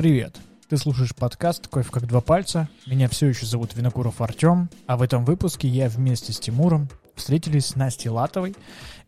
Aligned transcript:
Привет! 0.00 0.38
Ты 0.70 0.78
слушаешь 0.78 1.14
подкаст 1.14 1.68
«Кофе 1.68 1.90
как 1.90 2.06
два 2.06 2.22
пальца». 2.22 2.70
Меня 2.86 3.06
все 3.06 3.26
еще 3.26 3.44
зовут 3.44 3.76
Винокуров 3.76 4.22
Артем, 4.22 4.70
а 4.86 4.96
в 4.96 5.02
этом 5.02 5.26
выпуске 5.26 5.68
я 5.68 5.90
вместе 5.90 6.32
с 6.32 6.40
Тимуром 6.40 6.88
встретились 7.16 7.66
с 7.66 7.76
Настей 7.76 8.08
Латовой 8.08 8.56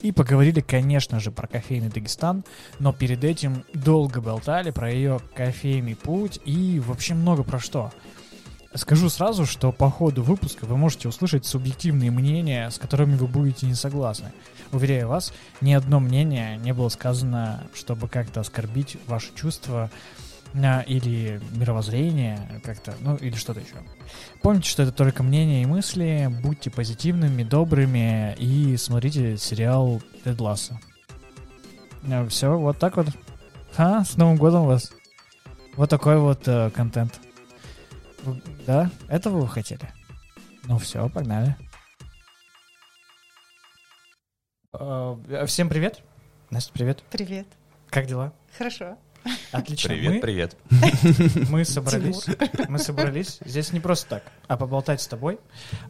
и 0.00 0.12
поговорили, 0.12 0.60
конечно 0.60 1.18
же, 1.18 1.30
про 1.30 1.46
кофейный 1.46 1.88
Дагестан, 1.88 2.44
но 2.78 2.92
перед 2.92 3.24
этим 3.24 3.64
долго 3.72 4.20
болтали 4.20 4.70
про 4.70 4.92
ее 4.92 5.18
кофейный 5.34 5.96
путь 5.96 6.38
и 6.44 6.78
вообще 6.78 7.14
много 7.14 7.42
про 7.42 7.58
что. 7.58 7.90
Скажу 8.74 9.08
сразу, 9.08 9.46
что 9.46 9.72
по 9.72 9.90
ходу 9.90 10.22
выпуска 10.22 10.66
вы 10.66 10.76
можете 10.76 11.08
услышать 11.08 11.46
субъективные 11.46 12.10
мнения, 12.10 12.68
с 12.68 12.78
которыми 12.78 13.16
вы 13.16 13.28
будете 13.28 13.64
не 13.64 13.74
согласны. 13.74 14.30
Уверяю 14.72 15.08
вас, 15.08 15.32
ни 15.62 15.72
одно 15.72 16.00
мнение 16.00 16.58
не 16.58 16.74
было 16.74 16.90
сказано, 16.90 17.62
чтобы 17.72 18.08
как-то 18.08 18.40
оскорбить 18.40 18.98
ваши 19.06 19.34
чувства 19.34 19.90
или 20.54 21.40
мировоззрение 21.52 22.60
как-то, 22.64 22.94
ну 23.00 23.16
или 23.16 23.34
что-то 23.34 23.60
еще. 23.60 23.76
Помните, 24.42 24.68
что 24.68 24.82
это 24.82 24.92
только 24.92 25.22
мнение 25.22 25.62
и 25.62 25.66
мысли, 25.66 26.28
будьте 26.42 26.70
позитивными, 26.70 27.42
добрыми 27.42 28.34
и 28.38 28.76
смотрите 28.76 29.36
сериал 29.36 30.02
Тед 30.24 30.40
Ласса. 30.40 30.78
Все, 32.28 32.58
вот 32.58 32.78
так 32.78 32.96
вот. 32.96 33.06
А, 33.76 34.04
с 34.04 34.16
Новым 34.16 34.36
годом 34.36 34.66
вас. 34.66 34.92
Вот 35.76 35.88
такой 35.88 36.18
вот 36.18 36.46
э, 36.46 36.70
контент. 36.70 37.18
Да, 38.66 38.90
этого 39.08 39.40
вы 39.40 39.48
хотели? 39.48 39.88
Ну 40.64 40.78
все, 40.78 41.08
погнали. 41.08 41.56
Э, 44.74 45.46
всем 45.46 45.68
привет. 45.70 46.02
Настя, 46.50 46.72
привет. 46.74 47.02
Привет. 47.10 47.46
Как 47.88 48.06
дела? 48.06 48.34
Хорошо. 48.58 48.98
Отлично. 49.52 49.88
Привет, 49.90 50.12
мы, 50.12 50.20
привет. 50.20 50.56
Мы 51.50 51.64
собрались. 51.64 52.24
Мы 52.68 52.78
собрались. 52.78 53.38
Здесь 53.44 53.72
не 53.72 53.80
просто 53.80 54.08
так, 54.08 54.22
а 54.52 54.56
поболтать 54.58 55.00
с 55.00 55.06
тобой. 55.06 55.38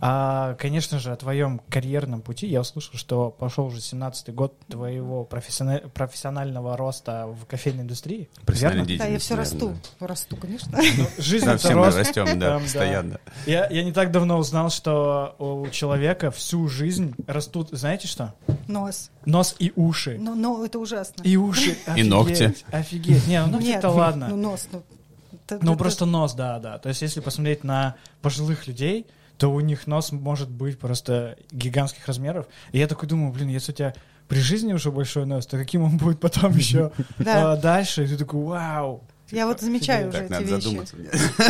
А, 0.01 0.55
конечно 0.55 1.01
же, 1.01 1.11
о 1.13 1.17
твоем 1.17 1.61
карьерном 1.69 2.21
пути 2.23 2.47
я 2.47 2.61
услышал, 2.61 2.95
что 2.95 3.31
пошел 3.31 3.67
уже 3.67 3.79
17-й 3.79 4.33
год 4.33 4.55
твоего 4.69 5.25
профессиональ- 5.25 5.89
профессионального 5.91 6.77
роста 6.77 7.27
в 7.27 7.45
кофейной 7.47 7.83
индустрии. 7.83 8.29
Профессиональная 8.47 8.85
Верно? 8.85 9.05
Да, 9.05 9.11
я 9.11 9.19
все 9.19 9.35
расту. 9.35 9.57
наверное. 9.67 9.83
Расту, 9.99 10.37
конечно. 10.37 10.79
Ну, 10.97 11.07
жизнь 11.19 11.45
Да, 11.47 11.57
все 11.57 11.75
мы 11.75 11.87
рост. 11.87 11.99
растем, 11.99 12.27
Там, 12.27 12.39
да, 12.39 12.51
да. 12.55 12.59
постоянно. 12.61 13.21
Я, 13.47 13.67
я 13.69 13.83
не 13.83 13.93
так 13.93 14.13
давно 14.13 14.39
узнал, 14.39 14.71
что 14.71 15.35
у 15.41 15.67
человека 15.71 16.31
всю 16.31 16.69
жизнь 16.69 17.15
растут, 17.27 17.71
знаете 17.73 18.07
что? 18.07 18.33
Нос. 18.69 19.11
Нос 19.27 19.57
и 19.59 19.73
уши. 19.75 20.19
Ну, 20.21 20.35
ну, 20.37 20.65
это 20.65 20.79
ужасно. 20.79 21.23
И 21.25 21.37
уши. 21.37 21.77
И 21.97 22.05
ногти. 22.05 22.45
Офигеть, 22.45 22.65
Офигеть. 22.71 23.27
Не, 23.27 23.45
ну 23.45 23.53
ногти-то 23.53 23.91
ладно. 23.91 24.29
Ну, 24.29 24.37
нос. 24.37 24.69
Ну, 24.71 24.83
Ну, 25.61 25.73
это- 25.73 25.79
просто 25.79 26.07
нос, 26.07 26.35
да, 26.35 26.59
да. 26.59 26.79
То 26.79 26.89
есть, 26.89 27.03
если 27.03 27.21
посмотреть 27.21 27.65
на 27.65 27.97
пожилых 28.21 28.67
людей, 28.67 29.07
то 29.39 29.49
у 29.53 29.61
них 29.61 29.87
нос 29.87 30.13
может 30.13 30.49
быть 30.51 30.79
просто 30.79 31.37
гигантских 31.51 32.07
размеров. 32.07 32.47
И 32.71 32.79
я 32.79 32.87
такой 32.87 33.09
думаю, 33.09 33.33
блин, 33.33 33.49
если 33.49 33.73
у 33.73 33.75
тебя 33.75 33.95
при 34.29 34.39
жизни 34.39 34.73
уже 34.73 34.91
большой 34.91 35.27
нос, 35.27 35.47
то 35.47 35.59
каким 35.59 35.83
он 35.83 35.97
будет 35.99 36.21
потом 36.21 36.53
еще 36.57 36.93
а, 37.27 37.57
дальше? 37.57 38.05
И 38.05 38.09
ты 38.09 38.17
такой, 38.17 38.43
вау. 38.45 39.05
Я 39.33 39.47
вот 39.47 39.61
замечаю 39.61 40.09
уже 40.11 40.19
Так, 40.19 40.25
эти 40.27 40.33
надо 40.33 40.45
вещи. 40.45 40.63
задуматься. 40.63 40.97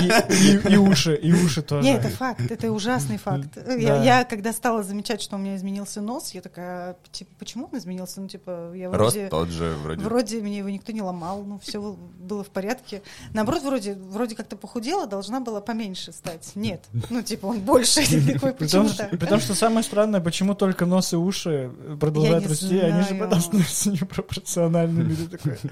И, 0.01 0.69
и- 0.71 0.73
и 0.75 0.77
уши, 0.77 1.15
и 1.17 1.33
уши 1.33 1.63
тоже. 1.63 1.83
Не, 1.87 1.95
это 1.97 2.09
факт, 2.09 2.41
это 2.51 2.71
ужасный 2.73 3.19
факт. 3.19 3.49
Я, 3.57 3.89
Да. 3.99 4.03
я 4.05 4.25
когда 4.25 4.53
стала 4.53 4.83
замечать, 4.83 5.21
что 5.21 5.37
у 5.37 5.39
меня 5.39 5.57
изменился 5.57 6.01
нос, 6.01 6.31
я 6.33 6.41
такая, 6.41 6.97
типа, 7.11 7.31
почему 7.39 7.69
он 7.71 7.79
изменился? 7.79 8.21
Ну, 8.21 8.29
типа, 8.29 8.73
я 8.75 8.91
Рост 8.91 9.17
вроде... 9.17 9.29
тот 9.29 9.49
же 9.51 9.75
вроде. 9.83 10.03
Вроде 10.03 10.41
мне 10.41 10.59
его 10.59 10.69
никто 10.71 10.93
не 10.93 11.03
ломал, 11.03 11.43
ну 11.43 11.59
все 11.63 11.97
было 12.21 12.45
в 12.45 12.49
порядке. 12.51 13.03
Наоборот, 13.35 13.63
вроде, 13.63 13.95
вроде 13.95 14.35
как-то 14.37 14.57
похудела, 14.57 15.07
должна 15.07 15.41
была 15.41 15.61
поменьше 15.61 16.13
стать. 16.13 16.53
Нет. 16.55 16.85
Ну, 17.11 17.21
типа, 17.23 17.47
он 17.47 17.61
больше. 17.61 18.01
Такой, 18.33 18.53
почему 18.55 18.89
что, 18.89 18.99
так? 18.99 19.11
при 19.11 19.27
том, 19.27 19.41
что 19.41 19.55
самое 19.55 19.83
странное, 19.83 20.21
почему 20.21 20.55
только 20.55 20.87
нос 20.87 21.13
и 21.13 21.17
уши 21.17 21.71
продолжают 22.01 22.47
расти, 22.47 22.79
они 22.79 23.03
же 23.03 23.09
знаю. 23.09 23.25
потом 23.25 23.41
становятся 23.41 23.91
непропорциональными. 24.43 25.17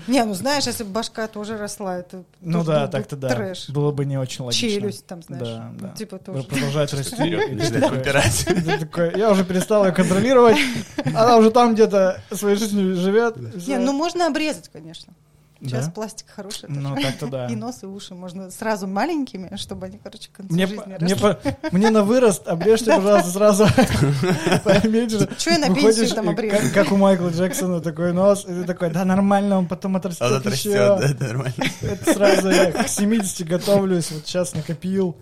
Не, 0.06 0.24
ну 0.24 0.34
знаешь, 0.34 0.66
если 0.66 0.84
бы 0.84 0.90
башка 0.90 1.26
тоже 1.28 1.56
росла, 1.56 1.99
это 2.00 2.24
Ну 2.40 2.64
да, 2.64 2.88
так-то 2.88 3.16
да. 3.16 3.28
трэш. 3.28 3.70
Было 3.70 3.92
бы 3.92 4.04
не 4.04 4.18
очень 4.18 4.44
логично. 4.44 4.68
Челюсть 4.68 5.06
там, 5.06 5.22
знаешь. 5.22 5.46
Да, 5.46 5.70
ну, 5.72 5.78
да. 5.80 5.88
Типа 5.94 6.18
тоже. 6.18 6.42
Продолжать 6.44 6.92
расти. 6.92 7.16
Я 9.18 9.30
уже 9.30 9.44
перестал 9.44 9.86
ее 9.86 9.92
контролировать. 9.92 10.58
Она 11.04 11.36
уже 11.36 11.50
там 11.50 11.74
где-то 11.74 12.22
своей 12.32 12.56
жизнью 12.56 12.96
живет. 12.96 13.36
Не, 13.66 13.78
ну 13.78 13.92
можно 13.92 14.26
обрезать, 14.26 14.68
конечно. 14.68 15.14
Сейчас 15.62 15.86
Да? 15.86 15.92
пластик 15.92 16.26
хороший. 16.34 16.68
Ну, 16.68 16.90
тоже. 16.94 17.02
так-то 17.06 17.26
да. 17.26 17.46
И 17.50 17.54
нос, 17.54 17.82
и 17.82 17.86
уши 17.86 18.14
можно 18.14 18.50
сразу 18.50 18.86
маленькими, 18.86 19.54
чтобы 19.56 19.86
они, 19.86 19.98
короче, 19.98 20.28
к 20.30 20.36
концу 20.36 20.54
Мне, 20.54 20.66
жизни 20.66 20.96
мне, 21.00 21.16
по- 21.16 21.38
мне 21.70 21.90
на 21.90 22.02
вырост 22.02 22.48
обрежьте, 22.48 22.86
пожалуйста, 22.96 23.30
сразу 23.30 23.66
поменьше. 24.64 25.28
Чё 25.38 25.50
я 25.52 25.58
на 25.58 25.74
пенсию 25.74 26.08
там 26.10 26.28
обрежу? 26.28 26.72
Как, 26.74 26.90
у 26.92 26.96
Майкла 26.96 27.28
Джексона 27.28 27.80
такой 27.80 28.12
нос, 28.12 28.44
и 28.44 28.48
ты 28.48 28.64
такой, 28.64 28.90
да 28.90 29.04
нормально, 29.04 29.58
он 29.58 29.66
потом 29.66 29.96
отрастет, 29.96 30.22
отрастет, 30.22 30.72
да, 31.18 31.26
нормально. 31.26 31.54
Это 31.82 32.12
сразу 32.14 32.50
я 32.50 32.72
к 32.72 32.88
70 32.88 33.46
готовлюсь, 33.46 34.10
вот 34.10 34.26
сейчас 34.26 34.54
накопил. 34.54 35.16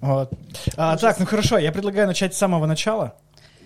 Вот. 0.00 0.32
А, 0.76 0.96
так, 0.96 1.18
ну 1.18 1.26
хорошо, 1.26 1.58
я 1.58 1.72
предлагаю 1.72 2.06
начать 2.06 2.34
с 2.34 2.38
самого 2.38 2.66
начала. 2.66 3.14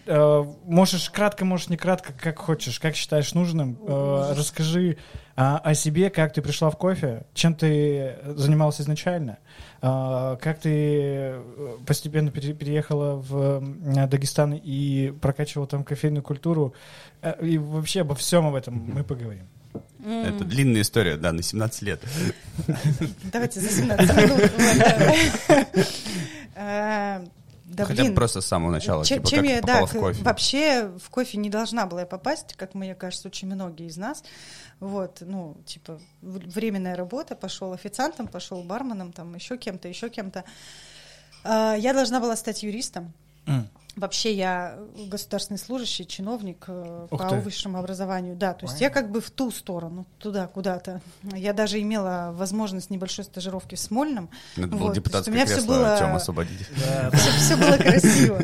Э, 0.06 0.44
можешь 0.64 1.10
кратко, 1.10 1.44
можешь 1.44 1.68
не 1.68 1.76
кратко, 1.76 2.12
как 2.12 2.38
хочешь, 2.38 2.78
как 2.80 2.94
считаешь 2.94 3.34
нужным. 3.34 3.76
Э, 3.86 4.34
расскажи 4.36 4.98
а, 5.40 5.58
о 5.58 5.74
себе, 5.74 6.10
как 6.10 6.32
ты 6.32 6.42
пришла 6.42 6.68
в 6.68 6.76
кофе, 6.76 7.22
чем 7.32 7.54
ты 7.54 8.16
занималась 8.24 8.80
изначально, 8.80 9.38
а, 9.80 10.34
как 10.36 10.58
ты 10.58 10.70
э, 10.74 11.42
постепенно 11.86 12.32
пере- 12.32 12.54
переехала 12.54 13.14
в 13.14 13.62
Дагестан 14.08 14.54
и 14.54 15.12
прокачивала 15.20 15.68
там 15.68 15.84
кофейную 15.84 16.24
культуру. 16.24 16.74
Э, 17.22 17.34
И 17.46 17.56
вообще 17.56 18.00
обо 18.00 18.16
всем 18.16 18.46
об 18.46 18.56
этом 18.56 18.74
мы 18.92 19.04
поговорим. 19.04 19.46
Это 20.04 20.44
длинная 20.44 20.80
история, 20.80 21.16
да, 21.16 21.30
на 21.32 21.42
17 21.42 21.82
лет. 21.82 22.00
Давайте 23.32 23.60
за 23.60 23.68
17 23.68 24.16
минут. 24.16 24.52
Да. 26.54 27.20
Э, 27.20 27.24
Да, 27.66 27.84
Хотя 27.84 28.02
блин. 28.02 28.14
просто 28.14 28.40
с 28.40 28.46
самого 28.46 28.70
начала, 28.72 29.04
Чем, 29.04 29.18
типа, 29.18 29.28
чем 29.30 29.38
как 29.44 29.50
я, 29.50 29.60
да, 29.60 29.86
в 29.86 29.92
кофе. 29.92 30.22
вообще 30.24 30.90
в 30.98 31.10
кофе 31.10 31.36
не 31.38 31.50
должна 31.50 31.84
была 31.86 32.00
я 32.00 32.06
попасть, 32.06 32.54
как 32.56 32.74
мне 32.74 32.94
кажется, 32.94 33.28
очень 33.28 33.46
многие 33.46 33.86
из 33.88 33.96
нас. 33.98 34.24
Вот, 34.80 35.18
ну, 35.20 35.56
типа, 35.66 35.98
временная 36.22 36.94
работа, 36.96 37.34
пошел 37.34 37.72
официантом, 37.72 38.28
пошел 38.28 38.62
барменом, 38.62 39.12
там, 39.12 39.34
еще 39.34 39.56
кем-то, 39.58 39.88
еще 39.88 40.08
кем-то. 40.08 40.44
А, 41.44 41.74
Я 41.74 41.92
должна 41.94 42.20
была 42.20 42.36
стать 42.36 42.62
юристом. 42.62 43.12
М. 43.46 43.68
Вообще 43.98 44.32
я 44.34 44.78
государственный 45.08 45.58
служащий, 45.58 46.06
чиновник 46.06 46.64
э, 46.68 47.06
Ух 47.10 47.18
по 47.18 47.28
ты. 47.28 47.36
высшему 47.36 47.78
образованию. 47.78 48.36
Да, 48.36 48.54
то 48.54 48.66
есть 48.66 48.76
Ой. 48.76 48.80
я 48.82 48.90
как 48.90 49.10
бы 49.10 49.20
в 49.20 49.30
ту 49.30 49.50
сторону, 49.50 50.06
туда, 50.18 50.46
куда-то. 50.46 51.00
Я 51.34 51.52
даже 51.52 51.80
имела 51.80 52.30
возможность 52.32 52.90
небольшой 52.90 53.24
стажировки 53.24 53.74
в 53.74 53.80
Смольном. 53.80 54.30
Надо 54.56 54.68
было 54.76 54.78
вот, 54.78 54.88
есть 54.90 54.94
депутатское 55.00 55.32
у 55.32 55.36
меня 55.36 55.46
кресло 55.46 55.66
было- 55.66 55.92
Артема 55.94 56.16
освободить. 56.16 56.66
Все, 57.38 57.56
было 57.56 57.76
красиво. 57.76 58.40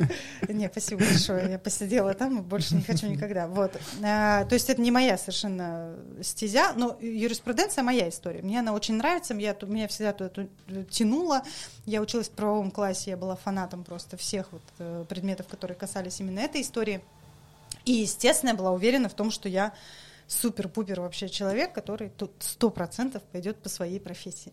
Не, 0.49 0.69
спасибо 0.69 1.01
большое. 1.05 1.51
Я 1.53 1.59
посидела 1.59 2.15
там 2.15 2.39
и 2.39 2.43
больше 2.43 2.75
не 2.75 2.83
хочу 2.83 3.07
никогда. 3.07 3.47
Вот. 3.47 3.73
А, 4.03 4.45
то 4.45 4.55
есть 4.55 4.69
это 4.71 4.81
не 4.83 4.91
моя 4.91 5.17
совершенно 5.17 5.95
стезя, 6.23 6.73
но 6.75 6.97
юриспруденция 7.01 7.83
моя 7.85 8.09
история. 8.09 8.43
Мне 8.43 8.61
она 8.61 8.73
очень 8.73 8.95
нравится, 8.95 9.35
я, 9.35 9.57
меня 9.63 9.89
всегда 9.89 10.13
туда 10.13 10.31
ту- 10.31 10.49
тянуло. 10.91 11.43
Я 11.87 12.01
училась 12.01 12.29
в 12.29 12.33
правовом 12.33 12.71
классе, 12.71 13.11
я 13.11 13.17
была 13.17 13.37
фанатом 13.37 13.85
просто 13.85 14.17
всех 14.17 14.47
вот, 14.53 14.63
э, 14.79 15.05
предметов, 15.45 15.49
которые 15.49 15.77
касались 15.77 16.21
именно 16.21 16.41
этой 16.41 16.61
истории. 16.63 17.01
И, 17.85 17.93
естественно, 17.93 18.51
я 18.51 18.57
была 18.57 18.73
уверена 18.73 19.09
в 19.09 19.15
том, 19.15 19.31
что 19.31 19.49
я 19.49 19.73
супер-пупер 20.27 21.01
вообще 21.01 21.29
человек, 21.29 21.73
который 21.75 22.09
тут 22.09 22.31
сто 22.41 22.71
процентов 22.71 23.23
пойдет 23.33 23.59
по 23.63 23.69
своей 23.69 24.01
профессии. 24.01 24.53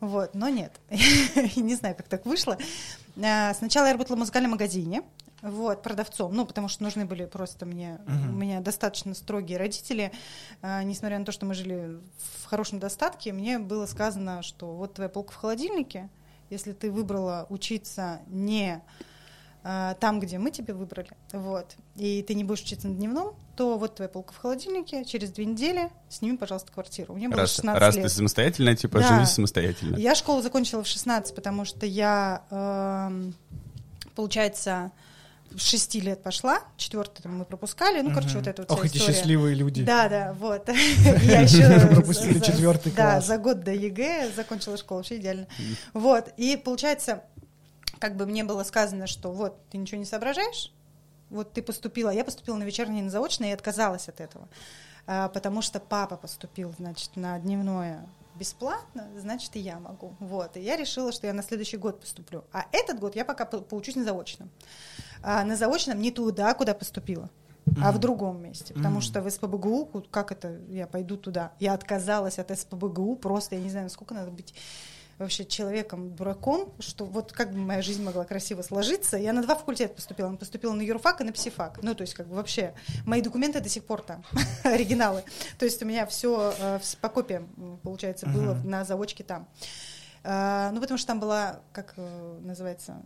Вот, 0.00 0.34
но 0.34 0.48
нет. 0.48 0.72
Не 1.56 1.74
знаю, 1.74 1.96
как 1.96 2.06
так 2.08 2.24
вышло. 2.24 2.56
А, 3.22 3.52
Сначала 3.54 3.86
я 3.86 3.92
работала 3.92 4.16
в 4.16 4.20
музыкальном 4.20 4.52
магазине, 4.52 5.02
вот, 5.42 5.82
продавцом, 5.82 6.34
ну, 6.34 6.46
потому 6.46 6.68
что 6.68 6.84
нужны 6.84 7.04
были 7.04 7.24
просто 7.26 7.66
мне, 7.66 7.98
Мгм. 8.06 8.34
у 8.34 8.38
меня 8.38 8.60
достаточно 8.60 9.14
строгие 9.14 9.58
родители, 9.58 10.12
А, 10.62 10.82
несмотря 10.84 11.18
на 11.18 11.24
то, 11.24 11.32
что 11.32 11.46
мы 11.46 11.54
жили 11.54 11.98
в 12.42 12.46
хорошем 12.46 12.78
достатке, 12.78 13.32
мне 13.32 13.58
было 13.58 13.86
сказано, 13.86 14.42
что 14.42 14.66
вот 14.74 14.94
твоя 14.94 15.08
полка 15.08 15.32
в 15.32 15.36
холодильнике, 15.36 16.08
если 16.50 16.72
ты 16.72 16.90
выбрала 16.92 17.46
учиться 17.50 18.20
не 18.28 18.80
там, 20.00 20.18
где 20.20 20.38
мы 20.38 20.50
тебе 20.50 20.72
выбрали, 20.72 21.10
вот, 21.32 21.76
и 21.96 22.22
ты 22.22 22.34
не 22.34 22.44
будешь 22.44 22.62
учиться 22.62 22.88
на 22.88 22.94
дневном, 22.94 23.34
то 23.56 23.76
вот 23.76 23.96
твоя 23.96 24.08
полка 24.08 24.32
в 24.32 24.38
холодильнике, 24.38 25.04
через 25.04 25.30
две 25.30 25.44
недели 25.44 25.90
сними, 26.08 26.36
пожалуйста, 26.38 26.72
квартиру. 26.72 27.14
Меня 27.14 27.28
было 27.28 27.40
Раз, 27.42 27.54
16 27.56 27.80
раз 27.80 27.94
лет. 27.96 28.04
ты 28.04 28.08
самостоятельная, 28.10 28.76
типа, 28.76 29.00
Да. 29.00 29.08
живи 29.16 29.26
самостоятельно. 29.26 29.96
Я 29.96 30.14
школу 30.14 30.40
закончила 30.40 30.82
в 30.82 30.86
16, 30.86 31.34
потому 31.34 31.64
что 31.66 31.84
я, 31.84 32.42
эм, 32.50 33.34
получается, 34.14 34.90
шести 35.56 36.00
лет 36.00 36.22
пошла, 36.22 36.60
четвертый 36.76 37.22
там 37.22 37.38
мы 37.38 37.44
пропускали, 37.44 38.00
ну, 38.02 38.12
короче, 38.14 38.36
вот 38.36 38.46
это 38.46 38.62
вот 38.62 38.70
вся 38.70 38.78
Ох, 38.78 38.84
эти 38.84 38.98
счастливые 38.98 39.54
люди. 39.54 39.82
Да, 39.82 40.08
да, 40.08 40.34
вот. 40.38 40.68
Я 41.22 41.40
еще 41.42 41.88
Пропустили 41.88 42.38
четвертый 42.38 42.92
Да, 42.92 43.12
класс. 43.12 43.26
за 43.26 43.38
год 43.38 43.60
до 43.64 43.72
ЕГЭ 43.72 44.30
закончила 44.36 44.76
школу, 44.76 45.00
вообще 45.00 45.16
идеально. 45.16 45.46
Вот, 45.94 46.32
и 46.36 46.56
получается, 46.56 47.22
как 47.98 48.16
бы 48.16 48.26
мне 48.26 48.44
было 48.44 48.62
сказано, 48.64 49.06
что 49.06 49.30
вот, 49.32 49.58
ты 49.70 49.78
ничего 49.78 49.98
не 49.98 50.04
соображаешь, 50.04 50.72
вот 51.30 51.52
ты 51.52 51.62
поступила, 51.62 52.10
я 52.10 52.24
поступила 52.24 52.56
на 52.56 52.62
вечернее 52.64 53.02
на 53.02 53.10
заочное 53.10 53.50
и 53.50 53.52
отказалась 53.52 54.08
от 54.08 54.20
этого, 54.20 54.48
А, 55.10 55.28
потому 55.30 55.62
что 55.62 55.80
папа 55.80 56.16
поступил, 56.16 56.74
значит, 56.78 57.16
на 57.16 57.38
дневное 57.38 58.06
бесплатно, 58.34 59.08
значит, 59.18 59.56
и 59.56 59.58
я 59.58 59.78
могу. 59.78 60.14
Вот, 60.20 60.56
и 60.56 60.60
я 60.60 60.76
решила, 60.76 61.12
что 61.12 61.26
я 61.26 61.32
на 61.32 61.42
следующий 61.42 61.76
год 61.78 62.00
поступлю. 62.00 62.44
А 62.52 62.66
этот 62.72 63.00
год 63.00 63.16
я 63.16 63.24
пока 63.24 63.44
по- 63.46 63.60
поучусь 63.60 63.96
на 63.96 64.04
заочном. 64.04 64.50
А 65.22 65.42
на 65.44 65.56
заочном 65.56 66.00
не 66.00 66.10
туда, 66.10 66.52
куда 66.54 66.74
поступила, 66.74 67.30
а 67.82 67.90
в 67.90 67.98
другом 67.98 68.40
месте. 68.42 68.74
Потому 68.74 68.96
Мгм. 68.96 69.02
что 69.02 69.22
в 69.22 69.30
СПБГУ, 69.30 70.04
как 70.10 70.30
это, 70.30 70.58
я 70.68 70.86
пойду 70.86 71.16
туда? 71.16 71.52
Я 71.58 71.72
отказалась 71.72 72.38
от 72.38 72.56
СПБГУ, 72.56 73.16
просто 73.16 73.56
я 73.56 73.60
не 73.62 73.70
знаю, 73.70 73.90
сколько 73.90 74.14
надо 74.14 74.30
быть 74.30 74.54
вообще 75.18 75.44
человеком 75.44 76.14
дураком, 76.14 76.72
что 76.78 77.04
вот 77.04 77.32
как 77.32 77.50
бы 77.52 77.58
моя 77.58 77.82
жизнь 77.82 78.02
могла 78.02 78.24
красиво 78.24 78.62
сложиться. 78.62 79.16
Я 79.16 79.32
на 79.32 79.42
два 79.42 79.54
факультета 79.56 79.94
поступила. 79.94 80.34
Поступила 80.36 80.72
на 80.72 80.82
юрфак 80.82 81.20
и 81.20 81.24
на 81.24 81.32
психфак. 81.32 81.80
Ну, 81.82 81.94
то 81.94 82.02
есть, 82.02 82.14
как 82.14 82.28
бы 82.28 82.36
вообще, 82.36 82.74
мои 83.04 83.20
документы 83.20 83.60
до 83.60 83.68
сих 83.68 83.84
пор 83.84 84.02
там, 84.02 84.24
оригиналы. 84.64 85.24
То 85.58 85.64
есть 85.64 85.82
у 85.82 85.86
меня 85.86 86.06
все 86.06 86.54
по 87.00 87.08
копиям, 87.08 87.78
получается, 87.82 88.26
было 88.26 88.54
Мгм. 88.54 88.70
на 88.70 88.84
заочке 88.84 89.24
там. 89.24 89.48
А, 90.24 90.70
Ну, 90.72 90.80
потому 90.80 90.98
что 90.98 91.06
там 91.08 91.20
была, 91.20 91.60
как 91.72 91.94
э, 91.96 92.38
называется, 92.42 93.02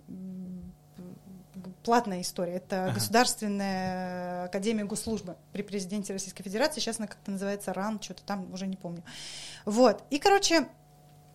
платная 1.83 2.21
история. 2.21 2.55
Это 2.55 2.87
Ага. 2.87 2.95
Государственная 2.95 4.45
академия 4.45 4.85
госслужбы 4.85 5.37
при 5.53 5.63
президенте 5.63 6.13
Российской 6.13 6.43
Федерации. 6.43 6.81
Сейчас 6.81 6.99
она 6.99 7.07
как-то 7.09 7.31
называется 7.31 7.73
РАН, 7.73 8.01
что-то 8.01 8.23
там, 8.25 8.53
уже 8.53 8.67
не 8.67 8.77
помню. 8.77 9.03
Вот. 9.65 10.03
И, 10.11 10.19
короче, 10.19 10.67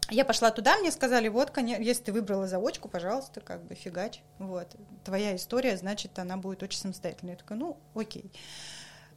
я 0.10 0.26
пошла 0.26 0.52
туда, 0.52 0.78
мне 0.78 0.92
сказали, 0.92 1.28
вот, 1.28 1.50
коне- 1.52 1.82
если 1.82 2.04
ты 2.04 2.14
выбрала 2.14 2.48
заочку, 2.48 2.88
пожалуйста, 2.90 3.42
как 3.42 3.64
бы 3.66 3.76
фигач. 3.76 4.22
Вот. 4.40 4.68
Твоя 5.04 5.36
история, 5.36 5.78
значит, 5.78 6.18
она 6.20 6.38
будет 6.38 6.64
очень 6.64 6.80
самостоятельной. 6.80 7.32
Я 7.32 7.38
такая, 7.38 7.58
ну, 7.58 7.78
окей. 7.96 8.32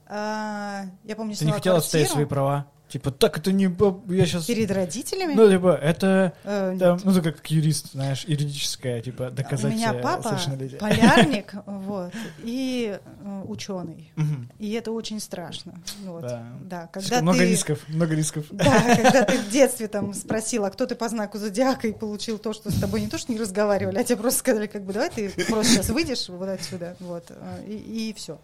А, 0.06 0.86
я 1.04 1.14
помню, 1.16 1.36
Ты 1.36 1.44
не 1.44 1.52
хотела 1.52 1.78
отстоять 1.78 2.08
квартиру 2.08 2.26
свои 2.26 2.28
права? 2.28 2.66
Типа, 2.90 3.12
так 3.12 3.38
это 3.38 3.52
не... 3.52 3.70
Я 4.08 4.26
сейчас... 4.26 4.46
перед 4.46 4.68
родителями. 4.70 5.34
Ну, 5.34 5.48
типа, 5.48 5.78
это... 5.80 6.32
Э, 6.42 6.76
там, 6.76 6.96
нет. 6.96 7.04
ну, 7.04 7.12
ты 7.14 7.22
как 7.22 7.48
юрист, 7.48 7.92
знаешь, 7.92 8.24
юридическое, 8.24 9.00
типа, 9.00 9.28
У 9.28 9.30
доказать 9.30 9.74
меня 9.74 9.94
э, 9.94 10.02
папа 10.02 10.36
полярник, 10.80 11.54
вот, 11.66 12.12
и 12.42 12.98
ученый. 13.46 14.12
Мгм. 14.16 14.50
И 14.58 14.72
это 14.72 14.90
очень 14.90 15.20
страшно. 15.20 15.74
Вот. 16.04 16.22
Да. 16.22 16.44
Да, 16.62 16.86
когда 16.88 17.22
много 17.22 17.38
ты... 17.38 17.50
рисков, 17.50 17.78
много 17.88 18.16
рисков. 18.16 18.46
Да, 18.50 18.96
когда 18.96 19.24
ты 19.24 19.38
в 19.38 19.48
детстве 19.52 19.86
там 19.86 20.12
спросила, 20.12 20.68
кто 20.70 20.86
ты 20.86 20.96
по 20.96 21.08
знаку 21.08 21.38
зодиака 21.38 21.86
и 21.86 21.92
получил 21.92 22.38
то, 22.38 22.52
что 22.52 22.72
с 22.72 22.80
тобой 22.80 23.02
не 23.02 23.08
то, 23.08 23.18
что 23.18 23.32
не 23.32 23.38
разговаривали, 23.38 23.98
а 23.98 24.04
тебе 24.04 24.16
просто 24.16 24.40
сказали, 24.40 24.66
как 24.66 24.82
бы, 24.82 24.92
давай 24.92 25.10
ты 25.10 25.30
просто 25.46 25.74
сейчас 25.74 25.90
выйдешь 25.90 26.28
вот 26.28 26.48
отсюда, 26.48 26.96
вот, 26.98 27.26
э, 27.28 27.64
и, 27.68 28.10
и 28.10 28.14
все. 28.14 28.40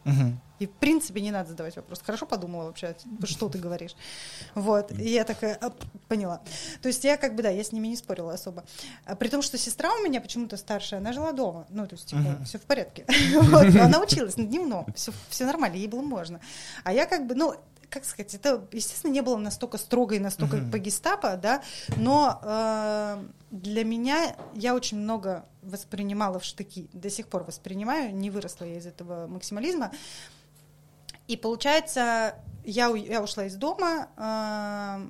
И, 0.59 0.67
в 0.67 0.73
принципе, 0.73 1.21
не 1.21 1.31
надо 1.31 1.51
задавать 1.51 1.77
вопрос. 1.77 2.01
Хорошо 2.03 2.27
подумала 2.27 2.65
вообще, 2.65 2.97
что 3.25 3.49
ты 3.49 3.59
говоришь. 3.59 3.95
Вот. 4.55 4.91
И 4.93 5.11
я 5.11 5.25
такая, 5.25 5.59
«Оп, 5.63 5.75
поняла. 6.09 6.41
То 6.83 6.89
есть 6.89 7.05
я 7.05 7.17
как 7.17 7.35
бы, 7.35 7.43
да, 7.43 7.51
я 7.51 7.63
с 7.63 7.73
ними 7.73 7.89
не 7.89 7.97
спорила 7.97 8.33
особо. 8.33 8.65
А 9.05 9.15
при 9.17 9.29
том, 9.29 9.43
что 9.43 9.59
сестра 9.59 9.93
у 9.95 10.03
меня 10.03 10.21
почему-то 10.21 10.57
старшая, 10.57 11.01
она 11.01 11.13
жила 11.13 11.33
дома. 11.33 11.67
Ну, 11.71 11.87
то 11.87 11.95
есть, 11.95 12.09
типа, 12.09 12.39
все 12.45 12.59
в 12.59 12.63
порядке. 12.63 13.05
Вот. 13.41 13.75
Она 13.77 14.01
училась 14.01 14.37
на 14.37 14.45
дневном. 14.45 14.87
Все 15.29 15.45
нормально, 15.45 15.77
ей 15.77 15.89
было 15.89 16.03
можно. 16.03 16.41
А 16.85 16.93
я 16.93 17.07
как 17.07 17.27
бы, 17.27 17.35
ну, 17.35 17.55
как 17.89 18.05
сказать, 18.05 18.35
это, 18.35 18.67
естественно, 18.73 19.13
не 19.13 19.21
было 19.21 19.37
настолько 19.37 19.79
строго 19.79 20.15
и 20.15 20.19
настолько 20.19 20.57
Мгм. 20.57 20.71
по 20.71 20.79
гестапо, 20.79 21.37
да, 21.37 21.63
но 21.97 22.41
э, 22.43 23.25
для 23.53 23.85
меня 23.85 24.37
я 24.55 24.75
очень 24.75 24.99
много 24.99 25.45
воспринимала 25.63 26.39
в 26.41 26.45
штыки, 26.45 26.89
до 26.93 27.11
сих 27.11 27.29
пор 27.29 27.45
воспринимаю, 27.45 28.15
не 28.15 28.31
выросла 28.31 28.65
я 28.65 28.79
из 28.79 28.87
этого 28.87 29.27
максимализма, 29.29 29.93
и 31.29 31.37
получается, 31.37 32.35
я, 32.65 32.91
у- 32.91 32.95
я 32.97 33.23
ушла 33.23 33.45
из 33.45 33.55
дома, 33.57 34.09
э, 34.17 35.07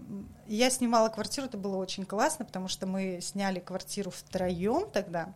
я 0.48 0.70
снимала 0.70 1.08
квартиру, 1.08 1.46
это 1.46 1.56
было 1.58 1.76
очень 1.76 2.04
классно, 2.04 2.44
потому 2.44 2.68
что 2.68 2.86
мы 2.86 3.20
сняли 3.22 3.58
квартиру 3.60 4.10
втроем 4.10 4.88
тогда. 4.92 5.34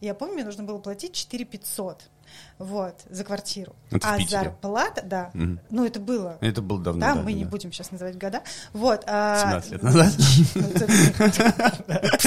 Я 0.00 0.14
помню, 0.14 0.34
мне 0.34 0.44
нужно 0.44 0.64
было 0.64 0.78
платить 0.78 1.12
4 1.14 1.44
500 1.44 2.02
вот, 2.58 2.94
за 3.10 3.24
квартиру. 3.24 3.76
Это 3.90 4.06
в 4.08 4.10
а 4.10 4.18
зарплата, 4.26 5.02
да, 5.04 5.30
Мгм. 5.34 5.60
ну 5.70 5.84
это 5.84 6.00
было. 6.00 6.38
Это 6.40 6.62
было 6.62 6.80
давно. 6.82 7.00
Да, 7.00 7.14
да, 7.14 7.20
мы 7.20 7.32
да, 7.32 7.38
не 7.38 7.44
да. 7.44 7.50
будем 7.50 7.70
сейчас 7.72 7.90
называть 7.90 8.16
года. 8.18 8.42
Вот. 8.72 9.04
а, 9.06 9.38
17 9.40 9.72
лет 9.72 9.82
назад. 9.82 10.12
ну, 10.54 10.62
это- 10.74 12.22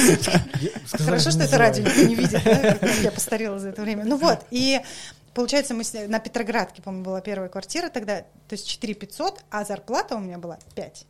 Сказать 0.85 1.05
Хорошо, 1.05 1.31
что 1.31 1.43
это 1.43 1.57
радио 1.57 1.83
никто 1.83 2.03
не 2.03 2.15
видит, 2.15 2.41
я 3.03 3.11
постарела 3.11 3.59
за 3.59 3.69
это 3.69 3.81
время. 3.81 4.05
Ну 4.05 4.17
вот, 4.17 4.45
и 4.51 4.79
получается, 5.35 5.75
мы 5.75 5.83
сня- 5.83 6.07
на 6.07 6.19
Петроградке, 6.19 6.81
по-моему, 6.81 7.05
была 7.05 7.21
первая 7.21 7.49
квартира 7.49 7.89
тогда, 7.89 8.21
то 8.21 8.53
есть 8.53 8.67
4 8.67 8.95
500, 8.95 9.43
а 9.51 9.63
зарплата 9.65 10.15
у 10.15 10.19
меня 10.19 10.39
была 10.39 10.57
5. 10.73 11.05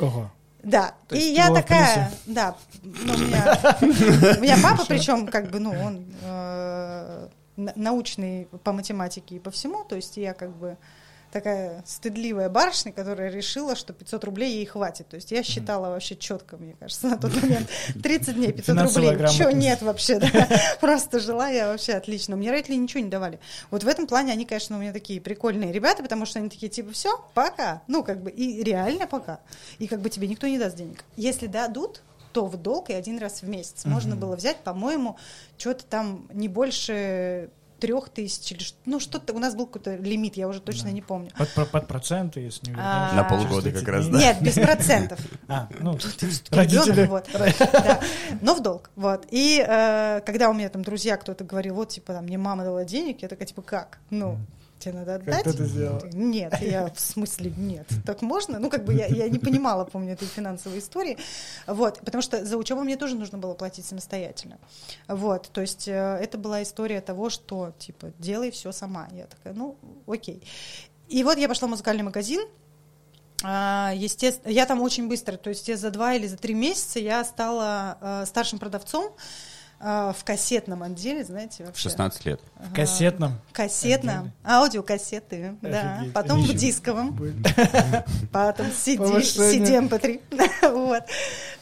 Ого. 0.00 0.30
Да, 0.62 0.94
То 1.08 1.14
и 1.16 1.20
я 1.20 1.52
такая, 1.54 2.10
да, 2.26 2.56
ну, 2.82 3.14
у 3.14 3.18
меня, 3.18 3.58
у 4.38 4.40
меня 4.40 4.56
папа, 4.62 4.84
причем, 4.86 5.26
как 5.28 5.50
бы, 5.50 5.60
ну, 5.60 5.70
он 5.70 6.04
э, 6.22 7.28
на- 7.56 7.72
научный 7.76 8.46
по 8.64 8.72
математике 8.72 9.36
и 9.36 9.38
по 9.38 9.50
всему, 9.50 9.84
то 9.84 9.94
есть 9.96 10.16
я 10.16 10.34
как 10.34 10.50
бы 10.50 10.76
такая 11.30 11.82
стыдливая 11.86 12.48
барышня, 12.48 12.92
которая 12.92 13.30
решила, 13.30 13.76
что 13.76 13.92
500 13.92 14.24
рублей 14.24 14.54
ей 14.54 14.66
хватит. 14.66 15.08
То 15.08 15.16
есть 15.16 15.30
я 15.30 15.42
считала 15.42 15.90
вообще 15.90 16.16
четко, 16.16 16.56
мне 16.56 16.74
кажется, 16.78 17.08
на 17.08 17.18
тот 17.18 17.34
момент. 17.40 17.68
30 18.02 18.34
дней, 18.34 18.52
500 18.52 18.64
Финансовая 18.64 19.12
рублей. 19.12 19.28
Чего 19.28 19.50
нет 19.50 19.82
вообще, 19.82 20.18
да. 20.18 20.48
Просто 20.80 21.20
жила 21.20 21.48
я 21.48 21.68
вообще 21.68 21.92
отлично. 21.92 22.36
Мне 22.36 22.50
родители 22.50 22.76
ничего 22.76 23.02
не 23.02 23.10
давали. 23.10 23.38
Вот 23.70 23.84
в 23.84 23.88
этом 23.88 24.06
плане 24.06 24.32
они, 24.32 24.44
конечно, 24.44 24.76
у 24.76 24.80
меня 24.80 24.92
такие 24.92 25.20
прикольные 25.20 25.72
ребята, 25.72 26.02
потому 26.02 26.26
что 26.26 26.38
они 26.38 26.48
такие, 26.48 26.68
типа, 26.68 26.92
все, 26.92 27.24
пока. 27.34 27.82
Ну, 27.86 28.02
как 28.02 28.22
бы, 28.22 28.30
и 28.30 28.62
реально 28.62 29.06
пока. 29.06 29.40
И 29.78 29.86
как 29.86 30.00
бы 30.00 30.10
тебе 30.10 30.28
никто 30.28 30.46
не 30.46 30.58
даст 30.58 30.76
денег. 30.76 31.04
Если 31.16 31.46
дадут, 31.46 32.02
то 32.32 32.46
в 32.46 32.56
долг 32.56 32.90
и 32.90 32.92
один 32.92 33.18
раз 33.18 33.42
в 33.42 33.48
месяц. 33.48 33.84
Можно 33.84 34.16
было 34.16 34.36
взять, 34.36 34.58
по-моему, 34.58 35.16
что-то 35.56 35.84
там 35.84 36.28
не 36.32 36.48
больше 36.48 37.50
трех 37.78 38.08
тысяч 38.08 38.52
или 38.52 38.62
что- 38.62 38.78
ну 38.86 39.00
что-то 39.00 39.32
у 39.32 39.38
нас 39.38 39.54
был 39.54 39.66
какой-то 39.66 39.96
лимит, 39.96 40.36
я 40.36 40.48
уже 40.48 40.60
точно 40.60 40.84
Да. 40.86 40.90
не 40.92 41.02
помню. 41.02 41.30
Под, 41.36 41.70
под, 41.70 41.86
проценты, 41.86 42.40
если 42.40 42.70
не 42.70 42.76
А, 42.78 43.08
вернешь. 43.10 43.16
На 43.16 43.24
полгода 43.24 43.62
30 43.62 43.78
как 43.80 43.88
раз, 43.94 44.08
да. 44.08 44.18
Нет, 44.18 44.42
без 44.42 44.54
процентов. 44.54 45.20
А, 45.48 45.68
ну, 45.80 45.98
родители. 46.50 47.06
вот. 47.06 47.26
Да. 47.32 48.00
Но 48.40 48.54
в 48.54 48.62
долг. 48.62 48.90
Вот. 48.96 49.26
И 49.30 49.64
э, 49.66 50.20
когда 50.26 50.50
у 50.50 50.52
меня 50.54 50.68
там 50.68 50.82
друзья 50.82 51.16
кто-то 51.16 51.44
говорил, 51.44 51.74
вот, 51.76 51.88
типа, 51.90 52.12
там, 52.14 52.24
мне 52.24 52.38
мама 52.38 52.64
дала 52.64 52.84
денег, 52.84 53.22
я 53.22 53.28
такая, 53.28 53.46
типа, 53.46 53.62
как? 53.62 53.98
Ну, 54.10 54.38
тебе 54.78 54.94
надо 54.94 55.16
отдать? 55.16 55.44
ты 55.44 55.50
это 55.50 55.64
сделала? 55.64 56.08
Нет, 56.12 56.60
я 56.60 56.88
в 56.88 57.00
смысле 57.00 57.52
нет. 57.56 57.86
Так 58.04 58.22
можно? 58.22 58.58
Ну, 58.58 58.70
как 58.70 58.84
бы 58.84 58.94
я, 58.94 59.06
я 59.06 59.28
не 59.28 59.38
понимала, 59.38 59.84
помню, 59.84 60.14
этой 60.14 60.26
финансовой 60.26 60.78
истории. 60.78 61.18
Вот, 61.66 62.00
потому 62.00 62.22
что 62.22 62.44
за 62.44 62.56
учебу 62.56 62.82
мне 62.82 62.96
тоже 62.96 63.16
нужно 63.16 63.38
было 63.38 63.54
платить 63.54 63.84
самостоятельно. 63.84 64.58
Вот, 65.08 65.50
то 65.52 65.60
есть 65.60 65.88
э, 65.88 65.92
это 65.92 66.38
была 66.38 66.62
история 66.62 67.00
того, 67.00 67.28
что, 67.28 67.72
типа, 67.78 68.12
делай 68.18 68.50
все 68.50 68.72
сама. 68.72 69.08
Я 69.12 69.26
такая, 69.26 69.52
ну, 69.52 69.76
окей. 70.06 70.42
И 71.08 71.22
вот 71.24 71.38
я 71.38 71.48
пошла 71.48 71.68
в 71.68 71.70
музыкальный 71.70 72.02
магазин, 72.02 72.40
а, 73.44 73.92
Естественно, 73.94 74.50
я 74.50 74.66
там 74.66 74.80
очень 74.80 75.08
быстро, 75.08 75.36
то 75.36 75.50
есть 75.50 75.68
я 75.68 75.76
за 75.76 75.90
два 75.90 76.14
или 76.14 76.26
за 76.26 76.36
три 76.36 76.54
месяца 76.54 76.98
я 76.98 77.22
стала 77.24 77.96
э, 78.00 78.24
старшим 78.26 78.58
продавцом 78.58 79.14
э, 79.80 80.12
в 80.16 80.24
кассетном 80.24 80.82
отделе, 80.82 81.24
знаете, 81.24 81.64
В 81.64 81.66
вообще. 81.68 81.82
16 81.82 82.24
лет. 82.26 82.40
В 82.56 82.74
кассетном. 82.74 83.32
Кассетном, 83.52 84.32
аудиокассеты, 84.44 85.56
да, 85.62 85.96
Офигеть. 85.98 86.12
потом 86.12 86.38
в 86.40 86.42
Ничего. 86.44 86.58
дисковом, 86.58 87.18
потом 88.32 88.66
CD, 88.66 88.98
Повышение. 88.98 89.88
CD-MP3, 89.88 90.72
вот. 90.72 91.02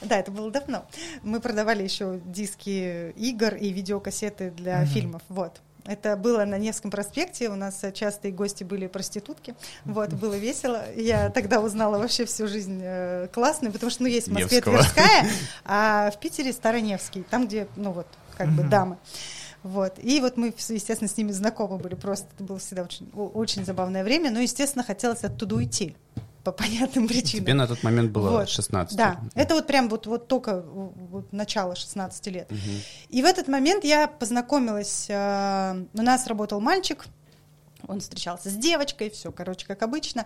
Да, 0.03 0.19
это 0.19 0.31
было 0.31 0.51
давно. 0.51 0.87
Мы 1.23 1.41
продавали 1.41 1.83
еще 1.83 2.21
диски 2.25 3.11
игр 3.13 3.55
и 3.55 3.71
видеокассеты 3.71 4.51
для 4.51 4.85
фильмов, 4.87 5.23
вот. 5.29 5.61
Это 5.87 6.17
было 6.17 6.45
на 6.45 6.59
Невском 6.59 6.91
проспекте, 6.91 7.49
у 7.49 7.55
нас 7.55 7.83
э, 7.85 7.93
частые 7.93 8.33
гости 8.33 8.65
были 8.65 8.87
проститутки, 8.87 9.55
вот, 9.85 10.13
было 10.13 10.35
весело. 10.35 10.83
Я 10.97 11.31
тогда 11.31 11.61
узнала 11.61 11.99
вообще 11.99 12.25
всю 12.25 12.49
жизнь 12.49 12.81
э, 12.83 13.29
классную, 13.33 13.73
потому 13.73 13.91
что, 13.91 14.03
ну, 14.03 14.09
есть 14.09 14.29
в 14.29 14.33
Москве 14.33 14.57
Невского. 14.59 14.79
Тверская, 14.79 15.31
а 15.65 16.11
в 16.11 16.19
Питере 16.19 16.53
Староневский, 16.53 17.25
там, 17.31 17.47
где, 17.47 17.69
ну, 17.77 17.93
вот, 17.93 18.07
как 18.37 18.49
бы 18.49 18.65
дамы. 18.65 18.99
Вот. 19.63 19.95
И 20.01 20.21
вот 20.21 20.37
мы, 20.37 20.55
естественно, 20.69 21.09
с 21.09 21.17
ними 21.17 21.33
знакомы 21.33 21.79
были. 21.79 21.97
Просто 21.97 22.29
это 22.35 22.45
было 22.45 22.59
всегда 22.59 22.85
очень, 22.85 23.11
очень 23.13 23.65
забавное 23.65 24.05
время. 24.05 24.31
Но, 24.31 24.39
естественно, 24.39 24.85
хотелось 24.85 25.25
оттуда 25.25 25.57
уйти. 25.57 25.97
По 26.47 26.53
понятным 26.53 27.09
причинам. 27.09 27.45
Тебе 27.45 27.55
на 27.55 27.67
тот 27.67 27.83
момент 27.83 28.13
было 28.13 28.31
Вот. 28.31 28.49
16. 28.49 28.97
Да, 28.97 29.21
это 29.35 29.55
вот 29.55 29.67
прям 29.67 29.89
вот, 29.89 30.07
вот 30.07 30.29
только 30.29 30.63
вот 30.63 31.33
начало 31.33 31.75
16 31.75 32.27
лет. 32.29 32.51
Мгм. 32.51 32.61
И 33.09 33.23
в 33.23 33.25
этот 33.25 33.49
момент 33.49 33.83
я 33.85 34.07
познакомилась, 34.07 35.07
э, 35.09 35.85
у 35.93 36.03
нас 36.03 36.29
работал 36.29 36.61
мальчик, 36.61 37.07
он 37.89 37.99
встречался 37.99 38.49
с 38.49 38.55
девочкой, 38.55 39.11
все, 39.11 39.33
короче, 39.33 39.67
как 39.67 39.83
обычно. 39.83 40.25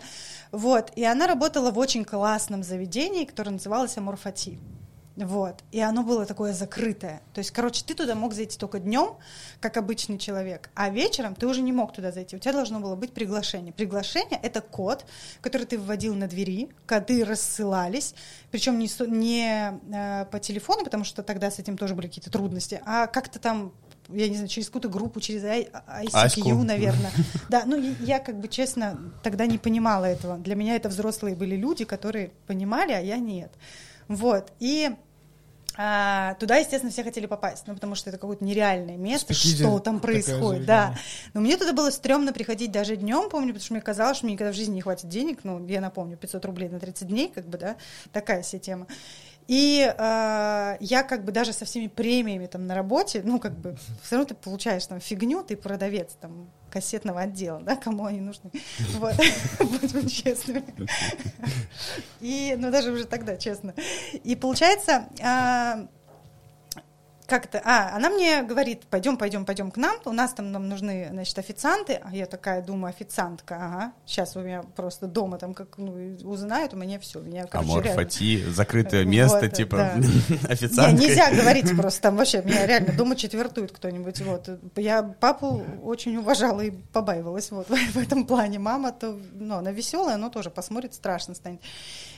Вот, 0.53 0.93
и 0.95 1.05
она 1.05 1.27
работала 1.27 1.71
в 1.71 1.79
очень 1.79 2.05
классном 2.05 2.62
заведении, 2.62 3.25
которое 3.25 3.53
называлось 3.53 3.97
Аморфати. 3.97 4.59
Вот, 5.21 5.62
и 5.71 5.81
оно 5.81 6.03
было 6.03 6.25
такое 6.25 6.55
закрытое. 6.55 7.21
То 7.35 7.41
есть, 7.41 7.50
короче, 7.50 7.85
ты 7.85 7.95
туда 7.95 8.15
мог 8.15 8.33
зайти 8.33 8.59
только 8.59 8.79
днем, 8.79 9.17
как 9.61 9.77
обычный 9.77 10.19
человек, 10.19 10.71
а 10.75 10.89
вечером 10.89 11.35
ты 11.35 11.47
уже 11.47 11.61
не 11.61 11.73
мог 11.73 11.93
туда 11.93 12.11
зайти. 12.11 12.37
У 12.37 12.39
тебя 12.39 12.55
должно 12.55 12.81
было 12.81 12.97
быть 12.97 13.12
приглашение. 13.12 13.73
Приглашение— 13.73 14.41
это 14.43 14.62
код, 14.62 15.05
который 15.43 15.67
ты 15.67 15.79
вводил 15.79 16.15
на 16.15 16.27
двери, 16.27 16.71
коды 16.87 17.25
рассылались, 17.25 18.15
причем 18.50 18.79
не, 18.79 18.89
не 19.09 19.79
э, 19.93 20.25
по 20.25 20.41
телефону, 20.41 20.85
потому 20.85 21.05
что 21.05 21.23
тогда 21.23 21.50
с 21.50 21.59
этим 21.59 21.77
тоже 21.77 21.95
были 21.95 22.07
какие-то 22.07 22.31
трудности, 22.31 22.81
а 22.87 23.07
как-то 23.07 23.39
там 23.39 23.73
я 24.09 24.29
не 24.29 24.35
знаю, 24.35 24.49
через 24.49 24.67
какую-то 24.67 24.89
группу, 24.89 25.21
через 25.21 25.45
ICQ, 25.45 25.69
Аську. 26.12 26.55
наверное. 26.65 27.12
Да, 27.49 27.62
ну 27.65 27.77
я 28.00 28.19
как 28.19 28.41
бы 28.41 28.49
честно 28.49 29.12
тогда 29.23 29.47
не 29.47 29.59
понимала 29.59 30.05
этого. 30.07 30.37
Для 30.39 30.57
меня 30.57 30.75
это 30.75 30.89
взрослые 30.89 31.37
были 31.37 31.55
люди, 31.55 31.85
которые 31.85 32.33
понимали, 32.47 32.93
а 32.93 33.00
я 33.00 33.19
нет. 33.19 33.53
Вот. 34.11 34.53
И 34.59 34.91
а, 35.83 36.35
туда, 36.35 36.57
естественно, 36.57 36.93
все 36.93 37.03
хотели 37.03 37.25
попасть, 37.25 37.67
ну, 37.67 37.73
потому 37.73 37.95
что 37.95 38.11
это 38.11 38.19
какое-то 38.19 38.45
нереальное 38.45 38.99
место, 38.99 39.33
Спикизи 39.33 39.65
что 39.65 39.79
там 39.79 39.99
происходит, 39.99 40.67
да. 40.67 40.95
Но 41.33 41.41
мне 41.41 41.57
туда 41.57 41.73
было 41.73 41.89
стрёмно 41.89 42.35
приходить 42.35 42.71
даже 42.71 42.97
днем, 42.97 43.31
помню, 43.31 43.55
потому 43.55 43.65
что 43.65 43.73
мне 43.73 43.81
казалось, 43.81 44.19
что 44.19 44.27
мне 44.27 44.35
никогда 44.35 44.53
в 44.53 44.57
жизни 44.57 44.75
не 44.75 44.83
хватит 44.83 45.09
денег, 45.09 45.39
ну, 45.43 45.67
я 45.69 45.81
напомню, 45.81 46.19
500 46.19 46.45
рублей 46.45 46.69
на 46.69 46.81
30 46.81 47.09
дней, 47.09 47.33
как 47.35 47.49
бы, 47.49 47.57
да, 47.57 47.77
такая 48.13 48.43
себе 48.43 48.61
тема. 48.61 48.89
И 49.49 49.81
э, 49.81 50.77
я 50.81 51.03
как 51.03 51.25
бы 51.25 51.33
даже 51.33 51.55
со 51.55 51.65
всеми 51.65 51.87
премиями 51.87 52.45
там 52.45 52.67
на 52.67 52.75
работе, 52.75 53.23
ну, 53.25 53.41
как 53.41 53.59
бы, 53.59 53.75
все 54.03 54.17
равно 54.17 54.29
ты 54.29 54.35
получаешь 54.35 54.85
там 54.85 55.01
фигню, 55.01 55.43
ты 55.43 55.57
продавец 55.57 56.13
там 56.21 56.51
кассетного 56.71 57.23
отдела, 57.23 57.61
да, 57.61 57.77
кому 57.77 58.07
они 58.07 58.21
нужны. 58.21 58.50
Вот, 58.99 59.15
будем 59.59 60.09
честными. 60.09 60.65
И, 62.21 62.55
ну, 62.59 62.71
даже 62.71 62.93
уже 62.93 63.05
тогда, 63.05 63.37
честно. 63.37 63.75
И 64.25 64.37
получается, 64.37 65.09
а, 65.23 65.87
как 67.31 67.45
это? 67.45 67.63
А, 67.65 67.95
она 67.95 68.11
мне 68.11 68.43
говорит, 68.43 68.83
пойдем, 68.91 69.17
пойдем, 69.17 69.45
пойдем 69.45 69.71
к 69.71 69.77
нам. 69.77 69.97
У 70.05 70.13
нас 70.13 70.33
там 70.33 70.51
нам 70.51 70.69
нужны, 70.69 71.09
значит, 71.11 71.39
официанты. 71.39 72.01
А 72.03 72.15
я 72.15 72.27
такая 72.27 72.61
думаю, 72.61 72.91
официантка, 72.91 73.55
ага. 73.55 73.93
Сейчас 74.05 74.35
у 74.35 74.41
меня 74.41 74.65
просто 74.75 75.07
дома 75.07 75.39
там 75.39 75.55
как 75.55 75.79
ну, 75.79 76.17
узнают, 76.25 76.75
у 76.75 76.77
меня 76.77 76.99
все. 76.99 77.21
Меня, 77.21 77.47
короче, 77.47 77.71
Амор, 77.71 77.85
реально- 77.85 78.03
Фати, 78.03 78.45
закрытое 78.51 79.05
место, 79.05 79.43
Вот, 79.43 79.53
типа 79.53 79.77
да. 79.77 79.95
Не, 79.97 80.09
официанткой. 80.49 81.07
нельзя 81.07 81.31
говорить 81.31 81.77
просто 81.77 82.03
там 82.03 82.17
вообще. 82.17 82.43
Меня 82.43 82.67
реально 82.67 82.93
дома 82.95 83.15
четвертует 83.15 83.71
кто-нибудь. 83.71 84.21
Вот. 84.23 84.49
Я 84.75 85.05
папу 85.05 85.65
очень 85.85 86.17
уважала 86.17 86.63
и 86.63 86.73
побаивалась 86.73 87.53
вот, 87.53 87.69
в 87.95 87.97
этом 87.97 88.27
плане. 88.27 88.59
Мама, 88.59 88.91
то, 88.91 89.17
ну, 89.35 89.55
она 89.55 89.71
веселая, 89.71 90.17
но 90.17 90.31
тоже 90.31 90.51
посмотрит, 90.51 90.95
страшно 90.95 91.37
станет. 91.37 91.61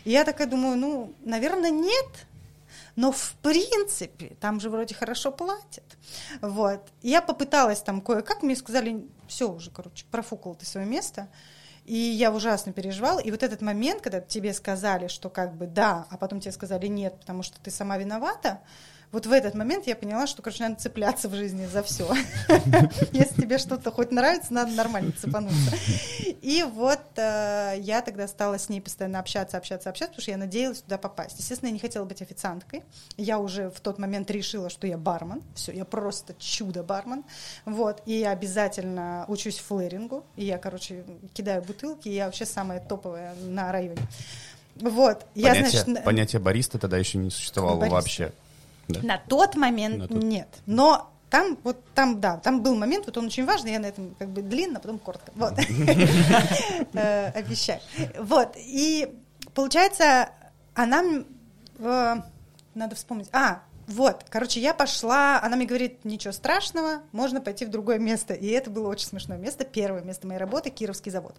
И 0.05 0.11
я 0.11 0.25
такая 0.25 0.47
думаю, 0.47 0.79
ну, 0.79 1.15
наверное, 1.23 1.71
нет. 1.71 2.07
Но 2.95 3.11
в 3.11 3.35
принципе, 3.43 4.37
там 4.41 4.61
же 4.61 4.69
вроде 4.69 4.95
хорошо 4.95 5.33
платят. 5.33 5.85
Вот. 6.41 6.89
Я 7.01 7.23
попыталась 7.23 7.81
там 7.81 8.01
кое-как, 8.01 8.43
мне 8.43 8.55
сказали, 8.55 9.07
все 9.29 9.51
уже, 9.51 9.71
короче, 9.71 10.05
профукал 10.11 10.55
ты 10.55 10.67
свое 10.67 10.87
место. 10.87 11.29
И 11.85 11.95
я 11.95 12.33
ужасно 12.33 12.73
переживала. 12.73 13.19
И 13.19 13.31
вот 13.31 13.43
этот 13.43 13.61
момент, 13.61 14.03
когда 14.03 14.21
тебе 14.21 14.53
сказали, 14.53 15.09
что 15.09 15.31
как 15.31 15.57
бы 15.57 15.67
да, 15.67 16.07
а 16.11 16.17
потом 16.17 16.41
тебе 16.41 16.53
сказали 16.53 16.87
нет, 16.87 17.19
потому 17.19 17.43
что 17.43 17.61
ты 17.61 17.71
сама 17.71 17.97
виновата, 17.97 18.61
вот 19.13 19.27
в 19.27 19.33
этот 19.33 19.55
момент 19.55 19.87
я 19.87 19.95
поняла, 19.95 20.27
что, 20.27 20.41
короче, 20.41 20.63
надо 20.65 20.81
цепляться 20.81 21.29
в 21.29 21.35
жизни 21.35 21.67
за 21.67 21.83
все. 21.83 22.11
Если 23.13 23.43
тебе 23.43 23.59
что-то 23.59 23.93
хоть 23.93 24.11
нравится, 24.11 24.55
надо 24.55 24.73
нормально 24.73 25.13
цепануться. 25.13 25.77
И 26.41 26.65
вот 26.65 27.01
э, 27.17 27.75
я 27.79 28.01
тогда 28.01 28.27
стала 28.27 28.59
с 28.59 28.71
ней 28.71 28.81
постоянно 28.81 29.21
общаться, 29.21 29.59
общаться, 29.59 29.91
общаться, 29.91 30.13
потому 30.13 30.23
что 30.23 30.31
я 30.31 30.39
надеялась 30.39 30.81
туда 30.81 30.97
попасть. 30.97 31.39
Естественно, 31.39 31.69
я 31.69 31.75
не 31.75 31.79
хотела 31.79 32.07
быть 32.07 32.23
официанткой. 32.23 32.85
Я 33.19 33.39
уже 33.39 33.69
в 33.69 33.81
тот 33.81 33.99
момент 33.99 34.31
решила, 34.31 34.71
что 34.71 34.87
я 34.87 34.97
бармен. 34.97 35.43
Все, 35.55 35.73
я 35.73 35.85
просто 35.85 36.35
чудо-бармен. 36.39 37.23
Вот. 37.67 38.03
И 38.07 38.13
я 38.15 38.31
обязательно 38.31 39.27
учусь 39.29 39.59
флэрингу. 39.59 40.25
И 40.37 40.47
я, 40.47 40.57
короче, 40.57 41.05
кидаю 41.35 41.63
бутылки. 41.63 42.09
И 42.09 42.15
я 42.15 42.27
вообще 42.27 42.47
самая 42.47 42.81
топовая 42.81 43.35
на 43.35 43.71
районе. 43.71 44.01
Вот. 44.77 45.27
Я, 45.35 45.51
Понятие, 45.51 45.83
значит, 45.83 46.05
понятие 46.05 46.41
бариста 46.41 46.79
тогда 46.79 46.97
еще 46.97 47.19
не 47.19 47.31
существовало 47.31 47.77
Бариста. 47.77 47.95
вообще. 47.95 48.33
Да? 48.89 49.01
на 49.03 49.19
тот 49.19 49.57
момент 49.57 49.99
На 49.99 50.09
тот. 50.09 50.23
нет. 50.23 50.49
Но 50.67 51.11
там, 51.31 51.57
вот 51.65 51.83
там, 51.95 52.21
да, 52.21 52.37
там 52.37 52.63
был 52.63 52.75
момент, 52.75 53.07
вот 53.07 53.17
он 53.17 53.27
очень 53.27 53.47
важный, 53.47 53.73
я 53.73 53.79
на 53.79 53.87
этом 53.87 54.15
как 54.19 54.29
бы 54.29 54.43
длинно, 54.43 54.81
потом 54.81 54.99
коротко. 54.99 55.33
Вот. 55.35 55.55
Э, 56.95 57.29
Обещаю. 57.31 57.81
Вот. 58.19 58.55
И 58.57 59.15
получается, 59.55 60.29
она... 60.75 61.03
Надо 62.75 62.95
вспомнить. 62.95 63.29
А, 63.33 63.63
вот, 63.87 64.25
короче, 64.31 64.61
я 64.61 64.73
пошла, 64.73 65.41
она 65.43 65.57
мне 65.57 65.67
говорит, 65.67 66.05
ничего 66.05 66.33
страшного, 66.33 67.03
можно 67.13 67.41
пойти 67.41 67.67
в 67.67 67.71
другое 67.71 67.99
место. 67.99 68.33
И 68.35 68.47
это 68.49 68.71
было 68.71 68.89
очень 68.89 69.07
смешное 69.07 69.39
место, 69.39 69.65
первое 69.65 70.03
место 70.03 70.27
моей 70.27 70.39
работы, 70.39 70.71
Кировский 70.71 71.11
завод. 71.11 71.35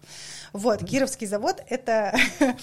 Вот, 0.52 0.84
Кировский 0.84 1.26
завод, 1.26 1.62
это 1.68 2.16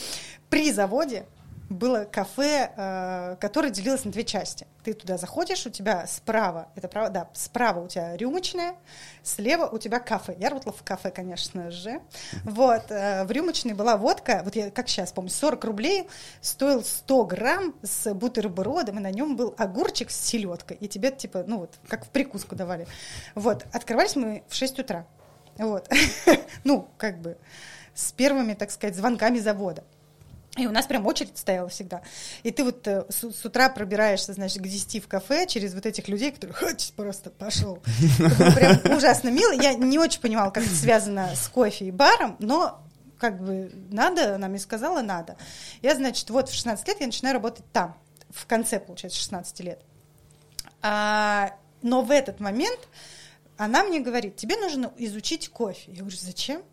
при 0.50 0.71
заводе 0.71 1.25
было 1.71 2.03
кафе, 2.03 2.71
э, 2.75 3.37
которое 3.39 3.69
делилось 3.69 4.03
на 4.03 4.11
две 4.11 4.23
части. 4.23 4.67
Ты 4.83 4.93
туда 4.93 5.17
заходишь, 5.17 5.65
у 5.65 5.69
тебя 5.69 6.05
справа, 6.05 6.67
это 6.75 6.87
право, 6.87 7.09
да, 7.09 7.29
справа 7.33 7.79
у 7.79 7.87
тебя 7.87 8.17
рюмочная, 8.17 8.75
слева 9.23 9.67
у 9.67 9.77
тебя 9.77 9.99
кафе. 9.99 10.35
Я 10.37 10.49
работала 10.49 10.73
в 10.73 10.83
кафе, 10.83 11.11
конечно 11.11 11.71
же. 11.71 12.01
Вот, 12.43 12.91
э, 12.91 13.23
в 13.23 13.31
рюмочной 13.31 13.73
была 13.73 13.95
водка, 13.95 14.41
вот 14.43 14.55
я 14.55 14.69
как 14.69 14.89
сейчас 14.89 15.13
помню, 15.13 15.31
40 15.31 15.63
рублей, 15.63 16.07
стоил 16.41 16.83
100 16.83 17.25
грамм 17.25 17.75
с 17.81 18.13
бутербродом, 18.13 18.97
и 18.97 19.01
на 19.01 19.11
нем 19.11 19.37
был 19.37 19.55
огурчик 19.57 20.11
с 20.11 20.19
селедкой. 20.19 20.77
И 20.77 20.87
тебе, 20.87 21.11
типа, 21.11 21.45
ну 21.47 21.59
вот, 21.59 21.79
как 21.87 22.05
в 22.05 22.09
прикуску 22.09 22.55
давали. 22.55 22.85
Вот, 23.33 23.65
открывались 23.71 24.15
мы 24.17 24.43
в 24.49 24.55
6 24.55 24.79
утра. 24.79 25.05
Вот. 25.57 25.89
Ну, 26.63 26.87
как 26.97 27.19
бы, 27.19 27.37
с 27.95 28.11
первыми, 28.11 28.53
так 28.53 28.69
сказать, 28.69 28.95
звонками 28.95 29.39
завода. 29.39 29.83
И 30.58 30.67
у 30.67 30.72
нас 30.72 30.86
прям 30.86 31.08
очередь 31.08 31.38
стояла 31.38 31.70
всегда. 31.70 32.01
И 32.43 32.51
ты 32.51 32.65
вот 32.65 32.86
э, 32.86 33.05
с, 33.08 33.31
с 33.31 33.46
утра 33.46 33.70
пробираешься, 33.70 34.34
значит, 34.34 34.62
к 34.62 34.67
10 34.67 35.03
в 35.03 35.08
кафе 35.08 35.48
через 35.48 35.74
вот 35.74 35.86
этих 35.86 36.10
людей, 36.10 36.31
которые 36.31 36.53
«Хоть 36.53 36.91
просто 36.98 37.29
пошел. 37.29 37.81
Прям 38.27 38.79
ужасно 38.98 39.29
мило. 39.29 39.53
Я 39.53 39.74
не 39.75 39.98
очень 39.98 40.20
понимала, 40.20 40.51
как 40.51 40.65
это 40.65 40.75
связано 40.75 41.34
с 41.36 41.48
кофе 41.48 41.86
и 41.86 41.91
баром, 41.91 42.36
но 42.39 42.84
как 43.17 43.41
бы 43.41 43.72
надо, 43.91 44.36
она 44.36 44.50
мне 44.50 44.60
сказала, 44.60 45.01
надо. 45.01 45.38
Я, 45.81 45.96
значит, 45.96 46.29
вот 46.29 46.50
в 46.50 46.53
16 46.53 46.86
лет 46.86 46.98
я 47.00 47.05
начинаю 47.05 47.36
работать 47.36 47.65
там, 47.72 47.96
в 48.29 48.46
конце, 48.46 48.79
получается, 48.79 49.20
16 49.20 49.60
лет. 49.62 49.81
А, 50.81 51.55
но 51.81 52.01
в 52.01 52.12
этот 52.12 52.41
момент 52.41 52.79
она 53.55 53.84
мне 53.84 54.00
говорит, 54.00 54.36
тебе 54.36 54.58
нужно 54.58 54.91
изучить 54.98 55.48
кофе. 55.50 55.91
Я 55.91 56.00
говорю, 56.00 56.17
зачем? 56.20 56.63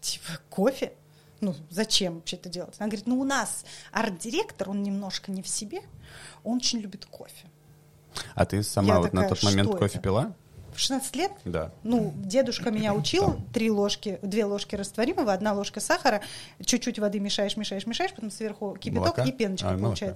Типа, 0.00 0.40
кофе? 0.48 0.92
Ну, 1.40 1.54
зачем 1.70 2.16
вообще 2.16 2.36
это 2.36 2.48
делать? 2.48 2.74
Она 2.78 2.88
говорит, 2.88 3.06
ну, 3.06 3.18
у 3.20 3.24
нас 3.24 3.64
арт-директор, 3.92 4.70
он 4.70 4.82
немножко 4.82 5.30
не 5.30 5.42
в 5.42 5.48
себе, 5.48 5.82
он 6.44 6.56
очень 6.56 6.78
любит 6.80 7.06
кофе. 7.06 7.46
А 8.34 8.44
ты 8.46 8.62
сама 8.62 8.94
Я 8.94 9.00
вот 9.00 9.12
на 9.12 9.22
такая, 9.22 9.28
тот 9.36 9.42
момент 9.44 9.70
кофе 9.70 9.84
это? 9.94 9.98
пила? 10.00 10.32
В 10.74 10.80
16 10.80 11.16
лет 11.16 11.32
Да. 11.44 11.72
ну, 11.82 12.12
дедушка 12.16 12.70
меня 12.70 12.94
учил, 12.94 13.40
три 13.52 13.70
ложки, 13.70 14.18
две 14.22 14.44
ложки 14.44 14.76
растворимого, 14.76 15.32
одна 15.32 15.52
ложка 15.52 15.80
сахара, 15.80 16.22
чуть-чуть 16.64 16.98
воды 16.98 17.18
мешаешь, 17.20 17.56
мешаешь, 17.56 17.86
мешаешь, 17.86 18.12
потом 18.14 18.30
сверху 18.30 18.76
кипяток 18.80 19.16
Молока? 19.18 19.24
и 19.24 19.32
пеночка 19.32 19.70
А, 19.70 19.76
молока. 19.76 20.14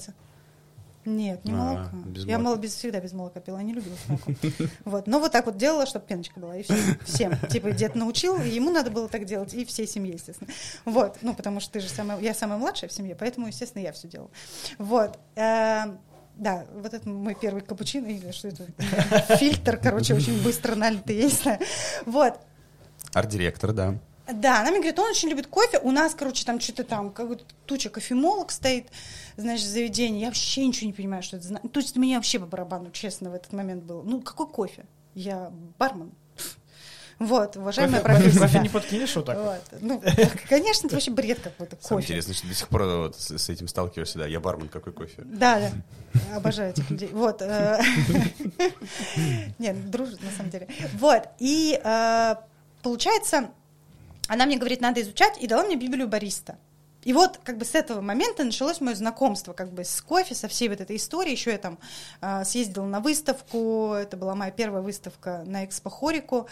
Нет, 1.04 1.44
не 1.44 1.52
А, 1.52 1.56
молока. 1.56 1.90
без 2.06 2.24
Я 2.24 2.38
молока. 2.38 2.62
без, 2.62 2.74
всегда 2.74 3.00
без 3.00 3.12
молока 3.12 3.40
пила, 3.40 3.60
не 3.62 3.72
любила 3.72 3.94
с 3.96 4.08
молоком. 4.08 4.36
Вот. 4.84 5.06
Но 5.06 5.18
вот 5.18 5.32
так 5.32 5.46
вот 5.46 5.56
делала, 5.56 5.84
чтобы 5.86 6.06
пеночка 6.06 6.38
была, 6.38 6.56
и 6.56 6.62
все. 6.62 6.74
Всем. 7.04 7.36
Типа 7.50 7.72
дед 7.72 7.94
научил, 7.94 8.40
и 8.40 8.48
ему 8.48 8.70
надо 8.70 8.90
было 8.90 9.08
так 9.08 9.24
делать, 9.24 9.52
и 9.54 9.64
всей 9.64 9.86
семье, 9.86 10.12
естественно. 10.14 10.50
Вот. 10.84 11.18
Ну, 11.22 11.34
потому 11.34 11.60
что 11.60 11.72
ты 11.72 11.80
же 11.80 11.88
самая, 11.88 12.20
я 12.20 12.34
самая 12.34 12.58
младшая 12.58 12.88
в 12.88 12.92
семье, 12.92 13.14
поэтому, 13.16 13.48
естественно, 13.48 13.82
я 13.82 13.92
все 13.92 14.06
делала. 14.08 14.30
Вот. 14.78 15.18
Эм, 15.34 15.98
Да, 16.36 16.64
вот 16.74 16.94
это 16.94 17.08
мой 17.08 17.34
первый 17.34 17.62
капучино, 17.62 18.06
или 18.06 18.30
что 18.30 18.48
это? 18.48 18.66
Фильтр, 19.38 19.76
короче, 19.76 20.14
очень 20.14 20.42
быстро 20.42 20.74
налитый, 20.76 21.16
я 21.16 21.24
не 21.24 21.30
знаю. 21.30 21.58
Вот. 22.06 22.38
Арт-директор, 23.12 23.72
да. 23.72 23.98
Да, 24.32 24.60
она 24.60 24.70
мне 24.70 24.78
говорит, 24.80 24.98
он 24.98 25.10
очень 25.10 25.28
любит 25.28 25.46
кофе. 25.46 25.78
У 25.78 25.90
нас, 25.90 26.14
короче, 26.14 26.44
там 26.44 26.60
что-то 26.60 26.84
там, 26.84 27.10
как 27.10 27.28
туча 27.66 27.90
кофемолок 27.90 28.50
стоит, 28.50 28.88
значит, 29.36 29.66
в 29.66 29.70
заведении. 29.70 30.20
Я 30.20 30.26
вообще 30.26 30.66
ничего 30.66 30.86
не 30.86 30.92
понимаю, 30.92 31.22
что 31.22 31.36
это 31.36 31.46
значит. 31.46 31.72
То 31.72 31.80
есть 31.80 31.96
мне 31.96 32.16
вообще 32.16 32.38
по 32.38 32.46
барабану, 32.46 32.90
честно, 32.90 33.30
в 33.30 33.34
этот 33.34 33.52
момент 33.52 33.84
было. 33.84 34.02
Ну, 34.02 34.20
какой 34.20 34.46
кофе? 34.48 34.86
Я 35.14 35.52
бармен. 35.78 36.12
Вот, 37.18 37.56
уважаемая 37.56 38.00
Кофе, 38.00 38.14
профессия. 38.14 38.40
кофе 38.40 38.52
да. 38.54 38.62
не 38.62 38.68
подкинешь 38.68 39.14
вот 39.14 39.26
так? 39.26 39.38
вот? 39.38 39.62
Вот. 39.70 39.80
Ну, 39.80 40.02
конечно, 40.48 40.88
это 40.88 40.96
вообще 40.96 41.12
бред 41.12 41.38
какой-то. 41.40 41.76
Самое 41.80 42.02
Кофе. 42.02 42.14
интересное, 42.14 42.34
что 42.34 42.48
до 42.48 42.54
сих 42.54 42.68
пор 42.68 42.82
вот 42.82 43.16
с, 43.16 43.38
с 43.38 43.48
этим 43.48 43.68
сталкиваешься, 43.68 44.18
да, 44.18 44.26
я 44.26 44.40
бармен, 44.40 44.68
какой 44.68 44.92
кофе. 44.92 45.22
Да, 45.24 45.60
да. 45.60 46.36
Обожаю 46.36 46.70
этих 46.70 46.90
людей. 46.90 47.10
Вот. 47.12 47.40
э, 47.42 47.80
Нет, 49.60 49.88
дружат 49.88 50.20
на 50.20 50.30
самом 50.32 50.50
деле. 50.50 50.66
Вот. 50.94 51.28
И 51.38 51.80
э, 51.82 52.34
получается, 52.82 53.50
она 54.28 54.46
мне 54.46 54.56
говорит, 54.56 54.80
надо 54.80 55.00
изучать, 55.02 55.38
и 55.40 55.46
дала 55.46 55.64
мне 55.64 55.76
Библию 55.76 56.08
Бариста. 56.08 56.58
И 57.04 57.12
вот 57.12 57.40
как 57.42 57.58
бы 57.58 57.64
с 57.64 57.74
этого 57.74 58.00
момента 58.00 58.44
началось 58.44 58.80
мое 58.80 58.94
знакомство 58.94 59.52
как 59.52 59.72
бы 59.72 59.84
с 59.84 60.00
кофе, 60.00 60.34
со 60.34 60.46
всей 60.46 60.68
вот 60.68 60.80
этой 60.80 60.96
историей. 60.96 61.34
Еще 61.34 61.50
я 61.50 61.58
там 61.58 61.78
э, 62.20 62.44
съездила 62.44 62.86
на 62.86 63.00
выставку, 63.00 63.92
это 63.94 64.16
была 64.16 64.34
моя 64.34 64.52
первая 64.52 64.82
выставка 64.82 65.42
на 65.44 65.64
Экспо 65.64 65.90
Хорику. 65.90 66.46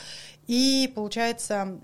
И 0.49 0.93
получается, 0.95 1.79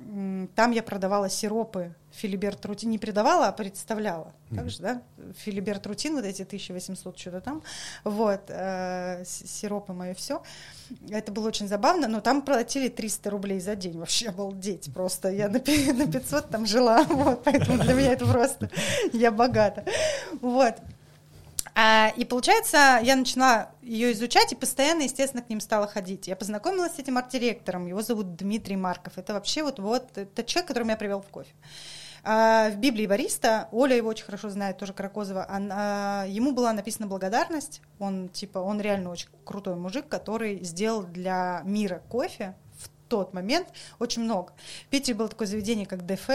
там 0.56 0.72
я 0.72 0.82
продавала 0.82 1.30
сиропы 1.30 1.94
Филиберт 2.16 2.64
Рутин. 2.66 2.90
Не 2.90 2.98
продавала, 2.98 3.48
а 3.48 3.52
представляла. 3.52 4.32
Так 4.54 4.70
же, 4.70 4.78
да? 4.80 5.02
Филиберт 5.38 5.86
Рутин, 5.86 6.14
вот 6.14 6.24
эти 6.24 6.42
1800 6.42 7.18
что-то 7.18 7.40
там. 7.40 7.62
Вот, 8.04 8.42
э, 8.48 9.24
сиропы 9.24 9.92
мое 9.92 10.14
все. 10.14 10.42
Это 11.10 11.32
было 11.32 11.48
очень 11.48 11.68
забавно, 11.68 12.08
но 12.08 12.20
там 12.20 12.42
платили 12.42 12.88
300 12.88 13.30
рублей 13.30 13.60
за 13.60 13.76
день. 13.76 13.98
Вообще 13.98 14.28
обалдеть 14.28 14.92
просто. 14.94 15.30
Я 15.30 15.48
на 15.48 15.58
на 15.58 16.12
500 16.12 16.48
там 16.48 16.66
жила, 16.66 17.04
вот, 17.08 17.42
поэтому 17.44 17.82
для 17.82 17.94
меня 17.94 18.12
это 18.12 18.26
просто... 18.26 18.70
Я 19.12 19.30
богата. 19.30 19.84
Вот. 20.40 20.76
А, 21.78 22.10
и 22.16 22.24
получается, 22.24 23.00
я 23.02 23.16
начала 23.16 23.70
ее 23.82 24.12
изучать 24.12 24.50
и 24.50 24.56
постоянно, 24.56 25.02
естественно, 25.02 25.42
к 25.42 25.50
ним 25.50 25.60
стала 25.60 25.86
ходить. 25.86 26.26
Я 26.26 26.34
познакомилась 26.34 26.94
с 26.94 26.98
этим 26.98 27.18
арт-директором, 27.18 27.86
его 27.86 28.00
зовут 28.00 28.34
Дмитрий 28.34 28.76
Марков. 28.76 29.18
Это 29.18 29.34
вообще 29.34 29.62
вот, 29.62 29.78
вот 29.78 30.16
это 30.16 30.42
человек, 30.42 30.68
который 30.68 30.84
меня 30.84 30.96
привел 30.96 31.20
в 31.20 31.26
кофе. 31.26 31.52
А, 32.28 32.70
в 32.70 32.78
Библии 32.78 33.06
Бариста, 33.06 33.68
Оля 33.70 33.94
его 33.94 34.08
очень 34.08 34.24
хорошо 34.24 34.50
знает, 34.50 34.78
тоже 34.78 34.92
Кракозова, 34.92 35.48
она, 35.48 36.24
ему 36.24 36.50
была 36.50 36.72
написана 36.72 37.06
благодарность, 37.06 37.80
он 38.00 38.28
типа, 38.28 38.58
он 38.58 38.80
реально 38.80 39.10
очень 39.10 39.28
крутой 39.44 39.76
мужик, 39.76 40.08
который 40.08 40.64
сделал 40.64 41.04
для 41.04 41.62
мира 41.64 42.02
кофе 42.08 42.56
в 42.80 42.88
тот 43.08 43.32
момент 43.32 43.68
очень 44.00 44.22
много. 44.22 44.52
В 44.86 44.88
Питере 44.88 45.16
было 45.16 45.28
такое 45.28 45.46
заведение, 45.46 45.86
как 45.86 46.04
ДФ, 46.04 46.28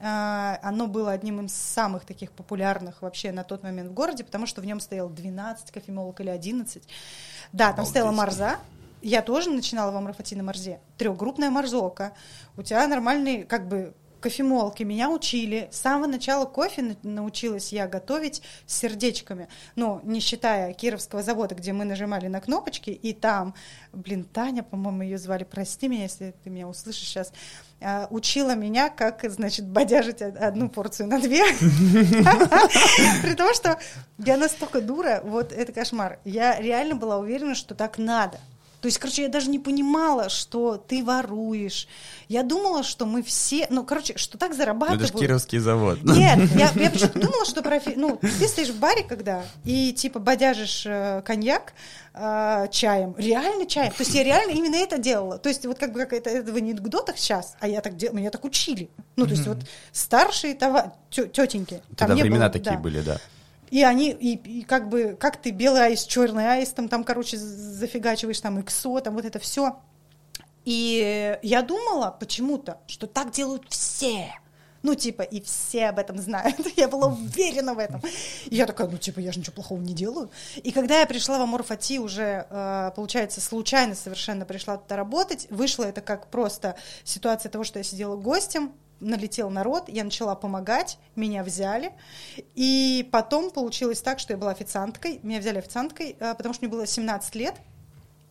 а, 0.00 0.58
оно 0.62 0.86
было 0.86 1.12
одним 1.12 1.46
из 1.46 1.54
самых 1.54 2.04
таких 2.04 2.30
популярных 2.32 3.00
вообще 3.00 3.32
на 3.32 3.42
тот 3.42 3.62
момент 3.62 3.88
в 3.88 3.94
городе, 3.94 4.24
потому 4.24 4.44
что 4.44 4.60
в 4.60 4.66
нем 4.66 4.80
стояло 4.80 5.08
12 5.08 5.70
кофемолок 5.70 6.20
или 6.20 6.28
11. 6.28 6.86
Да, 7.52 7.68
там 7.68 7.72
Обалдеть. 7.72 7.88
стояла 7.88 8.12
Марза. 8.12 8.56
Я 9.00 9.22
тоже 9.22 9.48
начинала 9.48 9.92
в 9.92 9.96
Амрафати 9.96 10.34
на 10.34 10.42
Марзе. 10.42 10.78
Трехгруппная 10.98 11.50
Марзока. 11.50 12.12
У 12.56 12.62
тебя 12.62 12.86
нормальные, 12.86 13.44
как 13.44 13.66
бы, 13.66 13.94
кофемолки. 14.22 14.82
Меня 14.84 15.10
учили. 15.10 15.68
С 15.70 15.80
самого 15.80 16.06
начала 16.06 16.46
кофе 16.46 16.82
на- 16.82 16.96
научилась 17.02 17.72
я 17.72 17.86
готовить 17.86 18.42
с 18.66 18.78
сердечками. 18.78 19.48
Ну, 19.76 20.00
не 20.04 20.20
считая 20.20 20.72
Кировского 20.72 21.22
завода, 21.22 21.54
где 21.54 21.72
мы 21.72 21.84
нажимали 21.84 22.28
на 22.28 22.40
кнопочки, 22.40 22.90
и 22.90 23.12
там, 23.12 23.54
блин, 23.92 24.24
Таня, 24.24 24.62
по-моему, 24.62 25.02
ее 25.02 25.18
звали, 25.18 25.44
прости 25.44 25.88
меня, 25.88 26.04
если 26.04 26.34
ты 26.42 26.48
меня 26.50 26.68
услышишь 26.68 27.04
сейчас, 27.08 27.32
а, 27.80 28.06
учила 28.10 28.54
меня, 28.54 28.88
как, 28.90 29.24
значит, 29.30 29.66
бодяжить 29.66 30.22
од- 30.22 30.36
одну 30.36 30.68
порцию 30.68 31.08
на 31.08 31.20
две. 31.20 31.42
При 33.22 33.34
том, 33.34 33.52
что 33.54 33.78
я 34.18 34.36
настолько 34.36 34.80
дура, 34.80 35.20
вот 35.24 35.52
это 35.52 35.72
кошмар. 35.72 36.18
Я 36.24 36.60
реально 36.60 36.94
была 36.94 37.18
уверена, 37.18 37.54
что 37.54 37.74
так 37.74 37.98
надо. 37.98 38.38
То 38.82 38.88
есть, 38.88 38.98
короче, 38.98 39.22
я 39.22 39.28
даже 39.28 39.48
не 39.48 39.60
понимала, 39.60 40.28
что 40.28 40.76
ты 40.76 41.04
воруешь. 41.04 41.86
Я 42.26 42.42
думала, 42.42 42.82
что 42.82 43.06
мы 43.06 43.22
все, 43.22 43.68
ну, 43.70 43.84
короче, 43.84 44.16
что 44.16 44.38
так 44.38 44.48
Ну, 44.48 44.54
это 44.56 44.64
зарабатывают. 44.64 45.06
же 45.06 45.12
Кировский 45.12 45.58
завод. 45.58 46.02
Нет, 46.02 46.50
я, 46.56 46.68
я 46.74 46.90
почему-то 46.90 47.20
думала, 47.20 47.44
что 47.44 47.62
профи... 47.62 47.92
ну, 47.94 48.18
ты 48.20 48.48
стоишь 48.48 48.70
в 48.70 48.80
баре, 48.80 49.04
когда, 49.04 49.44
и 49.64 49.92
типа 49.92 50.18
бодяжишь 50.18 50.84
э, 50.84 51.22
коньяк 51.24 51.74
э, 52.12 52.66
чаем, 52.72 53.14
реально 53.16 53.66
чаем. 53.66 53.92
То 53.92 54.02
есть 54.02 54.14
я 54.16 54.24
реально 54.24 54.50
именно 54.50 54.74
это 54.74 54.98
делала. 54.98 55.38
То 55.38 55.48
есть 55.48 55.64
вот 55.64 55.78
как 55.78 55.92
бы 55.92 56.00
как 56.00 56.12
это, 56.12 56.30
это 56.30 56.52
в 56.52 56.56
анекдотах 56.56 57.18
сейчас, 57.18 57.54
а 57.60 57.68
я 57.68 57.82
так 57.82 57.96
делала, 57.96 58.16
меня 58.16 58.30
так 58.30 58.44
учили. 58.44 58.90
Ну, 59.14 59.26
то 59.26 59.30
есть 59.30 59.46
вот 59.46 59.58
старшие 59.92 60.54
това... 60.54 60.94
тё- 61.08 61.28
тетеньки. 61.28 61.80
Тогда 61.96 62.14
не 62.14 62.22
времена 62.22 62.46
было, 62.46 62.52
такие 62.52 62.74
да. 62.76 62.82
были, 62.82 63.00
да. 63.00 63.20
И 63.72 63.82
они, 63.82 64.10
и, 64.10 64.34
и 64.34 64.62
как 64.64 64.90
бы, 64.90 65.16
как 65.18 65.40
ты 65.40 65.50
белый 65.50 65.86
аист, 65.86 66.06
черный 66.06 66.58
аист, 66.58 66.76
там, 66.76 66.90
там, 66.90 67.04
короче, 67.04 67.38
зафигачиваешь 67.38 68.38
там 68.38 68.60
иксо, 68.60 69.00
там 69.00 69.14
вот 69.14 69.24
это 69.24 69.38
все. 69.38 69.78
И 70.66 71.38
я 71.42 71.62
думала 71.62 72.14
почему-то, 72.20 72.80
что 72.86 73.06
так 73.06 73.30
делают 73.30 73.64
все. 73.70 74.34
Ну, 74.82 74.94
типа, 74.94 75.22
и 75.22 75.40
все 75.40 75.86
об 75.86 75.98
этом 75.98 76.18
знают. 76.18 76.56
Я 76.76 76.86
была 76.86 77.06
уверена 77.08 77.72
в 77.72 77.78
этом. 77.78 78.02
И 78.44 78.56
я 78.56 78.66
такая, 78.66 78.88
ну, 78.88 78.98
типа, 78.98 79.20
я 79.20 79.32
же 79.32 79.38
ничего 79.38 79.54
плохого 79.54 79.80
не 79.80 79.94
делаю. 79.94 80.30
И 80.56 80.72
когда 80.72 80.98
я 80.98 81.06
пришла 81.06 81.38
в 81.38 81.42
Аморфати 81.42 81.98
уже, 82.00 82.46
э, 82.50 82.90
получается, 82.94 83.40
случайно 83.40 83.94
совершенно 83.94 84.44
пришла 84.44 84.76
туда 84.76 84.96
работать, 84.96 85.46
вышло 85.50 85.84
это 85.84 86.00
как 86.00 86.26
просто 86.26 86.74
ситуация 87.04 87.48
того, 87.48 87.62
что 87.62 87.78
я 87.78 87.84
сидела 87.84 88.16
гостем, 88.16 88.72
налетел 89.02 89.50
народ, 89.50 89.88
я 89.88 90.04
начала 90.04 90.34
помогать, 90.34 90.98
меня 91.16 91.42
взяли, 91.42 91.92
и 92.54 93.08
потом 93.12 93.50
получилось 93.50 94.00
так, 94.00 94.18
что 94.18 94.32
я 94.32 94.38
была 94.38 94.52
официанткой, 94.52 95.20
меня 95.22 95.40
взяли 95.40 95.58
официанткой, 95.58 96.16
э, 96.18 96.34
потому 96.34 96.54
что 96.54 96.64
мне 96.64 96.72
было 96.72 96.86
17 96.86 97.34
лет, 97.34 97.54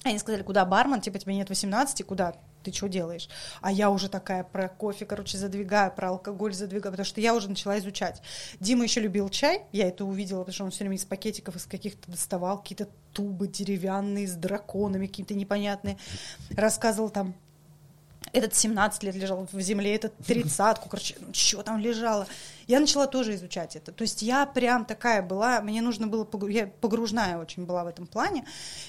они 0.03 0.17
сказали, 0.17 0.41
куда 0.41 0.65
бармен, 0.65 1.01
типа, 1.01 1.19
тебе 1.19 1.35
нет 1.35 1.49
18, 1.49 2.03
куда 2.05 2.33
ты 2.63 2.71
что 2.71 2.87
делаешь? 2.87 3.29
А 3.61 3.71
я 3.71 3.89
уже 3.89 4.09
такая 4.09 4.43
про 4.43 4.67
кофе, 4.67 5.05
короче, 5.05 5.37
задвигаю, 5.37 5.91
про 5.91 6.09
алкоголь 6.09 6.53
задвигаю, 6.53 6.91
потому 6.91 7.05
что 7.05 7.21
я 7.21 7.35
уже 7.35 7.49
начала 7.49 7.77
изучать. 7.79 8.21
Дима 8.59 8.83
еще 8.83 8.99
любил 8.99 9.29
чай, 9.29 9.63
я 9.71 9.87
это 9.87 10.05
увидела, 10.05 10.39
потому 10.39 10.53
что 10.53 10.63
он 10.65 10.71
все 10.71 10.83
время 10.83 10.97
из 10.97 11.05
пакетиков, 11.05 11.55
из 11.55 11.65
каких-то 11.65 12.09
доставал 12.09 12.59
какие-то 12.59 12.87
тубы 13.13 13.47
деревянные 13.47 14.27
с 14.27 14.33
драконами, 14.33 15.07
какие-то 15.07 15.33
непонятные. 15.33 15.97
Рассказывал 16.55 17.09
там 17.09 17.35
этот 18.33 18.55
17 18.55 19.03
лет 19.03 19.15
лежал 19.15 19.47
в 19.51 19.61
земле, 19.61 19.95
этот 19.95 20.15
тридцатку, 20.25 20.89
короче, 20.89 21.15
ну, 21.19 21.33
что 21.33 21.63
там 21.63 21.79
лежало. 21.79 22.27
Я 22.67 22.79
начала 22.79 23.07
тоже 23.07 23.35
изучать 23.35 23.75
это. 23.75 23.91
То 23.91 24.03
есть 24.03 24.21
я 24.21 24.45
прям 24.45 24.85
такая 24.85 25.21
была, 25.21 25.61
мне 25.61 25.81
нужно 25.81 26.07
было, 26.07 26.27
я 26.47 26.67
погружная 26.67 27.37
очень 27.37 27.65
была 27.65 27.83
в 27.83 27.87
этом 27.87 28.07
плане. 28.07 28.45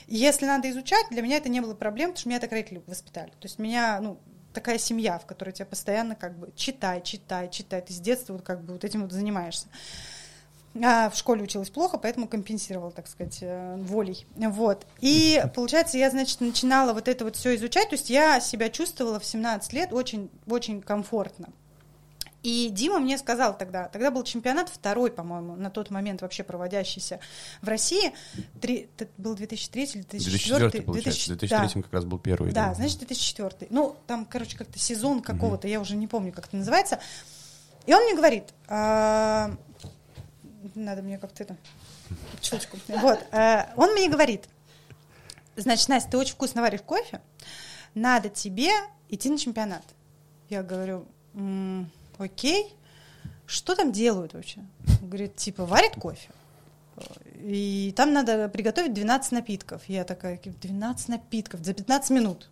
И 0.06 0.16
если 0.16 0.46
надо 0.46 0.70
изучать, 0.70 1.06
для 1.10 1.22
меня 1.22 1.38
это 1.38 1.48
не 1.48 1.60
было 1.60 1.74
проблем, 1.74 2.10
потому 2.10 2.20
что 2.20 2.28
меня 2.28 2.40
так 2.40 2.52
родители 2.52 2.82
воспитали. 2.86 3.30
То 3.30 3.44
есть 3.44 3.58
меня, 3.58 4.00
ну, 4.00 4.18
такая 4.52 4.78
семья, 4.78 5.18
в 5.18 5.26
которой 5.26 5.50
тебя 5.50 5.66
постоянно 5.66 6.14
как 6.14 6.38
бы 6.38 6.52
читай, 6.54 7.02
читай, 7.02 7.50
читай. 7.50 7.82
Ты 7.82 7.92
с 7.92 7.98
детства 7.98 8.34
вот 8.34 8.42
как 8.42 8.62
бы 8.62 8.74
вот 8.74 8.84
этим 8.84 9.02
вот 9.02 9.12
занимаешься. 9.12 9.66
А 10.80 11.10
в 11.10 11.16
школе 11.16 11.42
училась 11.42 11.68
плохо, 11.68 11.98
поэтому 11.98 12.26
компенсировала, 12.26 12.90
так 12.90 13.06
сказать, 13.06 13.38
э, 13.42 13.76
волей. 13.76 14.26
Вот. 14.36 14.86
И, 15.00 15.42
получается, 15.54 15.98
я, 15.98 16.10
значит, 16.10 16.40
начинала 16.40 16.94
вот 16.94 17.08
это 17.08 17.24
вот 17.24 17.36
все 17.36 17.54
изучать, 17.56 17.90
то 17.90 17.94
есть 17.94 18.08
я 18.08 18.40
себя 18.40 18.70
чувствовала 18.70 19.20
в 19.20 19.24
17 19.24 19.72
лет 19.74 19.92
очень, 19.92 20.30
очень 20.46 20.80
комфортно. 20.80 21.48
И 22.42 22.70
Дима 22.70 22.98
мне 22.98 23.18
сказал 23.18 23.56
тогда, 23.56 23.88
тогда 23.88 24.10
был 24.10 24.24
чемпионат 24.24 24.68
второй, 24.68 25.12
по-моему, 25.12 25.54
на 25.54 25.70
тот 25.70 25.90
момент 25.90 26.22
вообще 26.22 26.42
проводящийся 26.42 27.20
в 27.60 27.68
России. 27.68 28.12
Три, 28.60 28.88
это 28.98 29.08
был 29.16 29.34
2003 29.34 29.82
или 29.82 30.02
2004? 30.02 30.20
2004, 30.20 30.82
получается. 30.82 31.34
В 31.34 31.38
2003 31.38 31.82
как 31.82 31.92
раз 31.92 32.04
был 32.04 32.18
первый. 32.18 32.52
Да, 32.52 32.74
значит, 32.74 32.98
2004. 32.98 33.68
Ну, 33.70 33.96
там, 34.06 34.24
короче, 34.24 34.58
как-то 34.58 34.78
сезон 34.78 35.22
какого-то, 35.22 35.68
я 35.68 35.80
уже 35.80 35.94
не 35.94 36.08
помню, 36.08 36.32
как 36.32 36.48
это 36.48 36.56
называется. 36.56 36.98
И 37.86 37.94
он 37.94 38.02
мне 38.04 38.16
говорит, 38.16 38.44
а, 38.68 39.56
надо 40.74 41.02
мне 41.02 41.18
как-то 41.18 41.42
это, 41.42 41.56
чуточку. 42.40 42.78
Вот, 42.88 43.20
э, 43.32 43.66
он 43.76 43.92
мне 43.92 44.08
говорит, 44.08 44.48
значит, 45.56 45.88
Настя, 45.88 46.10
ты 46.10 46.18
очень 46.18 46.34
вкусно 46.34 46.62
варишь 46.62 46.82
кофе, 46.82 47.20
надо 47.94 48.28
тебе 48.28 48.70
идти 49.08 49.30
на 49.30 49.38
чемпионат. 49.38 49.84
Я 50.48 50.62
говорю, 50.62 51.06
«М, 51.34 51.90
окей, 52.18 52.74
что 53.46 53.74
там 53.74 53.92
делают 53.92 54.34
вообще? 54.34 54.60
Он 55.02 55.08
говорит, 55.08 55.36
типа, 55.36 55.66
варят 55.66 55.94
кофе. 55.96 56.30
И 57.36 57.92
там 57.96 58.12
надо 58.12 58.48
приготовить 58.48 58.94
12 58.94 59.32
напитков. 59.32 59.82
Я 59.88 60.04
такая, 60.04 60.38
12 60.42 61.08
напитков 61.08 61.64
за 61.64 61.74
15 61.74 62.10
минут. 62.10 62.50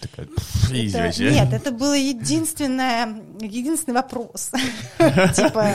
Такая, 0.00 0.26
Это-. 0.26 1.30
Нет, 1.30 1.52
это 1.52 1.70
был 1.70 1.92
единственное, 1.92 3.06
единственный 3.40 3.94
вопрос. 3.94 4.50
Типа, 5.34 5.72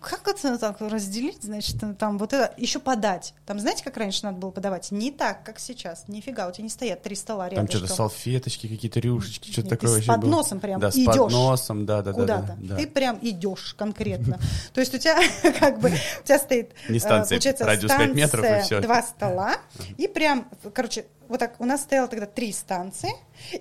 как 0.00 0.26
это 0.28 0.58
так 0.58 0.80
разделить, 0.80 1.42
значит, 1.42 1.76
там 1.98 2.18
вот 2.18 2.32
это, 2.32 2.52
еще 2.56 2.78
подать. 2.78 3.34
Там 3.46 3.58
знаете, 3.58 3.84
как 3.84 3.96
раньше 3.96 4.24
надо 4.24 4.38
было 4.38 4.50
подавать? 4.50 4.90
Не 4.90 5.10
так, 5.10 5.44
как 5.44 5.58
сейчас. 5.58 6.04
Нифига, 6.08 6.48
у 6.48 6.52
тебя 6.52 6.64
не 6.64 6.70
стоят 6.70 7.02
три 7.02 7.14
стола 7.16 7.48
рядом. 7.48 7.66
Там 7.66 7.76
что-то 7.76 7.92
салфеточки, 7.92 8.68
какие-то 8.68 9.00
рюшечки, 9.00 9.50
что-то 9.50 9.68
Нет, 9.68 9.70
ты 9.70 9.76
такое. 9.76 9.90
с 9.90 9.94
вообще 9.94 10.06
было. 10.12 10.16
подносом 10.16 10.60
прям 10.60 10.80
Да, 10.80 10.90
с 10.90 10.96
идешь 10.96 11.06
подносом, 11.16 11.86
да, 11.86 12.02
да, 12.02 12.12
да, 12.12 12.20
куда-то. 12.20 12.56
да. 12.60 12.76
Ты 12.76 12.86
прям 12.86 13.18
идешь 13.22 13.74
конкретно. 13.74 14.38
То 14.74 14.80
есть 14.80 14.94
у 14.94 14.98
тебя 14.98 15.18
как 15.58 15.78
бы, 15.80 15.90
у 15.90 16.24
тебя 16.24 16.38
стоит, 16.38 16.72
Не 16.88 16.98
э, 16.98 17.00
станция, 17.00 17.36
получается, 17.36 17.64
радиус 17.64 17.92
пять 17.92 18.14
метров, 18.14 18.44
и 18.44 18.46
станция, 18.48 18.62
всё. 18.64 18.80
два 18.80 19.02
стола, 19.02 19.56
и 19.96 20.08
прям, 20.08 20.48
короче, 20.74 21.06
вот 21.28 21.38
так, 21.38 21.54
у 21.60 21.64
нас 21.64 21.82
стояло 21.82 22.08
тогда 22.08 22.26
три 22.26 22.52
станции, 22.52 23.10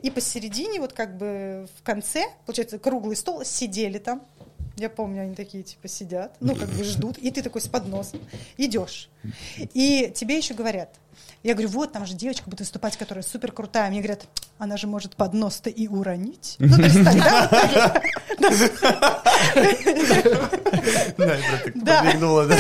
и 0.02 0.10
посередине, 0.12 0.80
вот 0.80 0.94
как 0.94 1.18
бы 1.18 1.68
в 1.80 1.84
конце, 1.84 2.26
получается, 2.46 2.80
круглый 2.80 3.16
стол, 3.16 3.46
сидели 3.46 3.98
там, 3.98 4.24
я 4.82 4.90
помню, 4.90 5.22
они 5.22 5.36
такие, 5.36 5.64
типа, 5.64 5.88
сидят, 5.88 6.36
ну, 6.40 6.56
как 6.56 6.70
бы 6.70 6.84
ждут, 6.84 7.18
и 7.20 7.30
ты 7.32 7.42
такой 7.42 7.62
с 7.62 7.68
подносом 7.68 8.20
идешь. 8.58 9.10
И 9.60 10.12
тебе 10.16 10.38
еще 10.38 10.54
говорят, 10.56 10.90
я 11.44 11.54
говорю, 11.54 11.70
вот, 11.70 11.92
там 11.92 12.06
же 12.06 12.14
девочка 12.14 12.50
будет 12.50 12.60
выступать, 12.60 12.98
которая 12.98 13.24
супер 13.24 13.52
крутая. 13.52 13.90
Мне 13.90 14.00
говорят, 14.00 14.28
она 14.58 14.78
же 14.78 14.88
может 14.88 15.16
поднос-то 15.16 15.70
и 15.70 15.88
уронить. 15.88 16.56
Ну, 16.60 16.76
то 16.76 16.82
есть 16.84 17.04
тогда 17.04 18.02
Да, 21.76 22.14
Да. 22.16 22.56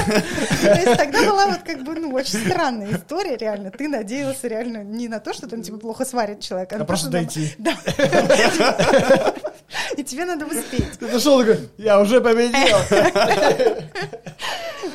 То 0.61 0.73
есть 0.73 0.97
тогда 0.97 1.19
была 1.23 1.47
вот 1.47 1.59
как 1.59 1.83
бы, 1.83 1.95
ну, 1.95 2.11
очень 2.13 2.39
странная 2.45 2.91
история, 2.95 3.37
реально. 3.37 3.71
Ты 3.71 3.87
надеялся 3.87 4.47
реально 4.47 4.83
не 4.83 5.07
на 5.07 5.19
то, 5.19 5.33
что 5.33 5.47
там 5.47 5.61
тебе 5.61 5.77
плохо 5.77 6.05
сварит 6.05 6.39
человек, 6.39 6.73
а, 6.73 6.77
А 6.77 6.85
просто 6.85 7.09
дойти. 7.09 7.53
Да. 7.57 7.75
И 9.97 10.03
тебе 10.03 10.25
надо 10.25 10.45
успеть. 10.45 10.99
Ты 10.99 11.11
зашел 11.11 11.39
такой, 11.39 11.69
я 11.77 11.99
уже 11.99 12.21
победил. 12.21 12.77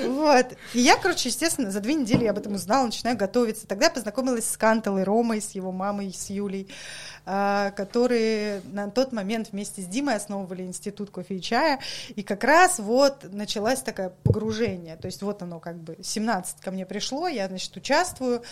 Вот. 0.05 0.47
И 0.75 0.81
я, 0.81 0.97
короче, 0.97 1.29
естественно, 1.29 1.71
за 1.71 1.81
две 1.81 1.95
недели 1.95 2.25
я 2.25 2.31
об 2.31 2.39
этом 2.39 2.55
узнала, 2.55 2.87
начинаю 2.87 3.17
готовиться. 3.17 3.67
Тогда 3.67 3.87
я 3.87 3.91
познакомилась 3.91 4.49
с 4.49 4.57
Кантелой 4.57 5.05
Ромой, 5.05 5.41
с 5.41 5.53
его 5.53 5.73
мамой, 5.73 6.13
с 6.13 6.31
Юлей, 6.31 6.69
а, 7.25 7.71
которые 7.73 8.63
на 8.73 8.91
тот 8.91 9.13
момент 9.13 9.51
вместе 9.53 9.83
с 9.83 9.87
Димой 9.87 10.17
основывали 10.17 10.63
институт 10.63 11.11
кофе 11.11 11.37
и 11.37 11.41
чая. 11.41 11.81
И 12.15 12.23
как 12.23 12.45
раз 12.45 12.79
вот 12.79 13.27
началось 13.33 13.81
такое 13.81 14.13
погружение. 14.23 14.97
То 14.97 15.07
есть 15.07 15.23
вот 15.23 15.43
оно 15.43 15.61
как 15.61 15.77
бы 15.77 15.97
17 16.03 16.61
ко 16.61 16.71
мне 16.71 16.87
пришло, 16.87 17.29
я, 17.29 17.49
значит, 17.49 17.77
участвую. 17.77 18.43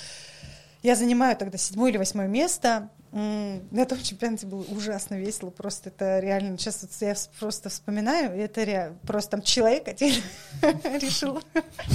Я 0.83 0.97
занимаю 0.97 1.37
тогда 1.37 1.57
седьмое 1.57 1.91
или 1.91 1.99
восьмое 1.99 2.29
место. 2.29 2.91
На 3.15 3.85
том 3.87 4.03
чемпионате 4.03 4.45
было 4.47 4.65
ужасно 4.71 5.15
весело. 5.15 5.51
Просто 5.51 5.91
это 5.91 6.19
реально... 6.19 6.59
Сейчас 6.59 6.83
вот 6.83 6.91
я 7.01 7.15
просто 7.39 7.69
вспоминаю. 7.69 8.37
Это 8.37 8.65
ре- 8.65 8.93
просто 9.07 9.31
там 9.33 9.43
человек 9.43 9.87
один 9.87 10.15
решил 11.01 11.41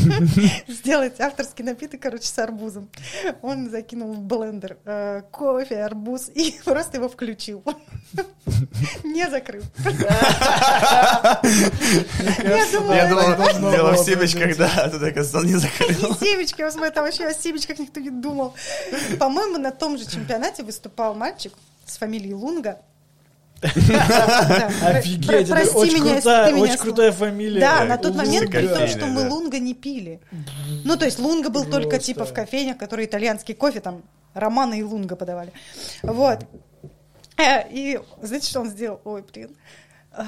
сделать 0.70 1.20
авторский 1.20 1.66
напиток, 1.66 2.00
короче, 2.00 2.26
с 2.26 2.40
арбузом. 2.40 2.90
Он 3.42 3.70
закинул 3.70 4.14
в 4.14 4.22
блендер 4.22 4.78
э, 4.86 5.24
кофе, 5.30 5.84
арбуз 5.84 6.30
и 6.34 6.58
просто 6.64 6.98
его 6.98 7.10
включил. 7.10 7.66
Не 9.04 9.30
закрыл. 9.30 9.64
Я 12.44 13.10
думала, 13.10 13.72
дело 13.72 13.92
в 13.92 13.98
семечках, 13.98 14.56
да, 14.58 14.72
а 14.78 14.86
оказывается, 14.86 15.38
он 15.40 15.46
не 15.48 15.56
закрыл. 15.56 16.12
не 16.12 16.16
семечки, 16.16 16.62
я 16.62 16.92
там 16.92 17.04
вообще 17.04 17.26
о 17.26 17.34
семечках 17.34 17.78
никто 17.80 18.00
не 18.00 18.10
думал. 18.10 18.54
По-моему, 19.20 19.58
на 19.58 19.72
том 19.72 19.98
же 19.98 20.06
чемпионате 20.06 20.64
выступал 20.64 21.09
мальчик 21.14 21.54
с 21.86 21.98
фамилией 21.98 22.34
Лунга. 22.34 22.80
Офигеть, 23.62 25.50
это 25.50 25.76
очень 26.56 26.78
крутая, 26.78 27.12
фамилия. 27.12 27.60
Да, 27.60 27.84
на 27.86 27.98
тот 27.98 28.16
момент, 28.16 28.50
при 28.52 28.68
том, 28.68 28.88
что 28.88 29.06
мы 29.08 29.28
лунга 29.28 29.60
не 29.60 29.74
пили. 29.74 30.22
Ну, 30.86 30.96
то 30.98 31.06
есть 31.06 31.20
лунга 31.20 31.50
был 31.50 31.66
только 31.66 32.00
типа 32.00 32.26
в 32.26 32.34
кофейнях, 32.34 32.78
которые 32.78 33.06
итальянский 33.08 33.54
кофе, 33.54 33.82
там 33.82 34.04
романы 34.34 34.80
и 34.80 34.84
лунга 34.84 35.16
подавали. 35.16 35.52
Вот. 36.04 36.46
Э, 37.38 37.68
И 37.70 38.00
знаете, 38.22 38.50
что 38.50 38.62
он 38.62 38.70
сделал? 38.70 39.02
Ой, 39.04 39.24
блин. 39.34 39.56
А, 40.12 40.26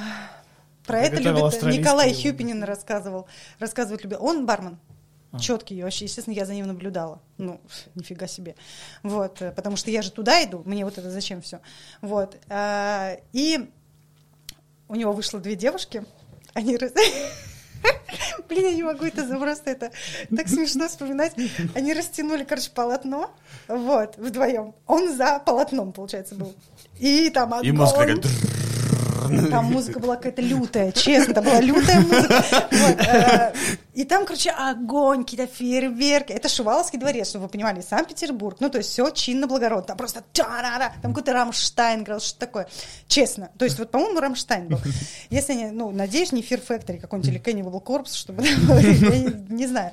Про 0.86 1.00
это 1.00 1.22
любит 1.22 1.62
Николай. 1.64 2.14
Хюпинин 2.14 2.64
рассказывал. 2.64 3.28
Рассказывать 3.60 4.04
любил. 4.04 4.18
Он 4.22 4.46
бармен. 4.46 4.78
А. 5.34 5.40
Четкий 5.40 5.82
вообще, 5.82 6.06
естественно, 6.06 6.34
я 6.36 6.46
за 6.46 6.54
ним 6.54 6.68
наблюдала. 6.68 7.22
Ну, 7.38 7.62
нифига 7.96 8.28
себе. 8.28 8.56
Вот, 9.04 9.42
э, 9.42 9.52
потому 9.52 9.78
что 9.78 9.90
я 9.92 10.02
же 10.02 10.12
туда 10.12 10.44
иду, 10.44 10.62
мне 10.66 10.84
вот 10.86 10.98
это 10.98 11.10
зачем 11.10 11.42
все. 11.42 11.60
Вот. 12.02 12.38
а, 12.50 13.18
И 13.32 13.70
у 14.90 14.96
него 14.96 15.14
вышло 15.14 15.40
две 15.40 15.56
девушки. 15.56 16.04
Они 16.54 16.76
раз- 16.76 16.92
Блин, 18.50 18.66
я 18.66 18.74
не 18.76 18.84
могу 18.84 19.06
это 19.06 19.26
за- 19.26 19.40
просто 19.40 19.70
это 19.72 19.92
так 20.36 20.48
смешно 20.50 20.88
вспоминать. 20.90 21.34
Они 21.76 21.94
растянули, 21.94 22.44
короче, 22.44 22.70
полотно, 22.72 23.32
вот, 23.70 24.18
вдвоем. 24.18 24.76
Он 24.86 25.16
за 25.16 25.40
полотном, 25.40 25.94
получается, 25.94 26.36
был. 26.36 26.54
И 27.00 27.30
там 27.30 27.54
И 27.64 27.70
огонь. 27.70 27.88
такая... 27.88 28.22
Там 29.50 29.66
музыка 29.66 30.00
была 30.00 30.16
какая-то 30.16 30.42
лютая, 30.42 30.92
честно, 30.92 31.34
там 31.34 31.44
была 31.44 31.60
лютая 31.62 32.02
музыка. 32.02 32.44
Э, 32.72 33.54
И 33.94 34.06
там, 34.06 34.26
короче, 34.26 34.52
огонь, 34.52 35.24
какие-то 35.24 35.48
фейерверки. 35.54 36.32
Это 36.32 36.48
Шуваловский 36.48 36.98
дворец, 36.98 37.30
чтобы 37.30 37.44
вы 37.46 37.50
понимали, 37.50 37.82
Санкт-Петербург. 37.82 38.58
Ну, 38.60 38.70
то 38.70 38.78
есть 38.78 38.90
все 38.90 39.10
чинно 39.10 39.48
благородно. 39.48 39.88
Там 39.88 39.98
просто 39.98 40.24
та-ра-ра, 40.34 40.94
там 41.02 41.14
какой-то 41.14 41.34
Рамштайн 41.34 42.02
играл, 42.04 42.20
что 42.20 42.40
такое. 42.40 42.68
Честно. 43.08 43.50
То 43.58 43.66
есть 43.66 43.78
вот, 43.80 43.92
по-моему, 43.92 44.20
Рамштайн 44.20 44.68
был. 44.68 44.80
Если 45.30 45.54
не, 45.54 45.72
ну, 45.72 45.92
надеюсь, 45.92 46.32
не 46.32 46.42
Fear 46.42 46.66
Factory 46.66 47.00
какой-нибудь 47.00 47.30
или 47.32 47.42
Cannibal 47.42 47.84
Corpse, 47.84 48.16
чтобы, 48.16 48.44
я 48.46 48.54
не 49.50 49.68
знаю. 49.68 49.92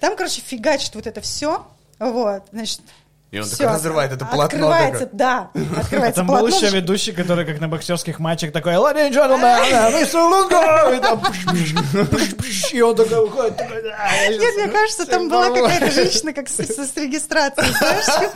Там, 0.00 0.16
короче, 0.16 0.40
фигачит 0.40 0.94
вот 0.94 1.06
это 1.06 1.20
все. 1.20 1.66
Вот, 1.98 2.42
значит, 2.52 2.80
И 3.34 3.38
он 3.40 3.46
всё, 3.46 3.56
такой 3.56 3.72
разрывает 3.74 4.12
это 4.12 4.24
полотно. 4.24 4.44
Открывается, 4.44 5.08
да, 5.12 5.50
открывается 5.76 6.20
Там 6.20 6.28
был 6.28 6.46
еще 6.46 6.68
ведущий, 6.68 7.10
который 7.10 7.44
как 7.44 7.58
на 7.60 7.66
боксерских 7.66 8.20
матчах 8.20 8.52
такой, 8.52 8.74
Ladies 8.74 9.10
and 9.10 9.12
gentlemen, 9.12 10.00
мистер 10.00 10.20
Лунго! 10.20 10.94
И 10.94 11.00
там 11.00 11.20
и 12.72 12.80
он 12.80 12.94
такой 12.94 13.24
выходит, 13.26 13.56
такой, 13.56 13.82
«Да, 13.82 14.08
я 14.22 14.38
Нет, 14.38 14.54
мне 14.54 14.68
кажется, 14.68 15.04
там 15.06 15.28
была 15.28 15.50
какая-то 15.50 15.90
женщина, 15.90 16.32
как 16.32 16.48
с, 16.48 16.58
с- 16.58 16.92
с 16.92 16.96
регистрацией, 16.96 17.72
знаешь? 17.72 18.30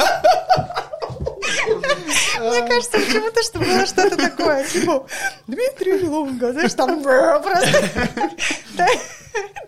Мне 2.40 2.66
кажется, 2.66 2.98
почему-то, 2.98 3.42
что 3.44 3.58
было 3.60 3.86
что-то 3.86 4.16
такое, 4.16 4.64
типа, 4.64 5.06
Дмитрий 5.46 6.02
Лунга, 6.08 6.52
знаешь, 6.52 6.74
там 6.74 7.00
просто... 7.02 7.90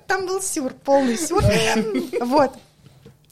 Там 0.09 0.27
был 0.27 0.43
сюр, 0.43 0.73
полный 0.85 1.17
сюр. 1.17 1.45
Вот. 2.21 2.51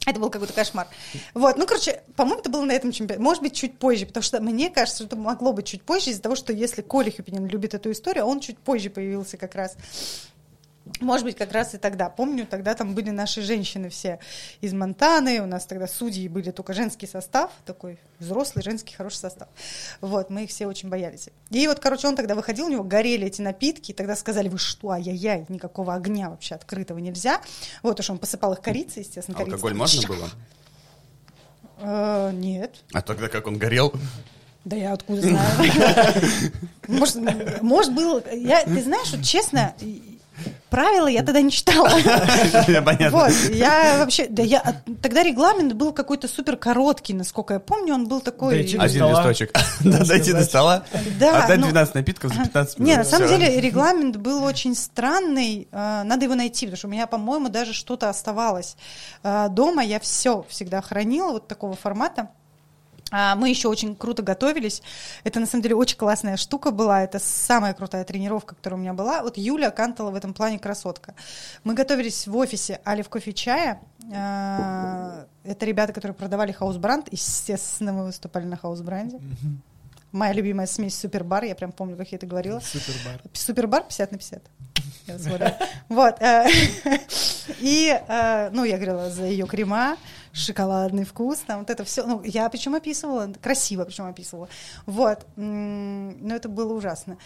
Это 0.05 0.19
был 0.19 0.29
какой-то 0.29 0.53
кошмар. 0.53 0.87
Вот, 1.33 1.57
ну, 1.57 1.67
короче, 1.67 2.01
по-моему, 2.15 2.39
это 2.39 2.49
было 2.49 2.63
на 2.65 2.71
этом 2.71 2.91
чемпионате. 2.91 3.21
Может 3.21 3.43
быть, 3.43 3.53
чуть 3.53 3.77
позже, 3.77 4.05
потому 4.05 4.23
что 4.23 4.41
мне 4.41 4.69
кажется, 4.69 5.03
что 5.03 5.05
это 5.05 5.15
могло 5.15 5.53
быть 5.53 5.65
чуть 5.67 5.83
позже 5.83 6.11
из-за 6.11 6.21
того, 6.21 6.35
что 6.35 6.53
если 6.53 6.81
Коля 6.81 7.11
Хюпинин 7.11 7.45
любит 7.47 7.73
эту 7.73 7.91
историю, 7.91 8.25
он 8.25 8.39
чуть 8.39 8.57
позже 8.57 8.89
появился 8.89 9.37
как 9.37 9.55
раз. 9.55 9.75
Может 10.99 11.25
быть, 11.25 11.37
как 11.37 11.51
раз 11.51 11.73
и 11.73 11.77
тогда. 11.77 12.09
Помню, 12.09 12.45
тогда 12.45 12.75
там 12.75 12.93
были 12.93 13.09
наши 13.09 13.41
женщины 13.41 13.89
все 13.89 14.19
из 14.61 14.73
Монтаны. 14.73 15.41
У 15.41 15.45
нас 15.45 15.65
тогда 15.65 15.87
судьи 15.87 16.27
были 16.27 16.51
только 16.51 16.73
женский 16.73 17.07
состав, 17.07 17.51
такой 17.65 17.99
взрослый, 18.19 18.63
женский, 18.63 18.95
хороший 18.95 19.17
состав. 19.17 19.47
Вот, 20.01 20.29
мы 20.29 20.43
их 20.43 20.49
все 20.49 20.67
очень 20.67 20.89
боялись. 20.89 21.29
И 21.51 21.67
вот, 21.67 21.79
короче, 21.79 22.07
он 22.07 22.15
тогда 22.15 22.35
выходил, 22.35 22.65
у 22.65 22.69
него 22.69 22.83
горели 22.83 23.27
эти 23.27 23.41
напитки, 23.41 23.91
и 23.91 23.93
тогда 23.93 24.15
сказали, 24.15 24.49
вы 24.49 24.57
что, 24.57 24.91
ай-яй-яй, 24.91 25.45
никакого 25.49 25.93
огня 25.93 26.29
вообще 26.29 26.55
открытого 26.55 26.97
нельзя. 26.97 27.41
Вот 27.81 27.99
уж 27.99 28.09
он 28.09 28.17
посыпал 28.17 28.53
их 28.53 28.61
корицей, 28.61 29.03
естественно, 29.03 29.37
корицей. 29.37 29.53
Алкоголь 29.53 29.73
можно 29.73 30.07
было? 30.07 30.29
Э, 31.81 32.31
Нет. 32.33 32.83
А 32.93 33.01
тогда 33.01 33.29
как 33.29 33.47
он 33.47 33.57
горел? 33.57 33.93
Да 34.65 34.75
я 34.75 34.93
откуда 34.93 35.21
знаю. 35.21 35.49
Может, 36.87 37.17
может 37.61 37.93
был... 37.93 38.21
Я, 38.31 38.65
ты 38.65 38.81
знаешь, 38.81 39.11
вот 39.11 39.23
честно, 39.23 39.73
правила 40.69 41.07
я 41.07 41.23
тогда 41.23 41.41
не 41.41 41.51
читала. 41.51 41.89
Понятно. 42.85 43.09
Вот, 43.11 43.31
я 43.53 43.97
вообще, 43.97 44.27
да 44.29 44.43
я, 44.43 44.81
тогда 45.01 45.23
регламент 45.23 45.73
был 45.73 45.91
какой-то 45.93 46.27
супер 46.27 46.57
короткий, 46.57 47.13
насколько 47.13 47.55
я 47.55 47.59
помню, 47.59 47.93
он 47.93 48.07
был 48.07 48.21
такой... 48.21 48.61
Один 48.61 49.07
листочек. 49.09 49.51
Да, 49.79 50.03
дойти 50.05 50.33
до 50.33 50.43
стола. 50.43 50.83
Да, 51.19 51.43
Отдать 51.43 51.59
ну- 51.59 51.67
12 51.69 51.95
напитков 51.95 52.33
за 52.33 52.41
15 52.43 52.79
минут. 52.79 52.89
Не, 52.89 52.97
на 52.97 53.03
самом 53.03 53.27
деле 53.27 53.59
регламент 53.61 54.17
был 54.17 54.43
очень 54.43 54.75
странный. 54.75 55.67
э, 55.71 56.03
Надо 56.03 56.25
его 56.25 56.35
найти, 56.35 56.65
потому 56.65 56.77
что 56.77 56.87
у 56.87 56.91
меня, 56.91 57.07
по-моему, 57.07 57.49
даже 57.49 57.73
что-то 57.73 58.09
оставалось. 58.09 58.75
Дома 59.23 59.83
я 59.83 59.99
все 59.99 60.45
всегда 60.49 60.81
хранила 60.81 61.31
вот 61.33 61.47
такого 61.47 61.75
формата. 61.75 62.29
А, 63.11 63.35
Мы 63.35 63.49
еще 63.49 63.67
очень 63.67 63.95
круто 63.95 64.21
готовились. 64.21 64.81
Это, 65.23 65.39
на 65.39 65.45
самом 65.45 65.63
деле, 65.63 65.75
очень 65.75 65.97
классная 65.97 66.37
штука 66.37 66.71
была. 66.71 67.03
Это 67.03 67.19
самая 67.19 67.73
крутая 67.73 68.03
тренировка, 68.03 68.55
которая 68.55 68.77
у 68.77 68.81
меня 68.81 68.93
была. 68.93 69.23
Вот 69.23 69.37
Юля 69.37 69.71
Кантала 69.71 70.11
в 70.11 70.15
этом 70.15 70.33
плане 70.33 70.59
красотка. 70.59 71.15
Мы 71.63 71.73
готовились 71.73 72.27
в 72.27 72.35
офисе 72.35 72.79
Али 72.83 73.01
в 73.01 73.09
кофе 73.09 73.33
чая. 73.33 73.81
А, 74.13 75.25
Это 75.43 75.65
ребята, 75.65 75.93
которые 75.93 76.15
продавали 76.15 76.51
Hausbrandt. 76.51 77.07
Естественно, 77.11 77.93
мы 77.93 78.05
выступали 78.05 78.45
на 78.45 78.57
Hausbrandt 78.57 79.09
е. 79.09 79.19
Моя 80.11 80.33
любимая 80.33 80.65
смесь 80.65 80.97
Superbar, 80.97 81.43
я 81.43 81.53
прям 81.53 81.71
помню, 81.71 81.95
как 81.95 82.11
я 82.11 82.15
это 82.17 82.25
говорила. 82.25 82.59
Superbar. 82.59 83.21
Супербар 83.31 83.83
50 83.83 84.11
на 84.11 84.17
50. 84.17 84.43
Я 85.05 85.19
смотрю. 85.19 85.47
Вот. 85.87 86.15
И, 87.59 87.99
э, 88.07 88.49
ну, 88.51 88.63
я 88.63 88.77
говорила 88.77 89.09
за 89.09 89.25
ее 89.25 89.45
крема, 89.45 89.97
шоколадный 90.31 91.05
вкус, 91.05 91.39
там 91.39 91.59
вот 91.59 91.69
это 91.69 91.83
все. 91.83 92.05
Ну, 92.05 92.21
я 92.23 92.49
причем 92.49 92.75
описывала, 92.75 93.31
красиво 93.41 93.85
причем 93.85 94.05
описывала. 94.05 94.49
Вот. 94.85 95.25
Но 95.35 96.35
это 96.35 96.49
было 96.49 96.73
ужасно. 96.73 97.17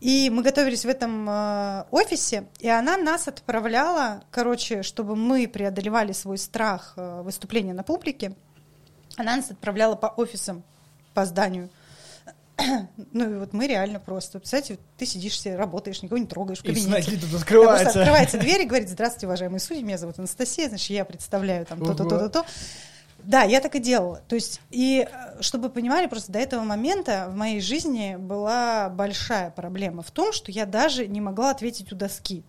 И 0.00 0.30
мы 0.30 0.42
готовились 0.42 0.84
в 0.84 0.88
этом 0.88 1.28
э, 1.28 1.84
офисе, 1.90 2.46
и 2.58 2.68
она 2.68 2.96
нас 2.96 3.28
отправляла, 3.28 4.22
короче, 4.30 4.82
чтобы 4.82 5.16
мы 5.16 5.46
преодолевали 5.48 6.12
свой 6.12 6.38
страх 6.38 6.94
э, 6.96 7.22
выступления 7.22 7.72
на 7.72 7.82
публике, 7.82 8.34
она 9.16 9.36
нас 9.36 9.50
отправляла 9.50 9.94
по 9.94 10.06
офисам, 10.06 10.62
по 11.14 11.24
зданию. 11.24 11.68
Ну 13.12 13.30
и 13.34 13.38
вот 13.38 13.52
мы 13.52 13.66
реально 13.66 13.98
просто, 14.00 14.38
представляете, 14.38 14.78
ты 14.98 15.06
сидишь 15.06 15.40
себе, 15.40 15.56
работаешь, 15.56 16.02
никого 16.02 16.18
не 16.18 16.26
трогаешь 16.26 16.60
в 16.60 16.64
И 16.64 16.68
кабинете. 16.68 16.90
ноги 16.90 17.04
тут 17.16 17.20
Да, 17.20 17.28
просто 17.28 17.36
открывается. 17.38 17.88
открывается 18.00 18.38
дверь 18.38 18.62
и 18.62 18.66
говорит, 18.66 18.88
здравствуйте, 18.88 19.26
уважаемые 19.26 19.60
судьи, 19.60 19.82
меня 19.82 19.98
зовут 19.98 20.18
Анастасия, 20.18 20.68
значит, 20.68 20.90
я 20.90 21.04
представляю 21.04 21.66
там 21.66 21.80
то-то, 21.84 22.04
то-то, 22.04 22.28
то. 22.28 22.46
Да, 23.24 23.42
я 23.44 23.60
так 23.60 23.76
и 23.76 23.78
делала. 23.78 24.20
То 24.26 24.34
есть, 24.34 24.60
и 24.70 25.06
э, 25.08 25.40
чтобы 25.42 25.68
вы 25.68 25.70
понимали, 25.74 26.08
просто 26.08 26.32
до 26.32 26.40
этого 26.40 26.62
момента 26.64 27.28
в 27.30 27.36
моей 27.36 27.60
жизни 27.60 28.16
была 28.18 28.88
большая 28.88 29.50
проблема 29.50 30.02
в 30.02 30.10
том, 30.10 30.32
что 30.32 30.50
я 30.50 30.66
даже 30.66 31.06
не 31.06 31.20
могла 31.20 31.50
ответить 31.52 31.92
у 31.92 31.94
доски. 31.94 32.42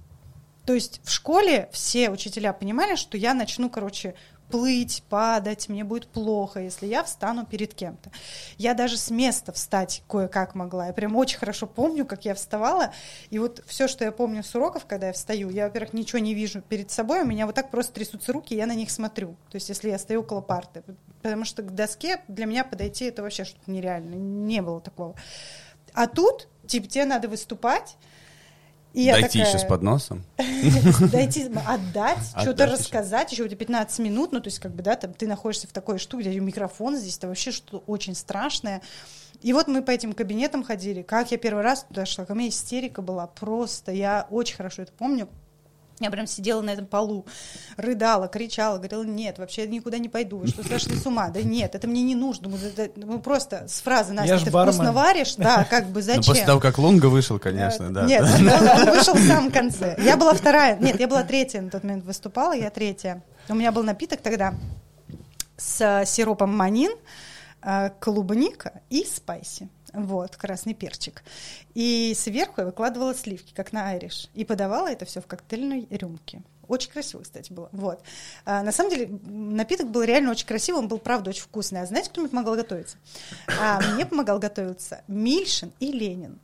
То 0.66 0.74
есть 0.74 1.00
в 1.04 1.12
школе 1.12 1.70
все 1.74 2.10
учителя 2.10 2.54
понимали, 2.54 2.96
что 2.96 3.18
я 3.18 3.36
начну, 3.36 3.70
короче, 3.70 4.16
плыть, 4.54 5.02
падать, 5.10 5.68
мне 5.68 5.84
будет 5.84 6.06
плохо, 6.06 6.60
если 6.60 6.86
я 6.86 7.04
встану 7.04 7.44
перед 7.44 7.74
кем-то. 7.74 8.12
Я 8.60 8.76
даже 8.76 8.98
с 8.98 9.10
места 9.10 9.52
встать 9.52 10.04
кое-как 10.08 10.54
могла. 10.54 10.86
Я 10.86 10.94
прям 10.94 11.16
очень 11.16 11.40
хорошо 11.40 11.66
помню, 11.66 12.06
как 12.06 12.24
я 12.26 12.36
вставала. 12.36 12.94
И 13.32 13.40
вот 13.40 13.64
все, 13.66 13.88
что 13.88 14.06
я 14.06 14.12
помню 14.12 14.44
с 14.44 14.54
уроков, 14.54 14.86
когда 14.86 15.08
я 15.08 15.14
встаю, 15.14 15.50
я, 15.50 15.66
во-первых, 15.66 15.94
ничего 15.94 16.20
не 16.20 16.36
вижу 16.36 16.62
перед 16.62 16.92
собой, 16.92 17.24
у 17.24 17.26
меня 17.26 17.48
вот 17.48 17.56
так 17.56 17.72
просто 17.72 17.94
трясутся 17.94 18.32
руки, 18.32 18.54
я 18.54 18.68
на 18.68 18.76
них 18.76 18.92
смотрю. 18.92 19.36
То 19.50 19.56
есть 19.56 19.70
если 19.70 19.90
я 19.90 19.98
стою 19.98 20.20
около 20.20 20.42
парты. 20.42 20.84
Потому 21.24 21.46
что 21.46 21.64
к 21.64 21.74
доске 21.74 22.22
для 22.28 22.46
меня 22.46 22.64
подойти 22.64 23.06
это 23.06 23.24
вообще 23.24 23.46
что-то 23.46 23.72
нереально. 23.72 24.14
Не 24.14 24.62
было 24.62 24.82
такого. 24.82 25.16
А 25.94 26.06
тут, 26.06 26.48
типа, 26.68 26.88
тебе 26.88 27.06
надо 27.06 27.28
выступать, 27.28 27.98
и 28.94 29.02
я 29.02 29.14
Дойти 29.14 29.40
такая- 29.40 29.48
еще 29.50 29.60
с 29.60 29.68
подносом. 29.68 30.24
дойти, 31.12 31.50
отдать, 31.68 32.20
что-то 32.40 32.68
рассказать, 32.68 33.32
еще 33.32 33.44
у 33.44 33.48
тебя 33.48 33.58
15 33.58 34.00
минут, 34.00 34.32
ну, 34.32 34.40
то 34.40 34.48
есть, 34.48 34.60
как 34.60 34.74
бы, 34.74 34.84
да, 34.84 34.96
там, 34.96 35.14
ты 35.14 35.28
находишься 35.28 35.68
в 35.68 35.72
такой 35.72 35.98
штуке, 35.98 36.30
где 36.30 36.40
микрофон 36.40 36.96
здесь, 36.96 37.18
это 37.18 37.28
вообще 37.28 37.52
что-то 37.52 37.84
очень 37.88 38.16
страшное. 38.16 38.82
И 39.42 39.52
вот 39.52 39.68
мы 39.68 39.82
по 39.82 39.92
этим 39.92 40.14
кабинетам 40.14 40.64
ходили, 40.64 41.02
как 41.02 41.32
я 41.32 41.38
первый 41.38 41.64
раз 41.64 41.84
туда 41.84 42.06
шла, 42.06 42.26
ко 42.26 42.34
мне 42.36 42.50
истерика 42.50 43.02
была 43.02 43.28
просто, 43.28 43.92
я 43.92 44.28
очень 44.30 44.56
хорошо 44.56 44.84
это 44.84 44.94
помню. 44.94 45.28
Я 46.04 46.12
прям 46.12 46.28
сидела 46.28 46.62
на 46.62 46.72
этом 46.72 46.86
полу, 46.86 47.26
рыдала, 47.78 48.28
кричала, 48.28 48.78
говорила, 48.78 49.04
нет, 49.04 49.40
вообще 49.40 49.62
я 49.64 49.68
никуда 49.68 49.98
не 49.98 50.10
пойду, 50.10 50.38
вы 50.40 50.48
что, 50.48 50.62
сошли 50.68 50.96
с 50.96 51.06
ума? 51.06 51.30
Да 51.30 51.42
нет, 51.42 51.76
это 51.76 51.88
мне 51.88 52.04
не 52.04 52.14
нужно. 52.16 52.50
Да- 52.50 52.58
да- 52.86 52.92
ну, 52.96 53.20
просто 53.20 53.68
с 53.68 53.82
фразы, 53.82 54.14
Настя, 54.14 54.34
Я 54.34 54.40
ж 54.40 54.44
ты 54.44 54.52
бармен». 54.52 54.74
вкусно 54.74 54.92
варишь? 54.92 55.36
Да, 55.38 55.64
как 55.64 55.86
бы, 55.88 56.02
Ну, 56.02 56.02
зачем? 56.02 56.24
после 56.24 56.46
того, 56.46 56.60
как 56.60 56.78
Лунга 56.78 57.06
вышел, 57.08 57.40
конечно, 57.40 57.86
Э, 57.86 57.90
да. 57.90 58.04
Нет, 58.06 58.22
он, 58.40 58.48
он 58.50 58.96
вышел 58.98 59.14
в 59.14 59.26
самом 59.28 59.52
конце. 59.52 59.96
Я 60.00 60.18
была 60.18 60.34
вторая. 60.34 60.78
Нет, 60.78 61.00
я 61.00 61.08
была 61.08 61.24
третья 61.24 61.62
на 61.62 61.70
тот 61.70 61.84
момент 61.84 62.04
выступала, 62.04 62.54
я 62.54 62.70
третья. 62.70 63.24
У 63.50 63.56
меня 63.56 63.72
был 63.72 63.84
напиток 63.84 64.22
тогда 64.22 64.54
с 65.58 65.80
э, 65.82 66.06
сиропом 66.06 66.56
манин, 66.56 66.92
э, 67.62 67.90
клубника 68.00 68.82
и 68.90 69.06
спайси. 69.06 69.70
Вот, 69.94 70.36
красный 70.36 70.74
перчик. 70.74 71.24
И 71.76 72.14
сверху 72.18 72.62
я 72.62 72.66
выкладывала 72.66 73.14
сливки, 73.14 73.54
как 73.54 73.72
на 73.74 73.90
айриш. 73.90 74.30
И 74.34 74.44
подавала 74.44 74.92
это 74.92 75.06
все 75.06 75.22
в 75.22 75.28
коктейльной 75.28 75.88
рюмке. 75.92 76.42
Очень 76.68 76.92
красиво, 76.92 77.22
кстати, 77.22 77.52
было. 77.52 77.70
Вот. 77.72 78.02
А, 78.46 78.64
на 78.64 78.72
самом 78.72 78.90
деле, 78.90 79.20
напиток 79.26 79.90
был 79.90 80.02
реально 80.04 80.32
очень 80.32 80.48
красивый, 80.48 80.80
он 80.80 80.88
был, 80.88 80.98
правда, 80.98 81.30
очень 81.30 81.44
вкусный. 81.44 81.82
А 81.82 81.86
знаете, 81.86 82.10
кто 82.10 82.22
мне 82.22 82.30
помогал 82.30 82.56
готовиться? 82.56 82.98
А, 83.60 83.82
мне 83.94 84.06
помогал 84.06 84.40
готовиться 84.40 85.04
Мильшин 85.08 85.74
и 85.80 85.92
Ленин. 85.92 86.40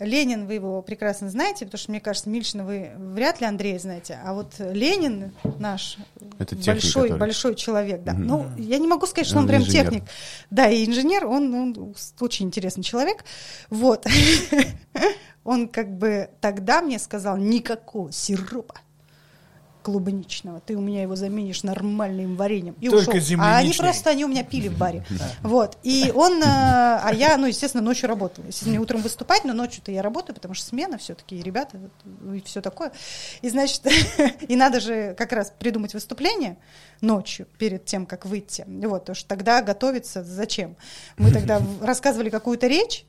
Ленин, 0.00 0.46
вы 0.46 0.54
его 0.54 0.80
прекрасно 0.82 1.28
знаете, 1.28 1.66
потому 1.66 1.78
что, 1.78 1.90
мне 1.90 2.00
кажется, 2.00 2.30
Мильшина 2.30 2.64
вы 2.64 2.90
вряд 2.96 3.40
ли 3.40 3.46
Андрея 3.46 3.78
знаете, 3.78 4.18
а 4.24 4.32
вот 4.32 4.54
Ленин 4.58 5.32
наш 5.58 5.98
Это 6.38 6.56
техник, 6.56 6.66
большой, 6.82 7.02
который. 7.02 7.18
большой 7.20 7.54
человек, 7.54 8.02
да. 8.02 8.14
Мгм. 8.14 8.26
Ну, 8.26 8.46
я 8.56 8.78
не 8.78 8.88
могу 8.88 9.06
сказать, 9.06 9.26
что 9.26 9.36
он, 9.36 9.42
Он 9.44 9.48
прям 9.48 9.62
инженер. 9.62 9.84
техник. 9.84 10.04
Да, 10.50 10.68
и 10.68 10.86
инженер, 10.86 11.26
он, 11.26 11.54
он 11.54 11.94
очень 12.18 12.46
интересный 12.46 12.82
человек. 12.82 13.24
Вот. 13.68 14.06
Он 15.42 15.68
как 15.68 15.96
бы 15.96 16.28
тогда 16.42 16.82
мне 16.82 16.98
сказал, 16.98 17.38
никакого 17.38 18.12
сиропа 18.12 18.74
клубничного, 19.82 20.60
ты 20.60 20.76
у 20.76 20.80
меня 20.80 21.02
его 21.02 21.16
заменишь 21.16 21.62
нормальным 21.62 22.36
вареньем. 22.36 22.74
И 22.80 22.88
Только 22.88 23.16
ушел. 23.16 23.40
А 23.40 23.58
они 23.58 23.72
просто, 23.72 24.10
они 24.10 24.24
у 24.24 24.28
меня 24.28 24.44
пили 24.44 24.68
в 24.68 24.76
баре. 24.76 25.04
Вот. 25.42 25.78
И 25.82 26.12
он, 26.14 26.42
э, 26.42 26.44
а 26.44 27.10
я, 27.12 27.36
ну, 27.36 27.46
естественно, 27.46 27.82
ночью 27.82 28.08
работала. 28.08 28.46
Естественно, 28.46 28.72
мне 28.72 28.80
утром 28.80 29.00
выступать, 29.00 29.44
но 29.44 29.52
ночью-то 29.52 29.90
я 29.92 30.02
работаю, 30.02 30.34
потому 30.34 30.54
что 30.54 30.66
смена 30.66 30.98
все-таки, 30.98 31.40
ребята, 31.42 31.78
и 32.34 32.40
все 32.42 32.60
такое. 32.60 32.92
И, 33.42 33.48
значит, 33.48 33.86
и 34.48 34.56
надо 34.56 34.80
же 34.80 35.14
как 35.14 35.32
раз 35.32 35.52
придумать 35.58 35.94
выступление 35.94 36.56
ночью, 37.00 37.46
перед 37.58 37.84
тем, 37.84 38.06
как 38.06 38.26
выйти. 38.26 38.64
Вот, 38.66 39.00
потому 39.00 39.14
что 39.14 39.28
тогда 39.28 39.62
готовиться 39.62 40.22
зачем? 40.22 40.76
Мы 41.16 41.32
тогда 41.32 41.62
рассказывали 41.80 42.30
какую-то 42.30 42.66
речь, 42.66 43.04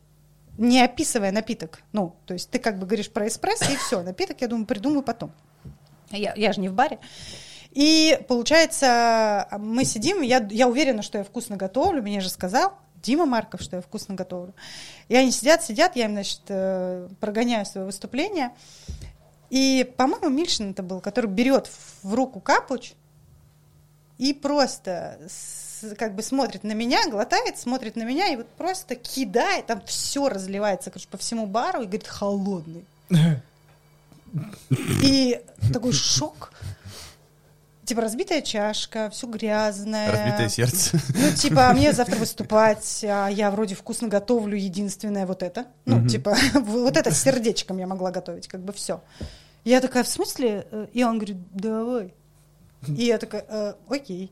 не 0.58 0.82
описывая 0.82 1.32
напиток. 1.32 1.82
Ну, 1.92 2.16
то 2.26 2.34
есть 2.34 2.50
ты 2.50 2.60
как 2.60 2.80
бы 2.80 2.86
говоришь 2.86 3.10
про 3.10 3.28
эспрессо, 3.28 3.72
и 3.72 3.76
все. 3.76 4.02
Напиток, 4.02 4.42
я 4.42 4.48
думаю, 4.48 4.66
придумаю 4.66 5.02
потом. 5.02 5.32
Я, 6.12 6.34
я 6.36 6.54
же 6.54 6.60
не 6.62 6.70
в 6.70 6.74
баре. 6.74 7.00
И 7.72 8.20
получается, 8.28 9.48
мы 9.60 9.86
сидим, 9.86 10.22
я, 10.22 10.46
я 10.52 10.68
уверена, 10.68 11.02
что 11.02 11.18
я 11.20 11.24
вкусно 11.24 11.56
готовлю, 11.56 12.02
мне 12.02 12.20
же 12.20 12.30
сказал 12.30 12.74
Дима 13.02 13.26
Марков, 13.26 13.62
что 13.62 13.78
я 13.78 13.82
вкусно 13.82 14.14
готовлю. 14.16 14.54
И 15.08 15.16
они 15.16 15.32
сидят, 15.32 15.64
сидят, 15.64 15.96
я 15.96 16.06
им, 16.06 16.12
значит, 16.12 16.42
э, 16.50 17.08
прогоняю 17.20 17.66
свое 17.66 17.86
выступление. 17.86 18.52
И, 19.50 19.90
по-моему, 19.98 20.30
Мильшин 20.30 20.72
это 20.72 20.84
был, 20.84 21.00
который 21.02 21.28
берет 21.30 21.68
в- 22.04 22.14
руку 22.14 22.40
капуч 22.40 22.94
и 24.18 24.34
просто 24.34 25.18
с- 25.28 25.96
как 25.98 26.14
бы 26.16 26.22
смотрит 26.24 26.64
на 26.64 26.74
меня, 26.74 27.00
глотает, 27.10 27.58
смотрит 27.58 27.96
на 27.96 28.04
меня 28.04 28.28
и 28.28 28.36
вот 28.36 28.48
просто 28.50 28.96
кидает, 28.96 29.66
там 29.66 29.82
все 29.86 30.30
разливается 30.30 30.92
короче, 30.92 31.08
по 31.10 31.18
всему 31.18 31.48
бару 31.48 31.82
и 31.82 31.86
говорит 31.86 32.08
холодный. 32.08 32.86
И 35.04 35.42
такой 35.74 35.94
шок. 35.94 36.52
Типа 37.84 38.02
разбитая 38.02 38.42
чашка, 38.42 39.10
все 39.12 39.28
грязное. 39.28 40.12
Разбитое 40.12 40.50
сердце. 40.50 40.98
Ну, 41.14 41.32
типа, 41.36 41.74
мне 41.74 41.92
завтра 41.92 42.16
выступать, 42.16 43.04
а 43.04 43.28
я 43.28 43.52
вроде 43.52 43.76
вкусно 43.76 44.08
готовлю, 44.08 44.56
единственное 44.56 45.26
вот 45.26 45.44
это. 45.44 45.66
Ну, 45.86 45.98
Мгм. 45.98 46.08
типа, 46.08 46.36
вот 46.54 46.96
это 46.96 47.12
с 47.12 47.22
сердечком 47.22 47.78
я 47.80 47.88
могла 47.88 48.12
готовить, 48.12 48.48
как 48.48 48.64
бы 48.64 48.72
все. 48.72 49.02
Я 49.66 49.82
такая, 49.82 50.04
в 50.04 50.08
смысле? 50.08 50.66
И 50.94 51.04
он 51.04 51.18
говорит, 51.18 51.38
давай. 51.54 52.14
И 52.88 53.06
я 53.06 53.18
такая, 53.18 53.46
«Э, 53.48 53.74
окей. 53.90 54.32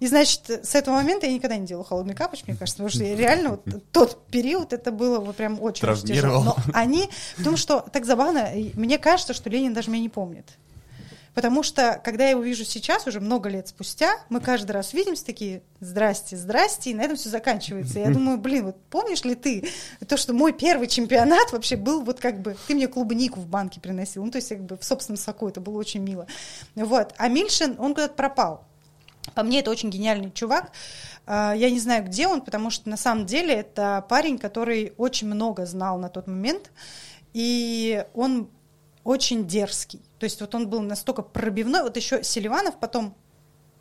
И, 0.00 0.06
значит, 0.06 0.50
с 0.50 0.74
этого 0.74 0.96
момента 0.96 1.26
я 1.26 1.32
никогда 1.32 1.56
не 1.56 1.66
делала 1.66 1.84
холодный 1.84 2.14
капуч, 2.14 2.42
мне 2.46 2.56
кажется, 2.56 2.78
потому 2.82 2.90
что 2.90 3.04
реально 3.16 3.50
вот 3.50 3.64
тот 3.92 4.26
период, 4.26 4.72
это 4.72 4.90
было 4.90 5.20
вот 5.20 5.36
прям 5.36 5.62
очень, 5.62 5.82
тяжело. 6.14 6.42
Но 6.42 6.56
они, 6.72 7.08
потому 7.36 7.56
что 7.56 7.80
так 7.92 8.04
забавно, 8.04 8.48
мне 8.74 8.98
кажется, 8.98 9.32
что 9.32 9.48
Ленин 9.48 9.74
даже 9.74 9.90
меня 9.90 10.02
не 10.02 10.08
помнит. 10.08 10.46
Потому 11.34 11.64
что, 11.64 12.00
когда 12.04 12.24
я 12.24 12.30
его 12.30 12.42
вижу 12.42 12.64
сейчас, 12.64 13.06
уже 13.08 13.20
много 13.20 13.48
лет 13.48 13.66
спустя, 13.66 14.18
мы 14.28 14.40
каждый 14.40 14.70
раз 14.70 14.92
видимся 14.92 15.26
такие, 15.26 15.62
здрасте, 15.80 16.36
здрасте, 16.36 16.90
и 16.90 16.94
на 16.94 17.02
этом 17.02 17.16
все 17.16 17.28
заканчивается. 17.28 17.98
Я 17.98 18.10
думаю, 18.10 18.38
блин, 18.38 18.66
вот 18.66 18.76
помнишь 18.88 19.24
ли 19.24 19.34
ты 19.34 19.68
то, 20.06 20.16
что 20.16 20.32
мой 20.32 20.52
первый 20.52 20.86
чемпионат 20.86 21.50
вообще 21.50 21.76
был 21.76 22.02
вот 22.02 22.20
как 22.20 22.40
бы, 22.40 22.56
ты 22.68 22.74
мне 22.76 22.86
клубнику 22.86 23.40
в 23.40 23.48
банке 23.48 23.80
приносил, 23.80 24.24
ну, 24.24 24.30
то 24.30 24.36
есть 24.36 24.48
как 24.48 24.62
бы 24.62 24.76
в 24.76 24.84
собственном 24.84 25.18
соку, 25.18 25.48
это 25.48 25.60
было 25.60 25.76
очень 25.76 26.02
мило. 26.02 26.26
Вот. 26.76 27.12
А 27.16 27.28
Мильшин, 27.28 27.74
он 27.78 27.94
куда-то 27.94 28.14
пропал. 28.14 28.64
По 29.34 29.42
мне, 29.42 29.60
это 29.60 29.70
очень 29.70 29.90
гениальный 29.90 30.30
чувак. 30.30 30.70
А, 31.26 31.54
Я 31.54 31.70
не 31.70 31.80
знаю, 31.80 32.04
где 32.04 32.28
он, 32.28 32.42
потому 32.42 32.70
что 32.70 32.88
на 32.88 32.96
самом 32.96 33.26
деле 33.26 33.54
это 33.54 34.04
парень, 34.08 34.38
который 34.38 34.92
очень 34.98 35.26
много 35.26 35.66
знал 35.66 35.98
на 35.98 36.08
тот 36.08 36.26
момент, 36.26 36.70
и 37.32 38.04
он 38.14 38.48
очень 39.02 39.46
дерзкий. 39.46 40.00
То 40.18 40.24
есть 40.24 40.40
вот 40.40 40.54
он 40.54 40.68
был 40.68 40.80
настолько 40.80 41.22
пробивной. 41.22 41.82
Вот 41.82 41.96
еще 41.96 42.22
Селиванов 42.22 42.78
потом 42.78 43.14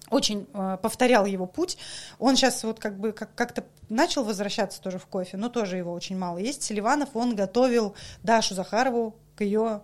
очень 0.09 0.47
э, 0.53 0.77
повторял 0.81 1.25
его 1.25 1.45
путь. 1.45 1.77
Он 2.19 2.35
сейчас 2.35 2.63
вот 2.63 2.79
как 2.79 2.99
бы 2.99 3.11
как- 3.11 3.33
как-то 3.35 3.63
начал 3.89 4.23
возвращаться 4.23 4.81
тоже 4.81 4.99
в 4.99 5.05
кофе, 5.07 5.37
но 5.37 5.49
тоже 5.49 5.77
его 5.77 5.93
очень 5.93 6.17
мало 6.17 6.37
есть. 6.37 6.63
Селиванов, 6.63 7.09
он 7.15 7.35
готовил 7.35 7.95
Дашу 8.21 8.53
Захарову 8.55 9.15
к 9.35 9.41
ее 9.41 9.81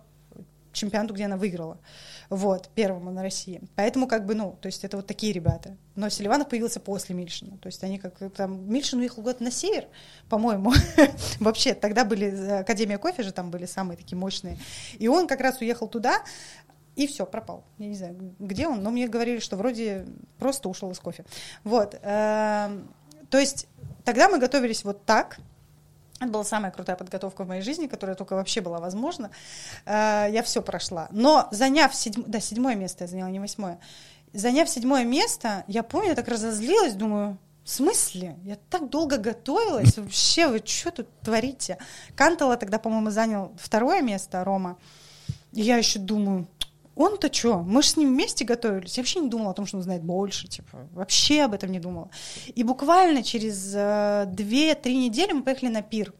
чемпионату, 0.72 1.14
где 1.14 1.24
она 1.24 1.36
выиграла. 1.36 1.78
Вот, 2.30 2.70
первому 2.76 3.10
на 3.10 3.22
России. 3.22 3.60
Поэтому, 3.74 4.06
как 4.06 4.24
бы, 4.24 4.36
ну, 4.36 4.56
то 4.60 4.66
есть 4.66 4.84
это 4.84 4.96
вот 4.96 5.06
такие 5.08 5.32
ребята. 5.32 5.76
Но 5.96 6.08
Селиванов 6.08 6.48
появился 6.48 6.78
после 6.78 7.12
Мильшина. 7.12 7.58
То 7.58 7.66
есть 7.66 7.82
они 7.82 7.98
как 7.98 8.18
там... 8.32 8.70
Мильшин 8.72 9.00
уехал 9.00 9.16
куда-то 9.16 9.42
на 9.42 9.50
север, 9.50 9.88
по-моему. 10.28 10.72
Вообще, 11.40 11.74
тогда 11.74 12.04
были... 12.04 12.60
Академия 12.60 12.98
кофе 12.98 13.24
же 13.24 13.32
там 13.32 13.50
были 13.50 13.66
самые 13.66 13.96
такие 13.96 14.16
мощные. 14.16 14.58
И 15.00 15.08
он 15.08 15.26
как 15.26 15.40
раз 15.40 15.60
уехал 15.60 15.88
туда, 15.88 16.22
и 16.94 17.08
все, 17.08 17.26
пропал. 17.26 17.64
Я 17.78 17.88
не 17.88 17.96
знаю, 17.96 18.34
где 18.38 18.68
он, 18.68 18.80
но 18.82 18.90
мне 18.90 19.08
говорили, 19.08 19.40
что 19.40 19.56
вроде 19.56 20.06
просто 20.38 20.68
ушел 20.68 20.92
из 20.92 21.00
кофе. 21.00 21.24
Вот. 21.64 21.98
Эм, 22.02 22.94
то 23.28 23.38
есть 23.38 23.66
тогда 24.04 24.28
мы 24.28 24.38
готовились 24.38 24.84
вот 24.84 25.04
так, 25.04 25.40
это 26.20 26.30
была 26.30 26.44
самая 26.44 26.70
крутая 26.70 26.96
подготовка 26.96 27.44
в 27.44 27.48
моей 27.48 27.62
жизни, 27.62 27.86
которая 27.86 28.14
только 28.14 28.34
вообще 28.34 28.60
была 28.60 28.78
возможна. 28.78 29.30
Э, 29.86 30.26
я 30.30 30.42
все 30.42 30.60
прошла. 30.60 31.08
Но 31.10 31.48
заняв 31.50 31.94
седьмое, 31.94 32.26
да, 32.28 32.40
седьмое 32.40 32.74
место 32.74 33.04
я 33.04 33.08
заняла, 33.08 33.30
не 33.30 33.40
восьмое. 33.40 33.80
Заняв 34.32 34.68
седьмое 34.68 35.04
место, 35.04 35.64
я 35.66 35.82
помню, 35.82 36.10
я 36.10 36.14
так 36.14 36.28
разозлилась, 36.28 36.92
думаю, 36.92 37.38
в 37.64 37.70
смысле? 37.70 38.36
Я 38.44 38.56
так 38.68 38.90
долго 38.90 39.16
готовилась. 39.16 39.96
Вообще, 39.96 40.46
вы 40.46 40.62
что 40.64 40.90
тут 40.90 41.08
творите? 41.20 41.78
Кантала 42.14 42.56
тогда, 42.56 42.78
по-моему, 42.78 43.10
занял 43.10 43.52
второе 43.58 44.02
место, 44.02 44.44
Рома. 44.44 44.76
И 45.52 45.62
я 45.62 45.76
еще 45.76 45.98
думаю, 45.98 46.46
он-то 47.00 47.32
что? 47.32 47.62
Мы 47.62 47.82
же 47.82 47.88
с 47.88 47.96
ним 47.96 48.10
вместе 48.10 48.44
готовились. 48.44 48.96
Я 48.96 49.02
вообще 49.02 49.20
не 49.20 49.28
думала 49.28 49.50
о 49.50 49.54
том, 49.54 49.66
что 49.66 49.78
он 49.78 49.82
знает 49.82 50.02
больше. 50.02 50.48
Типа, 50.48 50.88
вообще 50.92 51.42
об 51.42 51.54
этом 51.54 51.72
не 51.72 51.80
думала. 51.80 52.10
И 52.54 52.62
буквально 52.62 53.22
через 53.22 53.74
э, 53.74 54.26
2-3 54.26 54.94
недели 54.94 55.32
мы 55.32 55.42
поехали 55.42 55.70
на 55.70 55.82
пир. 55.82 56.12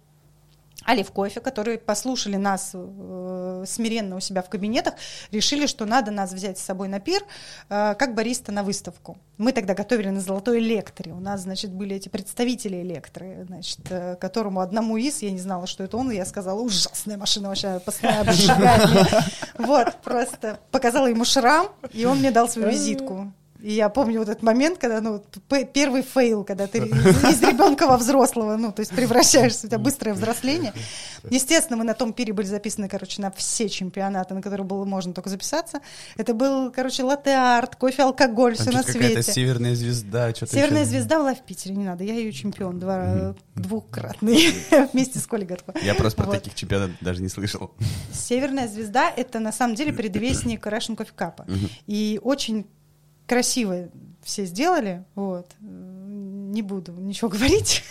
Алиф 0.88 1.10
Кофе, 1.10 1.40
которые 1.40 1.78
послушали 1.78 2.36
нас 2.36 2.70
э, 2.74 3.64
смиренно 3.66 4.16
у 4.16 4.20
себя 4.20 4.42
в 4.42 4.48
кабинетах, 4.48 4.94
решили, 5.30 5.66
что 5.66 5.84
надо 5.84 6.10
нас 6.10 6.32
взять 6.32 6.58
с 6.58 6.62
собой 6.62 6.88
на 6.88 7.00
пир, 7.00 7.22
э, 7.68 7.94
как 7.98 8.14
бариста 8.14 8.50
на 8.50 8.62
выставку. 8.62 9.18
Мы 9.36 9.52
тогда 9.52 9.74
готовили 9.74 10.08
на 10.08 10.20
Золотой 10.20 10.58
Elektra. 10.58 11.12
У 11.12 11.20
нас, 11.20 11.42
значит, 11.42 11.70
были 11.72 11.96
эти 11.96 12.08
представители 12.08 12.82
Elektra, 12.82 13.44
значит, 13.46 13.80
э, 13.90 14.16
которому 14.16 14.60
одному 14.60 14.96
из, 14.96 15.22
я 15.22 15.30
не 15.30 15.40
знала, 15.40 15.66
что 15.66 15.84
это 15.84 15.96
он, 15.96 16.10
я 16.10 16.24
сказала, 16.24 16.60
ужасная 16.60 17.18
машина 17.18 17.48
вообще, 17.48 17.80
постоянно 17.80 18.30
обжигает 18.30 18.88
Вот, 19.58 19.96
просто 20.02 20.58
показала 20.70 21.06
ему 21.06 21.24
шрам, 21.24 21.68
и 21.92 22.04
он 22.04 22.18
мне 22.18 22.30
дал 22.30 22.48
свою 22.48 22.70
визитку. 22.70 23.32
И 23.62 23.72
я 23.72 23.88
помню 23.88 24.20
вот 24.20 24.28
этот 24.28 24.42
момент, 24.42 24.78
когда, 24.78 25.00
ну, 25.00 25.22
первый 25.72 26.02
fail, 26.02 26.44
когда 26.44 26.66
ты 26.66 26.78
из 26.78 27.42
ребенка 27.42 27.86
во 27.86 27.96
взрослого, 27.96 28.56
ну, 28.56 28.72
то 28.72 28.80
есть 28.80 28.92
превращаешься, 28.92 29.66
у 29.66 29.68
тебя 29.68 29.78
быстрое 29.78 30.14
взросление. 30.14 30.72
Естественно, 31.28 31.76
мы 31.76 31.84
на 31.84 31.94
том 31.94 32.12
пире 32.12 32.32
были 32.32 32.46
записаны, 32.46 32.88
короче, 32.88 33.20
на 33.20 33.30
все 33.30 33.68
чемпионаты, 33.68 34.34
на 34.34 34.42
которые 34.42 34.66
было 34.66 34.84
можно 34.84 35.12
только 35.12 35.28
записаться. 35.28 35.80
Это 36.16 36.32
был, 36.32 36.70
короче, 36.70 37.02
латте-арт, 37.02 37.76
кофе, 37.76 38.04
алкоголь, 38.04 38.54
все 38.54 38.70
на 38.70 38.82
свете. 38.82 38.98
какая-то 38.98 39.22
северная 39.22 39.74
звезда. 39.74 40.34
Что-то 40.34 40.52
северная 40.52 40.82
еще... 40.82 40.90
звезда 40.90 41.18
была 41.18 41.34
в 41.34 41.42
Питере, 41.42 41.74
не 41.74 41.84
надо, 41.84 42.04
я 42.04 42.14
ее 42.14 42.32
чемпион, 42.32 42.78
два, 42.78 42.96
mm-hmm. 42.96 43.36
двукратный, 43.56 44.54
вместе 44.92 45.18
с 45.18 45.26
Колей. 45.26 45.48
Я 45.82 45.94
просто 45.94 46.22
про 46.22 46.30
таких 46.30 46.54
чемпионатов 46.54 46.96
даже 47.00 47.22
не 47.22 47.28
слышал. 47.28 47.72
Северная 48.12 48.68
звезда— 48.68 49.10
это, 49.16 49.38
на 49.38 49.52
самом 49.52 49.74
деле, 49.74 49.92
предвестник 49.92 50.66
Russian 50.66 50.96
Coffee 50.96 51.14
Cup. 51.16 51.50
И 51.86 52.20
очень 52.22 52.66
красиво 53.30 53.88
все 54.24 54.44
сделали, 54.44 55.04
вот, 55.14 55.46
не 55.60 56.62
буду 56.62 56.90
ничего 56.90 57.28
говорить, 57.36 57.84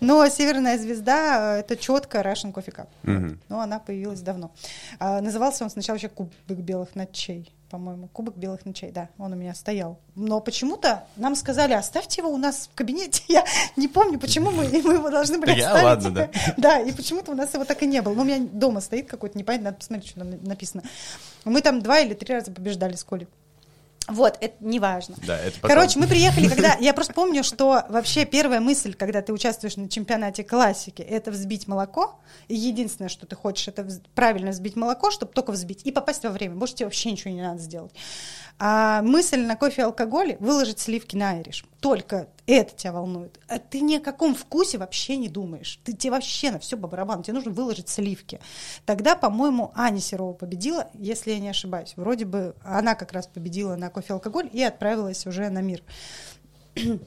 но 0.00 0.26
«Северная 0.30 0.78
звезда»— 0.78 1.58
это 1.58 1.76
четко 1.76 2.20
Russian 2.20 2.54
Coffee 2.54 2.74
Cup, 2.74 2.88
mm-hmm. 3.02 3.38
но 3.50 3.60
она 3.60 3.78
появилась 3.78 4.22
давно. 4.22 4.50
А, 4.98 5.20
назывался 5.20 5.62
он 5.62 5.68
сначала 5.68 5.98
еще 5.98 6.08
«Кубок 6.08 6.32
белых 6.48 6.94
ночей», 6.94 7.52
по-моему, 7.68 8.08
«Кубок 8.08 8.38
белых 8.38 8.64
ночей», 8.64 8.90
да, 8.92 9.10
он 9.18 9.34
у 9.34 9.36
меня 9.36 9.54
стоял. 9.54 10.00
Но 10.14 10.40
почему-то 10.40 11.04
нам 11.16 11.36
сказали, 11.36 11.74
оставьте 11.74 12.22
его 12.22 12.30
у 12.30 12.38
нас 12.38 12.70
в 12.72 12.74
кабинете, 12.74 13.24
я 13.28 13.44
не 13.76 13.88
помню, 13.88 14.18
почему 14.18 14.50
мы, 14.50 14.64
мы 14.68 14.94
его 14.94 15.10
должны 15.10 15.38
были 15.38 15.60
оставить. 15.60 15.84
ладно, 15.84 16.10
да. 16.10 16.30
Да, 16.56 16.80
и 16.80 16.92
почему-то 16.92 17.32
у 17.32 17.34
нас 17.34 17.52
его 17.52 17.66
так 17.66 17.82
и 17.82 17.86
не 17.86 18.00
было. 18.00 18.14
Но 18.14 18.22
у 18.22 18.24
меня 18.24 18.38
дома 18.40 18.80
стоит 18.80 19.06
какой-то, 19.06 19.36
непонятно, 19.38 19.66
надо 19.66 19.76
посмотреть, 19.76 20.08
что 20.08 20.20
там 20.20 20.30
написано. 20.42 20.82
Мы 21.44 21.60
там 21.60 21.82
два 21.82 22.00
или 22.00 22.14
три 22.14 22.32
раза 22.32 22.50
побеждали 22.50 22.94
с 22.94 23.04
Колей. 23.04 23.28
Вот, 24.08 24.38
это 24.40 24.54
не 24.60 24.78
важно. 24.78 25.16
Да, 25.26 25.38
это 25.38 25.58
потом... 25.60 25.76
Короче, 25.76 25.98
мы 25.98 26.06
приехали, 26.06 26.48
когда... 26.48 26.76
Я 26.76 26.94
просто 26.94 27.12
помню, 27.12 27.42
что 27.42 27.84
вообще 27.88 28.24
первая 28.24 28.60
мысль, 28.60 28.94
когда 28.94 29.20
ты 29.20 29.32
участвуешь 29.32 29.76
на 29.76 29.88
чемпионате 29.88 30.44
классики, 30.44 31.02
это 31.02 31.30
взбить 31.30 31.66
молоко. 31.66 32.18
И 32.48 32.54
единственное, 32.54 33.08
что 33.08 33.26
ты 33.26 33.34
хочешь, 33.34 33.66
это 33.68 33.86
правильно 34.14 34.50
взбить 34.50 34.76
молоко, 34.76 35.10
чтобы 35.10 35.32
только 35.32 35.50
взбить 35.50 35.82
и 35.84 35.90
попасть 35.90 36.22
во 36.24 36.30
время. 36.30 36.54
Больше 36.54 36.74
тебе 36.74 36.86
вообще 36.86 37.10
ничего 37.10 37.32
не 37.32 37.42
надо 37.42 37.60
сделать. 37.60 37.92
А 38.58 39.02
мысль 39.02 39.40
на 39.40 39.56
кофе 39.56 39.82
и 39.82 39.84
алкоголе 39.84 40.36
выложить 40.40 40.78
сливки 40.78 41.16
на 41.16 41.30
айриш. 41.30 41.64
Только 41.80 42.28
это 42.46 42.74
тебя 42.74 42.92
волнует. 42.92 43.40
А 43.48 43.58
ты 43.58 43.80
ни 43.80 43.96
о 43.96 44.00
каком 44.00 44.34
вкусе 44.34 44.78
вообще 44.78 45.16
не 45.16 45.28
думаешь. 45.28 45.80
Ты 45.84 45.92
тебе 45.92 46.12
вообще 46.12 46.50
на 46.50 46.58
все 46.58 46.76
по 46.76 46.86
барабану. 46.86 47.22
Тебе 47.22 47.34
нужно 47.34 47.50
выложить 47.50 47.88
сливки. 47.88 48.40
Тогда, 48.84 49.16
по-моему, 49.16 49.72
Аня 49.74 50.00
Серова 50.00 50.32
победила, 50.32 50.88
если 50.94 51.32
я 51.32 51.40
не 51.40 51.48
ошибаюсь. 51.48 51.94
Вроде 51.96 52.24
бы 52.24 52.54
она 52.62 52.94
как 52.94 53.12
раз 53.12 53.26
победила 53.26 53.76
на 53.76 53.90
кофе 53.90 54.08
и 54.10 54.12
алкоголь 54.12 54.48
и 54.52 54.62
отправилась 54.62 55.26
уже 55.26 55.48
на 55.50 55.60
мир. 55.60 55.82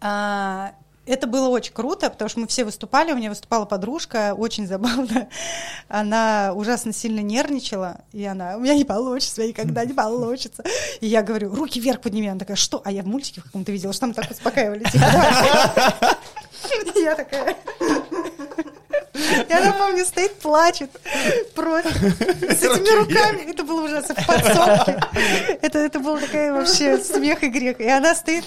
а, 0.00 0.74
это 1.06 1.26
было 1.26 1.48
очень 1.48 1.72
круто, 1.72 2.10
потому 2.10 2.28
что 2.28 2.40
мы 2.40 2.46
все 2.46 2.64
выступали, 2.64 3.12
у 3.12 3.16
меня 3.16 3.28
выступала 3.28 3.64
подружка, 3.64 4.34
очень 4.36 4.66
забавно. 4.66 5.28
Она 5.88 6.52
ужасно 6.54 6.92
сильно 6.92 7.20
нервничала, 7.20 8.00
и 8.12 8.24
она, 8.24 8.56
у 8.56 8.60
меня 8.60 8.74
не 8.74 8.84
получится, 8.84 9.40
у 9.40 9.44
меня 9.44 9.50
никогда 9.50 9.84
не 9.84 9.92
получится. 9.94 10.64
И 11.00 11.06
я 11.06 11.22
говорю, 11.22 11.54
руки 11.54 11.80
вверх 11.80 12.00
подними. 12.00 12.28
Она 12.28 12.38
такая, 12.38 12.56
что? 12.56 12.82
А 12.84 12.90
я 12.90 13.02
в 13.02 13.06
мультике 13.06 13.40
в 13.40 13.44
каком-то 13.44 13.72
видела, 13.72 13.92
что 13.92 14.00
там 14.00 14.14
так 14.14 14.30
успокаивали. 14.30 14.84
Я 16.94 17.14
такая... 17.14 17.56
И 19.14 19.52
она, 19.52 19.72
помню, 19.72 20.04
стоит, 20.04 20.34
плачет. 20.38 20.90
Просто. 21.54 21.90
С 21.90 22.62
этими 22.62 22.98
руками. 22.98 23.50
Это 23.50 23.62
было 23.62 23.84
ужасно. 23.84 24.14
В 24.14 24.26
подсобке. 24.26 25.00
Это, 25.62 25.78
это 25.78 26.00
был 26.00 26.18
такая 26.18 26.52
вообще 26.52 26.98
смех 26.98 27.42
и 27.44 27.48
грех. 27.48 27.80
И 27.80 27.88
она 27.88 28.14
стоит. 28.14 28.44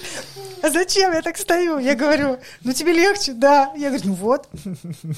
А 0.62 0.69
зачем 0.69 1.13
я 1.13 1.21
так 1.21 1.38
стою? 1.38 1.77
Я 1.80 1.95
говорю, 1.95 2.39
ну 2.63 2.73
тебе 2.73 2.91
легче, 2.91 3.34
да. 3.34 3.71
Я 3.77 3.89
говорю, 3.89 4.10
ну 4.10 4.13
вот. 4.13 4.49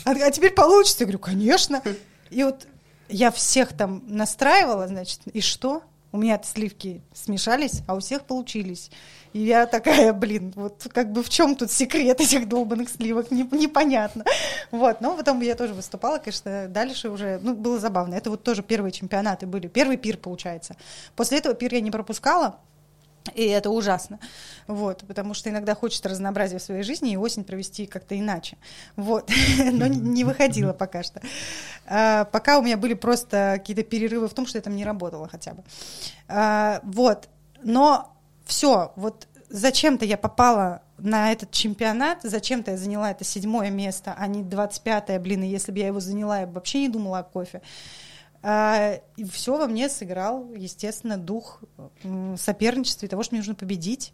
А, 0.05 0.11
а 0.11 0.31
теперь 0.31 0.51
получится. 0.51 0.99
Я 0.99 1.05
говорю, 1.05 1.19
конечно. 1.19 1.81
И 2.29 2.43
вот 2.43 2.67
я 3.07 3.31
всех 3.31 3.75
там 3.75 4.03
настраивала, 4.07 4.87
значит, 4.87 5.21
и 5.33 5.41
что? 5.41 5.81
У 6.11 6.17
меня 6.17 6.39
сливки 6.43 7.01
смешались, 7.13 7.81
а 7.87 7.95
у 7.95 7.99
всех 7.99 8.23
получились. 8.25 8.91
И 9.33 9.39
я 9.39 9.65
такая, 9.67 10.11
блин, 10.13 10.53
вот 10.55 10.87
как 10.91 11.11
бы 11.11 11.21
в 11.23 11.29
чем 11.29 11.55
тут 11.55 11.71
секрет 11.71 12.19
этих 12.19 12.47
долбанных 12.47 12.89
сливок, 12.89 13.31
не, 13.31 13.43
непонятно. 13.43 14.25
Вот, 14.71 15.01
но 15.01 15.15
потом 15.15 15.41
я 15.41 15.55
тоже 15.55 15.73
выступала, 15.73 16.17
конечно, 16.17 16.67
дальше 16.67 17.09
уже, 17.09 17.39
ну, 17.41 17.53
было 17.55 17.79
забавно. 17.79 18.15
Это 18.15 18.29
вот 18.29 18.43
тоже 18.43 18.63
первые 18.63 18.91
чемпионаты 18.91 19.45
были, 19.45 19.67
первый 19.67 19.97
пир, 19.97 20.17
получается. 20.17 20.75
После 21.15 21.37
этого 21.37 21.53
пир 21.53 21.73
я 21.73 21.81
не 21.81 21.91
пропускала, 21.91 22.59
и 23.35 23.45
это 23.45 23.69
ужасно, 23.69 24.19
вот, 24.67 25.03
потому 25.07 25.33
что 25.33 25.49
иногда 25.49 25.75
хочется 25.75 26.09
разнообразия 26.09 26.57
в 26.57 26.63
своей 26.63 26.83
жизни 26.83 27.11
и 27.11 27.17
осень 27.17 27.43
провести 27.43 27.85
как-то 27.85 28.17
иначе, 28.17 28.57
вот, 28.95 29.29
но 29.71 29.87
не 29.87 30.23
выходило 30.23 30.73
пока 30.73 31.03
что. 31.03 31.21
А, 31.85 32.25
пока 32.25 32.59
у 32.59 32.63
меня 32.63 32.77
были 32.77 32.93
просто 32.93 33.55
какие-то 33.57 33.83
перерывы 33.83 34.27
в 34.27 34.33
том, 34.33 34.47
что 34.47 34.57
я 34.57 34.61
там 34.61 34.75
не 34.75 34.85
работала 34.85 35.27
хотя 35.27 35.53
бы. 35.53 35.63
А, 36.27 36.79
вот, 36.83 37.29
но 37.61 38.15
все, 38.49 38.91
вот 38.95 39.27
зачем-то 39.49 40.05
я 40.05 40.17
попала 40.17 40.81
на 40.97 41.31
этот 41.31 41.51
чемпионат, 41.51 42.19
зачем-то 42.23 42.71
я 42.71 42.77
заняла 42.77 43.11
это 43.11 43.23
седьмое 43.23 43.69
место, 43.69 44.15
а 44.17 44.27
не 44.27 44.43
двадцать 44.43 44.81
пятое, 44.81 45.19
блин, 45.19 45.43
и 45.43 45.47
если 45.47 45.71
бы 45.71 45.79
я 45.79 45.87
его 45.87 45.99
заняла, 45.99 46.41
я 46.41 46.47
бы 46.47 46.53
вообще 46.53 46.81
не 46.81 46.89
думала 46.89 47.19
о 47.19 47.23
кофе. 47.23 47.61
А, 48.41 48.99
и 49.17 49.23
все 49.25 49.57
во 49.57 49.67
мне 49.67 49.87
сыграл, 49.87 50.51
естественно, 50.53 51.17
дух 51.17 51.61
соперничества 52.37 53.05
и 53.05 53.09
того, 53.09 53.23
что 53.23 53.35
мне 53.35 53.41
нужно 53.41 53.55
победить. 53.55 54.13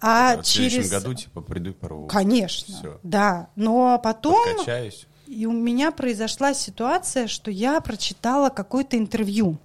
А, 0.00 0.32
а 0.32 0.36
в 0.38 0.42
через... 0.42 0.72
следующем 0.72 0.90
году, 0.90 1.14
типа, 1.14 1.40
приду 1.40 1.72
порву. 1.72 2.06
Конечно, 2.08 2.76
Всё. 2.76 3.00
да. 3.02 3.48
Но 3.54 3.98
потом... 4.02 4.44
Подкачаюсь. 4.44 5.06
И 5.26 5.46
у 5.46 5.52
меня 5.52 5.92
произошла 5.92 6.52
ситуация, 6.52 7.28
что 7.28 7.50
я 7.50 7.80
прочитала 7.80 8.50
какое-то 8.50 8.98
интервью. 8.98 9.58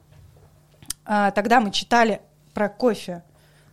А, 1.03 1.32
тогда 1.32 1.60
мы 1.60 1.71
читали 1.71 2.21
про 2.53 2.69
кофе 2.69 3.23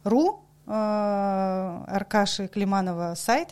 ру, 0.04 0.44
э, 0.66 1.84
Аркаши 1.86 2.48
Климанова 2.48 3.14
сайт. 3.16 3.48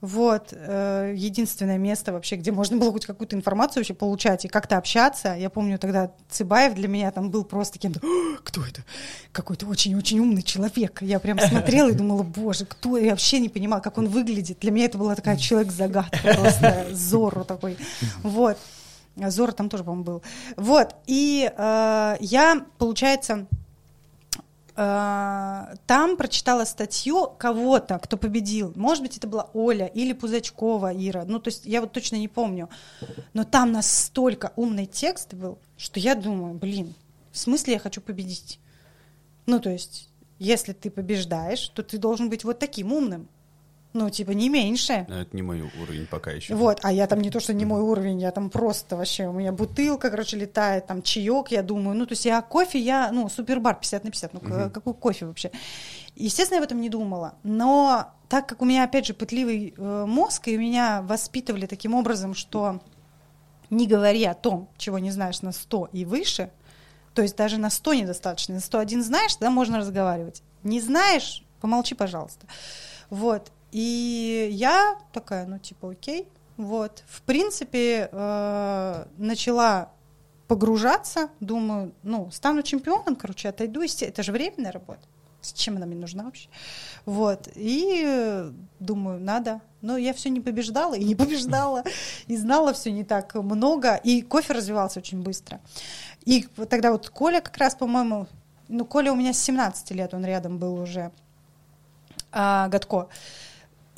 Вот, 0.00 0.52
э, 0.52 1.12
единственное 1.16 1.76
место 1.76 2.12
вообще, 2.12 2.36
где 2.36 2.52
можно 2.52 2.76
было 2.76 2.92
хоть 2.92 3.04
какую-то 3.04 3.34
информацию 3.34 3.80
вообще 3.80 3.94
получать 3.94 4.44
и 4.44 4.48
как-то 4.48 4.76
общаться. 4.76 5.34
Я 5.34 5.50
помню, 5.50 5.76
тогда 5.76 6.12
Цыбаев 6.30 6.74
для 6.74 6.86
меня 6.86 7.10
там 7.10 7.30
был 7.30 7.42
просто 7.42 7.80
кем-то, 7.80 8.00
кто 8.44 8.64
это? 8.64 8.84
Какой-то 9.32 9.66
очень-очень 9.66 10.20
умный 10.20 10.42
человек. 10.42 11.02
Я 11.02 11.18
прям 11.18 11.40
смотрела 11.40 11.88
и 11.88 11.94
думала, 11.94 12.22
боже, 12.22 12.64
кто? 12.64 12.96
Я 12.96 13.10
вообще 13.10 13.40
не 13.40 13.48
понимала, 13.48 13.80
как 13.80 13.98
он 13.98 14.06
выглядит. 14.06 14.60
Для 14.60 14.70
меня 14.70 14.84
это 14.84 14.98
была 14.98 15.16
такая 15.16 15.36
человек-загадка, 15.36 16.34
просто 16.36 16.86
Зорро 16.92 17.42
такой. 17.42 17.76
Вот. 18.22 18.56
Зора 19.16 19.50
там 19.50 19.68
тоже, 19.68 19.82
по-моему, 19.82 20.04
был. 20.04 20.22
Вот, 20.56 20.94
и 21.06 21.50
э, 21.52 22.16
я, 22.20 22.64
получается, 22.78 23.48
там 24.78 26.16
прочитала 26.16 26.64
статью 26.64 27.32
кого-то, 27.36 27.98
кто 27.98 28.16
победил. 28.16 28.72
Может 28.76 29.02
быть, 29.02 29.16
это 29.16 29.26
была 29.26 29.50
Оля 29.52 29.86
или 29.86 30.12
Пузачкова 30.12 30.92
Ира. 30.94 31.24
Ну, 31.24 31.40
то 31.40 31.48
есть 31.48 31.66
я 31.66 31.80
вот 31.80 31.90
точно 31.90 32.14
не 32.14 32.28
помню. 32.28 32.68
Но 33.32 33.42
там 33.42 33.72
настолько 33.72 34.52
умный 34.54 34.86
текст 34.86 35.34
был, 35.34 35.58
что 35.76 35.98
я 35.98 36.14
думаю, 36.14 36.54
блин, 36.54 36.94
в 37.32 37.38
смысле 37.38 37.72
я 37.72 37.78
хочу 37.80 38.00
победить? 38.00 38.60
Ну, 39.46 39.58
то 39.58 39.68
есть, 39.68 40.10
если 40.38 40.72
ты 40.72 40.90
побеждаешь, 40.90 41.68
то 41.70 41.82
ты 41.82 41.98
должен 41.98 42.30
быть 42.30 42.44
вот 42.44 42.60
таким 42.60 42.92
умным. 42.92 43.28
Ну, 43.94 44.10
типа, 44.10 44.32
не 44.32 44.48
меньше. 44.50 45.06
Но 45.08 45.20
это 45.22 45.34
не 45.34 45.42
мой 45.42 45.62
уровень 45.62 46.06
пока 46.06 46.30
еще. 46.30 46.54
Вот, 46.54 46.80
а 46.82 46.92
я 46.92 47.06
там 47.06 47.20
не 47.20 47.30
то, 47.30 47.40
что 47.40 47.54
не 47.54 47.64
мой 47.64 47.80
уровень, 47.80 48.20
я 48.20 48.30
там 48.30 48.50
просто 48.50 48.96
вообще, 48.96 49.26
у 49.26 49.32
меня 49.32 49.50
бутылка, 49.50 50.10
короче, 50.10 50.36
летает, 50.36 50.86
там 50.86 51.02
чаек, 51.02 51.48
я 51.50 51.62
думаю, 51.62 51.96
ну, 51.96 52.04
то 52.04 52.12
есть 52.12 52.26
я 52.26 52.42
кофе, 52.42 52.78
я, 52.78 53.10
ну, 53.12 53.28
супербар 53.28 53.76
50 53.76 54.04
на 54.04 54.10
50, 54.10 54.34
ну, 54.34 54.40
Мгм. 54.42 54.70
какой 54.70 54.94
кофе 54.94 55.26
вообще? 55.26 55.50
Естественно, 56.16 56.56
я 56.56 56.60
об 56.60 56.66
этом 56.66 56.80
не 56.80 56.90
думала, 56.90 57.34
но 57.42 58.12
так 58.28 58.46
как 58.46 58.60
у 58.60 58.66
меня, 58.66 58.84
опять 58.84 59.06
же, 59.06 59.14
пытливый 59.14 59.72
э, 59.76 60.04
мозг, 60.06 60.48
и 60.48 60.56
меня 60.56 61.00
воспитывали 61.02 61.66
таким 61.66 61.94
образом, 61.94 62.34
что 62.34 62.80
не 63.70 63.86
говори 63.86 64.24
о 64.24 64.34
том, 64.34 64.68
чего 64.76 64.98
не 64.98 65.10
знаешь 65.10 65.40
на 65.42 65.52
100 65.52 65.88
и 65.92 66.04
выше, 66.04 66.50
то 67.14 67.22
есть 67.22 67.36
даже 67.36 67.58
на 67.58 67.70
100 67.70 67.94
недостаточно, 67.94 68.54
на 68.54 68.60
101 68.60 69.02
знаешь, 69.02 69.34
тогда 69.34 69.50
можно 69.50 69.78
разговаривать. 69.78 70.42
Не 70.62 70.80
знаешь, 70.80 71.42
помолчи, 71.60 71.94
пожалуйста. 71.94 72.46
Вот. 73.10 73.50
И 73.72 74.48
я 74.52 74.98
такая, 75.12 75.46
ну, 75.46 75.58
типа, 75.58 75.90
окей. 75.90 76.28
Вот. 76.56 77.04
В 77.06 77.22
принципе, 77.22 78.08
э, 78.10 79.04
начала 79.16 79.90
погружаться, 80.48 81.28
думаю, 81.40 81.92
ну, 82.02 82.30
стану 82.30 82.62
чемпионом, 82.62 83.16
короче, 83.16 83.48
отойду. 83.50 83.82
Это 83.82 84.22
же 84.22 84.32
временная 84.32 84.72
работа. 84.72 85.00
Зачем 85.40 85.76
она 85.76 85.86
мне 85.86 85.96
нужна 85.96 86.24
вообще? 86.24 86.48
Вот. 87.06 87.48
И 87.54 88.50
думаю, 88.80 89.20
надо. 89.20 89.60
Но 89.82 89.96
я 89.96 90.12
все 90.12 90.30
не 90.30 90.40
побеждала 90.40 90.94
и 90.94 91.04
не 91.04 91.14
побеждала. 91.14 91.84
И 92.26 92.36
знала 92.36 92.72
все 92.72 92.90
не 92.90 93.04
так 93.04 93.34
много. 93.34 93.94
И 93.96 94.22
кофе 94.22 94.54
развивался 94.54 94.98
очень 94.98 95.22
быстро. 95.22 95.60
И 96.24 96.42
тогда 96.68 96.90
вот 96.90 97.08
Коля 97.10 97.40
как 97.40 97.56
раз, 97.58 97.74
по-моему, 97.74 98.26
ну, 98.68 98.84
Коля 98.84 99.12
у 99.12 99.16
меня 99.16 99.32
с 99.32 99.38
17 99.38 99.92
лет, 99.92 100.12
он 100.12 100.24
рядом 100.24 100.58
был 100.58 100.74
уже, 100.74 101.12
а, 102.32 102.68
Гатко. 102.68 103.08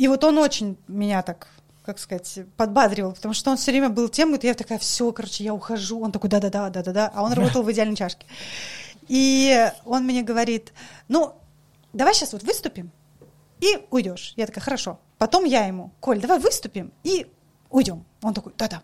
И 0.00 0.08
вот 0.08 0.24
он 0.24 0.38
очень 0.38 0.78
меня 0.88 1.20
так, 1.20 1.48
как 1.84 1.98
сказать, 1.98 2.38
подбадривал, 2.56 3.12
потому 3.12 3.34
что 3.34 3.50
он 3.50 3.58
все 3.58 3.70
время 3.70 3.90
был 3.90 4.08
тем, 4.08 4.28
говорит, 4.28 4.44
я 4.44 4.54
такая, 4.54 4.78
все, 4.78 5.12
короче, 5.12 5.44
я 5.44 5.52
ухожу. 5.52 6.00
Он 6.00 6.10
такой, 6.10 6.30
да-да-да, 6.30 6.70
да-да-да. 6.70 7.12
А 7.14 7.22
он 7.22 7.34
работал 7.34 7.62
в 7.62 7.70
идеальной 7.70 7.96
чашке. 7.96 8.24
И 9.08 9.70
он 9.84 10.04
мне 10.04 10.22
говорит, 10.22 10.72
ну, 11.08 11.34
давай 11.92 12.14
сейчас 12.14 12.32
вот 12.32 12.42
выступим 12.44 12.90
и 13.60 13.86
уйдешь. 13.90 14.32
Я 14.36 14.46
такая, 14.46 14.64
хорошо. 14.64 14.98
Потом 15.18 15.44
я 15.44 15.66
ему, 15.66 15.90
Коль, 16.00 16.18
давай 16.18 16.38
выступим 16.38 16.92
и 17.04 17.26
уйдем. 17.68 18.06
Он 18.22 18.32
такой, 18.32 18.54
да-да. 18.56 18.82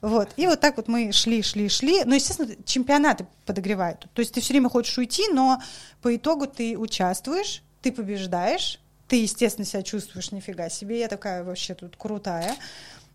Вот. 0.00 0.30
И 0.38 0.46
вот 0.46 0.60
так 0.60 0.78
вот 0.78 0.88
мы 0.88 1.12
шли, 1.12 1.42
шли, 1.42 1.68
шли. 1.68 2.04
Ну, 2.06 2.14
естественно, 2.14 2.54
чемпионаты 2.64 3.26
подогревают. 3.44 4.08
То 4.14 4.20
есть 4.20 4.32
ты 4.32 4.40
все 4.40 4.54
время 4.54 4.70
хочешь 4.70 4.96
уйти, 4.96 5.28
но 5.30 5.60
по 6.00 6.16
итогу 6.16 6.46
ты 6.46 6.78
участвуешь, 6.78 7.62
ты 7.82 7.92
побеждаешь, 7.92 8.80
ты, 9.08 9.22
естественно, 9.22 9.64
себя 9.64 9.82
чувствуешь 9.82 10.30
нифига 10.32 10.68
себе. 10.68 11.00
Я 11.00 11.08
такая 11.08 11.42
вообще 11.42 11.74
тут 11.74 11.96
крутая. 11.96 12.54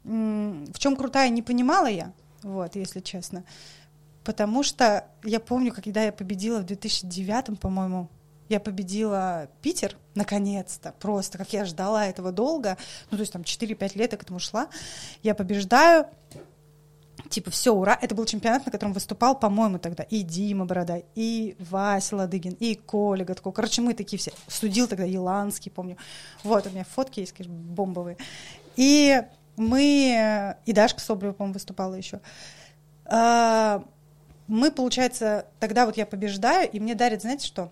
В 0.03 0.79
чем 0.79 0.95
крутая, 0.97 1.29
не 1.29 1.41
понимала 1.41 1.87
я, 1.87 2.11
вот, 2.41 2.75
если 2.75 2.99
честно. 2.99 3.45
Потому 4.23 4.63
что 4.63 5.05
я 5.23 5.39
помню, 5.39 5.73
когда 5.73 6.03
я 6.03 6.11
победила 6.11 6.59
в 6.59 6.65
2009, 6.65 7.59
по-моему, 7.59 8.09
я 8.49 8.59
победила 8.59 9.47
Питер, 9.61 9.95
наконец-то, 10.15 10.93
просто, 10.99 11.37
как 11.37 11.53
я 11.53 11.65
ждала 11.65 12.05
этого 12.07 12.31
долго, 12.31 12.77
ну, 13.09 13.17
то 13.17 13.21
есть 13.21 13.33
там 13.33 13.43
4-5 13.43 13.97
лет 13.97 14.11
я 14.11 14.17
к 14.17 14.23
этому 14.23 14.39
шла, 14.39 14.67
я 15.23 15.33
побеждаю, 15.33 16.07
типа, 17.29 17.51
все, 17.51 17.73
ура, 17.73 17.97
это 18.01 18.15
был 18.15 18.25
чемпионат, 18.25 18.65
на 18.65 18.71
котором 18.71 18.93
выступал, 18.93 19.37
по-моему, 19.37 19.79
тогда 19.79 20.03
и 20.03 20.21
Дима 20.21 20.65
Бородай, 20.65 21.05
и 21.15 21.55
Вася 21.59 22.15
Ладыгин, 22.15 22.53
и 22.59 22.75
Коля 22.75 23.25
Гатко, 23.25 23.51
короче, 23.51 23.81
мы 23.81 23.93
такие 23.93 24.19
все, 24.19 24.31
судил 24.47 24.87
тогда 24.87 25.05
Еланский, 25.05 25.71
помню, 25.71 25.97
вот, 26.43 26.67
у 26.67 26.69
меня 26.69 26.83
фотки 26.83 27.21
есть, 27.21 27.33
конечно, 27.33 27.55
бомбовые, 27.55 28.17
и 28.75 29.21
мы, 29.55 30.55
и 30.65 30.73
Дашка 30.73 30.99
Соболева, 30.99 31.33
по-моему, 31.33 31.53
выступала 31.53 31.95
еще, 31.95 32.19
А, 33.05 33.83
мы, 34.47 34.71
получается, 34.71 35.45
тогда 35.59 35.85
вот 35.85 35.97
я 35.97 36.05
побеждаю, 36.05 36.69
и 36.69 36.79
мне 36.79 36.95
дарят, 36.95 37.21
знаете 37.21 37.47
что? 37.47 37.71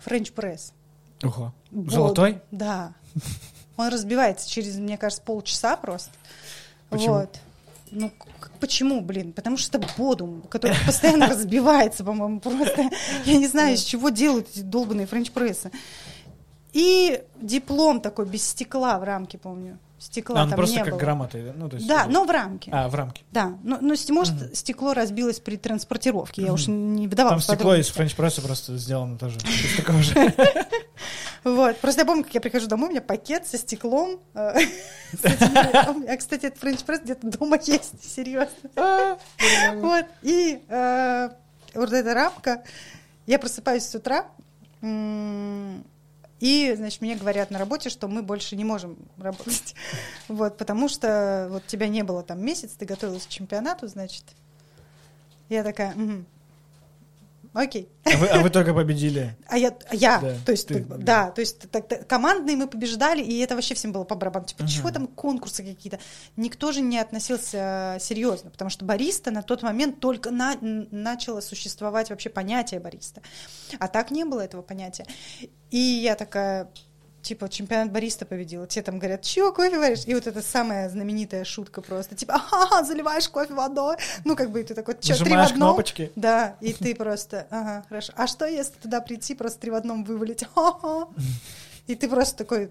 Френч 0.00 0.32
пресс. 0.32 0.72
Ого. 1.22 1.52
Воду. 1.70 1.90
Золотой? 1.90 2.40
Да. 2.50 2.94
Он 3.76 3.88
разбивается 3.88 4.48
через, 4.48 4.76
мне 4.76 4.96
кажется, 4.96 5.22
полчаса 5.22 5.76
просто. 5.76 6.10
Почему? 6.88 7.14
Вот. 7.14 7.40
Ну, 7.90 8.12
почему, 8.66 9.00
блин? 9.00 9.32
Потому 9.32 9.56
что 9.56 9.78
это 9.78 9.88
бодум, 9.96 10.42
который 10.42 10.76
постоянно 10.84 11.28
разбивается, 11.28 12.04
по-моему, 12.04 12.40
просто. 12.40 12.90
Я 13.24 13.36
не 13.36 13.46
знаю, 13.46 13.74
из 13.74 13.82
чего 13.82 14.08
делают 14.08 14.48
эти 14.50 14.60
долбанные 14.60 15.06
френч-прессы. 15.06 15.70
И 16.72 17.22
диплом 17.40 18.00
такой 18.00 18.26
без 18.26 18.44
стекла 18.46 18.98
в 18.98 19.04
рамке, 19.04 19.38
помню. 19.38 19.78
Стекла 19.98 20.40
А, 20.40 20.42
он 20.44 20.50
там 20.50 20.56
просто 20.58 20.76
не 20.76 20.82
как 20.82 20.90
было. 20.92 20.98
грамота, 20.98 21.38
да? 21.38 21.52
ну, 21.56 21.68
то 21.70 21.76
есть... 21.76 21.88
Да, 21.88 22.06
но 22.06 22.24
в 22.24 22.30
рамке. 22.30 22.70
А, 22.70 22.88
в 22.88 22.94
рамке. 22.94 23.22
Да, 23.32 23.56
но, 23.62 23.78
но 23.80 23.94
может, 24.10 24.34
Мгм. 24.34 24.54
стекло 24.54 24.92
разбилось 24.92 25.40
при 25.40 25.56
транспортировке. 25.56 26.42
Я 26.42 26.52
уж 26.52 26.66
не 26.66 27.08
вдавалась 27.08 27.46
Там 27.46 27.56
стекло 27.56 27.74
из 27.76 27.88
френч-пресса 27.88 28.42
просто 28.42 28.76
сделано 28.76 29.16
тоже. 29.16 29.38
из 29.38 29.76
такого 29.76 30.02
же. 30.02 30.12
Вот. 31.46 31.78
Просто 31.78 32.00
я 32.00 32.06
помню, 32.06 32.24
как 32.24 32.34
я 32.34 32.40
прихожу 32.40 32.66
домой, 32.66 32.88
у 32.88 32.90
меня 32.90 33.00
пакет 33.00 33.46
со 33.46 33.56
стеклом. 33.56 34.18
э, 34.34 34.58
меня, 35.22 36.16
Кстати, 36.16 36.46
этот 36.46 36.58
френч-пресс 36.58 37.02
где-то 37.02 37.28
дома 37.38 37.56
есть, 37.62 38.02
серьезно. 38.02 38.52
А, 38.74 39.16
Вот. 39.76 40.06
И 40.22 40.60
э, 40.68 41.30
вот 41.72 41.92
эта 41.92 42.14
рамка. 42.14 42.64
Я 43.26 43.38
просыпаюсь 43.38 43.84
с 43.84 43.94
утра, 43.94 44.26
и, 46.40 46.74
значит, 46.76 47.00
мне 47.00 47.14
говорят 47.14 47.50
на 47.52 47.58
работе, 47.60 47.90
что 47.90 48.08
мы 48.08 48.22
больше 48.22 48.56
не 48.56 48.64
можем 48.64 48.96
работать. 49.16 49.74
Вот, 50.28 50.58
потому 50.58 50.88
что 50.88 51.46
вот 51.50 51.64
тебя 51.66 51.86
не 51.86 52.02
было 52.02 52.24
там 52.24 52.44
месяц, 52.44 52.72
ты 52.72 52.86
готовилась 52.86 53.26
к 53.26 53.28
чемпионату, 53.28 53.86
значит. 53.86 54.24
Я 55.48 55.62
такая, 55.62 55.94
«Мгм. 55.94 56.26
Окей. 57.60 57.88
А 58.04 58.16
вы, 58.16 58.26
а 58.28 58.40
вы 58.40 58.50
только 58.50 58.72
победили. 58.74 59.36
А 59.48 59.56
я, 59.58 59.74
я 59.92 60.20
Да, 60.20 60.34
то 60.44 60.52
есть, 60.52 60.68
ты, 60.68 60.80
да, 60.84 60.96
да. 60.96 61.30
то 61.30 61.40
есть 61.40 61.70
так- 61.70 61.88
так, 61.88 62.06
командные 62.06 62.56
мы 62.56 62.66
побеждали, 62.68 63.22
и 63.22 63.38
это 63.38 63.54
вообще 63.54 63.74
всем 63.74 63.92
было 63.92 64.04
по 64.04 64.14
барабану. 64.14 64.46
Типа, 64.46 64.62
Мгм. 64.64 64.70
чего 64.70 64.90
там 64.90 65.06
конкурсы 65.06 65.62
какие-то? 65.64 65.98
Никто 66.36 66.72
же 66.72 66.80
не 66.80 66.98
относился 66.98 67.96
серьезно, 68.00 68.50
потому 68.50 68.70
что 68.70 68.84
бариста 68.84 69.30
на 69.30 69.42
тот 69.42 69.62
момент 69.62 70.00
только 70.00 70.30
на, 70.30 70.56
начало 70.60 71.40
существовать 71.40 72.10
вообще 72.10 72.30
понятие 72.30 72.80
бариста. 72.80 73.22
А 73.78 73.88
так 73.88 74.10
не 74.10 74.24
было 74.24 74.40
этого 74.40 74.62
понятия. 74.62 75.06
И 75.70 75.78
я 75.78 76.14
такая, 76.14 76.70
типа, 77.26 77.48
чемпионат 77.48 77.90
бариста 77.90 78.24
победила. 78.24 78.66
Те 78.66 78.82
там 78.82 78.98
говорят, 78.98 79.22
чего 79.22 79.52
кофе 79.52 79.78
варишь? 79.78 80.04
И 80.06 80.14
вот 80.14 80.26
эта 80.26 80.42
самая 80.42 80.88
знаменитая 80.88 81.44
шутка 81.44 81.82
просто, 81.82 82.14
типа, 82.14 82.40
ага, 82.52 82.84
заливаешь 82.84 83.28
кофе 83.28 83.52
водой. 83.52 83.96
Ну, 84.24 84.36
как 84.36 84.50
бы 84.50 84.60
и 84.60 84.64
ты 84.64 84.74
такой, 84.74 84.96
что, 85.00 85.24
три 85.24 85.34
в 85.34 85.38
одном? 85.38 85.70
кнопочки. 85.70 86.12
Да, 86.14 86.56
и 86.60 86.72
ты 86.72 86.94
просто, 86.94 87.46
ага, 87.50 87.84
хорошо. 87.88 88.12
А 88.16 88.26
что, 88.28 88.46
если 88.46 88.74
туда 88.74 89.00
прийти, 89.00 89.34
просто 89.34 89.58
три 89.60 89.70
в 89.70 89.74
одном 89.74 90.04
вывалить? 90.04 90.44
Ха-ха. 90.54 91.08
И 91.88 91.94
ты 91.96 92.08
просто 92.08 92.36
такой, 92.36 92.70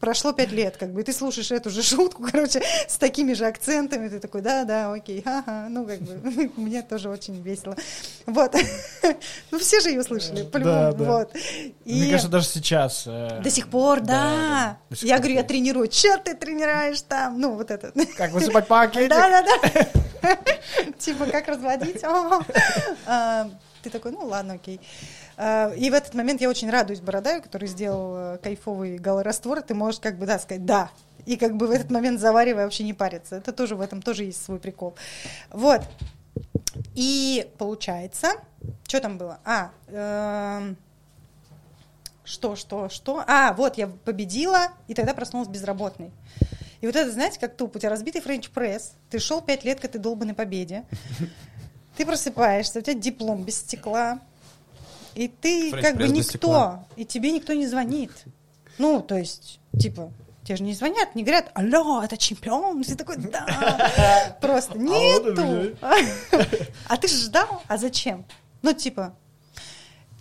прошло 0.00 0.32
пять 0.32 0.52
лет, 0.52 0.76
как 0.76 0.92
бы, 0.92 1.00
и 1.00 1.04
ты 1.04 1.12
слушаешь 1.12 1.50
эту 1.50 1.70
же 1.70 1.82
шутку, 1.82 2.22
короче, 2.30 2.62
с 2.88 2.96
такими 2.96 3.32
же 3.32 3.46
акцентами, 3.46 4.08
ты 4.08 4.20
такой, 4.20 4.40
да, 4.42 4.64
да, 4.64 4.92
окей, 4.92 5.22
ха-ха, 5.22 5.66
ну, 5.68 5.86
как 5.86 6.00
бы, 6.00 6.50
мне 6.56 6.82
тоже 6.82 7.08
очень 7.08 7.40
весело. 7.42 7.76
Вот. 8.26 8.54
Ну, 9.50 9.58
все 9.58 9.80
же 9.80 9.88
ее 9.88 10.02
слышали, 10.02 10.42
по-любому, 10.44 10.74
Да, 10.74 10.92
да. 10.92 11.04
вот. 11.04 11.34
Мне 11.84 12.10
кажется, 12.10 12.28
даже 12.28 12.46
сейчас... 12.46 13.04
э, 13.06 13.40
до 13.42 13.50
сих 13.50 13.68
пор, 13.68 14.00
да. 14.00 14.06
да, 14.06 14.78
до 14.90 14.96
сих 14.96 15.08
Я 15.08 15.14
пор 15.16 15.22
говорю, 15.22 15.34
я 15.36 15.42
тренирую. 15.42 15.88
Че 15.88 16.18
ты 16.18 16.34
тренируешь 16.34 17.00
там? 17.02 17.40
Ну, 17.40 17.54
вот 17.54 17.70
это. 17.70 17.92
Как 18.16 18.32
высыпать 18.32 18.66
пакетик? 18.66 19.08
Да, 19.08 19.42
да, 19.42 19.58
да. 20.22 20.38
Типа, 20.98 21.26
как 21.26 21.48
разводить? 21.48 22.02
А, 23.06 23.48
Ты 23.82 23.90
такой, 23.90 24.12
ну 24.12 24.26
ладно, 24.26 24.54
окей. 24.54 24.80
А, 25.40 25.72
И 25.76 25.88
в 25.88 25.94
этот 25.94 26.14
момент 26.14 26.40
я 26.40 26.50
очень 26.50 26.68
радуюсь 26.68 27.00
Бородаю, 27.00 27.40
который 27.40 27.68
сделал 27.68 28.34
э, 28.34 28.38
кайфовый 28.38 28.98
галораствор. 28.98 29.62
Ты 29.62 29.74
можешь 29.74 30.00
как 30.00 30.18
бы, 30.18 30.26
да, 30.26 30.38
сказать 30.38 30.66
«да». 30.66 30.90
И 31.26 31.36
как 31.36 31.56
бы 31.56 31.68
в 31.68 31.70
этот 31.70 31.90
момент 31.90 32.20
заваривая 32.20 32.64
вообще 32.64 32.82
не 32.82 32.92
париться. 32.92 33.36
Это 33.36 33.52
тоже 33.52 33.76
в 33.76 33.80
этом 33.80 34.02
тоже 34.02 34.24
есть 34.24 34.42
свой 34.42 34.58
прикол. 34.58 34.96
Вот. 35.50 35.82
И 36.94 37.48
получается, 37.58 38.32
что 38.86 39.00
там 39.00 39.18
было? 39.18 39.38
А, 39.44 39.70
эм, 39.88 40.76
что, 42.24 42.56
что, 42.56 42.88
что? 42.88 43.22
А, 43.26 43.52
вот, 43.52 43.76
я 43.76 43.86
победила, 43.86 44.68
и 44.86 44.94
тогда 44.94 45.14
проснулась 45.14 45.48
безработной. 45.48 46.12
И 46.80 46.86
вот 46.86 46.96
это, 46.96 47.10
знаете, 47.10 47.38
как 47.38 47.56
тупо, 47.56 47.76
у 47.76 47.80
тебя 47.80 47.90
разбитый 47.90 48.22
френч-пресс, 48.22 48.94
ты 49.10 49.18
шел 49.18 49.40
пять 49.42 49.64
лет 49.64 49.80
к 49.80 49.84
этой 49.84 49.98
долбанной 49.98 50.34
победе, 50.34 50.84
ты 51.96 52.06
просыпаешься, 52.06 52.78
у 52.78 52.82
тебя 52.82 52.94
диплом 52.94 53.44
без 53.44 53.58
стекла, 53.58 54.20
и 55.24 55.28
ты 55.28 55.70
Френч 55.70 55.84
как 55.84 55.96
бы 55.96 56.08
никто, 56.08 56.22
стекла. 56.22 56.86
и 56.96 57.04
тебе 57.04 57.32
никто 57.32 57.52
не 57.54 57.66
звонит. 57.66 58.12
Ну, 58.78 59.00
то 59.00 59.16
есть, 59.16 59.58
типа, 59.78 60.12
тебе 60.44 60.56
же 60.56 60.62
не 60.62 60.74
звонят, 60.74 61.14
не 61.16 61.22
говорят, 61.24 61.50
алло, 61.54 62.02
это 62.02 62.16
чемпион, 62.16 62.82
ты 62.84 62.94
такой, 62.94 63.16
да, 63.16 64.38
просто 64.40 64.78
нету. 64.78 65.76
А 66.88 66.96
ты 66.96 67.08
же 67.08 67.16
ждал, 67.24 67.62
а 67.66 67.76
зачем? 67.76 68.24
Ну, 68.62 68.72
типа, 68.72 69.14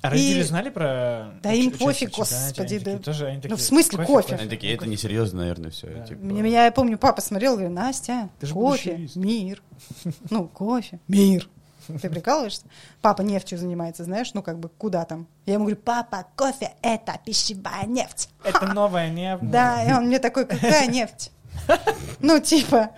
А 0.01 0.09
родители 0.09 0.39
И- 0.39 0.43
знали 0.43 0.69
про... 0.69 1.33
Да 1.43 1.51
им 1.53 1.71
пофиг, 1.71 2.11
господи, 2.15 2.79
да. 2.79 2.97
тоже, 2.99 3.27
они 3.27 3.35
Ну, 3.37 3.41
такие, 3.43 3.55
в 3.57 3.61
смысле 3.61 4.05
кофе? 4.05 4.35
Они 4.35 4.49
такие, 4.49 4.73
это 4.75 4.87
несерьезно, 4.87 5.39
наверное, 5.41 5.69
все. 5.71 5.87
Типа, 6.07 6.19
Меня, 6.19 6.65
я 6.65 6.71
помню, 6.71 6.97
папа 6.97 7.21
смотрел, 7.21 7.53
говорит, 7.53 7.71
Настя, 7.73 8.29
Ты 8.39 8.47
кофе, 8.47 8.91
юрист». 8.93 9.15
мир. 9.15 9.61
Ну, 10.29 10.47
кофе, 10.47 10.99
мир. 11.07 11.47
Ты 12.01 12.09
прикалываешься? 12.09 12.63
Папа 13.01 13.21
нефтью 13.21 13.57
занимается, 13.57 14.03
знаешь, 14.03 14.33
ну 14.33 14.41
как 14.41 14.59
бы 14.59 14.69
куда 14.69 15.05
там? 15.05 15.27
Я 15.45 15.53
ему 15.53 15.65
говорю, 15.65 15.81
папа, 15.83 16.27
кофе— 16.35 16.71
это 16.81 17.19
пищевая 17.25 17.85
нефть. 17.85 18.29
Это 18.43 18.65
новая 18.73 19.09
нефть. 19.09 19.49
Да, 19.49 19.83
и 19.83 19.93
он 19.93 20.07
мне 20.07 20.19
такой, 20.19 20.45
какая 20.45 20.87
нефть? 20.87 21.31
Ну, 22.19 22.39
типа, 22.39 22.91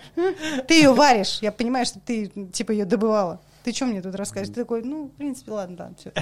ты 0.66 0.74
ее 0.74 0.94
варишь, 0.94 1.40
я 1.42 1.52
понимаю, 1.52 1.84
что 1.84 1.98
ты, 1.98 2.28
типа, 2.52 2.72
ее 2.72 2.84
добывала. 2.84 3.40
Ты 3.64 3.72
что 3.72 3.84
мне 3.84 4.00
тут 4.00 4.14
расскажешь? 4.14 4.48
Ты 4.48 4.62
такой, 4.62 4.82
ну, 4.82 5.06
в 5.06 5.10
принципе, 5.10 5.52
ладно, 5.52 5.76
да, 5.76 5.90
все. 5.98 6.12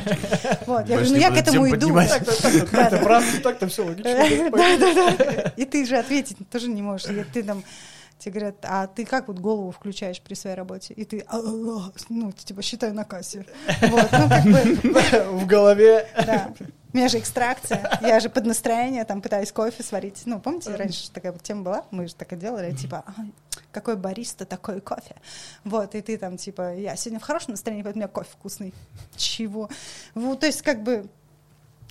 Вот, 0.66 0.88
я 0.88 0.96
говорю, 0.96 1.10
ну 1.10 1.16
я 1.16 1.30
к 1.30 1.36
этому 1.36 1.68
иду. 1.68 1.92
правда, 1.92 3.40
так-то 3.42 3.68
все 3.68 3.84
логично. 3.84 4.50
Да, 4.50 4.78
да, 4.78 5.16
да. 5.16 5.52
И 5.56 5.64
ты 5.64 5.84
же 5.86 5.96
ответить 5.96 6.36
тоже 6.50 6.68
не 6.68 6.82
можешь. 6.82 7.06
Ты 7.32 7.44
там 7.44 7.62
тебе 8.18 8.32
говорят, 8.32 8.56
а 8.62 8.86
ты 8.86 9.04
как 9.04 9.28
вот 9.28 9.38
голову 9.38 9.70
включаешь 9.70 10.20
при 10.20 10.34
своей 10.34 10.56
работе? 10.56 10.94
И 10.94 11.04
ты, 11.04 11.24
«А, 11.28 11.36
а, 11.36 11.40
а», 11.40 11.92
ну, 12.08 12.32
типа, 12.32 12.62
считаю 12.62 12.94
на 12.94 13.04
кассе. 13.04 13.46
Вот, 13.82 14.08
ну, 14.12 14.28
как 14.28 14.44
бы, 14.44 15.38
В 15.38 15.46
голове. 15.46 16.08
да. 16.26 16.52
У 16.92 16.96
меня 16.96 17.08
же 17.08 17.18
экстракция, 17.18 17.98
я 18.00 18.18
же 18.18 18.30
под 18.30 18.46
настроение 18.46 19.04
там 19.04 19.20
пытаюсь 19.20 19.52
кофе 19.52 19.82
сварить. 19.82 20.22
Ну, 20.24 20.40
помните, 20.40 20.74
раньше 20.74 21.10
такая 21.10 21.32
вот 21.32 21.42
тема 21.42 21.62
была, 21.62 21.84
мы 21.90 22.08
же 22.08 22.14
так 22.14 22.32
и 22.32 22.36
делали, 22.36 22.74
типа, 22.74 23.04
«Ай, 23.18 23.30
какой 23.72 23.96
бариста, 23.96 24.46
такой 24.46 24.80
кофе. 24.80 25.16
Вот, 25.64 25.94
и 25.94 26.00
ты 26.00 26.16
там, 26.16 26.38
типа, 26.38 26.74
я 26.74 26.96
сегодня 26.96 27.20
в 27.20 27.24
хорошем 27.24 27.52
настроении, 27.52 27.82
поэтому 27.82 28.04
у 28.04 28.06
меня 28.06 28.08
кофе 28.08 28.30
вкусный. 28.32 28.74
Чего? 29.16 29.68
Вот, 30.14 30.40
то 30.40 30.46
есть, 30.46 30.62
как 30.62 30.82
бы, 30.82 31.06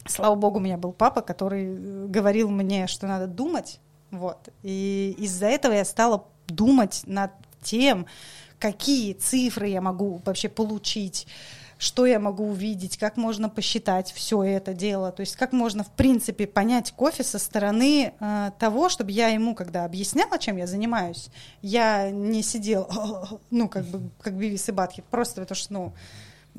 слава 0.07 0.35
богу, 0.35 0.57
у 0.57 0.61
меня 0.61 0.77
был 0.77 0.93
папа, 0.93 1.21
который 1.21 1.65
э, 1.65 2.05
говорил 2.07 2.49
мне, 2.49 2.87
что 2.87 3.05
надо 3.07 3.27
думать, 3.27 3.79
вот. 4.11 4.49
И 4.63 5.15
из-за 5.17 5.47
этого 5.47 5.73
я 5.73 5.85
стала 5.85 6.25
думать 6.47 7.01
над 7.05 7.31
тем, 7.61 8.05
какие 8.59 9.13
цифры 9.13 9.67
я 9.67 9.81
могу 9.81 10.21
вообще 10.25 10.49
получить, 10.49 11.27
что 11.77 12.05
я 12.05 12.19
могу 12.19 12.49
увидеть, 12.49 12.97
как 12.97 13.17
можно 13.17 13.49
посчитать 13.49 14.11
все 14.11 14.41
это 14.43 14.73
дело, 14.73 15.11
то 15.11 15.21
есть 15.21 15.35
как 15.35 15.53
можно, 15.53 15.83
в 15.83 15.91
принципе, 15.91 16.47
понять 16.47 16.91
кофе 16.91 17.23
со 17.23 17.37
стороны 17.37 18.13
э, 18.19 18.51
того, 18.57 18.89
чтобы 18.89 19.11
я 19.11 19.27
ему, 19.27 19.53
когда 19.53 19.85
объясняла, 19.85 20.39
чем 20.39 20.57
я 20.57 20.65
занимаюсь, 20.65 21.29
я 21.61 22.09
не 22.09 22.41
сидела, 22.41 23.29
ну, 23.51 23.69
как 23.69 23.85
бы, 23.85 24.09
как 24.21 24.33
Бивис 24.33 24.67
и 24.69 24.71
Батхит, 24.71 25.05
просто 25.05 25.41
потому 25.41 25.55
что, 25.55 25.73
ну, 25.73 25.93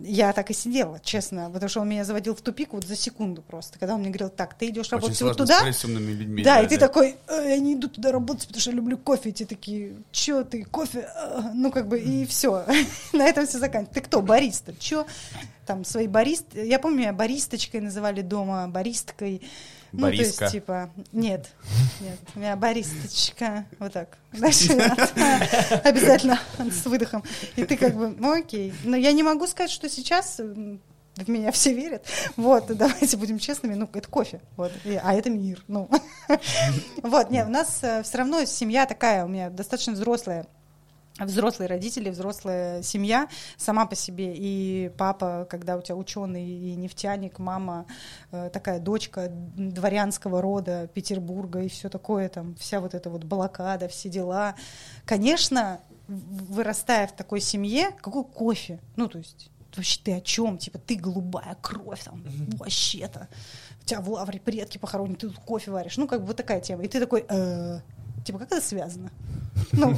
я 0.02 0.32
так 0.32 0.50
и 0.50 0.54
сидела, 0.54 1.00
честно, 1.02 1.50
потому 1.50 1.68
что 1.68 1.80
он 1.80 1.88
меня 1.88 2.04
заводил 2.04 2.34
в 2.34 2.40
тупик 2.40 2.72
вот 2.72 2.84
за 2.84 2.96
секунду 2.96 3.42
просто, 3.42 3.78
когда 3.78 3.94
он 3.94 4.00
мне 4.00 4.10
говорил, 4.10 4.28
так, 4.30 4.54
ты 4.54 4.68
идешь 4.68 4.90
работать 4.90 5.20
вот 5.20 5.36
туда, 5.36 5.72
с 5.72 5.84
умными 5.84 6.12
людьми. 6.12 6.42
да, 6.42 6.60
и 6.60 6.66
ты 6.68 6.78
такой, 6.78 7.16
«Э, 7.26 7.44
я 7.48 7.58
не 7.58 7.74
иду 7.74 7.88
туда 7.88 8.12
работать, 8.12 8.46
потому 8.46 8.60
что 8.60 8.70
я 8.70 8.76
люблю 8.76 8.96
кофе. 8.98 9.30
И 9.30 9.32
те 9.32 9.44
такие, 9.46 9.94
чё 10.12 10.44
ты, 10.44 10.64
кофе? 10.64 11.08
А, 11.16 11.50
Ну, 11.54 11.70
как 11.72 11.88
бы, 11.88 11.98
и 11.98 12.24
все. 12.26 12.64
На 13.12 13.24
этом 13.26 13.46
все 13.46 13.58
заканчивается. 13.58 13.94
Ты 13.94 14.06
кто, 14.06 14.22
бариста? 14.22 14.74
Чё? 14.78 15.06
Там 15.66 15.84
свои 15.84 16.06
барист... 16.06 16.46
Я 16.54 16.78
помню, 16.78 16.98
меня 16.98 17.12
баристочкой 17.12 17.80
называли 17.80 18.22
дома, 18.22 18.68
баристкой. 18.68 19.42
Ну, 19.92 20.00
то 20.00 20.12
есть, 20.12 20.38
типа, 20.50 20.90
нет, 21.12 21.48
нет, 22.00 22.18
у 22.34 22.38
меня 22.38 22.56
баристочка, 22.56 23.64
вот 23.78 23.92
так. 23.92 24.18
Дальше 24.32 24.72
обязательно 25.84 26.38
с 26.70 26.84
выдохом. 26.86 27.24
И 27.56 27.64
ты 27.64 27.76
как 27.76 27.94
бы, 27.96 28.08
ну 28.08 28.32
окей. 28.32 28.72
Но 28.84 28.96
я 28.96 29.12
не 29.12 29.22
могу 29.22 29.46
сказать, 29.46 29.70
что 29.70 29.88
сейчас 29.88 30.38
в 30.38 31.28
меня 31.28 31.50
все 31.52 31.72
верят. 31.74 32.06
Вот, 32.36 32.66
давайте 32.76 33.16
будем 33.16 33.38
честными, 33.38 33.74
ну, 33.74 33.88
это 33.92 34.08
кофе, 34.08 34.40
вот, 34.56 34.70
И- 34.84 35.00
а 35.02 35.14
это 35.14 35.30
мир, 35.30 35.62
ну. 35.68 35.88
Вот, 37.02 37.30
нет, 37.30 37.46
у 37.46 37.50
нас 37.50 37.78
все 37.78 38.18
равно 38.18 38.44
семья 38.44 38.86
такая, 38.86 39.24
у 39.24 39.28
меня 39.28 39.50
достаточно 39.50 39.94
взрослая, 39.94 40.46
взрослые 41.18 41.68
родители, 41.68 42.10
взрослая 42.10 42.82
семья 42.82 43.28
сама 43.56 43.86
по 43.86 43.94
себе. 43.94 44.34
И 44.34 44.90
папа, 44.96 45.46
когда 45.50 45.76
у 45.76 45.82
тебя 45.82 45.96
ученый 45.96 46.46
и 46.46 46.74
нефтяник, 46.76 47.38
мама 47.38 47.86
э, 48.30 48.50
такая 48.52 48.80
дочка 48.80 49.28
дворянского 49.28 50.40
рода 50.40 50.88
Петербурга 50.94 51.60
и 51.60 51.68
все 51.68 51.88
такое, 51.88 52.28
там 52.28 52.54
вся 52.56 52.80
вот 52.80 52.94
эта 52.94 53.10
вот 53.10 53.24
блокада, 53.24 53.88
все 53.88 54.08
дела. 54.08 54.54
Конечно, 55.04 55.80
вырастая 56.08 57.06
в 57.06 57.12
такой 57.12 57.40
семье, 57.40 57.90
какой 58.00 58.24
кофе? 58.24 58.80
Ну, 58.96 59.08
то 59.08 59.18
есть 59.18 59.50
вообще 59.76 60.00
ты 60.02 60.12
о 60.14 60.20
чем? 60.20 60.58
Типа 60.58 60.78
ты 60.78 60.96
голубая 60.96 61.56
кровь 61.60 62.02
там, 62.04 62.24
вообще-то. 62.58 63.28
У 63.82 63.84
тебя 63.84 64.00
в 64.00 64.10
лавре 64.10 64.40
предки 64.40 64.78
похоронены, 64.78 65.16
ты 65.16 65.28
тут 65.28 65.38
кофе 65.38 65.70
варишь. 65.70 65.96
Ну, 65.96 66.06
как 66.06 66.20
бы 66.20 66.28
вот 66.28 66.36
такая 66.36 66.60
тема. 66.60 66.82
И 66.82 66.88
ты 66.88 67.00
такой, 67.00 67.24
«Э, 67.28 67.80
типа, 68.28 68.40
как 68.40 68.52
это 68.52 68.60
связано? 68.60 69.10
Ну, 69.72 69.96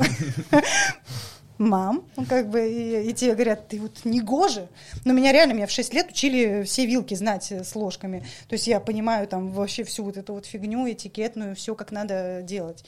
мам, 1.58 2.08
ну, 2.16 2.24
как 2.24 2.48
бы, 2.48 2.60
и, 2.60 3.10
и 3.10 3.12
тебе 3.12 3.34
говорят, 3.34 3.68
ты 3.68 3.80
вот 3.80 4.04
не 4.04 4.20
гоже. 4.20 4.68
Но 5.04 5.12
меня 5.12 5.32
реально, 5.32 5.52
меня 5.54 5.66
в 5.66 5.72
6 5.72 5.92
лет 5.92 6.10
учили 6.10 6.62
все 6.62 6.86
вилки 6.86 7.14
знать 7.14 7.50
э, 7.50 7.64
с 7.64 7.74
ложками. 7.74 8.24
То 8.48 8.54
есть 8.54 8.68
я 8.68 8.78
понимаю 8.78 9.26
там 9.26 9.50
вообще 9.50 9.82
всю 9.82 10.04
вот 10.04 10.16
эту 10.16 10.34
вот 10.34 10.46
фигню 10.46 10.90
этикетную, 10.90 11.56
все 11.56 11.74
как 11.74 11.90
надо 11.90 12.42
делать. 12.42 12.84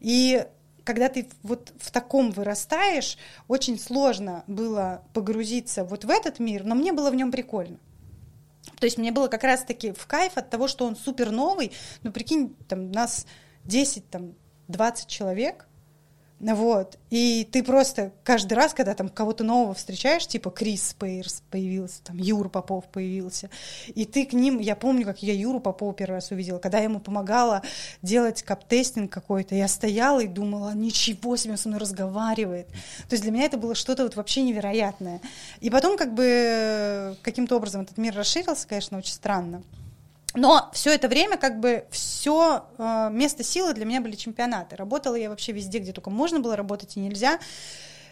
И 0.00 0.46
когда 0.82 1.10
ты 1.10 1.28
вот 1.42 1.74
в 1.78 1.90
таком 1.90 2.30
вырастаешь, 2.30 3.18
очень 3.48 3.78
сложно 3.78 4.44
было 4.46 5.02
погрузиться 5.12 5.84
вот 5.84 6.04
в 6.04 6.10
этот 6.10 6.38
мир, 6.38 6.64
но 6.64 6.74
мне 6.74 6.92
было 6.94 7.10
в 7.10 7.14
нем 7.14 7.30
прикольно. 7.30 7.78
То 8.80 8.86
есть 8.86 8.96
мне 8.96 9.12
было 9.12 9.28
как 9.28 9.44
раз-таки 9.44 9.92
в 9.92 10.06
кайф 10.06 10.32
от 10.36 10.48
того, 10.48 10.68
что 10.68 10.86
он 10.86 10.96
супер 10.96 11.30
новый. 11.30 11.72
Ну, 12.02 12.12
прикинь, 12.12 12.56
там 12.68 12.90
нас 12.92 13.26
10, 13.66 14.08
там, 14.10 14.34
20 14.68 15.06
человек, 15.08 15.66
вот, 16.38 16.98
и 17.08 17.48
ты 17.50 17.62
просто 17.62 18.12
каждый 18.22 18.54
раз, 18.54 18.74
когда 18.74 18.94
там 18.94 19.08
кого-то 19.08 19.42
нового 19.42 19.72
встречаешь, 19.72 20.26
типа 20.26 20.50
Крис 20.50 20.94
Пейерс 20.98 21.42
появился, 21.50 22.02
там 22.04 22.18
Юра 22.18 22.50
Попов 22.50 22.84
появился, 22.92 23.48
и 23.86 24.04
ты 24.04 24.26
к 24.26 24.34
ним, 24.34 24.58
я 24.58 24.76
помню, 24.76 25.06
как 25.06 25.22
я 25.22 25.32
Юру 25.32 25.60
Попова 25.60 25.94
первый 25.94 26.16
раз 26.16 26.30
увидела, 26.32 26.58
когда 26.58 26.76
я 26.76 26.84
ему 26.84 27.00
помогала 27.00 27.62
делать 28.02 28.42
кап-тестинг 28.42 29.10
какой-то, 29.10 29.54
я 29.54 29.66
стояла 29.66 30.20
и 30.20 30.26
думала, 30.26 30.74
ничего 30.74 31.36
себе, 31.36 31.52
он 31.52 31.58
со 31.58 31.68
мной 31.68 31.80
разговаривает. 31.80 32.68
То 32.68 33.14
есть 33.14 33.22
для 33.22 33.32
меня 33.32 33.44
это 33.46 33.56
было 33.56 33.74
что-то 33.74 34.02
вот 34.02 34.16
вообще 34.16 34.42
невероятное. 34.42 35.22
И 35.60 35.70
потом 35.70 35.96
как 35.96 36.12
бы 36.12 37.16
каким-то 37.22 37.56
образом 37.56 37.82
этот 37.82 37.96
мир 37.96 38.14
расширился, 38.14 38.68
конечно, 38.68 38.98
очень 38.98 39.14
странно. 39.14 39.62
Но 40.36 40.70
все 40.72 40.94
это 40.94 41.08
время 41.08 41.36
как 41.36 41.58
бы 41.58 41.86
все 41.90 42.66
место 43.10 43.42
силы 43.42 43.74
для 43.74 43.84
меня 43.84 44.00
были 44.00 44.14
чемпионаты. 44.14 44.76
Работала 44.76 45.14
я 45.14 45.30
вообще 45.30 45.52
везде, 45.52 45.78
где 45.78 45.92
только 45.92 46.10
можно 46.10 46.40
было 46.40 46.56
работать 46.56 46.96
и 46.96 47.00
нельзя. 47.00 47.38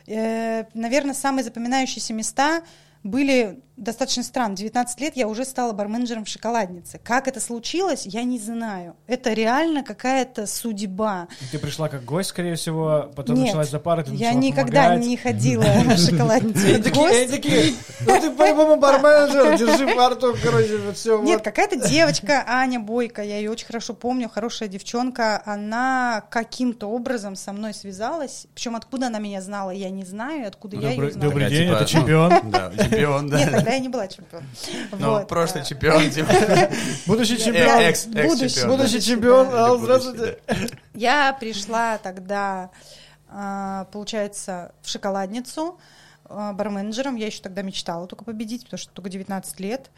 Э, 0.07 0.65
наверное, 0.75 1.15
самые 1.15 1.45
запоминающиеся 1.45 2.13
места 2.13 2.63
были 3.05 3.61
достаточно 3.77 4.23
странно. 4.23 4.57
19 4.57 5.01
лет 5.01 5.17
я 5.17 5.27
уже 5.27 5.45
стала 5.45 5.73
барменджером 5.73 6.25
в 6.25 6.29
шоколаднице. 6.29 7.01
Как 7.03 7.27
это 7.27 7.41
случилось, 7.41 8.07
я 8.07 8.23
не 8.23 8.39
знаю. 8.39 8.97
Это 9.07 9.33
реально 9.33 9.83
какая-то 9.83 10.47
судьба. 10.47 11.29
Ты 11.51 11.59
пришла 11.59 11.89
как 11.89 12.05
гость, 12.05 12.31
скорее 12.31 12.55
всего, 12.55 13.11
потом 13.17 13.37
Нет, 13.37 13.47
началась 13.47 13.71
за 13.71 13.81
парой, 13.81 14.05
ты 14.05 14.15
я 14.15 14.33
никогда 14.33 14.85
помогать. 14.85 15.07
не 15.07 15.17
ходила 15.17 15.63
в 15.63 15.99
шоколадницу. 15.99 16.67
Они 16.67 17.27
такие, 17.27 17.75
ну 18.07 18.21
ты 18.21 18.31
по-любому 18.31 18.77
барменджер, 18.77 19.59
держи 19.59 19.87
фартук, 19.89 20.37
короче, 20.43 20.79
вот 20.79 20.97
все. 20.97 21.21
Нет, 21.23 21.43
какая-то 21.43 21.89
девочка, 21.89 22.45
Аня 22.47 22.79
Бойко, 22.79 23.23
я 23.23 23.39
ее 23.39 23.51
очень 23.51 23.67
хорошо 23.67 23.95
помню, 23.95 24.31
хорошая 24.33 24.69
девчонка, 24.69 25.43
она 25.45 26.25
каким-то 26.31 26.87
образом 26.87 27.35
со 27.35 27.53
мной 27.53 27.75
связалась, 27.75 28.47
причем 28.55 28.77
откуда 28.77 29.09
она 29.09 29.19
меня 29.19 29.43
знала, 29.43 29.71
я 29.71 29.91
не 29.91 30.05
знаю, 30.05 30.47
откуда 30.47 30.77
я 30.77 30.91
ее 30.91 31.11
знала. 31.11 31.31
добрый 31.31 31.51
день, 31.51 31.67
типа, 31.69 31.77
это 31.77 31.87
чемпион. 31.87 32.33
Да, 32.95 33.01
чемпион, 33.01 33.27
Нет, 33.27 33.51
да. 33.51 33.57
тогда 33.59 33.71
я 33.73 33.79
не 33.79 33.89
была 33.89 34.09
чемпионом. 34.09 34.47
Ну, 34.93 35.27
прошлый 35.27 35.65
чемпион, 35.65 36.11
типа. 36.11 36.33
Будущий 37.07 37.39
чемпион. 37.39 38.27
Будущий- 38.69 39.01
чемпион. 39.01 39.79
здравствуйте. 39.81 40.39
Я 40.95 41.33
пришла 41.39 41.99
тогда, 41.99 42.71
а, 43.29 43.85
получается, 43.93 44.73
в 44.83 44.89
шоколадницу 44.89 45.79
а, 46.27 46.53
барменджером. 46.53 47.17
Я 47.17 47.27
еще 47.27 47.43
тогда 47.43 47.63
мечтала 47.63 48.07
только 48.07 48.25
победить, 48.25 48.65
потому 48.65 48.79
что 48.79 48.93
только 48.93 49.11
19 49.11 49.61
лет. 49.61 49.91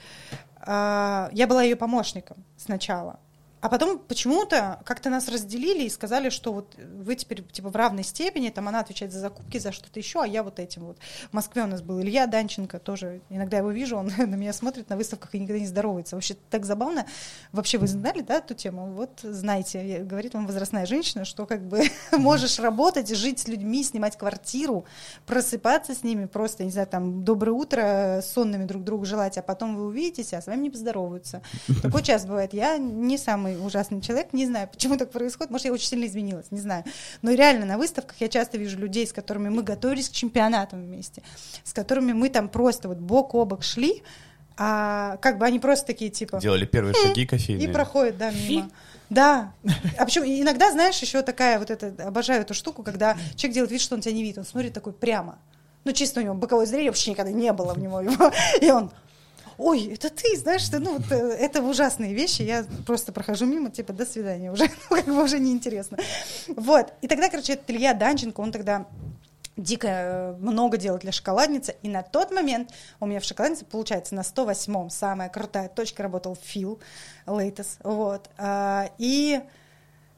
А, 0.61 1.29
Я 1.33 1.47
была 1.47 1.63
ее 1.63 1.77
помощником 1.77 2.39
сначала. 2.57 3.21
А 3.61 3.69
потом 3.69 3.99
почему-то 3.99 4.81
как-то 4.85 5.09
нас 5.09 5.29
разделили 5.29 5.85
и 5.85 5.89
сказали, 5.89 6.29
что 6.29 6.53
вот 6.53 6.77
вы 6.77 7.17
теперь 7.17 7.43
типа 7.43 7.71
в 7.71 7.77
равной 7.77 8.05
степени, 8.05 8.51
там 8.51 8.69
она 8.69 8.81
отвечает 8.81 9.13
за 9.13 9.21
закупки, 9.21 9.59
за 9.59 9.73
что-то 9.73 9.99
еще, 9.99 10.23
а 10.23 10.27
я 10.27 10.43
вот 10.43 10.61
этим 10.61 10.85
вот. 10.85 10.99
В 11.31 11.33
Москве 11.33 11.65
у 11.65 11.67
нас 11.67 11.81
был 11.81 12.01
Илья 12.01 12.27
Данченко, 12.27 12.79
тоже 12.79 13.23
иногда 13.31 13.57
его 13.57 13.71
вижу, 13.71 13.97
он 13.97 14.13
на 14.19 14.35
меня 14.35 14.53
смотрит 14.53 14.91
на 14.91 14.97
выставках 14.97 15.35
и 15.35 15.39
никогда 15.39 15.59
не 15.59 15.67
здоровается. 15.67 16.17
Вообще 16.17 16.37
так 16.51 16.67
забавно. 16.67 17.07
Вообще 17.53 17.79
вы 17.79 17.87
знали, 17.87 18.21
да, 18.21 18.37
эту 18.37 18.55
тему? 18.55 18.93
Вот 18.93 19.21
знаете, 19.23 20.05
говорит 20.05 20.35
вам 20.35 20.47
возрастная 20.47 20.85
женщина, 20.85 21.25
что 21.25 21.47
как 21.47 21.67
бы 21.67 21.83
можешь 22.13 22.59
работать, 22.59 23.09
жить 23.17 23.39
с 23.39 23.49
людьми, 23.49 23.83
снимать 23.83 24.19
квартиру, 24.19 24.85
просыпаться 25.25 25.95
с 25.95 26.03
ними, 26.03 26.27
просто, 26.27 26.63
не 26.65 26.71
знаю, 26.71 26.87
там, 26.89 27.25
доброе 27.25 27.53
утро, 27.53 28.23
сонными 28.23 28.65
друг 28.65 28.85
другу 28.85 29.07
желать, 29.07 29.39
а 29.39 29.43
потом 29.43 29.77
вы 29.77 29.87
увидитесь, 29.87 30.35
а 30.35 30.43
с 30.43 30.47
вами 30.47 30.65
не 30.65 30.71
поздороваются. 30.71 31.41
Такой 31.83 32.03
час 32.03 32.27
бывает. 32.27 32.53
Я 32.53 32.77
не 32.77 33.17
самый 33.17 33.46
ужасный 33.55 34.01
человек, 34.01 34.33
не 34.33 34.47
знаю, 34.47 34.69
почему 34.69 34.97
так 34.97 35.13
происходит, 35.13 35.51
может, 35.51 35.67
я 35.67 35.73
очень 35.73 35.87
сильно 35.87 36.07
изменилась, 36.07 36.47
не 36.51 36.61
знаю. 36.61 36.85
Но 37.23 37.33
реально 37.33 37.67
на 37.67 37.79
выставках 37.79 38.17
я 38.19 38.29
часто 38.29 38.59
вижу 38.59 38.79
людей, 38.79 39.07
с 39.07 39.13
которыми 39.13 39.49
мы 39.49 39.63
готовились 39.63 40.09
к 40.09 40.13
чемпионатам 40.13 40.83
вместе, 40.83 41.23
с 41.63 41.73
которыми 41.73 42.13
мы 42.13 42.29
там 42.31 42.49
просто 42.49 42.89
вот 42.89 42.99
бок 42.99 43.35
о 43.35 43.45
бок 43.45 43.63
шли, 43.63 44.03
а 44.57 45.19
как 45.19 45.39
бы 45.39 45.45
они 45.45 45.59
просто 45.59 45.87
такие 45.87 46.11
типа... 46.11 46.41
Делали 46.41 46.65
первые 46.65 46.95
шаги 46.95 47.27
кофейные. 47.27 47.69
И 47.69 47.71
проходят, 47.71 48.17
да, 48.19 48.31
мимо. 48.31 48.71
Да. 49.11 49.53
А 49.99 50.05
причем 50.05 50.25
иногда, 50.25 50.73
знаешь, 50.73 50.99
еще 50.99 51.23
такая 51.23 51.59
вот 51.59 51.71
это, 51.71 51.95
обожаю 52.05 52.43
эту 52.43 52.55
штуку, 52.55 52.83
когда 52.83 53.17
человек 53.37 53.55
делает 53.55 53.71
вид, 53.71 53.81
что 53.81 53.95
он 53.95 54.01
тебя 54.01 54.15
не 54.15 54.23
видит, 54.23 54.39
он 54.39 54.45
смотрит 54.45 54.73
такой 54.73 54.93
прямо. 54.93 55.39
Ну, 55.85 55.93
чисто 55.93 56.21
у 56.21 56.23
него 56.25 56.35
боковое 56.35 56.67
зрение 56.67 56.91
вообще 56.91 57.13
никогда 57.13 57.31
не 57.31 57.53
было 57.53 57.73
в 57.75 57.79
него. 57.79 58.01
И 58.61 58.71
он, 58.71 58.91
ой, 59.59 59.87
это 59.87 60.11
ты, 60.11 60.37
знаешь, 60.37 60.63
что, 60.63 60.79
ну, 60.79 60.99
вот, 60.99 61.11
э, 61.11 61.17
это 61.17 61.63
ужасные 61.63 62.15
вещи, 62.15 62.43
я 62.43 62.65
просто 62.87 63.13
прохожу 63.13 63.47
мимо, 63.47 63.71
типа, 63.71 63.93
до 63.93 64.05
свидания, 64.05 64.53
уже, 64.53 64.65
ну, 64.91 64.97
как 64.97 65.07
бы 65.07 65.23
уже 65.23 65.39
неинтересно. 65.39 65.99
Вот, 66.49 66.93
и 67.01 67.09
тогда, 67.09 67.29
короче, 67.29 67.55
этот 67.55 67.71
Илья 67.71 67.95
Данченко, 67.95 68.41
он 68.41 68.53
тогда 68.53 68.87
дико 69.57 69.89
э, 69.89 70.37
много 70.39 70.77
делал 70.77 70.99
для 70.99 71.13
шоколадницы, 71.13 71.77
и 71.83 71.89
на 71.89 72.03
тот 72.03 72.31
момент 72.31 72.71
у 73.01 73.07
меня 73.07 73.21
в 73.21 73.25
шоколаднице, 73.25 73.65
получается, 73.65 74.15
на 74.15 74.21
108-м 74.21 74.91
самая 74.91 75.29
крутая 75.29 75.69
точка 75.69 76.03
работал 76.03 76.37
Фил 76.43 76.79
Лейтес, 77.27 77.79
вот, 77.83 78.29
а, 78.37 78.91
и 78.99 79.41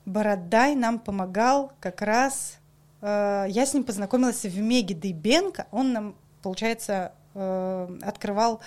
Бородай 0.05 0.75
нам 0.75 0.99
помогал 0.99 1.73
как 1.81 2.03
раз, 2.03 2.59
э, 3.03 3.47
я 3.49 3.67
с 3.67 3.75
ним 3.75 3.85
познакомилась 3.85 4.43
в 4.43 4.59
Меге 4.59 4.95
Дейбенко, 4.95 5.67
он 5.71 5.93
нам, 5.93 6.15
получается, 6.43 7.13
открывал 7.35 8.61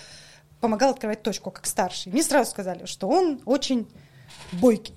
помогал 0.61 0.91
открывать 0.91 1.23
точку 1.23 1.51
как 1.51 1.65
старший. 1.65 2.11
Мне 2.11 2.23
сразу 2.23 2.51
сказали, 2.51 2.85
что 2.85 3.09
он 3.09 3.41
очень 3.45 3.91
бойкий. 4.53 4.95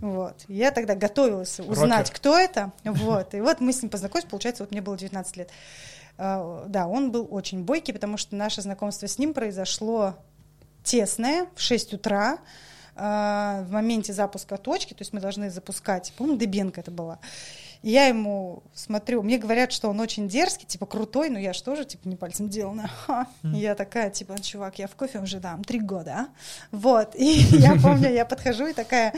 Вот. 0.00 0.44
Я 0.48 0.70
тогда 0.70 0.94
готовилась 0.94 1.60
узнать, 1.60 2.08
Рокер. 2.08 2.16
кто 2.16 2.38
это. 2.38 2.72
Вот. 2.84 3.34
И 3.34 3.40
вот 3.40 3.60
мы 3.60 3.72
с 3.72 3.80
ним 3.80 3.90
познакомились, 3.90 4.28
получается, 4.28 4.62
вот 4.62 4.72
мне 4.72 4.82
было 4.82 4.96
19 4.96 5.36
лет. 5.36 5.50
Uh, 6.16 6.68
да, 6.68 6.86
он 6.86 7.10
был 7.10 7.26
очень 7.30 7.64
бойкий, 7.64 7.92
потому 7.92 8.16
что 8.16 8.36
наше 8.36 8.62
знакомство 8.62 9.08
с 9.08 9.18
ним 9.18 9.34
произошло 9.34 10.14
тесное 10.84 11.46
в 11.56 11.60
6 11.60 11.94
утра 11.94 12.38
uh, 12.94 13.64
в 13.64 13.72
моменте 13.72 14.12
запуска 14.12 14.56
точки, 14.56 14.94
то 14.94 15.02
есть 15.02 15.12
мы 15.12 15.18
должны 15.18 15.50
запускать, 15.50 16.12
по-моему, 16.16 16.38
Дебенко 16.38 16.80
это 16.82 16.92
была. 16.92 17.18
И 17.84 17.90
я 17.90 18.06
ему 18.06 18.62
смотрю, 18.72 19.22
мне 19.22 19.36
говорят, 19.36 19.70
что 19.70 19.90
он 19.90 20.00
очень 20.00 20.26
дерзкий, 20.26 20.64
типа 20.64 20.86
крутой, 20.86 21.28
но 21.28 21.38
я 21.38 21.52
же 21.52 21.62
тоже, 21.62 21.84
типа, 21.84 22.08
не 22.08 22.16
пальцем 22.16 22.48
делана. 22.48 22.90
Mm. 23.06 23.56
я 23.58 23.74
такая, 23.74 24.08
типа, 24.08 24.40
чувак, 24.40 24.78
я 24.78 24.86
в 24.88 24.94
кофе 24.96 25.18
уже 25.18 25.38
дам 25.38 25.62
три 25.62 25.80
года, 25.80 26.12
а? 26.12 26.28
Вот, 26.70 27.14
и 27.14 27.40
я 27.50 27.76
помню, 27.76 28.10
я 28.10 28.24
подхожу 28.24 28.68
и 28.68 28.72
такая, 28.72 29.12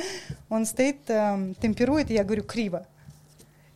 он 0.48 0.66
стоит, 0.66 0.98
эм, 1.06 1.54
темперует, 1.54 2.10
и 2.10 2.14
я 2.14 2.24
говорю, 2.24 2.42
криво. 2.42 2.88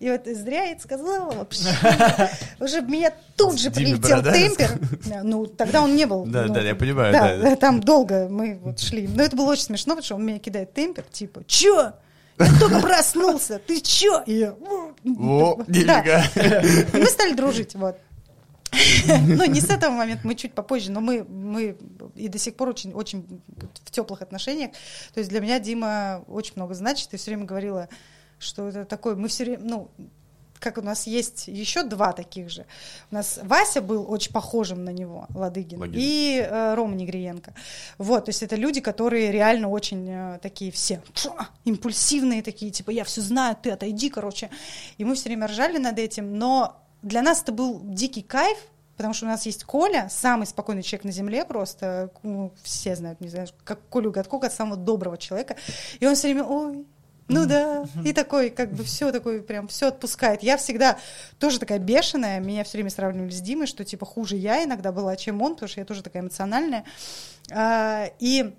И 0.01 0.11
вот 0.11 0.23
зря 0.25 0.65
я 0.65 0.73
это 0.73 0.83
сказала 0.83 1.31
вообще. 1.35 1.69
Уже 2.59 2.81
меня 2.81 3.13
тут 3.37 3.61
же 3.61 3.71
прилетел 3.71 4.25
темпер. 4.25 4.77
Ну, 5.23 5.47
тогда 5.47 5.83
он 5.83 5.95
не 5.95 6.07
был. 6.07 6.25
Да, 6.25 6.47
ну, 6.47 6.55
да, 6.55 6.63
я 6.63 6.75
понимаю. 6.75 7.13
Да, 7.13 7.55
там 7.55 7.79
долго 7.79 8.29
мы 8.29 8.59
вот 8.61 8.81
шли. 8.81 9.07
Но 9.07 9.23
это 9.23 9.37
было 9.37 9.53
очень 9.53 9.65
смешно, 9.65 9.93
потому 9.93 10.05
что 10.05 10.15
он 10.17 10.27
меня 10.27 10.41
кидает 10.41 10.75
темпер, 10.75 11.05
типа, 11.05 11.45
чё? 11.47 11.93
Только 12.59 12.81
проснулся, 12.81 13.59
ты 13.59 13.81
чё? 13.81 14.23
И 14.27 14.39
я, 14.39 14.53
О, 15.19 15.63
нифига. 15.67 16.25
Мы 16.93 17.07
стали 17.07 17.35
дружить, 17.35 17.75
вот. 17.75 17.99
Ну, 19.07 19.45
не 19.47 19.61
с 19.61 19.69
этого 19.69 19.93
момента, 19.93 20.27
мы 20.27 20.35
чуть 20.35 20.55
попозже, 20.55 20.93
но 20.93 21.01
мы, 21.01 21.25
мы 21.25 21.77
и 22.15 22.29
до 22.29 22.39
сих 22.39 22.55
пор 22.55 22.69
очень, 22.69 22.93
очень 22.93 23.43
в 23.85 23.91
теплых 23.91 24.23
отношениях. 24.23 24.73
То 25.13 25.19
есть 25.19 25.31
для 25.31 25.41
меня 25.41 25.59
Дима 25.59 26.25
очень 26.29 26.53
много 26.57 26.75
значит. 26.75 27.13
И 27.13 27.17
все 27.17 27.33
время 27.33 27.47
говорила, 27.47 27.89
что 28.39 28.69
это 28.69 28.85
такой, 28.85 29.17
мы 29.17 29.29
все 29.29 29.45
время, 29.45 29.65
ну, 29.65 29.91
как 30.61 30.79
у 30.79 30.83
нас 30.83 31.07
есть 31.07 31.49
еще 31.49 31.83
два 31.83 32.13
таких 32.13 32.51
же. 32.51 32.67
У 33.11 33.15
нас 33.15 33.41
Вася 33.43 33.81
был 33.81 34.09
очень 34.09 34.33
похожим 34.33 34.85
на 34.85 34.91
него, 34.91 35.27
Ладыгин, 35.35 35.81
Логин. 35.81 35.99
и 36.01 36.47
э, 36.49 36.75
Рома 36.75 36.95
Негриенко. 36.95 37.55
Вот, 37.99 38.27
то 38.27 38.29
есть 38.29 38.43
это 38.43 38.57
люди, 38.57 38.81
которые 38.81 39.33
реально 39.33 39.69
очень 39.69 40.07
э, 40.09 40.39
такие 40.41 40.71
все 40.71 41.03
пша, 41.15 41.49
импульсивные 41.65 42.43
такие, 42.43 42.71
типа, 42.71 42.91
я 42.91 43.05
все 43.05 43.23
знаю, 43.23 43.57
ты 43.61 43.71
отойди, 43.71 44.11
короче. 44.11 44.51
И 44.99 45.05
мы 45.05 45.15
все 45.15 45.25
время 45.25 45.47
ржали 45.47 45.79
над 45.79 45.99
этим, 45.99 46.39
но 46.39 46.77
для 47.03 47.23
нас 47.23 47.43
это 47.43 47.53
был 47.53 47.81
дикий 47.83 48.23
кайф, 48.23 48.59
потому 48.97 49.15
что 49.15 49.25
у 49.25 49.29
нас 49.29 49.47
есть 49.47 49.65
Коля, 49.65 50.09
самый 50.11 50.47
спокойный 50.47 50.83
человек 50.83 51.05
на 51.05 51.13
земле 51.13 51.47
просто, 51.47 52.11
ну, 52.23 52.53
все 52.63 52.95
знают, 52.95 53.21
не 53.23 53.31
знаю, 53.31 53.49
как 53.65 53.81
Колю 53.89 54.11
Гадко, 54.11 54.39
как 54.39 54.53
самого 54.53 54.77
доброго 54.77 55.17
человека, 55.17 55.57
и 56.01 56.07
он 56.07 56.15
все 56.15 56.29
время, 56.29 56.45
ой, 56.45 56.85
ну 57.31 57.47
да, 57.47 57.85
и 58.05 58.13
такой, 58.13 58.51
как 58.51 58.73
бы 58.73 58.85
все 58.85 59.13
такой, 59.13 59.43
прям 59.43 59.69
все 59.69 59.89
отпускает. 59.89 60.43
Я 60.43 60.57
всегда 60.57 60.99
тоже 61.39 61.59
такая 61.59 61.79
бешеная, 61.79 62.41
меня 62.41 62.65
все 62.65 62.79
время 62.79 62.91
сравнивали 62.91 63.31
с 63.31 63.41
Димой, 63.41 63.67
что 63.67 63.85
типа 63.85 64.05
хуже 64.05 64.37
я 64.37 64.65
иногда 64.65 64.93
была, 64.93 65.17
чем 65.17 65.41
он, 65.43 65.55
потому 65.55 65.69
что 65.69 65.81
я 65.81 65.87
тоже 65.87 66.03
такая 66.03 66.23
эмоциональная. 66.23 66.85
А, 67.53 68.11
и 68.19 68.55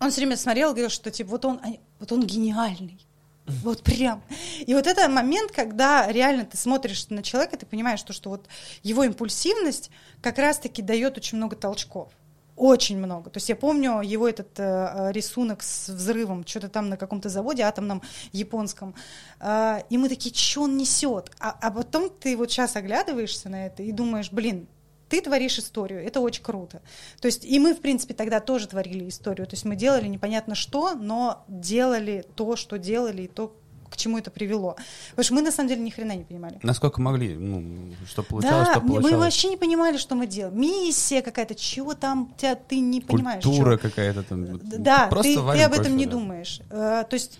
он 0.00 0.10
все 0.10 0.20
время 0.20 0.36
смотрел 0.36 0.70
говорил, 0.70 0.90
что 0.90 1.10
типа 1.10 1.30
вот 1.30 1.44
он, 1.44 1.60
вот 1.98 2.12
он 2.12 2.24
гениальный. 2.24 2.98
Вот 3.46 3.82
прям. 3.82 4.22
И 4.60 4.72
вот 4.74 4.86
этот 4.86 5.10
момент, 5.10 5.52
когда 5.52 6.10
реально 6.10 6.46
ты 6.46 6.56
смотришь 6.56 7.08
на 7.10 7.22
человека, 7.22 7.58
ты 7.58 7.66
понимаешь, 7.66 8.00
что, 8.00 8.14
что 8.14 8.30
вот 8.30 8.46
его 8.82 9.04
импульсивность 9.04 9.90
как 10.22 10.38
раз-таки 10.38 10.80
дает 10.80 11.18
очень 11.18 11.36
много 11.36 11.54
толчков. 11.54 12.10
Очень 12.56 12.98
много. 12.98 13.30
То 13.30 13.38
есть 13.38 13.48
я 13.48 13.56
помню 13.56 14.00
его 14.00 14.28
этот 14.28 14.58
э, 14.58 15.10
рисунок 15.10 15.62
с 15.62 15.88
взрывом, 15.88 16.46
что-то 16.46 16.68
там 16.68 16.88
на 16.88 16.96
каком-то 16.96 17.28
заводе 17.28 17.62
атомном 17.62 18.00
японском. 18.32 18.94
Э, 19.40 19.80
и 19.90 19.98
мы 19.98 20.08
такие, 20.08 20.32
что 20.34 20.62
он 20.62 20.76
несет? 20.76 21.32
А, 21.40 21.56
а 21.60 21.70
потом 21.72 22.10
ты 22.10 22.36
вот 22.36 22.52
сейчас 22.52 22.76
оглядываешься 22.76 23.48
на 23.48 23.66
это 23.66 23.82
и 23.82 23.90
думаешь, 23.90 24.30
блин, 24.30 24.68
ты 25.08 25.20
творишь 25.20 25.58
историю, 25.58 26.04
это 26.04 26.20
очень 26.20 26.42
круто. 26.42 26.80
То 27.20 27.26
есть 27.26 27.44
и 27.44 27.58
мы, 27.58 27.74
в 27.74 27.80
принципе, 27.80 28.14
тогда 28.14 28.40
тоже 28.40 28.68
творили 28.68 29.08
историю. 29.08 29.46
То 29.46 29.54
есть 29.54 29.64
мы 29.64 29.76
делали 29.76 30.06
непонятно 30.06 30.54
что, 30.54 30.94
но 30.94 31.44
делали 31.48 32.24
то, 32.34 32.56
что 32.56 32.78
делали, 32.78 33.22
и 33.22 33.28
то, 33.28 33.54
к 33.94 33.96
чему 33.96 34.18
это 34.18 34.30
привело. 34.30 34.76
Потому 35.10 35.24
что 35.24 35.34
мы 35.34 35.42
на 35.42 35.52
самом 35.52 35.68
деле 35.68 35.80
ни 35.80 35.90
хрена 35.90 36.16
не 36.16 36.24
понимали. 36.24 36.58
Насколько 36.62 37.00
могли, 37.00 37.36
ну, 37.36 37.94
что 38.06 38.24
получалось, 38.24 38.66
да, 38.66 38.72
что 38.72 38.80
получалось. 38.80 39.12
мы 39.12 39.18
вообще 39.18 39.48
не 39.48 39.56
понимали, 39.56 39.96
что 39.98 40.16
мы 40.16 40.26
делаем. 40.26 40.60
Миссия 40.60 41.22
какая-то, 41.22 41.54
чего 41.54 41.94
там 41.94 42.34
тебя 42.36 42.56
ты 42.56 42.80
не 42.80 43.00
понимаешь. 43.00 43.44
Культура 43.44 43.76
какая-то 43.76 44.24
там. 44.24 44.58
Да, 44.58 45.06
Просто 45.06 45.34
ты, 45.34 45.58
ты 45.58 45.62
об 45.62 45.72
этом 45.72 45.84
кофе, 45.84 45.94
не 45.94 46.06
думаешь. 46.06 46.60
Uh, 46.70 47.08
то 47.08 47.14
есть, 47.14 47.38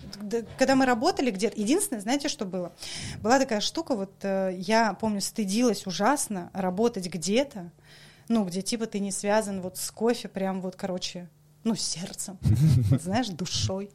когда 0.57 0.75
мы 0.75 0.85
работали 0.85 1.29
где-то, 1.29 1.59
единственное, 1.59 2.01
знаете, 2.01 2.29
что 2.29 2.45
было? 2.45 2.71
Была 3.21 3.37
такая 3.37 3.59
штука, 3.59 3.95
вот 3.95 4.11
uh, 4.21 4.55
я 4.57 4.93
помню, 4.93 5.19
стыдилась 5.19 5.85
ужасно 5.85 6.49
работать 6.53 7.07
где-то, 7.07 7.71
ну, 8.29 8.45
где 8.45 8.61
типа 8.61 8.85
ты 8.85 8.99
не 8.99 9.11
связан 9.11 9.61
вот 9.61 9.77
с 9.77 9.91
кофе, 9.91 10.29
прям 10.29 10.61
вот, 10.61 10.77
короче, 10.77 11.27
ну, 11.65 11.75
сердцем, 11.75 12.37
знаешь, 13.01 13.27
душой. 13.27 13.89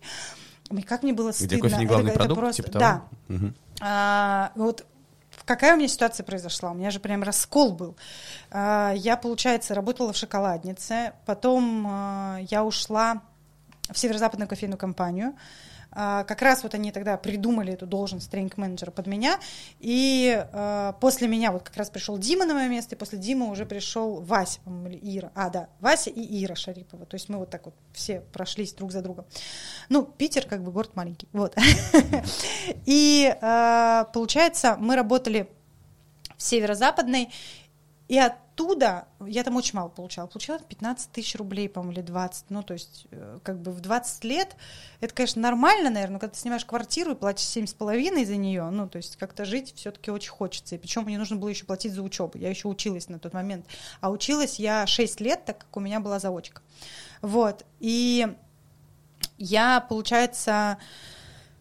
Ой, 0.71 0.83
как 0.83 1.03
мне 1.03 1.13
было 1.13 1.33
стыдно. 1.33 1.47
Где 1.55 1.59
кофе 1.63 1.77
не 1.77 1.87
главный 1.87 2.11
это, 2.11 2.19
продукт, 2.19 2.39
это 2.39 2.41
просто... 2.41 2.63
типа 2.63 2.79
того? 2.79 2.85
Да. 3.29 3.35
Угу. 3.35 3.53
А, 3.81 4.53
вот 4.55 4.87
какая 5.45 5.75
у 5.75 5.77
меня 5.77 5.89
ситуация 5.89 6.25
произошла? 6.25 6.71
У 6.71 6.75
меня 6.75 6.91
же 6.91 7.01
прям 7.01 7.23
раскол 7.23 7.73
был. 7.73 7.97
А, 8.51 8.93
я, 8.95 9.17
получается, 9.17 9.75
работала 9.75 10.13
в 10.13 10.17
шоколаднице, 10.17 11.13
потом 11.27 11.87
а, 11.89 12.39
я 12.51 12.65
ушла 12.65 13.23
в 13.91 13.99
северо-западную 13.99 14.49
кофейную 14.49 14.79
компанию, 14.79 15.35
как 15.93 16.43
раз 16.43 16.63
вот 16.63 16.75
они 16.75 16.93
тогда 16.93 17.17
придумали 17.17 17.73
эту 17.73 17.87
должность 17.87 18.31
тренинг-менеджера 18.31 18.91
под 18.91 19.07
меня, 19.07 19.39
и 19.81 20.45
э, 20.53 20.93
после 21.01 21.29
меня 21.29 21.53
вот 21.53 21.65
как 21.65 21.77
раз 21.77 21.91
пришел 21.91 22.17
Дима 22.19 22.47
на 22.47 22.55
мое 22.55 22.69
место, 22.69 22.95
и 22.95 22.99
после 22.99 23.19
Димы 23.19 23.51
уже 23.51 23.67
пришел 23.67 24.21
Вася, 24.21 24.61
по-моему, 24.61 24.89
или 24.89 25.19
Ира, 25.19 25.33
а, 25.35 25.51
да, 25.51 25.69
Вася 25.81 26.11
и 26.11 26.45
Ира 26.45 26.55
Шарипова, 26.55 27.07
то 27.07 27.17
есть 27.17 27.29
мы 27.29 27.39
вот 27.39 27.51
так 27.51 27.67
вот 27.67 27.75
все 27.93 28.21
прошлись 28.33 28.73
друг 28.73 28.93
за 28.93 29.03
другом. 29.03 29.25
Ну, 29.89 30.05
Питер 30.05 30.47
как 30.47 30.63
бы 30.63 30.71
город 30.71 30.95
маленький, 30.95 31.29
вот. 31.33 31.57
И 32.87 33.35
э, 33.41 34.05
получается, 34.13 34.77
мы 34.79 34.97
работали 34.97 35.49
в 36.37 36.43
северо-западной, 36.43 37.31
и 38.09 38.19
от 38.19 38.35
оттуда 38.61 39.07
я 39.27 39.43
там 39.43 39.57
очень 39.57 39.77
мало 39.77 39.89
получала. 39.89 40.27
Получала 40.27 40.59
15 40.61 41.11
тысяч 41.13 41.37
рублей, 41.37 41.69
по-моему, 41.69 41.93
или 41.93 42.03
20. 42.03 42.51
Ну, 42.51 42.63
то 42.63 42.75
есть, 42.75 43.07
э, 43.11 43.39
как 43.43 43.61
бы 43.61 43.73
в 43.73 43.81
20 43.81 44.25
лет 44.25 44.57
это, 45.01 45.15
конечно, 45.15 45.41
нормально, 45.41 45.91
наверное, 45.91 46.15
но 46.15 46.19
когда 46.19 46.35
ты 46.35 46.41
снимаешь 46.41 46.65
квартиру 46.65 47.13
и 47.13 47.15
платишь 47.15 47.47
7,5 47.47 48.25
за 48.25 48.37
нее, 48.37 48.69
ну, 48.71 48.89
то 48.89 48.97
есть 48.97 49.17
как-то 49.17 49.45
жить 49.45 49.73
все-таки 49.77 50.11
очень 50.11 50.31
хочется. 50.31 50.75
И 50.75 50.79
причем 50.79 51.03
мне 51.03 51.19
нужно 51.19 51.37
было 51.37 51.49
еще 51.49 51.65
платить 51.65 51.93
за 51.93 52.03
учебу. 52.03 52.39
Я 52.39 52.51
еще 52.51 52.69
училась 52.69 53.09
на 53.09 53.19
тот 53.19 53.33
момент. 53.33 53.67
А 54.01 54.11
училась 54.11 54.59
я 54.59 54.87
6 54.87 55.21
лет, 55.21 55.45
так 55.45 55.59
как 55.59 55.77
у 55.77 55.81
меня 55.81 56.01
была 56.01 56.19
заочка. 56.19 56.63
Вот. 57.23 57.65
И 57.81 58.27
я, 59.39 59.81
получается, 59.81 60.79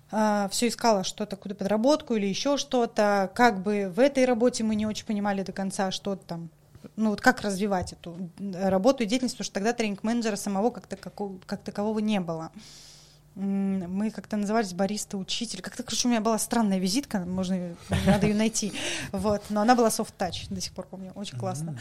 все 0.10 0.68
искала 0.68 1.04
что-то, 1.04 1.36
куда 1.36 1.54
подработку 1.54 2.16
или 2.16 2.26
еще 2.26 2.58
что-то. 2.58 3.32
Как 3.36 3.62
бы 3.62 3.92
в 3.96 4.00
этой 4.00 4.26
работе 4.26 4.64
мы 4.64 4.76
не 4.76 4.88
очень 4.88 5.06
понимали 5.06 5.44
до 5.44 5.52
конца, 5.52 5.92
что 5.92 6.16
там 6.16 6.50
ну 7.00 7.12
вот 7.12 7.22
как 7.22 7.42
развивать 7.42 7.94
эту 7.94 8.30
работу 8.40 9.04
и 9.04 9.06
деятельность, 9.06 9.36
потому 9.36 9.46
что 9.46 9.54
тогда 9.54 9.74
тренинг-менеджера 9.74 10.36
самого 10.36 10.70
как, 10.70 10.88
такового, 10.88 11.40
как 11.46 11.64
такового 11.64 12.00
не 12.00 12.20
было. 12.20 12.52
Мы 13.36 14.12
как-то 14.12 14.36
назывались 14.36 14.74
бариста-учитель. 14.74 15.62
Как-то, 15.62 15.84
короче, 15.84 16.08
у 16.08 16.12
меня 16.12 16.20
была 16.20 16.38
странная 16.38 16.80
визитка, 16.80 17.20
можно, 17.20 17.76
надо 18.06 18.28
ее 18.28 18.36
найти. 18.36 18.74
Вот, 19.12 19.44
но 19.50 19.62
она 19.62 19.76
была 19.76 19.90
soft 19.90 20.14
touch, 20.18 20.54
до 20.54 20.60
сих 20.60 20.74
пор 20.74 20.88
помню, 20.88 21.12
очень 21.16 21.38
классно. 21.38 21.80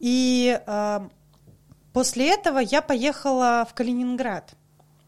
И 0.00 0.60
э, 0.66 1.08
после 1.92 2.32
этого 2.32 2.58
я 2.58 2.82
поехала 2.82 3.66
в 3.70 3.74
Калининград 3.74 4.56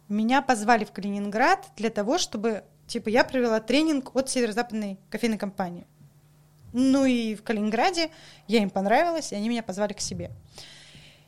меня 0.08 0.42
позвали 0.42 0.84
в 0.84 0.92
Калининград 0.92 1.66
для 1.76 1.90
того, 1.90 2.18
чтобы, 2.18 2.64
типа, 2.86 3.08
я 3.08 3.24
провела 3.24 3.60
тренинг 3.60 4.14
от 4.16 4.30
северо-западной 4.30 4.98
кофейной 5.10 5.38
компании. 5.38 5.86
Ну 6.72 7.04
и 7.04 7.34
в 7.34 7.42
Калининграде 7.42 8.10
я 8.46 8.62
им 8.62 8.70
понравилась, 8.70 9.32
и 9.32 9.36
они 9.36 9.48
меня 9.48 9.62
позвали 9.62 9.92
к 9.92 10.00
себе. 10.00 10.30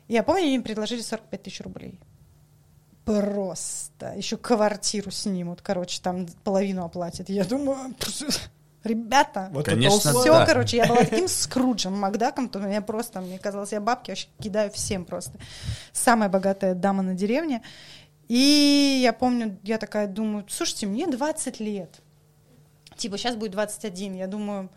Я 0.08 0.22
помню, 0.22 0.42
они 0.42 0.56
им 0.56 0.62
предложили 0.62 1.00
45 1.00 1.42
тысяч 1.42 1.60
рублей. 1.60 1.98
Просто. 3.04 4.12
Еще 4.16 4.36
квартиру 4.36 5.10
снимут, 5.10 5.62
короче, 5.62 6.00
там 6.02 6.26
половину 6.44 6.84
оплатят. 6.84 7.28
Я 7.28 7.44
думаю, 7.44 7.94
ребята, 8.84 9.48
вот 9.52 9.66
Конечно, 9.66 10.12
все, 10.12 10.32
да. 10.32 10.46
короче, 10.46 10.76
я 10.78 10.86
была 10.86 10.98
таким 11.04 11.28
скруджем, 11.28 11.98
Макдаком, 11.98 12.48
то 12.48 12.58
меня 12.58 12.82
просто, 12.82 13.20
мне 13.20 13.38
казалось, 13.38 13.72
я 13.72 13.80
бабки 13.80 14.10
вообще 14.10 14.28
кидаю 14.40 14.70
всем 14.70 15.04
просто. 15.04 15.38
Самая 15.92 16.28
богатая 16.28 16.74
дама 16.74 17.02
на 17.02 17.14
деревне. 17.14 17.62
И 18.28 19.00
я 19.02 19.12
помню, 19.12 19.58
я 19.64 19.78
такая 19.78 20.06
думаю, 20.06 20.44
слушайте, 20.48 20.86
мне 20.86 21.08
20 21.08 21.58
лет. 21.58 22.00
Типа, 22.96 23.18
сейчас 23.18 23.34
будет 23.34 23.52
21. 23.52 24.14
Я 24.14 24.26
думаю, 24.28 24.70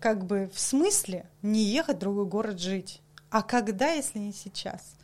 как 0.00 0.24
бы 0.24 0.50
в 0.52 0.58
смысле 0.58 1.26
не 1.42 1.62
ехать 1.62 1.96
в 1.96 2.00
другой 2.00 2.26
город 2.26 2.58
жить? 2.58 3.00
А 3.30 3.42
когда, 3.42 3.92
если 3.92 4.18
не 4.18 4.32
сейчас? 4.32 4.96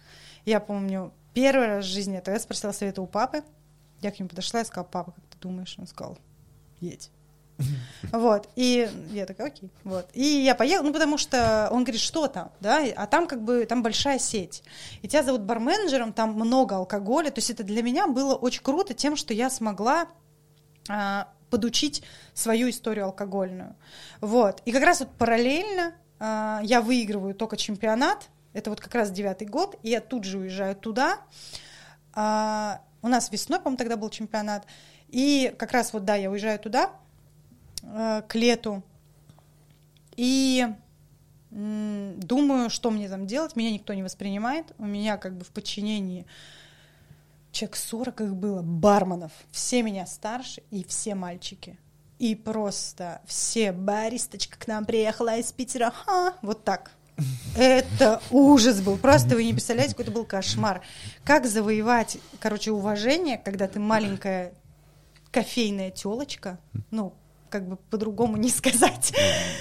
Я 0.44 0.58
помню, 0.58 1.12
первый 1.34 1.66
раз 1.66 1.84
в 1.84 1.88
жизни, 1.88 2.14
я 2.14 2.20
тогда 2.20 2.40
спросила 2.40 2.72
совета 2.72 3.02
у 3.02 3.06
папы. 3.06 3.44
Я 4.00 4.10
к 4.10 4.18
нему 4.18 4.28
подошла 4.28 4.62
и 4.62 4.64
сказала, 4.64 4.86
папа, 4.86 5.12
как 5.12 5.24
ты 5.26 5.38
думаешь? 5.38 5.76
Он 5.78 5.86
сказал, 5.86 6.18
едь. 6.80 7.10
Вот, 8.12 8.48
и 8.54 8.88
я 9.10 9.26
такая, 9.26 9.48
окей, 9.48 9.70
вот. 9.82 10.08
И 10.12 10.22
я 10.22 10.54
поехала, 10.54 10.86
ну, 10.86 10.92
потому 10.92 11.18
что 11.18 11.68
он 11.70 11.84
говорит, 11.84 12.00
что 12.00 12.28
там, 12.28 12.52
да, 12.60 12.84
а 12.96 13.06
там 13.06 13.26
как 13.26 13.42
бы, 13.42 13.64
там 13.66 13.82
большая 13.82 14.18
сеть. 14.18 14.62
И 15.02 15.08
тебя 15.08 15.22
зовут 15.22 15.42
барменджером, 15.42 16.12
там 16.12 16.34
много 16.34 16.76
алкоголя, 16.76 17.30
то 17.30 17.38
есть 17.38 17.50
это 17.50 17.64
для 17.64 17.82
меня 17.82 18.06
было 18.06 18.34
очень 18.34 18.62
круто 18.62 18.94
тем, 18.94 19.16
что 19.16 19.32
я 19.32 19.50
смогла 19.50 20.06
а, 20.88 21.28
подучить 21.50 22.02
свою 22.34 22.70
историю 22.70 23.06
алкогольную. 23.06 23.76
Вот, 24.20 24.62
и 24.64 24.72
как 24.72 24.82
раз 24.82 25.00
вот 25.00 25.10
параллельно 25.12 25.94
а, 26.18 26.60
я 26.62 26.80
выигрываю 26.80 27.34
только 27.34 27.56
чемпионат, 27.56 28.28
это 28.52 28.70
вот 28.70 28.80
как 28.80 28.94
раз 28.94 29.10
девятый 29.10 29.46
год, 29.46 29.78
и 29.82 29.90
я 29.90 30.00
тут 30.00 30.24
же 30.24 30.38
уезжаю 30.38 30.74
туда. 30.76 31.20
А, 32.14 32.80
у 33.02 33.08
нас 33.08 33.30
весной, 33.30 33.58
по-моему, 33.58 33.76
тогда 33.76 33.96
был 33.96 34.10
чемпионат, 34.10 34.66
и 35.08 35.54
как 35.58 35.72
раз 35.72 35.92
вот, 35.92 36.04
да, 36.04 36.16
я 36.16 36.30
уезжаю 36.30 36.58
туда, 36.58 36.90
э, 37.82 38.22
к 38.26 38.34
лету. 38.34 38.82
И 40.16 40.66
м, 41.52 42.18
думаю, 42.20 42.70
что 42.70 42.90
мне 42.90 43.08
там 43.08 43.26
делать. 43.26 43.56
Меня 43.56 43.70
никто 43.70 43.94
не 43.94 44.02
воспринимает. 44.02 44.72
У 44.78 44.86
меня 44.86 45.16
как 45.16 45.36
бы 45.36 45.44
в 45.44 45.50
подчинении 45.50 46.26
человек 47.56 47.76
40 47.76 48.20
их 48.20 48.36
было, 48.36 48.62
барменов. 48.62 49.32
Все 49.50 49.82
меня 49.82 50.06
старше 50.06 50.62
и 50.70 50.84
все 50.84 51.14
мальчики. 51.14 51.78
И 52.18 52.34
просто 52.34 53.20
все, 53.26 53.72
баристочка 53.72 54.58
к 54.58 54.66
нам 54.66 54.84
приехала 54.84 55.36
из 55.36 55.52
Питера, 55.52 55.90
ха, 55.90 56.34
вот 56.42 56.64
так. 56.64 56.92
Это 57.56 58.20
ужас 58.30 58.80
был. 58.80 58.98
Просто 58.98 59.34
вы 59.34 59.44
не 59.44 59.52
представляете, 59.52 59.92
какой 59.92 60.04
это 60.04 60.12
был 60.12 60.24
кошмар. 60.24 60.82
Как 61.24 61.46
завоевать, 61.46 62.18
короче, 62.40 62.70
уважение, 62.72 63.38
когда 63.38 63.68
ты 63.68 63.80
маленькая 63.80 64.52
кофейная 65.30 65.90
телочка, 65.90 66.58
ну, 66.90 67.14
как 67.56 67.68
бы 67.68 67.76
по-другому 67.76 68.36
не 68.36 68.50
сказать. 68.50 69.14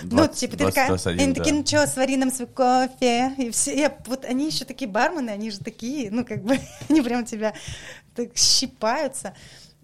20, 0.04 0.12
ну, 0.12 0.28
типа, 0.34 0.58
ты 0.58 0.66
такая, 0.66 0.88
21, 0.90 1.20
они 1.20 1.34
да. 1.34 1.40
такие, 1.40 1.56
ну 1.56 1.66
что, 1.66 1.88
свари 1.88 2.18
нам 2.18 2.32
свой 2.32 2.48
кофе. 2.48 3.34
И 3.38 3.50
все, 3.52 3.80
я, 3.80 3.98
вот 4.06 4.26
они 4.26 4.48
еще 4.48 4.66
такие 4.66 4.90
бармены, 4.90 5.30
они 5.30 5.50
же 5.52 5.60
такие, 5.60 6.12
ну, 6.12 6.26
как 6.26 6.44
бы, 6.44 6.60
они 6.90 7.02
прям 7.02 7.26
тебя 7.26 7.54
так 8.14 8.36
щипаются. 8.36 9.34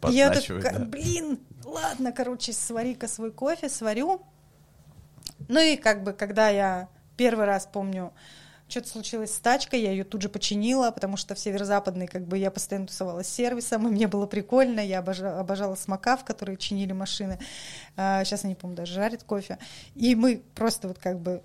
И 0.09 0.14
я 0.14 0.30
такая, 0.32 0.80
да. 0.80 0.86
блин, 0.86 1.39
ладно, 1.64 2.12
короче, 2.12 2.51
свари-ка 2.53 3.07
свой 3.07 3.32
кофе, 3.32 3.70
сварю. 3.70 4.22
Ну 5.47 5.59
и 5.59 5.78
как 5.78 6.03
бы, 6.03 6.14
когда 6.14 6.49
я 6.49 6.89
первый 7.16 7.45
раз 7.45 7.68
помню, 7.72 8.12
что-то 8.72 8.88
случилось 8.88 9.34
с 9.34 9.39
тачкой, 9.39 9.82
я 9.82 9.91
ее 9.91 10.03
тут 10.03 10.22
же 10.22 10.30
починила, 10.30 10.91
потому 10.91 11.17
что 11.17 11.36
в 11.36 11.39
северо-западной 11.39 12.07
как 12.07 12.26
бы 12.26 12.38
я 12.38 12.49
постоянно 12.49 12.88
тусовалась 12.88 13.28
с 13.28 13.34
сервисом, 13.34 13.88
и 13.88 13.91
мне 13.91 14.07
было 14.07 14.26
прикольно, 14.26 14.80
я 14.80 14.99
обожала, 14.99 15.39
обожала 15.39 15.76
смокав, 15.76 16.24
которые 16.24 16.57
чинили 16.57 16.93
машины. 16.93 17.39
А, 17.97 18.24
сейчас 18.24 18.45
они, 18.45 18.55
по-моему, 18.55 18.78
даже 18.78 18.93
жарят 18.93 19.24
кофе. 19.24 19.59
И 19.95 20.15
мы 20.15 20.41
просто 20.55 20.88
вот 20.88 20.97
как 20.97 21.19
бы 21.19 21.41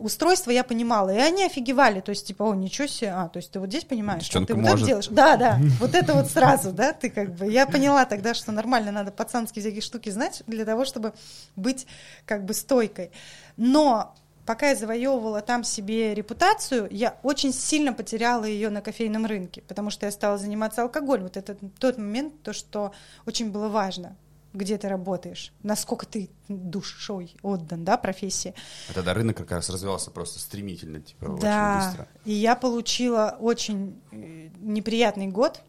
устройство 0.00 0.50
я 0.50 0.64
понимала, 0.64 1.10
и 1.10 1.18
они 1.18 1.44
офигевали, 1.44 2.00
то 2.00 2.10
есть 2.10 2.26
типа, 2.26 2.44
о, 2.44 2.54
ничего 2.54 2.86
себе, 2.86 3.12
а, 3.12 3.28
то 3.28 3.36
есть 3.36 3.50
ты 3.50 3.60
вот 3.60 3.68
здесь 3.68 3.84
понимаешь, 3.84 4.24
что 4.24 4.44
ты 4.44 4.54
вот 4.54 4.62
может. 4.62 4.78
это 4.78 4.86
делаешь, 4.86 5.08
да, 5.08 5.36
да, 5.36 5.58
вот 5.78 5.94
это 5.94 6.14
вот 6.14 6.30
сразу, 6.30 6.72
да, 6.72 6.92
ты 6.92 7.10
как 7.10 7.34
бы, 7.34 7.50
я 7.50 7.66
поняла 7.66 8.04
тогда, 8.04 8.34
что 8.34 8.52
нормально 8.52 8.92
надо 8.92 9.12
пацанские 9.12 9.62
всякие 9.62 9.82
штуки 9.82 10.10
знать 10.10 10.42
для 10.46 10.64
того, 10.64 10.84
чтобы 10.84 11.12
быть 11.56 11.86
как 12.24 12.44
бы 12.44 12.54
стойкой, 12.54 13.10
но 13.56 14.14
пока 14.46 14.70
я 14.70 14.76
завоевывала 14.76 15.40
там 15.40 15.64
себе 15.64 16.14
репутацию, 16.14 16.88
я 16.90 17.16
очень 17.22 17.52
сильно 17.52 17.92
потеряла 17.92 18.44
ее 18.44 18.70
на 18.70 18.80
кофейном 18.80 19.26
рынке, 19.26 19.62
потому 19.62 19.90
что 19.90 20.06
я 20.06 20.12
стала 20.12 20.38
заниматься 20.38 20.82
алкоголем. 20.82 21.24
Вот 21.24 21.36
это 21.36 21.56
тот 21.78 21.98
момент, 21.98 22.42
то, 22.42 22.52
что 22.52 22.92
очень 23.26 23.50
было 23.50 23.68
важно 23.68 24.16
где 24.54 24.76
ты 24.76 24.88
работаешь, 24.88 25.52
насколько 25.62 26.06
ты 26.06 26.28
душой 26.48 27.34
отдан, 27.42 27.84
да, 27.84 27.96
профессии. 27.96 28.54
А 28.90 28.92
тогда 28.92 29.14
рынок 29.14 29.36
как 29.36 29.50
раз 29.50 29.70
развивался 29.70 30.10
просто 30.10 30.38
стремительно, 30.38 31.00
типа, 31.00 31.38
да, 31.40 31.78
очень 31.78 31.88
быстро. 31.88 32.08
и 32.24 32.32
я 32.32 32.54
получила 32.54 33.36
очень 33.40 33.98
э, 34.10 34.50
неприятный 34.60 35.28
год. 35.28 35.62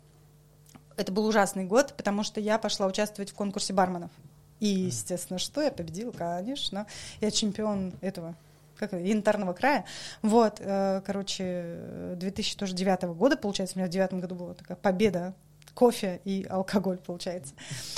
Это 0.97 1.11
был 1.11 1.25
ужасный 1.25 1.63
год, 1.63 1.93
потому 1.95 2.23
что 2.23 2.39
я 2.39 2.59
пошла 2.59 2.85
участвовать 2.85 3.31
в 3.31 3.35
конкурсе 3.35 3.73
барменов. 3.73 4.11
И, 4.59 4.67
естественно, 4.67 5.39
что 5.39 5.61
я 5.61 5.71
победила, 5.71 6.11
конечно. 6.11 6.85
Я 7.19 7.31
чемпион 7.31 7.93
этого 8.01 8.35
как 8.77 8.93
янтарного 8.93 9.53
края. 9.53 9.85
Вот, 10.21 10.57
э, 10.59 11.01
короче, 11.05 11.79
2009 12.15 13.03
года, 13.15 13.37
получается, 13.37 13.75
у 13.75 13.79
меня 13.79 13.87
в 13.87 13.91
девятом 13.91 14.19
году 14.19 14.35
была 14.35 14.53
такая 14.53 14.77
победа 14.77 15.33
кофе 15.73 16.21
и 16.23 16.45
алкоголь, 16.49 16.97
получается. 16.97 17.53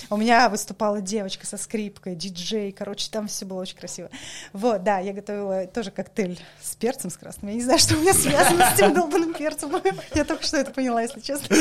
У 0.09 0.17
меня 0.17 0.49
выступала 0.49 1.01
девочка 1.01 1.45
со 1.45 1.57
скрипкой, 1.57 2.15
диджей, 2.15 2.71
короче, 2.71 3.09
там 3.11 3.27
все 3.27 3.45
было 3.45 3.61
очень 3.61 3.77
красиво. 3.77 4.09
Вот, 4.53 4.83
да, 4.83 4.99
я 4.99 5.13
готовила 5.13 5.67
тоже 5.67 5.91
коктейль 5.91 6.39
с 6.61 6.75
перцем, 6.75 7.09
с 7.09 7.17
красным. 7.17 7.49
Я 7.49 7.55
не 7.55 7.63
знаю, 7.63 7.79
что 7.79 7.95
у 7.95 7.99
меня 7.99 8.13
связано 8.13 8.71
с 8.71 8.79
этим 8.79 8.93
долбанным 8.93 9.33
перцем. 9.33 9.71
Я 10.13 10.25
только 10.25 10.43
что 10.43 10.57
это 10.57 10.71
поняла, 10.71 11.01
если 11.01 11.19
честно. 11.19 11.55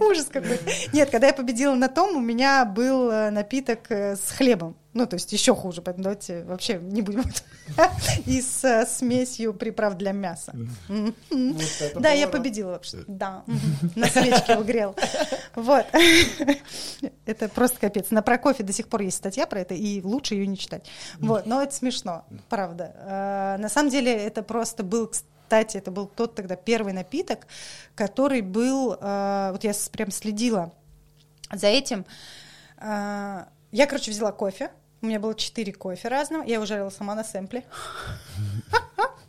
Ужас 0.00 0.26
какой. 0.26 0.58
Нет, 0.92 1.10
когда 1.10 1.28
я 1.28 1.34
победила 1.34 1.74
на 1.74 1.88
том, 1.88 2.16
у 2.16 2.20
меня 2.20 2.64
был 2.64 3.10
э, 3.10 3.30
напиток 3.30 3.90
э, 3.90 4.16
с 4.16 4.30
хлебом. 4.30 4.76
Ну, 4.94 5.06
то 5.06 5.14
есть 5.14 5.32
еще 5.32 5.56
хуже, 5.56 5.82
поэтому 5.82 6.04
давайте 6.04 6.44
вообще 6.44 6.78
не 6.78 7.02
будем 7.02 7.24
и 8.26 8.40
с 8.40 8.64
э, 8.64 8.86
смесью 8.86 9.52
приправ 9.52 9.94
для 9.94 10.12
мяса. 10.12 10.54
Да, 11.96 12.10
я 12.12 12.28
победила 12.28 12.70
вообще. 12.70 12.98
Да, 13.08 13.42
на 13.96 14.06
свечке 14.06 14.56
угрел. 14.56 14.94
Вот. 15.56 15.84
Это 17.26 17.48
просто 17.48 17.80
капец. 17.80 18.12
На 18.12 18.22
про 18.22 18.38
кофе 18.38 18.62
до 18.62 18.72
сих 18.72 18.86
пор 18.86 19.02
есть 19.02 19.16
статья 19.16 19.46
про 19.48 19.60
это, 19.60 19.74
и 19.74 20.00
лучше 20.00 20.34
ее 20.34 20.46
не 20.46 20.56
читать. 20.56 20.88
Вот, 21.18 21.44
но 21.46 21.60
это 21.62 21.74
смешно, 21.74 22.24
правда. 22.48 22.94
Э, 22.94 23.56
на 23.60 23.68
самом 23.68 23.90
деле 23.90 24.12
это 24.12 24.44
просто 24.44 24.84
был, 24.84 25.08
кстати, 25.08 25.76
это 25.76 25.90
был 25.90 26.06
тот 26.06 26.36
тогда 26.36 26.54
первый 26.54 26.92
напиток, 26.92 27.48
который 27.96 28.42
был, 28.42 28.96
э, 29.00 29.48
вот 29.50 29.64
я 29.64 29.72
прям 29.90 30.12
следила 30.12 30.72
за 31.52 31.66
этим. 31.66 32.06
Я, 32.80 33.86
короче, 33.88 34.10
взяла 34.12 34.30
кофе, 34.30 34.70
у 35.04 35.06
меня 35.06 35.20
было 35.20 35.34
четыре 35.34 35.72
кофе 35.72 36.08
разного. 36.08 36.44
Я 36.44 36.54
его 36.54 36.66
жарила 36.66 36.90
сама 36.90 37.14
на 37.14 37.24
сэмпле. 37.24 37.64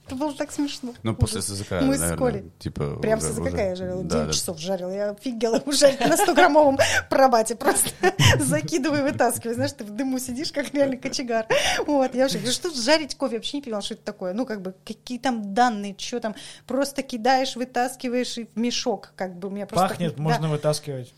Это 0.07 0.15
было 0.15 0.33
так 0.33 0.51
смешно. 0.51 0.93
Ну, 1.01 1.15
после. 1.15 1.41
СЗК, 1.41 1.81
Мы 1.81 1.97
с 1.97 1.99
наверное, 1.99 2.17
Колей. 2.17 2.51
типа... 2.59 2.97
Прям 2.97 3.17
уже- 3.17 3.33
с 3.33 3.39
уже- 3.39 3.57
я 3.57 3.75
жарила. 3.75 4.03
Да, 4.03 4.17
9 4.17 4.27
да. 4.27 4.33
часов 4.33 4.59
жарила. 4.59 4.91
Я 4.91 5.09
офигела 5.09 5.55
его 5.55 5.71
жарить 5.71 5.99
на 5.99 6.13
100-граммовом 6.13 6.77
пробате. 7.09 7.55
Просто 7.57 7.89
закидывай, 8.39 9.01
вытаскивай. 9.01 9.55
Знаешь, 9.55 9.71
ты 9.71 9.83
в 9.83 9.89
дыму 9.89 10.19
сидишь, 10.19 10.51
как 10.51 10.71
реальный 10.75 10.97
кочегар. 10.97 11.47
Вот, 11.87 12.13
я 12.13 12.21
вообще 12.23 12.37
говорю, 12.37 12.53
что 12.53 12.69
жарить 12.69 13.15
кофе? 13.15 13.33
Я 13.33 13.39
вообще 13.39 13.57
не 13.57 13.63
понимала, 13.63 13.81
что 13.81 13.95
это 13.95 14.03
такое. 14.03 14.33
Ну, 14.33 14.45
как 14.45 14.61
бы, 14.61 14.75
какие 14.85 15.17
там 15.17 15.55
данные, 15.55 15.95
что 15.97 16.19
там. 16.19 16.35
Просто 16.67 17.01
кидаешь, 17.01 17.55
вытаскиваешь 17.55 18.37
и 18.37 18.45
в 18.45 18.59
мешок. 18.59 19.11
Как 19.15 19.35
бы 19.35 19.47
у 19.47 19.51
меня 19.51 19.65
просто... 19.65 19.87
Пахнет, 19.87 20.19
можно 20.19 20.49
вытаскивать. 20.49 21.15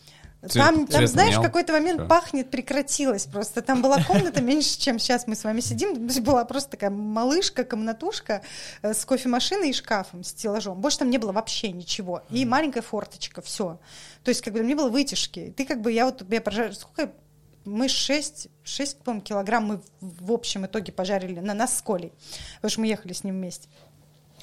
Цвет- 0.47 0.63
Там, 0.63 0.87
там 0.87 1.07
знаешь, 1.07 1.35
в 1.35 1.41
какой-то 1.41 1.73
момент 1.73 1.99
Всё. 1.99 2.07
пахнет, 2.07 2.49
прекратилось 2.49 3.25
просто. 3.25 3.61
Там 3.61 3.81
была 3.81 4.03
комната 4.03 4.41
меньше, 4.41 4.79
чем 4.79 4.99
сейчас 4.99 5.27
мы 5.27 5.35
с 5.35 5.43
вами 5.43 5.59
сидим. 5.59 6.07
Была 6.23 6.45
просто 6.45 6.71
такая 6.71 6.89
малышка, 6.89 7.63
комнатушка 7.63 8.41
э, 8.81 8.93
с 8.93 9.05
кофемашиной 9.05 9.69
и 9.69 9.73
шкафом, 9.73 10.23
с 10.23 10.29
стеллажом. 10.29 10.79
Больше 10.79 10.99
там 10.99 11.09
не 11.09 11.17
было 11.17 11.31
вообще 11.31 11.71
ничего. 11.71 12.23
И 12.29 12.45
маленькая 12.45 12.81
форточка, 12.81 13.41
все. 13.41 13.79
То 14.23 14.29
есть 14.29 14.41
как 14.41 14.53
бы 14.53 14.59
не 14.59 14.75
было 14.75 14.89
вытяжки. 14.89 15.53
Ты 15.55 15.65
как 15.65 15.81
бы, 15.81 15.91
я 15.91 16.05
вот, 16.05 16.23
я 16.29 16.41
пожар... 16.41 16.73
Сколько 16.73 17.11
мы 17.65 17.89
6, 17.89 18.47
6 18.63 18.99
по-моему, 18.99 19.21
килограмм 19.21 19.65
мы 19.65 19.77
в 19.99 20.25
в 20.27 20.31
общем 20.31 20.65
итоге 20.65 20.91
пожарили 20.91 21.39
на 21.39 21.53
нас 21.53 21.77
с 21.77 21.81
Колей, 21.81 22.13
потому 22.55 22.69
что 22.71 22.81
мы 22.81 22.87
ехали 22.87 23.13
с 23.13 23.23
ним 23.23 23.35
вместе. 23.35 23.67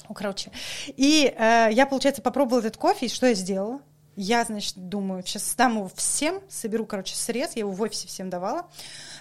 Ну, 0.07 0.13
короче. 0.13 0.51
И 0.87 1.33
э, 1.35 1.69
я, 1.71 1.85
получается, 1.87 2.21
попробовала 2.21 2.59
этот 2.59 2.77
кофе, 2.77 3.07
и 3.07 3.09
что 3.09 3.25
я 3.27 3.33
сделала? 3.33 3.79
Я, 4.15 4.45
значит, 4.45 4.75
думаю, 4.77 5.23
сейчас 5.25 5.55
дам 5.55 5.75
его 5.75 5.91
всем, 5.93 6.41
соберу, 6.49 6.85
короче, 6.85 7.15
срез, 7.15 7.55
я 7.55 7.61
его 7.61 7.71
в 7.71 7.81
офисе 7.81 8.07
всем 8.07 8.29
давала. 8.29 8.67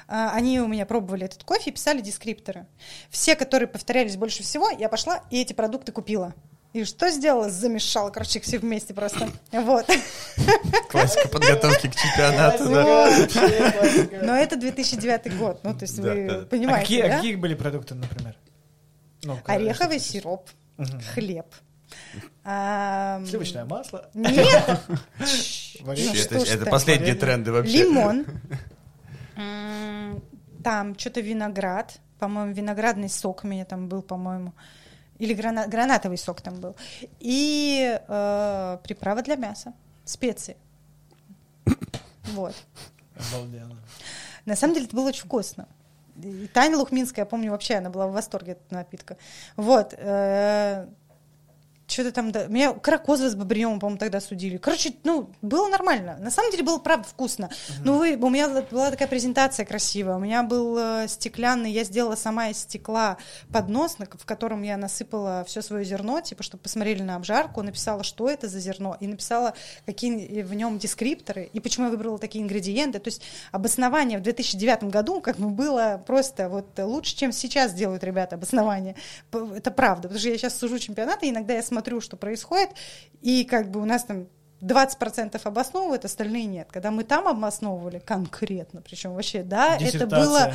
А, 0.06 0.30
Они 0.32 0.60
у 0.60 0.68
меня 0.68 0.86
пробовали 0.86 1.24
этот 1.24 1.42
кофе 1.42 1.70
и 1.70 1.72
писали 1.72 2.00
дескрипторы. 2.00 2.66
Все, 3.10 3.34
которые 3.34 3.66
повторялись 3.66 4.16
больше 4.16 4.42
всего, 4.42 4.70
я 4.70 4.88
пошла 4.88 5.22
и 5.30 5.40
эти 5.40 5.52
продукты 5.52 5.90
купила. 5.90 6.34
И 6.74 6.84
что 6.84 7.08
сделала? 7.10 7.50
Замешала, 7.50 8.10
короче, 8.10 8.40
их 8.40 8.44
все 8.44 8.58
вместе 8.58 8.94
просто. 8.94 9.30
Вот. 9.52 9.86
Классика 10.90 11.28
подготовки 11.28 11.88
к 11.88 11.94
чемпионату, 11.94 12.68
да. 12.68 14.24
Но 14.24 14.34
это 14.34 14.56
2009 14.56 15.38
год. 15.38 15.60
Ну, 15.62 15.72
то 15.72 15.84
есть 15.84 15.98
вы 15.98 16.26
да. 16.28 16.34
А 16.40 16.46
понимаете, 16.46 16.80
какие, 16.82 17.02
да? 17.02 17.16
какие 17.16 17.34
были 17.36 17.54
продукты, 17.54 17.94
например? 17.94 18.36
Ну, 19.22 19.38
Ореховый 19.44 20.00
сироп, 20.00 20.50
хлеб. 21.14 21.46
Сливочное 22.44 23.64
масло. 23.64 24.08
Нет. 24.14 24.80
Ну, 25.86 25.92
Это, 25.92 26.66
последние 26.70 27.14
тренды 27.14 27.52
вообще. 27.52 27.82
Лимон. 27.84 28.24
Там 30.64 30.98
что-то 30.98 31.20
виноград. 31.20 31.98
По-моему, 32.18 32.54
виноградный 32.54 33.10
сок 33.10 33.44
у 33.44 33.46
меня 33.46 33.66
там 33.66 33.88
был, 33.88 34.00
по-моему. 34.00 34.54
Или 35.18 35.34
грана- 35.34 35.66
гранатовый 35.68 36.16
сок 36.16 36.40
там 36.40 36.58
был. 36.60 36.74
И 37.20 38.00
э, 38.08 38.78
приправа 38.82 39.22
для 39.22 39.36
мяса. 39.36 39.74
Специи. 40.04 40.56
Вот. 42.32 42.54
Обалденно. 43.14 43.76
На 44.46 44.56
самом 44.56 44.74
деле 44.74 44.86
это 44.86 44.96
было 44.96 45.08
очень 45.08 45.24
вкусно. 45.24 45.68
И 46.22 46.48
Таня 46.52 46.78
Лухминская, 46.78 47.24
я 47.24 47.26
помню, 47.26 47.50
вообще 47.50 47.74
она 47.74 47.90
была 47.90 48.06
в 48.06 48.12
восторге 48.12 48.52
от 48.52 48.70
напитка. 48.70 49.18
Вот. 49.56 49.92
Что-то 51.94 52.10
там... 52.10 52.32
да- 52.32 52.46
Меня 52.48 52.72
Каракозова 52.72 53.28
с 53.30 53.36
Бобринем, 53.36 53.78
по-моему, 53.78 53.98
тогда 53.98 54.20
судили. 54.20 54.56
Короче, 54.56 54.92
ну, 55.04 55.30
было 55.42 55.68
нормально. 55.68 56.16
На 56.20 56.32
самом 56.32 56.50
деле 56.50 56.64
было, 56.64 56.78
правда, 56.78 57.06
вкусно. 57.08 57.50
Ну, 57.84 57.98
вы, 57.98 58.16
у 58.16 58.30
меня 58.30 58.48
была 58.68 58.90
такая 58.90 59.06
презентация 59.06 59.64
красивая. 59.64 60.16
У 60.16 60.18
меня 60.18 60.42
был 60.42 60.76
э, 60.76 61.06
стеклянный, 61.06 61.70
я 61.70 61.84
сделала 61.84 62.16
сама 62.16 62.48
из 62.48 62.58
стекла 62.58 63.16
поднос, 63.52 63.98
на- 64.00 64.06
в 64.06 64.24
котором 64.26 64.62
я 64.62 64.76
насыпала 64.76 65.44
все 65.46 65.62
свое 65.62 65.84
зерно, 65.84 66.20
типа, 66.20 66.42
чтобы 66.42 66.64
посмотрели 66.64 67.02
на 67.02 67.14
обжарку, 67.14 67.62
написала, 67.62 68.02
что 68.02 68.28
это 68.28 68.48
за 68.48 68.58
зерно, 68.58 68.96
и 68.98 69.06
написала, 69.06 69.54
какие 69.86 70.42
в 70.42 70.52
нем 70.54 70.78
дескрипторы, 70.80 71.48
и 71.52 71.60
почему 71.60 71.86
я 71.86 71.92
выбрала 71.92 72.18
такие 72.18 72.42
ингредиенты. 72.42 72.98
То 72.98 73.06
есть 73.08 73.22
обоснование 73.52 74.18
в 74.18 74.22
2009 74.22 74.84
году 74.90 75.20
как 75.20 75.36
бы 75.36 75.48
было 75.50 76.02
просто 76.04 76.48
вот 76.48 76.66
лучше, 76.78 77.14
чем 77.16 77.30
сейчас 77.30 77.72
делают 77.72 78.02
ребята 78.02 78.34
обоснование. 78.34 78.96
Это 79.32 79.70
правда, 79.70 80.08
потому 80.08 80.18
что 80.18 80.28
я 80.30 80.36
сейчас 80.38 80.58
сужу 80.58 80.80
чемпионаты, 80.80 81.26
и 81.26 81.30
иногда 81.30 81.54
я 81.54 81.62
смотрю, 81.62 81.83
что 82.00 82.16
происходит, 82.16 82.70
и 83.20 83.44
как 83.44 83.70
бы 83.70 83.80
у 83.80 83.84
нас 83.84 84.04
там 84.04 84.26
20% 84.60 85.40
обосновывают, 85.44 86.04
остальные 86.04 86.46
нет. 86.46 86.68
Когда 86.72 86.90
мы 86.90 87.04
там 87.04 87.28
обосновывали 87.28 87.98
конкретно, 87.98 88.80
причем 88.80 89.14
вообще, 89.14 89.42
да, 89.42 89.76
это 89.76 90.06
было, 90.06 90.54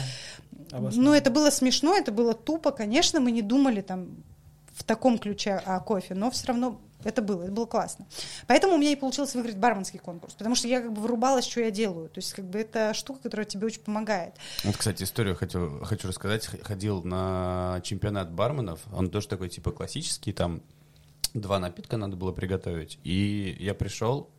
ну, 0.71 1.13
это 1.13 1.30
было 1.30 1.49
смешно, 1.49 1.95
это 1.95 2.11
было 2.11 2.34
тупо, 2.34 2.71
конечно, 2.71 3.19
мы 3.19 3.32
не 3.32 3.41
думали 3.41 3.82
там 3.82 4.23
в 4.73 4.84
таком 4.84 5.19
ключе 5.19 5.53
о 5.53 5.80
кофе, 5.80 6.15
но 6.15 6.32
все 6.32 6.47
равно 6.47 6.82
это 7.03 7.21
было, 7.21 7.43
это 7.43 7.51
было 7.51 7.65
классно. 7.65 8.07
Поэтому 8.47 8.73
у 8.73 8.77
меня 8.77 8.91
и 8.91 8.95
получилось 8.95 9.34
выиграть 9.34 9.57
барменский 9.57 9.99
конкурс, 9.99 10.34
потому 10.34 10.55
что 10.55 10.67
я 10.67 10.82
как 10.82 10.91
бы 10.91 11.01
врубалась, 11.01 11.45
что 11.45 11.61
я 11.61 11.71
делаю. 11.71 12.09
То 12.09 12.19
есть 12.19 12.34
как 12.34 12.45
бы 12.45 12.59
это 12.59 12.93
штука, 12.93 13.21
которая 13.23 13.45
тебе 13.45 13.67
очень 13.67 13.82
помогает. 13.82 14.36
Вот, 14.63 14.75
кстати, 14.75 15.03
историю 15.03 15.36
хочу, 15.36 15.80
хочу 15.84 16.07
рассказать. 16.07 16.47
Ходил 16.63 17.03
на 17.03 17.80
чемпионат 17.84 18.32
барменов. 18.32 18.82
Он 18.93 19.09
тоже 19.09 19.30
такой, 19.30 19.49
типа, 19.49 19.71
классический. 19.71 20.34
Там 20.34 20.61
два 21.34 21.59
напитка 21.59 21.97
надо 21.97 22.15
было 22.15 22.32
приготовить. 22.32 22.99
И 23.03 23.55
я 23.59 23.73
пришел 23.73 24.30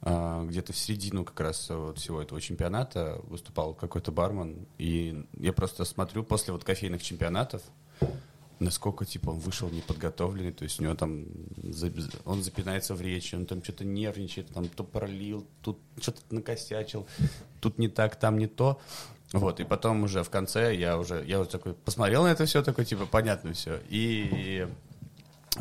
а, 0.00 0.44
где-то 0.44 0.72
в 0.72 0.76
середину 0.78 1.24
как 1.24 1.40
раз 1.40 1.68
вот 1.70 1.98
всего 1.98 2.22
этого 2.22 2.40
чемпионата 2.40 3.20
выступал 3.24 3.74
какой-то 3.74 4.12
бармен. 4.12 4.66
И 4.78 5.24
я 5.38 5.52
просто 5.52 5.84
смотрю 5.84 6.22
после 6.22 6.52
вот 6.52 6.64
кофейных 6.64 7.02
чемпионатов, 7.02 7.62
насколько, 8.60 9.04
типа, 9.04 9.30
он 9.30 9.38
вышел 9.38 9.70
неподготовленный, 9.70 10.52
то 10.52 10.64
есть 10.64 10.80
у 10.80 10.84
него 10.84 10.94
там, 10.94 11.26
он 12.24 12.42
запинается 12.42 12.94
в 12.94 13.00
речи, 13.00 13.34
он 13.34 13.46
там 13.46 13.62
что-то 13.62 13.84
нервничает, 13.84 14.48
там 14.48 14.68
то 14.68 14.84
пролил, 14.84 15.46
тут 15.62 15.78
что-то 16.00 16.20
накосячил, 16.30 17.06
тут 17.60 17.78
не 17.78 17.88
так, 17.88 18.16
там 18.16 18.38
не 18.38 18.46
то. 18.46 18.80
Вот, 19.32 19.60
и 19.60 19.64
потом 19.64 20.04
уже 20.04 20.22
в 20.22 20.30
конце 20.30 20.74
я 20.74 20.96
уже, 20.96 21.22
я 21.26 21.40
уже 21.40 21.50
такой 21.50 21.74
посмотрел 21.74 22.22
на 22.22 22.28
это 22.28 22.46
все, 22.46 22.62
такой, 22.62 22.86
типа, 22.86 23.04
понятно 23.04 23.52
все. 23.52 23.80
И 23.90 24.66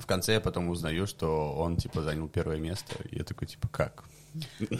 в 0.02 0.06
конце 0.06 0.34
я 0.34 0.42
потом 0.42 0.70
узнаю, 0.70 1.08
что 1.08 1.54
он, 1.54 1.78
типа, 1.78 2.02
занял 2.02 2.28
первое 2.28 2.58
место. 2.58 2.96
Я 3.12 3.24
такой, 3.24 3.48
типа, 3.48 3.68
как? 3.70 4.04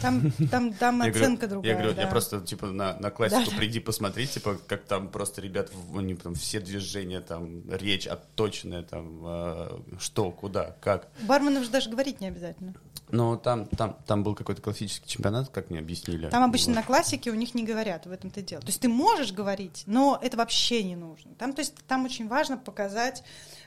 Там, 0.00 0.30
там, 0.50 0.72
там 0.72 1.02
Я 1.02 1.10
оценка 1.10 1.46
говорю, 1.46 1.48
другая. 1.48 1.72
Я 1.72 1.78
говорю, 1.78 1.94
да. 1.96 2.02
я 2.02 2.08
просто, 2.08 2.40
типа, 2.40 2.66
на, 2.66 2.96
на 2.98 3.10
классику 3.10 3.50
Да. 3.50 3.56
приди 3.56 3.80
посмотреть, 3.80 4.30
типа, 4.30 4.56
как 4.68 4.84
там 4.84 5.08
просто 5.08 5.40
ребят, 5.40 5.70
они 5.96 6.14
там 6.14 6.34
все 6.34 6.60
движения, 6.60 7.20
там, 7.20 7.68
речь 7.70 8.06
отточенная, 8.06 8.82
там, 8.82 9.20
э, 9.24 9.80
что, 9.98 10.30
куда, 10.30 10.76
как. 10.80 11.08
У 11.22 11.26
барменов 11.26 11.64
же 11.64 11.70
даже 11.70 11.90
говорить 11.90 12.20
не 12.20 12.28
обязательно. 12.28 12.74
Но 13.10 13.36
там, 13.36 13.66
там, 13.68 13.96
там 14.06 14.22
был 14.22 14.34
какой-то 14.34 14.60
классический 14.60 15.08
чемпионат, 15.08 15.48
как 15.48 15.70
мне 15.70 15.78
объяснили. 15.78 16.28
Там 16.28 16.44
обычно 16.44 16.74
на 16.74 16.80
Вот. 16.80 16.86
классике 16.86 17.30
у 17.30 17.34
них 17.34 17.54
не 17.54 17.64
говорят, 17.64 18.06
в 18.06 18.12
этом-то 18.12 18.42
дело. 18.42 18.60
То 18.60 18.68
есть 18.68 18.80
ты 18.80 18.88
можешь 18.88 19.32
говорить, 19.32 19.82
но 19.86 20.18
это 20.22 20.36
вообще 20.36 20.82
не 20.84 20.94
нужно. 20.94 21.34
Там, 21.36 21.54
то 21.54 21.62
есть, 21.62 21.74
там 21.88 22.04
очень 22.04 22.28
важно 22.28 22.58
показать, 22.58 23.24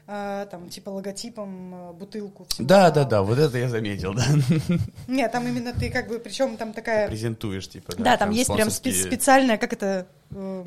э, 0.07 0.47
там, 0.49 0.69
типа, 0.69 0.89
логотипом 0.89 1.73
э, 1.73 1.93
бутылку. 1.93 2.45
всего 2.49 2.67
Да, 2.67 2.91
да, 2.91 3.03
да, 3.03 3.21
вот 3.21 3.37
это 3.37 3.57
я 3.57 3.69
заметил, 3.69 4.13
да. 4.13 4.25
Нет, 5.07 5.31
там 5.31 5.47
именно 5.47 5.73
ты 5.73 5.89
как 5.89 6.07
бы, 6.07 6.19
причем 6.19 6.57
там 6.57 6.73
такая... 6.73 7.07
Презентуешь, 7.07 7.67
типа, 7.67 7.93
Да, 7.97 8.17
там 8.17 8.31
есть 8.31 8.53
прям 8.53 8.67
спе- 8.67 8.93
специальное, 8.93 9.57
как 9.57 9.73
это, 9.73 10.07
э, 10.31 10.65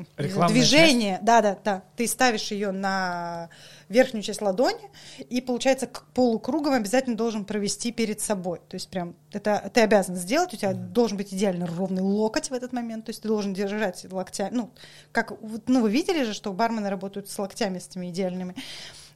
движение. 0.49 1.19
Да, 1.21 1.41
да, 1.41 1.57
да. 1.63 1.83
Ты 1.95 2.07
ставишь 2.07 2.51
ее 2.51 2.71
на 2.71 3.49
верхнюю 3.89 4.23
часть 4.23 4.41
ладони, 4.41 4.89
и, 5.29 5.41
получается, 5.41 5.87
к 5.87 6.05
полукругом 6.13 6.73
обязательно 6.73 7.15
должен 7.15 7.45
провести 7.45 7.91
перед 7.91 8.19
собой. 8.19 8.59
То 8.67 8.75
есть 8.75 8.89
прям 8.89 9.15
это 9.31 9.69
ты 9.73 9.81
обязан 9.81 10.15
сделать, 10.15 10.53
у 10.53 10.57
тебя 10.57 10.73
должен 10.73 11.17
быть 11.17 11.33
идеально 11.33 11.67
ровный 11.67 12.01
локоть 12.01 12.49
в 12.49 12.53
этот 12.53 12.73
момент, 12.73 13.05
то 13.05 13.09
есть 13.11 13.21
ты 13.21 13.27
должен 13.27 13.53
держать 13.53 14.05
локтями. 14.11 14.55
Ну, 14.55 14.71
как, 15.11 15.33
ну, 15.67 15.81
вы 15.81 15.91
видели 15.91 16.23
же, 16.23 16.33
что 16.33 16.51
бармены 16.51 16.89
работают 16.89 17.29
с 17.29 17.37
локтями, 17.37 17.79
с 17.79 17.87
этими 17.87 18.09
идеальными. 18.09 18.55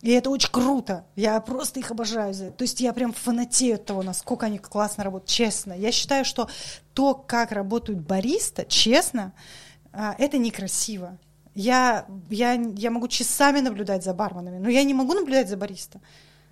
И 0.02 0.12
это 0.12 0.30
очень 0.30 0.50
круто. 0.50 1.06
Я 1.16 1.40
просто 1.42 1.80
их 1.80 1.92
обожаю. 1.92 2.34
за 2.34 2.46
это. 2.46 2.58
То 2.58 2.64
есть 2.64 2.80
я 2.80 2.94
прям 2.94 3.12
фанатею 3.12 3.76
от 3.76 3.86
того, 3.86 4.02
насколько 4.02 4.46
они 4.46 4.58
классно 4.58 5.04
работают. 5.04 5.30
Честно. 5.30 5.74
Я 5.74 5.92
считаю, 5.92 6.24
что 6.24 6.50
то, 6.94 7.14
как 7.14 7.52
работают 7.52 8.00
бариста, 8.00 8.66
честно, 8.66 9.34
а, 9.92 10.16
это 10.18 10.38
некрасиво. 10.38 11.18
Я, 11.54 12.06
я, 12.30 12.54
я 12.54 12.92
могу 12.92 13.10
часами 13.10 13.60
наблюдать 13.60 14.04
за 14.04 14.14
барменами, 14.14 14.60
но 14.60 14.70
я 14.70 14.84
не 14.84 14.94
могу 14.94 15.14
наблюдать 15.14 15.50
за 15.50 15.58
бариста. 15.58 16.00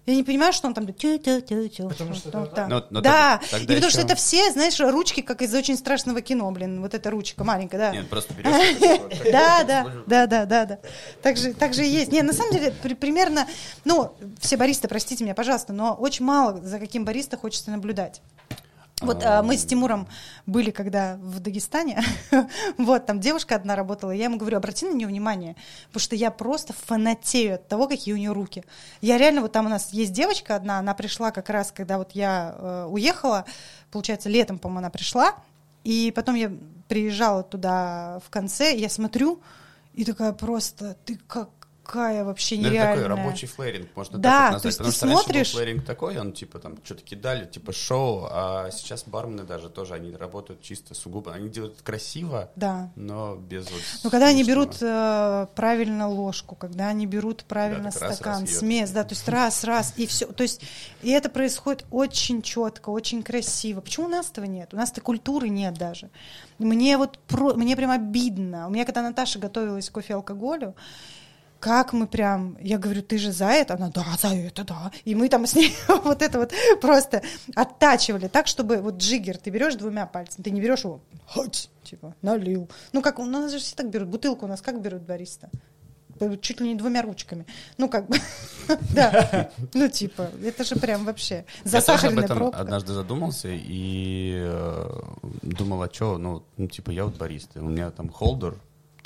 Я 0.07 0.15
не 0.15 0.23
понимаю, 0.23 0.53
что 0.53 0.67
он 0.67 0.73
там... 0.73 0.85
Потому 0.85 2.13
что 2.13 2.15
что 2.15 2.31
там, 2.31 2.49
да. 2.55 2.67
Но- 2.67 2.85
но 2.89 3.01
да, 3.01 3.37
тогда- 3.41 3.47
тогда 3.51 3.73
и 3.73 3.75
потому 3.75 3.91
что 3.91 3.99
еще- 3.99 4.05
это 4.07 4.15
все, 4.15 4.51
знаешь, 4.53 4.79
ручки, 4.79 5.19
как 5.21 5.41
из 5.41 5.53
очень 5.53 5.75
страшного 5.77 6.21
кино, 6.21 6.49
блин, 6.51 6.81
вот 6.81 6.93
эта 6.93 7.11
ручка 7.11 7.43
маленькая, 7.43 7.77
да. 7.77 7.91
Нет, 7.91 8.09
просто 8.09 8.33
берешь... 8.33 8.79
Да, 9.31 9.63
да, 9.65 9.85
да, 10.07 10.25
да, 10.27 10.45
да, 10.45 10.65
да. 10.65 10.79
Так 11.21 11.35
же, 11.35 11.53
так 11.53 11.73
же 11.73 11.85
и 11.85 11.89
есть. 11.89 12.11
Не, 12.13 12.21
на 12.21 12.31
самом 12.31 12.53
деле, 12.53 12.71
при- 12.71 12.93
примерно, 12.93 13.47
ну, 13.83 14.13
все 14.39 14.55
баристы, 14.55 14.87
простите 14.87 15.25
меня, 15.25 15.35
пожалуйста, 15.35 15.73
но 15.73 15.93
очень 15.93 16.23
мало 16.23 16.57
за 16.63 16.79
каким 16.79 17.03
бариста 17.03 17.35
хочется 17.35 17.69
наблюдать. 17.69 18.21
Вот 19.01 19.23
а, 19.23 19.43
мы 19.43 19.57
с 19.57 19.63
Тимуром 19.63 20.07
были, 20.47 20.71
когда 20.71 21.17
в 21.21 21.39
Дагестане, 21.39 22.01
вот, 22.79 23.05
там 23.05 23.19
девушка 23.19 23.55
одна 23.55 23.75
работала, 23.75 24.09
я 24.09 24.23
ему 24.23 24.37
говорю, 24.37 24.57
обрати 24.57 24.87
на 24.87 24.93
нее 24.95 25.07
внимание, 25.07 25.55
потому 25.89 26.01
что 26.01 26.15
я 26.15 26.31
просто 26.31 26.73
фанатею 26.73 27.55
от 27.55 27.67
того, 27.67 27.87
какие 27.87 28.15
у 28.15 28.17
нее 28.17 28.31
руки. 28.31 28.63
Я 29.01 29.19
реально, 29.19 29.41
вот 29.41 29.51
там 29.51 29.67
у 29.67 29.69
нас 29.69 29.93
есть 29.93 30.13
девочка 30.13 30.55
одна, 30.55 30.79
она 30.79 30.95
пришла 30.95 31.29
как 31.29 31.51
раз, 31.51 31.71
когда 31.71 31.99
вот 31.99 32.13
я 32.13 32.55
э, 32.57 32.87
уехала, 32.89 33.45
получается, 33.91 34.29
летом, 34.29 34.57
по-моему, 34.57 34.79
она 34.79 34.89
пришла, 34.89 35.35
и 35.83 36.11
потом 36.15 36.33
я 36.33 36.51
приезжала 36.87 37.43
туда 37.43 38.19
в 38.25 38.31
конце, 38.31 38.75
я 38.75 38.89
смотрю, 38.89 39.39
и 39.93 40.05
такая 40.05 40.33
просто, 40.33 40.97
ты 41.05 41.19
как 41.27 41.49
какая 41.87 42.23
вообще 42.23 42.57
нереальная. 42.57 42.93
Это 42.93 43.03
такой 43.03 43.15
рабочий 43.15 43.47
флэринг, 43.47 43.89
можно 43.95 44.17
да, 44.19 44.29
так 44.29 44.39
вот 44.39 44.53
назвать. 44.53 44.61
то 44.61 44.67
есть 44.67 44.77
Потому 44.77 44.91
ты 44.91 44.97
что 44.97 45.05
раньше 45.05 45.23
смотришь... 45.23 45.53
был 45.53 45.59
флэринг 45.59 45.85
такой, 45.85 46.19
он 46.19 46.33
типа 46.33 46.59
там 46.59 46.77
что-то 46.83 47.03
кидали, 47.03 47.45
типа 47.45 47.71
шоу, 47.71 48.27
а 48.29 48.69
сейчас 48.71 49.03
бармены 49.05 49.43
даже 49.43 49.69
тоже, 49.69 49.93
они 49.93 50.15
работают 50.15 50.61
чисто 50.61 50.93
сугубо. 50.93 51.33
Они 51.33 51.49
делают 51.49 51.81
красиво, 51.81 52.51
да. 52.55 52.91
но 52.95 53.35
без 53.35 53.69
вот 53.71 53.81
Ну, 54.03 54.09
когда 54.09 54.27
они 54.27 54.43
берут 54.43 54.77
э, 54.81 55.47
правильно 55.55 56.09
ложку, 56.09 56.55
когда 56.55 56.87
они 56.89 57.05
берут 57.05 57.45
правильно 57.45 57.91
да, 57.91 57.91
стакан, 57.91 58.41
раз, 58.41 58.49
раз 58.49 58.59
смесь, 58.59 58.91
да, 58.91 59.03
то 59.03 59.13
есть 59.13 59.27
раз, 59.29 59.63
раз, 59.63 59.93
и 59.97 60.05
все. 60.07 60.27
То 60.27 60.43
есть, 60.43 60.61
и 61.01 61.11
это 61.11 61.29
происходит 61.29 61.85
очень 61.89 62.41
четко, 62.41 62.89
очень 62.89 63.23
красиво. 63.23 63.81
Почему 63.81 64.07
у 64.07 64.09
нас 64.09 64.29
этого 64.29 64.45
нет? 64.45 64.73
У 64.73 64.77
нас-то 64.77 65.01
культуры 65.01 65.49
нет 65.49 65.75
даже. 65.75 66.09
Мне 66.59 66.97
вот, 66.97 67.17
про, 67.19 67.53
мне 67.53 67.75
прям 67.75 67.91
обидно. 67.91 68.67
У 68.67 68.71
меня, 68.71 68.85
когда 68.85 69.01
Наташа 69.01 69.39
готовилась 69.39 69.89
к 69.89 69.93
кофе 69.93 70.15
алкоголю, 70.15 70.75
как 71.59 71.93
мы 71.93 72.07
прям, 72.07 72.57
я 72.61 72.77
говорю, 72.77 73.01
ты 73.01 73.17
же 73.17 73.31
за 73.31 73.47
это? 73.47 73.75
Она, 73.75 73.89
да, 73.89 74.05
за 74.19 74.29
это, 74.29 74.63
да. 74.63 74.91
И 75.05 75.15
мы 75.15 75.29
там 75.29 75.45
с 75.45 75.55
ней 75.55 75.75
вот 75.87 76.21
это 76.21 76.39
вот 76.39 76.53
просто 76.81 77.21
оттачивали 77.55 78.27
так, 78.27 78.47
чтобы 78.47 78.77
вот 78.77 78.97
джиггер 78.97 79.37
ты 79.37 79.49
берешь 79.49 79.75
двумя 79.75 80.05
пальцами, 80.05 80.43
ты 80.43 80.51
не 80.51 80.61
берешь 80.61 80.83
его, 80.83 81.01
хоть, 81.25 81.69
типа, 81.83 82.15
налил. 82.21 82.69
Ну, 82.93 83.01
как, 83.01 83.19
у 83.19 83.25
нас 83.25 83.51
же 83.51 83.59
все 83.59 83.75
так 83.75 83.89
берут, 83.89 84.09
бутылку 84.09 84.45
у 84.45 84.49
нас 84.49 84.61
как 84.61 84.81
берут 84.81 85.03
бариста? 85.03 85.49
Чуть 86.41 86.61
ли 86.61 86.69
не 86.69 86.75
двумя 86.75 87.03
ручками. 87.03 87.45
Ну, 87.77 87.89
как 87.89 88.07
бы, 88.07 88.17
да. 88.95 89.51
Ну, 89.73 89.87
типа, 89.87 90.31
это 90.43 90.63
же 90.63 90.75
прям 90.75 91.05
вообще 91.05 91.45
засахаренная 91.63 92.27
пробка. 92.27 92.59
однажды 92.59 92.93
задумался 92.93 93.49
и 93.51 94.39
э, 94.41 94.99
думал, 95.43 95.83
а 95.83 95.93
что, 95.93 96.17
ну, 96.17 96.43
ну, 96.57 96.67
типа, 96.67 96.89
я 96.89 97.05
вот 97.05 97.15
бариста, 97.17 97.59
у 97.61 97.69
меня 97.69 97.91
там 97.91 98.09
холдер, 98.09 98.55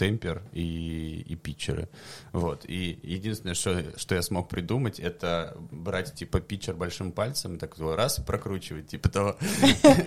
темпер 0.01 0.41
и, 0.51 1.23
и 1.27 1.35
питчеры. 1.35 1.87
Вот. 2.31 2.65
И 2.67 2.99
единственное, 3.03 3.53
что, 3.53 3.83
что 3.99 4.15
я 4.15 4.23
смог 4.23 4.49
придумать, 4.49 4.99
это 4.99 5.55
брать, 5.69 6.15
типа, 6.15 6.41
питчер 6.41 6.73
большим 6.73 7.11
пальцем, 7.11 7.59
так 7.59 7.77
раз, 7.77 8.17
и 8.17 8.23
прокручивать, 8.23 8.87
типа 8.87 9.09
того. 9.09 9.37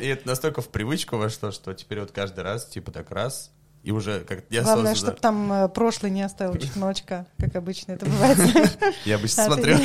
И 0.00 0.06
это 0.06 0.26
настолько 0.26 0.62
в 0.62 0.68
привычку 0.68 1.16
вошло, 1.16 1.52
что 1.52 1.72
теперь 1.74 2.00
вот 2.00 2.10
каждый 2.10 2.40
раз, 2.42 2.66
типа, 2.66 2.90
так 2.90 3.12
раз, 3.12 3.52
и 3.84 3.92
уже 3.92 4.20
как 4.20 4.44
я 4.50 4.62
Главное, 4.62 4.96
чтобы 4.96 5.18
там 5.18 5.52
э, 5.52 5.68
прошлый 5.68 6.10
не 6.10 6.22
оставил 6.22 6.58
молочка, 6.74 7.26
как 7.38 7.54
обычно 7.54 7.92
это 7.92 8.06
бывает. 8.06 8.38
Я 9.04 9.14
обычно 9.16 9.44
смотрю. 9.44 9.76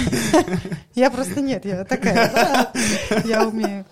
Я 0.95 1.12
просто 1.12 1.39
нет, 1.41 1.66
я 1.66 1.84
такая. 1.84 2.72
Я 3.26 3.47
умею. 3.47 3.86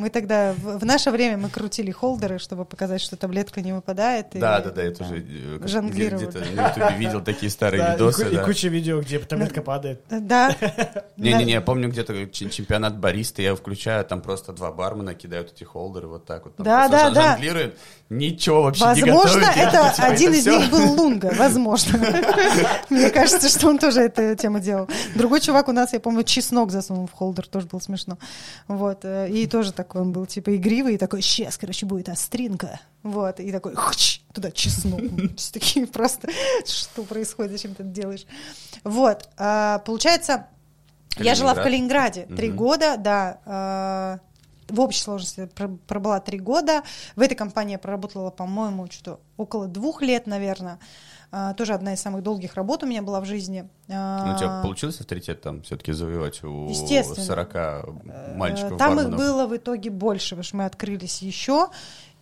Мы 0.00 0.10
тогда, 0.10 0.54
в, 0.54 0.78
в 0.78 0.84
наше 0.84 1.10
время 1.10 1.36
мы 1.36 1.50
крутили 1.50 1.90
холдеры, 1.90 2.38
чтобы 2.38 2.64
показать, 2.64 3.00
что 3.00 3.16
таблетка 3.16 3.60
не 3.60 3.72
выпадает. 3.72 4.28
Да, 4.32 4.58
и, 4.58 4.64
да, 4.64 4.70
да, 4.70 4.82
это 4.82 5.04
уже 5.04 5.18
э, 5.18 5.66
жонглировали. 5.66 6.26
где-то 6.26 6.38
на 6.54 6.68
ютубе 6.68 6.96
видел 6.98 7.20
такие 7.22 7.50
старые 7.50 7.82
да, 7.82 7.92
видосы. 7.92 8.28
И, 8.28 8.34
да. 8.34 8.42
и 8.42 8.44
куча 8.44 8.68
видео, 8.68 9.00
где 9.00 9.18
таблетка 9.18 9.62
падает. 9.62 10.02
Да. 10.30 10.54
Не-не-не, 11.16 11.52
я 11.54 11.60
помню 11.60 11.88
где-то 11.88 12.26
чемпионат 12.28 12.98
бариста, 12.98 13.42
я 13.42 13.54
включаю, 13.54 14.04
там 14.04 14.22
просто 14.22 14.52
два 14.52 14.72
бармена 14.72 15.14
кидают 15.14 15.52
эти 15.52 15.64
холдеры 15.64 16.08
вот 16.08 16.24
так 16.24 16.44
вот. 16.44 16.54
Да, 16.58 16.88
да, 16.88 17.10
да. 17.10 17.32
Жонглируют, 17.32 17.76
ничего 18.08 18.62
вообще 18.62 18.84
Возможно, 18.84 19.40
не 19.40 19.62
это 19.62 19.92
типа, 19.94 20.08
один 20.08 20.32
из 20.32 20.46
них 20.46 20.70
был 20.70 20.92
Лунга, 20.96 21.32
возможно. 21.36 21.98
Мне 22.90 23.10
кажется, 23.10 23.48
что 23.48 23.68
он 23.68 23.78
тоже 23.78 24.02
эту 24.02 24.34
тему 24.36 24.60
делал. 24.60 24.88
Другой 25.14 25.40
чувак 25.40 25.68
у 25.68 25.72
нас, 25.72 25.92
я 25.92 26.00
помню, 26.00 26.22
чеснок 26.24 26.70
засунул 26.70 27.06
в 27.06 27.12
холдер, 27.12 27.46
тоже 27.46 27.66
было 27.66 27.80
смешно. 27.80 28.18
Вот, 28.68 29.04
э, 29.04 29.28
и 29.30 29.46
тоже 29.46 29.72
такой 29.90 30.02
он 30.02 30.12
был, 30.12 30.24
типа, 30.24 30.54
игривый, 30.54 30.94
и 30.94 30.98
такой, 30.98 31.20
сейчас, 31.20 31.58
короче, 31.58 31.84
будет 31.84 32.08
остринка. 32.08 32.80
Вот, 33.02 33.40
и 33.40 33.50
такой, 33.50 33.74
хч, 33.74 34.20
туда 34.32 34.52
чеснок. 34.52 35.00
Такие 35.52 35.86
просто, 35.88 36.28
что 36.64 37.02
происходит, 37.02 37.50
зачем 37.50 37.74
ты 37.74 37.82
это 37.82 37.90
делаешь? 37.90 38.24
Вот, 38.84 39.28
а, 39.36 39.80
получается, 39.80 40.46
я 41.16 41.34
жила 41.34 41.54
в 41.54 41.62
Калининграде 41.62 42.26
три 42.26 42.52
года, 42.52 42.96
да, 42.98 43.40
а, 43.44 44.18
в 44.68 44.78
общей 44.78 45.00
сложности 45.00 45.48
пробыла 45.88 46.20
три 46.20 46.38
года. 46.38 46.84
В 47.16 47.20
этой 47.20 47.34
компании 47.34 47.72
я 47.72 47.78
проработала, 47.78 48.30
по-моему, 48.30 48.86
что-то 48.88 49.18
около 49.36 49.66
двух 49.66 50.02
лет, 50.02 50.28
наверное. 50.28 50.78
Uh, 51.32 51.54
тоже 51.54 51.74
одна 51.74 51.94
из 51.94 52.00
самых 52.00 52.24
долгих 52.24 52.54
работ 52.54 52.82
у 52.82 52.86
меня 52.86 53.02
была 53.02 53.20
в 53.20 53.24
жизни. 53.24 53.68
Uh, 53.86 54.26
ну, 54.26 54.34
у 54.34 54.36
тебя 54.36 54.62
получилось 54.62 54.98
авторитет 54.98 55.40
там 55.40 55.62
все-таки 55.62 55.92
завоевать 55.92 56.42
у 56.42 56.72
40 56.74 58.36
мальчиков? 58.36 58.78
Там 58.78 58.96
барменов? 58.96 59.12
их 59.12 59.26
было 59.26 59.46
в 59.46 59.56
итоге 59.56 59.90
больше, 59.90 60.30
потому 60.30 60.42
что 60.42 60.56
мы 60.56 60.64
открылись 60.64 61.22
еще, 61.22 61.68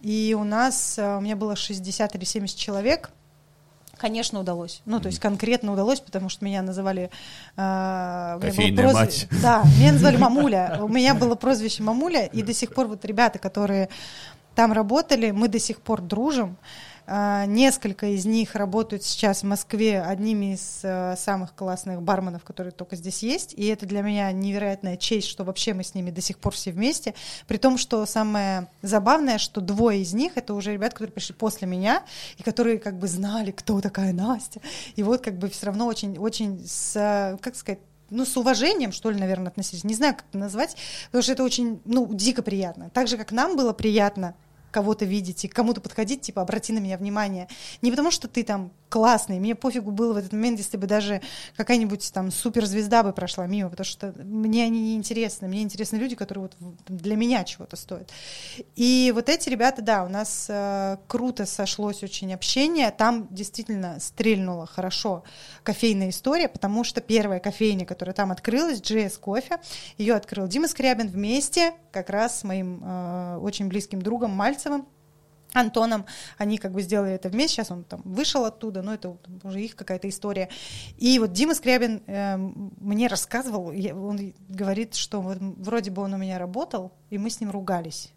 и 0.03 0.37
у 0.39 0.45
нас, 0.45 0.99
у 0.99 1.21
меня 1.21 1.37
было 1.37 1.57
60 1.57 2.15
или 2.15 2.25
70 2.25 2.57
человек, 2.57 3.11
Конечно, 3.99 4.39
удалось. 4.41 4.81
Ну, 4.87 5.01
то 5.01 5.09
есть 5.09 5.19
конкретно 5.19 5.73
удалось, 5.73 6.01
потому 6.01 6.29
что 6.29 6.45
меня 6.45 6.63
называли... 6.63 7.11
Э, 7.57 8.39
Кофейная 8.41 8.85
прозв... 8.85 8.95
мать. 8.95 9.29
Да, 9.43 9.65
меня 9.79 9.93
называли 9.93 10.17
Мамуля. 10.19 10.79
У 10.81 10.89
меня 10.89 11.15
было 11.15 11.35
прозвище 11.35 11.83
Мамуля, 11.83 12.27
и 12.27 12.43
до 12.43 12.55
сих 12.55 12.73
пор 12.73 12.87
вот 12.87 13.05
ребята, 13.05 13.39
которые 13.39 13.89
там 14.59 14.73
работали, 14.73 15.31
мы 15.31 15.47
до 15.47 15.61
сих 15.61 15.81
пор 15.81 16.01
дружим. 16.03 16.57
А, 17.07 17.47
несколько 17.47 18.07
из 18.07 18.27
них 18.27 18.57
работают 18.57 19.05
сейчас 19.05 19.43
в 19.43 19.47
Москве 19.47 20.03
одними 20.03 20.55
из 20.55 20.81
э, 20.83 21.15
самых 21.17 21.55
классных 21.55 22.03
барменов, 22.03 22.43
которые 22.43 22.73
только 22.73 22.97
здесь 22.97 23.23
есть. 23.23 23.55
И 23.55 23.67
это 23.67 23.87
для 23.87 24.03
меня 24.03 24.33
невероятная 24.33 24.97
честь, 24.97 25.29
что 25.29 25.45
вообще 25.45 25.75
мы 25.75 25.85
с 25.85 25.95
ними 25.95 26.11
до 26.11 26.21
сих 26.21 26.41
пор 26.41 26.55
все 26.55 26.73
вместе. 26.73 27.15
При 27.47 27.59
том, 27.59 27.79
что 27.79 28.05
самое 28.05 28.67
забавное, 28.83 29.39
что 29.39 29.61
двое 29.61 30.03
из 30.03 30.13
них 30.13 30.33
это 30.35 30.53
уже 30.55 30.73
ребят, 30.73 30.93
которые 30.93 31.13
пришли 31.13 31.37
после 31.37 31.69
меня 31.69 32.03
и 32.37 32.43
которые 32.43 32.81
как 32.81 32.99
бы 32.99 33.07
знали, 33.07 33.53
кто 33.53 33.81
такая 33.81 34.13
Настя. 34.13 34.61
И 34.97 35.05
вот 35.05 35.21
как 35.23 35.39
бы 35.39 35.49
все 35.51 35.67
равно 35.67 35.87
очень, 35.87 36.19
очень 36.19 36.67
с, 36.67 37.39
как 37.41 37.55
сказать, 37.55 37.79
ну, 38.11 38.25
с 38.25 38.37
уважением, 38.37 38.91
что 38.91 39.11
ли, 39.11 39.21
наверное, 39.21 39.49
относились. 39.49 39.85
Не 39.85 39.95
знаю, 39.95 40.15
как 40.17 40.25
это 40.31 40.39
назвать, 40.39 40.77
потому 41.07 41.23
что 41.23 41.33
это 41.33 41.45
очень, 41.45 41.81
ну, 41.85 42.13
дико 42.13 42.43
приятно. 42.43 42.91
Так 42.91 43.07
же, 43.07 43.17
как 43.17 43.31
нам 43.31 43.57
было 43.57 43.73
приятно 43.73 44.35
кого-то 44.71 45.05
видеть 45.05 45.45
и 45.45 45.49
к 45.49 45.55
кому-то 45.55 45.81
подходить, 45.81 46.23
типа, 46.23 46.43
обрати 46.43 46.73
на 46.73 46.79
меня 46.79 46.97
внимание. 46.97 47.49
Не 47.83 47.91
потому, 47.91 48.11
что 48.11 48.29
ты 48.29 48.43
там 48.45 48.71
классный, 48.89 49.39
мне 49.39 49.55
пофигу 49.55 49.91
было 49.91 50.15
в 50.15 50.17
этот 50.17 50.33
момент, 50.33 50.59
если 50.59 50.77
бы 50.77 50.87
даже 50.87 51.21
какая-нибудь 51.57 52.11
там 52.13 52.31
суперзвезда 52.31 53.03
бы 53.03 53.13
прошла 53.13 53.47
мимо, 53.47 53.69
потому 53.71 53.85
что 53.85 54.15
мне 54.19 54.65
они 54.65 54.81
не 54.81 54.97
интересны, 54.97 55.49
мне 55.49 55.63
интересны 55.63 55.97
люди, 55.97 56.17
которые 56.17 56.43
вот 56.43 56.57
для 56.89 57.17
меня 57.17 57.45
чего-то 57.45 57.77
стоят. 57.77 58.11
И 58.77 59.13
вот 59.15 59.29
эти 59.29 59.49
ребята, 59.49 59.83
да, 59.83 60.05
у 60.05 60.09
нас 60.09 60.47
э, 60.49 60.97
круто 61.07 61.45
сошлось 61.47 62.03
очень 62.03 62.33
общение, 62.33 62.91
там 62.91 63.29
действительно 63.31 63.99
стрельнула 64.01 64.67
хорошо 64.67 65.23
кофейная 65.63 66.11
история, 66.11 66.49
потому 66.49 66.85
что 66.85 67.01
первая 67.01 67.41
кофейня, 67.41 67.85
которая 67.85 68.15
там 68.15 68.31
открылась, 68.31 68.81
GS 68.81 69.19
Кофе, 69.21 69.59
ее 69.99 70.15
открыл 70.15 70.49
Дима 70.49 70.69
Скрябин 70.69 71.09
вместе 71.09 71.75
как 71.93 72.11
раз 72.11 72.41
с 72.41 72.45
моим 72.45 72.83
э, 72.85 73.39
очень 73.43 73.69
близким 73.69 74.01
другом 74.01 74.31
Мальцевым, 74.59 74.89
Антоном, 75.53 76.05
они 76.37 76.59
как 76.59 76.73
бы 76.73 76.83
сделали 76.83 77.13
это 77.13 77.29
вместе, 77.29 77.57
сейчас 77.57 77.71
он 77.71 77.85
там 77.85 78.03
вышел 78.05 78.45
оттуда, 78.45 78.83
но 78.83 78.93
это 78.93 79.17
уже 79.45 79.63
их 79.63 79.77
какая-то 79.77 80.09
история. 80.09 80.49
И 80.99 81.19
вот 81.21 81.33
Дима 81.33 81.55
Скрябин 81.55 82.03
э, 82.07 82.37
мне 82.37 83.07
рассказывал, 83.07 83.71
я, 83.73 83.95
он 83.95 84.35
говорит, 84.49 84.95
что 84.95 85.21
вот, 85.21 85.39
вроде 85.41 85.91
бы 85.91 86.03
он 86.03 86.13
у 86.13 86.17
меня 86.19 86.39
работал, 86.39 86.93
и 87.09 87.19
мы 87.19 87.31
с 87.31 87.41
ним 87.41 87.51
ругались. 87.51 88.13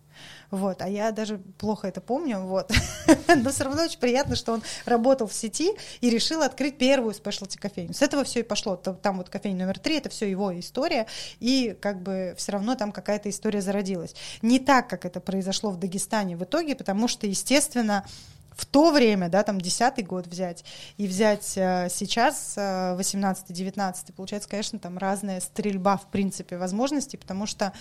Вот, 0.51 0.81
а 0.81 0.89
я 0.89 1.11
даже 1.11 1.37
плохо 1.37 1.87
это 1.87 2.01
помню, 2.01 2.39
вот. 2.41 2.71
Но 3.35 3.51
все 3.51 3.63
равно 3.63 3.83
очень 3.83 3.99
приятно, 3.99 4.35
что 4.35 4.53
он 4.53 4.63
работал 4.85 5.27
в 5.27 5.33
сети 5.33 5.71
и 6.01 6.09
решил 6.09 6.41
открыть 6.41 6.77
первую 6.77 7.13
спешлти 7.13 7.57
кофейню. 7.57 7.93
С 7.93 8.01
этого 8.01 8.23
все 8.23 8.41
и 8.41 8.43
пошло. 8.43 8.75
Там 8.75 9.17
вот 9.17 9.29
кофейня 9.29 9.65
номер 9.65 9.79
три, 9.79 9.97
это 9.97 10.09
все 10.09 10.29
его 10.29 10.57
история, 10.59 11.07
и 11.39 11.77
как 11.79 12.01
бы 12.01 12.35
все 12.37 12.51
равно 12.51 12.75
там 12.75 12.91
какая-то 12.91 13.29
история 13.29 13.61
зародилась. 13.61 14.15
Не 14.41 14.59
так, 14.59 14.89
как 14.89 15.05
это 15.05 15.21
произошло 15.21 15.71
в 15.71 15.77
Дагестане 15.77 16.35
в 16.35 16.43
итоге, 16.43 16.75
потому 16.75 17.07
что, 17.07 17.27
естественно, 17.27 18.05
в 18.51 18.65
то 18.65 18.91
время, 18.91 19.29
да, 19.29 19.43
там 19.43 19.59
десятый 19.59 20.03
год 20.03 20.27
взять 20.27 20.65
и 20.97 21.07
взять 21.07 21.53
э, 21.55 21.87
сейчас, 21.89 22.53
э, 22.57 22.95
18-19, 22.99 24.13
получается, 24.13 24.49
конечно, 24.49 24.77
там 24.77 24.97
разная 24.97 25.39
стрельба, 25.39 25.97
в 25.97 26.07
принципе, 26.11 26.57
возможностей, 26.57 27.17
потому 27.17 27.45
что 27.45 27.71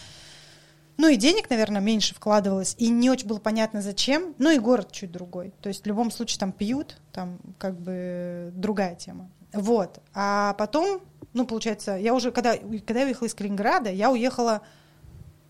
ну 1.01 1.09
и 1.09 1.17
денег, 1.17 1.49
наверное, 1.49 1.81
меньше 1.81 2.15
вкладывалось, 2.15 2.75
и 2.79 2.91
не 2.91 3.09
очень 3.09 3.27
было 3.27 3.39
понятно, 3.39 3.81
зачем. 3.81 4.35
Ну 4.39 4.51
и 4.51 4.59
город 4.59 4.93
чуть 4.93 5.11
другой. 5.11 5.55
То 5.63 5.69
есть 5.69 5.85
в 5.85 5.87
любом 5.87 6.11
случае 6.11 6.39
там 6.39 6.53
пьют, 6.53 6.99
там 7.13 7.39
как 7.59 7.75
бы 7.81 8.53
другая 8.55 8.95
тема. 8.97 9.31
Вот. 9.55 9.99
А 10.15 10.55
потом, 10.55 11.01
ну, 11.33 11.47
получается, 11.47 11.97
я 11.97 12.15
уже, 12.15 12.31
когда, 12.33 12.55
когда 12.57 13.01
я 13.01 13.07
уехала 13.07 13.27
из 13.29 13.35
Калининграда, 13.35 13.91
я 13.91 14.11
уехала 14.11 14.61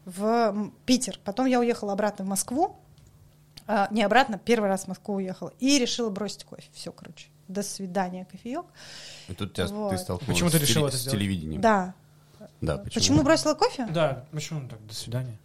в 0.04 0.70
Питер. 0.86 1.18
Потом 1.24 1.46
я 1.46 1.58
уехала 1.58 1.92
обратно 1.92 2.24
в 2.24 2.28
Москву. 2.28 2.76
А, 3.66 3.88
не 3.90 4.02
обратно, 4.02 4.38
первый 4.38 4.68
раз 4.68 4.84
в 4.84 4.88
Москву 4.88 5.16
уехала. 5.16 5.52
И 5.58 5.78
решила 5.78 6.10
бросить 6.10 6.44
кофе. 6.44 6.68
Все, 6.72 6.92
короче. 6.92 7.28
До 7.48 7.62
свидания, 7.62 8.24
кофеек. 8.30 8.66
И 9.28 9.34
тут 9.34 9.52
тебя, 9.54 9.66
Вот. 9.66 9.90
ты 9.90 9.98
столкнулась 9.98 10.36
Почему 10.36 10.50
ты 10.50 10.58
с, 10.58 10.60
решила 10.62 10.88
теле- 10.88 10.98
это 11.00 11.08
с 11.08 11.10
телевидением. 11.10 11.60
Да. 11.60 11.94
Да, 12.60 12.78
почему? 12.78 12.94
Почему 12.94 13.22
бросила 13.22 13.54
кофе? 13.54 13.86
Да, 13.90 14.24
почему 14.32 14.68
так? 14.68 14.84
До 14.86 14.94
свидания. 14.94 15.38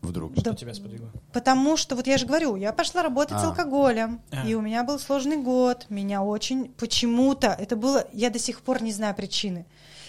Вдруг. 0.00 0.32
Что 0.32 0.50
Да. 0.50 0.56
тебя 0.56 0.74
сподвигло? 0.74 1.08
Потому 1.32 1.76
что, 1.76 1.94
вот 1.94 2.06
я 2.08 2.18
же 2.18 2.26
говорю, 2.26 2.56
я 2.56 2.72
пошла 2.72 3.02
работать 3.02 3.38
с 3.38 3.44
А. 3.44 3.48
алкоголем, 3.48 4.20
А. 4.32 4.44
и 4.46 4.54
у 4.54 4.60
меня 4.60 4.82
был 4.82 4.98
сложный 4.98 5.36
год, 5.36 5.86
меня 5.90 6.22
очень 6.22 6.72
почему-то, 6.72 7.48
это 7.58 7.76
было, 7.76 8.06
я 8.12 8.30
до 8.30 8.38
сих 8.40 8.62
пор 8.62 8.82
не 8.82 8.90
знаю 8.92 9.14
причины. 9.14 9.64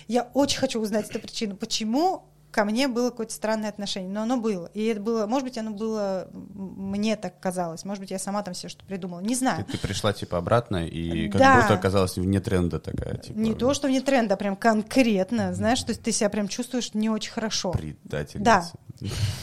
Я 0.07 0.23
очень 0.33 0.59
хочу 0.59 0.79
узнать 0.81 1.09
эту 1.09 1.19
причину, 1.19 1.55
почему 1.55 2.23
ко 2.53 2.65
мне 2.65 2.87
было 2.87 3.09
какое-то 3.09 3.33
странное 3.33 3.69
отношение, 3.69 4.09
но 4.11 4.21
оно 4.21 4.37
было. 4.37 4.69
И 4.73 4.85
это 4.85 5.01
было, 5.01 5.25
может 5.25 5.43
быть, 5.45 5.57
оно 5.57 5.71
было, 5.71 6.27
мне 6.33 7.15
так 7.15 7.39
казалось, 7.39 7.83
может 7.83 7.99
быть, 7.99 8.11
я 8.11 8.19
сама 8.19 8.43
там 8.43 8.53
все 8.53 8.69
что 8.69 8.85
придумала, 8.85 9.19
не 9.19 9.29
Ты, 9.33 9.39
знаю. 9.39 9.65
ты 9.65 9.77
пришла 9.77 10.13
типа 10.13 10.37
обратно 10.37 10.87
и 10.87 11.27
как 11.29 11.39
Да. 11.41 11.61
будто 11.61 11.73
оказалась 11.73 12.15
вне 12.15 12.39
тренда 12.39 12.79
такая. 12.79 13.17
Типа, 13.17 13.37
Не 13.37 13.53
то, 13.55 13.73
что 13.73 13.87
вне 13.87 14.01
тренда, 14.01 14.35
а 14.35 14.37
прям 14.37 14.55
конкретно, 14.55 15.53
знаешь, 15.53 15.81
то 15.83 15.89
есть 15.89 16.03
ты 16.03 16.11
себя 16.11 16.29
прям 16.29 16.47
чувствуешь 16.47 16.93
не 16.93 17.09
очень 17.09 17.31
хорошо. 17.31 17.71
Предательница. 17.71 18.71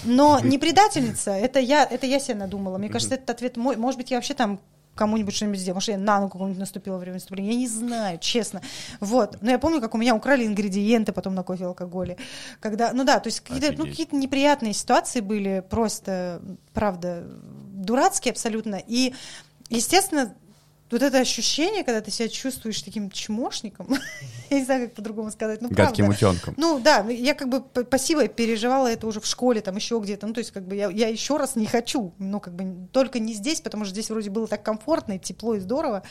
Но 0.04 0.38
не 0.44 0.58
предательница, 0.58 1.32
это 1.32 1.58
я, 1.58 1.84
это 1.84 2.06
я 2.06 2.20
себе 2.20 2.36
надумала. 2.36 2.78
Мне 2.78 2.88
кажется, 2.88 3.16
этот 3.16 3.30
ответ 3.30 3.56
мой. 3.56 3.76
Может 3.76 3.98
быть, 3.98 4.10
я 4.10 4.16
вообще 4.18 4.34
там 4.34 4.60
кому-нибудь 5.00 5.34
что-нибудь 5.34 5.58
сделала. 5.58 5.76
Может, 5.76 5.88
я 5.88 5.96
на 5.98 6.20
ногу 6.20 6.32
кому-нибудь 6.32 6.60
наступила 6.60 6.96
во 6.96 7.00
время 7.00 7.14
выступления. 7.14 7.52
Я 7.52 7.56
не 7.56 7.68
знаю, 7.68 8.18
честно. 8.18 8.60
Вот. 9.00 9.38
Но 9.40 9.50
я 9.50 9.58
помню, 9.58 9.80
как 9.80 9.94
у 9.94 9.98
меня 9.98 10.14
украли 10.14 10.46
ингредиенты 10.46 11.12
потом 11.12 11.34
на 11.34 11.42
кофе 11.42 11.64
и 11.64 11.66
алкоголе. 11.66 12.18
Когда, 12.60 12.92
ну 12.92 13.04
да, 13.04 13.18
то 13.18 13.28
есть 13.28 13.40
какие-то, 13.40 13.72
ну, 13.78 13.86
какие-то 13.86 14.14
неприятные 14.14 14.74
ситуации 14.74 15.20
были, 15.20 15.64
просто, 15.70 16.42
правда, 16.74 17.24
дурацкие 17.72 18.32
абсолютно. 18.32 18.78
И, 18.86 19.14
естественно, 19.70 20.34
вот 20.90 21.02
это 21.02 21.18
ощущение, 21.18 21.84
когда 21.84 22.00
ты 22.00 22.10
себя 22.10 22.28
чувствуешь 22.28 22.82
таким 22.82 23.10
чмошником, 23.10 23.88
я 24.50 24.58
не 24.58 24.64
знаю, 24.64 24.86
как 24.86 24.94
по-другому 24.94 25.30
сказать, 25.30 25.60
ну, 25.62 25.68
Гадким 25.70 26.06
правда. 26.06 26.28
утенком. 26.28 26.54
Ну 26.56 26.80
да, 26.80 27.00
я 27.08 27.34
как 27.34 27.48
бы 27.48 27.60
п- 27.60 27.84
пассиво 27.84 28.26
переживала 28.28 28.88
это 28.88 29.06
уже 29.06 29.20
в 29.20 29.26
школе, 29.26 29.60
там 29.60 29.76
еще 29.76 29.98
где-то. 29.98 30.26
Ну, 30.26 30.32
то 30.34 30.40
есть, 30.40 30.50
как 30.50 30.66
бы 30.66 30.74
я, 30.76 30.90
я 30.90 31.08
еще 31.08 31.36
раз 31.36 31.56
не 31.56 31.66
хочу. 31.66 32.12
Ну, 32.18 32.40
как 32.40 32.54
бы 32.54 32.88
только 32.92 33.18
не 33.18 33.34
здесь, 33.34 33.60
потому 33.60 33.84
что 33.84 33.92
здесь 33.92 34.10
вроде 34.10 34.30
было 34.30 34.46
так 34.46 34.62
комфортно 34.62 35.12
и 35.14 35.18
тепло, 35.18 35.54
и 35.54 35.60
здорово. 35.60 36.02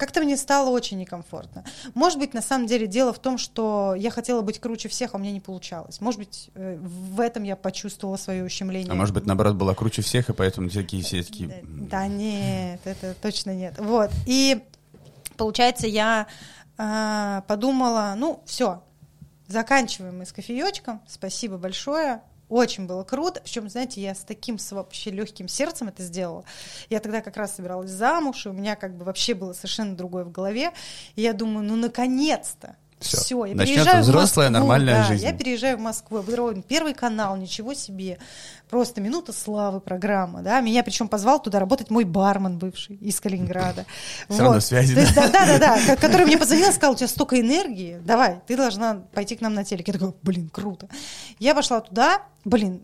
Как-то 0.00 0.22
мне 0.22 0.38
стало 0.38 0.70
очень 0.70 0.96
некомфортно. 0.96 1.62
Может 1.92 2.18
быть, 2.18 2.32
на 2.32 2.40
самом 2.40 2.66
деле 2.66 2.86
дело 2.86 3.12
в 3.12 3.18
том, 3.18 3.36
что 3.36 3.94
я 3.94 4.10
хотела 4.10 4.40
быть 4.40 4.58
круче 4.58 4.88
всех, 4.88 5.12
а 5.12 5.18
у 5.18 5.20
меня 5.20 5.30
не 5.30 5.40
получалось. 5.40 6.00
Может 6.00 6.20
быть, 6.20 6.48
э, 6.54 6.78
в 6.80 7.20
этом 7.20 7.42
я 7.42 7.54
почувствовала 7.54 8.16
свое 8.16 8.42
ущемление. 8.42 8.90
А 8.90 8.94
может 8.94 9.14
быть, 9.14 9.26
наоборот, 9.26 9.56
была 9.56 9.74
круче 9.74 10.00
всех, 10.00 10.30
и 10.30 10.32
поэтому 10.32 10.70
такие 10.70 11.02
все 11.02 11.22
такие... 11.22 11.48
Да, 11.48 11.98
да 11.98 12.06
нет, 12.06 12.80
это 12.84 13.14
точно 13.20 13.54
нет. 13.54 13.74
Вот. 13.78 14.10
И 14.24 14.62
получается, 15.36 15.86
я 15.86 16.28
а, 16.78 17.42
подумала, 17.42 18.14
ну, 18.16 18.42
все, 18.46 18.82
заканчиваем 19.48 20.16
мы 20.16 20.24
с 20.24 20.32
кофеечком. 20.32 21.02
Спасибо 21.06 21.58
большое. 21.58 22.22
Очень 22.50 22.86
было 22.86 23.04
круто. 23.04 23.40
Причем, 23.40 23.70
знаете, 23.70 24.02
я 24.02 24.12
с 24.12 24.24
таким 24.24 24.58
с 24.58 24.72
вообще 24.72 25.10
легким 25.12 25.46
сердцем 25.46 25.86
это 25.86 26.02
сделала. 26.02 26.44
Я 26.90 26.98
тогда 26.98 27.22
как 27.22 27.36
раз 27.36 27.54
собиралась 27.54 27.90
замуж, 27.90 28.44
и 28.44 28.48
у 28.48 28.52
меня 28.52 28.74
как 28.74 28.96
бы 28.96 29.04
вообще 29.04 29.34
было 29.34 29.52
совершенно 29.52 29.96
другое 29.96 30.24
в 30.24 30.32
голове. 30.32 30.72
И 31.14 31.22
я 31.22 31.32
думаю, 31.32 31.64
ну 31.64 31.76
наконец-то. 31.76 32.76
Всё. 33.00 33.16
Все, 33.16 33.44
я 33.46 33.54
Начнётся 33.54 33.72
переезжаю 33.72 34.02
в 34.02 34.06
взрослая, 34.06 34.50
Москву, 34.50 34.60
нормальная 34.60 34.94
да, 34.96 35.04
жизнь. 35.04 35.24
Я 35.24 35.32
переезжаю 35.32 35.78
в 35.78 35.80
Москву, 35.80 36.18
я 36.18 36.22
буду. 36.22 36.62
Первый 36.68 36.92
канал, 36.92 37.34
ничего 37.36 37.72
себе. 37.72 38.18
Просто 38.68 39.00
минута 39.00 39.32
славы 39.32 39.80
программа, 39.80 40.42
да. 40.42 40.60
Меня 40.60 40.82
причем 40.84 41.08
позвал 41.08 41.42
туда 41.42 41.58
работать 41.60 41.88
мой 41.90 42.04
бармен 42.04 42.58
бывший 42.58 42.96
из 42.96 43.18
Калининграда. 43.18 43.86
Всё 44.28 44.42
равно 44.42 44.60
связи, 44.60 44.94
да, 44.94 45.28
да, 45.28 45.46
да, 45.46 45.58
да, 45.58 45.86
ко- 45.86 45.96
который 46.00 46.26
мне 46.26 46.36
позвонил 46.36 46.68
и 46.68 46.72
сказал, 46.72 46.92
у 46.92 46.96
тебя 46.96 47.08
столько 47.08 47.40
энергии, 47.40 47.98
давай, 48.04 48.40
ты 48.46 48.56
должна 48.56 48.96
пойти 49.12 49.34
к 49.34 49.40
нам 49.40 49.54
на 49.54 49.64
телек. 49.64 49.86
Я 49.88 49.94
такая, 49.94 50.12
блин, 50.22 50.50
круто. 50.50 50.88
Я 51.38 51.54
пошла 51.54 51.80
туда, 51.80 52.22
блин, 52.44 52.82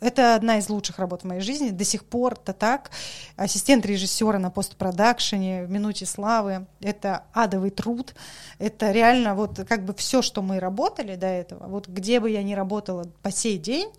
это 0.00 0.34
одна 0.34 0.58
из 0.58 0.68
лучших 0.68 0.98
работ 0.98 1.22
в 1.22 1.24
моей 1.24 1.40
жизни. 1.40 1.70
До 1.70 1.84
сих 1.84 2.04
пор 2.04 2.34
это 2.34 2.52
так. 2.52 2.90
Ассистент 3.36 3.86
режиссера 3.86 4.38
на 4.38 4.50
постпродакшене, 4.50 5.64
в 5.64 5.70
минуте 5.70 6.06
славы. 6.06 6.66
Это 6.80 7.24
адовый 7.32 7.70
труд. 7.70 8.14
Это 8.58 8.90
реально 8.90 9.34
вот 9.34 9.60
как 9.68 9.84
бы 9.84 9.94
все, 9.94 10.22
что 10.22 10.42
мы 10.42 10.60
работали 10.60 11.16
до 11.16 11.26
этого, 11.26 11.66
вот 11.68 11.88
где 11.88 12.20
бы 12.20 12.30
я 12.30 12.42
ни 12.42 12.54
работала 12.54 13.06
по 13.22 13.30
сей 13.30 13.58
день, 13.58 13.90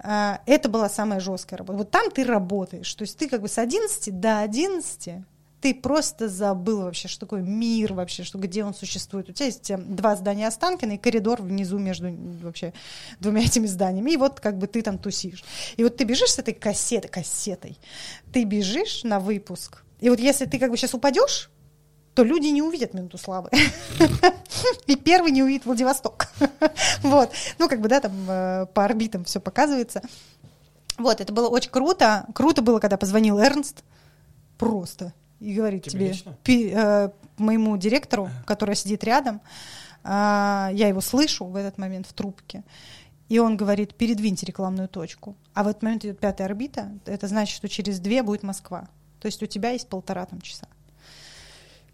а, 0.00 0.40
это 0.46 0.68
была 0.68 0.88
самая 0.88 1.20
жесткая 1.20 1.58
работа. 1.58 1.78
Вот 1.78 1.90
там 1.90 2.10
ты 2.10 2.24
работаешь. 2.24 2.92
То 2.94 3.02
есть 3.02 3.18
ты 3.18 3.28
как 3.28 3.40
бы 3.40 3.48
с 3.48 3.58
11 3.58 4.20
до 4.20 4.40
11 4.40 5.10
ты 5.60 5.74
просто 5.74 6.28
забыл 6.28 6.82
вообще, 6.82 7.08
что 7.08 7.20
такое 7.20 7.42
мир 7.42 7.92
вообще, 7.92 8.22
что 8.22 8.38
где 8.38 8.64
он 8.64 8.74
существует. 8.74 9.28
У 9.28 9.32
тебя 9.32 9.46
есть 9.46 9.70
э, 9.70 9.76
два 9.76 10.14
здания 10.14 10.46
Останкина 10.46 10.92
и 10.92 10.98
коридор 10.98 11.42
внизу 11.42 11.78
между 11.78 12.14
вообще 12.42 12.72
двумя 13.18 13.42
этими 13.42 13.66
зданиями. 13.66 14.12
И 14.12 14.16
вот 14.16 14.40
как 14.40 14.58
бы 14.58 14.66
ты 14.66 14.82
там 14.82 14.98
тусишь. 14.98 15.44
И 15.76 15.82
вот 15.82 15.96
ты 15.96 16.04
бежишь 16.04 16.30
с 16.30 16.38
этой 16.38 16.54
кассетой, 16.54 17.10
кассетой, 17.10 17.78
ты 18.32 18.44
бежишь 18.44 19.02
на 19.02 19.18
выпуск. 19.18 19.82
И 20.00 20.08
вот 20.10 20.20
если 20.20 20.44
ты 20.46 20.58
как 20.58 20.70
бы 20.70 20.76
сейчас 20.76 20.94
упадешь, 20.94 21.50
то 22.14 22.24
люди 22.24 22.48
не 22.48 22.62
увидят 22.62 22.94
минуту 22.94 23.18
славы. 23.18 23.50
И 24.86 24.96
первый 24.96 25.30
не 25.30 25.42
увидит 25.42 25.66
Владивосток. 25.66 26.28
Вот. 27.02 27.30
Ну, 27.58 27.68
как 27.68 27.80
бы, 27.80 27.88
да, 27.88 28.00
там 28.00 28.12
э, 28.28 28.66
по 28.74 28.84
орбитам 28.84 29.24
все 29.24 29.40
показывается. 29.40 30.02
Вот, 30.98 31.20
это 31.20 31.32
было 31.32 31.48
очень 31.48 31.70
круто. 31.70 32.26
Круто 32.34 32.60
было, 32.60 32.80
когда 32.80 32.96
позвонил 32.96 33.38
Эрнст. 33.38 33.84
Просто. 34.58 35.14
И 35.40 35.54
говорит 35.54 35.84
Тебе 35.84 36.12
тебе, 36.12 36.72
э, 36.72 37.10
моему 37.36 37.76
директору, 37.76 38.28
который 38.44 38.74
сидит 38.74 39.04
рядом, 39.04 39.40
а, 40.02 40.70
я 40.72 40.88
его 40.88 41.00
слышу 41.00 41.44
в 41.44 41.56
этот 41.56 41.78
момент 41.78 42.06
в 42.06 42.12
трубке, 42.12 42.64
и 43.28 43.38
он 43.38 43.56
говорит, 43.56 43.94
передвиньте 43.94 44.46
рекламную 44.46 44.88
точку. 44.88 45.36
А 45.54 45.62
в 45.64 45.68
этот 45.68 45.82
момент 45.82 46.04
идет 46.04 46.18
пятая 46.18 46.46
орбита, 46.48 46.90
это 47.04 47.26
значит, 47.28 47.54
что 47.54 47.68
через 47.68 48.00
две 48.00 48.22
будет 48.22 48.42
Москва. 48.42 48.88
То 49.20 49.26
есть 49.26 49.42
у 49.42 49.46
тебя 49.46 49.70
есть 49.70 49.88
полтора 49.88 50.24
там 50.26 50.40
часа. 50.40 50.66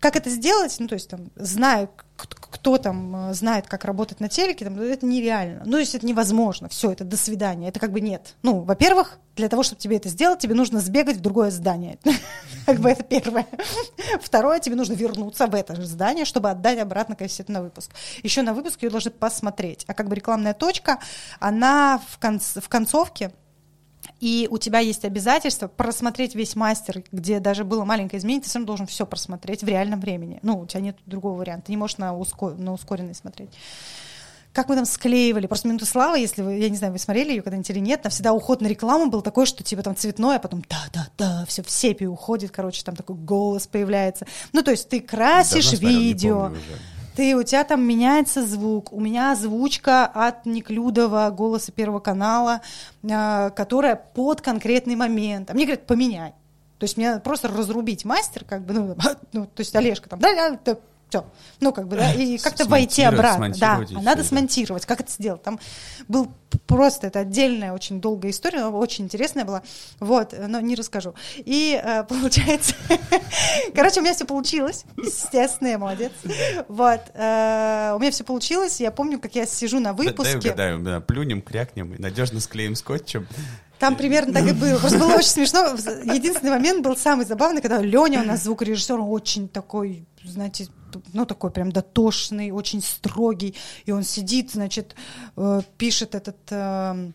Как 0.05 0.17
это 0.17 0.29
сделать? 0.29 0.77
Ну, 0.81 0.87
то 0.87 0.97
есть, 0.97 1.09
там, 1.09 1.31
зная, 1.35 1.87
к- 1.87 2.27
кто 2.51 2.77
там 2.77 3.31
э, 3.31 3.33
знает, 3.33 3.67
как 3.67 3.87
работать 3.87 4.21
на 4.21 4.29
телеке, 4.29 4.67
там, 4.67 4.79
это 4.79 5.07
нереально. 5.07 5.63
Ну, 5.65 5.73
то 5.73 5.79
есть, 5.79 5.95
это 5.95 6.05
невозможно. 6.05 6.69
Все, 6.69 6.93
это 6.93 7.05
до 7.05 7.17
свидания. 7.17 7.71
Это 7.71 7.81
как 7.81 7.91
бы 7.91 8.03
нет. 8.03 8.35
Ну, 8.43 8.61
во-первых, 8.61 9.19
для 9.35 9.49
того, 9.49 9.63
чтобы 9.63 9.81
тебе 9.81 9.97
это 9.97 10.11
сделать, 10.11 10.41
тебе 10.41 10.53
нужно 10.53 10.81
сбегать 10.81 11.17
в 11.17 11.21
другое 11.23 11.51
здание. 11.51 11.99
Как 12.67 12.81
бы 12.81 12.91
это 12.91 13.03
первое. 13.03 13.47
Второе, 14.21 14.61
тебе 14.61 14.77
нужно 14.77 14.93
вернуться 14.93 15.47
в 15.47 15.55
это 15.55 15.75
же 15.75 15.87
здание, 15.87 16.27
чтобы 16.27 16.51
отдать 16.51 16.79
обратно 16.79 17.17
кассету 17.17 17.51
на 17.51 17.63
выпуск. 17.63 17.91
Еще 18.23 18.43
на 18.43 18.53
выпуск 18.53 18.83
ее 18.83 18.91
должны 18.91 19.11
посмотреть. 19.11 19.85
А 19.89 19.95
как 19.95 20.11
бы 20.11 20.17
рекламная 20.17 20.53
точка, 20.53 20.99
она 21.41 22.01
в 22.11 22.69
концовке, 22.69 23.33
и 24.25 24.49
у 24.51 24.57
тебя 24.57 24.79
есть 24.79 25.05
обязательство 25.05 25.69
просмотреть 25.69 26.35
весь 26.35 26.57
мастер, 26.57 27.05
где 27.13 27.41
даже 27.41 27.63
было 27.63 27.85
маленькое 27.85 28.19
изменение, 28.19 28.45
ты 28.45 28.49
сам 28.49 28.65
должен 28.65 28.87
все 28.87 29.05
просмотреть 29.05 29.63
в 29.63 29.69
реальном 29.69 30.01
времени. 30.01 30.39
Ну, 30.41 30.61
у 30.61 30.67
тебя 30.67 30.81
нет 30.81 30.97
другого 31.05 31.37
варианта. 31.37 31.67
Ты 31.67 31.73
не 31.73 31.77
можешь 31.77 31.99
на, 31.99 32.17
ускор... 32.17 32.55
на 32.55 32.73
ускоренный 32.73 33.15
смотреть. 33.15 33.51
Как 34.55 34.71
мы 34.71 34.77
там 34.77 34.87
склеивали. 34.87 35.47
Просто 35.47 35.69
«Минуту 35.69 35.85
славы», 35.85 36.21
если 36.21 36.41
вы, 36.41 36.55
я 36.55 36.71
не 36.71 36.77
знаю, 36.79 36.95
вы 36.95 36.99
смотрели 36.99 37.33
ее 37.33 37.43
когда-нибудь 37.43 37.69
или 37.69 37.81
нет, 37.81 38.01
там 38.01 38.11
всегда 38.11 38.33
уход 38.33 38.63
на 38.63 38.67
рекламу 38.67 39.11
был 39.11 39.21
такой, 39.21 39.45
что 39.45 39.63
типа 39.63 39.83
там 39.83 39.95
цветной, 39.95 40.37
а 40.37 40.39
потом 40.39 40.65
да-да-да, 40.71 41.45
все 41.47 41.63
в 41.63 41.69
сепи 41.69 42.05
уходит, 42.05 42.51
короче, 42.51 42.83
там 42.83 42.97
такой 42.97 43.17
голос 43.17 43.67
появляется. 43.67 44.27
Ну, 44.55 44.63
то 44.63 44.71
есть 44.71 44.89
ты 44.89 45.03
красишь 45.03 45.73
не 45.73 45.79
видео, 45.81 46.47
уже. 46.47 46.61
Ты, 47.15 47.37
у 47.37 47.43
тебя 47.43 47.65
там 47.65 47.83
меняется 47.83 48.47
звук. 48.47 48.93
У 48.93 49.01
меня 49.01 49.33
озвучка 49.33 50.07
от 50.07 50.47
Неклюдова, 50.47 51.31
голоса 51.31 51.73
Первого 51.73 52.01
канала, 52.01 52.61
э, 53.03 53.51
которая 53.51 53.97
под 53.97 54.41
конкретный 54.41 54.97
момент. 54.97 55.51
А 55.51 55.55
мне 55.55 55.65
говорят, 55.65 55.87
поменяй. 55.87 56.33
То 56.79 56.85
есть 56.85 56.97
надо 56.97 57.21
просто 57.21 57.49
разрубить 57.49 58.05
мастер, 58.05 58.45
как 58.45 58.63
бы, 58.63 58.75
ну, 58.75 58.97
ну, 59.33 59.47
то 59.47 59.61
есть 59.61 59.75
Олежка 59.77 60.09
там, 60.09 60.19
да, 60.19 60.59
да, 60.65 60.77
все. 61.15 61.25
Ну, 61.61 61.73
как 61.73 61.87
бы, 61.89 61.97
да, 61.97 62.13
и 62.13 62.39
как-то 62.39 62.65
войти 62.67 63.03
обратно. 63.03 63.53
Да, 63.57 63.85
а 63.95 64.01
надо 64.01 64.23
да. 64.23 64.29
смонтировать. 64.29 64.87
Как 64.87 65.01
это 65.01 65.11
сделать? 65.11 65.43
Там 65.43 65.61
был 66.09 66.29
просто, 66.67 67.07
это 67.07 67.21
отдельная 67.21 67.73
очень 67.73 68.01
долгая 68.01 68.33
история, 68.33 68.61
но 68.61 68.79
очень 68.79 69.05
интересная 69.05 69.45
была. 69.45 69.63
Вот, 70.01 70.35
но 70.49 70.61
не 70.61 70.75
расскажу. 70.75 71.15
И 71.37 71.81
э, 71.83 72.05
получается, 72.09 72.75
короче, 73.75 74.01
у 74.01 74.03
меня 74.03 74.15
все 74.15 74.25
получилось. 74.25 74.85
Естественно, 74.97 75.69
я 75.69 75.79
молодец. 75.79 76.13
Вот, 76.69 77.01
э, 77.15 77.93
у 77.95 77.99
меня 78.01 78.11
все 78.11 78.25
получилось. 78.25 78.81
Я 78.81 78.91
помню, 78.91 79.19
как 79.19 79.35
я 79.35 79.47
сижу 79.47 79.79
на 79.79 79.93
Да- 79.93 79.99
Дай 79.99 80.07
выпуске. 80.09 80.39
угадаю, 80.39 80.81
да, 80.81 81.01
плюнем, 81.01 81.43
крякнем 81.43 81.95
и 81.95 82.01
надежно 82.01 82.41
склеим 82.41 82.75
скотчем. 82.75 83.27
Там 83.79 83.97
примерно 83.97 84.33
так 84.33 84.47
и 84.47 84.53
было. 84.53 84.79
Просто 84.79 84.99
было 84.99 85.15
очень 85.15 85.29
смешно. 85.29 85.75
Единственный 86.15 86.51
момент 86.51 86.83
был 86.83 86.97
самый 86.97 87.27
забавный, 87.27 87.61
когда 87.61 87.79
Леня 87.81 88.23
у 88.23 88.25
нас 88.25 88.45
звукорежиссер, 88.45 88.99
очень 89.01 89.49
такой, 89.49 90.07
знаете, 90.25 90.69
ну, 91.13 91.27
такой 91.27 91.51
прям 91.51 91.73
дотошный, 91.73 92.51
очень 92.51 92.83
строгий, 92.83 93.55
и 93.85 93.93
он 93.93 94.03
сидит, 94.03 94.53
значит, 94.53 94.95
э, 95.37 95.63
пишет 95.79 96.15
этот... 96.15 96.37
Э, 96.51 97.11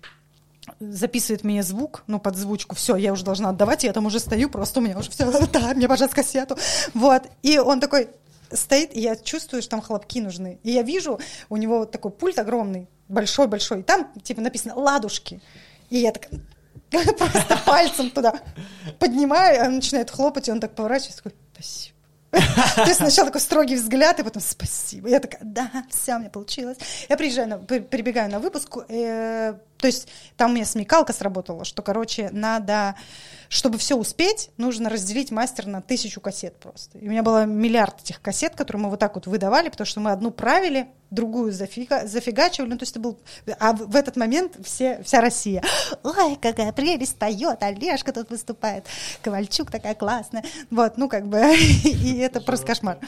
записывает 0.80 1.44
мне 1.44 1.64
звук, 1.64 2.04
ну, 2.08 2.20
под 2.20 2.36
звучку, 2.36 2.76
все, 2.76 2.96
я 2.96 3.12
уже 3.12 3.24
должна 3.24 3.50
отдавать, 3.50 3.84
я 3.84 3.94
там 3.94 4.06
уже 4.06 4.20
стою, 4.20 4.50
просто 4.50 4.80
у 4.80 4.84
меня 4.84 4.98
уже 4.98 5.10
все, 5.10 5.26
да, 5.54 5.74
мне, 5.74 5.88
пожалуйста, 5.88 6.16
кассету, 6.16 6.58
вот, 6.94 7.24
и 7.42 7.58
он 7.58 7.80
такой 7.80 8.10
стоит, 8.52 8.96
и 8.96 9.00
я 9.00 9.16
чувствую, 9.16 9.62
что 9.62 9.72
там 9.72 9.82
хлопки 9.82 10.22
нужны, 10.22 10.60
и 10.64 10.72
я 10.72 10.84
вижу, 10.84 11.20
у 11.50 11.58
него 11.58 11.80
вот 11.80 11.92
такой 11.92 12.12
пульт 12.12 12.38
огромный, 12.40 12.88
большой-большой, 13.08 13.80
и 13.80 13.84
там, 13.84 14.12
типа, 14.22 14.42
написано 14.42 14.76
«ладушки», 14.76 15.42
и 15.90 15.98
я 15.98 16.12
так 16.12 16.30
просто 17.18 17.60
пальцем 17.66 18.12
туда 18.12 18.34
поднимаю, 19.00 19.66
он 19.66 19.76
начинает 19.76 20.10
хлопать, 20.10 20.48
и 20.48 20.52
он 20.52 20.60
так 20.60 20.76
поворачивается, 20.76 21.24
такой 21.24 21.38
«спасибо». 21.54 21.99
То 22.32 22.84
есть 22.86 22.98
сначала 22.98 23.28
такой 23.28 23.42
строгий 23.42 23.76
взгляд, 23.76 24.20
и 24.20 24.24
потом 24.24 24.42
спасибо. 24.42 25.10
Я 25.10 25.20
такая, 25.20 25.42
да, 25.44 25.72
все, 25.90 26.16
у 26.16 26.20
меня 26.20 26.30
получилось. 26.30 26.78
Я 27.10 27.18
приезжаю, 27.18 27.48
на, 27.48 27.58
прибегаю 27.58 28.32
на 28.32 28.40
выпуск, 28.40 28.78
э, 28.88 29.56
то 29.80 29.88
есть 29.88 30.10
там 30.36 30.52
у 30.52 30.54
меня 30.56 30.66
смекалка 30.66 31.14
сработала, 31.14 31.64
что, 31.64 31.82
короче, 31.82 32.30
надо, 32.34 32.96
чтобы 33.48 33.78
все 33.78 33.96
успеть, 33.96 34.50
нужно 34.58 34.90
разделить 34.90 35.32
мастер 35.32 35.68
на 35.68 35.82
тысячу 35.82 36.20
кассет 36.20 36.58
просто. 36.58 36.98
И 36.98 37.08
у 37.08 37.10
меня 37.10 37.24
было 37.24 37.46
миллиард 37.46 38.02
этих 38.02 38.22
кассет, 38.22 38.56
которые 38.56 38.84
мы 38.84 38.90
вот 38.90 39.00
так 39.00 39.16
вот 39.16 39.26
выдавали, 39.26 39.70
потому 39.70 39.86
что 39.86 40.02
мы 40.02 40.12
одну 40.12 40.32
правили, 40.32 40.90
другую 41.12 41.52
зафига, 41.52 42.06
зафигачивали. 42.06 42.72
Ну, 42.72 42.78
то 42.78 42.84
есть 42.84 42.92
это 42.92 43.00
был... 43.00 43.20
А 43.60 43.74
в, 43.74 43.96
этот 43.96 44.16
момент 44.18 44.58
все, 44.64 45.02
вся 45.04 45.22
Россия. 45.22 45.64
Ой, 46.04 46.38
какая 46.42 46.72
прелесть 46.72 47.18
поет, 47.18 47.64
Олежка 47.64 48.12
тут 48.12 48.30
выступает, 48.30 48.86
Ковальчук 49.22 49.72
такая 49.72 49.96
классная. 49.96 50.44
Вот, 50.70 50.98
ну, 50.98 51.10
как 51.10 51.28
бы, 51.28 51.40
и 51.84 52.18
это 52.18 52.42
просто 52.42 52.68
кошмар. 52.68 53.00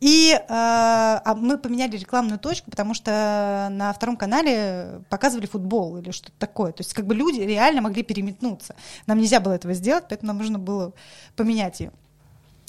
И 0.00 0.32
э, 0.32 0.44
а 0.48 1.34
мы 1.36 1.58
поменяли 1.58 1.96
рекламную 1.96 2.38
точку, 2.38 2.70
потому 2.70 2.94
что 2.94 3.68
на 3.70 3.92
втором 3.92 4.16
канале 4.16 5.02
показывали 5.10 5.46
футбол 5.46 5.87
или 5.96 6.10
что-то 6.10 6.32
такое. 6.38 6.72
То 6.72 6.82
есть 6.82 6.92
как 6.92 7.06
бы 7.06 7.14
люди 7.14 7.40
реально 7.40 7.80
могли 7.80 8.02
переметнуться. 8.02 8.76
Нам 9.06 9.18
нельзя 9.18 9.40
было 9.40 9.54
этого 9.54 9.72
сделать, 9.72 10.04
поэтому 10.08 10.28
нам 10.28 10.38
нужно 10.38 10.58
было 10.58 10.92
поменять 11.36 11.80
ее. 11.80 11.92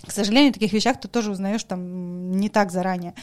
К 0.05 0.11
сожалению, 0.11 0.51
в 0.51 0.53
таких 0.53 0.71
вещах 0.71 0.99
ты 0.99 1.09
тоже 1.09 1.31
узнаешь 1.31 1.63
там 1.63 2.31
не 2.31 2.47
так 2.47 2.71
заранее. 2.71 3.13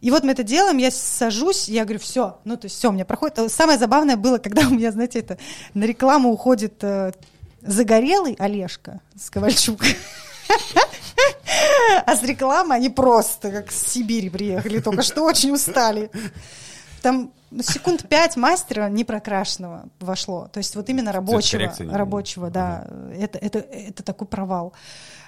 И 0.00 0.10
вот 0.10 0.24
мы 0.24 0.32
это 0.32 0.42
делаем, 0.42 0.76
я 0.76 0.90
сажусь, 0.90 1.68
я 1.68 1.84
говорю, 1.84 2.00
все, 2.00 2.38
ну 2.44 2.56
то 2.56 2.66
есть 2.66 2.76
все, 2.76 2.90
у 2.90 2.92
меня 2.92 3.06
проходит. 3.06 3.50
Самое 3.50 3.78
забавное 3.78 4.16
было, 4.16 4.38
когда 4.38 4.66
у 4.66 4.70
меня, 4.70 4.92
знаете, 4.92 5.20
это 5.20 5.38
на 5.72 5.84
рекламу 5.84 6.30
уходит 6.30 6.84
э, 6.84 7.12
загорелый 7.62 8.34
Олежка 8.38 9.00
с 9.16 9.30
Ковальчук. 9.30 9.80
А 12.06 12.16
с 12.16 12.22
рекламы 12.22 12.74
они 12.74 12.90
просто 12.90 13.50
как 13.50 13.72
с 13.72 13.92
Сибири 13.92 14.30
приехали, 14.30 14.80
только 14.80 15.02
что 15.02 15.24
очень 15.24 15.50
устали. 15.50 16.10
Там 17.02 17.32
секунд 17.60 18.08
пять 18.08 18.36
мастера 18.36 18.88
непрокрашенного 18.88 19.88
вошло. 20.00 20.48
То 20.52 20.58
есть 20.58 20.76
вот 20.76 20.88
именно 20.88 21.12
рабочего, 21.12 21.72
рабочего, 21.90 22.50
да. 22.50 22.86
Это, 23.16 23.38
это, 23.38 23.58
это 23.58 24.02
такой 24.02 24.26
провал. 24.26 24.72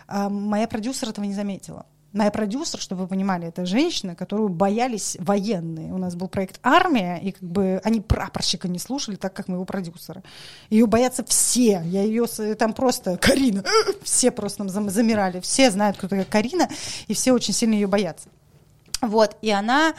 А 0.06 0.28
моя 0.28 0.66
продюсер 0.66 1.08
этого 1.08 1.24
не 1.24 1.34
заметила. 1.34 1.86
Моя 2.12 2.32
продюсер, 2.32 2.80
чтобы 2.80 3.02
вы 3.02 3.06
понимали, 3.06 3.46
это 3.46 3.64
женщина, 3.64 4.16
которую 4.16 4.48
боялись 4.48 5.16
военные. 5.20 5.92
У 5.92 5.98
нас 5.98 6.16
был 6.16 6.26
проект 6.26 6.58
«Армия», 6.64 7.18
и 7.18 7.30
как 7.30 7.48
бы 7.48 7.80
они 7.84 8.00
прапорщика 8.00 8.66
не 8.66 8.80
слушали, 8.80 9.14
так 9.14 9.32
как 9.32 9.46
моего 9.46 9.64
продюсера. 9.64 10.24
Ее 10.70 10.86
боятся 10.86 11.24
все. 11.24 11.82
Я 11.84 12.02
ее 12.02 12.26
там 12.56 12.72
просто... 12.72 13.16
Карина! 13.16 13.62
Все 14.02 14.32
просто 14.32 14.64
нам 14.64 14.90
замирали. 14.90 15.38
Все 15.38 15.70
знают, 15.70 15.98
кто 15.98 16.08
такая 16.08 16.24
Карина, 16.24 16.68
и 17.06 17.14
все 17.14 17.32
очень 17.32 17.54
сильно 17.54 17.74
ее 17.74 17.86
боятся. 17.86 18.28
Вот, 19.00 19.36
и 19.40 19.50
она 19.50 19.94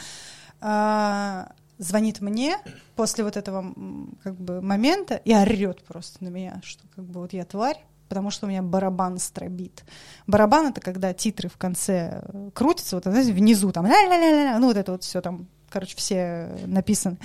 э, 0.60 1.44
звонит 1.82 2.20
мне 2.20 2.56
после 2.96 3.24
вот 3.24 3.36
этого 3.36 3.74
как 4.22 4.36
бы 4.36 4.60
момента 4.60 5.16
и 5.16 5.34
орет 5.34 5.82
просто 5.84 6.22
на 6.24 6.28
меня, 6.28 6.60
что 6.64 6.84
как 6.94 7.04
бы 7.04 7.20
вот 7.20 7.32
я 7.32 7.44
тварь, 7.44 7.84
потому 8.08 8.30
что 8.30 8.46
у 8.46 8.48
меня 8.48 8.62
барабан 8.62 9.18
стробит. 9.18 9.84
Барабан 10.26 10.68
это 10.68 10.80
когда 10.80 11.12
титры 11.12 11.48
в 11.48 11.56
конце 11.56 12.22
э, 12.22 12.50
крутятся, 12.54 12.96
вот 12.96 13.04
знаете, 13.04 13.32
внизу 13.32 13.72
там, 13.72 13.86
ну 13.86 14.66
вот 14.66 14.76
это 14.76 14.92
вот 14.92 15.02
все 15.02 15.20
там 15.20 15.48
короче, 15.70 15.96
все 15.96 16.54
написаны. 16.66 17.16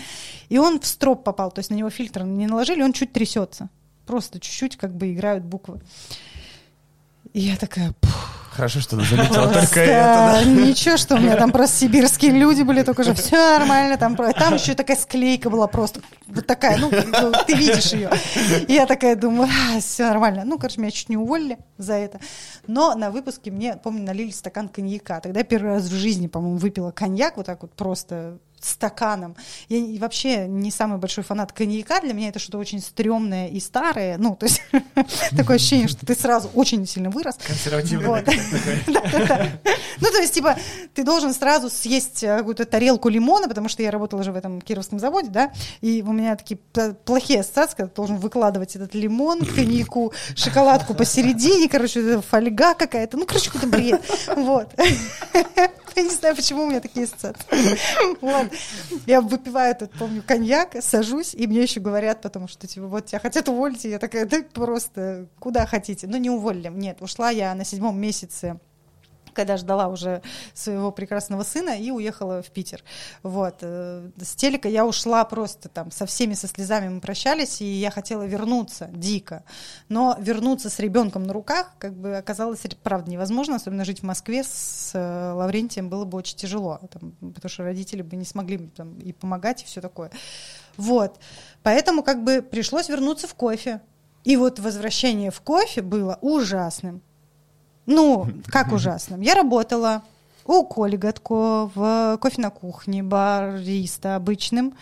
И 0.48 0.58
он 0.58 0.80
в 0.80 0.88
строп 0.88 1.24
попал, 1.24 1.52
то 1.52 1.60
есть 1.60 1.70
на 1.70 1.76
него 1.76 1.90
фильтр 1.90 2.24
не 2.24 2.48
наложили, 2.48 2.82
он 2.82 2.94
чуть 2.94 3.12
трясется. 3.12 3.70
Просто 4.06 4.40
чуть-чуть 4.40 4.78
как 4.78 4.96
бы 4.96 5.12
играют 5.12 5.44
буквы. 5.44 5.82
И 7.34 7.42
я 7.42 7.58
такая... 7.58 7.92
Пух, 8.00 8.37
Хорошо, 8.58 8.80
что 8.80 8.96
она 8.96 9.06
заметила 9.06 9.48
только 9.54 9.82
это. 9.82 10.50
Ничего, 10.50 10.98
что 10.98 11.14
у 11.16 11.20
меня 11.20 11.36
там 11.36 11.52
просто 11.52 11.78
сибирские 11.78 12.32
люди 12.32 12.64
были, 12.64 12.82
только 12.82 13.04
же 13.04 13.14
все 13.14 13.36
нормально. 13.60 13.98
Там, 13.98 14.16
там 14.16 14.56
еще 14.56 14.74
такая 14.74 14.98
склейка 14.98 15.52
была 15.52 15.68
просто. 15.68 16.02
Вот 16.26 16.48
такая, 16.48 16.78
ну, 16.78 16.90
ну 16.90 17.34
ты 17.46 17.54
видишь 17.54 17.94
ее. 17.94 18.10
И 18.68 18.74
я 18.74 18.88
такая 18.88 19.16
думаю, 19.16 19.48
а, 19.48 19.80
все 19.80 20.08
нормально. 20.08 20.44
Ну, 20.44 20.58
короче, 20.58 20.82
меня 20.82 20.90
чуть 20.90 21.08
не 21.10 21.18
уволили 21.18 21.60
за 21.78 21.94
это. 21.94 22.20
Но 22.66 22.96
на 22.96 23.12
выпуске 23.12 23.52
мне, 23.52 23.76
помню, 23.76 24.04
налили 24.04 24.32
стакан 24.32 24.70
коньяка. 24.70 25.20
Тогда 25.20 25.42
я 25.42 25.44
первый 25.44 25.74
раз 25.74 25.84
в 25.84 25.94
жизни, 25.94 26.26
по-моему, 26.26 26.58
выпила 26.58 26.90
коньяк 26.90 27.38
вот 27.38 27.46
так 27.46 27.62
вот 27.62 27.74
просто 27.74 28.40
стаканом. 28.60 29.36
Я 29.70 30.00
вообще 30.00 30.48
не 30.48 30.72
самый 30.72 30.98
большой 30.98 31.24
фанат 31.24 31.52
коньяка. 31.52 32.02
Для 32.02 32.14
меня 32.14 32.30
это 32.30 32.40
что-то 32.40 32.58
очень 32.58 32.82
стрёмное 32.82 33.48
и 33.48 33.60
старое. 33.60 34.18
Ну, 34.18 34.36
то 34.36 34.46
есть 34.46 34.62
такое 35.38 35.58
ощущение, 35.58 35.88
что 35.88 36.06
ты 36.06 36.16
сразу 36.16 36.50
очень 36.54 36.86
сильно 36.88 37.10
вырос. 37.10 37.36
Консервативный. 37.46 38.08
Ну, 40.00 40.12
то 40.12 40.20
есть, 40.20 40.34
типа, 40.34 40.56
ты 40.94 41.04
должен 41.04 41.34
сразу 41.34 41.70
съесть 41.70 42.24
э, 42.24 42.38
какую-то 42.38 42.66
тарелку 42.66 43.10
лимона, 43.10 43.48
потому 43.48 43.68
что 43.68 43.82
я 43.82 43.90
работала 43.90 44.22
уже 44.22 44.32
в 44.32 44.36
этом 44.36 44.62
кировском 44.62 45.00
заводе, 45.00 45.30
да, 45.30 45.52
и 45.82 46.04
у 46.06 46.12
меня 46.12 46.36
такие 46.36 46.60
плохие 47.06 47.40
ассоциации, 47.40 47.78
когда 47.78 47.90
ты 47.90 47.96
должен 47.96 48.18
выкладывать 48.18 48.76
этот 48.76 48.94
лимон, 48.94 49.44
коньяку, 49.44 50.14
шоколадку 50.36 50.94
посередине, 50.94 51.68
короче, 51.68 52.22
фольга 52.22 52.76
какая-то. 52.76 53.18
Ну, 53.18 53.26
короче, 53.26 53.50
какой-то 53.50 53.68
бред. 53.68 54.02
Вот. 54.36 54.74
Я 55.98 56.04
не 56.04 56.12
знаю, 56.12 56.36
почему 56.36 56.64
у 56.64 56.68
меня 56.70 56.80
такие 56.80 57.06
ассоциации. 57.06 57.78
Вот. 58.22 58.52
Я 59.08 59.20
выпиваю 59.20 59.72
этот, 59.72 59.92
помню, 59.94 60.22
коньяк, 60.26 60.76
сажусь, 60.82 61.34
и 61.34 61.48
мне 61.48 61.64
еще 61.64 61.80
говорят, 61.80 62.22
потому 62.22 62.48
что, 62.48 62.68
типа, 62.68 62.86
вот 62.86 63.08
тебя 63.08 63.20
хотят 63.20 63.50
уволить, 63.50 63.84
я 63.84 63.98
такая, 63.98 64.28
да 64.28 64.44
просто 64.54 65.28
куда 65.40 65.66
хотите. 65.66 66.06
Ну, 66.06 66.18
не 66.18 66.30
уволили. 66.30 66.70
Нет, 66.70 67.02
ушла 67.02 67.32
я 67.32 67.56
на 67.56 67.66
седьмом 67.66 68.00
месяце 68.00 68.60
когда 69.38 69.56
ждала 69.56 69.88
уже 69.88 70.24
своего 70.56 70.92
прекрасного 70.92 71.44
сына 71.44 71.80
и 71.80 71.92
уехала 71.92 72.42
в 72.42 72.50
Питер. 72.50 72.84
Вот. 73.22 73.60
Э, 73.62 74.10
с 74.18 74.36
телека 74.36 74.68
я 74.68 74.86
ушла 74.86 75.24
просто 75.26 75.70
там 75.70 75.92
со 75.92 76.08
всеми 76.08 76.34
со 76.34 76.48
слезами 76.48 76.90
мы 76.90 77.00
прощались, 77.00 77.62
и 77.62 77.66
я 77.66 77.92
хотела 77.92 78.24
вернуться 78.24 78.90
дико. 78.92 79.44
Но 79.90 80.18
вернуться 80.20 80.72
с 80.72 80.80
ребенком 80.80 81.24
на 81.24 81.34
руках 81.34 81.72
как 81.78 81.94
бы 81.94 82.18
оказалось, 82.18 82.62
правда, 82.82 83.12
невозможно, 83.12 83.56
особенно 83.56 83.86
жить 83.86 84.00
в 84.00 84.04
Москве 84.04 84.44
с 84.44 84.92
э, 84.96 85.32
Лаврентием 85.34 85.90
было 85.90 86.04
бы 86.04 86.18
очень 86.18 86.36
тяжело, 86.36 86.80
там, 86.92 87.12
потому 87.34 87.50
что 87.50 87.64
родители 87.64 88.02
бы 88.02 88.16
не 88.16 88.26
смогли 88.26 88.58
там, 88.76 88.98
и 88.98 89.14
помогать, 89.14 89.62
и 89.62 89.66
все 89.66 89.82
такое. 89.82 90.10
Вот. 90.78 91.20
Поэтому 91.62 92.02
как 92.02 92.24
бы 92.24 92.42
пришлось 92.42 92.90
вернуться 92.90 93.28
в 93.28 93.36
кофе. 93.36 93.82
И 94.24 94.36
вот 94.36 94.60
возвращение 94.60 95.30
в 95.30 95.42
кофе 95.42 95.82
было 95.82 96.18
ужасным. 96.22 97.02
Ну, 97.88 98.28
как 98.46 98.72
ужасным. 98.72 99.22
Я 99.22 99.34
работала 99.34 100.04
у 100.46 100.64
Коли 100.64 100.96
Гатко 100.96 101.72
в 101.74 102.18
кофе 102.22 102.42
на 102.42 102.52
кухне, 102.52 103.02
бариста 103.02 104.16
обычным. 104.16 104.76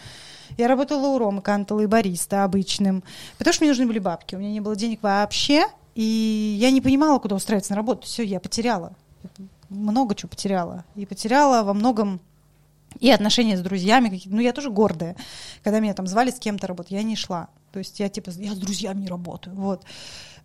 Я 0.57 0.67
работала 0.67 1.07
у 1.07 1.17
Ромы 1.17 1.41
Кантала 1.41 1.81
и 1.81 1.85
бариста 1.85 2.43
обычным, 2.43 3.03
потому 3.37 3.53
что 3.53 3.63
мне 3.63 3.71
нужны 3.71 3.87
были 3.87 3.99
бабки. 3.99 4.35
У 4.35 4.39
меня 4.39 4.51
не 4.51 4.59
было 4.59 4.75
денег 4.75 5.01
вообще, 5.01 5.65
и 5.95 6.57
я 6.59 6.71
не 6.71 6.81
понимала, 6.81 7.19
куда 7.19 7.35
устраиваться 7.35 7.71
на 7.71 7.77
работу. 7.77 8.05
Все, 8.05 8.23
я 8.23 8.39
потеряла. 8.39 8.93
Много 9.69 10.13
чего 10.15 10.29
потеряла. 10.29 10.85
И 10.95 11.05
потеряла 11.05 11.63
во 11.63 11.73
многом 11.73 12.19
и 12.99 13.09
отношения 13.09 13.57
с 13.57 13.61
друзьями 13.61 14.09
какие-то. 14.09 14.35
Ну, 14.35 14.41
я 14.41 14.53
тоже 14.53 14.69
гордая. 14.69 15.15
Когда 15.63 15.79
меня 15.79 15.93
там 15.93 16.07
звали 16.07 16.31
с 16.31 16.39
кем-то 16.39 16.67
работать, 16.67 16.91
я 16.91 17.03
не 17.03 17.15
шла. 17.15 17.49
То 17.71 17.79
есть 17.79 17.99
я 17.99 18.09
типа, 18.09 18.31
я 18.37 18.53
с 18.53 18.57
друзьями 18.57 19.01
не 19.01 19.07
работаю. 19.07 19.55
Вот. 19.55 19.83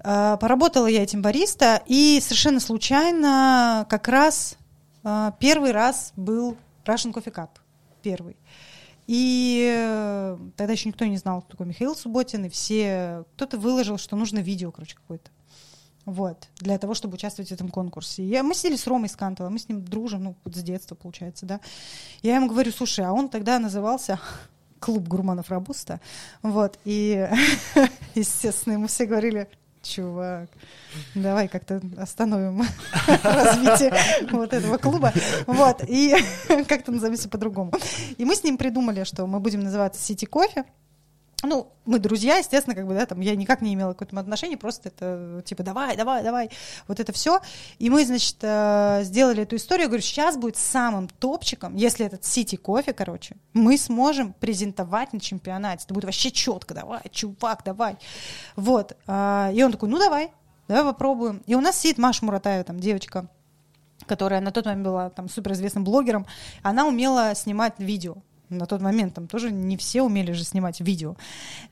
А, 0.00 0.36
поработала 0.36 0.86
я 0.86 1.02
этим 1.02 1.22
бариста, 1.22 1.82
и 1.86 2.20
совершенно 2.22 2.60
случайно 2.60 3.86
как 3.88 4.08
раз 4.08 4.56
а, 5.02 5.32
первый 5.38 5.72
раз 5.72 6.12
был 6.16 6.56
Russian 6.84 7.12
Coffee 7.12 7.32
Cup. 7.32 7.50
Первый. 8.02 8.36
И 9.06 9.68
э, 9.76 10.38
тогда 10.56 10.72
еще 10.72 10.88
никто 10.88 11.04
не 11.04 11.16
знал, 11.16 11.42
кто 11.42 11.50
такой 11.50 11.66
Михаил 11.66 11.96
Субботин, 11.96 12.44
и 12.44 12.48
все... 12.48 13.24
Кто-то 13.34 13.58
выложил, 13.58 13.98
что 13.98 14.14
нужно 14.14 14.38
видео, 14.38 14.70
короче, 14.70 14.94
какое-то. 14.94 15.32
Вот, 16.06 16.48
для 16.56 16.78
того, 16.78 16.94
чтобы 16.94 17.14
участвовать 17.14 17.50
в 17.50 17.52
этом 17.52 17.68
конкурсе. 17.68 18.24
Я, 18.24 18.42
мы 18.42 18.54
сидели 18.54 18.76
с 18.76 18.86
Ромой 18.86 19.08
Скантовым, 19.08 19.52
мы 19.52 19.58
с 19.58 19.68
ним 19.68 19.84
дружим, 19.84 20.24
ну, 20.24 20.36
с 20.46 20.62
детства, 20.62 20.94
получается, 20.94 21.46
да. 21.46 21.60
Я 22.22 22.36
ему 22.36 22.48
говорю, 22.48 22.72
слушай, 22.72 23.04
а 23.04 23.12
он 23.12 23.28
тогда 23.28 23.58
назывался 23.58 24.18
клуб 24.80 25.06
гурманов 25.06 25.50
Робуста, 25.50 26.00
вот, 26.42 26.78
и, 26.84 27.28
естественно, 28.14 28.74
ему 28.74 28.86
все 28.86 29.04
говорили, 29.04 29.48
чувак, 29.82 30.48
давай 31.14 31.48
как-то 31.48 31.80
остановим 31.98 32.62
развитие 33.22 33.92
вот 34.30 34.52
этого 34.52 34.78
клуба. 34.78 35.12
Вот, 35.46 35.84
и 35.86 36.16
как-то 36.68 36.92
назовемся 36.92 37.28
по-другому. 37.28 37.72
И 38.16 38.24
мы 38.24 38.34
с 38.34 38.42
ним 38.42 38.56
придумали, 38.58 39.04
что 39.04 39.26
мы 39.26 39.40
будем 39.40 39.60
называться 39.60 40.02
Сити 40.02 40.24
Кофе 40.24 40.64
ну, 41.42 41.72
мы 41.86 41.98
друзья, 41.98 42.36
естественно, 42.36 42.74
как 42.74 42.86
бы, 42.86 42.94
да, 42.94 43.06
там, 43.06 43.20
я 43.20 43.34
никак 43.34 43.62
не 43.62 43.72
имела 43.72 43.94
к 43.94 44.02
этому 44.02 44.20
отношения, 44.20 44.56
просто 44.56 44.90
это, 44.90 45.42
типа, 45.44 45.62
давай, 45.62 45.96
давай, 45.96 46.22
давай, 46.22 46.50
вот 46.86 47.00
это 47.00 47.12
все. 47.12 47.40
И 47.78 47.88
мы, 47.88 48.04
значит, 48.04 48.36
э, 48.42 49.00
сделали 49.04 49.44
эту 49.44 49.56
историю, 49.56 49.84
я 49.84 49.88
говорю, 49.88 50.02
сейчас 50.02 50.36
будет 50.36 50.56
самым 50.56 51.08
топчиком, 51.08 51.76
если 51.76 52.04
этот 52.04 52.24
Сити 52.24 52.56
кофе, 52.56 52.92
короче, 52.92 53.36
мы 53.54 53.78
сможем 53.78 54.34
презентовать 54.34 55.12
на 55.12 55.20
чемпионате, 55.20 55.84
это 55.84 55.94
будет 55.94 56.04
вообще 56.04 56.30
четко, 56.30 56.74
давай, 56.74 57.02
чувак, 57.10 57.62
давай. 57.64 57.96
Вот, 58.56 58.96
а, 59.06 59.50
и 59.54 59.62
он 59.62 59.72
такой, 59.72 59.88
ну, 59.88 59.98
давай, 59.98 60.30
давай 60.68 60.84
попробуем. 60.84 61.42
И 61.46 61.54
у 61.54 61.60
нас 61.60 61.78
сидит 61.78 61.96
Маша 61.96 62.24
Муратаева, 62.24 62.64
там, 62.64 62.78
девочка, 62.78 63.28
которая 64.06 64.40
на 64.40 64.50
тот 64.50 64.66
момент 64.66 64.84
была 64.84 65.10
там 65.10 65.28
суперизвестным 65.28 65.84
блогером, 65.84 66.26
она 66.62 66.86
умела 66.86 67.34
снимать 67.34 67.74
видео 67.78 68.16
на 68.50 68.66
тот 68.66 68.80
момент 68.80 69.14
там 69.14 69.26
тоже 69.26 69.50
не 69.50 69.76
все 69.76 70.02
умели 70.02 70.32
же 70.32 70.44
снимать 70.44 70.80
видео. 70.80 71.16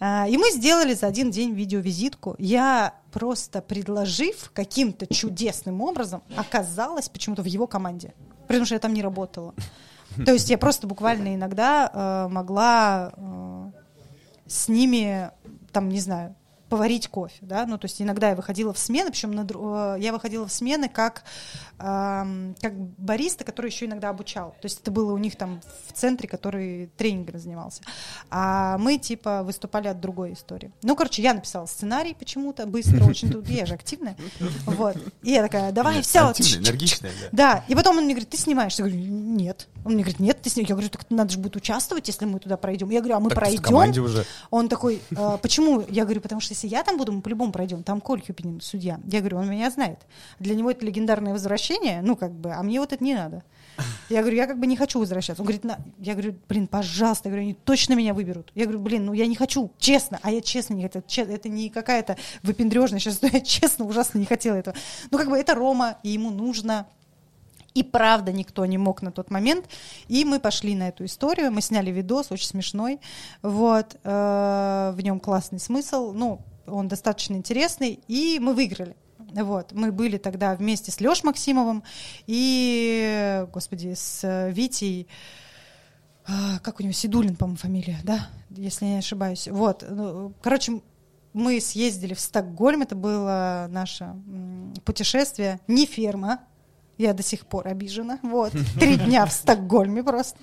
А, 0.01 0.27
и 0.29 0.37
мы 0.37 0.51
сделали 0.51 0.95
за 0.95 1.07
один 1.07 1.31
день 1.31 1.53
видеовизитку. 1.53 2.37
Я 2.39 2.95
просто 3.13 3.61
предложив 3.61 4.51
каким-то 4.55 5.13
чудесным 5.13 5.81
образом 5.81 6.23
оказалась 6.37 7.09
почему-то 7.09 7.43
в 7.43 7.47
его 7.47 7.67
команде, 7.67 8.15
потому 8.47 8.65
что 8.65 8.75
я 8.75 8.81
там 8.81 8.95
не 8.95 9.03
работала. 9.03 9.55
То 10.25 10.33
есть 10.33 10.51
я 10.51 10.59
просто 10.59 10.87
буквально 10.87 11.35
иногда 11.35 11.91
э, 11.93 12.33
могла 12.33 13.13
э, 13.15 13.71
с 14.47 14.69
ними, 14.69 15.31
там, 15.73 15.89
не 15.89 16.01
знаю, 16.01 16.35
поварить 16.69 17.09
кофе, 17.09 17.39
да, 17.41 17.67
ну, 17.67 17.79
то 17.79 17.87
есть 17.87 18.01
иногда 18.01 18.31
я 18.31 18.37
выходила 18.37 18.73
в 18.73 18.79
смены, 18.79 19.11
причем 19.11 19.33
на, 19.33 19.47
э, 19.49 20.01
я 20.01 20.13
выходила 20.13 20.47
в 20.47 20.53
смены 20.53 20.89
как, 20.89 21.25
э, 21.79 22.55
как 22.61 22.75
бариста, 22.99 23.45
который 23.45 23.71
еще 23.71 23.87
иногда 23.87 24.11
обучал, 24.11 24.51
то 24.61 24.67
есть 24.67 24.81
это 24.83 24.91
было 24.91 25.13
у 25.13 25.19
них 25.19 25.37
там 25.37 25.61
в 25.87 25.93
центре, 25.93 26.29
который 26.29 26.91
тренингами 26.97 27.39
занимался, 27.39 27.83
а 28.31 28.79
мы 28.79 28.99
типа 28.99 29.43
выступали 29.43 29.89
от 29.89 30.01
другой 30.01 30.35
истории. 30.35 30.73
Ну, 30.83 30.95
короче, 30.97 31.23
я 31.23 31.35
написала 31.35 31.67
сценарий 31.67 32.15
почему-то 32.15 32.67
быстро, 32.67 33.05
очень 33.05 33.31
тут, 33.31 33.49
я 33.49 33.67
же 33.67 33.75
активная, 33.75 34.17
вот, 34.67 34.97
и 35.23 35.31
я 35.31 35.43
такая, 35.43 35.73
давай, 35.73 36.03
все. 36.03 36.29
Активная, 36.29 36.71
энергичная, 36.71 37.13
да. 37.33 37.65
И 37.69 37.75
потом 37.75 37.99
он 37.99 38.05
мне 38.05 38.15
говорит, 38.15 38.31
ты 38.31 38.37
снимаешь, 38.37 38.75
я 38.75 38.85
говорю, 38.85 39.01
нет, 39.01 39.69
он 39.85 39.95
мне 39.95 40.03
говорит, 40.03 40.21
нет, 40.21 40.41
ты 40.43 40.51
снимаешь, 40.51 40.69
я 40.69 40.75
говорю, 40.75 40.91
так 40.91 41.07
надо 41.11 41.33
же 41.33 41.39
будет 41.39 41.57
участвовать, 41.57 42.09
если 42.09 42.25
мы 42.25 42.39
туда 42.41 42.57
пройдем, 42.57 42.91
я 42.91 43.01
говорю, 43.01 43.17
а 43.17 43.21
мы 43.21 43.31
пройдем, 43.31 43.63
он 44.51 44.69
такой, 44.69 45.01
«А, 45.17 45.37
почему? 45.39 45.85
Я 45.89 46.05
говорю, 46.05 46.21
потому 46.21 46.41
что 46.41 46.55
если 46.59 46.75
я 46.75 46.83
там 46.83 46.97
буду, 46.97 47.13
мы 47.13 47.23
по-любому 47.23 47.53
пройдем. 47.53 47.85
Там 47.85 48.01
Коль 48.01 48.21
Кюпинин, 48.21 48.61
судья. 48.61 49.01
Я 49.05 49.21
говорю, 49.21 49.39
он 49.39 49.49
меня 49.49 49.71
знает. 49.71 50.01
Для 50.41 50.57
него 50.57 50.71
это 50.71 50.85
легендарное 50.85 51.33
возвращение, 51.33 52.03
ну, 52.03 52.17
как 52.17 52.33
бы, 52.33 52.53
а 52.53 52.63
мне 52.65 52.81
вот 52.81 52.93
это 52.93 53.03
не 53.03 53.15
надо. 53.15 53.45
Я 54.09 54.23
говорю, 54.23 54.37
я 54.37 54.47
как 54.49 54.59
бы 54.59 54.67
не 54.67 54.77
хочу 54.77 54.99
возвращаться. 54.99 55.41
Он 55.41 55.47
говорит, 55.47 55.63
на... 55.63 55.79
я 55.99 56.15
говорю, 56.15 56.35
блин, 56.49 56.67
пожалуйста, 56.67 57.29
я 57.29 57.31
говорю, 57.31 57.45
они 57.45 57.55
точно 57.55 57.95
меня 57.95 58.13
выберут. 58.13 58.51
Я 58.57 58.65
говорю, 58.65 58.81
блин, 58.81 59.07
ну 59.07 59.13
я 59.13 59.27
не 59.27 59.37
хочу, 59.37 59.71
честно, 59.79 60.19
а 60.23 60.33
я 60.33 60.41
честно 60.41 60.75
не 60.75 60.83
хотела, 60.83 61.05
Че- 61.07 61.23
это 61.23 61.49
не 61.49 61.71
какая-то 61.71 62.17
выпендрежная, 62.43 62.99
сейчас 62.99 63.21
я 63.33 63.41
честно 63.41 63.85
ужасно 63.85 64.19
не 64.19 64.27
хотела 64.27 64.57
этого. 64.57 64.75
Ну 65.13 65.19
как 65.19 65.29
бы 65.29 65.39
это 65.39 65.55
Рома, 65.55 65.99
и 66.03 66.09
ему 66.09 66.31
нужно 66.31 66.89
и 67.79 67.83
правда 67.85 68.33
никто 68.33 68.67
не 68.67 68.77
мог 68.77 69.03
на 69.03 69.13
тот 69.13 69.31
момент. 69.31 69.67
И 70.09 70.25
мы 70.25 70.41
пошли 70.41 70.75
на 70.75 70.89
эту 70.89 71.05
историю, 71.05 71.53
мы 71.53 71.61
сняли 71.61 71.91
видос, 71.91 72.33
очень 72.33 72.49
смешной. 72.49 73.01
Вот, 73.43 73.97
э, 74.03 74.93
в 74.95 75.01
нем 75.01 75.21
классный 75.21 75.61
смысл, 75.61 76.13
ну, 76.13 76.41
он 76.67 76.89
достаточно 76.89 77.35
интересный, 77.35 78.01
и 78.09 78.39
мы 78.41 78.55
выиграли. 78.55 78.97
Вот, 79.19 79.73
мы 79.73 79.93
были 79.93 80.17
тогда 80.17 80.57
вместе 80.57 80.91
с 80.91 81.01
Лёш 81.01 81.23
Максимовым 81.23 81.85
и, 82.27 83.47
господи, 83.53 83.95
с 83.95 84.49
Витей, 84.51 85.07
а, 86.27 86.59
как 86.61 86.81
у 86.81 86.83
него, 86.83 86.93
Сидулин, 86.93 87.37
по-моему, 87.37 87.59
фамилия, 87.59 87.99
да, 88.03 88.29
если 88.51 88.87
я 88.87 88.93
не 88.93 88.99
ошибаюсь. 88.99 89.47
Вот, 89.47 89.85
ну, 89.89 90.33
короче, 90.43 90.81
мы 91.33 91.61
съездили 91.61 92.15
в 92.15 92.21
Стокгольм, 92.21 92.83
это 92.83 92.97
было 92.97 93.67
наше 93.71 94.15
путешествие, 94.85 95.61
не 95.69 95.87
ферма, 95.87 96.41
я 96.99 97.15
до 97.15 97.23
сих 97.23 97.47
пор 97.47 97.69
обижена, 97.69 98.19
вот, 98.23 98.53
три 98.79 98.97
дня 98.97 99.25
в 99.25 99.33
Стокгольме 99.33 100.03
просто. 100.03 100.39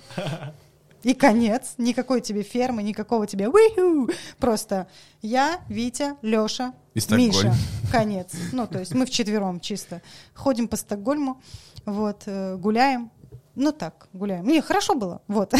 И 1.02 1.14
конец, 1.14 1.74
никакой 1.78 2.20
тебе 2.20 2.42
фермы, 2.42 2.82
никакого 2.82 3.28
тебе 3.28 3.48
уиху. 3.48 4.10
Просто 4.38 4.88
я, 5.22 5.60
Витя, 5.68 6.16
Лёша. 6.20 6.72
Миша. 7.10 7.54
Конец. 7.92 8.32
Ну, 8.52 8.66
то 8.66 8.80
есть 8.80 8.92
мы 8.92 9.06
вчетвером 9.06 9.60
чисто 9.60 10.02
ходим 10.34 10.66
по 10.66 10.76
Стокгольму, 10.76 11.40
вот, 11.84 12.22
э, 12.26 12.56
гуляем. 12.56 13.12
Ну 13.54 13.70
так, 13.70 14.08
гуляем. 14.12 14.44
Мне 14.46 14.60
хорошо 14.62 14.94
было, 14.94 15.22
вот. 15.28 15.54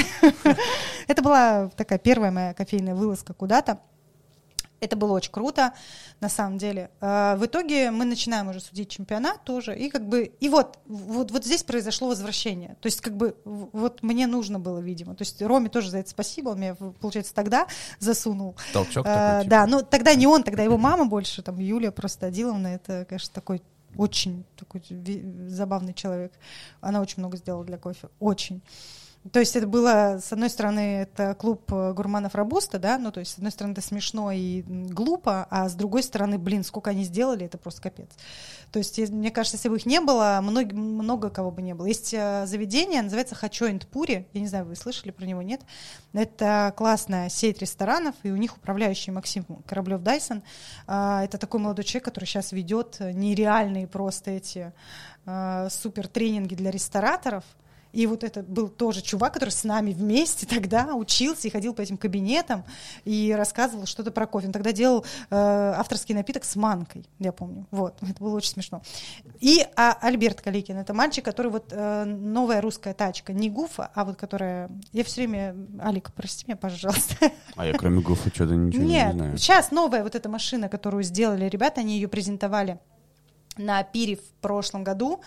Это 1.07 1.23
была 1.23 1.71
такая 1.77 1.99
первая 1.99 2.31
моя 2.33 2.53
кофейная 2.53 2.95
вылазка 2.95 3.33
куда-то. 3.33 3.79
Это 4.87 4.97
было 4.97 5.13
очень 5.13 5.33
круто, 5.33 5.73
на 6.21 6.29
самом 6.29 6.59
деле. 6.59 6.91
А, 7.01 7.37
В 7.37 7.47
итоге 7.47 7.91
мы 7.91 8.05
начинаем 8.05 8.49
уже 8.49 8.61
судить 8.61 8.89
чемпионат 8.89 9.45
тоже, 9.45 9.77
и 9.77 9.91
как 9.91 10.09
бы, 10.09 10.33
и 10.41 10.49
вот, 10.49 10.79
вот, 10.87 11.31
вот 11.31 11.45
здесь 11.45 11.63
произошло 11.63 12.09
возвращение. 12.09 12.77
То 12.81 12.87
есть 12.87 13.01
как 13.01 13.17
бы 13.17 13.37
вот 13.45 14.03
мне 14.03 14.27
нужно 14.27 14.59
было, 14.59 14.79
видимо. 14.79 15.15
То 15.15 15.23
есть 15.23 15.43
Роме 15.43 15.69
тоже 15.69 15.91
за 15.91 15.99
это 15.99 16.11
спасибо, 16.11 16.51
он 16.51 16.61
меня, 16.61 16.75
получается, 16.75 17.35
тогда 17.35 17.67
засунул. 17.99 18.57
Толчок 18.73 19.07
А, 19.07 19.41
такой, 19.41 19.45
типа. 19.45 19.51
Да, 19.51 19.67
ну 19.67 19.83
тогда 19.83 20.15
не 20.15 20.27
он, 20.27 20.43
тогда 20.43 20.63
его 20.63 20.79
мама 20.79 21.05
больше, 21.05 21.43
там 21.43 21.59
Юлия 21.59 21.91
просто 21.91 22.27
Адиловна, 22.27 22.69
это, 22.69 23.05
конечно, 23.09 23.33
такой 23.35 23.63
очень 23.97 24.45
такой 24.57 24.83
забавный 25.49 25.95
человек. 25.95 26.33
Она 26.81 27.01
очень 27.01 27.17
много 27.19 27.37
сделала 27.37 27.65
для 27.65 27.79
кофе, 27.79 28.09
очень. 28.21 28.63
То 29.33 29.41
есть 29.41 29.57
это 29.57 29.67
было, 29.67 30.19
с 30.23 30.33
одной 30.33 30.51
стороны, 30.51 31.01
это 31.03 31.35
клуб 31.35 31.73
э, 31.73 31.93
гурманов 31.93 32.35
Робуста, 32.35 32.79
да, 32.79 32.99
ну 32.99 33.11
то 33.11 33.21
есть 33.21 33.33
с 33.33 33.37
одной 33.37 33.51
стороны 33.51 33.73
это 33.73 33.81
смешно 33.81 34.31
и 34.31 34.63
глупо, 34.63 35.47
а 35.51 35.69
с 35.69 35.75
другой 35.75 36.03
стороны, 36.03 36.39
блин, 36.39 36.63
сколько 36.63 36.91
они 36.91 37.05
сделали, 37.05 37.47
это 37.47 37.59
просто 37.59 37.83
капец. 37.83 38.11
То 38.73 38.79
есть 38.79 38.99
мне 39.11 39.31
кажется, 39.31 39.57
если 39.57 39.69
бы 39.69 39.77
их 39.77 39.87
не 39.87 40.01
было, 40.01 40.39
мног- 40.43 40.73
много 40.73 41.31
кого 41.31 41.51
бы 41.51 41.63
не 41.63 41.75
было. 41.75 41.87
Есть 41.87 42.13
э, 42.13 42.47
заведение, 42.47 43.03
называется 43.03 43.35
Хачоинт 43.35 43.87
Пури, 43.89 44.29
я 44.33 44.41
не 44.41 44.49
знаю, 44.49 44.67
вы 44.67 44.77
слышали 44.77 45.11
про 45.11 45.25
него, 45.25 45.43
нет? 45.43 45.63
Это 46.13 46.73
классная 46.77 47.29
сеть 47.29 47.61
ресторанов, 47.61 48.15
и 48.23 48.31
у 48.31 48.37
них 48.37 48.57
управляющий 48.57 49.11
Максим 49.11 49.45
Кораблев-Дайсон. 49.67 50.43
А, 50.87 51.25
Это 51.25 51.39
такой 51.39 51.61
молодой 51.61 51.85
человек, 51.85 52.05
который 52.05 52.27
сейчас 52.27 52.53
ведет 52.53 52.99
нереальные 53.01 53.87
просто 53.87 54.33
эти 54.33 54.73
а, 55.25 55.69
супер 55.71 56.09
тренинги 56.09 56.55
для 56.55 56.71
рестораторов. 56.71 57.45
И 57.97 58.07
вот 58.07 58.25
это 58.25 58.43
был 58.43 58.69
тоже 58.69 59.01
чувак, 59.01 59.33
который 59.33 59.51
с 59.51 59.65
нами 59.65 59.93
вместе 59.93 60.47
тогда 60.55 60.95
учился 60.95 61.49
и 61.49 61.51
ходил 61.51 61.73
по 61.73 61.81
этим 61.81 61.97
кабинетам 61.97 62.63
и 63.07 63.35
рассказывал 63.37 63.87
что-то 63.87 64.11
про 64.11 64.27
кофе. 64.27 64.49
Он 64.49 64.53
тогда 64.53 64.73
делал 64.73 65.07
э, 65.31 65.35
авторский 65.35 66.15
напиток 66.15 66.45
с 66.45 66.57
манкой, 66.57 67.09
я 67.19 67.33
помню. 67.33 67.67
Вот, 67.71 67.97
это 68.03 68.23
было 68.23 68.37
очень 68.37 68.51
смешно. 68.51 68.83
И 69.41 69.67
а, 69.77 69.97
Альберт 70.03 70.43
Каликин, 70.43 70.77
это 70.77 70.93
мальчик, 70.93 71.25
который 71.25 71.51
вот 71.51 71.69
э, 71.71 72.05
новая 72.05 72.61
русская 72.61 72.93
тачка, 72.93 73.33
не 73.33 73.49
гуфа, 73.49 73.91
а 73.95 74.05
вот 74.05 74.17
которая... 74.17 74.69
Я 74.93 75.03
все 75.03 75.23
время... 75.23 75.57
Алик, 75.81 76.13
прости 76.13 76.45
меня, 76.47 76.57
пожалуйста. 76.57 77.31
А 77.55 77.65
я 77.65 77.73
кроме 77.73 78.03
Гуфа 78.03 78.29
что-то 78.29 78.55
ничего 78.57 78.83
не 78.83 78.93
Нет, 78.93 79.15
знаю. 79.15 79.39
сейчас 79.39 79.71
новая 79.71 80.03
вот 80.03 80.15
эта 80.15 80.29
машина, 80.29 80.69
которую 80.69 81.03
сделали 81.03 81.49
ребята, 81.49 81.81
они 81.81 81.95
ее 81.95 82.09
презентовали 82.09 82.79
на 83.57 83.83
пире 83.83 84.17
в 84.17 84.33
прошлом 84.43 84.85
году. 84.85 85.21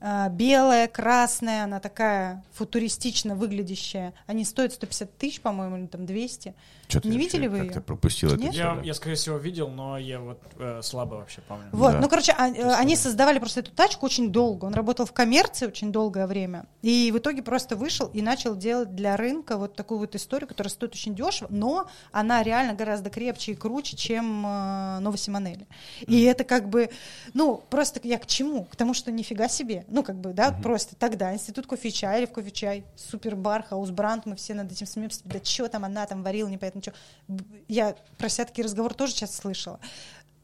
А, 0.00 0.28
Белая, 0.28 0.86
красная, 0.86 1.64
она 1.64 1.80
такая 1.80 2.44
футуристично 2.52 3.34
выглядящая. 3.34 4.12
Они 4.26 4.44
стоят 4.44 4.72
150 4.74 5.16
тысяч, 5.16 5.40
по-моему, 5.40 5.78
или 5.78 5.86
там 5.86 6.04
200. 6.04 6.54
Что-то 6.86 7.08
не 7.08 7.14
я 7.16 7.20
видели 7.22 7.46
вы 7.46 7.58
Как-то 7.60 7.74
её? 7.76 7.82
пропустил 7.82 8.28
это 8.28 8.38
Нет? 8.42 8.52
всё, 8.52 8.62
Я, 8.62 8.80
я, 8.84 8.94
скорее 8.94 9.14
всего, 9.16 9.38
видел, 9.38 9.68
но 9.70 9.96
я 9.96 10.20
вот 10.20 10.38
э, 10.58 10.80
слабо 10.82 11.14
вообще 11.14 11.40
помню. 11.48 11.64
Вот, 11.72 11.92
Да. 11.92 12.00
ну, 12.00 12.08
короче, 12.10 12.34
а- 12.36 12.48
э, 12.50 12.74
они 12.74 12.94
создавали 12.96 13.38
просто 13.38 13.60
эту 13.60 13.70
тачку 13.70 14.04
очень 14.04 14.30
долго. 14.30 14.66
Он 14.66 14.74
работал 14.74 15.06
в 15.06 15.12
коммерции 15.12 15.66
очень 15.66 15.90
долгое 15.92 16.26
время. 16.26 16.66
И 16.82 17.10
в 17.10 17.16
итоге 17.18 17.42
просто 17.42 17.74
вышел 17.74 18.08
и 18.08 18.20
начал 18.20 18.54
делать 18.54 18.94
для 18.94 19.16
рынка 19.16 19.56
вот 19.56 19.74
такую 19.74 20.00
вот 20.00 20.14
историю, 20.14 20.46
которая 20.46 20.70
стоит 20.70 20.92
очень 20.92 21.14
дешево, 21.14 21.48
но 21.50 21.88
она 22.12 22.42
реально 22.42 22.74
гораздо 22.74 23.08
крепче 23.08 23.52
и 23.52 23.54
круче, 23.54 23.96
чем 23.96 24.44
э, 24.46 24.98
Нова 25.00 25.16
Симонелли. 25.16 25.66
И 26.06 26.22
это 26.24 26.44
как 26.44 26.68
бы, 26.68 26.90
ну, 27.32 27.62
просто 27.70 27.98
я 28.02 28.18
к 28.18 28.26
чему? 28.26 28.64
К 28.64 28.76
тому, 28.76 28.92
что 28.92 29.10
нифига 29.10 29.48
себе. 29.48 29.86
Ну, 29.94 30.02
как 30.02 30.16
бы, 30.16 30.32
да, 30.32 30.50
просто 30.50 30.96
тогда 30.96 31.32
Институт 31.32 31.68
кофе 31.68 31.88
и 31.88 31.92
чая 31.92 32.18
или 32.18 32.26
в 32.26 32.32
кофе 32.32 32.50
чай, 32.50 32.84
Superbar, 32.96 33.62
Hausbrandt, 33.62 34.26
мы 34.26 34.34
все 34.34 34.52
над 34.52 34.72
этим 34.72 34.88
смеемся. 34.88 35.20
Да 35.24 35.38
что 35.40 35.68
там 35.68 35.84
она 35.84 36.04
там 36.04 36.24
варила, 36.24 36.48
непонятно 36.48 36.82
что. 36.82 36.94
Я 37.68 37.94
про 38.18 38.26
всякий 38.26 38.64
разговор 38.64 38.92
тоже 38.92 39.14
часто 39.14 39.36
слышала. 39.36 39.78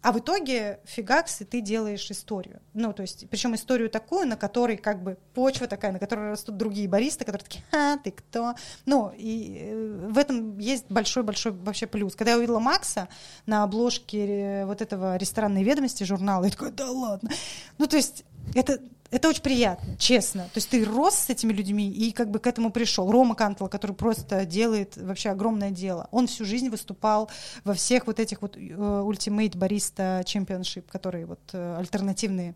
А 0.03 0.13
в 0.13 0.21
итоге 0.21 0.79
фигакс, 0.85 1.41
и 1.41 1.45
ты 1.45 1.63
делаешь 1.63 2.09
историю. 2.13 2.61
Ну, 2.75 2.93
то 2.93 3.03
есть, 3.03 3.29
причем 3.29 3.57
историю 3.57 3.91
такую, 3.91 4.29
на 4.29 4.37
которой 4.37 4.77
как 4.77 5.03
бы 5.03 5.19
почва 5.35 5.67
такая, 5.67 5.91
на 5.91 5.99
которой 5.99 6.31
растут 6.31 6.57
другие 6.57 6.89
баристы, 6.89 7.25
которые 7.25 7.43
такие, 7.43 7.65
а, 7.73 7.97
ты 7.97 8.13
кто? 8.13 8.55
Ну, 8.87 9.13
и 9.17 9.59
э, 9.63 10.07
в 10.13 10.17
этом 10.17 10.59
есть 10.59 10.87
большой-большой 10.89 11.51
вообще 11.53 11.89
плюс. 11.89 12.15
Когда 12.15 12.31
я 12.31 12.39
увидела 12.39 12.61
Макса 12.61 13.09
на 13.47 13.65
обложке 13.65 14.27
э, 14.27 14.65
вот 14.65 14.81
этого 14.81 15.17
ресторанной 15.17 15.65
ведомости 15.65 16.05
журнала, 16.05 16.45
я 16.45 16.51
такая, 16.51 16.71
да 16.71 16.89
ладно. 16.89 17.31
Ну, 17.79 17.89
то 17.89 17.97
есть, 17.97 18.25
это 18.55 18.81
это 19.11 19.29
очень 19.29 19.43
приятно, 19.43 19.97
честно. 19.97 20.45
То 20.45 20.57
есть 20.57 20.71
ты 20.71 20.85
рос 20.85 21.15
с 21.15 21.31
этими 21.31 21.53
людьми 21.53 21.91
и 21.91 22.13
как 22.13 22.31
бы 22.31 22.39
к 22.39 22.47
этому 22.47 22.71
пришел. 22.71 23.11
Рома 23.11 23.35
Кантел, 23.35 23.69
который 23.69 23.97
просто 23.97 24.45
делает 24.45 24.97
вообще 24.97 25.31
огромное 25.31 25.71
дело. 25.71 26.09
Он 26.13 26.29
всю 26.29 26.45
жизнь 26.45 26.69
выступал 26.69 27.29
во 27.65 27.75
всех 27.75 28.07
вот 28.07 28.21
этих 28.21 28.41
вот 28.41 28.57
э, 28.57 28.61
Ultimate 28.61 29.57
Barista 29.57 30.23
Championship, 30.23 30.85
которые 30.89 31.27
вот 31.27 31.41
э, 31.53 31.77
альтернативные 31.77 32.55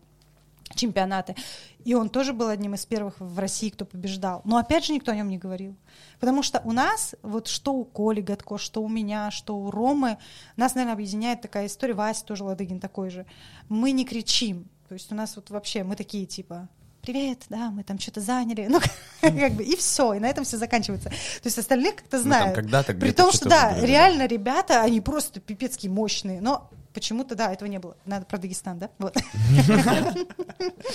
чемпионаты. 0.73 1.35
И 1.83 1.93
он 1.93 2.09
тоже 2.09 2.33
был 2.33 2.47
одним 2.47 2.73
из 2.73 2.85
первых 2.85 3.19
в 3.19 3.37
России, 3.37 3.69
кто 3.69 3.85
побеждал. 3.85 4.41
Но 4.45 4.57
опять 4.57 4.85
же 4.85 4.93
никто 4.93 5.11
о 5.11 5.15
нем 5.15 5.29
не 5.29 5.37
говорил. 5.37 5.75
Потому 6.19 6.41
что 6.41 6.61
у 6.63 6.71
нас, 6.71 7.15
вот 7.21 7.47
что 7.47 7.73
у 7.73 7.85
Коли 7.85 8.21
Гатко, 8.21 8.57
что 8.57 8.81
у 8.81 8.87
меня, 8.87 9.29
что 9.29 9.57
у 9.57 9.69
Ромы, 9.69 10.17
нас, 10.55 10.73
наверное, 10.73 10.93
объединяет 10.93 11.41
такая 11.41 11.67
история, 11.67 11.93
Вася 11.93 12.25
тоже 12.25 12.43
Ладыгин 12.43 12.79
такой 12.79 13.09
же. 13.09 13.25
Мы 13.69 13.91
не 13.91 14.05
кричим, 14.05 14.67
то 14.87 14.93
есть 14.93 15.11
у 15.11 15.15
нас 15.15 15.35
вот 15.35 15.49
вообще 15.49 15.83
мы 15.83 15.95
такие 15.95 16.25
типа 16.25 16.69
привет, 17.05 17.43
да, 17.49 17.69
мы 17.69 17.83
там 17.83 17.99
что-то 17.99 18.19
заняли, 18.19 18.65
ну, 18.69 18.79
как 19.21 19.53
бы, 19.53 19.63
и 19.63 19.75
все, 19.75 20.13
и 20.13 20.19
на 20.19 20.27
этом 20.27 20.43
все 20.43 20.57
заканчивается. 20.57 21.09
То 21.09 21.45
есть 21.45 21.57
остальных 21.57 21.97
как-то 21.97 22.21
знают. 22.21 22.55
когда-то 22.55 22.93
При 22.93 23.11
том, 23.11 23.31
что, 23.31 23.47
да, 23.47 23.79
реально 23.79 24.27
ребята, 24.27 24.81
они 24.81 25.01
просто 25.01 25.39
пипецкие 25.39 25.91
мощные, 25.91 26.41
но 26.41 26.69
почему-то, 26.93 27.35
да, 27.35 27.51
этого 27.53 27.69
не 27.69 27.77
было. 27.77 27.95
Надо 28.05 28.25
про 28.25 28.37
Дагестан, 28.37 28.79
да? 28.79 28.89
Вот. 28.97 29.15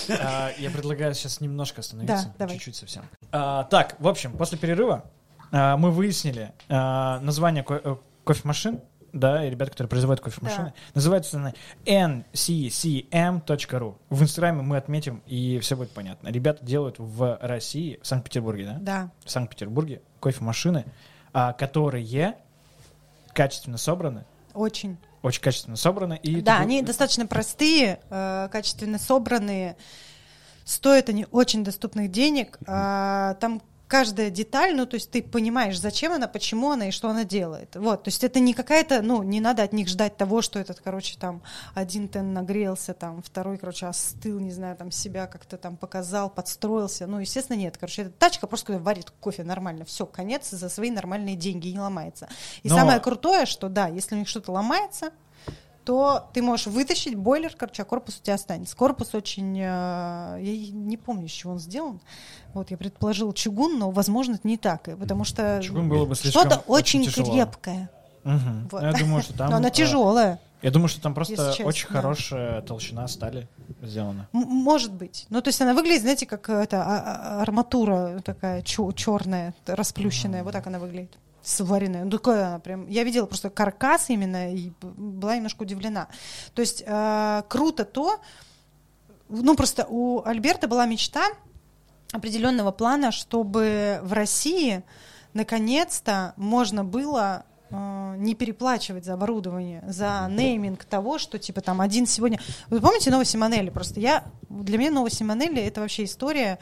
А, 0.09 0.51
я 0.57 0.69
предлагаю 0.71 1.13
сейчас 1.13 1.41
немножко 1.41 1.81
остановиться, 1.81 2.33
чуть-чуть 2.49 2.75
совсем. 2.75 3.03
А, 3.31 3.63
так, 3.65 3.95
в 3.99 4.07
общем, 4.07 4.35
после 4.35 4.57
перерыва 4.57 5.05
а, 5.51 5.77
мы 5.77 5.91
выяснили 5.91 6.53
название 6.67 7.65
э, 7.67 7.95
кофемашин, 8.25 8.81
да, 9.13 9.45
и 9.45 9.49
ребят, 9.49 9.69
которые 9.69 9.89
производят 9.89 10.21
кофемашины. 10.21 10.65
Да. 10.65 10.73
Называется 10.95 11.37
она 11.37 11.53
nccm.ru. 11.85 13.95
В 14.09 14.23
Инстаграме 14.23 14.61
мы 14.61 14.77
отметим, 14.77 15.21
и 15.27 15.59
все 15.59 15.75
будет 15.75 15.91
понятно. 15.91 16.29
Ребята 16.29 16.65
делают 16.65 16.95
в 16.97 17.37
России, 17.41 17.99
в 18.01 18.07
Санкт-Петербурге, 18.07 18.65
да? 18.65 18.77
Да. 18.79 19.11
В 19.25 19.31
Санкт-Петербурге 19.31 20.01
кофемашины, 20.19 20.85
а, 21.33 21.53
которые 21.53 22.37
качественно 23.33 23.77
собраны. 23.77 24.25
Очень. 24.53 24.97
Очень 25.21 25.41
качественно 25.41 25.75
собраны. 25.75 26.19
И 26.23 26.41
да, 26.41 26.59
они 26.59 26.81
достаточно 26.81 27.27
простые, 27.27 27.99
э, 28.09 28.49
качественно 28.51 28.97
собранные. 28.97 29.77
Стоят 30.63 31.09
они 31.09 31.27
очень 31.31 31.63
доступных 31.63 32.11
денег. 32.11 32.57
А, 32.65 33.35
там 33.35 33.61
каждая 33.91 34.29
деталь, 34.29 34.73
ну, 34.73 34.85
то 34.85 34.95
есть 34.95 35.11
ты 35.11 35.21
понимаешь, 35.21 35.77
зачем 35.77 36.13
она, 36.13 36.29
почему 36.29 36.71
она 36.71 36.87
и 36.87 36.91
что 36.91 37.09
она 37.09 37.25
делает. 37.25 37.75
Вот, 37.75 38.03
то 38.03 38.07
есть 38.07 38.23
это 38.23 38.39
не 38.39 38.53
какая-то, 38.53 39.01
ну, 39.01 39.21
не 39.21 39.41
надо 39.41 39.63
от 39.63 39.73
них 39.73 39.89
ждать 39.89 40.15
того, 40.15 40.41
что 40.41 40.59
этот, 40.59 40.79
короче, 40.79 41.17
там, 41.19 41.41
один 41.73 42.07
тен 42.07 42.31
нагрелся, 42.31 42.93
там, 42.93 43.21
второй, 43.21 43.57
короче, 43.57 43.87
остыл, 43.87 44.39
не 44.39 44.51
знаю, 44.51 44.77
там, 44.77 44.91
себя 44.91 45.27
как-то 45.27 45.57
там 45.57 45.75
показал, 45.75 46.29
подстроился. 46.29 47.05
Ну, 47.05 47.19
естественно, 47.19 47.57
нет. 47.57 47.77
Короче, 47.77 48.03
эта 48.03 48.11
тачка 48.11 48.47
просто 48.47 48.79
варит 48.79 49.11
кофе 49.19 49.43
нормально. 49.43 49.83
Все, 49.83 50.05
конец 50.05 50.51
за 50.51 50.69
свои 50.69 50.89
нормальные 50.89 51.35
деньги 51.35 51.67
не 51.67 51.79
ломается. 51.79 52.29
И 52.63 52.69
Но... 52.69 52.75
самое 52.75 53.01
крутое, 53.01 53.45
что, 53.45 53.67
да, 53.67 53.87
если 53.87 54.15
у 54.15 54.19
них 54.19 54.29
что-то 54.29 54.53
ломается, 54.53 55.11
то 55.83 56.29
ты 56.33 56.41
можешь 56.41 56.67
вытащить 56.67 57.15
бойлер, 57.15 57.53
короче, 57.57 57.81
а 57.81 57.85
корпус 57.85 58.19
у 58.19 58.23
тебя 58.23 58.35
останется. 58.35 58.75
Корпус 58.75 59.13
очень... 59.13 59.57
Э, 59.59 60.37
я 60.39 60.71
не 60.71 60.97
помню, 60.97 61.25
из 61.25 61.31
чего 61.31 61.53
он 61.53 61.59
сделан. 61.59 61.99
Вот, 62.53 62.71
я 62.71 62.77
предположил 62.77 63.33
чугун, 63.33 63.79
но, 63.79 63.91
возможно, 63.91 64.35
это 64.35 64.47
не 64.47 64.57
так. 64.57 64.83
Потому 64.99 65.23
что 65.23 65.59
чугун 65.63 65.89
было 65.89 66.05
бы 66.05 66.15
что-то 66.15 66.63
очень, 66.67 67.01
очень 67.07 67.25
крепкое. 67.25 67.89
Угу. 68.23 68.69
Вот. 68.71 68.81
Я 68.81 68.93
думаю, 68.93 69.23
что 69.23 69.33
там... 69.37 69.49
Но 69.49 69.57
она 69.57 69.69
э, 69.69 69.71
тяжелая. 69.71 70.39
Я 70.61 70.69
думаю, 70.69 70.89
что 70.89 71.01
там 71.01 71.15
просто 71.15 71.35
честно, 71.35 71.65
очень 71.65 71.87
да. 71.87 71.95
хорошая 71.95 72.61
толщина 72.61 73.07
стали 73.07 73.47
сделана. 73.81 74.27
М- 74.31 74.47
может 74.47 74.93
быть. 74.93 75.25
Ну, 75.29 75.41
то 75.41 75.47
есть 75.47 75.59
она 75.61 75.73
выглядит, 75.73 76.01
знаете, 76.01 76.27
как 76.27 76.49
это 76.49 76.83
а- 76.83 76.99
а- 76.99 77.41
арматура 77.41 78.21
такая 78.23 78.61
черная, 78.61 79.55
расплющенная. 79.65 80.41
Mm. 80.41 80.43
Вот 80.43 80.53
так 80.53 80.67
она 80.67 80.77
выглядит 80.77 81.17
сваренная. 81.41 82.03
Ну, 82.03 82.11
такая 82.11 82.47
она 82.47 82.59
прям... 82.59 82.87
Я 82.87 83.03
видела 83.03 83.25
просто 83.25 83.49
каркас 83.49 84.09
именно 84.09 84.53
и 84.53 84.71
была 84.81 85.35
немножко 85.35 85.63
удивлена. 85.63 86.07
То 86.53 86.61
есть 86.61 86.83
э, 86.85 87.43
круто 87.47 87.85
то... 87.85 88.19
Ну, 89.29 89.55
просто 89.55 89.85
у 89.89 90.21
Альберта 90.25 90.67
была 90.67 90.85
мечта 90.85 91.23
определенного 92.11 92.71
плана, 92.71 93.11
чтобы 93.11 93.99
в 94.03 94.13
России 94.13 94.83
наконец-то 95.33 96.33
можно 96.35 96.83
было 96.83 97.45
э, 97.69 98.15
не 98.17 98.35
переплачивать 98.35 99.05
за 99.05 99.13
оборудование, 99.13 99.83
за 99.87 100.27
нейминг 100.29 100.83
того, 100.83 101.17
что 101.17 101.39
типа 101.39 101.61
там 101.61 101.81
один 101.81 102.05
сегодня... 102.05 102.39
Вы 102.69 102.81
помните 102.81 103.09
новости 103.09 103.37
Манели? 103.37 103.69
Просто 103.69 103.99
я... 103.99 104.25
Для 104.49 104.77
меня 104.77 104.91
новости 104.91 105.23
Манели— 105.23 105.61
это 105.63 105.81
вообще 105.81 106.03
история 106.03 106.59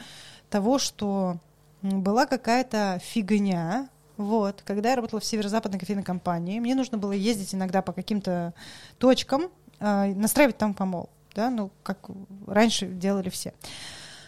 того, 0.48 0.78
что 0.78 1.38
была 1.82 2.26
какая-то 2.26 3.00
фигня, 3.02 3.88
вот, 4.20 4.62
когда 4.66 4.90
я 4.90 4.96
работала 4.96 5.18
в 5.18 5.24
северо-западной 5.24 5.78
кофейной 5.78 6.02
компании, 6.02 6.60
мне 6.60 6.74
нужно 6.74 6.98
было 6.98 7.12
ездить 7.12 7.54
иногда 7.54 7.80
по 7.80 7.94
каким-то 7.94 8.52
точкам, 8.98 9.50
э, 9.78 10.12
настраивать 10.14 10.58
там 10.58 10.74
помол, 10.74 11.08
да, 11.34 11.48
ну, 11.48 11.70
как 11.82 12.10
раньше 12.46 12.86
делали 12.86 13.30
все. 13.30 13.54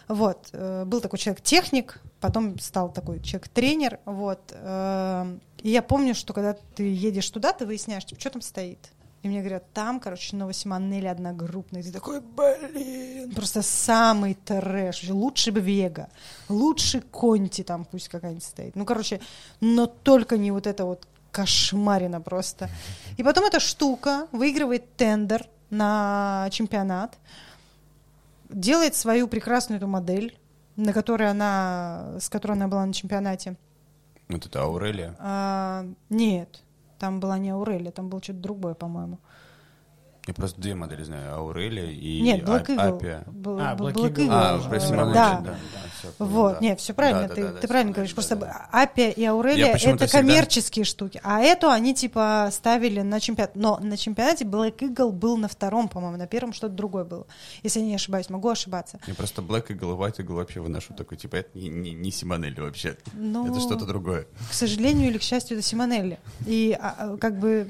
Вот, 0.07 0.49
э, 0.51 0.83
был 0.85 0.99
такой 0.99 1.19
человек-техник, 1.19 2.01
потом 2.19 2.57
стал 2.57 2.91
такой 2.91 3.19
человек-тренер, 3.19 3.99
вот. 4.05 4.39
Э, 4.51 5.37
и 5.61 5.69
я 5.69 5.83
помню, 5.83 6.15
что 6.15 6.33
когда 6.33 6.53
ты 6.75 6.91
едешь 6.91 7.29
туда, 7.29 7.53
ты 7.53 7.67
выясняешь, 7.67 8.05
типа, 8.05 8.19
что 8.19 8.31
там 8.31 8.41
стоит. 8.41 8.79
И 9.23 9.29
мне 9.29 9.39
говорят, 9.39 9.63
там, 9.73 10.01
короче, 10.01 10.35
Новосимонели 10.35 11.07
одногруппный. 11.07 11.79
И 11.79 11.83
ты 11.83 11.91
такой, 11.93 12.19
блин, 12.19 13.31
просто 13.33 13.61
самый 13.61 14.33
трэш. 14.33 15.09
Лучше 15.09 15.53
бы 15.53 15.61
Вега, 15.61 16.09
лучше 16.49 16.99
Конти 16.99 17.63
там 17.63 17.85
пусть 17.85 18.09
какая-нибудь 18.09 18.43
стоит. 18.43 18.75
Ну, 18.75 18.85
короче, 18.85 19.21
но 19.61 19.87
только 19.87 20.37
не 20.37 20.51
вот 20.51 20.67
это 20.67 20.83
вот 20.83 21.07
кошмарина 21.31 22.19
просто. 22.19 22.69
И 23.15 23.23
потом 23.23 23.45
эта 23.45 23.61
штука 23.61 24.27
выигрывает 24.33 24.93
тендер 24.97 25.47
на 25.69 26.49
чемпионат, 26.51 27.17
делает 28.49 28.93
свою 28.93 29.29
прекрасную 29.29 29.77
эту 29.77 29.87
модель, 29.87 30.37
на 30.75 30.91
которой 30.91 31.29
она, 31.29 32.17
с 32.19 32.27
которой 32.27 32.53
она 32.53 32.67
была 32.67 32.85
на 32.85 32.93
чемпионате. 32.93 33.55
Вот 34.27 34.45
это 34.45 34.63
Аурелия? 34.63 35.15
А, 35.19 35.85
нет. 36.09 36.61
Там 37.03 37.19
была 37.19 37.37
не 37.37 37.49
Аурелия, 37.49 37.91
там 37.91 38.07
было 38.07 38.23
что-то 38.23 38.39
другое, 38.39 38.75
по-моему. 38.75 39.19
Я 40.25 40.33
просто 40.33 40.61
две 40.61 40.73
модели 40.73 41.03
знаю, 41.03 41.35
Аурелия 41.35 41.91
и 41.91 42.21
Нет, 42.21 42.43
Black 42.43 42.67
Eagle. 42.67 42.95
Апия. 42.95 43.23
Был, 43.27 43.59
а, 43.59 43.75
Black, 43.75 43.93
Black 43.93 44.15
Eagle. 44.15 44.27
А, 44.31 44.69
про 44.69 44.79
Симонович, 44.79 45.15
да. 45.15 45.41
да, 45.41 45.51
да, 45.51 45.57
все, 45.99 46.13
вот, 46.17 46.53
да. 46.53 46.59
нет, 46.61 46.79
все 46.79 46.93
правильно, 46.93 47.27
да, 47.27 47.35
ты, 47.35 47.43
да, 47.43 47.51
да, 47.51 47.59
ты 47.59 47.67
правильно 47.67 47.91
говоришь, 47.91 48.13
просто 48.13 48.37
да. 48.37 48.69
Апия 48.71 49.09
и 49.09 49.25
Аурелия 49.25 49.67
это 49.67 49.77
всегда... 49.77 50.07
коммерческие 50.07 50.85
штуки, 50.85 51.19
а 51.25 51.41
эту 51.41 51.69
они 51.69 51.93
типа 51.93 52.47
ставили 52.53 53.01
на 53.01 53.19
чемпионат, 53.19 53.57
но 53.57 53.77
на 53.79 53.97
чемпионате 53.97 54.45
Black 54.45 54.77
Eagle 54.77 55.11
был 55.11 55.35
на 55.35 55.49
втором, 55.49 55.89
по-моему, 55.89 56.15
на 56.15 56.27
первом 56.27 56.53
что-то 56.53 56.73
другое 56.73 57.03
было, 57.03 57.27
если 57.61 57.81
я 57.81 57.85
не 57.85 57.95
ошибаюсь, 57.95 58.29
могу 58.29 58.47
ошибаться. 58.47 59.01
Я 59.07 59.15
просто 59.15 59.41
Black 59.41 59.67
Eagle 59.67 59.93
и 59.93 59.97
White 59.97 60.25
Eagle 60.25 60.35
вообще 60.35 60.61
выношу 60.61 60.93
такой, 60.93 61.17
типа, 61.17 61.35
это 61.35 61.49
не, 61.53 61.67
не, 61.67 61.91
не 61.91 62.11
Симонелли 62.11 62.61
вообще, 62.61 62.97
но... 63.11 63.45
это 63.45 63.59
что-то 63.59 63.85
другое. 63.85 64.27
К 64.49 64.53
сожалению 64.53 65.09
или 65.09 65.17
к 65.17 65.23
счастью, 65.23 65.57
это 65.57 65.67
Симонелли, 65.67 66.17
и 66.45 66.77
а, 66.79 66.95
а 66.97 67.17
как 67.17 67.37
бы 67.37 67.67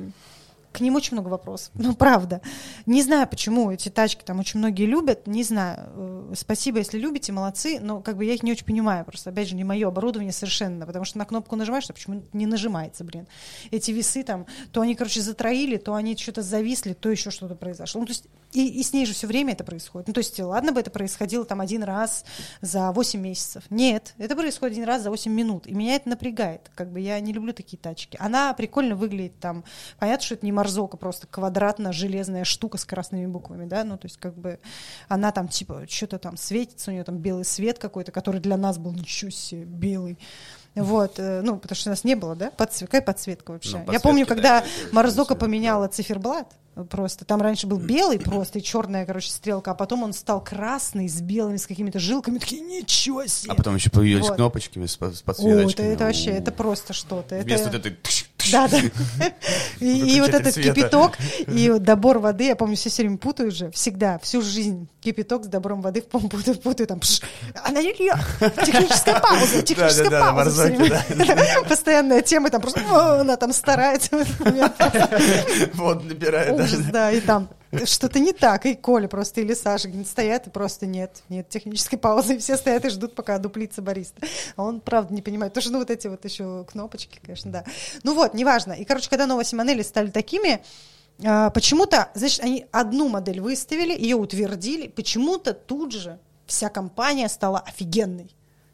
к 0.73 0.81
ним 0.81 0.95
очень 0.95 1.13
много 1.13 1.29
вопросов. 1.29 1.71
Ну, 1.83 1.95
правда. 1.95 2.41
Не 2.85 3.03
знаю, 3.03 3.27
почему 3.27 3.69
эти 3.69 3.89
тачки 3.89 4.23
там 4.23 4.39
очень 4.39 4.59
многие 4.59 4.85
любят, 4.85 5.27
не 5.27 5.43
знаю. 5.43 5.89
Э, 5.95 6.33
спасибо, 6.35 6.79
если 6.79 6.97
любите, 6.97 7.31
молодцы, 7.31 7.79
но 7.79 7.99
как 7.99 8.17
бы 8.17 8.25
я 8.25 8.33
их 8.33 8.41
не 8.41 8.51
очень 8.51 8.65
понимаю 8.65 9.03
просто. 9.03 9.29
Опять 9.29 9.49
же, 9.49 9.55
не 9.55 9.63
мое 9.63 9.87
оборудование 9.87 10.31
совершенно, 10.31 10.85
потому 10.85 11.03
что 11.03 11.17
на 11.17 11.25
кнопку 11.25 11.55
нажимаешь, 11.55 11.89
а 11.89 11.93
почему 11.93 12.23
не 12.31 12.45
нажимается, 12.45 13.03
блин. 13.03 13.27
Эти 13.69 13.91
весы 13.91 14.23
там, 14.23 14.45
то 14.71 14.81
они, 14.81 14.95
короче, 14.95 15.21
затроили, 15.21 15.77
то 15.77 15.93
они 15.93 16.15
что-то 16.15 16.41
зависли, 16.41 16.93
то 16.93 17.09
еще 17.09 17.31
что-то 17.31 17.55
произошло. 17.55 18.01
Ну, 18.01 18.07
то 18.07 18.11
есть 18.11 18.25
и, 18.53 18.79
и 18.79 18.83
с 18.83 18.93
ней 18.93 19.05
же 19.05 19.13
все 19.13 19.27
время 19.27 19.53
это 19.53 19.63
происходит. 19.63 20.07
Ну, 20.07 20.13
то 20.13 20.19
есть, 20.19 20.39
ладно 20.39 20.71
бы 20.71 20.79
это 20.79 20.91
происходило 20.91 21.43
там 21.43 21.59
один 21.59 21.83
раз 21.83 22.23
за 22.61 22.91
8 22.91 23.19
месяцев. 23.19 23.63
Нет, 23.69 24.13
это 24.17 24.35
происходит 24.35 24.77
один 24.77 24.87
раз 24.87 25.01
за 25.01 25.09
8 25.09 25.31
минут. 25.31 25.67
И 25.67 25.73
меня 25.73 25.95
это 25.95 26.09
напрягает. 26.09 26.69
Как 26.75 26.91
бы 26.91 26.99
я 26.99 27.19
не 27.19 27.33
люблю 27.33 27.51
такие 27.51 27.77
тачки. 27.77 28.15
Она 28.19 28.53
прикольно 28.53 28.95
выглядит 28.95 29.39
там. 29.39 29.63
Понятно, 29.99 30.25
что 30.25 30.35
это 30.35 30.45
не 30.45 30.51
Марзока 30.63 30.95
просто 30.95 31.27
квадратно-железная 31.27 32.45
штука 32.45 32.77
с 32.77 32.85
красными 32.85 33.25
буквами, 33.25 33.65
да, 33.65 33.83
ну, 33.83 33.97
то 33.97 34.05
есть 34.05 34.17
как 34.17 34.33
бы 34.37 34.59
она 35.09 35.33
там 35.33 35.49
типа 35.49 35.85
что-то 35.89 36.19
там 36.19 36.37
светится, 36.37 36.89
у 36.89 36.93
нее 36.93 37.03
там 37.03 37.17
белый 37.17 37.43
свет 37.43 37.79
какой-то, 37.79 38.13
который 38.13 38.39
для 38.39 38.55
нас 38.55 38.77
был 38.77 38.93
ничего 38.93 39.29
себе 39.29 39.65
белый. 39.65 40.17
Вот, 40.73 41.19
э, 41.19 41.41
ну, 41.43 41.57
потому 41.57 41.75
что 41.75 41.89
у 41.89 41.91
нас 41.91 42.03
не 42.05 42.15
было, 42.15 42.35
да, 42.35 42.49
подсвет, 42.49 42.89
какая 42.89 43.01
подсветка 43.01 43.51
вообще? 43.51 43.83
Ну, 43.85 43.91
Я 43.91 43.99
помню, 43.99 44.25
подсветки, 44.25 44.29
когда 44.29 44.61
да, 44.61 44.65
это 44.65 44.95
Марзока 44.95 45.35
поменяла 45.35 45.87
циферблат, 45.87 46.47
просто, 46.89 47.25
там 47.25 47.41
раньше 47.41 47.67
был 47.67 47.77
белый 47.77 48.19
просто, 48.21 48.59
и 48.59 48.63
черная, 48.63 49.05
короче, 49.05 49.29
стрелка, 49.29 49.71
а 49.71 49.75
потом 49.75 50.03
он 50.03 50.13
стал 50.13 50.41
красный 50.43 51.07
с 51.09 51.21
белыми, 51.21 51.57
с 51.57 51.67
какими-то 51.67 51.99
жилками, 51.99 52.39
такие, 52.39 52.61
ничего 52.61 53.27
себе! 53.27 53.51
А 53.51 53.55
потом 53.55 53.75
еще 53.75 53.89
появились 53.89 54.27
Вот. 54.29 54.35
кнопочки 54.37 54.83
с, 54.83 54.93
с 54.93 54.97
О, 55.01 55.23
подсветочками. 55.25 55.85
это, 55.87 55.93
это 55.93 56.03
вообще, 56.05 56.31
это 56.31 56.51
просто 56.51 56.93
что-то. 56.93 57.35
Это... 57.35 57.45
Вместо 57.45 57.65
вот 57.67 57.75
этой... 57.75 57.97
Да, 58.51 58.67
да. 58.67 58.77
И, 59.79 60.19
вот 60.21 60.29
этот 60.29 60.53
света. 60.53 60.73
кипяток, 60.73 61.17
и 61.47 61.69
вот 61.69 61.83
добор 61.83 62.19
воды, 62.19 62.45
я 62.45 62.55
помню, 62.55 62.75
все 62.75 62.89
время 63.01 63.17
путаю 63.17 63.51
же, 63.51 63.71
всегда, 63.71 64.19
всю 64.19 64.41
жизнь 64.41 64.87
кипяток 65.01 65.45
с 65.45 65.47
добром 65.47 65.81
воды 65.81 66.01
в 66.11 66.27
путаю, 66.29 66.57
путаю 66.57 66.87
там, 66.87 66.99
пш, 66.99 67.21
она 67.63 67.81
не 67.81 67.93
льет, 67.93 68.17
техническая 68.65 69.19
пауза, 69.21 69.61
техническая 69.61 70.09
пауза. 70.09 70.73
Постоянная 71.67 72.21
тема, 72.21 72.49
там 72.49 72.61
просто, 72.61 72.81
«О, 72.89 73.21
она 73.21 73.37
там 73.37 73.53
старается. 73.53 74.25
Вот 75.73 76.03
набирает. 76.03 76.53
Ужас, 76.53 76.81
да, 76.91 77.11
и 77.11 77.19
там 77.19 77.49
что-то 77.85 78.19
не 78.19 78.33
так, 78.33 78.65
и 78.65 78.75
Коля 78.75 79.07
просто, 79.07 79.41
или 79.41 79.53
Саша 79.53 79.89
стоят, 80.05 80.47
и 80.47 80.49
просто 80.49 80.85
нет, 80.85 81.23
нет 81.29 81.49
технической 81.49 81.97
паузы, 81.99 82.35
и 82.35 82.37
все 82.37 82.57
стоят 82.57 82.85
и 82.85 82.89
ждут, 82.89 83.15
пока 83.15 83.37
дуплится 83.37 83.81
бариста. 83.81 84.21
А 84.55 84.63
он, 84.63 84.79
правда, 84.79 85.13
не 85.13 85.21
понимает, 85.21 85.53
потому 85.53 85.63
что, 85.63 85.73
ну, 85.73 85.79
вот 85.79 85.89
эти 85.89 86.07
вот 86.07 86.23
еще 86.25 86.65
кнопочки, 86.65 87.19
конечно, 87.23 87.51
да. 87.51 87.65
Ну 88.03 88.15
вот, 88.15 88.33
неважно. 88.33 88.73
И, 88.73 88.85
короче, 88.85 89.09
когда 89.09 89.27
новые 89.27 89.45
Симонелли 89.45 89.81
стали 89.81 90.09
такими, 90.09 90.63
а, 91.23 91.49
почему-то, 91.49 92.09
значит, 92.13 92.43
они 92.43 92.65
одну 92.71 93.09
модель 93.09 93.41
выставили, 93.41 93.93
ее 93.97 94.15
утвердили, 94.15 94.87
почему-то 94.87 95.53
тут 95.53 95.91
же 95.91 96.19
вся 96.45 96.69
компания 96.69 97.29
стала 97.29 97.59
офигенной. 97.59 98.29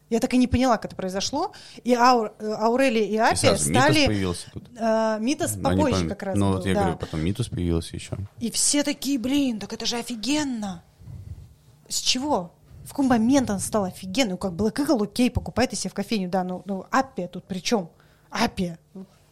Я 0.09 0.19
так 0.19 0.33
и 0.33 0.37
не 0.37 0.47
поняла, 0.47 0.77
как 0.77 0.85
это 0.85 0.95
произошло. 0.95 1.51
И 1.83 1.93
Аур- 1.93 2.31
э, 2.39 2.51
Аурелия 2.51 3.03
и 3.03 3.11
И 3.11 3.17
Апия 3.17 3.35
сразу 3.35 3.69
Митас 3.69 3.83
стали... 3.83 4.05
появился 4.07 4.51
тут. 4.51 4.69
э, 4.75 5.17
Митас 5.19 5.55
Ну, 5.55 5.57
не 5.57 5.63
попозже 5.77 5.91
помню. 5.95 6.09
как 6.09 6.23
раз 6.23 6.35
Ну 6.37 6.53
вот 6.53 6.65
я 6.65 6.73
да. 6.73 6.79
говорю, 6.81 6.97
потом 6.97 7.23
Митус 7.23 7.49
появился 7.49 7.95
еще. 7.95 8.17
И 8.39 8.49
все 8.51 8.83
такие, 8.83 9.19
блин, 9.19 9.59
так 9.59 9.71
это 9.73 9.85
же 9.85 9.97
офигенно. 9.97 10.83
С 11.87 11.97
чего? 11.99 12.53
В 12.85 12.89
какой 12.89 13.05
момент 13.07 13.49
он 13.51 13.59
стал 13.59 13.83
офигенным? 13.83 14.31
Ну, 14.31 14.37
как 14.37 14.53
Black 14.53 14.75
Eagle, 14.77 15.03
окей, 15.03 15.29
покупайте 15.29 15.75
себе 15.75 15.91
в 15.91 15.93
кофейню, 15.93 16.27
да, 16.29 16.43
ну, 16.43 16.63
ну 16.65 16.85
Аппия 16.89 17.27
тут 17.27 17.43
при 17.45 17.59
чем? 17.59 17.89
Аппия. 18.31 18.79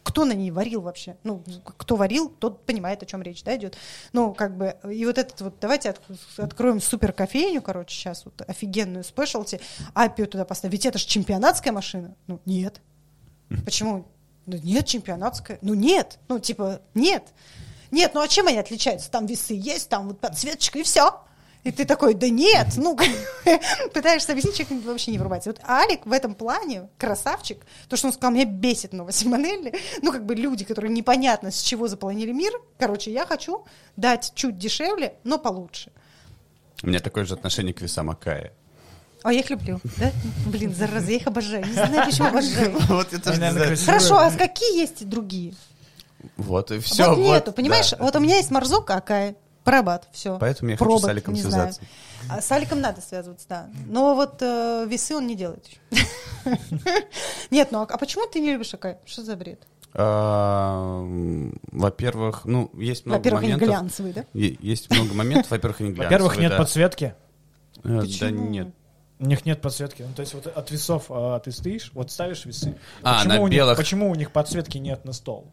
Кто 0.08 0.24
на 0.24 0.32
ней 0.32 0.50
варил 0.50 0.80
вообще? 0.80 1.18
Ну, 1.22 1.44
кто 1.76 1.94
варил, 1.96 2.30
тот 2.30 2.64
понимает, 2.64 3.02
о 3.02 3.06
чем 3.06 3.20
речь, 3.20 3.42
да, 3.44 3.54
идет. 3.54 3.76
Ну, 4.14 4.32
как 4.32 4.56
бы, 4.56 4.74
и 4.90 5.04
вот 5.04 5.18
этот 5.18 5.38
вот, 5.42 5.56
давайте 5.60 5.90
от- 5.90 6.00
откроем 6.38 6.80
супер 6.80 7.12
кофейню, 7.12 7.60
короче, 7.60 7.94
сейчас 7.94 8.24
вот 8.24 8.40
офигенную 8.48 9.04
спешлти, 9.04 9.60
Аппию 9.92 10.26
туда 10.26 10.46
поставим. 10.46 10.72
Ведь 10.72 10.86
это 10.86 10.96
же 10.96 11.06
чемпионатская 11.06 11.74
машина. 11.74 12.14
Ну, 12.26 12.40
нет. 12.46 12.80
Почему? 13.66 14.06
Ну, 14.46 14.56
нет, 14.56 14.86
чемпионатская. 14.86 15.58
Ну, 15.60 15.74
нет. 15.74 16.18
Ну, 16.28 16.38
типа, 16.38 16.80
нет. 16.94 17.24
Нет, 17.90 18.12
ну 18.14 18.22
а 18.22 18.28
чем 18.28 18.46
они 18.46 18.56
отличаются? 18.56 19.10
Там 19.10 19.26
весы 19.26 19.52
есть, 19.52 19.90
там 19.90 20.08
вот 20.08 20.20
подсветочка 20.20 20.78
и 20.78 20.82
все. 20.84 21.20
И 21.64 21.72
ты 21.72 21.84
такой, 21.84 22.14
да 22.14 22.28
нет, 22.28 22.68
ну, 22.76 22.96
пытаешься 23.92 24.32
объяснить, 24.32 24.56
человек 24.56 24.84
вообще 24.86 25.10
не 25.10 25.18
врубается. 25.18 25.50
Вот 25.50 25.60
Алик 25.68 26.06
в 26.06 26.12
этом 26.12 26.34
плане 26.34 26.88
красавчик. 26.98 27.58
То, 27.88 27.96
что 27.96 28.06
он 28.06 28.12
сказал, 28.12 28.32
меня 28.32 28.44
бесит 28.44 28.92
новая 28.92 29.12
Симонелли. 29.12 29.74
Ну, 30.00 30.12
как 30.12 30.24
бы 30.24 30.34
люди, 30.34 30.64
которые 30.64 30.92
непонятно 30.92 31.50
с 31.50 31.60
чего 31.60 31.88
заполонили 31.88 32.32
мир. 32.32 32.52
Короче, 32.78 33.12
я 33.12 33.26
хочу 33.26 33.64
дать 33.96 34.32
чуть 34.34 34.56
дешевле, 34.56 35.14
но 35.24 35.38
получше. 35.38 35.90
У 36.82 36.86
меня 36.86 37.00
такое 37.00 37.24
же 37.24 37.34
отношение 37.34 37.74
к 37.74 37.80
весам 37.80 38.08
Акая. 38.08 38.52
А 39.24 39.32
я 39.32 39.40
их 39.40 39.50
люблю, 39.50 39.80
да? 39.96 40.12
Блин, 40.46 40.72
зараза, 40.74 41.10
я 41.10 41.16
их 41.16 41.26
обожаю. 41.26 41.66
Не 41.66 41.72
знаю, 41.72 42.06
почему 42.06 42.28
обожаю. 42.28 42.78
Вот 42.88 43.08
красиво. 43.08 43.86
Хорошо, 43.86 44.18
а 44.18 44.30
какие 44.30 44.78
есть 44.78 45.02
и 45.02 45.04
другие? 45.04 45.54
Вот 46.36 46.70
и 46.70 46.78
все. 46.78 47.08
вот 47.08 47.18
нету, 47.18 47.52
понимаешь? 47.52 47.92
Вот 47.98 48.14
у 48.14 48.20
меня 48.20 48.36
есть 48.36 48.50
Марзока, 48.50 48.94
Акая, 48.94 49.34
Парабат, 49.70 50.08
все. 50.12 50.38
Поэтому 50.38 50.70
я 50.70 50.76
хочу 50.76 50.98
с 50.98 51.04
Аликом 51.04 51.36
связаться. 51.36 51.80
А 52.30 52.40
с 52.40 52.50
Аликом 52.52 52.80
надо 52.80 53.00
связываться, 53.00 53.46
да. 53.48 53.68
Но 53.86 54.14
вот 54.14 54.40
э, 54.42 54.86
весы 54.88 55.14
он 55.14 55.26
не 55.26 55.34
делает 55.36 55.64
еще. 55.66 56.06
Нет, 57.50 57.70
ну 57.70 57.80
а 57.80 57.86
а 57.88 57.98
почему 57.98 58.26
ты 58.26 58.40
не 58.40 58.52
любишь 58.52 58.72
Акая? 58.74 58.98
Что 59.04 59.22
за 59.22 59.36
бред? 59.36 59.66
А, 59.94 61.02
Во-первых, 61.72 62.44
ну, 62.44 62.70
есть 62.74 63.06
много 63.06 63.18
Во-первых, 63.18 63.42
они 63.42 63.52
моментов. 63.52 63.68
глянцевые, 63.68 64.14
да? 64.14 64.24
Есть 64.34 64.90
много 64.90 65.14
моментов. 65.14 65.50
Во-первых, 65.50 65.80
они 65.80 65.90
глянцевые. 65.92 66.06
Во-первых, 66.08 66.38
нет 66.38 66.56
подсветки. 66.56 67.14
Э, 67.84 67.88
Да 67.88 68.00
Почему? 68.00 68.48
нет. 68.48 68.68
У 69.20 69.26
них 69.26 69.44
нет 69.46 69.60
подсветки. 69.60 70.02
Ну, 70.02 70.14
то 70.14 70.20
есть 70.20 70.34
вот 70.34 70.46
от 70.46 70.70
весов 70.70 71.06
а, 71.08 71.40
ты 71.40 71.50
стоишь, 71.50 71.90
вот 71.94 72.10
ставишь 72.12 72.44
весы. 72.44 72.76
А, 73.02 73.16
почему 73.18 73.34
на 73.34 73.40
у 73.40 73.48
них- 73.48 73.56
белых. 73.58 73.76
почему 73.76 74.10
у 74.10 74.14
них 74.14 74.30
подсветки 74.30 74.78
нет 74.78 75.04
на 75.04 75.12
стол? 75.12 75.46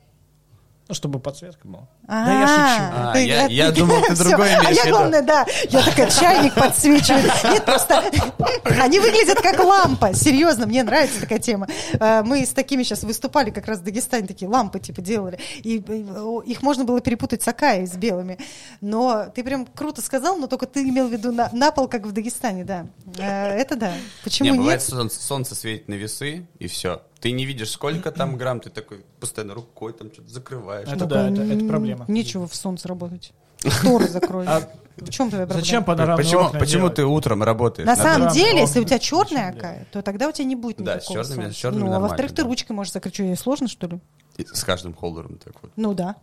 Ну, 0.87 0.93
чтобы 0.93 1.19
подсветка 1.19 1.67
была. 1.67 1.87
А, 2.07 2.25
Да 2.25 2.39
я 2.39 2.47
шучу. 2.47 2.93
А, 2.95 3.13
ты- 3.13 3.25
я- 3.25 3.45
а 3.45 3.49
я 3.49 3.71
ты- 3.71 3.79
думал, 3.79 4.01
ты 4.03 4.13
всё. 4.13 4.23
другое 4.23 4.49
имеешь 4.49 4.65
А 4.67 4.69
в 4.69 4.75
я, 4.75 4.83
виду. 4.83 4.95
главное, 4.97 5.21
да, 5.23 5.45
я 5.69 5.81
такая, 5.81 6.09
чайник 6.11 6.53
подсвечивает. 6.53 7.31
Нет, 7.43 7.65
просто 7.65 8.03
они 8.81 8.99
выглядят 8.99 9.41
как 9.41 9.63
лампа. 9.63 10.13
Серьезно, 10.13 10.67
мне 10.67 10.83
нравится 10.83 11.19
такая 11.21 11.39
тема. 11.39 11.67
Э, 11.99 12.21
Мы 12.23 12.45
с 12.45 12.49
такими 12.49 12.83
сейчас 12.83 13.03
выступали 13.03 13.49
как 13.49 13.65
раз 13.67 13.79
в 13.79 13.83
Дагестане, 13.83 14.27
такие 14.27 14.47
лампы 14.47 14.79
типа 14.79 15.01
делали. 15.01 15.39
И 15.63 15.83
э, 15.87 16.39
их 16.45 16.61
можно 16.61 16.83
было 16.83 17.01
перепутать 17.01 17.41
с 17.41 17.47
Акаей, 17.47 17.87
с 17.87 17.93
белыми. 17.95 18.37
Но 18.81 19.25
ты 19.33 19.43
прям 19.43 19.65
круто 19.65 20.03
сказал, 20.03 20.37
но 20.37 20.45
только 20.45 20.67
ты 20.67 20.83
имел 20.83 21.07
в 21.07 21.11
виду 21.11 21.31
на, 21.31 21.49
на 21.51 21.71
пол, 21.71 21.87
как 21.87 22.05
в 22.05 22.11
Дагестане, 22.11 22.63
да. 22.63 22.85
Э, 23.17 23.55
Это 23.57 23.75
да. 23.75 23.91
Почему 24.23 24.51
Не, 24.51 24.57
бывает 24.57 24.81
нет? 24.81 24.87
солнце, 24.89 25.19
солнце 25.19 25.55
светит 25.55 25.87
на 25.87 25.95
весы, 25.95 26.45
и 26.59 26.67
все. 26.67 27.01
Ты 27.25 27.31
не 27.31 27.43
видишь, 27.47 27.71
сколько 27.71 28.11
там 28.11 28.37
грамм, 28.37 28.59
ты 28.59 28.69
такой 28.69 29.03
постоянно 29.19 29.55
рукой 29.55 29.93
там 29.93 30.13
что-то 30.13 30.29
закрываешь. 30.31 30.87
Это 30.87 31.07
да, 31.07 31.27
это, 31.27 31.41
это 31.41 31.65
проблема. 31.65 32.05
Нечего 32.07 32.47
в 32.47 32.53
солнце 32.55 32.87
работать. 32.87 33.33
Шторы 33.67 34.07
закрой. 34.07 34.45
А 34.45 34.61
В 34.97 35.09
чем 35.09 35.29
твоя 35.31 35.47
проблема? 35.47 35.65
Зачем 35.65 35.83
панорамные 35.83 36.23
Почему, 36.23 36.41
окна 36.41 36.59
почему 36.59 36.79
делать? 36.81 36.95
ты 36.97 37.05
утром 37.05 37.41
работаешь? 37.41 37.87
На 37.87 37.95
на 37.95 38.03
самом 38.03 38.29
деле, 38.31 38.59
если 38.59 38.79
у 38.79 38.83
тебя 38.83 38.99
черная 38.99 39.47
делать? 39.49 39.57
акая, 39.57 39.87
то 39.91 40.03
тогда 40.03 40.27
у 40.29 40.31
тебя 40.33 40.45
не 40.45 40.55
будет 40.55 40.83
Да, 40.83 40.97
никакого 40.97 41.23
с 41.23 41.27
черными- 41.31 41.49
с 41.49 41.55
черными 41.55 41.83
Ну, 41.89 41.93
а 41.95 41.99
во-вторых, 41.99 42.29
ты 42.29 42.43
да. 42.43 42.47
ручкой 42.47 42.73
можешь 42.73 42.93
закрыть. 42.93 43.15
Что, 43.15 43.23
ей 43.23 43.35
сложно, 43.35 43.67
что 43.69 43.87
ли? 43.87 43.99
И 44.37 44.45
С 44.45 44.63
каждым 44.63 44.93
холдером 44.93 45.39
так 45.43 45.55
вот. 45.63 45.71
Ну 45.75 45.95
да. 45.95 46.17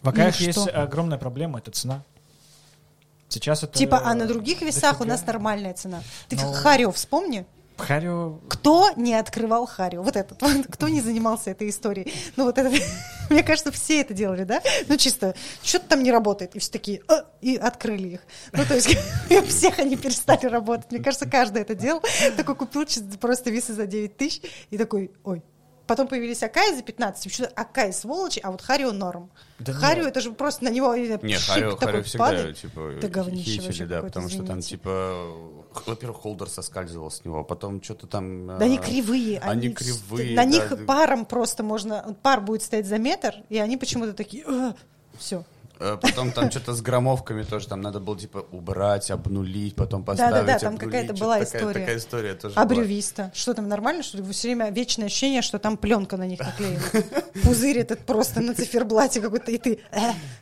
В 0.00 0.08
Акаях 0.08 0.34
Ну, 0.40 0.46
есть 0.46 0.62
что? 0.62 0.82
огромная 0.82 1.18
проблема, 1.18 1.58
это 1.58 1.72
цена. 1.72 2.02
Сейчас 3.28 3.62
это... 3.64 3.76
Типа, 3.76 4.00
а 4.02 4.14
на 4.14 4.26
других 4.26 4.62
весах 4.62 5.02
у 5.02 5.04
нас 5.04 5.26
нормальная 5.26 5.74
цена. 5.74 6.00
Ты 6.30 6.36
Ну. 6.36 6.52
Харио 6.54 6.90
вспомни. 6.90 7.44
Харио... 7.82 8.40
Кто 8.48 8.90
не 8.96 9.14
открывал 9.14 9.66
Харио? 9.66 10.02
Вот 10.02 10.16
этот. 10.16 10.40
вот. 10.40 10.66
Кто 10.70 10.88
не 10.88 11.00
занимался 11.00 11.50
этой 11.50 11.68
историей? 11.68 12.12
Ну 12.36 12.44
вот 12.44 12.58
это, 12.58 12.70
мне 13.30 13.42
кажется, 13.42 13.72
все 13.72 14.00
это 14.00 14.14
делали, 14.14 14.44
да? 14.44 14.62
Ну 14.88 14.96
чисто, 14.96 15.34
что-то 15.62 15.88
там 15.88 16.02
не 16.02 16.12
работает. 16.12 16.54
И 16.54 16.58
все 16.58 16.70
такие, 16.70 17.02
«А!» 17.08 17.24
и 17.40 17.56
открыли 17.56 18.08
их. 18.08 18.20
Ну 18.52 18.64
то 18.64 18.74
есть 18.74 18.96
у 19.30 19.42
всех 19.42 19.78
они 19.78 19.96
перестали 19.96 20.46
работать. 20.46 20.90
Мне 20.90 21.02
кажется, 21.02 21.28
каждый 21.28 21.62
это 21.62 21.74
делал. 21.74 22.02
Такой 22.36 22.54
купил 22.54 22.84
чисто 22.86 23.18
просто 23.18 23.50
весы 23.50 23.72
за 23.74 23.86
9 23.86 24.16
тысяч 24.16 24.42
и 24.70 24.78
такой, 24.78 25.10
ой. 25.24 25.42
Потом 25.86 26.06
появились 26.06 26.42
Акаи 26.42 26.74
за 26.74 26.82
15. 26.82 27.24
Почему 27.24 27.48
Акаи 27.56 27.90
сволочи, 27.90 28.40
а 28.42 28.50
вот 28.52 28.62
Харио 28.62 28.92
норм. 28.92 29.30
Да 29.58 29.72
Харио 29.72 30.04
нет. 30.04 30.12
это 30.12 30.20
же 30.20 30.32
просто 30.32 30.64
на 30.64 30.68
него 30.68 30.94
Не, 30.94 31.18
пшик 31.18 31.40
Харио, 31.48 31.70
такой 31.72 31.86
Харио 31.86 32.02
всегда, 32.04 32.24
падает. 32.24 32.56
типа, 32.58 32.92
Да 33.00 33.08
говнище 33.08 33.84
да, 33.84 33.96
какое-то, 33.96 34.02
потому 34.06 34.28
что 34.28 34.42
там, 34.44 34.60
типа, 34.60 35.61
во-первых, 35.86 36.18
холдер 36.18 36.48
соскальзывал 36.48 37.10
с 37.10 37.24
него, 37.24 37.44
потом 37.44 37.82
что-то 37.82 38.06
там... 38.06 38.46
Да 38.46 38.64
они 38.64 38.78
а, 38.78 38.80
кривые. 38.80 39.38
Они 39.40 39.70
кривые, 39.70 40.36
На 40.36 40.44
да, 40.44 40.50
них 40.50 40.86
паром 40.86 41.24
просто 41.24 41.62
можно... 41.62 42.16
Пар 42.22 42.40
будет 42.40 42.62
стоять 42.62 42.86
за 42.86 42.98
метр, 42.98 43.36
и 43.48 43.58
они 43.58 43.76
почему-то 43.76 44.12
такие... 44.12 44.44
Все. 45.18 45.44
Э, 45.82 45.96
Потом 46.00 46.30
там 46.30 46.48
что-то 46.50 46.74
с 46.74 46.80
граммовками 46.80 47.42
тоже, 47.42 47.66
там 47.66 47.80
надо 47.80 47.98
было, 47.98 48.16
типа, 48.16 48.46
убрать, 48.52 49.10
обнулить, 49.10 49.74
потом 49.74 50.04
поставить, 50.04 50.34
Да-да-да, 50.34 50.58
там 50.60 50.78
какая-то 50.78 51.12
была 51.14 51.42
история. 51.42 51.80
Такая 51.80 51.96
история 51.96 52.34
тоже 52.34 52.54
А 52.56 52.64
была. 52.64 52.76
брювиста? 52.80 53.32
Что 53.34 53.52
там, 53.54 53.68
нормально, 53.68 54.02
что? 54.04 54.22
Все 54.32 54.48
время 54.48 54.70
вечное 54.70 55.06
ощущение, 55.06 55.42
что 55.42 55.58
там 55.58 55.76
пленка 55.76 56.16
на 56.16 56.26
них 56.26 56.38
наклеена. 56.38 56.80
Пузырь 57.42 57.78
этот 57.78 58.00
просто 58.06 58.40
на 58.40 58.54
циферблате 58.54 59.20
какой-то, 59.20 59.50
и 59.50 59.58
ты 59.58 59.80
э, 59.90 59.98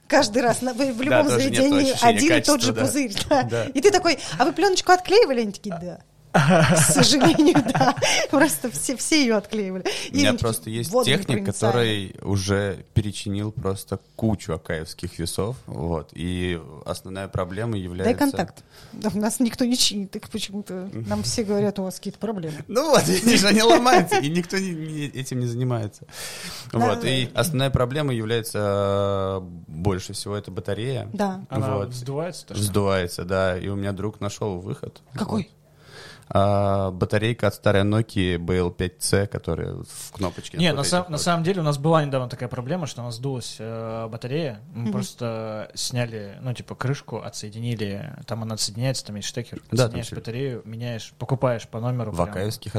каждый 0.07 0.43
раз 0.43 0.61
в 0.61 1.01
любом 1.01 1.29
заведении 1.29 1.95
один 2.07 2.35
и 2.35 2.41
тот 2.43 2.61
же 2.61 2.75
пузырь. 2.75 3.13
И 3.73 3.81
ты 3.81 3.91
такой, 3.91 4.19
а 4.39 4.45
вы 4.45 4.53
пленочку 4.53 4.93
отклеивали? 4.93 5.41
Они 5.41 5.53
такие, 5.53 5.79
да. 5.81 6.01
К 6.33 6.77
сожалению, 6.93 7.57
да. 7.75 7.95
Просто 8.31 8.71
все, 8.71 8.97
все 8.97 9.23
ее 9.23 9.37
отклеивали. 9.37 9.85
У 10.13 10.17
меня 10.17 10.35
просто 10.35 10.71
есть 10.71 10.93
техник, 11.05 11.45
который 11.47 12.15
уже 12.23 12.85
перечинил 12.95 13.51
просто 13.53 13.99
кучу 14.17 14.53
акаевских 14.55 15.19
весов, 15.19 15.57
вот, 15.67 16.11
и 16.13 16.61
основная 16.87 17.27
проблема 17.29 17.77
является... 17.77 18.05
Дай 18.13 18.15
контакт. 18.19 18.63
Да, 18.93 19.11
у 19.15 19.19
нас 19.19 19.41
никто 19.41 19.65
не 19.65 19.77
чинит, 19.77 20.15
их 20.17 20.29
почему-то 20.31 20.89
нам 20.93 21.23
все 21.23 21.43
говорят, 21.43 21.79
у 21.79 21.83
вас 21.85 21.97
какие-то 21.97 22.19
проблемы. 22.19 22.57
Ну 22.69 22.91
вот, 22.91 23.07
видишь, 23.09 23.45
они 23.45 23.63
ломаются, 23.63 24.17
и 24.19 24.29
никто 24.31 24.57
не- 24.59 24.71
не- 24.73 25.07
этим 25.07 25.41
не 25.41 25.47
занимается. 25.47 26.05
Вот, 26.73 27.05
и 27.05 27.29
основная 27.35 27.71
проблема 27.71 28.15
является 28.15 29.41
э, 29.43 29.47
больше 29.67 30.13
всего 30.13 30.37
это 30.37 30.51
батарея. 30.51 31.09
Да. 31.13 31.45
Она 31.49 31.77
Вот. 31.77 31.89
вздувается? 31.91 32.47
то, 32.47 32.55
что- 32.55 32.63
Вздувается, 32.63 33.25
да, 33.25 33.59
и 33.59 33.69
у 33.69 33.75
меня 33.77 33.93
друг 33.93 34.21
нашел 34.21 34.59
выход. 34.61 35.01
Какой? 35.15 35.43
Вот. 35.43 35.60
А, 36.33 36.93
батарейка 36.93 37.49
от 37.49 37.55
старой 37.55 37.83
Nokia 37.83 38.37
BL5C, 38.39 39.27
которая 39.27 39.75
в 39.83 40.13
кнопочке. 40.13 40.57
Не, 40.59 40.73
на, 40.73 40.85
сам- 40.85 41.07
на 41.09 41.19
самом 41.19 41.43
деле 41.43 41.61
у 41.61 41.65
нас 41.65 41.77
была 41.77 42.05
недавно 42.05 42.29
такая 42.29 42.49
проблема, 42.49 42.87
что 42.87 43.01
у 43.03 43.05
нас 43.05 43.17
сдулась 43.17 43.57
э, 43.59 44.07
батарея. 44.09 44.61
Мы 44.73 44.83
Мгм. 44.85 44.93
просто 44.93 45.71
сняли, 45.75 46.39
ну, 46.41 46.55
типа, 46.55 46.77
крышку, 46.77 47.17
отсоединили. 47.21 48.15
Там 48.27 48.43
она 48.45 48.55
отсоединяется, 48.55 49.05
там 49.07 49.17
есть 49.17 49.27
штекер. 49.27 49.61
Да, 49.73 49.87
Отсоединяешь 49.87 50.13
батарею, 50.13 50.63
меняешь, 50.65 51.13
покупаешь 51.19 51.67
по 51.67 51.81
номеру. 51.81 52.13
В 52.13 52.23
акаевских 52.23 52.75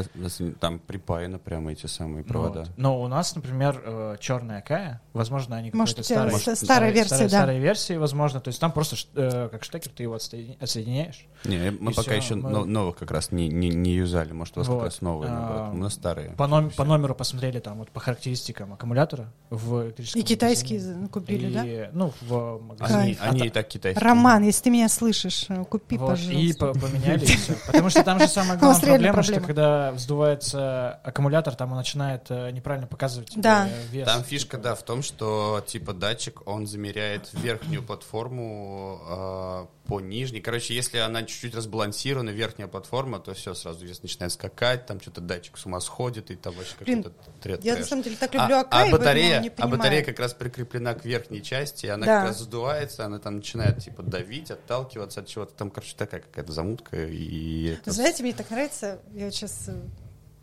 там 0.61 0.80
припаяно 0.80 1.38
прямо 1.38 1.73
эти 1.73 1.88
самые 1.88 2.23
провода. 2.23 2.61
Вот. 2.61 2.69
Но 2.78 3.02
у 3.02 3.07
нас, 3.10 3.36
например, 3.36 4.18
черная 4.22 4.60
Акая, 4.60 5.02
возможно, 5.11 5.57
они 5.57 5.72
Может, 5.73 5.98
какой-то 5.98 6.02
у 6.02 6.03
тебя 6.30 6.30
старый, 6.30 6.41
ста- 6.41 6.56
старой- 6.56 6.65
старая 6.65 6.91
версия, 6.91 7.15
старой- 7.15 7.30
да. 7.30 7.38
старой 7.38 7.60
версии, 7.60 7.94
возможно. 7.98 8.40
То 8.40 8.48
есть 8.48 8.61
там 8.61 8.72
просто 8.72 8.95
э, 9.15 9.49
как 9.52 9.65
штекер 9.65 9.91
ты 9.94 10.03
его 10.03 10.14
отсоединяешь. 10.15 11.26
Не, 11.44 11.72
мы 11.72 11.91
пока 11.91 12.03
всё, 12.03 12.14
еще 12.14 12.36
мы- 12.36 12.49
но- 12.49 12.64
новых 12.65 12.95
как 12.95 13.11
раз 13.11 13.32
не, 13.32 13.40
не, 13.47 13.69
не 13.69 13.91
юзали. 13.93 14.31
Может, 14.34 14.57
у 14.57 14.59
вас 14.61 14.68
Вот. 14.68 14.76
как 14.77 14.84
раз 14.85 15.01
новые. 15.01 15.31
А, 15.34 15.72
У 15.73 15.77
нас 15.77 15.93
старые. 15.93 16.31
По, 16.31 16.47
ном- 16.47 16.69
по 16.72 16.84
номеру 16.84 17.15
посмотрели 17.15 17.59
там 17.59 17.80
вот 17.80 17.89
по 17.91 17.99
характеристикам 17.99 18.73
аккумулятора 18.73 19.31
в 19.49 19.85
электрическом 19.85 20.22
И 20.22 20.23
китайские 20.23 20.80
магазине. 20.80 21.07
купили, 21.09 21.53
да? 21.53 21.65
И, 21.65 21.89
Ну, 21.93 22.13
в 22.22 22.59
магазине. 22.61 23.18
Они, 23.22 23.41
А 23.41 23.45
и 23.45 23.49
так 23.49 23.68
китайские. 23.68 24.03
Роман, 24.05 24.43
если 24.43 24.63
ты 24.63 24.69
меня 24.69 24.89
слышишь, 24.89 25.45
э, 25.49 25.63
купи, 25.65 25.97
Вот, 25.97 26.09
пожалуйста. 26.11 26.39
и 26.39 26.53
по- 26.53 26.73
поменяли, 26.73 27.23
и 27.23 27.27
все. 27.27 27.53
Потому 27.68 27.89
что 27.89 28.03
там 28.03 28.19
же 28.19 28.27
самая 28.27 28.57
главная 28.57 28.81
проблема, 28.81 29.23
что 29.23 29.39
когда 29.41 29.91
вздувается 29.91 30.99
аккумулятор, 31.03 31.55
там 31.55 31.72
он 31.72 31.77
начинает 31.77 32.26
э, 32.30 32.51
неправильно 32.51 32.88
показывать 32.88 33.31
Да. 33.35 33.68
вес. 33.91 34.07
Там 34.07 34.23
фишка, 34.23 34.57
да, 34.57 34.76
в 34.76 34.84
том, 34.84 35.01
что 35.01 35.63
типа 35.65 35.93
датчик, 35.93 36.41
он 36.47 36.68
замеряет 36.68 37.30
верхнюю 37.34 37.84
платформу 37.84 38.99
а, 39.07 39.68
по 39.91 39.99
нижней. 39.99 40.39
Короче, 40.39 40.73
если 40.73 40.99
она 40.99 41.23
чуть-чуть 41.23 41.53
разбалансирована, 41.53 42.30
верхняя 42.30 42.69
платформа, 42.69 43.19
то 43.19 43.34
все, 43.34 43.53
сразу 43.53 43.85
вес 43.85 44.01
начинает 44.01 44.31
скакать, 44.31 44.85
там 44.85 45.01
что-то 45.01 45.19
датчик 45.19 45.57
с 45.57 45.65
ума 45.65 45.81
сходит, 45.81 46.31
и 46.31 46.35
там 46.38 46.53
вообще 46.53 46.76
какой-то 46.80 47.11
тред 47.41 47.65
Я 47.65 47.76
на 47.76 47.84
самом 47.84 48.01
деле 48.03 48.15
так 48.15 48.34
А- 48.34 48.38
люблю 48.38 48.55
а, 48.55 48.59
Акаи, 48.61 48.69
поэтому 48.72 48.97
батарея, 48.97 49.41
не 49.41 49.51
а 49.57 49.68
батарея 49.68 50.01
как 50.05 50.18
раз 50.18 50.34
прикреплена 50.34 50.93
к 50.93 51.03
верхней 51.03 51.43
части, 51.43 51.88
она 51.88 52.05
Да. 52.05 52.19
как 52.22 52.30
раз 52.30 52.39
сдувается, 52.39 53.03
она 53.03 53.19
там 53.19 53.35
начинает 53.35 53.80
типа 53.84 54.01
давить, 54.01 54.49
отталкиваться 54.49 55.19
от 55.19 55.27
чего-то. 55.27 55.53
Там, 55.55 55.69
короче, 55.69 55.93
такая 55.97 56.22
какая-то 56.22 56.53
замутка. 56.53 57.05
И 57.05 57.73
это- 57.73 57.91
Знаете, 57.91 58.23
мне 58.23 58.31
так 58.31 58.49
нравится, 58.49 59.01
я 59.13 59.30
сейчас 59.30 59.69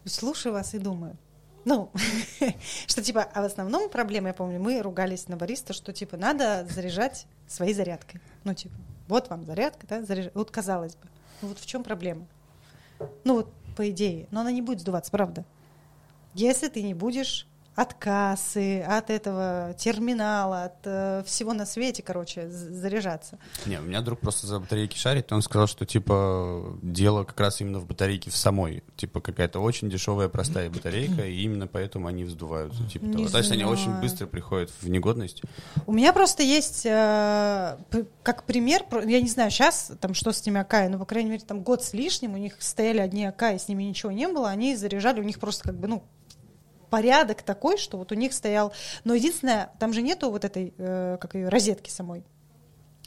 слушаю 0.05 0.53
вас 0.53 0.75
и 0.75 0.79
думаю, 0.79 1.17
ну, 1.65 1.91
что 2.87 3.03
типа, 3.03 3.23
а 3.23 3.41
в 3.41 3.45
основном 3.47 3.89
проблема, 3.89 4.29
я 4.29 4.35
помню, 4.35 4.61
мы 4.61 4.83
ругались 4.83 5.27
на 5.27 5.39
бариста, 5.39 5.73
что 5.73 5.95
типа 5.95 6.19
надо 6.19 6.67
заряжать 6.69 7.27
своей 7.47 7.73
зарядкой. 7.73 8.21
Ну, 8.45 8.53
типа, 8.53 8.75
вот 9.09 9.31
вам 9.31 9.45
зарядка, 9.45 9.87
да, 9.87 10.01
заряж- 10.01 10.31
Вот 10.35 10.51
казалось 10.51 10.95
бы. 10.95 11.09
Ну 11.43 11.49
вот 11.49 11.59
в 11.59 11.67
чем 11.67 11.83
проблема? 11.83 12.27
Ну 13.25 13.35
вот 13.37 13.53
по 13.77 13.89
идее, 13.91 14.27
но 14.31 14.41
она 14.41 14.53
не 14.53 14.63
будет 14.63 14.81
сдуваться, 14.81 15.11
правда. 15.11 15.45
Если 16.35 16.69
ты 16.69 16.83
не 16.83 16.95
будешь 16.95 17.47
от 17.79 17.95
кассы, 17.95 18.81
от 18.81 19.09
этого 19.09 19.73
терминала, 19.79 20.65
от 20.65 20.79
э, 20.83 21.23
всего 21.25 21.53
на 21.53 21.65
свете, 21.65 22.03
короче, 22.03 22.49
заряжаться. 22.49 23.39
Не, 23.67 23.79
у 23.79 23.83
меня 23.83 24.01
друг 24.01 24.19
просто 24.19 24.49
за 24.49 24.59
батарейки 24.59 24.99
шарит, 24.99 25.31
и 25.31 25.35
он 25.35 25.43
сказал, 25.43 25.69
что, 25.69 25.87
типа, 25.87 26.77
дело 26.83 27.23
как 27.23 27.39
раз 27.39 27.61
именно 27.61 27.79
в 27.79 27.87
батарейке 27.87 28.33
в 28.33 28.37
самой. 28.37 28.83
Типа, 28.97 29.21
какая-то 29.21 29.61
очень 29.61 29.89
дешевая, 29.89 30.29
простая 30.29 30.71
батарейка, 30.71 31.25
и 31.25 31.41
именно 31.43 31.69
поэтому 31.69 32.09
они 32.09 32.25
вздуваются. 32.25 32.83
Типа 32.89 33.13
того. 33.13 33.29
То 33.29 33.39
есть 33.39 33.53
они 33.53 33.65
очень 33.65 33.93
быстро 34.01 34.27
приходят 34.27 34.73
в 34.81 34.89
негодность. 34.89 35.43
У 35.87 35.93
меня 35.93 36.13
просто 36.13 36.43
есть, 36.43 36.85
э, 36.85 37.79
как 38.25 38.43
пример, 38.43 38.83
я 39.07 39.21
не 39.21 39.29
знаю, 39.29 39.53
сейчас 39.53 39.93
там 40.01 40.15
что 40.15 40.33
с 40.33 40.45
ними 40.45 40.61
Акаи, 40.61 40.89
но, 40.89 40.99
по 40.99 41.05
крайней 41.05 41.31
мере, 41.31 41.45
там 41.47 41.63
год 41.63 41.85
с 41.85 41.93
лишним, 41.93 42.35
у 42.35 42.39
них 42.39 42.57
стояли 42.59 42.99
одни 42.99 43.25
Акаи, 43.25 43.57
с 43.57 43.69
ними 43.69 43.85
ничего 43.85 44.11
не 44.11 44.27
было, 44.27 44.49
они 44.49 44.75
заряжали, 44.75 45.21
у 45.21 45.25
них 45.25 45.39
просто 45.39 45.63
как 45.63 45.79
бы, 45.79 45.87
ну, 45.87 46.03
порядок 46.89 47.43
такой, 47.43 47.79
что 47.79 47.99
вот 47.99 48.13
у 48.13 48.15
них 48.15 48.33
стоял... 48.33 48.73
Но 49.05 49.15
единственное, 49.15 49.71
там 49.79 49.93
же 49.93 50.03
нету 50.03 50.31
вот 50.31 50.45
этой, 50.45 50.75
э, 50.77 51.19
как 51.21 51.35
ее, 51.35 51.49
розетки 51.49 51.91
самой, 51.91 52.25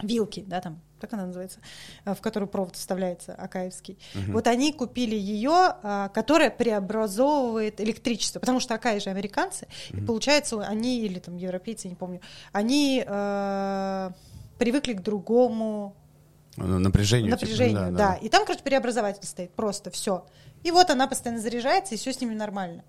вилки, 0.01 0.43
да, 0.47 0.61
там, 0.61 0.81
как 0.99 1.13
она 1.13 1.25
называется, 1.25 1.59
э, 2.05 2.13
в 2.13 2.21
которую 2.21 2.49
провод 2.49 2.75
вставляется, 2.75 3.33
акаевский. 3.33 3.97
Вот 4.27 4.47
они 4.47 4.73
купили 4.73 5.15
ее, 5.15 5.75
а, 5.83 6.09
которая 6.09 6.49
преобразовывает 6.49 7.81
электричество, 7.81 8.39
потому 8.39 8.59
что 8.59 8.75
Акаи 8.75 8.99
же 8.99 9.09
американцы, 9.09 9.67
и 9.91 10.01
получается, 10.01 10.61
они, 10.61 11.01
или 11.01 11.19
там 11.19 11.37
европейцы, 11.37 11.87
не 11.89 11.95
помню, 11.95 12.21
они 12.51 13.03
э, 13.05 14.11
привыкли 14.57 14.93
к 14.93 15.01
другому 15.01 15.95
Ну, 16.57 16.79
Напряжению. 16.79 17.31
типа, 17.31 17.41
напряжению, 17.41 17.91
да, 17.93 18.15
И 18.15 18.29
там, 18.29 18.45
короче, 18.45 18.63
преобразователь 18.63 19.25
стоит, 19.25 19.51
просто 19.53 19.89
все. 19.89 20.25
И 20.63 20.71
вот 20.71 20.89
она 20.89 21.07
постоянно 21.07 21.41
заряжается, 21.41 21.95
и 21.95 21.97
все 21.97 22.13
с 22.13 22.21
ними 22.21 22.35
нормально. 22.35 22.83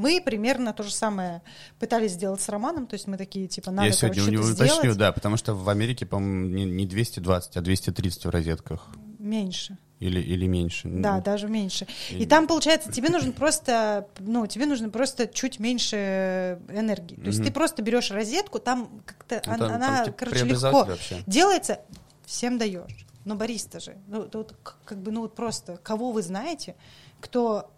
Мы 0.00 0.22
примерно 0.24 0.72
то 0.72 0.82
же 0.82 0.90
самое 0.92 1.42
пытались 1.78 2.12
сделать 2.12 2.40
с 2.40 2.48
Романом, 2.48 2.86
то 2.86 2.94
есть 2.94 3.06
мы 3.06 3.18
такие, 3.18 3.46
типа, 3.48 3.70
надо, 3.70 3.86
Я 3.88 3.92
сегодня 3.92 4.22
у 4.22 4.24
короче, 4.26 4.32
него 4.32 4.42
что-то 4.44 4.62
уточню, 4.64 4.80
сделать. 4.80 4.98
да, 4.98 5.12
потому 5.12 5.36
что 5.36 5.54
в 5.54 5.68
Америке, 5.68 6.06
по-моему, 6.06 6.46
не, 6.54 6.64
не 6.64 6.86
220, 6.86 7.56
а 7.56 7.60
230 7.60 8.24
в 8.24 8.30
розетках. 8.30 8.88
Меньше. 9.18 9.76
Или, 9.98 10.18
или 10.20 10.46
меньше. 10.46 10.88
Да, 10.88 11.16
Ну, 11.16 11.22
даже 11.22 11.48
меньше. 11.48 11.86
И 12.10 12.22
И- 12.22 12.26
там, 12.26 12.46
получается, 12.46 12.90
тебе 12.90 13.10
нужно 13.10 13.32
просто, 13.32 14.08
ну, 14.18 14.46
тебе 14.46 14.64
нужно 14.64 14.88
просто 14.88 15.26
чуть 15.26 15.58
меньше 15.60 16.58
энергии. 16.70 17.16
То 17.16 17.26
есть 17.26 17.44
ты 17.44 17.50
просто 17.52 17.82
берешь 17.82 18.10
розетку, 18.10 18.58
там 18.58 19.02
как-то 19.04 19.42
ну, 19.44 19.58
там- 19.58 19.58
там 19.58 19.72
она, 19.74 20.04
типа 20.06 20.16
короче, 20.16 20.44
легко 20.46 20.84
вообще. 20.84 21.22
делается, 21.26 21.80
всем 22.24 22.56
даешь. 22.56 23.06
Но 23.26 23.34
бариста 23.34 23.80
же, 23.80 23.98
ну, 24.08 24.22
к- 24.62 24.78
как 24.86 24.98
бы, 25.02 25.10
ну, 25.12 25.20
вот 25.20 25.34
просто, 25.34 25.76
кого 25.82 26.10
вы 26.12 26.22
знаете, 26.22 26.74
кто 27.20 27.70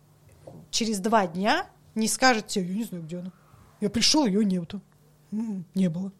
через 0.70 1.00
два 1.00 1.26
дня 1.26 1.66
не 1.94 2.08
скажет 2.08 2.46
тебе, 2.46 2.66
я 2.66 2.74
не 2.74 2.84
знаю, 2.84 3.04
где 3.04 3.18
она. 3.18 3.32
Я 3.80 3.90
пришел, 3.90 4.26
ее 4.26 4.44
нету. 4.44 4.80
Не 5.74 5.88
было. 5.88 6.12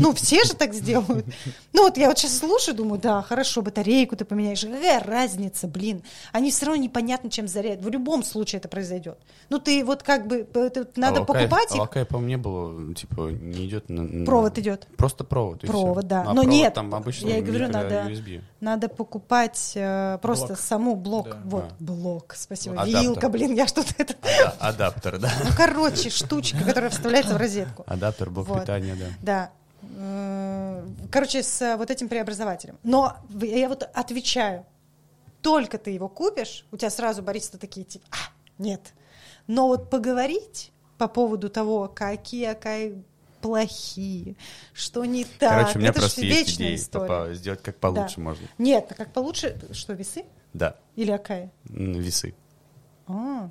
Ну, 0.00 0.12
все 0.12 0.44
же 0.44 0.54
так 0.54 0.72
сделают. 0.74 1.26
Ну, 1.72 1.84
вот 1.84 1.96
я 1.96 2.08
вот 2.08 2.18
сейчас 2.18 2.38
слушаю, 2.38 2.76
думаю, 2.76 3.00
да, 3.00 3.20
хорошо, 3.20 3.62
батарейку 3.62 4.14
ты 4.14 4.24
поменяешь. 4.24 4.60
Какая 4.60 5.00
разница, 5.00 5.66
блин? 5.66 6.04
Они 6.32 6.52
все 6.52 6.66
равно 6.66 6.82
непонятно, 6.82 7.30
чем 7.30 7.48
заряд. 7.48 7.82
В 7.82 7.88
любом 7.88 8.22
случае 8.22 8.60
это 8.60 8.68
произойдет. 8.68 9.18
Ну, 9.48 9.58
ты 9.58 9.84
вот 9.84 10.04
как 10.04 10.28
бы, 10.28 10.46
это 10.54 10.88
надо 10.94 11.22
а 11.22 11.24
покупать 11.24 11.72
а 11.72 11.74
их. 11.74 11.82
Акаи, 11.82 12.04
по-моему, 12.04 12.28
не 12.28 12.36
было, 12.36 12.94
типа, 12.94 13.30
не 13.30 13.66
идет 13.66 13.88
на... 13.88 14.24
Провод 14.24 14.56
идет. 14.58 14.86
Просто 14.96 15.24
провод. 15.24 15.62
Провод, 15.62 16.06
да. 16.06 16.20
А 16.20 16.24
Но 16.26 16.42
провод 16.42 16.50
нет, 16.50 16.74
там 16.74 16.94
обычно 16.94 17.28
я 17.28 17.42
говорю, 17.42 17.68
надо- 17.68 18.06
USB. 18.08 18.40
Надо 18.60 18.88
покупать 18.88 19.72
э, 19.74 20.18
просто 20.20 20.48
Блок. 20.48 20.58
саму 20.58 20.94
блок. 20.96 21.28
Да. 21.30 21.36
Вот, 21.44 21.64
А. 21.64 21.74
блок, 21.80 22.34
спасибо. 22.36 22.74
Адаптер. 22.82 23.00
Вилка, 23.02 23.28
блин, 23.30 23.54
я 23.54 23.66
что-то 23.66 23.94
это... 23.96 24.14
Ада- 24.22 24.56
Адаптер, 24.86 25.18
да. 25.18 25.30
Ну, 25.44 25.50
короче, 25.56 26.10
штучка, 26.10 26.62
которая 26.64 26.90
вставляется 26.90 27.34
в 27.34 27.38
розетку. 27.38 27.84
Адаптер, 27.86 28.28
блок 28.30 28.48
Вот. 28.48 28.60
питания, 28.60 28.94
да. 28.96 29.06
Да. 29.22 29.50
Э, 29.96 30.86
Короче, 31.10 31.42
с 31.42 31.62
э, 31.62 31.76
вот 31.76 31.90
этим 31.90 32.08
преобразователем. 32.08 32.78
Но 32.82 33.16
я 33.40 33.68
вот 33.68 33.82
отвечаю, 33.94 34.66
только 35.42 35.78
ты 35.78 35.90
его 35.92 36.08
купишь, 36.08 36.66
у 36.70 36.76
тебя 36.76 36.90
сразу 36.90 37.22
баристы 37.22 37.56
такие, 37.58 37.84
типа, 37.86 38.06
а, 38.10 38.16
нет. 38.58 38.92
Но 39.46 39.68
вот 39.68 39.88
поговорить 39.90 40.70
по 40.98 41.08
поводу 41.08 41.48
того, 41.48 41.88
какие 41.88 42.44
Акаи 42.46 43.02
плохие, 43.40 44.36
что 44.72 45.04
не 45.04 45.24
так, 45.24 45.50
Короче, 45.58 45.78
у 45.78 45.80
меня 45.80 45.90
это 45.90 46.00
просто 46.00 46.20
есть 46.22 46.56
идеи, 46.56 46.76
история. 46.76 47.34
сделать 47.34 47.62
как 47.62 47.76
получше 47.78 48.16
Да. 48.16 48.22
можно. 48.22 48.46
Нет, 48.58 48.86
а 48.90 48.94
как 48.94 49.12
получше, 49.12 49.56
что, 49.72 49.92
весы 49.94 50.24
Да, 50.52 50.76
или 50.96 51.10
Акаи? 51.10 51.50
М, 51.68 51.92
весы. 51.94 52.34
А. 53.06 53.48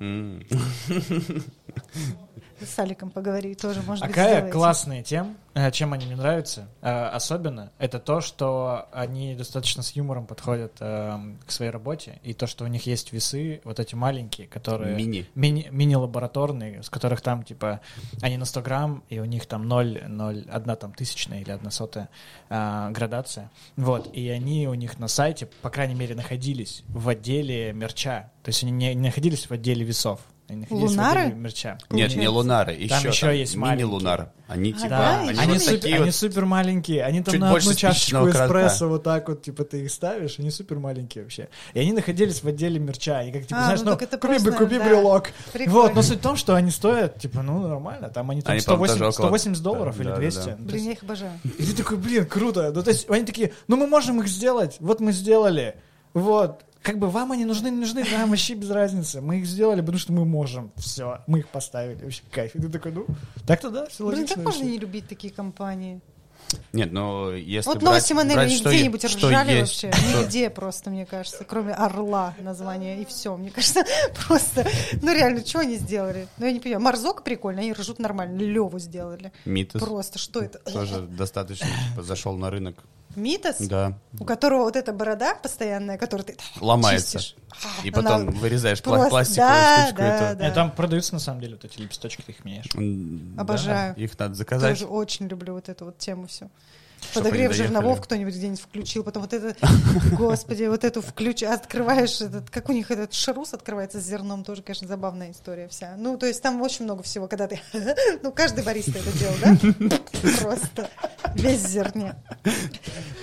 с 2.66 2.78
Аликом 2.78 3.10
поговори, 3.10 3.54
тоже, 3.54 3.82
может 3.82 4.04
А 4.04 4.06
быть, 4.06 4.14
какая 4.14 4.50
классная 4.50 5.02
тем, 5.02 5.36
э, 5.54 5.70
чем 5.70 5.92
они 5.92 6.06
мне 6.06 6.16
нравятся, 6.16 6.68
э, 6.80 7.06
особенно, 7.06 7.72
это 7.78 7.98
то, 7.98 8.20
что 8.20 8.88
они 8.92 9.34
достаточно 9.34 9.82
с 9.82 9.92
юмором 9.92 10.26
подходят 10.26 10.72
эм, 10.80 11.38
к 11.46 11.52
своей 11.52 11.70
работе, 11.70 12.20
и 12.22 12.34
то, 12.34 12.46
что 12.46 12.64
у 12.64 12.66
них 12.68 12.86
есть 12.86 13.12
весы, 13.12 13.60
вот 13.64 13.80
эти 13.80 13.94
маленькие, 13.94 14.46
которые... 14.46 14.96
Мини. 14.96 15.26
Мини, 15.34 15.68
мини-лабораторные, 15.70 16.82
с 16.82 16.90
которых 16.90 17.20
там, 17.20 17.42
типа, 17.42 17.80
они 18.22 18.36
на 18.36 18.44
100 18.44 18.62
грамм, 18.62 19.04
и 19.08 19.18
у 19.18 19.24
них 19.24 19.46
там 19.46 19.66
0, 19.68 20.04
0, 20.08 20.46
одна 20.50 20.76
там 20.76 20.92
тысячная 20.92 21.40
или 21.40 21.50
одна 21.50 21.70
сотая 21.70 22.08
градация. 22.48 23.50
Вот, 23.76 24.14
и 24.14 24.28
они 24.28 24.68
у 24.68 24.74
них 24.74 24.98
на 24.98 25.08
сайте, 25.08 25.46
по 25.62 25.70
крайней 25.70 25.94
мере, 25.94 26.14
находились 26.14 26.82
в 26.88 27.08
отделе 27.08 27.72
мерча. 27.72 28.30
То 28.42 28.48
есть 28.48 28.62
они 28.62 28.72
не 28.72 28.94
находились 28.94 29.48
в 29.48 29.52
отделе 29.52 29.84
весов. 29.84 30.20
Они 30.50 30.62
находились 30.62 30.90
Лунары? 30.90 31.20
в 31.20 31.22
отделе 31.26 31.40
мерча. 31.40 31.78
Нет, 31.90 32.16
не 32.16 32.26
лунары, 32.28 32.72
еще 32.72 32.88
Там 32.88 33.06
еще 33.06 33.38
есть 33.38 33.54
мини-лунар. 33.54 34.32
Они 34.48 34.72
типа, 34.72 34.88
да, 34.88 35.20
они, 35.20 35.38
они, 35.38 35.52
вот 35.52 35.62
супер, 35.62 35.78
такие 35.78 35.94
они 35.94 36.04
вот 36.06 36.14
супер 36.14 36.44
маленькие, 36.44 37.04
они 37.04 37.22
там 37.22 37.32
чуть 37.34 37.40
на 37.40 37.52
одну 37.54 37.74
чашечку 37.74 38.28
эспрессо 38.28 38.88
вот 38.88 39.04
так 39.04 39.28
вот, 39.28 39.42
типа, 39.42 39.62
ты 39.62 39.82
их 39.84 39.92
ставишь, 39.92 40.40
они 40.40 40.50
супер 40.50 40.80
маленькие 40.80 41.22
вообще. 41.22 41.48
И 41.72 41.78
они 41.78 41.92
находились 41.92 42.42
в 42.42 42.48
отделе 42.48 42.80
мерча, 42.80 43.18
они 43.18 43.30
как, 43.30 43.42
типа, 43.46 43.60
А, 43.60 43.64
знаешь, 43.66 43.80
ну 43.82 43.90
ну, 43.92 43.96
купи, 43.96 44.16
просто, 44.16 44.50
купи 44.50 44.78
да. 44.78 44.84
брелок. 44.86 45.30
Прикольно. 45.52 45.80
Вот, 45.82 45.94
но 45.94 46.02
суть 46.02 46.18
в 46.18 46.22
том, 46.22 46.34
что 46.34 46.56
они 46.56 46.72
стоят, 46.72 47.20
типа, 47.20 47.42
ну, 47.42 47.60
нормально, 47.68 48.08
там 48.08 48.28
они 48.30 48.42
там 48.42 48.54
Они, 48.54 48.60
по-моему, 48.62 48.86
180, 48.86 48.98
тоже 48.98 49.10
около- 49.22 49.26
180 49.38 49.62
долларов 49.62 49.96
Да, 49.96 50.02
или 50.02 50.10
да, 50.10 50.16
200. 50.16 50.36
да. 50.38 50.44
То 50.44 50.56
Блин, 50.56 50.74
есть- 50.74 50.86
я 50.86 50.92
их 50.94 51.02
обожаю. 51.04 51.32
и 51.44 51.62
ты 51.64 51.72
такой, 51.76 51.96
блин, 51.98 52.26
круто. 52.26 52.72
Ну, 52.74 52.82
то 52.82 52.90
есть 52.90 53.08
они 53.08 53.24
такие, 53.24 53.52
ну 53.68 53.76
мы 53.76 53.86
можем 53.86 54.20
их 54.20 54.26
сделать. 54.26 54.78
Вот 54.80 54.98
мы 54.98 55.12
сделали. 55.12 55.76
Вот. 56.12 56.64
Как 56.82 56.98
бы 56.98 57.10
вам 57.10 57.32
они 57.32 57.44
нужны, 57.44 57.68
не 57.68 57.76
нужны, 57.76 58.04
нам 58.10 58.30
вообще 58.30 58.54
без 58.54 58.70
разницы. 58.70 59.20
Мы 59.20 59.38
их 59.40 59.46
сделали, 59.46 59.80
потому 59.80 59.98
что 59.98 60.12
мы 60.12 60.24
можем. 60.24 60.72
Все, 60.76 61.20
мы 61.26 61.40
их 61.40 61.48
поставили. 61.48 62.02
Вообще 62.02 62.22
кайф. 62.30 62.54
И 62.54 62.58
ты 62.60 62.68
такой, 62.68 62.92
ну, 62.92 63.06
так-то 63.46 63.70
да, 63.70 63.86
все 63.86 64.06
Блин, 64.06 64.20
логично. 64.20 64.36
как 64.36 64.44
можно 64.44 64.64
не 64.64 64.78
любить 64.78 65.06
такие 65.08 65.32
компании? 65.32 66.00
Нет, 66.72 66.90
но 66.90 67.32
если 67.32 67.68
Вот 67.68 67.76
брать, 67.78 67.84
новости 67.84 68.12
Манели 68.12 68.34
брать, 68.34 68.60
где-нибудь 68.60 69.08
что 69.08 69.28
ржали 69.28 69.52
есть, 69.52 69.82
вообще? 69.84 69.92
что- 69.92 70.18
Нигде 70.22 70.50
просто, 70.50 70.90
мне 70.90 71.06
кажется, 71.06 71.44
кроме 71.44 71.74
Орла 71.74 72.34
названия, 72.40 73.00
и 73.00 73.04
все. 73.04 73.36
Мне 73.36 73.50
кажется, 73.50 73.84
просто, 74.26 74.66
ну 75.02 75.12
реально, 75.14 75.44
что 75.46 75.60
они 75.60 75.76
сделали? 75.76 76.28
Ну 76.38 76.46
я 76.46 76.52
не 76.52 76.60
понимаю. 76.60 76.82
Марзок 76.82 77.22
прикольно, 77.24 77.60
они 77.60 77.72
ржут 77.72 77.98
нормально. 77.98 78.38
Леву 78.38 78.78
сделали. 78.78 79.32
Митас 79.44 79.80
Просто, 79.82 80.18
что 80.18 80.40
это? 80.40 80.58
тоже 80.60 81.02
достаточно 81.02 81.68
типа, 81.90 82.02
зашел 82.02 82.36
на 82.36 82.50
рынок. 82.50 82.76
Митас? 83.16 83.58
Да, 83.60 83.98
У 84.18 84.24
которого 84.24 84.62
вот 84.64 84.76
эта 84.76 84.92
борода 84.92 85.34
постоянная, 85.34 85.98
которую 85.98 86.26
ты 86.26 86.36
ломается. 86.60 87.18
чистишь. 87.18 87.36
И 87.84 87.90
Она 87.92 88.02
потом 88.02 88.30
вырезаешь 88.30 88.78
пла- 88.78 88.94
просто- 88.94 89.10
пластиковую 89.10 89.50
да, 89.52 89.82
штучку. 89.82 90.00
да, 90.02 90.30
эту. 90.30 90.38
да. 90.40 90.50
Там 90.52 90.70
продаются 90.70 91.14
на 91.14 91.20
самом 91.20 91.40
деле 91.40 91.54
вот 91.56 91.64
эти 91.64 91.78
лепесточки, 91.80 92.22
ты 92.22 92.32
их 92.32 92.44
меняешь. 92.44 92.66
М, 92.74 93.34
да, 93.36 93.42
Обожаю. 93.42 93.94
их 93.96 94.16
надо 94.18 94.34
заказать. 94.34 94.78
Тоже 94.78 94.86
очень 94.90 95.26
люблю 95.26 95.54
вот 95.54 95.68
эту 95.68 95.86
вот 95.86 95.98
тему 95.98 96.26
всю. 96.28 96.50
Подогрев 97.14 97.52
жерновов 97.52 98.00
кто-нибудь 98.00 98.34
где-нибудь 98.34 98.60
включил, 98.60 99.02
потом 99.02 99.22
вот 99.22 99.32
это, 99.32 99.56
господи, 100.12 100.64
вот 100.64 100.84
эту 100.84 101.02
включ, 101.02 101.42
открываешь 101.42 102.20
этот, 102.20 102.50
как 102.50 102.68
у 102.68 102.72
них 102.72 102.90
этот 102.90 103.12
шарус 103.12 103.52
открывается 103.52 104.00
с 104.00 104.04
зерном, 104.04 104.44
тоже, 104.44 104.62
конечно, 104.62 104.86
забавная 104.86 105.32
история 105.32 105.68
вся. 105.68 105.94
Ну, 105.96 106.16
то 106.16 106.26
есть 106.26 106.40
там 106.42 106.60
очень 106.62 106.84
много 106.84 107.02
всего, 107.02 107.26
когда 107.26 107.48
ты, 107.48 107.60
ну, 108.22 108.30
каждый 108.32 108.62
бариста 108.64 108.92
это 108.98 109.18
делал, 109.18 109.34
да? 109.40 109.96
Просто 110.40 110.88
весь 111.34 111.60
в 111.60 111.68
зерне. 111.68 112.14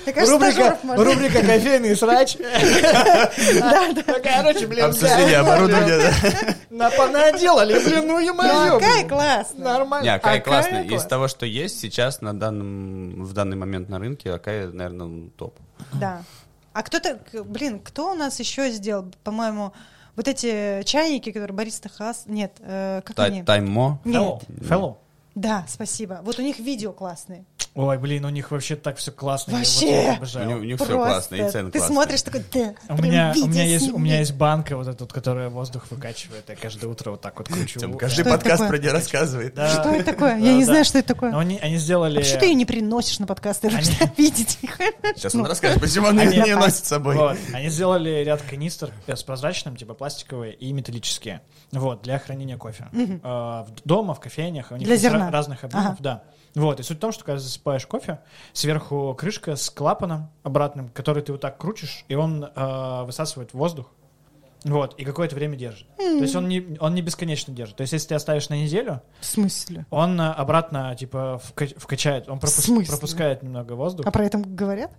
Рубрика, 0.05 0.77
рубрика 0.83 1.41
«Кофейный 1.43 1.95
срач». 1.95 2.37
Да, 3.57 3.91
да. 3.93 4.03
Ну, 4.07 4.13
Короче, 4.23 4.67
блин, 4.67 4.85
Обсуждение 4.85 5.37
оборудования, 5.37 5.97
да. 5.97 6.55
на- 6.69 7.07
наделали, 7.07 7.73
блин, 7.79 8.07
ну 8.07 8.13
Ну, 8.13 8.19
ё-моё. 8.19 8.79
какая 8.79 8.97
блин. 8.97 9.09
классная. 9.09 9.63
Нормально. 9.63 10.03
Не, 10.05 10.15
Акая 10.15 10.39
классный. 10.39 10.87
Из 10.87 11.03
того, 11.03 11.27
что 11.27 11.45
есть 11.45 11.79
сейчас 11.79 12.21
на 12.21 12.37
данном, 12.37 13.23
в 13.23 13.33
данный 13.33 13.55
момент 13.57 13.66
на 13.67 13.99
рынке, 13.99 14.31
Акай, 14.31 14.67
наверное, 14.67 15.29
топ. 15.37 15.57
Да. 15.99 16.23
А 16.73 16.83
кто-то, 16.83 17.19
блин, 17.43 17.79
кто 17.79 18.11
у 18.11 18.15
нас 18.15 18.39
еще 18.39 18.69
сделал, 18.71 19.11
по-моему, 19.23 19.73
вот 20.15 20.27
эти 20.27 20.83
чайники, 20.83 21.31
которые 21.31 21.55
Бариста 21.55 21.89
Хас, 21.89 22.23
нет, 22.27 22.53
э, 22.59 23.01
как 23.03 23.17
они? 23.19 23.43
Тай- 23.43 23.59
Таймо. 23.61 23.99
Нет, 24.05 24.43
Hello. 24.69 24.97
Да, 25.37 25.65
спасибо. 25.67 26.21
Вот 26.23 26.39
у 26.39 26.41
них 26.41 26.57
видео 26.57 26.91
классные. 26.91 27.45
Ой, 27.75 27.99
блин, 27.99 28.25
у 28.25 28.29
них 28.29 28.49
вообще 28.49 28.75
так 28.75 28.97
все 28.97 29.11
классно. 29.11 29.51
я 29.51 29.57
вот 29.59 29.67
Вообще. 29.67 29.87
это 29.91 30.09
У 30.13 30.15
обожаю. 30.15 30.47
них, 30.47 30.57
у 30.57 30.63
них 30.63 30.75
все 30.77 30.85
Просто 30.87 30.97
классно, 31.11 31.35
и 31.35 31.51
цены 31.51 31.69
Ты 31.71 31.77
классные. 31.77 31.95
смотришь 31.95 32.21
такой, 32.23 32.43
да, 32.51 32.73
У 32.89 33.01
меня, 33.03 33.33
у 33.39 33.45
меня 33.45 33.63
есть, 33.65 33.91
у 33.91 33.99
меня 33.99 34.17
есть 34.17 34.33
банка 34.33 34.75
вот 34.75 34.87
эта, 34.87 35.05
которая 35.05 35.49
воздух 35.51 35.85
выкачивает. 35.91 36.45
Я 36.49 36.55
каждое 36.55 36.87
утро 36.87 37.11
вот 37.11 37.21
так 37.21 37.37
вот 37.37 37.47
кручу. 37.49 37.79
Тем 37.79 37.93
Э, 37.93 37.97
каждый 37.99 38.21
Что 38.23 38.31
подкаст 38.31 38.67
про 38.67 38.77
нее 38.79 38.91
рассказывает. 38.91 39.53
Да. 39.53 39.69
Что 39.69 39.89
это 39.91 40.05
такое? 40.05 40.31
Да, 40.31 40.37
Я 40.39 40.53
не 40.53 40.61
да. 40.61 40.71
знаю, 40.71 40.85
что 40.85 40.97
это 40.97 41.07
такое. 41.09 41.29
Но 41.29 41.37
они, 41.37 41.59
они 41.61 41.77
сделали... 41.77 42.17
А 42.17 42.21
почему 42.21 42.39
ты 42.39 42.45
ее 42.47 42.55
не 42.55 42.65
приносишь 42.65 43.19
на 43.19 43.27
подкаст? 43.27 43.63
Я 43.65 43.69
Они- 43.69 43.87
видеть 44.17 44.57
их. 44.63 44.75
Сейчас 45.15 45.35
он 45.35 45.45
расскажет, 45.45 45.79
почему 45.79 46.07
он 46.07 46.17
Они- 46.17 46.35
ее 46.35 46.45
не 46.45 46.55
носит 46.55 46.83
с 46.83 46.87
собой. 46.87 47.15
Вот. 47.15 47.37
Они 47.53 47.69
сделали 47.69 48.09
ряд 48.23 48.41
канистр 48.41 48.89
э, 49.05 49.15
с 49.15 49.21
прозрачным, 49.21 49.75
типа 49.75 49.93
пластиковые 49.93 50.55
и 50.55 50.73
металлические. 50.73 51.41
Вот, 51.71 52.01
для 52.01 52.17
хранения 52.17 52.57
кофе. 52.57 52.87
Э, 52.91 53.05
в- 53.21 53.67
дома, 53.85 54.15
в 54.15 54.19
кофейнях, 54.19 54.71
у 54.71 54.77
них 54.77 54.87
Для 54.87 54.95
зерна. 54.95 55.26
Разных 55.31 55.63
объемов, 55.63 55.85
Ага. 55.93 55.97
да. 55.99 56.23
Вот, 56.55 56.79
и 56.79 56.83
суть 56.83 56.97
в 56.97 56.99
том, 56.99 57.11
что 57.11 57.23
когда 57.23 57.39
засыпаешь 57.39 57.85
кофе, 57.85 58.19
сверху 58.53 59.13
крышка 59.17 59.55
с 59.55 59.69
клапаном 59.69 60.29
обратным, 60.43 60.89
который 60.89 61.21
ты 61.21 61.31
вот 61.31 61.41
так 61.41 61.57
крутишь, 61.57 62.03
и 62.07 62.15
он 62.15 62.43
э, 62.43 63.03
высасывает 63.05 63.53
воздух. 63.53 63.87
Вот, 64.63 64.95
и 64.99 65.05
какое-то 65.05 65.35
время 65.35 65.55
держит. 65.55 65.87
То 65.97 66.03
есть 66.03 66.35
он 66.35 66.47
не, 66.47 66.77
он 66.79 66.95
не 66.95 67.01
бесконечно 67.03 67.53
держит. 67.53 67.75
То 67.77 67.81
есть 67.81 67.93
если 67.93 68.07
ты 68.09 68.15
оставишь 68.15 68.49
на 68.49 68.55
неделю, 68.55 69.01
В 69.19 69.25
смысле? 69.25 69.85
он 69.91 70.19
э, 70.19 70.29
обратно, 70.31 70.95
типа, 70.95 71.39
вка- 71.55 71.77
вкачает, 71.79 72.27
он 72.27 72.39
пропус- 72.39 72.65
смысле? 72.65 72.91
пропускает 72.91 73.43
немного 73.43 73.73
воздуха. 73.73 74.09
А 74.09 74.11
про 74.11 74.25
это 74.25 74.39
говорят? 74.39 74.91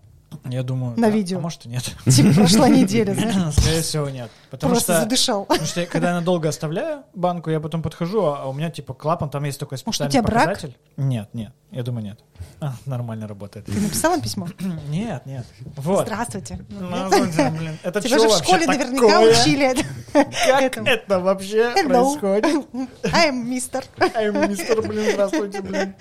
Я 0.45 0.63
думаю... 0.63 0.93
На 0.97 1.09
да. 1.09 1.11
видео. 1.11 1.39
А 1.39 1.41
может 1.41 1.67
и 1.67 1.69
нет. 1.69 1.83
Типа 2.05 2.35
прошла 2.35 2.69
неделя, 2.69 3.15
знаешь, 3.15 3.55
Скорее 3.55 3.83
всего, 3.83 4.09
нет. 4.09 4.31
Потому 4.51 4.73
просто 4.75 4.93
что, 4.93 5.03
задышал. 5.03 5.45
потому 5.45 5.67
что 5.67 5.81
я, 5.81 5.87
когда 5.87 6.09
я 6.09 6.15
надолго 6.15 6.49
оставляю 6.49 7.05
банку, 7.15 7.51
я 7.51 7.61
потом 7.61 7.83
подхожу, 7.83 8.25
а 8.25 8.47
у 8.47 8.53
меня 8.53 8.71
типа 8.71 8.95
клапан, 8.95 9.31
там 9.31 9.45
есть 9.45 9.59
такой 9.59 9.79
Может, 9.85 9.89
у 9.89 9.93
специальный 9.93 10.13
тебя 10.13 10.23
брак? 10.23 10.45
показатель. 10.49 10.77
Нет, 10.97 11.29
нет, 11.35 11.53
я 11.71 11.83
думаю, 11.83 12.05
нет. 12.05 12.21
А, 12.61 12.75
нормально 12.87 13.27
работает. 13.27 13.67
Ты 13.67 13.73
написал 13.79 14.15
им 14.15 14.21
письмо? 14.21 14.49
Нет, 14.89 15.27
нет. 15.27 15.45
Вот. 15.77 16.07
Здравствуйте. 16.07 16.65
Ну, 16.69 16.89
блин, 17.51 17.79
это 17.83 18.01
Тебя 18.01 18.19
же 18.19 18.29
в 18.29 18.33
школе 18.33 18.67
наверняка 18.67 19.09
такое? 19.09 19.43
учили. 19.43 19.77
Как 20.13 20.77
это 20.77 21.21
вообще 21.21 21.73
Hello. 21.75 22.19
происходит? 22.19 22.67
I'm 23.03 23.33
мистер. 23.45 23.85
Ай, 24.15 24.31
мистер, 24.33 24.83
блин, 24.83 25.13
здравствуйте, 25.13 25.61
блин. 25.63 25.95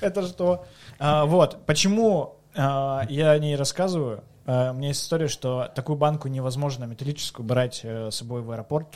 Это 0.00 0.26
что? 0.26 0.66
А, 0.98 1.24
вот, 1.26 1.64
почему 1.66 2.36
я 2.54 3.30
о 3.30 3.38
ней 3.38 3.56
рассказываю? 3.56 4.22
А, 4.46 4.72
у 4.72 4.74
меня 4.74 4.88
есть 4.88 5.02
история, 5.02 5.28
что 5.28 5.70
такую 5.74 5.96
банку 5.96 6.28
невозможно 6.28 6.84
металлическую 6.84 7.46
брать 7.46 7.80
э, 7.82 8.10
с 8.10 8.16
собой 8.16 8.42
в 8.42 8.50
аэропорт 8.50 8.88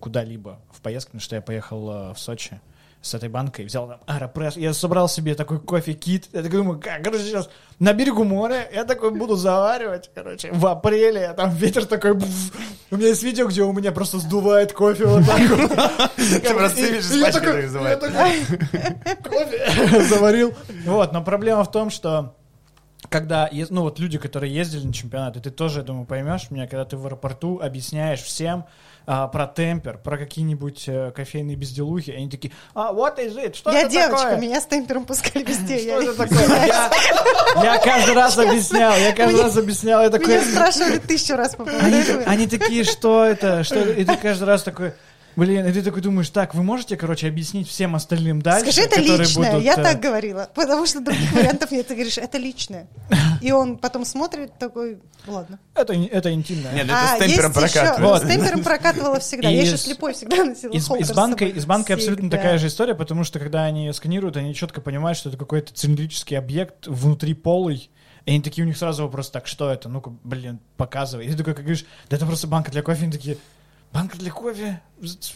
куда-либо 0.00 0.58
в 0.72 0.80
поездку, 0.80 1.10
потому 1.10 1.20
что 1.20 1.36
я 1.36 1.42
поехал 1.42 1.90
э, 1.90 2.14
в 2.14 2.18
Сочи 2.18 2.60
с 3.02 3.14
этой 3.14 3.28
банкой, 3.28 3.66
взял 3.66 3.86
там 3.86 4.00
аэропресс, 4.06 4.56
я 4.56 4.74
собрал 4.74 5.08
себе 5.08 5.36
такой 5.36 5.60
кофе-кит, 5.60 6.28
я 6.32 6.42
такой 6.42 6.58
думаю, 6.58 6.80
как, 6.80 7.04
короче, 7.04 7.22
сейчас 7.22 7.48
на 7.78 7.92
берегу 7.92 8.24
моря, 8.24 8.68
я 8.74 8.84
такой 8.84 9.12
буду 9.12 9.36
заваривать, 9.36 10.10
короче, 10.12 10.50
в 10.50 10.66
апреле, 10.66 11.32
там 11.34 11.54
ветер 11.54 11.86
такой, 11.86 12.14
бф. 12.14 12.26
у 12.90 12.96
меня 12.96 13.08
есть 13.08 13.22
видео, 13.22 13.46
где 13.46 13.62
у 13.62 13.72
меня 13.72 13.92
просто 13.92 14.18
сдувает 14.18 14.72
кофе 14.72 15.06
вот 15.06 15.24
так 15.24 15.40
вот. 15.50 15.70
Ты 16.16 16.52
просто 16.52 16.80
видишь, 16.80 17.08
я 17.12 17.30
такой, 17.30 17.68
кофе 19.22 20.02
заварил. 20.02 20.52
Вот, 20.84 21.12
но 21.12 21.22
проблема 21.22 21.62
в 21.62 21.70
том, 21.70 21.90
что 21.90 22.34
когда, 23.10 23.48
ну 23.70 23.82
вот 23.82 23.98
люди, 23.98 24.18
которые 24.18 24.54
ездили 24.54 24.86
на 24.86 24.92
чемпионаты, 24.92 25.40
ты 25.40 25.50
тоже, 25.50 25.80
я 25.80 25.84
думаю, 25.84 26.06
поймешь 26.06 26.50
меня, 26.50 26.66
когда 26.66 26.84
ты 26.84 26.96
в 26.96 27.06
аэропорту 27.06 27.60
объясняешь 27.62 28.22
всем 28.22 28.64
а, 29.06 29.28
про 29.28 29.46
темпер, 29.46 29.98
про 29.98 30.18
какие-нибудь 30.18 30.84
э, 30.88 31.12
кофейные 31.14 31.56
безделухи, 31.56 32.10
они 32.10 32.28
такие, 32.28 32.52
а, 32.74 32.92
what 32.92 33.18
is 33.18 33.36
it? 33.36 33.54
Что 33.54 33.70
Я 33.70 33.82
это 33.82 33.90
девочка, 33.90 34.22
такое? 34.22 34.40
меня 34.40 34.60
с 34.60 34.66
темпером 34.66 35.04
пускали 35.04 35.44
везде. 35.44 35.78
Что 35.78 35.86
Я- 35.86 36.02
это 36.02 36.14
такое? 36.16 37.62
Я, 37.62 37.78
каждый 37.78 38.14
раз 38.14 38.36
объяснял, 38.36 38.96
я 38.96 39.12
каждый 39.12 39.42
раз 39.42 39.56
объяснял, 39.56 40.02
я 40.02 40.10
такой... 40.10 40.38
Меня 40.38 40.42
спрашивали 40.42 40.98
тысячу 40.98 41.36
раз 41.36 41.54
по 41.54 41.64
Они, 42.26 42.46
такие, 42.48 42.82
что 42.82 43.24
это? 43.24 43.62
Что 43.62 43.76
это? 43.76 43.92
И 43.92 44.04
ты 44.04 44.16
каждый 44.16 44.44
раз 44.44 44.64
такой, 44.64 44.92
блин, 45.36 45.66
и 45.66 45.72
ты 45.72 45.82
такой 45.82 46.02
думаешь, 46.02 46.30
так, 46.30 46.54
вы 46.54 46.62
можете, 46.62 46.96
короче, 46.96 47.28
объяснить 47.28 47.68
всем 47.68 47.94
остальным 47.94 48.42
дальше, 48.42 48.72
Скажи, 48.72 48.88
это 48.88 49.00
личное. 49.00 49.50
будут, 49.52 49.64
Я 49.64 49.74
э, 49.74 49.82
так 49.82 50.00
говорила. 50.00 50.48
Потому 50.54 50.86
что 50.86 51.00
других 51.00 51.32
вариантов 51.32 51.70
нет. 51.70 51.86
Ты 51.86 51.94
говоришь, 51.94 52.18
это 52.18 52.38
личное. 52.38 52.86
И 53.42 53.52
он 53.52 53.76
потом 53.78 54.04
смотрит 54.04 54.58
такой, 54.58 54.98
ладно. 55.26 55.58
Это, 55.74 55.92
это 55.92 56.32
интимное. 56.32 56.72
Нет, 56.72 56.86
А, 56.90 57.16
это 57.16 57.24
с 57.24 57.28
темпером 57.28 57.52
есть 57.52 57.74
еще- 57.74 57.80
прокатывает. 57.80 58.10
Вот. 58.12 58.22
С 58.22 58.34
темпером 58.34 58.62
прокатывала 58.64 59.20
всегда. 59.20 59.48
Я 59.48 59.62
И 59.62 59.66
еще 59.66 59.76
с- 59.76 59.82
слепой 59.82 60.14
всегда 60.14 60.44
носила 60.44 60.72
И 60.72 60.78
с, 60.78 60.82
и 60.82 60.84
с 60.84 60.88
холдер 60.88 61.14
банкой, 61.14 61.48
собой. 61.48 61.58
и 61.58 61.60
с 61.62 61.66
банкой 61.66 61.96
абсолютно 61.96 62.30
такая 62.30 62.58
же 62.58 62.66
история, 62.68 62.94
потому 62.94 63.24
что 63.24 63.38
когда 63.38 63.64
они 63.64 63.92
сканируют, 63.92 64.36
они 64.36 64.54
четко 64.54 64.80
понимают, 64.80 65.18
что 65.18 65.28
это 65.28 65.38
какой-то 65.38 65.72
цилиндрический 65.74 66.38
объект 66.38 66.86
внутри 66.86 67.34
полый, 67.34 67.90
и 68.24 68.30
они 68.30 68.40
такие, 68.42 68.64
у 68.64 68.66
них 68.66 68.76
сразу 68.76 69.04
вопрос, 69.04 69.30
так, 69.30 69.46
что 69.46 69.70
это? 69.70 69.88
Ну-ка, 69.88 70.10
блин, 70.24 70.58
показывай. 70.76 71.26
И 71.26 71.30
ты 71.30 71.36
такой, 71.36 71.54
как 71.54 71.62
говоришь, 71.64 71.84
да 72.10 72.16
это 72.16 72.26
просто 72.26 72.48
банка 72.48 72.72
для 72.72 72.82
кофе, 72.82 73.04
они 73.04 73.12
такие, 73.12 73.36
банка 73.92 74.16
для 74.18 74.30
кофе? 74.30 74.80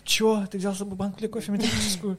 Чё? 0.04 0.46
Ты 0.50 0.58
взял 0.58 0.74
с 0.74 0.78
собой 0.78 0.96
банку 0.96 1.18
для 1.18 1.28
кофе 1.28 1.52
металлическую? 1.52 2.18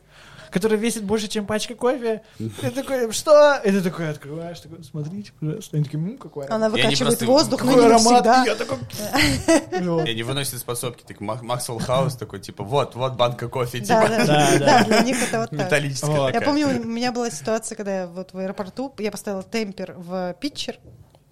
Которая 0.52 0.78
весит 0.78 1.06
больше, 1.06 1.30
чем 1.30 1.46
пачка 1.46 1.76
кофе? 1.76 2.24
И 2.38 2.50
ты 2.50 2.72
такой, 2.72 3.10
что? 3.14 3.56
И 3.64 3.72
ты 3.72 3.82
такой 3.82 4.10
открываешь, 4.10 4.60
такой, 4.60 4.84
смотрите, 4.84 5.32
пожалуйста. 5.40 5.78
Они 5.78 5.86
такие, 5.86 5.98
ну, 5.98 6.18
какой 6.18 6.46
аромат. 6.46 6.58
Она 6.58 6.70
выкачивает 6.70 7.22
воздух, 7.22 7.64
но 7.64 7.70
Какой 7.72 7.84
не 7.84 7.88
аромат? 7.90 8.26
навсегда. 8.26 8.46
Я 8.46 8.56
такой... 8.56 8.78
Вот. 9.88 10.08
И 10.08 10.12
они 10.12 10.24
выносят 10.24 10.56
из 10.56 10.64
подсобки, 10.64 11.04
так 11.08 11.22
Мак- 11.22 11.42
Максвелл 11.42 11.80
Хаус 11.80 12.16
такой, 12.18 12.42
типа, 12.42 12.66
вот, 12.66 12.96
вот 12.96 13.14
банка 13.14 13.48
кофе, 13.48 13.80
Да, 13.80 13.86
типа, 14.04 14.10
да, 14.10 14.26
Да, 14.26 14.60
да, 14.60 14.84
для 14.84 15.02
них 15.04 15.24
это 15.24 15.40
вот 15.40 15.50
так. 15.52 15.60
металлическая. 15.60 16.34
Я 16.34 16.42
помню, 16.42 16.68
у 16.68 16.84
меня 16.86 17.14
была 17.14 17.32
ситуация, 17.32 17.78
когда 17.78 18.02
я 18.02 18.08
вот 18.08 18.34
в 18.34 18.38
аэропорту, 18.38 18.94
я 18.98 19.10
поставила 19.10 19.44
темпер 19.44 19.94
в 19.98 20.36
питчер 20.42 20.80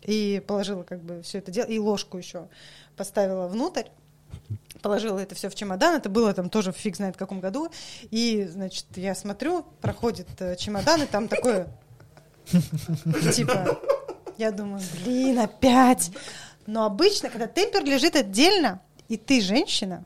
и 0.02 0.42
положила 0.48 0.84
как 0.84 1.04
бы 1.04 1.22
все 1.24 1.40
это 1.40 1.52
дело, 1.52 1.66
и 1.68 1.78
ложку 1.78 2.18
еще 2.18 2.48
поставила 2.96 3.50
внутрь, 3.50 3.84
положила 4.82 5.20
это 5.20 5.36
все 5.36 5.50
в 5.50 5.56
чемодан, 5.56 5.96
это 5.96 6.10
было 6.10 6.34
там 6.34 6.50
тоже 6.50 6.72
фиг 6.72 6.96
знает 6.96 7.16
в 7.16 7.20
каком 7.20 7.40
году, 7.40 7.70
и, 8.12 8.48
значит, 8.50 8.86
я 8.96 9.16
смотрю, 9.16 9.64
проходит 9.82 10.28
э, 10.40 10.56
чемодан, 10.56 11.04
и 11.04 11.06
там 11.06 11.28
такое, 11.28 11.68
типа, 13.34 13.80
я 14.38 14.52
думаю, 14.52 14.82
блин, 15.04 15.40
опять. 15.40 16.12
Но 16.66 16.86
обычно, 16.86 17.30
когда 17.30 17.48
темпер 17.48 17.84
лежит 17.84 18.16
отдельно, 18.16 18.82
и 19.08 19.18
ты 19.18 19.42
женщина, 19.42 20.06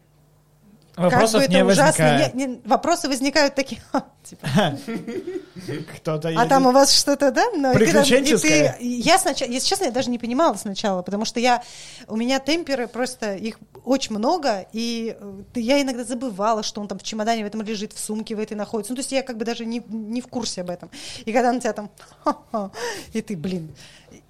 Вопросов 0.96 1.42
как 1.42 1.50
бы 1.50 1.56
не 1.56 1.60
это 1.62 1.72
ужасно, 1.72 2.04
возникает. 2.06 2.34
не- 2.36 2.46
не- 2.46 2.62
вопросы 2.66 3.08
возникают 3.08 3.56
такие, 3.56 3.82
типа, 4.24 4.48
Кто-то 5.98 6.30
а 6.36 6.46
там 6.46 6.66
у 6.68 6.72
вас 6.72 6.92
что-то, 6.94 7.32
да? 7.32 7.46
Ну, 7.56 7.72
и 7.72 7.74
когда- 7.74 8.02
и 8.02 8.04
Приключенческое? 8.04 8.76
ты- 8.80 8.86
я 8.86 9.18
сначала, 9.18 9.50
если 9.50 9.68
честно, 9.68 9.86
я 9.86 9.92
даже 9.92 10.10
не 10.10 10.20
понимала 10.20 10.54
сначала, 10.56 11.02
потому 11.02 11.26
что 11.26 11.40
я, 11.40 11.64
у 12.08 12.16
меня 12.16 12.40
темперы 12.40 12.88
просто, 12.88 13.34
их 13.36 13.58
очень 13.86 14.16
много, 14.16 14.66
и 14.72 15.16
э, 15.20 15.34
я 15.56 15.82
иногда 15.82 16.04
забывала, 16.04 16.64
что 16.64 16.80
он 16.82 16.88
там 16.88 17.00
в 17.00 17.04
чемодане 17.04 17.44
в 17.44 17.48
этом 17.48 17.62
лежит, 17.62 17.94
в 17.94 18.00
сумке 18.00 18.36
в 18.36 18.40
этой 18.40 18.54
находится. 18.56 18.92
Ну, 18.94 18.98
то 18.98 19.02
есть 19.02 19.12
я 19.12 19.24
как 19.24 19.38
бы 19.38 19.46
даже 19.46 19.66
не, 19.66 19.82
не 19.90 20.22
в 20.22 20.28
курсе 20.28 20.62
об 20.62 20.70
этом. 20.70 20.90
И 21.26 21.32
когда 21.34 21.52
на 21.52 21.60
тебя 21.60 21.74
там, 21.74 21.90
и 23.14 23.22
ты, 23.22 23.36
блин. 23.36 23.74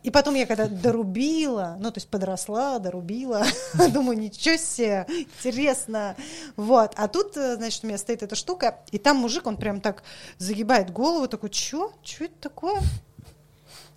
И 0.04 0.12
потом 0.12 0.36
я 0.36 0.46
когда 0.46 0.68
дорубила, 0.68 1.78
ну, 1.80 1.92
то 1.92 1.98
есть 1.98 2.10
подросла, 2.10 2.80
дорубила, 2.80 3.46
думаю, 3.94 4.18
ничего 4.18 4.58
себе, 4.58 5.06
интересно. 5.10 6.16
Вот. 6.56 6.94
А 6.96 7.08
тут, 7.08 7.38
э, 7.38 7.56
значит, 7.56 7.84
у 7.84 7.88
меня 7.88 7.98
стоит 7.98 8.24
эта 8.24 8.36
штука, 8.36 8.80
и 8.92 8.98
там 8.98 9.18
мужик, 9.18 9.48
он 9.48 9.58
прям 9.58 9.82
так 9.82 10.04
загибает 10.38 10.92
голову, 10.92 11.28
такой, 11.28 11.50
чё? 11.50 11.94
Чё 12.04 12.26
это 12.26 12.36
такое? 12.42 12.82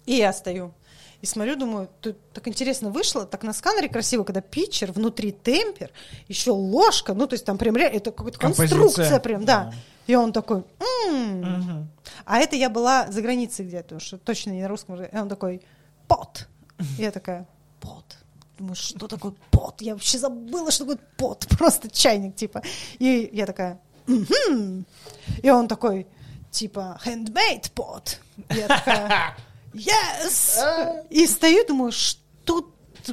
И 0.06 0.14
я 0.14 0.32
стою. 0.32 0.72
И 1.22 1.26
смотрю, 1.26 1.56
думаю, 1.56 1.88
тут 2.00 2.16
так 2.32 2.46
интересно 2.46 2.90
вышло, 2.90 3.26
так 3.26 3.42
на 3.42 3.52
сканере 3.52 3.88
красиво, 3.88 4.22
когда 4.22 4.40
питчер, 4.40 4.92
внутри 4.92 5.32
темпер, 5.32 5.90
еще 6.28 6.52
ложка, 6.52 7.14
ну, 7.14 7.26
то 7.26 7.34
есть 7.34 7.44
там 7.44 7.58
прям 7.58 7.76
это 7.76 8.12
какая-то 8.12 8.38
конструкция 8.38 9.18
прям, 9.18 9.44
да. 9.44 9.72
И 10.06 10.14
он 10.14 10.32
такой, 10.32 10.62
«М». 11.08 11.40
Мгм. 11.40 11.88
а 12.24 12.38
это 12.38 12.54
я 12.54 12.70
была 12.70 13.10
за 13.10 13.22
границей 13.22 13.66
где-то, 13.66 13.96
уж 13.96 14.14
точно 14.24 14.50
не 14.50 14.62
на 14.62 14.68
русском. 14.68 15.02
И 15.02 15.16
он 15.16 15.28
такой, 15.28 15.62
пот. 16.08 16.48
Я 16.98 17.10
такая, 17.10 17.46
пот. 17.80 18.04
Думаю, 18.58 18.74
что 18.74 19.06
такое 19.06 19.34
пот? 19.50 19.80
Я 19.82 19.94
вообще 19.94 20.18
забыла, 20.18 20.70
что 20.70 20.84
такое 20.84 21.04
пот. 21.16 21.46
Просто 21.58 21.90
чайник, 21.90 22.36
типа. 22.36 22.62
И 22.98 23.28
я 23.32 23.46
такая, 23.46 23.80
«Мгм». 24.06 24.86
И 25.42 25.50
он 25.50 25.68
такой, 25.68 26.06
типа, 26.50 26.98
handmade 27.04 27.72
pot. 27.74 28.16
И 28.50 28.54
я 28.54 28.68
такая, 28.68 29.36
yes! 29.74 31.06
И 31.10 31.26
стою, 31.26 31.66
думаю, 31.66 31.92
что 31.92 32.70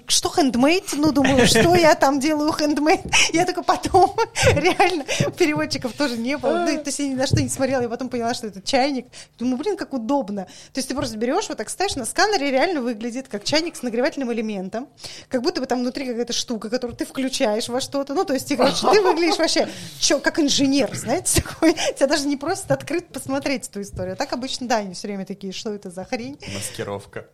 что 0.07 0.29
хендмейд? 0.29 0.93
Ну, 0.93 1.11
думаю, 1.11 1.47
что 1.47 1.75
я 1.75 1.95
там 1.95 2.19
делаю 2.19 2.51
хендмейд? 2.51 3.01
Я 3.31 3.45
только 3.45 3.63
потом, 3.63 4.15
реально, 4.55 5.05
переводчиков 5.37 5.93
тоже 5.93 6.17
не 6.17 6.37
было. 6.37 6.65
Ну, 6.65 6.65
то 6.65 6.83
есть 6.85 6.99
я 6.99 7.07
ни 7.07 7.15
на 7.15 7.27
что 7.27 7.41
не 7.41 7.49
смотрела, 7.49 7.81
я 7.81 7.89
потом 7.89 8.09
поняла, 8.09 8.33
что 8.33 8.47
это 8.47 8.61
чайник. 8.61 9.07
Думаю, 9.37 9.57
блин, 9.57 9.77
как 9.77 9.93
удобно. 9.93 10.45
То 10.73 10.79
есть 10.79 10.87
ты 10.89 10.95
просто 10.95 11.17
берешь, 11.17 11.49
вот 11.49 11.57
так 11.57 11.69
ставишь, 11.69 11.95
на 11.95 12.05
сканере 12.05 12.51
реально 12.51 12.81
выглядит 12.81 13.27
как 13.27 13.43
чайник 13.43 13.75
с 13.75 13.83
нагревательным 13.83 14.31
элементом, 14.33 14.87
как 15.29 15.41
будто 15.41 15.61
бы 15.61 15.67
там 15.67 15.79
внутри 15.79 16.05
какая-то 16.05 16.33
штука, 16.33 16.69
которую 16.69 16.95
ты 16.95 17.05
включаешь 17.05 17.69
во 17.69 17.81
что-то. 17.81 18.13
Ну, 18.13 18.25
то 18.25 18.33
есть, 18.33 18.47
ты, 18.47 18.57
короче, 18.57 18.87
ты 18.91 19.01
выглядишь 19.01 19.37
вообще, 19.37 19.67
чё, 19.99 20.19
как 20.19 20.39
инженер, 20.39 20.93
знаете, 20.95 21.41
такой. 21.63 21.73
Тебя 21.73 22.07
даже 22.07 22.27
не 22.27 22.37
просят 22.37 22.71
открыть 22.71 23.07
посмотреть 23.07 23.67
эту 23.67 23.81
историю. 23.81 24.13
А 24.13 24.15
так 24.15 24.33
обычно, 24.33 24.67
да, 24.67 24.77
они 24.77 24.93
все 24.93 25.07
время 25.07 25.25
такие, 25.25 25.53
что 25.53 25.73
это 25.73 25.89
за 25.89 26.05
хрень? 26.05 26.39
Маскировка. 26.53 27.27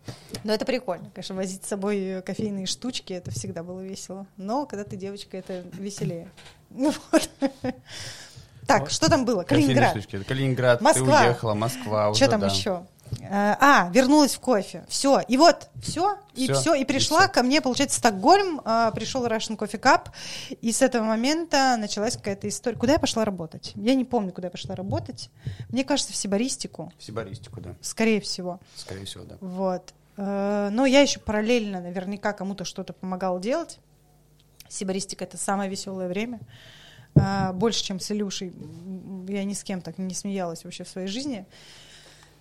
Но 0.44 0.53
это 0.53 0.65
прикольно, 0.65 1.10
конечно, 1.14 1.36
возить 1.36 1.65
с 1.65 1.68
собой 1.68 2.22
кофейные 2.50 2.66
штучки, 2.66 3.14
это 3.14 3.32
всегда 3.32 3.64
было 3.64 3.82
весело. 3.82 4.26
Но 4.38 4.66
когда 4.66 4.84
ты 4.84 4.96
девочка, 4.96 5.38
это 5.38 5.64
веселее. 5.74 6.30
Ну 6.72 6.94
вот. 7.12 7.30
Так, 8.68 8.92
что 8.92 9.10
там 9.10 9.26
было? 9.26 9.42
Калининград. 9.44 9.90
штучки. 9.90 10.22
Калининград, 10.24 10.82
Москва. 10.82 11.22
ты 11.22 11.26
уехала, 11.30 11.56
Москва 11.56 12.14
Что 12.14 12.28
там 12.28 12.42
да. 12.42 12.48
еще? 12.48 12.86
Э, 13.22 13.56
А, 13.60 13.90
вернулась 13.92 14.36
в 14.36 14.40
кофе. 14.40 14.86
Все. 14.88 15.20
И 15.28 15.36
вот, 15.38 15.68
все, 15.82 16.20
и 16.36 16.52
все. 16.54 16.76
И 16.76 16.82
и 16.82 16.86
пришла 16.86 17.28
ко 17.28 17.42
мне, 17.42 17.60
получается, 17.62 17.98
Стокгольм, 17.98 18.62
а, 18.64 18.92
пришел 18.92 19.26
Russian 19.26 19.58
Coffee 19.58 19.80
Cup, 19.80 20.10
и 20.62 20.72
с 20.72 20.84
этого 20.84 21.04
момента 21.06 21.76
началась 21.80 22.16
какая-то 22.16 22.48
история. 22.48 22.78
Куда 22.78 22.94
я 22.94 23.00
пошла 23.00 23.26
работать? 23.26 23.72
Я 23.74 23.96
не 23.96 24.06
помню, 24.06 24.32
куда 24.32 24.48
я 24.48 24.52
пошла 24.52 24.76
работать. 24.76 25.32
Мне 25.70 25.84
кажется, 25.84 26.14
в 26.14 26.16
сибаристику, 26.16 26.94
В 27.00 27.04
Сибаристику, 27.04 27.62
да. 27.62 27.74
скорее 27.82 28.22
всего. 28.22 28.60
Скорее 28.76 29.06
всего, 29.06 29.24
да. 29.24 29.38
Вот. 29.42 29.96
Э, 30.20 30.70
Но 30.72 30.86
я 30.86 31.02
еще 31.02 31.20
параллельно 31.20 31.80
наверняка 31.80 32.34
кому-то 32.34 32.66
что-то 32.66 32.94
помогала 32.94 33.40
делать. 33.40 33.80
Сибаристика— 34.68 35.24
это 35.26 35.38
самое 35.38 35.70
веселое 35.70 36.08
время. 36.08 36.41
А, 37.16 37.54
Больше, 37.54 37.84
чем 37.84 38.00
с 38.00 38.12
Илюшей. 38.12 38.54
Я 39.28 39.44
ни 39.44 39.54
с 39.54 39.64
кем 39.64 39.82
так 39.82 39.98
не 39.98 40.14
смеялась 40.14 40.64
вообще 40.64 40.84
в 40.84 40.90
своей 40.90 41.08
жизни. 41.08 41.48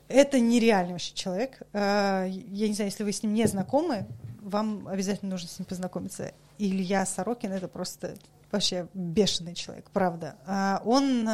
Это 0.08 0.40
нереальный 0.40 0.92
вообще 0.92 1.14
человек. 1.14 1.62
А, 1.72 2.26
Я 2.26 2.68
не 2.68 2.74
знаю, 2.74 2.90
если 2.90 3.04
вы 3.04 3.12
с 3.12 3.22
ним 3.22 3.32
не 3.32 3.46
знакомы, 3.46 4.06
вам 4.42 4.88
обязательно 4.88 5.30
нужно 5.30 5.48
с 5.48 5.58
ним 5.58 5.66
познакомиться. 5.66 6.32
Илья 6.58 7.06
Сорокин— 7.06 7.52
это 7.52 7.68
просто 7.68 8.16
вообще 8.50 8.88
бешеный 8.92 9.54
человек, 9.54 9.90
правда. 9.92 10.36
Он 10.84 11.28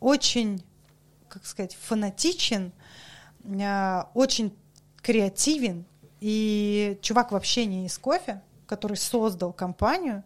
очень, 0.00 0.62
как 1.28 1.46
сказать, 1.46 1.76
фанатичен, 1.76 2.72
очень 4.14 4.52
креативен, 5.08 5.86
и 6.20 6.98
чувак 7.00 7.32
вообще 7.32 7.64
не 7.64 7.86
из 7.86 7.96
кофе, 7.96 8.42
который 8.66 8.98
создал 8.98 9.54
компанию, 9.54 10.22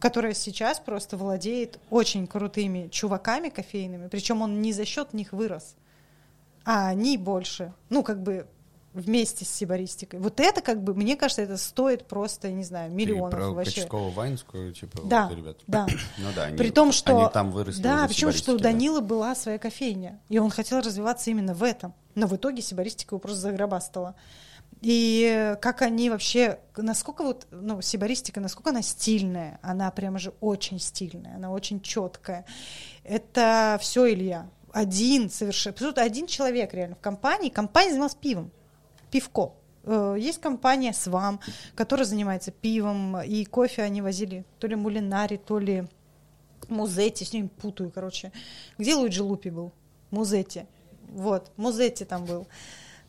которая 0.00 0.34
сейчас 0.34 0.80
просто 0.80 1.16
владеет 1.16 1.78
очень 1.88 2.26
крутыми 2.26 2.88
чуваками 2.88 3.48
кофейными, 3.48 4.08
причем 4.08 4.42
он 4.42 4.60
не 4.60 4.72
за 4.72 4.84
счет 4.84 5.14
них 5.14 5.32
вырос, 5.32 5.76
а 6.64 6.88
они 6.88 7.16
больше, 7.16 7.74
ну, 7.90 8.02
как 8.02 8.24
бы 8.24 8.48
вместе 8.94 9.44
с 9.44 9.50
сибаристикой. 9.50 10.20
Вот 10.20 10.38
это, 10.40 10.62
как 10.62 10.82
бы, 10.82 10.94
мне 10.94 11.16
кажется, 11.16 11.42
это 11.42 11.56
стоит 11.56 12.06
просто, 12.06 12.50
не 12.52 12.62
знаю, 12.62 12.92
миллионов 12.92 13.30
Ты 13.30 13.36
про 13.36 13.50
вообще. 13.50 13.80
Качково-Ваинскую, 13.82 14.72
типа, 14.72 15.02
Да, 15.04 15.26
вот, 15.28 15.36
ребят. 15.36 15.58
да. 15.66 15.86
Ну 16.18 16.28
да, 16.34 16.44
они, 16.44 16.56
При 16.56 16.70
том, 16.70 16.92
что... 16.92 17.18
они 17.18 17.32
там 17.32 17.50
выросли 17.50 17.82
Да, 17.82 18.06
причем, 18.06 18.30
что 18.30 18.52
у 18.52 18.58
Сибаристике, 18.58 18.62
да. 18.62 18.70
Данила 18.70 19.00
была 19.00 19.34
своя 19.34 19.58
кофейня, 19.58 20.20
и 20.28 20.38
он 20.38 20.50
хотел 20.50 20.80
развиваться 20.80 21.30
именно 21.30 21.54
в 21.54 21.62
этом. 21.64 21.92
Но 22.14 22.28
в 22.28 22.36
итоге 22.36 22.62
Сибаристика 22.62 23.14
его 23.16 23.18
просто 23.18 23.40
загробастала. 23.40 24.14
И 24.80 25.56
как 25.60 25.82
они 25.82 26.10
вообще, 26.10 26.58
насколько 26.76 27.24
вот, 27.24 27.46
ну, 27.50 27.80
Сибаристика, 27.80 28.40
насколько 28.40 28.70
она 28.70 28.82
стильная, 28.82 29.58
она 29.62 29.90
прямо 29.90 30.18
же 30.18 30.34
очень 30.40 30.78
стильная, 30.78 31.36
она 31.36 31.50
очень 31.50 31.80
четкая. 31.80 32.44
Это 33.02 33.78
все 33.80 34.12
Илья. 34.12 34.48
Один 34.72 35.30
совершенно, 35.30 35.92
один 35.96 36.26
человек 36.26 36.74
реально 36.74 36.96
в 36.96 37.00
компании. 37.00 37.48
Компания 37.48 37.90
занималась 37.90 38.14
пивом, 38.14 38.50
пивко. 39.14 39.52
Э, 39.84 40.16
Есть 40.18 40.40
компания 40.40 40.92
Свам, 40.92 41.38
которая 41.76 42.04
занимается 42.04 42.50
пивом, 42.50 43.22
и 43.22 43.44
кофе 43.44 43.82
они 43.82 44.02
возили 44.02 44.44
то 44.58 44.66
ли 44.66 44.74
Мулинари, 44.74 45.36
то 45.36 45.60
ли 45.60 45.84
Музетти, 46.68 47.24
с 47.24 47.32
ним 47.32 47.48
путаю, 47.48 47.92
короче. 47.94 48.32
Где 48.76 48.94
Луиджи 48.94 49.22
Лупи 49.22 49.50
был? 49.50 49.72
Музетти. 50.10 50.62
Вот, 51.10 51.52
Музетти 51.56 52.04
там 52.04 52.24
был. 52.24 52.48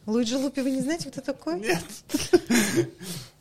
Луиджи 0.06 0.38
Лупи, 0.38 0.61
вы 0.61 0.72
не 0.72 0.82
знаете, 0.82 1.10
кто 1.10 1.22
такой? 1.22 1.60
Нет. 1.60 1.84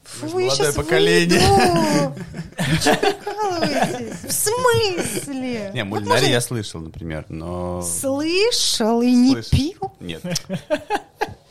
Фу, 0.04 0.28
же 0.28 0.40
я 0.44 0.50
щас 0.50 0.74
поколение. 0.74 1.40
выйду. 1.40 2.14
Вы 2.56 2.76
что, 2.76 2.94
прикалываетесь? 2.96 4.24
В 4.24 4.32
смысле? 4.32 5.70
Не, 5.74 5.84
Вот 5.84 6.00
Мулинари 6.00 6.28
я 6.30 6.40
слышал, 6.40 6.80
например, 6.80 7.24
но... 7.28 7.82
Слышал 7.82 9.02
и 9.02 9.10
не 9.12 9.34
пил? 9.50 9.92
Нет. 10.00 10.22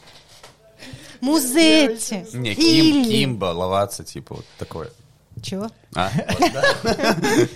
Музетти. 1.23 2.25
Не, 2.33 2.53
Ким, 2.55 3.05
Кимба, 3.05 3.45
Ловаться, 3.53 4.03
типа, 4.03 4.35
вот 4.35 4.45
такое. 4.59 4.89
Чего? 5.41 5.67
А, 5.95 6.09
вот, 6.39 6.51
да. 6.53 7.15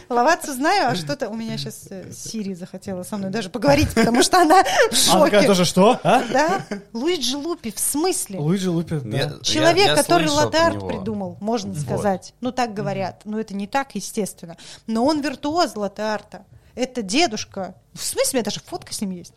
Ловаться 0.10 0.54
знаю, 0.54 0.90
а 0.90 0.96
что-то 0.96 1.30
у 1.30 1.36
меня 1.36 1.58
сейчас 1.58 1.88
Сири 2.12 2.54
захотела 2.56 3.04
со 3.04 3.18
мной 3.18 3.30
даже 3.30 3.50
поговорить, 3.50 3.94
потому 3.94 4.24
что 4.24 4.42
она 4.42 4.64
в 4.64 4.68
Она 4.68 5.26
такая 5.26 5.42
шоке. 5.42 5.48
тоже, 5.48 5.64
что? 5.66 6.00
А? 6.04 6.24
Да? 6.32 6.66
Луиджи 6.94 7.38
Лупи, 7.38 7.72
в 7.72 7.80
смысле? 7.80 8.40
Луиджи 8.40 8.72
Лупи, 8.72 8.96
да. 9.04 9.34
Человек, 9.44 9.86
я- 9.86 9.92
я 9.92 9.96
который 9.96 10.26
него. 10.26 10.88
придумал, 10.88 11.38
можно 11.40 11.72
Вот. 11.72 11.82
сказать. 11.82 12.34
Ну, 12.42 12.52
так 12.52 12.74
говорят. 12.74 13.22
Но 13.26 13.40
это 13.40 13.54
не 13.54 13.68
так, 13.68 13.94
естественно. 13.96 14.58
Но 14.88 15.06
он 15.06 15.22
виртуоз 15.22 15.76
Ладарта. 15.76 16.46
Это 16.74 17.02
дедушка. 17.04 17.76
В 17.94 18.04
смысле, 18.04 18.30
у 18.32 18.36
меня 18.38 18.44
даже 18.44 18.60
фотка 18.60 18.94
с 18.94 19.02
ним 19.02 19.12
есть. 19.12 19.34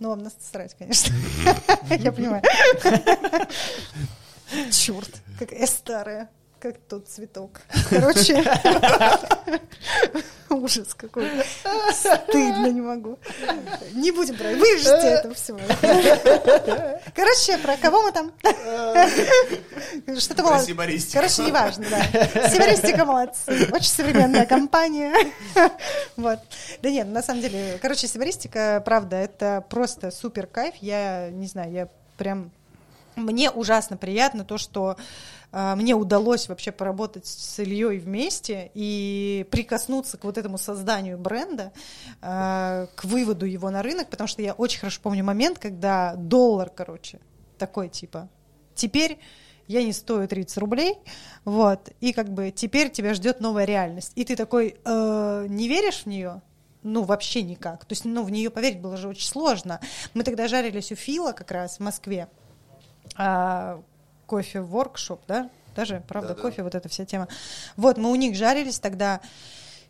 Ну, 0.00 0.10
вам 0.10 0.22
насрать, 0.22 0.74
конечно. 0.78 1.14
Я 1.98 2.12
понимаю. 2.12 2.42
Черт, 4.70 5.10
какая 5.38 5.66
старая. 5.66 6.30
Как 6.60 6.76
тот 6.88 7.06
цветок. 7.06 7.60
Короче, 7.88 8.42
ужас 10.50 10.92
какой. 10.94 11.28
Стыдно 11.92 12.66
не 12.66 12.80
могу. 12.80 13.16
Не 13.92 14.10
будем 14.10 14.36
про 14.36 14.48
Вырежьте 14.48 14.90
это 14.90 15.34
все. 15.34 15.56
Короче, 17.14 17.58
про 17.58 17.76
кого 17.76 18.02
мы 18.02 18.10
там? 18.12 18.32
Что-то 20.18 20.42
было. 20.42 20.60
Короче, 21.12 21.44
неважно, 21.44 21.86
да. 21.90 22.48
Сибаристика 22.48 23.04
молодцы. 23.04 23.68
Очень 23.72 23.90
современная 23.90 24.46
компания. 24.46 25.14
Вот. 26.16 26.40
Да 26.82 26.90
нет, 26.90 27.06
на 27.06 27.22
самом 27.22 27.40
деле, 27.40 27.78
короче, 27.80 28.08
сибаристика, 28.08 28.82
правда, 28.84 29.16
это 29.16 29.64
просто 29.70 30.10
супер 30.10 30.48
кайф. 30.48 30.74
Я 30.80 31.30
не 31.30 31.46
знаю, 31.46 31.70
я 31.70 31.88
прям 32.16 32.50
мне 33.18 33.50
ужасно 33.50 33.96
приятно 33.96 34.44
то, 34.44 34.58
что 34.58 34.96
мне 35.50 35.94
удалось 35.94 36.48
вообще 36.48 36.72
поработать 36.72 37.26
с 37.26 37.58
Ильей 37.58 37.98
вместе 37.98 38.70
и 38.74 39.46
прикоснуться 39.50 40.18
к 40.18 40.24
вот 40.24 40.36
этому 40.36 40.58
созданию 40.58 41.18
бренда, 41.18 41.72
а, 42.20 42.86
к 42.94 43.04
выводу 43.04 43.46
его 43.46 43.70
на 43.70 43.82
рынок, 43.82 44.10
потому 44.10 44.28
что 44.28 44.42
я 44.42 44.52
очень 44.52 44.80
хорошо 44.80 45.00
помню 45.02 45.24
момент, 45.24 45.58
когда 45.58 46.14
доллар, 46.16 46.68
короче, 46.68 47.20
такой 47.56 47.88
типа, 47.88 48.28
теперь 48.74 49.18
я 49.68 49.84
не 49.84 49.92
стою 49.92 50.26
30 50.26 50.58
рублей, 50.58 50.96
вот, 51.44 51.90
и 52.00 52.12
как 52.12 52.30
бы 52.32 52.50
теперь 52.50 52.90
тебя 52.90 53.14
ждет 53.14 53.40
новая 53.40 53.64
реальность. 53.64 54.12
И 54.16 54.24
ты 54.24 54.34
такой, 54.34 54.76
«Э, 54.84 55.46
не 55.48 55.68
веришь 55.68 56.02
в 56.02 56.06
нее? 56.06 56.42
Ну, 56.82 57.02
вообще 57.02 57.42
никак. 57.42 57.84
То 57.84 57.92
есть, 57.92 58.04
ну, 58.04 58.22
в 58.22 58.30
нее 58.30 58.50
поверить 58.50 58.80
было 58.80 58.96
же 58.96 59.08
очень 59.08 59.28
сложно. 59.28 59.80
Мы 60.14 60.22
тогда 60.22 60.48
жарились 60.48 60.90
у 60.92 60.94
Фила 60.94 61.32
как 61.32 61.50
раз 61.50 61.78
в 61.78 61.80
Москве, 61.80 62.28
а, 63.16 63.82
кофе 64.28 64.60
воркшоп, 64.60 65.20
да? 65.26 65.48
Даже, 65.74 66.02
правда, 66.06 66.30
Да-да. 66.30 66.42
кофе, 66.42 66.62
вот 66.62 66.74
эта 66.74 66.88
вся 66.88 67.04
тема. 67.04 67.28
Вот, 67.76 67.96
мы 67.96 68.10
у 68.10 68.14
них 68.14 68.36
жарились 68.36 68.78
тогда. 68.78 69.20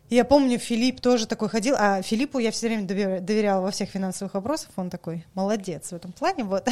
Я 0.09 0.25
помню, 0.25 0.57
Филипп 0.57 1.01
тоже 1.01 1.27
такой 1.27 1.49
ходил, 1.49 1.75
а 1.77 2.01
Филиппу 2.01 2.39
я 2.39 2.49
все 2.49 2.67
время 2.67 2.87
довер- 2.87 3.19
доверяла 3.21 3.61
во 3.61 3.69
всех 3.69 3.89
финансовых 3.91 4.33
вопросах, 4.33 4.71
он 4.75 4.89
такой 4.89 5.23
молодец 5.35 5.91
в 5.91 5.93
этом 5.93 6.13
плане, 6.13 6.43
вот. 6.45 6.67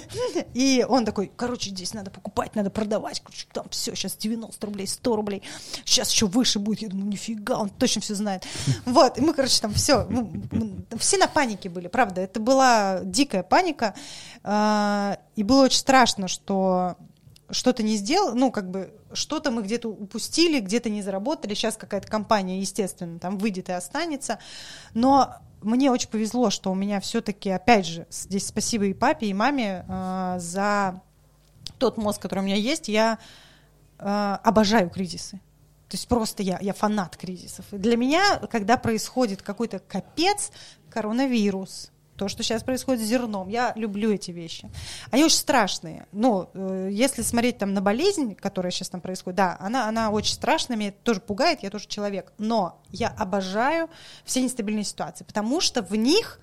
И 0.54 0.86
он 0.88 1.04
такой, 1.04 1.30
короче, 1.36 1.68
здесь 1.68 1.92
надо 1.92 2.10
покупать, 2.10 2.54
надо 2.56 2.70
продавать, 2.70 3.20
короче, 3.20 3.46
там 3.52 3.68
все, 3.68 3.94
сейчас 3.94 4.16
90 4.16 4.66
рублей, 4.66 4.86
100 4.86 5.16
рублей, 5.16 5.42
сейчас 5.84 6.10
еще 6.10 6.26
выше 6.28 6.60
будет, 6.60 6.80
я 6.80 6.88
думаю, 6.88 7.08
нифига, 7.08 7.58
он 7.58 7.68
точно 7.68 8.00
все 8.00 8.14
знает. 8.14 8.46
Вот, 8.86 9.18
и 9.18 9.20
мы, 9.20 9.34
короче, 9.34 9.60
там 9.60 9.74
все, 9.74 10.08
все 10.98 11.18
на 11.18 11.28
панике 11.28 11.68
были, 11.68 11.88
правда, 11.88 12.22
это 12.22 12.40
была 12.40 13.00
дикая 13.02 13.42
паника, 13.42 13.94
а, 14.42 15.18
и 15.36 15.42
было 15.42 15.64
очень 15.64 15.78
страшно, 15.78 16.26
что 16.26 16.96
что-то 17.50 17.82
не 17.82 17.96
сделал, 17.96 18.34
ну, 18.34 18.50
как 18.50 18.70
бы, 18.70 18.92
что-то 19.12 19.50
мы 19.50 19.62
где-то 19.62 19.88
упустили, 19.88 20.60
где-то 20.60 20.90
не 20.90 21.02
заработали, 21.02 21.54
сейчас 21.54 21.76
какая-то 21.76 22.08
компания, 22.08 22.60
естественно, 22.60 23.18
там 23.18 23.38
выйдет 23.38 23.68
и 23.68 23.72
останется, 23.72 24.38
но 24.94 25.36
мне 25.62 25.90
очень 25.90 26.08
повезло, 26.08 26.50
что 26.50 26.70
у 26.70 26.74
меня 26.74 27.00
все-таки, 27.00 27.50
опять 27.50 27.86
же, 27.86 28.06
здесь 28.10 28.46
спасибо 28.46 28.84
и 28.84 28.94
папе, 28.94 29.26
и 29.26 29.34
маме 29.34 29.84
э, 29.88 30.36
за 30.38 31.00
тот 31.78 31.96
мозг, 31.96 32.20
который 32.20 32.40
у 32.40 32.42
меня 32.42 32.56
есть, 32.56 32.88
я 32.88 33.18
э, 33.98 34.38
обожаю 34.42 34.90
кризисы. 34.90 35.40
То 35.88 35.94
есть 35.94 36.06
просто 36.06 36.42
я, 36.42 36.58
я 36.60 36.74
фанат 36.74 37.16
кризисов. 37.16 37.64
И 37.72 37.78
для 37.78 37.96
меня, 37.96 38.40
когда 38.50 38.76
происходит 38.76 39.40
какой-то 39.40 39.78
капец, 39.78 40.52
коронавирус, 40.90 41.90
то, 42.18 42.28
что 42.28 42.42
сейчас 42.42 42.62
происходит 42.62 43.00
с 43.00 43.04
зерном, 43.04 43.48
я 43.48 43.72
люблю 43.76 44.12
эти 44.12 44.30
вещи. 44.32 44.68
Они 45.10 45.24
очень 45.24 45.36
страшные. 45.38 46.06
Но 46.12 46.50
э, 46.52 46.88
если 46.92 47.22
смотреть 47.22 47.58
там 47.58 47.72
на 47.72 47.80
болезнь, 47.80 48.34
которая 48.34 48.70
сейчас 48.72 48.88
там 48.90 49.00
происходит, 49.00 49.36
да, 49.36 49.56
она, 49.60 49.88
она 49.88 50.10
очень 50.10 50.34
страшная, 50.34 50.76
меня 50.76 50.88
это 50.90 50.98
тоже 51.02 51.20
пугает, 51.20 51.62
я 51.62 51.70
тоже 51.70 51.86
человек. 51.86 52.32
Но 52.38 52.82
я 52.90 53.08
обожаю 53.08 53.88
все 54.24 54.42
нестабильные 54.42 54.84
ситуации, 54.84 55.24
потому 55.24 55.60
что 55.60 55.80
в 55.82 55.94
них 55.94 56.40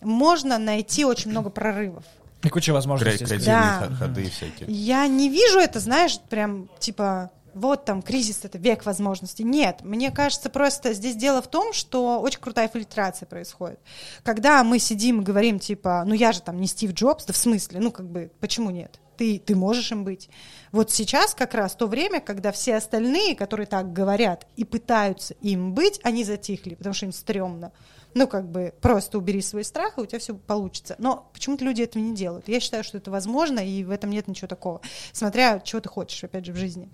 можно 0.00 0.58
найти 0.58 1.04
очень 1.04 1.30
много 1.30 1.48
прорывов. 1.48 2.04
И 2.42 2.48
куча 2.50 2.72
возможностей. 2.72 3.24
Креативные 3.24 3.46
Да. 3.46 3.86
хо- 3.88 3.94
ходы 3.94 4.28
всякие. 4.28 4.68
Я 4.68 5.06
не 5.06 5.30
вижу 5.30 5.58
это, 5.60 5.80
знаешь, 5.80 6.18
прям 6.28 6.68
типа 6.78 7.30
вот 7.54 7.84
там 7.84 8.02
кризис 8.02 8.44
это 8.44 8.58
век 8.58 8.84
возможностей. 8.84 9.44
Нет, 9.44 9.80
мне 9.82 10.10
кажется, 10.10 10.50
просто 10.50 10.92
здесь 10.92 11.16
дело 11.16 11.42
в 11.42 11.48
том, 11.48 11.72
что 11.72 12.20
очень 12.20 12.40
крутая 12.40 12.68
фильтрация 12.68 13.26
происходит. 13.26 13.80
Когда 14.22 14.62
мы 14.64 14.78
сидим 14.78 15.20
и 15.20 15.24
говорим, 15.24 15.58
типа, 15.58 16.04
ну 16.06 16.14
я 16.14 16.32
же 16.32 16.42
там 16.42 16.60
не 16.60 16.66
Стив 16.66 16.92
Джобс, 16.92 17.24
да 17.24 17.32
в 17.32 17.36
смысле, 17.36 17.80
ну 17.80 17.90
как 17.90 18.06
бы, 18.06 18.30
почему 18.40 18.70
нет? 18.70 19.00
Ты, 19.16 19.38
ты 19.38 19.54
можешь 19.54 19.92
им 19.92 20.04
быть. 20.04 20.28
Вот 20.72 20.90
сейчас 20.90 21.34
как 21.34 21.54
раз 21.54 21.74
то 21.74 21.86
время, 21.86 22.20
когда 22.20 22.50
все 22.50 22.76
остальные, 22.76 23.36
которые 23.36 23.66
так 23.66 23.92
говорят 23.92 24.46
и 24.56 24.64
пытаются 24.64 25.34
им 25.34 25.72
быть, 25.72 26.00
они 26.02 26.24
затихли, 26.24 26.74
потому 26.74 26.94
что 26.94 27.06
им 27.06 27.12
стрёмно. 27.12 27.72
Ну, 28.14 28.28
как 28.28 28.48
бы, 28.48 28.72
просто 28.80 29.18
убери 29.18 29.42
свой 29.42 29.64
страх, 29.64 29.98
и 29.98 30.00
у 30.00 30.06
тебя 30.06 30.20
все 30.20 30.34
получится. 30.34 30.94
Но 30.98 31.28
почему-то 31.32 31.64
люди 31.64 31.82
этого 31.82 32.00
не 32.00 32.14
делают. 32.14 32.48
Я 32.48 32.60
считаю, 32.60 32.84
что 32.84 32.98
это 32.98 33.10
возможно, 33.10 33.58
и 33.58 33.82
в 33.82 33.90
этом 33.90 34.10
нет 34.10 34.28
ничего 34.28 34.46
такого. 34.46 34.80
Смотря, 35.12 35.58
чего 35.58 35.80
ты 35.80 35.88
хочешь, 35.88 36.22
опять 36.22 36.46
же, 36.46 36.52
в 36.52 36.56
жизни. 36.56 36.88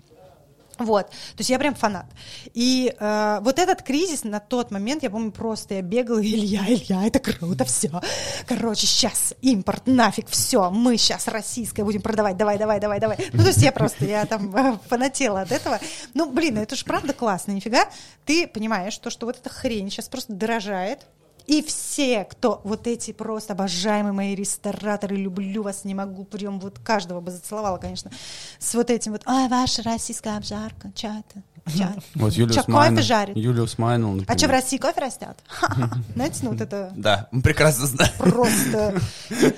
Вот, 0.77 1.07
то 1.09 1.15
есть 1.37 1.49
я 1.49 1.59
прям 1.59 1.75
фанат. 1.75 2.05
И 2.53 2.93
э, 2.97 3.39
вот 3.41 3.59
этот 3.59 3.83
кризис 3.83 4.23
на 4.23 4.39
тот 4.39 4.71
момент, 4.71 5.03
я 5.03 5.09
помню, 5.09 5.31
просто 5.31 5.75
я 5.75 5.81
бегала, 5.81 6.19
Илья, 6.21 6.65
Илья, 6.67 7.05
это 7.05 7.19
круто, 7.19 7.65
все. 7.65 8.01
Короче, 8.47 8.87
сейчас 8.87 9.33
импорт, 9.41 9.87
нафиг, 9.87 10.27
все, 10.29 10.69
мы 10.69 10.97
сейчас 10.97 11.27
российское 11.27 11.83
будем 11.83 12.01
продавать, 12.01 12.37
давай, 12.37 12.57
давай, 12.57 12.79
давай, 12.79 12.99
давай. 12.99 13.17
Ну, 13.33 13.41
то 13.41 13.47
есть 13.47 13.61
я 13.61 13.71
просто, 13.71 14.05
я 14.05 14.25
там 14.25 14.55
э, 14.55 14.77
фанатела 14.87 15.41
от 15.41 15.51
этого. 15.51 15.79
Ну, 16.13 16.31
блин, 16.31 16.57
это 16.57 16.75
же 16.75 16.85
правда 16.85 17.13
классно, 17.13 17.51
нифига. 17.51 17.85
Ты 18.25 18.47
понимаешь, 18.47 18.97
то, 18.97 19.09
что 19.09 19.25
вот 19.25 19.37
эта 19.37 19.49
хрень 19.49 19.89
сейчас 19.89 20.09
просто 20.09 20.33
дорожает, 20.33 21.05
и 21.47 21.61
все, 21.63 22.23
кто 22.25 22.61
вот 22.63 22.87
эти 22.87 23.11
просто 23.11 23.53
обожаемые 23.53 24.13
мои 24.13 24.35
рестораторы, 24.35 25.15
люблю 25.15 25.63
вас, 25.63 25.83
не 25.83 25.93
могу, 25.95 26.23
прям 26.23 26.59
вот 26.59 26.79
каждого 26.79 27.21
бы 27.21 27.31
зацеловала, 27.31 27.77
конечно, 27.77 28.11
с 28.59 28.73
вот 28.73 28.89
этим 28.89 29.13
вот, 29.13 29.21
ой, 29.25 29.47
ваша 29.47 29.83
российская 29.83 30.37
обжарка, 30.37 30.91
чё 30.95 31.07
это? 31.09 31.43
Вот 32.15 32.33
Юлиус 32.33 32.65
кофе 32.65 33.01
жарит? 33.01 33.37
Юлиус 33.37 33.77
Майнер, 33.77 34.25
А 34.27 34.35
что, 34.35 34.47
в 34.47 34.49
России 34.49 34.77
кофе 34.77 34.99
растет? 34.99 35.37
Ха-ха. 35.47 35.89
Знаете, 36.15 36.39
ну 36.41 36.51
вот 36.51 36.61
это 36.61 36.91
Да, 36.95 37.27
мы 37.31 37.43
прекрасно 37.43 37.85
знаем. 37.85 38.11
просто... 38.17 38.99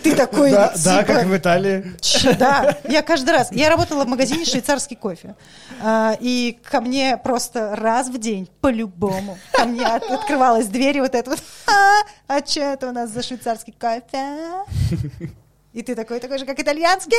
Ты 0.04 0.14
такой, 0.14 0.52
Да, 0.52 0.74
да, 0.84 1.02
типа, 1.02 1.14
как 1.14 1.26
в 1.28 1.38
Италии. 1.38 1.94
Да, 2.38 2.78
я 2.90 3.02
каждый 3.04 3.30
раз. 3.32 3.52
Я 3.54 3.70
работала 3.70 4.04
в 4.04 4.08
магазине 4.10 4.44
швейцарский 4.44 4.98
кофе. 4.98 5.36
А, 5.82 6.18
И 6.20 6.60
ко 6.70 6.82
мне 6.82 7.16
просто 7.16 7.74
раз 7.76 8.10
в 8.10 8.18
день, 8.20 8.50
по-любому, 8.60 9.38
ко 9.54 9.64
мне 9.64 9.86
от- 9.86 10.04
открывалась 10.04 10.68
дверь, 10.68 10.98
и 10.98 11.02
вот 11.02 11.16
это 11.16 11.30
вот, 11.32 11.40
а, 11.84 12.38
а 12.38 12.46
что 12.46 12.62
это 12.62 12.90
у 12.90 12.92
нас 12.92 13.10
за 13.12 13.22
швейцарский 13.22 13.74
кофе? 13.74 14.64
И 15.74 15.82
ты 15.82 15.96
такой, 15.96 16.20
такой 16.20 16.38
же, 16.38 16.46
как 16.46 16.60
итальянский? 16.60 17.18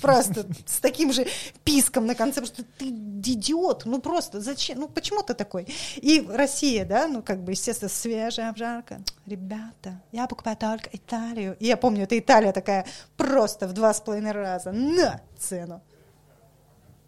Просто 0.00 0.46
с 0.64 0.78
таким 0.78 1.12
же 1.12 1.26
писком 1.64 2.06
на 2.06 2.14
конце, 2.14 2.40
потому 2.40 2.54
что 2.54 2.64
ты 2.78 2.88
идиот, 2.88 3.84
ну 3.84 4.00
просто 4.00 4.40
зачем, 4.40 4.78
ну 4.78 4.88
почему 4.88 5.22
ты 5.22 5.34
такой? 5.34 5.66
И 5.96 6.24
Россия, 6.28 6.84
да, 6.84 7.08
ну 7.08 7.20
как 7.20 7.42
бы, 7.42 7.50
естественно, 7.50 7.88
свежая 7.88 8.50
обжарка. 8.50 9.00
Ребята, 9.26 10.00
я 10.12 10.28
покупаю 10.28 10.56
только 10.56 10.88
Италию. 10.92 11.56
И 11.58 11.66
я 11.66 11.76
помню, 11.76 12.04
это 12.04 12.16
Италия 12.16 12.52
такая 12.52 12.86
просто 13.16 13.66
в 13.66 13.72
два 13.72 13.92
с 13.92 14.00
половиной 14.00 14.32
раза 14.32 14.70
на 14.70 15.20
цену. 15.36 15.82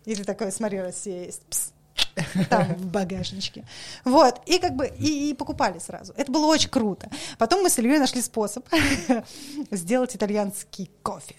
И 0.05 0.17
ты 0.17 0.25
такой, 0.25 0.51
смотри, 0.51 0.81
Россия 0.81 1.27
есть. 1.27 1.43
Пс. 1.47 1.73
Там 2.51 2.75
в 2.75 2.87
багажничке. 2.87 3.65
Вот. 4.05 4.41
И 4.47 4.59
как 4.59 4.77
бы 4.77 4.87
и, 4.87 5.31
и 5.31 5.35
покупали 5.35 5.79
сразу. 5.79 6.13
Это 6.17 6.31
было 6.31 6.47
очень 6.47 6.69
круто. 6.69 7.11
Потом 7.39 7.63
мы 7.63 7.71
с 7.71 7.79
Ильей 7.79 7.99
нашли 7.99 8.21
способ 8.21 8.67
сделать 9.71 10.15
итальянский 10.15 10.91
кофе. 11.03 11.37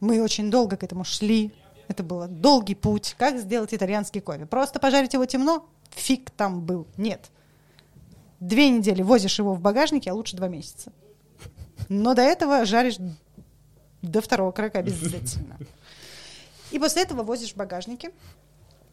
Мы 0.00 0.22
очень 0.22 0.50
долго 0.50 0.76
к 0.76 0.82
этому 0.82 1.04
шли. 1.04 1.52
Это 1.88 2.02
был 2.02 2.26
долгий 2.28 2.74
путь. 2.74 3.14
Как 3.18 3.38
сделать 3.38 3.72
итальянский 3.72 4.20
кофе? 4.20 4.46
Просто 4.46 4.78
пожарить 4.78 5.14
его 5.14 5.24
темно? 5.26 5.66
Фиг 5.90 6.30
там 6.30 6.60
был. 6.60 6.86
Нет. 6.96 7.30
Две 8.40 8.68
недели 8.68 9.02
возишь 9.02 9.38
его 9.38 9.54
в 9.54 9.60
багажнике, 9.60 10.10
а 10.10 10.14
лучше 10.14 10.36
два 10.36 10.48
месяца. 10.48 10.92
Но 11.88 12.14
до 12.14 12.22
этого 12.22 12.64
жаришь 12.64 12.96
до 14.02 14.20
второго 14.20 14.52
крока 14.52 14.80
обязательно. 14.80 15.56
И 16.70 16.78
после 16.78 17.02
этого 17.02 17.22
возишь 17.22 17.52
в 17.52 17.56
багажнике. 17.56 18.10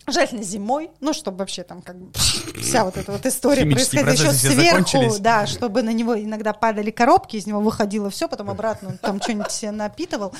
Желательно 0.07 0.43
зимой, 0.43 0.89
ну, 0.99 1.13
чтобы 1.13 1.37
вообще 1.37 1.63
там 1.63 1.81
как 1.81 1.95
бы 1.97 2.11
вся 2.61 2.83
вот 2.83 2.97
эта 2.97 3.11
вот 3.11 3.25
история 3.25 3.61
Химические 3.61 4.03
происходила 4.03 4.31
еще 4.31 4.85
сверху, 4.85 5.19
да, 5.19 5.45
чтобы 5.45 5.83
на 5.83 5.91
него 5.93 6.19
иногда 6.19 6.53
падали 6.53 6.91
коробки, 6.91 7.37
из 7.37 7.45
него 7.45 7.59
выходило 7.59 8.09
все, 8.09 8.27
потом 8.27 8.49
обратно 8.49 8.89
он 8.89 8.97
там 8.97 9.21
что-нибудь 9.21 9.51
себе 9.51 9.71
напитывал. 9.71 10.33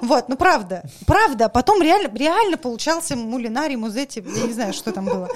Вот, 0.00 0.28
ну 0.28 0.36
правда, 0.36 0.84
правда, 1.06 1.48
потом 1.48 1.82
реально, 1.82 2.16
реально 2.16 2.56
получался 2.56 3.16
мулинарий, 3.16 3.76
музети, 3.76 4.24
я 4.24 4.46
не 4.46 4.52
знаю, 4.52 4.72
что 4.72 4.92
там 4.92 5.06
было. 5.06 5.28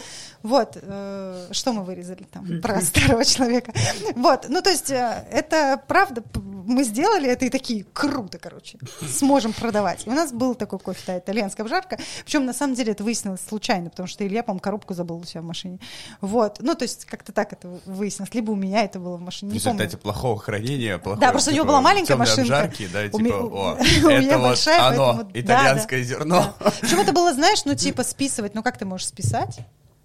Вот, 0.42 0.76
э, 0.80 1.48
что 1.52 1.72
мы 1.72 1.84
вырезали 1.84 2.24
там 2.24 2.60
про 2.62 2.80
старого 2.80 3.24
человека. 3.24 3.72
Вот, 4.14 4.46
ну 4.48 4.60
то 4.60 4.70
есть 4.70 4.90
э, 4.90 5.24
это 5.30 5.80
правда, 5.86 6.22
мы 6.34 6.84
сделали 6.84 7.28
это 7.28 7.44
и 7.44 7.50
такие, 7.50 7.84
круто, 7.92 8.38
короче, 8.38 8.78
сможем 9.08 9.52
продавать. 9.52 10.06
И 10.06 10.10
у 10.10 10.12
нас 10.12 10.32
был 10.32 10.54
такой 10.54 10.78
кофе, 10.78 11.00
да, 11.06 11.18
итальянская 11.18 11.64
обжарка, 11.64 11.98
причем 12.24 12.44
на 12.44 12.52
самом 12.52 12.74
деле 12.74 12.92
это 12.92 13.04
выяснилось 13.04 13.40
случайно, 13.46 13.71
потому 13.80 14.06
что 14.06 14.26
Илья, 14.26 14.42
по-моему, 14.42 14.60
коробку 14.60 14.94
забыл 14.94 15.18
у 15.18 15.24
себя 15.24 15.40
в 15.40 15.44
машине. 15.44 15.78
Вот, 16.20 16.58
ну 16.60 16.74
то 16.74 16.82
есть 16.84 17.04
как-то 17.04 17.32
так 17.32 17.52
это 17.52 17.68
выяснилось, 17.86 18.32
либо 18.34 18.50
у 18.52 18.56
меня 18.56 18.82
это 18.82 18.98
было 18.98 19.16
в 19.16 19.20
машине, 19.20 19.52
В 19.52 19.54
результате 19.54 19.96
плохого 19.96 20.38
хранения, 20.38 20.98
плохого, 20.98 21.20
Да, 21.20 21.30
просто 21.30 21.50
у 21.50 21.54
него 21.54 21.64
типа, 21.64 21.72
была 21.72 21.80
маленькая 21.80 22.16
машинка. 22.16 22.42
обжарки, 22.42 22.88
да, 22.92 23.00
У 23.00 23.04
типа, 23.04 23.18
меня- 23.18 23.34
о, 23.36 23.74
у 24.06 24.08
меня 24.08 24.22
это 24.28 24.38
вот 24.38 24.46
большая, 24.48 24.86
оно, 24.86 24.96
поэтому- 25.14 25.32
да, 25.32 25.40
итальянское 25.40 25.98
да. 25.98 26.04
зерно. 26.04 26.54
Причем 26.80 27.00
это 27.00 27.12
было, 27.12 27.32
знаешь, 27.32 27.64
ну 27.64 27.74
типа 27.76 28.04
списывать, 28.04 28.54
ну 28.54 28.62
как 28.62 28.78
ты 28.78 28.84
можешь 28.84 29.06
списать? 29.06 29.58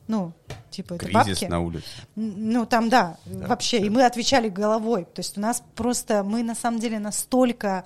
Ну, 0.07 0.31
типа 0.69 0.94
это 0.94 1.06
Кризис 1.06 1.39
бабки. 1.41 1.45
на 1.52 1.60
улице. 1.60 1.85
Ну, 2.15 2.65
там, 2.65 2.88
да, 2.88 3.18
вообще. 3.26 3.80
И 3.80 3.89
мы 3.89 4.06
отвечали 4.06 4.48
головой. 4.48 5.03
То 5.03 5.19
есть 5.19 5.38
у 5.38 5.41
нас 5.41 5.61
просто, 5.76 6.23
мы 6.23 6.44
на 6.44 6.56
самом 6.56 6.80
деле 6.80 6.98
настолько, 6.98 7.84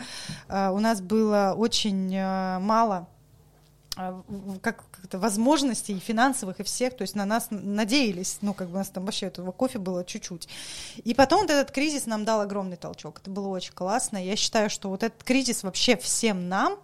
э, 0.47 0.69
у 0.69 0.77
нас 0.77 1.01
было 1.01 1.55
очень 1.57 2.15
э, 2.15 2.59
мало 2.59 3.07
э, 3.97 4.21
как 4.61 4.83
как-то 4.91 5.19
возможностей 5.19 5.93
и 5.93 5.99
финансовых, 5.99 6.59
и 6.59 6.63
всех, 6.63 6.95
то 6.95 7.01
есть 7.01 7.15
на 7.15 7.25
нас 7.25 7.47
надеялись, 7.49 8.37
ну, 8.41 8.53
как 8.53 8.67
бы 8.67 8.75
у 8.75 8.77
нас 8.77 8.89
там 8.89 9.05
вообще 9.05 9.25
этого 9.25 9.51
кофе 9.51 9.79
было 9.79 10.05
чуть-чуть. 10.05 10.47
И 11.03 11.13
потом 11.13 11.41
вот 11.41 11.49
этот 11.49 11.71
кризис 11.71 12.05
нам 12.05 12.23
дал 12.23 12.41
огромный 12.41 12.77
толчок. 12.77 13.19
Это 13.19 13.29
было 13.29 13.47
очень 13.47 13.73
классно. 13.73 14.23
Я 14.23 14.35
считаю, 14.35 14.69
что 14.69 14.89
вот 14.89 15.03
этот 15.03 15.23
кризис 15.23 15.63
вообще 15.63 15.97
всем 15.97 16.47
нам, 16.49 16.77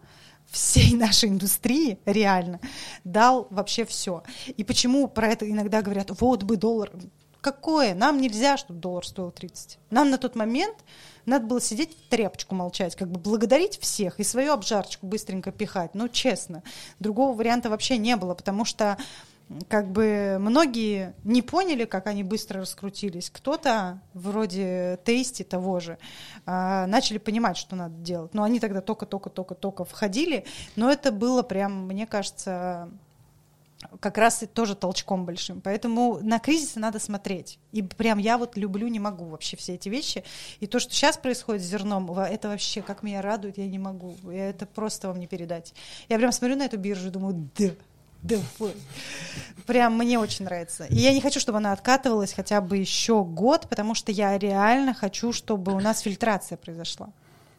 всей 0.49 0.95
нашей 0.95 1.29
индустрии 1.29 1.99
реально 2.05 2.59
дал 3.03 3.47
вообще 3.49 3.85
все. 3.85 4.23
И 4.47 4.63
почему 4.63 5.07
про 5.07 5.27
это 5.27 5.49
иногда 5.49 5.81
говорят, 5.81 6.09
вот 6.19 6.43
бы 6.43 6.57
доллар. 6.57 6.91
Какое? 7.41 7.93
Нам 7.93 8.19
нельзя, 8.19 8.57
чтобы 8.57 8.79
доллар 8.79 9.05
стоил 9.05 9.31
30. 9.31 9.79
Нам 9.89 10.09
на 10.09 10.17
тот 10.17 10.35
момент 10.35 10.75
надо 11.27 11.45
было 11.45 11.61
сидеть 11.61 11.95
в 11.95 12.09
тряпочку 12.09 12.55
молчать, 12.55 12.95
как 12.95 13.09
бы 13.09 13.19
благодарить 13.19 13.77
всех 13.79 14.19
и 14.19 14.23
свою 14.23 14.53
обжарочку 14.53 15.05
быстренько 15.05 15.51
пихать. 15.51 15.93
Ну, 15.93 16.07
честно. 16.07 16.63
Другого 16.99 17.37
варианта 17.37 17.69
вообще 17.69 17.97
не 17.97 18.15
было, 18.15 18.33
потому 18.33 18.65
что 18.65 18.97
как 19.69 19.89
бы 19.91 20.37
многие 20.39 21.15
не 21.23 21.41
поняли, 21.41 21.85
как 21.85 22.07
они 22.07 22.23
быстро 22.23 22.61
раскрутились. 22.61 23.29
Кто-то, 23.29 24.01
вроде 24.13 24.99
Тейсти 25.05 25.43
того 25.43 25.79
же, 25.79 25.97
а, 26.45 26.85
начали 26.87 27.17
понимать, 27.17 27.57
что 27.57 27.75
надо 27.75 27.95
делать. 27.95 28.33
Но 28.33 28.43
они 28.43 28.59
тогда 28.59 28.81
только-только-только-только 28.81 29.85
входили. 29.85 30.45
Но 30.75 30.91
это 30.91 31.11
было 31.11 31.43
прям, 31.43 31.87
мне 31.87 32.05
кажется, 32.05 32.89
как 33.99 34.17
раз 34.17 34.43
и 34.43 34.45
тоже 34.47 34.75
толчком 34.75 35.25
большим. 35.25 35.61
Поэтому 35.61 36.19
на 36.21 36.39
кризисы 36.39 36.79
надо 36.79 36.99
смотреть. 36.99 37.59
И 37.71 37.81
прям 37.81 38.17
я 38.17 38.37
вот 38.37 38.57
люблю, 38.57 38.87
не 38.87 38.99
могу 38.99 39.25
вообще 39.25 39.55
все 39.57 39.75
эти 39.75 39.89
вещи. 39.89 40.23
И 40.59 40.67
то, 40.67 40.79
что 40.79 40.93
сейчас 40.93 41.17
происходит 41.17 41.61
с 41.61 41.65
зерном, 41.65 42.11
это 42.11 42.49
вообще 42.49 42.81
как 42.81 43.03
меня 43.03 43.21
радует, 43.21 43.57
я 43.57 43.67
не 43.67 43.79
могу. 43.79 44.15
Я 44.23 44.49
это 44.49 44.65
просто 44.65 45.07
вам 45.07 45.19
не 45.19 45.27
передать. 45.27 45.73
Я 46.09 46.17
прям 46.17 46.31
смотрю 46.31 46.57
на 46.57 46.65
эту 46.65 46.77
биржу 46.77 47.07
и 47.07 47.11
думаю, 47.11 47.49
да, 47.57 47.69
давай. 48.23 48.73
Прям 49.67 49.97
мне 49.97 50.17
очень 50.17 50.45
нравится. 50.45 50.85
И 50.85 50.95
я 50.95 51.13
не 51.13 51.21
хочу, 51.21 51.39
чтобы 51.39 51.59
она 51.59 51.71
откатывалась 51.71 52.33
хотя 52.33 52.61
бы 52.61 52.77
еще 52.77 53.23
год, 53.23 53.67
потому 53.69 53.93
что 53.93 54.11
я 54.11 54.37
реально 54.37 54.93
хочу, 54.93 55.33
чтобы 55.33 55.73
у 55.73 55.79
нас 55.79 55.99
фильтрация 55.99 56.57
произошла. 56.57 57.09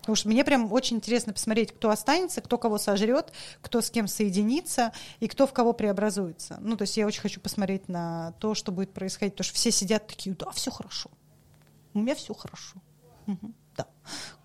Потому 0.08 0.16
что 0.16 0.28
мне 0.30 0.42
прям 0.42 0.72
очень 0.72 0.96
интересно 0.96 1.34
посмотреть, 1.34 1.70
кто 1.70 1.90
останется, 1.90 2.40
кто 2.40 2.56
кого 2.56 2.78
сожрет, 2.78 3.30
кто 3.60 3.82
с 3.82 3.90
кем 3.90 4.08
соединится 4.08 4.94
и 5.20 5.28
кто 5.28 5.46
в 5.46 5.52
кого 5.52 5.74
преобразуется. 5.74 6.56
Ну, 6.62 6.78
то 6.78 6.82
есть 6.84 6.96
я 6.96 7.06
очень 7.06 7.20
хочу 7.20 7.42
посмотреть 7.42 7.90
на 7.90 8.32
то, 8.40 8.54
что 8.54 8.72
будет 8.72 8.90
происходить, 8.94 9.34
потому 9.34 9.44
что 9.44 9.54
все 9.56 9.70
сидят 9.70 10.06
такие, 10.06 10.34
да, 10.34 10.50
все 10.52 10.70
хорошо. 10.70 11.10
У 11.92 11.98
меня 11.98 12.14
все 12.14 12.32
хорошо. 12.32 12.76
Мгм, 13.26 13.54
да. 13.76 13.86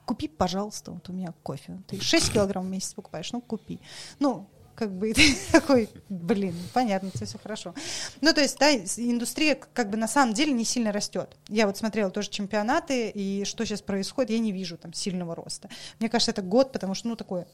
Купи, 0.03 0.27
пожалуйста, 0.27 0.91
вот 0.91 1.07
у 1.07 1.13
меня 1.13 1.33
кофе. 1.43 1.81
Ты 1.87 2.01
6 2.01 2.33
килограмм 2.33 2.65
в 2.65 2.69
месяц 2.69 2.93
покупаешь, 2.93 3.31
ну 3.31 3.39
купи. 3.39 3.79
Ну, 4.19 4.49
как 4.75 4.91
бы 4.91 5.13
такой, 5.51 5.89
блин, 6.09 6.55
понятно, 6.73 7.09
все 7.13 7.37
хорошо. 7.37 7.73
Ну, 8.21 8.33
то 8.33 8.41
есть, 8.41 8.57
да, 8.59 8.73
индустрия 8.73 9.57
как 9.73 9.89
бы 9.89 9.97
на 9.97 10.07
самом 10.07 10.33
деле 10.33 10.51
не 10.51 10.65
сильно 10.65 10.91
растет. 10.91 11.35
Я 11.47 11.67
вот 11.67 11.77
смотрела 11.77 12.11
тоже 12.11 12.29
чемпионаты, 12.29 13.09
и 13.09 13.45
что 13.45 13.65
сейчас 13.65 13.81
происходит, 13.81 14.31
я 14.31 14.39
не 14.39 14.51
вижу 14.51 14.77
там 14.77 14.93
сильного 14.93 15.35
роста. 15.35 15.69
Мне 15.99 16.09
кажется, 16.09 16.31
это 16.31 16.41
год, 16.41 16.71
потому 16.71 16.93
что, 16.93 17.07
ну, 17.07 17.15
такое, 17.15 17.47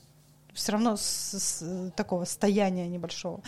все 0.54 0.72
равно 0.74 0.98
с, 0.98 1.04
с 1.38 1.92
такого 1.96 2.26
стояния 2.26 2.88
небольшого. 2.88 3.42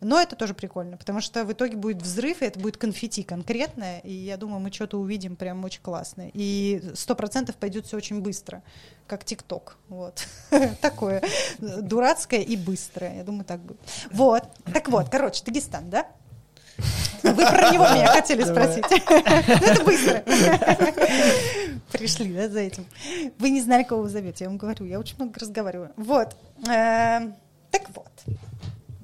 Но 0.00 0.20
это 0.20 0.36
тоже 0.36 0.52
прикольно, 0.54 0.96
потому 0.96 1.20
что 1.20 1.44
в 1.44 1.52
итоге 1.52 1.76
будет 1.76 2.02
взрыв, 2.02 2.42
и 2.42 2.46
это 2.46 2.60
будет 2.60 2.76
конфетти 2.76 3.22
конкретное, 3.22 4.00
и 4.00 4.12
я 4.12 4.36
думаю, 4.36 4.60
мы 4.60 4.70
что-то 4.70 4.98
увидим 4.98 5.36
прям 5.36 5.64
очень 5.64 5.80
классное. 5.80 6.30
И 6.34 6.82
сто 6.94 7.14
процентов 7.14 7.56
пойдет 7.56 7.86
все 7.86 7.96
очень 7.96 8.20
быстро, 8.20 8.62
как 9.06 9.24
ТикТок. 9.24 9.78
Вот. 9.88 10.26
Такое 10.80 11.22
дурацкое 11.58 12.40
и 12.40 12.56
быстрое. 12.56 13.16
Я 13.16 13.24
думаю, 13.24 13.44
так 13.44 13.60
будет. 13.60 13.80
Вот. 14.10 14.44
Так 14.72 14.88
вот, 14.88 15.08
короче, 15.08 15.42
Дагестан, 15.44 15.88
да? 15.88 16.06
Вы 17.22 17.34
про 17.34 17.70
него 17.72 17.84
меня 17.88 18.06
хотели 18.08 18.42
спросить. 18.44 18.84
Ну, 18.90 19.16
Это 19.16 19.84
быстро. 19.84 20.22
Пришли, 21.92 22.32
да, 22.32 22.48
за 22.48 22.60
этим. 22.60 22.86
Вы 23.38 23.50
не 23.50 23.60
знали, 23.62 23.82
кого 23.82 24.02
вы 24.02 24.08
зовете, 24.08 24.44
я 24.44 24.50
вам 24.50 24.58
говорю. 24.58 24.84
Я 24.84 24.98
очень 24.98 25.16
много 25.18 25.38
разговариваю. 25.40 25.90
Вот. 25.96 26.36
Эм, 26.68 27.34
Так 27.70 27.82
вот. 27.94 28.10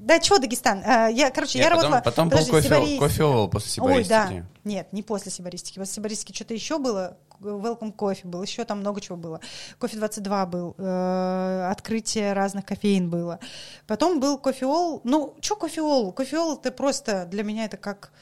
Да, 0.05 0.19
чего 0.19 0.39
Дагестан? 0.39 0.81
Э, 0.85 1.09
Я, 1.13 1.31
короче, 1.31 1.59
я 1.59 1.65
Нет, 1.67 1.75
потом- 1.75 1.93
работала... 1.93 2.11
Потом 2.11 2.29
был 2.29 2.39
подожди, 2.39 2.51
кофе, 2.51 2.69
сибари- 2.69 2.99
кофе 2.99 3.23
овал 3.23 3.49
после 3.49 3.83
Ой, 3.83 4.05
да. 4.05 4.27
сибаристики. 4.27 4.47
Нет, 4.65 4.93
не 4.93 5.03
после 5.05 5.31
сибаристики. 5.31 5.79
После 5.79 5.95
сибаристики 5.95 6.33
что-то 6.35 6.55
еще 6.55 6.79
было. 6.79 7.17
Welcome 7.41 7.93
кофе 7.93 8.27
был, 8.27 8.43
еще 8.43 8.65
там 8.65 8.81
много 8.81 9.01
чего 9.01 9.17
было. 9.17 9.41
Кофе 9.79 9.97
22 9.97 10.47
был, 10.47 10.75
э, 10.79 11.69
открытие 11.71 12.33
разных 12.33 12.65
кофеин 12.65 13.11
было. 13.11 13.39
Потом 13.87 14.19
был 14.21 14.39
кофеол. 14.39 15.01
Ну, 15.05 15.35
что 15.41 15.57
кофеол? 15.57 16.13
Кофеол 16.13 16.55
это 16.57 16.71
просто 16.73 17.25
для 17.27 17.43
меня 17.45 17.65
это 17.65 17.77
как, 17.77 18.13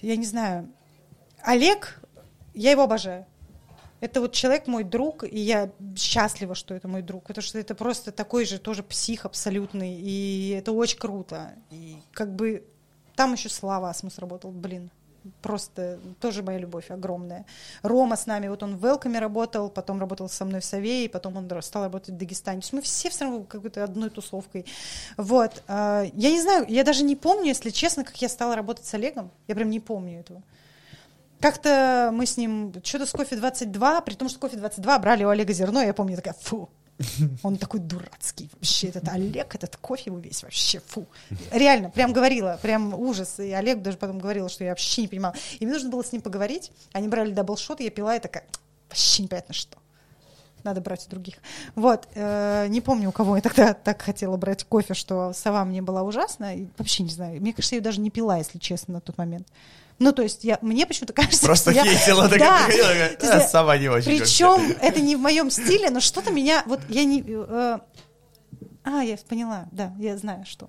я 0.00 0.16
не 0.16 0.26
знаю, 0.26 0.68
Олег, 1.42 2.00
я 2.54 2.70
его 2.70 2.82
обожаю. 2.82 3.26
Это 4.00 4.20
вот 4.20 4.32
человек 4.32 4.66
мой 4.66 4.84
друг, 4.84 5.24
и 5.24 5.38
я 5.38 5.70
счастлива, 5.96 6.54
что 6.54 6.74
это 6.74 6.86
мой 6.86 7.02
друг, 7.02 7.24
потому 7.24 7.42
что 7.42 7.58
это 7.58 7.74
просто 7.74 8.12
такой 8.12 8.44
же 8.44 8.58
тоже 8.58 8.82
псих 8.82 9.24
абсолютный, 9.24 9.98
и 9.98 10.50
это 10.50 10.72
очень 10.72 10.98
круто. 10.98 11.52
И 11.70 11.96
как 12.12 12.34
бы 12.34 12.64
там 13.14 13.32
еще 13.32 13.48
Слава 13.48 13.88
Асмус 13.88 14.18
работал, 14.18 14.50
блин. 14.50 14.90
Просто 15.42 15.98
тоже 16.20 16.44
моя 16.44 16.58
любовь 16.58 16.90
огромная. 16.90 17.46
Рома 17.82 18.14
с 18.16 18.26
нами, 18.26 18.46
вот 18.46 18.62
он 18.62 18.76
в 18.76 18.84
Велкоме 18.84 19.18
работал, 19.18 19.68
потом 19.70 19.98
работал 19.98 20.28
со 20.28 20.44
мной 20.44 20.60
в 20.60 20.64
Савее, 20.64 21.08
потом 21.08 21.36
он 21.36 21.62
стал 21.62 21.84
работать 21.84 22.10
в 22.10 22.16
Дагестане. 22.16 22.60
То 22.60 22.64
есть 22.64 22.72
мы 22.72 22.80
все 22.82 23.10
все 23.10 23.24
равно 23.24 23.42
какой-то 23.42 23.82
одной 23.82 24.10
тусовкой. 24.10 24.66
Вот. 25.16 25.64
а, 25.66 26.04
Я 26.14 26.30
не 26.30 26.40
знаю, 26.40 26.66
я 26.68 26.84
даже 26.84 27.02
не 27.02 27.16
помню, 27.16 27.46
если 27.46 27.70
честно, 27.70 28.04
как 28.04 28.22
я 28.22 28.28
стала 28.28 28.54
работать 28.54 28.86
с 28.86 28.94
Олегом. 28.94 29.32
Я 29.48 29.56
прям 29.56 29.70
не 29.70 29.80
помню 29.80 30.20
этого. 30.20 30.42
Как-то 31.40 32.10
мы 32.12 32.26
с 32.26 32.36
ним, 32.36 32.72
что-то 32.82 33.06
с 33.06 33.12
кофе 33.12 33.36
22, 33.36 34.00
при 34.00 34.14
том, 34.14 34.28
что 34.28 34.38
кофе 34.38 34.56
22 34.56 34.98
брали 34.98 35.24
у 35.24 35.28
Олега 35.28 35.52
зерно, 35.52 35.82
я 35.82 35.92
помню, 35.92 36.16
такая, 36.16 36.34
фу, 36.40 36.70
он 37.42 37.56
такой 37.56 37.80
дурацкий 37.80 38.48
вообще, 38.54 38.88
этот 38.88 39.08
Олег, 39.08 39.54
этот 39.54 39.76
кофе 39.76 40.04
его 40.06 40.18
весь 40.18 40.42
вообще, 40.42 40.80
фу. 40.80 41.06
Реально, 41.52 41.90
прям 41.90 42.12
говорила, 42.12 42.58
прям 42.62 42.94
ужас. 42.94 43.38
И 43.38 43.52
Олег 43.52 43.82
даже 43.82 43.98
потом 43.98 44.18
говорил, 44.18 44.48
что 44.48 44.64
я 44.64 44.70
вообще 44.70 45.02
не 45.02 45.08
понимала. 45.08 45.34
И 45.58 45.66
мне 45.66 45.74
нужно 45.74 45.90
было 45.90 46.02
с 46.02 46.12
ним 46.12 46.22
поговорить. 46.22 46.72
Они 46.92 47.08
брали 47.08 47.32
Doubleshot, 47.32 47.80
я 47.80 47.90
пила 47.90 48.16
и 48.16 48.20
такая, 48.20 48.44
вообще 48.88 49.24
непонятно 49.24 49.54
что. 49.54 49.76
Надо 50.64 50.80
брать 50.80 51.06
у 51.06 51.10
других. 51.10 51.36
Вот, 51.76 52.08
э, 52.14 52.66
не 52.68 52.80
помню, 52.80 53.10
у 53.10 53.12
кого 53.12 53.36
я 53.36 53.42
тогда 53.42 53.72
так 53.74 54.02
хотела 54.02 54.36
брать 54.36 54.64
кофе, 54.64 54.94
что 54.94 55.32
сова 55.32 55.64
мне 55.64 55.80
была 55.80 56.02
ужасна. 56.02 56.56
И 56.56 56.66
вообще 56.76 57.02
не 57.04 57.10
знаю. 57.10 57.40
Мне 57.40 57.52
кажется, 57.52 57.76
я 57.76 57.78
ее 57.78 57.84
даже 57.84 58.00
не 58.00 58.10
пила, 58.10 58.38
если 58.38 58.58
честно, 58.58 58.94
на 58.94 59.00
тот 59.00 59.16
момент. 59.18 59.46
Ну, 59.98 60.12
то 60.12 60.22
есть, 60.22 60.44
я, 60.44 60.58
мне 60.60 60.86
почему-то 60.86 61.12
кажется, 61.14 61.46
Просто 61.46 61.72
что 61.72 61.82
я... 61.82 61.90
хейтила, 61.90 62.28
такая 62.28 62.38
Да. 62.38 62.66
«А, 62.66 63.38
я- 63.38 63.48
сова 63.48 63.78
не 63.78 63.88
очень 63.88 64.18
Причем 64.18 64.76
это 64.80 65.00
не 65.00 65.16
в 65.16 65.20
моем 65.20 65.50
стиле, 65.50 65.88
но 65.90 66.00
что-то 66.00 66.32
меня... 66.32 66.62
Вот 66.66 66.80
я 66.88 67.04
не... 67.04 67.24
э, 67.26 67.78
а, 68.84 69.02
я 69.02 69.16
поняла, 69.28 69.66
да, 69.72 69.94
я 69.98 70.16
знаю, 70.18 70.44
что. 70.46 70.68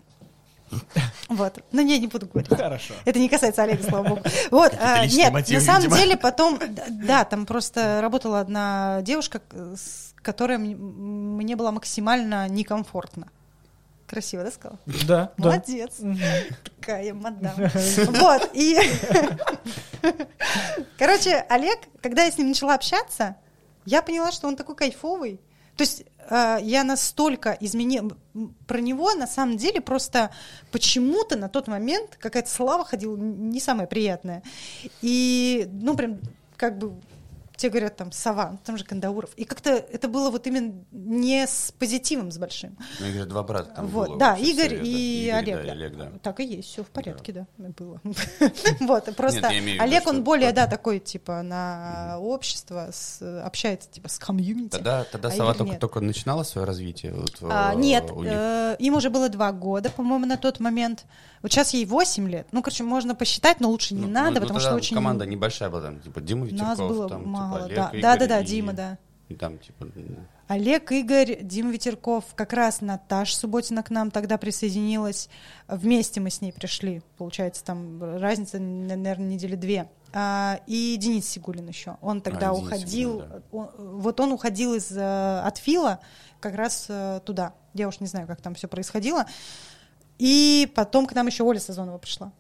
Вот. 1.30 1.60
Но 1.72 1.82
я 1.82 1.98
не 1.98 2.08
буду 2.08 2.26
говорить. 2.26 2.50
Хорошо. 2.50 2.94
Это 3.06 3.20
не 3.20 3.30
касается 3.30 3.64
Олега, 3.64 3.84
слава 3.84 4.08
богу. 4.08 4.22
Вот, 4.52 4.74
а, 4.80 5.06
нет, 5.06 5.32
мотивы, 5.32 5.60
на 5.60 5.66
самом 5.66 5.82
видимо. 5.84 5.98
деле 5.98 6.18
потом, 6.18 6.60
да, 6.90 7.26
там 7.26 7.46
просто 7.46 8.00
работала 8.02 8.40
одна 8.40 9.02
девушка, 9.02 9.42
с 9.52 10.14
которой 10.22 10.58
мне 10.58 11.56
было 11.56 11.72
максимально 11.72 12.48
некомфортно. 12.50 13.28
Красиво, 14.08 14.44
да, 14.44 14.52
сказала? 14.52 14.80
Да, 14.86 15.04
да. 15.06 15.32
Молодец. 15.38 16.00
Такая 16.80 17.14
мадам. 17.14 17.54
Вот, 18.08 18.50
и... 18.54 18.80
Короче, 20.98 21.46
Олег, 21.50 21.80
когда 22.02 22.24
я 22.24 22.32
с 22.32 22.38
ним 22.38 22.48
начала 22.48 22.74
общаться, 22.76 23.36
я 23.86 24.02
поняла, 24.02 24.32
что 24.32 24.48
он 24.48 24.56
такой 24.56 24.76
кайфовый. 24.76 25.42
То 25.76 25.84
есть 25.84 26.06
э, 26.30 26.58
я 26.62 26.84
настолько 26.84 27.56
изменила 27.60 28.18
про 28.66 28.80
него, 28.80 29.14
на 29.14 29.28
самом 29.28 29.58
деле, 29.58 29.82
просто 29.82 30.32
почему-то 30.72 31.38
на 31.38 31.50
тот 31.50 31.68
момент 31.68 32.18
какая-то 32.18 32.50
слава 32.50 32.84
ходила 32.84 33.16
не 33.16 33.60
самая 33.60 33.88
приятная. 33.88 34.42
И, 35.02 35.70
ну, 35.72 35.96
прям 35.96 36.20
как 36.56 36.78
бы 36.80 37.00
те 37.58 37.70
говорят 37.70 37.98
там 37.98 38.12
сова, 38.12 38.60
там 38.64 38.78
же 38.78 38.86
Кандауров. 38.86 39.32
И 39.36 39.44
как-то 39.44 39.72
это 39.72 40.08
было 40.08 40.30
вот 40.30 40.46
именно 40.46 40.86
не 40.92 41.46
с 41.48 41.74
позитивом, 41.78 42.32
с 42.32 42.38
большим. 42.38 42.78
Ну, 43.00 43.08
Игорь, 43.08 43.26
два 43.26 43.42
брата 43.44 43.72
там 43.76 43.88
Вот, 43.88 44.10
было 44.10 44.20
да, 44.20 44.30
вообще 44.36 44.52
Игорь 44.52 44.70
совет, 44.70 44.86
и 44.86 45.30
да. 45.32 45.38
Олег. 45.40 45.56
да, 45.58 45.64
да. 45.64 45.72
Олег, 45.72 45.98
да. 45.98 46.12
Так 46.22 46.40
и 46.40 46.46
есть, 46.46 46.70
все 46.70 46.84
в 46.84 46.88
порядке, 46.88 47.34
да, 47.34 47.48
было. 47.58 48.00
Вот, 48.80 49.16
просто 49.16 49.50
Нет, 49.50 49.64
виду, 49.64 49.82
Олег, 49.84 50.08
он 50.08 50.24
более, 50.24 50.52
да, 50.54 50.68
такой, 50.68 51.00
типа, 51.00 51.42
на 51.42 52.18
общество, 52.20 52.90
с- 52.92 53.42
общается, 53.44 53.90
типа, 53.90 54.08
с 54.08 54.20
комьюнити. 54.20 54.70
Тогда, 54.70 55.04
тогда 55.06 55.30
А 55.30 55.32
Сова 55.32 55.46
Игорь 55.50 55.58
только, 55.58 55.72
нет. 55.72 55.82
только 55.82 56.00
начинала 56.00 56.44
свое 56.44 56.68
развитие. 56.68 57.14
Вот, 57.14 57.38
А, 57.42 57.74
э, 57.74 57.76
нет, 57.78 58.06
э, 58.24 58.76
им 58.78 58.94
уже 58.96 59.10
было 59.10 59.30
два 59.30 59.52
года, 59.52 59.90
по-моему, 59.90 60.28
на 60.28 60.38
тот 60.38 60.60
момент. 60.60 61.06
Вот 61.42 61.52
сейчас 61.52 61.74
ей 61.74 61.86
8 61.86 62.30
лет. 62.30 62.48
Ну, 62.52 62.62
короче, 62.62 62.84
можно 62.84 63.14
посчитать, 63.16 63.60
но 63.60 63.70
лучше 63.70 63.94
не 63.94 64.02
Ну, 64.02 64.08
надо, 64.10 64.30
ну, 64.40 64.42
потому 64.42 64.60
тогда 64.60 64.70
что 64.70 64.76
очень... 64.76 64.96
команда 64.96 65.26
небольшая 65.26 65.70
была, 65.70 65.82
там, 65.84 66.00
типа, 66.00 66.22
Дима 66.22 66.46
Ветерков, 66.46 66.68
Нас 66.68 66.78
было 66.80 67.10
там, 67.10 67.28
мало, 67.28 67.64
типа, 67.70 67.76
да. 67.76 67.90
Олег, 67.90 68.02
Да, 68.02 68.18
да, 68.18 68.28
да, 68.28 68.40
и- 68.42 68.46
Дима, 68.46 68.74
да. 68.74 68.98
И 69.30 69.36
там, 69.36 69.58
типа, 69.60 69.84
м, 69.84 70.26
Олег, 70.48 70.90
Игорь, 70.94 71.40
Дима 71.42 71.70
Ветерков, 71.72 72.24
как 72.36 72.54
раз 72.54 72.80
Наташа 72.80 73.36
Субботина 73.36 73.84
к 73.84 73.90
нам 73.90 74.10
тогда 74.10 74.38
присоединилась. 74.38 75.30
Вместе 75.68 76.22
мы 76.22 76.30
с 76.30 76.40
ней 76.40 76.54
пришли. 76.54 77.02
Получается, 77.18 77.64
там 77.66 78.02
разница, 78.20 78.58
наверное, 78.58 79.28
недели 79.28 79.56
две. 79.56 79.90
А, 80.14 80.62
и 80.66 80.96
Денис 80.98 81.28
Сигулин 81.28 81.68
еще. 81.68 81.98
Он 82.02 82.22
тогда 82.22 82.50
А, 82.50 82.54
уходил. 82.54 83.20
Сигулин, 83.24 83.44
он- 83.52 83.70
вот 84.00 84.20
он 84.22 84.32
уходил 84.32 84.74
из, 84.76 84.90
э, 84.96 85.40
от 85.42 85.58
Фила 85.58 86.00
как 86.40 86.56
раз 86.56 86.86
э, 86.88 87.20
туда. 87.26 87.54
Я 87.74 87.90
уж 87.90 88.00
не 88.00 88.08
знаю, 88.08 88.26
как 88.28 88.40
там 88.42 88.56
все 88.56 88.70
происходило. 88.70 89.26
И 90.18 90.72
потом 90.76 91.06
к 91.06 91.14
нам 91.14 91.28
еще 91.28 91.44
Оля 91.44 91.60
Сазонова 91.60 91.98
пришла. 91.98 92.32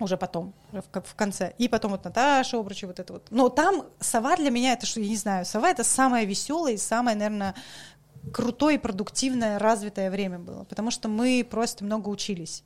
Уже 0.00 0.16
потом, 0.16 0.52
в, 0.72 0.82
ко- 0.90 1.02
в 1.02 1.14
конце. 1.14 1.54
И 1.56 1.68
потом 1.68 1.92
вот 1.92 2.04
Наташа 2.04 2.58
Обручева, 2.58 2.88
вот 2.90 2.98
это 2.98 3.12
вот. 3.12 3.26
Но 3.30 3.48
там 3.48 3.84
сова 4.00 4.36
для 4.36 4.50
меня, 4.50 4.72
это 4.72 4.86
что, 4.86 5.00
я 5.00 5.08
не 5.08 5.16
знаю, 5.16 5.44
сова 5.46 5.70
это 5.70 5.84
самое 5.84 6.26
веселое 6.26 6.72
и 6.72 6.76
самое, 6.76 7.16
наверное, 7.16 7.54
крутое, 8.32 8.78
продуктивное, 8.78 9.58
развитое 9.58 10.10
время 10.10 10.38
было, 10.38 10.64
потому 10.64 10.90
что 10.90 11.08
мы 11.08 11.46
просто 11.48 11.84
много 11.84 12.08
учились. 12.08 12.64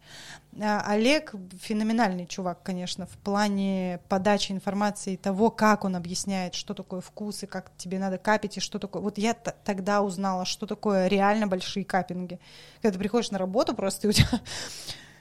А, 0.60 0.82
Олег 0.86 1.34
феноменальный 1.60 2.26
чувак, 2.26 2.62
конечно, 2.62 3.06
в 3.06 3.16
плане 3.18 4.00
подачи 4.08 4.52
информации, 4.52 5.16
того, 5.16 5.50
как 5.50 5.84
он 5.84 5.96
объясняет, 5.96 6.54
что 6.54 6.74
такое 6.74 7.00
вкус, 7.00 7.42
и 7.42 7.46
как 7.46 7.70
тебе 7.76 7.98
надо 7.98 8.18
капить, 8.18 8.56
и 8.56 8.60
что 8.60 8.78
такое... 8.78 9.02
Вот 9.02 9.18
я 9.18 9.34
тогда 9.34 10.02
узнала, 10.02 10.44
что 10.44 10.66
такое 10.66 11.06
реально 11.08 11.46
большие 11.46 11.84
капинги. 11.84 12.38
Когда 12.80 12.92
ты 12.92 12.98
приходишь 12.98 13.30
на 13.30 13.38
работу 13.38 13.74
просто, 13.74 14.06
и 14.06 14.10
у 14.10 14.12
тебя 14.12 14.40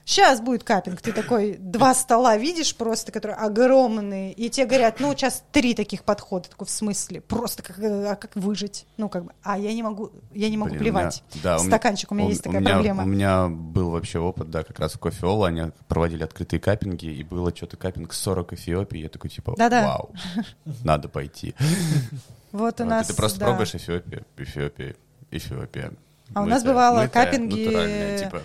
Сейчас 0.10 0.40
будет 0.40 0.64
капинг. 0.64 1.02
Ты 1.02 1.12
такой 1.12 1.58
два 1.60 1.94
стола 1.94 2.38
видишь 2.38 2.74
просто, 2.74 3.12
которые 3.12 3.36
огромные, 3.36 4.32
и 4.32 4.50
тебе 4.50 4.66
говорят, 4.66 5.02
ну, 5.02 5.12
сейчас 5.14 5.44
три 5.52 5.74
таких 5.74 6.04
подхода. 6.04 6.48
Такой, 6.48 6.66
в 6.66 6.70
смысле? 6.70 7.20
Просто 7.20 7.62
как, 7.62 7.78
а 7.78 8.16
как 8.16 8.34
выжить? 8.36 8.86
Ну, 8.96 9.10
как 9.10 9.26
бы, 9.26 9.34
а 9.44 9.58
я 9.60 9.74
не 9.74 9.84
могу, 9.84 10.12
я 10.34 10.50
не 10.50 10.56
могу 10.56 10.70
Блин, 10.76 10.80
у 10.82 10.84
меня- 10.86 10.94
плевать. 11.00 11.24
да, 11.44 11.58
у 11.58 11.60
меня- 11.60 11.68
Стаканчик, 11.72 12.12
у 12.14 12.16
меня 12.16 12.30
есть 12.30 12.42
такая 12.42 12.62
меня, 12.62 12.72
проблема. 12.76 13.04
У 13.04 13.06
меня 13.06 13.48
был 13.50 13.90
вообще 13.92 14.20
опыт, 14.20 14.50
да, 14.50 14.64
как 14.64 14.80
раз 14.80 14.94
в 14.94 15.00
кофеоло, 15.00 15.46
они 15.50 15.72
проводили 15.90 16.24
открытые 16.24 16.62
каппинги, 16.62 17.08
и 17.08 17.24
было 17.26 17.54
что-то 17.54 17.76
каппинг 17.76 18.14
40 18.14 18.54
Эфиопии, 18.54 19.00
я 19.00 19.10
такой, 19.10 19.30
типа, 19.30 19.56
Да-да. 19.58 19.88
вау, 19.88 20.12
надо 20.86 21.10
пойти. 21.10 21.54
Вот 22.54 22.80
у 22.80 22.84
Вот, 22.86 22.90
нас, 22.90 23.08
ты 23.08 23.14
просто 23.14 23.40
да. 23.40 23.48
пробуешь 23.48 23.76
Эфиопию, 23.76 24.26
Эфиопия, 24.38 24.96
Эфиопия. 25.32 25.92
А 26.34 26.44
у 26.44 26.46
нас 26.46 26.62
Мытая, 26.62 26.74
бывало 26.74 27.02
мытая, 27.02 27.26
каппинги, 27.26 27.66
натуральная, 27.66 28.20
типа, 28.20 28.42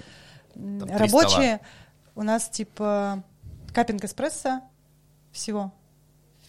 Там 0.54 0.88
Рабочие 0.96 1.60
у 2.14 2.22
нас 2.22 2.48
типа 2.48 3.22
капинг 3.72 4.04
эспрессо 4.04 4.60
всего, 5.32 5.72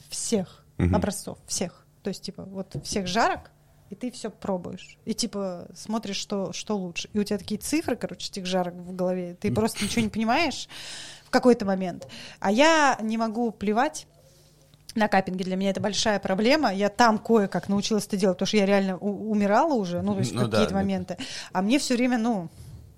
всех 0.09 0.65
Мгм. 0.77 0.95
образцов, 0.95 1.37
всех. 1.47 1.85
То 2.03 2.09
есть 2.09 2.23
типа 2.23 2.43
вот 2.43 2.75
всех 2.83 3.07
жарок, 3.07 3.51
и 3.89 3.95
ты 3.95 4.11
все 4.11 4.29
пробуешь. 4.29 4.97
И 5.05 5.13
типа 5.13 5.67
смотришь, 5.75 6.17
что, 6.17 6.51
что 6.51 6.75
лучше. 6.77 7.09
И 7.13 7.19
у 7.19 7.23
тебя 7.23 7.37
такие 7.37 7.59
цифры, 7.59 7.95
короче, 7.95 8.29
этих 8.29 8.45
жарок 8.45 8.73
в 8.73 8.93
голове. 8.95 9.35
Ты 9.39 9.53
просто 9.53 9.83
ничего 9.83 10.01
не 10.01 10.09
понимаешь 10.09 10.67
в 11.25 11.29
какой-то 11.29 11.65
момент. 11.65 12.07
А 12.39 12.51
я 12.51 12.97
не 13.01 13.17
могу 13.17 13.51
плевать 13.51 14.07
на 14.95 15.07
каппинге 15.07 15.43
для 15.45 15.55
меня 15.55 15.69
это 15.71 15.81
большая 15.81 16.19
проблема. 16.19 16.73
Я 16.73 16.89
там 16.89 17.17
кое-как 17.17 17.67
научилась 17.69 18.05
это 18.05 18.17
делать, 18.17 18.37
потому 18.37 18.47
что 18.47 18.57
я 18.57 18.65
реально 18.65 18.97
умирала 18.97 19.73
уже, 19.73 20.01
ну, 20.01 20.13
то 20.13 20.19
есть 20.19 20.33
Ну 20.33 20.41
да, 20.41 20.47
какие-то 20.49 20.73
да. 20.73 20.79
моменты. 20.79 21.17
А 21.51 21.61
мне 21.61 21.79
все 21.79 21.95
время, 21.95 22.17
ну, 22.17 22.49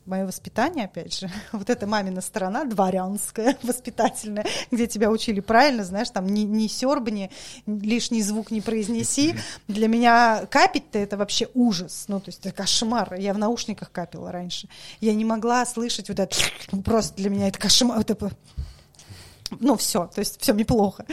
мое 0.06 0.26
воспитание, 0.26 0.86
опять 0.86 1.18
же, 1.18 1.30
вот 1.52 1.70
эта 1.70 1.88
мамина 1.88 2.22
сторона, 2.22 2.64
дворянская, 2.64 3.58
воспитательная, 3.64 4.46
где 4.72 4.88
тебя 4.88 5.10
учили 5.10 5.40
правильно, 5.40 5.84
знаешь, 5.84 6.10
там 6.10 6.28
не, 6.28 6.44
не 6.44 6.68
сербни, 6.68 7.32
лишний 7.66 8.22
звук 8.22 8.52
не 8.52 8.62
произнеси. 8.62 9.36
Для 9.68 9.88
меня 9.88 10.46
капить-то 10.50 11.00
это 11.00 11.18
вообще 11.18 11.50
ужас, 11.54 12.06
ну, 12.08 12.20
то 12.20 12.30
есть 12.30 12.46
это 12.46 12.56
кошмар. 12.56 13.16
Я 13.16 13.34
в 13.34 13.38
наушниках 13.38 13.92
капила 13.92 14.32
раньше. 14.32 14.68
Я 15.02 15.14
не 15.14 15.26
могла 15.26 15.66
слышать 15.66 16.10
вот 16.10 16.20
это, 16.20 16.36
просто 16.84 17.16
для 17.16 17.30
меня 17.30 17.48
это 17.48 17.60
кошмар. 17.60 18.00
Это 18.00 18.32
ну, 19.60 19.76
все, 19.76 20.08
то 20.08 20.20
есть 20.20 20.42
все 20.42 20.54
мне 20.54 20.66
плохо. 20.66 21.06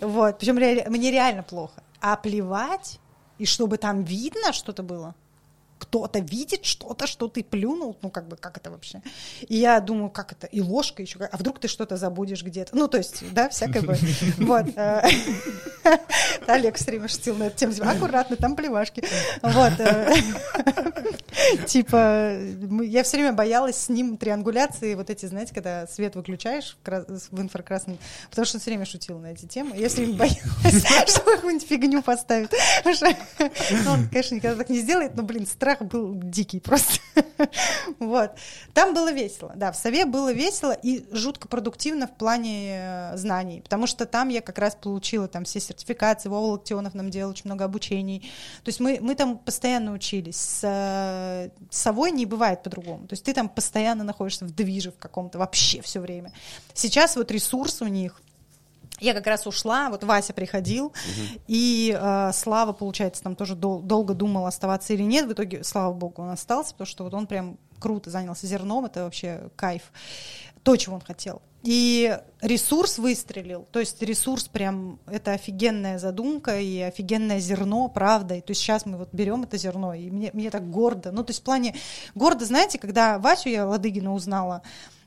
Вот, 0.00 0.38
причем 0.38 0.58
ре- 0.58 0.86
мне 0.88 1.10
реально 1.10 1.42
плохо. 1.42 1.82
А 2.00 2.16
плевать, 2.16 2.98
и 3.38 3.46
чтобы 3.46 3.78
там 3.78 4.02
видно 4.02 4.52
что-то 4.52 4.82
было, 4.82 5.14
кто-то 5.78 6.18
видит 6.20 6.64
что-то, 6.64 7.06
что 7.06 7.28
ты 7.28 7.44
плюнул, 7.44 7.96
ну, 8.02 8.10
как 8.10 8.28
бы, 8.28 8.36
как 8.36 8.56
это 8.56 8.70
вообще? 8.70 9.02
И 9.48 9.56
я 9.56 9.80
думаю, 9.80 10.10
как 10.10 10.32
это, 10.32 10.46
и 10.46 10.60
ложка 10.60 11.02
еще, 11.02 11.18
а 11.20 11.36
вдруг 11.36 11.58
ты 11.58 11.68
что-то 11.68 11.96
забудешь 11.96 12.42
где-то? 12.42 12.74
Ну, 12.76 12.88
то 12.88 12.98
есть, 12.98 13.22
да, 13.32 13.48
всякое 13.48 13.82
бывает. 13.82 14.02
Вот. 14.38 14.66
э, 14.76 15.02
Олег 16.46 16.76
все 16.76 16.84
время 16.86 17.08
шутил 17.08 17.36
на 17.36 17.44
эту 17.44 17.56
тему, 17.56 17.72
типа, 17.72 17.90
аккуратно, 17.90 18.36
там 18.36 18.56
плевашки. 18.56 19.04
Вот. 19.42 19.72
э, 19.78 20.14
Типа, 21.66 22.36
я 22.82 23.02
все 23.02 23.18
время 23.18 23.32
боялась 23.32 23.76
с 23.76 23.88
ним 23.88 24.16
триангуляции, 24.16 24.94
вот 24.94 25.10
эти, 25.10 25.26
знаете, 25.26 25.54
когда 25.54 25.86
свет 25.86 26.16
выключаешь 26.16 26.76
в 26.80 26.86
крас- 26.86 27.28
в 27.30 27.40
инфракрасном, 27.40 27.98
потому 28.30 28.46
что 28.46 28.56
он 28.56 28.60
все 28.60 28.70
время 28.70 28.84
шутил 28.86 29.18
на 29.18 29.32
эти 29.32 29.46
темы. 29.46 29.76
Я 29.76 29.88
все 29.88 29.98
время 29.98 30.14
боялась, 30.14 31.10
что 31.10 31.20
какую-нибудь 31.20 31.68
фигню 31.68 32.02
поставит. 32.02 32.52
Ну, 33.84 33.90
он, 33.90 34.08
конечно, 34.08 34.34
никогда 34.34 34.56
так 34.56 34.68
не 34.70 34.80
сделает, 34.80 35.14
но, 35.14 35.22
блин, 35.22 35.46
страх 35.66 35.82
был 35.82 36.14
дикий 36.14 36.60
просто. 36.60 37.00
Вот. 37.98 38.32
Там 38.74 38.94
было 38.94 39.12
весело, 39.12 39.52
да, 39.56 39.72
в 39.72 39.76
Сове 39.76 40.04
было 40.04 40.32
весело 40.32 40.72
и 40.72 41.04
жутко 41.12 41.48
продуктивно 41.48 42.06
в 42.06 42.16
плане 42.16 42.78
э, 42.78 43.16
знаний, 43.16 43.60
потому 43.62 43.86
что 43.86 44.06
там 44.06 44.28
я 44.28 44.40
как 44.40 44.58
раз 44.58 44.74
получила 44.74 45.28
там 45.28 45.44
все 45.44 45.60
сертификации, 45.60 46.28
Вова 46.28 46.52
Локтионов 46.52 46.94
нам 46.94 47.10
делал 47.10 47.30
очень 47.30 47.46
много 47.46 47.64
обучений, 47.64 48.20
то 48.64 48.68
есть 48.68 48.80
мы, 48.80 48.98
мы 49.00 49.14
там 49.14 49.38
постоянно 49.38 49.92
учились, 49.92 50.36
с, 50.36 50.60
э, 50.62 51.50
с 51.70 51.78
Совой 51.78 52.10
не 52.10 52.26
бывает 52.26 52.62
по-другому, 52.62 53.06
то 53.06 53.14
есть 53.14 53.24
ты 53.24 53.32
там 53.32 53.48
постоянно 53.48 54.04
находишься 54.04 54.44
в 54.44 54.54
движе 54.54 54.90
в 54.90 54.98
каком-то 54.98 55.38
вообще 55.38 55.80
все 55.82 56.00
время. 56.00 56.32
Сейчас 56.74 57.16
вот 57.16 57.30
ресурс 57.30 57.82
у 57.82 57.86
них, 57.86 58.20
я 59.00 59.14
как 59.14 59.26
раз 59.26 59.46
ушла, 59.46 59.90
вот 59.90 60.04
Вася 60.04 60.32
приходил, 60.32 60.92
и 61.46 61.96
э, 61.98 62.30
Слава, 62.32 62.72
получается, 62.72 63.22
там 63.22 63.36
тоже 63.36 63.54
дол- 63.54 63.80
долго 63.80 64.14
думал, 64.14 64.46
оставаться 64.46 64.92
или 64.92 65.02
нет. 65.02 65.26
В 65.26 65.32
итоге, 65.32 65.64
слава 65.64 65.92
богу, 65.92 66.22
он 66.22 66.30
остался, 66.30 66.72
потому 66.72 66.86
что 66.86 67.04
вот 67.04 67.14
он 67.14 67.26
прям 67.26 67.58
круто 67.78 68.10
занялся 68.10 68.46
зерном, 68.46 68.86
это 68.86 69.04
вообще 69.04 69.50
кайф. 69.56 69.92
То, 70.62 70.76
чего 70.76 70.96
он 70.96 71.00
хотел. 71.00 71.42
И 71.62 72.16
ресурс 72.42 72.98
выстрелил, 72.98 73.66
то 73.72 73.80
есть 73.80 74.00
ресурс 74.00 74.44
прям, 74.44 75.00
это 75.06 75.32
офигенная 75.32 75.98
задумка 75.98 76.60
и 76.60 76.78
офигенное 76.80 77.40
зерно, 77.40 77.88
правда. 77.88 78.36
И 78.36 78.40
то 78.40 78.52
есть 78.52 78.60
сейчас 78.60 78.86
мы 78.86 78.96
вот 78.98 79.08
берем 79.12 79.42
это 79.42 79.56
зерно, 79.56 79.92
и 79.92 80.08
мне, 80.10 80.30
мне 80.32 80.50
так 80.50 80.70
гордо. 80.70 81.10
Ну, 81.10 81.24
то 81.24 81.30
есть 81.30 81.40
в 81.40 81.44
плане 81.44 81.74
гордо, 82.14 82.44
знаете, 82.44 82.78
когда 82.78 83.18
Васю 83.18 83.48
я 83.48 83.66
Ладыгина 83.66 84.14
узнала, 84.14 84.62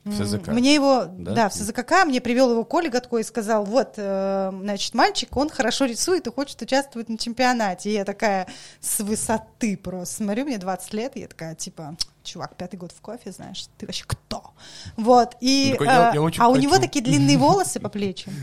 В 0.09 0.25
СЗК. 0.25 0.47
мне 0.49 0.73
его, 0.73 1.05
Да? 1.07 1.33
да, 1.33 1.49
в 1.49 1.53
СЗКК, 1.53 2.05
мне 2.05 2.21
привел 2.21 2.51
его 2.51 2.63
Коля 2.63 2.89
Гатко 2.89 3.17
и 3.17 3.23
сказал, 3.23 3.65
вот, 3.65 3.93
э, 3.97 4.51
значит, 4.61 4.93
мальчик, 4.93 5.35
он 5.35 5.49
хорошо 5.49 5.85
рисует 5.85 6.27
и 6.27 6.31
хочет 6.31 6.61
участвовать 6.61 7.09
на 7.09 7.17
чемпионате. 7.17 7.89
И 7.89 7.93
я 7.93 8.05
такая 8.05 8.47
с 8.81 8.99
высоты 8.99 9.77
просто 9.77 10.17
смотрю, 10.17 10.45
мне 10.45 10.57
20 10.57 10.93
лет, 10.93 11.11
и 11.15 11.21
я 11.21 11.27
такая, 11.27 11.55
типа, 11.55 11.95
чувак, 12.23 12.55
пятый 12.55 12.75
год 12.77 12.91
в 12.91 13.01
кофе, 13.01 13.31
знаешь, 13.31 13.67
ты 13.77 13.85
вообще 13.85 14.03
кто? 14.07 14.51
Вот, 14.97 15.35
и, 15.41 15.69
Он 15.71 15.77
такой, 15.77 15.87
«Я- 15.87 16.11
э, 16.11 16.15
я 16.15 16.43
а 16.45 16.49
у 16.49 16.55
него 16.55 16.71
хочу». 16.73 16.81
такие 16.83 17.03
длинные 17.03 17.37
волосы 17.45 17.79
по 17.79 17.89
плечам. 17.89 18.33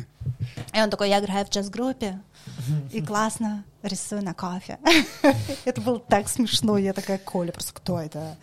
И 0.75 0.81
он 0.81 0.91
такой, 0.91 1.09
я 1.09 1.21
играю 1.21 1.47
в 1.47 1.51
джаз-группе. 1.51 2.21
и 2.93 3.01
классно 3.07 3.65
рисую 3.83 4.25
на 4.25 4.35
кофе. 4.35 4.79
Это 5.65 5.81
было 5.81 6.01
так 6.01 6.29
смешно. 6.29 6.77
Я 6.79 6.93
такая, 6.93 7.19
Коля, 7.19 7.53
просто 7.53 7.73
кто 7.73 8.01
это? 8.01 8.37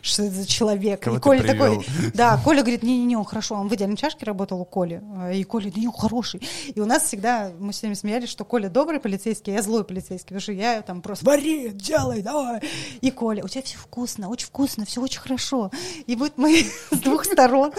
Что 0.00 0.22
это 0.22 0.34
за 0.36 0.46
человек? 0.46 1.02
Кого 1.02 1.16
и 1.16 1.20
Коля 1.20 1.42
привел? 1.42 1.82
такой, 1.82 1.86
да, 2.14 2.38
Коля 2.42 2.60
говорит, 2.62 2.82
не-не-не, 2.82 3.16
он 3.16 3.24
хорошо, 3.26 3.56
он 3.56 3.68
в 3.68 3.74
идеальной 3.74 3.98
чашке 3.98 4.24
работал 4.24 4.58
у 4.60 4.64
Коли. 4.64 5.02
И 5.34 5.44
Коля, 5.44 5.70
да 5.70 5.78
не, 5.80 5.88
он 5.88 5.92
хороший. 5.92 6.40
И 6.74 6.80
у 6.80 6.86
нас 6.86 7.02
всегда, 7.02 7.50
мы 7.58 7.74
с 7.74 7.82
ними 7.82 7.92
смеялись, 7.92 8.30
что 8.30 8.46
Коля 8.46 8.70
добрый 8.70 8.98
полицейский, 9.00 9.52
а 9.52 9.56
я 9.56 9.62
злой 9.62 9.84
полицейский, 9.84 10.28
потому 10.28 10.40
что 10.40 10.52
я 10.52 10.80
там 10.80 11.02
просто, 11.02 11.26
вари, 11.26 11.70
делай, 11.74 12.22
давай. 12.22 12.62
И 13.02 13.10
Коля, 13.10 13.44
у 13.44 13.48
тебя 13.48 13.62
все 13.62 13.76
вкусно, 13.76 14.28
очень 14.30 14.46
вкусно, 14.46 14.75
все 14.84 15.00
очень 15.00 15.20
хорошо. 15.20 15.70
И 16.06 16.16
вот 16.16 16.34
мы 16.36 16.64
с 16.90 16.98
двух 16.98 17.24
сторон. 17.24 17.72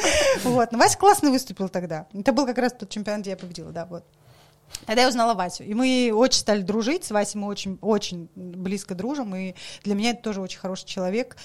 Вот. 0.43 0.71
Но 0.71 0.77
Вася 0.77 0.97
классно 0.97 1.31
выступил 1.31 1.69
тогда. 1.69 2.07
Это 2.13 2.31
был 2.33 2.45
как 2.45 2.57
раз 2.57 2.73
тот 2.73 2.89
чемпионат, 2.89 3.21
где 3.21 3.31
я 3.31 3.37
победила, 3.37 3.71
да, 3.71 3.85
вот. 3.85 4.03
Тогда 4.85 5.03
я 5.03 5.07
узнала 5.07 5.33
Васю, 5.33 5.63
и 5.63 5.73
мы 5.73 6.11
очень 6.13 6.39
стали 6.39 6.61
дружить, 6.61 7.05
с 7.05 7.11
Васей 7.11 7.39
мы 7.39 7.47
очень, 7.47 7.77
очень 7.81 8.29
близко 8.35 8.95
дружим, 8.95 9.35
и 9.35 9.55
для 9.83 9.95
меня 9.95 10.11
это 10.11 10.21
тоже 10.23 10.41
очень 10.41 10.59
хороший 10.59 10.85
человек. 10.85 11.37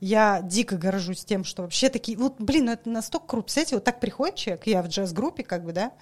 Я 0.00 0.40
дико 0.42 0.76
горжусь 0.76 1.24
тем, 1.24 1.44
что 1.44 1.62
вообще 1.62 1.88
такие, 1.88 2.18
вот, 2.18 2.34
блин, 2.38 2.66
ну 2.66 2.72
это 2.72 2.88
настолько 2.88 3.26
круто. 3.26 3.44
Представляете, 3.44 3.76
вот 3.76 3.84
так 3.84 4.00
приходит 4.00 4.36
человек, 4.36 4.66
я 4.66 4.82
в 4.82 4.88
джаз-группе, 4.88 5.42
как 5.42 5.64
бы, 5.64 5.72
да, 5.72 5.92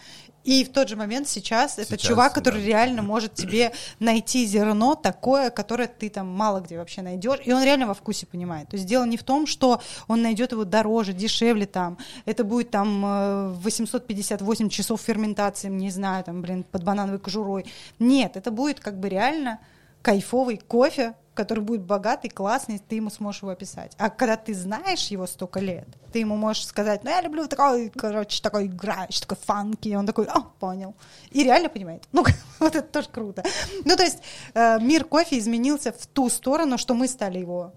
и 0.45 0.65
в 0.65 0.71
тот 0.71 0.89
же 0.89 0.97
момент 0.97 1.29
сейчас, 1.29 1.79
это 1.79 1.97
Сейчас, 1.97 2.09
чувак, 2.09 2.35
который 2.35 2.61
да. 2.61 2.67
реально 2.67 3.03
может 3.03 3.35
тебе 3.35 3.73
найти 4.01 4.45
зерно 4.45 4.95
такое, 4.95 5.51
которое 5.51 5.87
ты 5.87 6.11
там 6.11 6.29
мало 6.29 6.61
где 6.61 6.79
вообще 6.79 7.03
найдешь, 7.03 7.41
и 7.45 7.53
он 7.53 7.63
реально 7.63 7.87
во 7.87 7.95
вкусе 7.95 8.27
понимает. 8.27 8.69
То 8.69 8.77
есть 8.77 8.87
дело 8.89 9.05
не 9.05 9.17
в 9.17 9.23
том, 9.23 9.47
что 9.47 9.81
он 10.09 10.23
найдет 10.23 10.53
его 10.53 10.65
дороже, 10.65 11.13
дешевле 11.13 11.67
там, 11.67 11.99
это 12.25 12.45
будет 12.45 12.71
там 12.71 13.05
э, 13.07 13.49
858 13.61 14.69
часов 14.69 15.01
ферментации, 15.01 15.69
не 15.69 15.91
знаю, 15.91 16.25
там, 16.25 16.43
блин, 16.43 16.65
под 16.65 16.83
банановой 16.83 17.21
кожурой. 17.21 17.67
Нет, 17.99 18.37
это 18.37 18.51
будет 18.51 18.81
как 18.81 18.99
бы 18.99 19.09
реально 19.09 19.61
кайфовый 20.03 20.57
кофе, 20.57 21.15
который 21.35 21.65
будет 21.65 21.83
богатый, 21.83 22.29
классный, 22.29 22.79
ты 22.79 22.97
ему 22.97 23.11
сможешь 23.11 23.43
его 23.43 23.53
описать. 23.53 23.93
А 23.99 24.11
когда 24.11 24.37
ты 24.37 24.55
знаешь 24.55 25.07
его 25.09 25.27
столько 25.27 25.61
лет, 25.61 25.89
ты 26.13 26.19
ему 26.19 26.37
можешь 26.37 26.67
сказать, 26.67 27.05
ну, 27.05 27.11
я 27.11 27.23
люблю 27.23 27.47
такой, 27.49 27.91
короче, 27.91 28.43
такой 28.43 28.67
играющий, 28.67 29.23
такой 29.23 29.39
фанки, 29.39 29.89
и 29.89 29.97
он 29.97 30.07
такой, 30.07 30.27
а, 30.27 30.41
понял. 30.41 30.95
И 31.31 31.43
реально 31.43 31.71
понимает. 31.71 32.05
Ну, 32.13 32.25
вот 32.59 32.77
это 32.77 32.87
тоже 32.87 33.09
круто. 33.09 33.43
Ну, 33.85 33.97
то 33.97 34.03
есть 34.03 34.19
э, 34.55 34.79
мир 34.81 35.05
кофе 35.05 35.39
изменился 35.39 35.93
в 35.93 36.07
ту 36.07 36.29
сторону, 36.29 36.77
что 36.77 36.95
мы 36.95 37.09
стали 37.09 37.39
его 37.39 37.73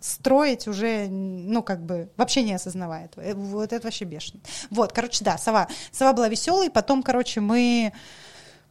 строить 0.00 0.66
уже, 0.66 1.08
ну, 1.08 1.62
как 1.62 1.84
бы, 1.84 2.10
вообще 2.16 2.42
не 2.42 2.54
осознавая 2.54 3.06
этого. 3.06 3.24
Э, 3.24 3.34
Вот 3.34 3.72
это 3.72 3.86
вообще 3.86 4.04
бешено. 4.04 4.40
Вот, 4.70 4.92
короче, 4.92 5.24
да, 5.24 5.38
сова. 5.38 5.68
Сова 5.92 6.12
была 6.12 6.28
веселой, 6.28 6.70
потом, 6.70 7.02
короче, 7.02 7.40
мы, 7.40 7.92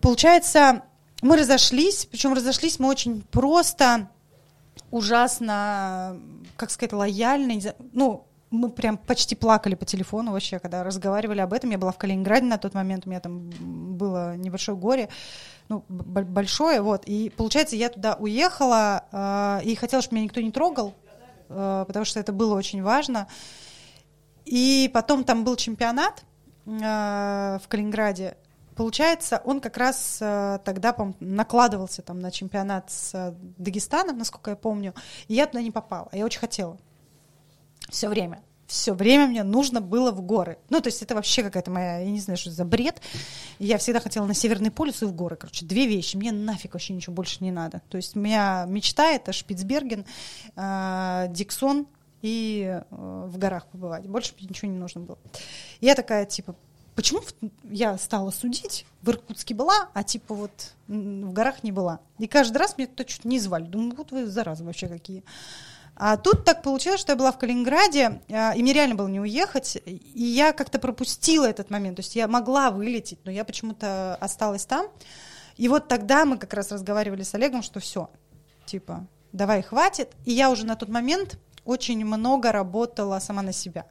получается, 0.01 0.83
мы 1.21 1.37
разошлись, 1.37 2.05
причем 2.05 2.33
разошлись 2.33 2.79
мы 2.79 2.87
очень 2.87 3.21
просто, 3.21 4.09
ужасно, 4.91 6.19
как 6.57 6.71
сказать, 6.71 6.91
знаю, 7.61 7.75
Ну, 7.93 8.25
мы 8.51 8.69
прям 8.69 8.97
почти 8.97 9.35
плакали 9.35 9.75
по 9.75 9.85
телефону 9.85 10.31
вообще, 10.31 10.59
когда 10.59 10.83
разговаривали 10.83 11.39
об 11.39 11.53
этом. 11.53 11.69
Я 11.69 11.77
была 11.77 11.91
в 11.91 11.97
Калининграде 11.97 12.45
на 12.45 12.57
тот 12.57 12.73
момент, 12.73 13.05
у 13.05 13.09
меня 13.09 13.19
там 13.19 13.49
было 13.97 14.35
небольшое 14.35 14.77
горе, 14.77 15.09
ну, 15.67 15.83
большое, 15.87 16.81
вот. 16.81 17.03
И, 17.05 17.31
получается, 17.35 17.75
я 17.75 17.89
туда 17.89 18.15
уехала 18.15 19.03
э, 19.11 19.65
и 19.65 19.75
хотела, 19.75 20.01
чтобы 20.01 20.15
меня 20.15 20.25
никто 20.25 20.41
не 20.41 20.51
трогал, 20.51 20.95
э, 21.49 21.85
потому 21.87 22.05
что 22.05 22.19
это 22.19 22.33
было 22.33 22.55
очень 22.55 22.81
важно. 22.81 23.27
И 24.45 24.89
потом 24.93 25.23
там 25.23 25.43
был 25.43 25.55
чемпионат 25.55 26.23
э, 26.65 27.59
в 27.63 27.67
Калининграде. 27.67 28.35
Получается, 28.79 29.41
он 29.43 29.59
как 29.59 29.75
раз 29.75 30.19
э, 30.21 30.57
тогда 30.63 30.95
накладывался 31.19 32.01
там 32.01 32.21
на 32.21 32.31
чемпионат 32.31 32.89
с 32.89 33.13
э, 33.13 33.33
Дагестаном, 33.57 34.17
насколько 34.17 34.51
я 34.51 34.55
помню, 34.55 34.93
и 35.27 35.33
я 35.33 35.47
туда 35.47 35.61
не 35.61 35.69
попала. 35.69 36.07
А 36.13 36.15
я 36.15 36.23
очень 36.23 36.39
хотела. 36.39 36.77
Все 37.89 38.07
время. 38.07 38.41
Все 38.67 38.93
время 38.93 39.27
мне 39.27 39.43
нужно 39.43 39.81
было 39.81 40.13
в 40.13 40.21
горы. 40.21 40.59
Ну, 40.69 40.79
то 40.79 40.87
есть 40.87 41.01
это 41.01 41.13
вообще 41.13 41.43
какая-то 41.43 41.69
моя, 41.69 41.97
я 41.97 42.09
не 42.09 42.21
знаю, 42.21 42.37
что 42.37 42.51
это 42.51 42.55
за 42.55 42.63
бред. 42.63 43.01
Я 43.57 43.77
всегда 43.79 43.99
хотела 43.99 44.25
на 44.25 44.33
Северный 44.33 44.71
полюс 44.71 45.01
и 45.01 45.05
в 45.05 45.11
горы. 45.11 45.35
Короче, 45.35 45.65
две 45.65 45.85
вещи. 45.85 46.15
Мне 46.15 46.31
нафиг 46.31 46.73
вообще 46.73 46.93
ничего 46.93 47.13
больше 47.13 47.43
не 47.43 47.51
надо. 47.51 47.81
То 47.89 47.97
есть 47.97 48.15
у 48.15 48.19
меня 48.21 48.63
мечта— 48.65 49.07
это 49.11 49.33
Шпицберген, 49.33 50.05
э, 50.55 51.25
Диксон 51.31 51.85
и 52.21 52.79
в 52.91 53.37
горах 53.37 53.67
побывать. 53.67 54.07
Больше 54.07 54.35
мне 54.39 54.47
ничего 54.47 54.71
не 54.71 54.77
нужно 54.77 55.01
было. 55.01 55.19
Я 55.81 55.95
такая, 55.95 56.25
типа, 56.25 56.55
почему 56.99 57.21
я 57.63 57.97
стала 57.97 58.29
судить? 58.29 58.85
В 59.03 59.09
Иркутске 59.09 59.55
была, 59.55 59.87
а 59.93 60.03
типа 60.03 60.35
вот 60.35 60.73
в 60.89 61.31
горах 61.31 61.63
не 61.63 61.71
была. 61.71 62.01
И 62.17 62.27
каждый 62.27 62.57
раз 62.57 62.77
меня 62.77 62.89
туда 62.89 63.05
чуть 63.05 63.23
не 63.23 63.39
звали. 63.39 63.63
Думаю, 63.63 63.95
вот 63.95 64.11
вы 64.11 64.27
заразы 64.27 64.65
вообще 64.65 64.89
какие. 64.89 65.23
А 65.95 66.17
тут 66.17 66.43
так 66.43 66.61
получилось, 66.61 66.99
что 66.99 67.13
я 67.13 67.15
была 67.15 67.31
в 67.31 67.37
Калининграде, 67.37 68.21
а, 68.29 68.51
и 68.53 68.61
мне 68.61 68.73
реально 68.73 68.95
было 68.95 69.07
не 69.07 69.21
уехать, 69.21 69.77
и 69.85 70.23
я 70.23 70.51
как-то 70.51 70.77
пропустила 70.77 71.45
этот 71.45 71.69
момент. 71.69 71.95
То 71.95 72.01
есть 72.01 72.17
я 72.17 72.27
могла 72.27 72.69
вылететь, 72.69 73.19
но 73.23 73.31
я 73.31 73.45
почему-то 73.45 74.15
осталась 74.15 74.65
там. 74.65 74.87
И 75.55 75.69
вот 75.69 75.87
тогда 75.87 76.25
мы 76.25 76.37
как 76.37 76.53
раз 76.53 76.69
разговаривали 76.69 77.23
с 77.23 77.33
Олегом, 77.33 77.63
что 77.63 77.79
все, 77.79 78.09
типа, 78.65 79.07
давай 79.31 79.61
хватит. 79.61 80.11
И 80.25 80.33
я 80.33 80.51
уже 80.51 80.65
на 80.65 80.75
тот 80.75 80.89
момент 80.89 81.39
очень 81.63 82.03
много 82.03 82.51
работала 82.51 83.19
сама 83.19 83.41
на 83.41 83.53
себя. 83.53 83.85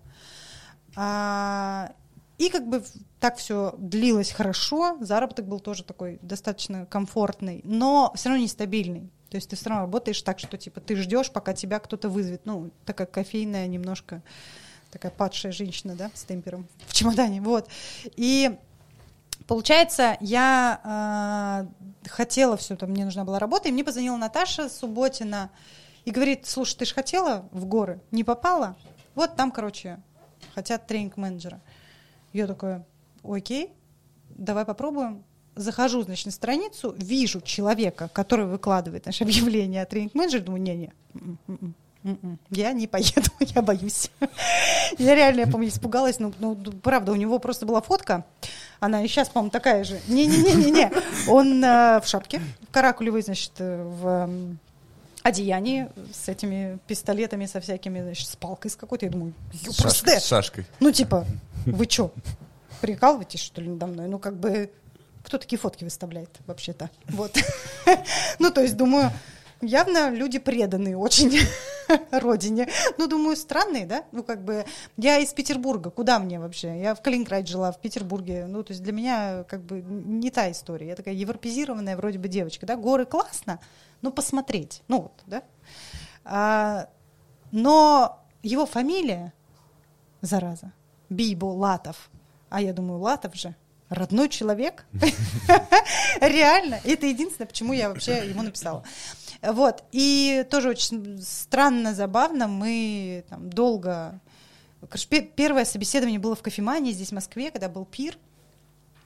А, 0.94 1.92
и 2.38 2.50
как 2.50 2.68
бы 2.68 2.82
так 3.20 3.36
все 3.36 3.74
длилось 3.78 4.30
хорошо, 4.30 4.96
заработок 5.00 5.46
был 5.46 5.60
тоже 5.60 5.84
такой 5.84 6.18
достаточно 6.22 6.86
комфортный, 6.86 7.60
но 7.64 8.12
все 8.14 8.28
равно 8.28 8.44
нестабильный. 8.44 9.10
То 9.28 9.36
есть 9.36 9.50
ты 9.50 9.56
все 9.56 9.68
равно 9.68 9.82
работаешь 9.82 10.22
так, 10.22 10.38
что 10.38 10.56
типа 10.56 10.80
ты 10.80 10.96
ждешь, 10.96 11.30
пока 11.30 11.52
тебя 11.52 11.80
кто-то 11.80 12.08
вызовет. 12.08 12.46
Ну, 12.46 12.70
такая 12.86 13.06
кофейная 13.06 13.66
немножко 13.66 14.22
такая 14.90 15.12
падшая 15.12 15.52
женщина, 15.52 15.94
да, 15.94 16.10
с 16.14 16.24
темпером 16.24 16.66
в 16.86 16.94
чемодане, 16.94 17.40
вот. 17.40 17.68
И 18.16 18.56
получается, 19.46 20.16
я 20.20 21.66
э, 22.04 22.08
хотела 22.08 22.56
все, 22.56 22.76
там 22.76 22.90
мне 22.90 23.04
нужна 23.04 23.24
была 23.24 23.38
работа, 23.38 23.68
и 23.68 23.72
мне 23.72 23.84
позвонила 23.84 24.16
Наташа 24.16 24.68
Субботина 24.68 25.50
и 26.04 26.10
говорит, 26.10 26.46
слушай, 26.46 26.76
ты 26.76 26.84
же 26.86 26.94
хотела 26.94 27.48
в 27.52 27.66
горы, 27.66 28.00
не 28.10 28.24
попала? 28.24 28.76
Вот 29.14 29.36
там, 29.36 29.50
короче, 29.50 30.00
хотят 30.54 30.86
тренинг-менеджера. 30.86 31.60
Я 32.32 32.46
такая, 32.46 32.84
окей, 33.22 33.70
давай 34.30 34.64
попробуем. 34.64 35.22
Захожу, 35.56 36.02
значит, 36.02 36.26
на 36.26 36.32
страницу, 36.32 36.94
вижу 36.96 37.40
человека, 37.40 38.08
который 38.12 38.46
выкладывает 38.46 39.06
наше 39.06 39.24
объявление 39.24 39.82
о 39.82 39.86
тренинг-менеджере, 39.86 40.42
думаю, 40.44 40.62
не-не, 40.62 40.92
м-м, 41.14 41.38
м-м, 41.48 41.74
м-м, 42.04 42.38
я 42.50 42.72
не 42.72 42.86
поеду, 42.86 43.28
я 43.40 43.62
боюсь. 43.62 44.10
Я 44.98 45.14
реально, 45.14 45.40
я 45.40 45.46
помню, 45.46 45.68
испугалась, 45.68 46.18
ну, 46.18 46.32
ну, 46.38 46.56
правда, 46.82 47.12
у 47.12 47.14
него 47.14 47.38
просто 47.38 47.66
была 47.66 47.82
фотка, 47.82 48.24
она 48.80 49.02
и 49.04 49.08
сейчас, 49.08 49.28
по-моему, 49.28 49.50
такая 49.50 49.84
же. 49.84 50.00
Не-не-не-не-не, 50.08 50.90
он 51.28 51.62
э, 51.62 52.00
в 52.00 52.06
шапке, 52.06 52.40
каракулевый, 52.70 53.20
значит, 53.22 53.52
э, 53.58 53.82
в 53.82 54.06
м, 54.06 54.58
одеянии 55.22 55.88
с 56.12 56.28
этими 56.28 56.78
пистолетами, 56.86 57.44
со 57.44 57.60
всякими, 57.60 58.00
значит, 58.00 58.28
с 58.28 58.36
палкой 58.36 58.70
с 58.70 58.76
какой-то. 58.76 59.04
Я 59.06 59.12
думаю, 59.12 59.34
С 59.52 59.66
«Ёпрст, 59.66 59.82
шашкой, 59.82 60.20
с 60.20 60.26
шашкой. 60.26 60.66
ну, 60.80 60.90
типа, 60.90 61.26
вы 61.72 61.86
чё, 61.86 62.12
прикалываетесь, 62.80 63.40
что 63.40 63.60
ли, 63.60 63.68
надо 63.68 63.86
мной? 63.86 64.08
Ну, 64.08 64.18
как 64.18 64.38
бы, 64.38 64.70
кто 65.24 65.38
такие 65.38 65.58
фотки 65.58 65.84
выставляет 65.84 66.30
вообще-то? 66.46 66.90
Вот. 67.08 67.36
Ну, 68.38 68.50
то 68.50 68.60
есть, 68.60 68.76
думаю, 68.76 69.10
явно 69.62 70.10
люди 70.10 70.38
преданные 70.38 70.96
очень 70.96 71.38
родине. 72.10 72.68
Ну, 72.98 73.06
думаю, 73.06 73.36
странные, 73.36 73.86
да? 73.86 74.04
Ну, 74.12 74.22
как 74.22 74.44
бы, 74.44 74.64
я 74.96 75.18
из 75.18 75.32
Петербурга, 75.32 75.90
куда 75.90 76.18
мне 76.18 76.38
вообще? 76.38 76.80
Я 76.80 76.94
в 76.94 77.02
Калининграде 77.02 77.50
жила, 77.50 77.72
в 77.72 77.80
Петербурге. 77.80 78.46
Ну, 78.46 78.62
то 78.62 78.72
есть 78.72 78.82
для 78.82 78.92
меня, 78.92 79.44
как 79.44 79.62
бы, 79.62 79.80
не 79.82 80.30
та 80.30 80.50
история. 80.50 80.88
Я 80.88 80.96
такая 80.96 81.14
европезированная 81.14 81.96
вроде 81.96 82.18
бы 82.18 82.28
девочка, 82.28 82.66
да? 82.66 82.76
Горы 82.76 83.06
классно, 83.06 83.58
ну, 84.02 84.12
посмотреть. 84.12 84.82
Ну, 84.88 85.02
вот, 85.02 85.22
да? 85.26 85.42
А, 86.24 86.88
но 87.50 88.22
его 88.42 88.66
фамилия, 88.66 89.32
зараза, 90.20 90.72
Бибо 91.08 91.46
Латов. 91.46 92.10
А 92.48 92.60
я 92.60 92.72
думаю, 92.72 93.00
Латов 93.00 93.34
же 93.34 93.54
родной 93.88 94.28
человек. 94.28 94.86
Реально. 96.20 96.80
Это 96.84 97.06
единственное, 97.06 97.46
почему 97.46 97.72
я 97.72 97.88
вообще 97.88 98.28
ему 98.28 98.42
написала. 98.42 98.84
Вот. 99.42 99.84
И 99.92 100.46
тоже 100.50 100.70
очень 100.70 101.20
странно, 101.22 101.94
забавно. 101.94 102.48
Мы 102.48 103.24
там 103.28 103.50
долго... 103.50 104.20
Первое 105.34 105.64
собеседование 105.64 106.20
было 106.20 106.36
в 106.36 106.42
кофемании 106.42 106.92
здесь, 106.92 107.08
в 107.08 107.14
Москве, 107.14 107.50
когда 107.50 107.68
был 107.68 107.84
пир. 107.84 108.16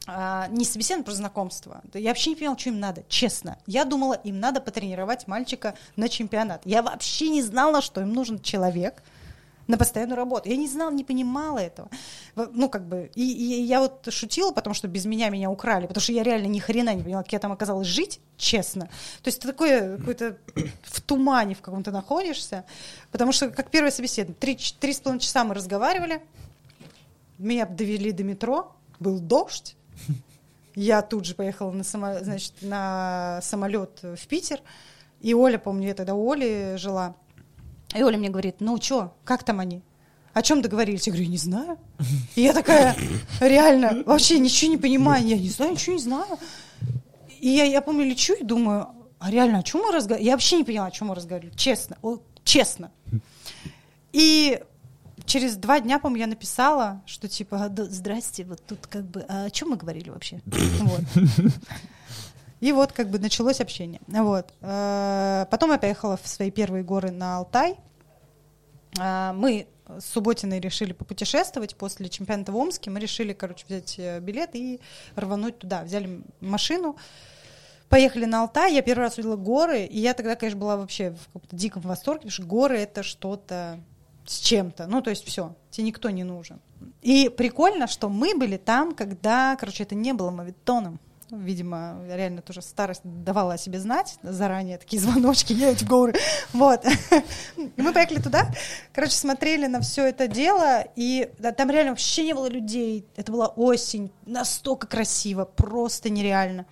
А, 0.06 0.48
не 0.48 0.64
собеседование, 0.64 1.04
просто 1.04 1.20
знакомство. 1.20 1.80
Да 1.84 1.98
Я 1.98 2.10
вообще 2.10 2.30
не 2.30 2.36
понимала, 2.36 2.58
что 2.58 2.70
им 2.70 2.80
надо, 2.80 3.04
честно. 3.08 3.58
Я 3.66 3.84
думала, 3.84 4.14
им 4.14 4.38
надо 4.38 4.60
потренировать 4.60 5.26
мальчика 5.26 5.74
на 5.96 6.08
чемпионат. 6.08 6.62
Я 6.66 6.82
вообще 6.82 7.28
не 7.28 7.40
знала, 7.40 7.80
что 7.80 8.00
им 8.00 8.12
нужен 8.12 8.40
человек, 8.40 9.02
на 9.66 9.76
постоянную 9.76 10.16
работу. 10.16 10.48
Я 10.48 10.56
не 10.56 10.68
знала, 10.68 10.90
не 10.90 11.04
понимала 11.04 11.58
этого. 11.58 11.88
Ну, 12.34 12.68
как 12.68 12.86
бы, 12.86 13.10
и, 13.14 13.22
и 13.22 13.62
я 13.62 13.80
вот 13.80 14.08
шутила, 14.12 14.52
потому 14.52 14.74
что 14.74 14.88
без 14.88 15.04
меня 15.04 15.28
меня 15.30 15.50
украли, 15.50 15.86
потому 15.86 16.02
что 16.02 16.12
я 16.12 16.22
реально 16.22 16.46
ни 16.46 16.58
хрена 16.58 16.94
не 16.94 17.02
поняла, 17.02 17.22
как 17.22 17.32
я 17.32 17.38
там 17.38 17.52
оказалась 17.52 17.86
жить, 17.86 18.20
честно. 18.36 18.86
То 19.22 19.28
есть 19.28 19.40
ты 19.40 19.48
такое, 19.48 19.98
какой-то 19.98 20.36
в 20.82 21.00
тумане 21.00 21.54
в 21.54 21.60
каком-то 21.60 21.90
находишься, 21.90 22.64
потому 23.10 23.32
что, 23.32 23.50
как 23.50 23.70
первое 23.70 23.90
собеседование, 23.90 24.38
три, 24.38 24.56
три 24.80 24.92
с 24.92 25.00
половиной 25.00 25.20
часа 25.20 25.44
мы 25.44 25.54
разговаривали, 25.54 26.22
меня 27.38 27.66
довели 27.66 28.12
до 28.12 28.24
метро, 28.24 28.72
был 28.98 29.18
дождь, 29.20 29.76
я 30.74 31.02
тут 31.02 31.24
же 31.24 31.34
поехала 31.34 31.70
на, 31.70 31.84
само, 31.84 32.18
значит, 32.20 32.54
на 32.62 33.40
самолет 33.42 34.02
в 34.02 34.26
Питер, 34.26 34.60
и 35.20 35.34
Оля, 35.34 35.58
помню, 35.58 35.88
я 35.88 35.94
тогда 35.94 36.14
у 36.14 36.32
Оли 36.32 36.74
жила, 36.76 37.14
и 37.94 38.02
Оля 38.02 38.18
мне 38.18 38.28
говорит, 38.28 38.56
ну 38.60 38.80
что, 38.80 39.14
как 39.24 39.44
там 39.44 39.60
они? 39.60 39.82
О 40.32 40.42
чем 40.42 40.62
договорились? 40.62 41.06
Я 41.06 41.12
говорю, 41.12 41.28
не 41.28 41.36
знаю. 41.36 41.78
И 42.34 42.42
я 42.42 42.52
такая, 42.54 42.96
реально, 43.40 44.02
вообще 44.06 44.38
ничего 44.38 44.70
не 44.70 44.78
понимаю. 44.78 45.26
Я 45.26 45.36
не 45.36 45.50
знаю, 45.50 45.72
ничего 45.72 45.94
не 45.94 46.02
знаю. 46.02 46.38
И 47.38 47.48
я, 47.48 47.64
я 47.64 47.82
помню, 47.82 48.04
лечу 48.04 48.34
и 48.34 48.44
думаю, 48.44 48.88
а 49.18 49.30
реально, 49.30 49.58
о 49.58 49.62
чем 49.62 49.82
мы 49.82 49.92
разговаривали? 49.92 50.26
Я 50.26 50.32
вообще 50.32 50.56
не 50.56 50.64
поняла, 50.64 50.86
о 50.86 50.90
чем 50.90 51.08
мы 51.08 51.14
разговаривали. 51.14 51.54
Честно, 51.54 51.98
о, 52.02 52.18
честно. 52.44 52.90
И 54.12 54.60
через 55.26 55.56
два 55.56 55.80
дня, 55.80 55.98
по-моему, 55.98 56.20
я 56.20 56.26
написала, 56.26 57.02
что 57.06 57.28
типа, 57.28 57.70
здрасте, 57.76 58.44
вот 58.44 58.64
тут 58.66 58.86
как 58.86 59.04
бы, 59.04 59.24
а 59.28 59.44
о 59.44 59.50
чем 59.50 59.70
мы 59.70 59.76
говорили 59.76 60.10
вообще? 60.10 60.40
Вот. 60.46 61.02
И 62.62 62.70
вот 62.70 62.92
как 62.92 63.08
бы 63.10 63.18
началось 63.18 63.60
общение. 63.60 64.00
Вот. 64.06 64.54
Э, 64.60 65.46
потом 65.50 65.72
я 65.72 65.78
поехала 65.78 66.16
в 66.16 66.28
свои 66.28 66.52
первые 66.52 66.84
горы 66.84 67.10
на 67.10 67.38
Алтай. 67.38 67.74
Э, 69.00 69.32
мы 69.32 69.66
с 69.88 70.04
Субботиной 70.04 70.60
решили 70.60 70.92
попутешествовать 70.92 71.74
после 71.74 72.08
чемпионата 72.08 72.52
в 72.52 72.56
Омске. 72.56 72.88
Мы 72.90 73.00
решили, 73.00 73.32
короче, 73.32 73.64
взять 73.66 73.98
э, 73.98 74.20
билет 74.20 74.50
и 74.54 74.80
рвануть 75.16 75.58
туда. 75.58 75.82
Взяли 75.82 76.22
машину, 76.40 76.96
поехали 77.88 78.26
на 78.26 78.42
Алтай. 78.42 78.72
Я 78.72 78.82
первый 78.82 79.02
раз 79.02 79.14
увидела 79.14 79.34
горы, 79.34 79.84
и 79.84 79.98
я 79.98 80.14
тогда, 80.14 80.36
конечно, 80.36 80.60
была 80.60 80.76
вообще 80.76 81.10
в 81.10 81.26
каком-то 81.32 81.56
диком 81.56 81.82
восторге, 81.82 82.20
потому 82.20 82.30
что 82.30 82.44
горы— 82.44 82.78
это 82.78 83.02
что-то 83.02 83.80
с 84.24 84.38
чем-то. 84.38 84.86
Ну, 84.86 85.02
то 85.02 85.10
есть 85.10 85.26
все, 85.26 85.56
тебе 85.72 85.88
никто 85.88 86.10
не 86.10 86.22
нужен. 86.22 86.60
И 87.00 87.28
прикольно, 87.28 87.88
что 87.88 88.08
мы 88.08 88.36
были 88.36 88.56
там, 88.56 88.94
когда, 88.94 89.56
короче, 89.56 89.82
это 89.82 89.96
не 89.96 90.12
было 90.12 90.30
мавитоном. 90.30 91.00
Видимо, 91.32 92.04
реально 92.10 92.42
тоже 92.42 92.60
старость 92.60 93.00
давала 93.04 93.54
о 93.54 93.58
себе 93.58 93.80
знать 93.80 94.18
заранее, 94.22 94.76
такие 94.76 95.00
звоночки, 95.00 95.54
едь 95.54 95.80
в 95.80 95.88
горы. 95.88 96.14
Вот. 96.52 96.84
И 97.56 97.80
мы 97.80 97.94
поехали 97.94 98.20
туда, 98.20 98.46
короче, 98.92 99.14
смотрели 99.14 99.66
на 99.66 99.80
все 99.80 100.06
это 100.06 100.28
дело, 100.28 100.84
и 100.94 101.30
да, 101.38 101.52
там 101.52 101.70
реально 101.70 101.92
вообще 101.92 102.24
не 102.24 102.34
было 102.34 102.48
людей. 102.48 103.06
Это 103.16 103.32
была 103.32 103.46
осень, 103.46 104.12
настолько 104.26 104.86
красиво, 104.86 105.46
просто 105.46 106.10
нереально. 106.10 106.66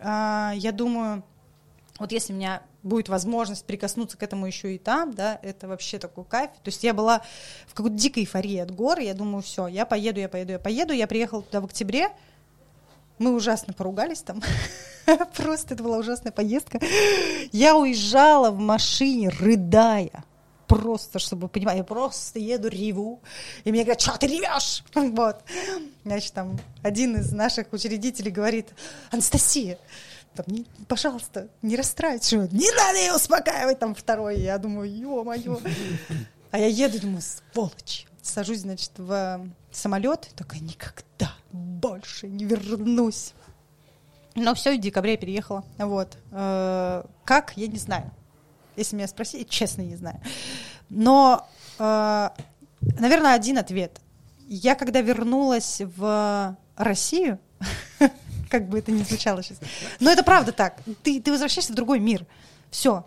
А, 0.00 0.54
я 0.56 0.72
думаю, 0.72 1.22
вот 2.00 2.10
если 2.10 2.32
у 2.32 2.36
меня 2.36 2.62
будет 2.82 3.08
возможность 3.08 3.64
прикоснуться 3.64 4.16
к 4.16 4.22
этому 4.24 4.46
еще 4.46 4.74
и 4.74 4.78
там, 4.78 5.14
да, 5.14 5.38
это 5.42 5.68
вообще 5.68 5.98
такой 5.98 6.24
кайф. 6.24 6.50
То 6.50 6.68
есть 6.68 6.82
я 6.82 6.94
была 6.94 7.22
в 7.68 7.74
какой-то 7.74 7.96
дикой 7.96 8.24
эйфории 8.24 8.56
от 8.56 8.72
гор, 8.72 8.98
я 8.98 9.14
думаю, 9.14 9.42
все, 9.42 9.68
я 9.68 9.86
поеду, 9.86 10.18
я 10.18 10.28
поеду, 10.28 10.52
я 10.52 10.58
поеду. 10.58 10.92
Я 10.94 11.06
приехала 11.06 11.42
туда 11.42 11.60
в 11.60 11.66
октябре, 11.66 12.08
мы 13.20 13.34
ужасно 13.34 13.72
поругались 13.74 14.22
там. 14.22 14.42
Просто 15.36 15.74
это 15.74 15.82
была 15.84 15.98
ужасная 15.98 16.32
поездка. 16.32 16.80
Я 17.52 17.76
уезжала 17.76 18.50
в 18.50 18.58
машине, 18.58 19.28
рыдая. 19.28 20.24
Просто, 20.66 21.18
чтобы 21.18 21.48
понимать, 21.48 21.78
я 21.78 21.84
просто 21.84 22.38
еду, 22.38 22.68
реву. 22.68 23.20
И 23.64 23.72
мне 23.72 23.82
говорят, 23.82 24.00
что 24.00 24.16
ты 24.16 24.28
ревешь? 24.28 24.84
Вот. 24.94 25.42
Значит, 26.04 26.32
там 26.32 26.58
один 26.82 27.16
из 27.16 27.32
наших 27.32 27.72
учредителей 27.72 28.30
говорит, 28.30 28.68
Анастасия, 29.10 29.78
там, 30.34 30.46
не, 30.46 30.64
пожалуйста, 30.86 31.48
не 31.60 31.74
расстраивайся, 31.74 32.36
не 32.52 32.70
надо 32.76 32.98
ее 33.00 33.14
успокаивать, 33.16 33.80
там 33.80 33.96
второй, 33.96 34.38
я 34.38 34.58
думаю, 34.58 34.88
ё-моё. 34.88 35.60
А 36.52 36.58
я 36.58 36.68
еду, 36.68 37.00
думаю, 37.00 37.22
сволочь. 37.22 38.06
Сажусь, 38.22 38.60
значит, 38.60 38.92
в 38.96 39.50
самолет, 39.70 40.30
такая, 40.36 40.60
никогда 40.60 41.32
больше 41.52 42.28
не 42.28 42.44
вернусь. 42.44 43.32
Но 44.34 44.54
все, 44.54 44.76
в 44.76 44.80
декабре 44.80 45.12
я 45.12 45.16
переехала. 45.16 45.64
Вот. 45.78 46.16
Э, 46.30 47.04
как, 47.24 47.52
я 47.56 47.66
не 47.66 47.78
знаю. 47.78 48.10
Если 48.76 48.96
меня 48.96 49.08
спросить, 49.08 49.50
честно 49.50 49.82
не 49.82 49.96
знаю. 49.96 50.20
Но, 50.88 51.48
э, 51.78 52.30
наверное, 52.80 53.34
один 53.34 53.58
ответ. 53.58 54.00
Я 54.46 54.74
когда 54.74 55.00
вернулась 55.00 55.80
в 55.80 56.56
Россию, 56.76 57.38
как 58.50 58.68
бы 58.68 58.78
это 58.78 58.90
ни 58.90 59.02
звучало 59.02 59.42
сейчас, 59.42 59.58
но 60.00 60.10
это 60.10 60.22
правда 60.22 60.52
так. 60.52 60.80
Ты, 61.02 61.20
ты 61.20 61.30
возвращаешься 61.30 61.72
в 61.72 61.76
другой 61.76 62.00
мир. 62.00 62.26
Все. 62.70 63.04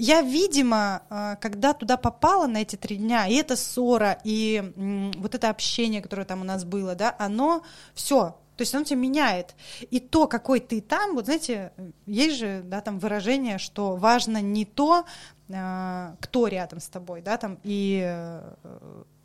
Я, 0.00 0.22
видимо, 0.22 1.02
э, 1.10 1.36
когда 1.40 1.74
туда 1.74 1.96
попала 1.96 2.46
на 2.46 2.58
эти 2.58 2.76
три 2.76 2.96
дня, 2.96 3.26
и 3.26 3.34
эта 3.34 3.56
ссора, 3.56 4.18
и 4.22 4.72
вот 5.18 5.34
это 5.34 5.50
общение, 5.50 6.00
которое 6.00 6.24
там 6.24 6.40
у 6.40 6.44
нас 6.44 6.64
было, 6.64 6.94
да, 6.94 7.16
оно 7.18 7.64
все, 7.94 8.38
то 8.56 8.62
есть 8.62 8.72
оно 8.74 8.84
тебя 8.84 9.00
меняет. 9.00 9.56
И 9.90 9.98
то, 9.98 10.28
какой 10.28 10.60
ты 10.60 10.80
там, 10.80 11.14
вот 11.14 11.24
знаете, 11.24 11.72
есть 12.06 12.36
же, 12.36 12.62
да, 12.64 12.80
там 12.80 13.00
выражение, 13.00 13.58
что 13.58 13.96
важно 13.96 14.40
не 14.40 14.64
то, 14.64 15.04
э, 15.48 16.14
кто 16.20 16.46
рядом 16.46 16.78
с 16.78 16.88
тобой, 16.88 17.20
да, 17.20 17.36
там, 17.36 17.58
и 17.64 18.02
э, 18.04 18.54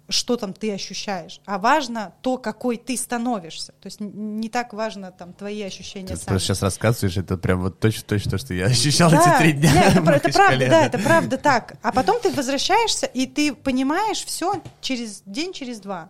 что 0.09 0.35
там 0.35 0.53
ты 0.53 0.71
ощущаешь, 0.73 1.39
а 1.45 1.57
важно 1.57 2.13
то, 2.21 2.37
какой 2.37 2.77
ты 2.77 2.97
становишься. 2.97 3.71
То 3.79 3.87
есть 3.87 3.99
не 3.99 4.49
так 4.49 4.73
важно 4.73 5.11
там 5.11 5.33
твои 5.33 5.61
ощущения. 5.61 6.07
Ты 6.07 6.15
сами. 6.17 6.25
просто 6.27 6.47
сейчас 6.47 6.61
рассказываешь, 6.61 7.17
это 7.17 7.37
прям 7.37 7.61
вот 7.61 7.79
точно-точно 7.79 8.31
то, 8.31 8.37
что 8.37 8.53
я 8.53 8.65
ощущал 8.67 9.09
эти 9.09 9.23
Да, 9.23 9.39
три 9.39 9.53
дня. 9.53 9.71
да, 9.73 10.15
это, 10.15 10.27
это 10.27 10.37
правда, 10.37 10.67
да, 10.69 10.85
это 10.85 10.99
правда 10.99 11.37
так. 11.37 11.75
А 11.81 11.91
потом 11.91 12.19
ты 12.19 12.31
возвращаешься, 12.31 13.05
и 13.05 13.25
ты 13.25 13.53
понимаешь 13.53 14.23
все 14.25 14.61
через 14.81 15.21
день, 15.25 15.53
через 15.53 15.79
два. 15.79 16.09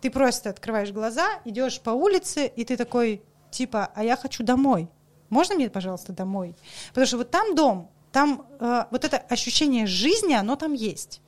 Ты 0.00 0.10
просто 0.10 0.50
открываешь 0.50 0.90
глаза, 0.90 1.40
идешь 1.44 1.80
по 1.80 1.90
улице, 1.90 2.46
и 2.46 2.64
ты 2.64 2.76
такой, 2.76 3.22
типа, 3.50 3.90
а 3.94 4.04
я 4.04 4.16
хочу 4.16 4.42
домой. 4.42 4.88
Можно 5.30 5.54
мне, 5.54 5.70
пожалуйста, 5.70 6.12
домой? 6.12 6.54
Потому 6.88 7.06
что 7.06 7.16
вот 7.16 7.30
там 7.30 7.54
дом, 7.54 7.90
там 8.10 8.44
э, 8.60 8.84
вот 8.90 9.04
это 9.04 9.16
ощущение 9.16 9.86
жизни, 9.86 10.34
оно 10.34 10.56
там 10.56 10.74
есть. 10.74 11.22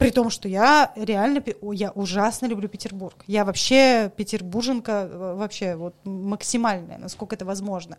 При 0.00 0.10
том, 0.10 0.30
что 0.30 0.48
я 0.48 0.92
реально, 0.96 1.44
я 1.74 1.90
ужасно 1.90 2.46
люблю 2.46 2.70
Петербург. 2.70 3.22
Я 3.26 3.44
вообще 3.44 4.10
петербурженка, 4.16 4.92
э, 5.12 5.34
вообще 5.34 5.76
вот 5.76 5.94
максимальная, 6.04 6.96
насколько 6.96 7.34
это 7.34 7.44
возможно. 7.44 7.98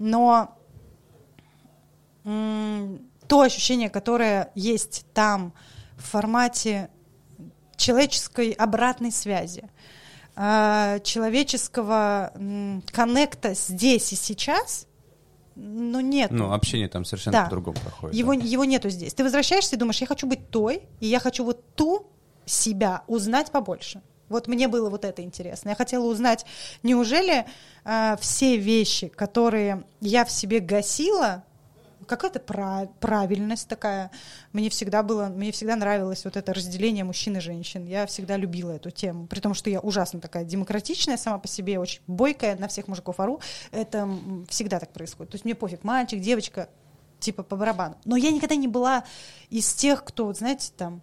Но 0.00 0.58
то 2.24 3.40
ощущение, 3.40 3.88
которое 3.88 4.50
есть 4.56 5.06
там 5.14 5.54
в 5.96 6.10
формате 6.10 6.90
человеческой 7.76 8.50
обратной 8.50 9.12
связи, 9.12 9.70
э, 10.34 10.98
человеческого 11.04 12.32
коннекта 12.92 13.54
здесь 13.54 14.12
и 14.12 14.16
сейчас, 14.16 14.87
ну 15.60 16.00
нет. 16.00 16.30
Ну, 16.30 16.52
общение 16.52 16.88
там 16.88 17.04
совершенно 17.04 17.38
Да. 17.38 17.44
по-другому 17.44 17.76
проходит. 17.82 18.14
Его, 18.16 18.34
да. 18.34 18.40
его 18.44 18.64
нету 18.64 18.88
здесь. 18.90 19.12
Ты 19.12 19.24
возвращаешься 19.24 19.74
и 19.74 19.78
думаешь, 19.78 20.00
я 20.00 20.06
хочу 20.06 20.26
быть 20.26 20.50
той, 20.50 20.82
и 21.00 21.06
я 21.06 21.18
хочу 21.18 21.44
вот 21.44 21.64
ту 21.74 22.06
себя 22.46 23.02
узнать 23.08 23.50
побольше. 23.50 24.00
Вот 24.28 24.46
мне 24.46 24.68
было 24.68 24.88
вот 24.88 25.04
это 25.04 25.22
интересно. 25.22 25.70
Я 25.70 25.74
хотела 25.74 26.04
узнать, 26.04 26.46
неужели 26.82 27.44
э, 27.84 28.16
все 28.20 28.56
вещи, 28.56 29.08
которые 29.08 29.84
я 30.00 30.24
в 30.24 30.30
себе 30.30 30.60
гасила, 30.60 31.44
какая-то 32.08 32.40
пра- 32.40 32.88
правильность 33.00 33.68
такая. 33.68 34.10
Мне 34.52 34.70
всегда 34.70 35.02
было, 35.02 35.26
мне 35.26 35.52
всегда 35.52 35.76
нравилось 35.76 36.24
вот 36.24 36.36
это 36.36 36.52
разделение 36.52 37.04
мужчин 37.04 37.36
и 37.36 37.40
женщин. 37.40 37.86
Я 37.86 38.06
всегда 38.06 38.36
любила 38.36 38.72
эту 38.72 38.90
тему, 38.90 39.26
при 39.26 39.40
том, 39.40 39.54
что 39.54 39.70
я 39.70 39.80
ужасно 39.80 40.20
такая 40.20 40.44
демократичная 40.44 41.16
сама 41.16 41.38
по 41.38 41.46
себе, 41.46 41.78
очень 41.78 42.00
бойкая, 42.06 42.56
на 42.56 42.68
всех 42.68 42.88
мужиков 42.88 43.20
ору. 43.20 43.40
Это 43.70 44.08
всегда 44.48 44.80
так 44.80 44.92
происходит. 44.92 45.32
То 45.32 45.34
есть 45.36 45.44
мне 45.44 45.54
пофиг, 45.54 45.84
мальчик, 45.84 46.20
девочка, 46.20 46.68
типа 47.20 47.42
по 47.42 47.56
барабану. 47.56 47.96
Но 48.04 48.16
я 48.16 48.30
никогда 48.30 48.56
не 48.56 48.68
была 48.68 49.04
из 49.50 49.72
тех, 49.74 50.04
кто, 50.04 50.32
знаете, 50.32 50.72
там, 50.76 51.02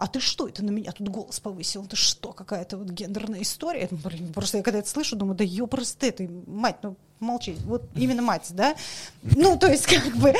а 0.00 0.06
ты 0.06 0.18
что 0.18 0.48
это 0.48 0.64
на 0.64 0.70
меня 0.70 0.92
тут 0.92 1.08
голос 1.08 1.40
повысил? 1.40 1.84
Это 1.84 1.94
что, 1.94 2.32
какая-то 2.32 2.78
вот 2.78 2.88
гендерная 2.88 3.42
история? 3.42 3.86
Блин, 3.90 4.32
просто 4.32 4.56
я 4.56 4.62
когда 4.62 4.78
это 4.78 4.88
слышу, 4.88 5.14
думаю, 5.14 5.36
да 5.36 5.44
ёпросты 5.44 6.10
ты, 6.10 6.28
мать, 6.46 6.76
ну 6.82 6.96
молчи, 7.20 7.54
вот 7.66 7.82
именно 7.94 8.22
мать, 8.22 8.46
да? 8.50 8.74
Ну, 9.22 9.58
то 9.58 9.66
есть, 9.66 9.84
как 9.86 10.16
бы, 10.16 10.34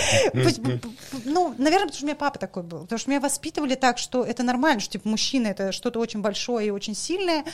ну, 1.26 1.54
наверное, 1.58 1.88
потому 1.88 1.92
что 1.92 2.04
у 2.04 2.06
меня 2.06 2.16
папа 2.16 2.38
такой 2.38 2.62
был, 2.62 2.80
потому 2.80 2.98
что 2.98 3.10
меня 3.10 3.20
воспитывали 3.20 3.74
так, 3.74 3.98
что 3.98 4.24
это 4.24 4.42
нормально, 4.42 4.80
что, 4.80 4.92
типа, 4.92 5.06
мужчина— 5.06 5.46
это 5.48 5.72
что-то 5.72 6.00
очень 6.00 6.22
большое 6.22 6.68
и 6.68 6.70
очень 6.70 6.94
сильное, 6.94 7.44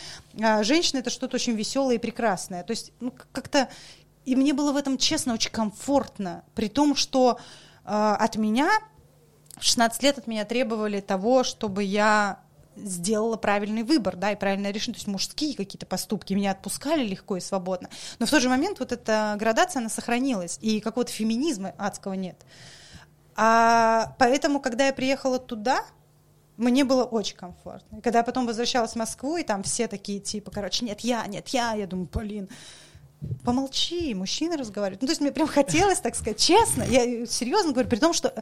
а 0.40 0.62
женщина— 0.62 0.98
это 1.00 1.10
что-то 1.10 1.34
очень 1.34 1.54
веселое 1.54 1.96
и 1.96 1.98
прекрасное. 1.98 2.62
То 2.62 2.70
есть, 2.70 2.92
ну, 3.00 3.12
как-то, 3.32 3.68
и 4.24 4.36
мне 4.36 4.54
было 4.54 4.70
в 4.70 4.76
этом, 4.76 4.96
честно, 4.96 5.34
очень 5.34 5.50
комфортно, 5.50 6.44
при 6.54 6.68
том, 6.68 6.94
что 6.94 7.40
э, 7.84 7.88
от 7.88 8.36
меня 8.36 8.70
в 9.56 9.64
16 9.64 10.02
лет 10.02 10.18
от 10.18 10.26
меня 10.26 10.44
требовали 10.44 11.00
того, 11.00 11.44
чтобы 11.44 11.82
я 11.82 12.40
сделала 12.76 13.36
правильный 13.36 13.82
выбор, 13.82 14.16
да, 14.16 14.32
и 14.32 14.36
правильное 14.36 14.70
решение, 14.70 14.94
то 14.94 14.98
есть 14.98 15.08
мужские 15.08 15.56
какие-то 15.56 15.86
поступки, 15.86 16.34
меня 16.34 16.50
отпускали 16.50 17.06
легко 17.06 17.36
и 17.36 17.40
свободно, 17.40 17.88
но 18.18 18.26
в 18.26 18.30
тот 18.30 18.42
же 18.42 18.48
момент 18.48 18.80
вот 18.80 18.92
эта 18.92 19.34
градация, 19.38 19.80
она 19.80 19.88
сохранилась, 19.88 20.58
и 20.60 20.80
какого-то 20.80 21.10
феминизма 21.10 21.74
адского 21.78 22.12
нет. 22.12 22.36
А 23.34 24.14
поэтому, 24.18 24.60
когда 24.60 24.86
я 24.86 24.92
приехала 24.92 25.38
туда, 25.38 25.84
мне 26.56 26.84
было 26.84 27.04
очень 27.04 27.36
комфортно. 27.36 27.98
И 27.98 28.00
когда 28.00 28.20
я 28.20 28.24
потом 28.24 28.46
возвращалась 28.46 28.92
в 28.92 28.96
Москву, 28.96 29.36
и 29.36 29.42
там 29.42 29.62
все 29.62 29.88
такие, 29.88 30.20
типа, 30.20 30.50
короче, 30.50 30.86
нет, 30.86 31.00
я, 31.00 31.26
нет, 31.26 31.48
я, 31.48 31.74
я 31.74 31.86
думаю, 31.86 32.08
блин, 32.10 32.48
помолчи, 33.44 34.14
мужчины 34.14 34.56
разговаривают. 34.56 35.02
Ну, 35.02 35.06
то 35.06 35.12
есть 35.12 35.20
мне 35.20 35.32
прям 35.32 35.46
хотелось, 35.46 36.00
так 36.00 36.14
сказать, 36.14 36.38
честно, 36.38 36.82
я 36.82 37.26
серьезно 37.26 37.72
говорю, 37.72 37.88
при 37.88 37.98
том, 37.98 38.12
что 38.12 38.34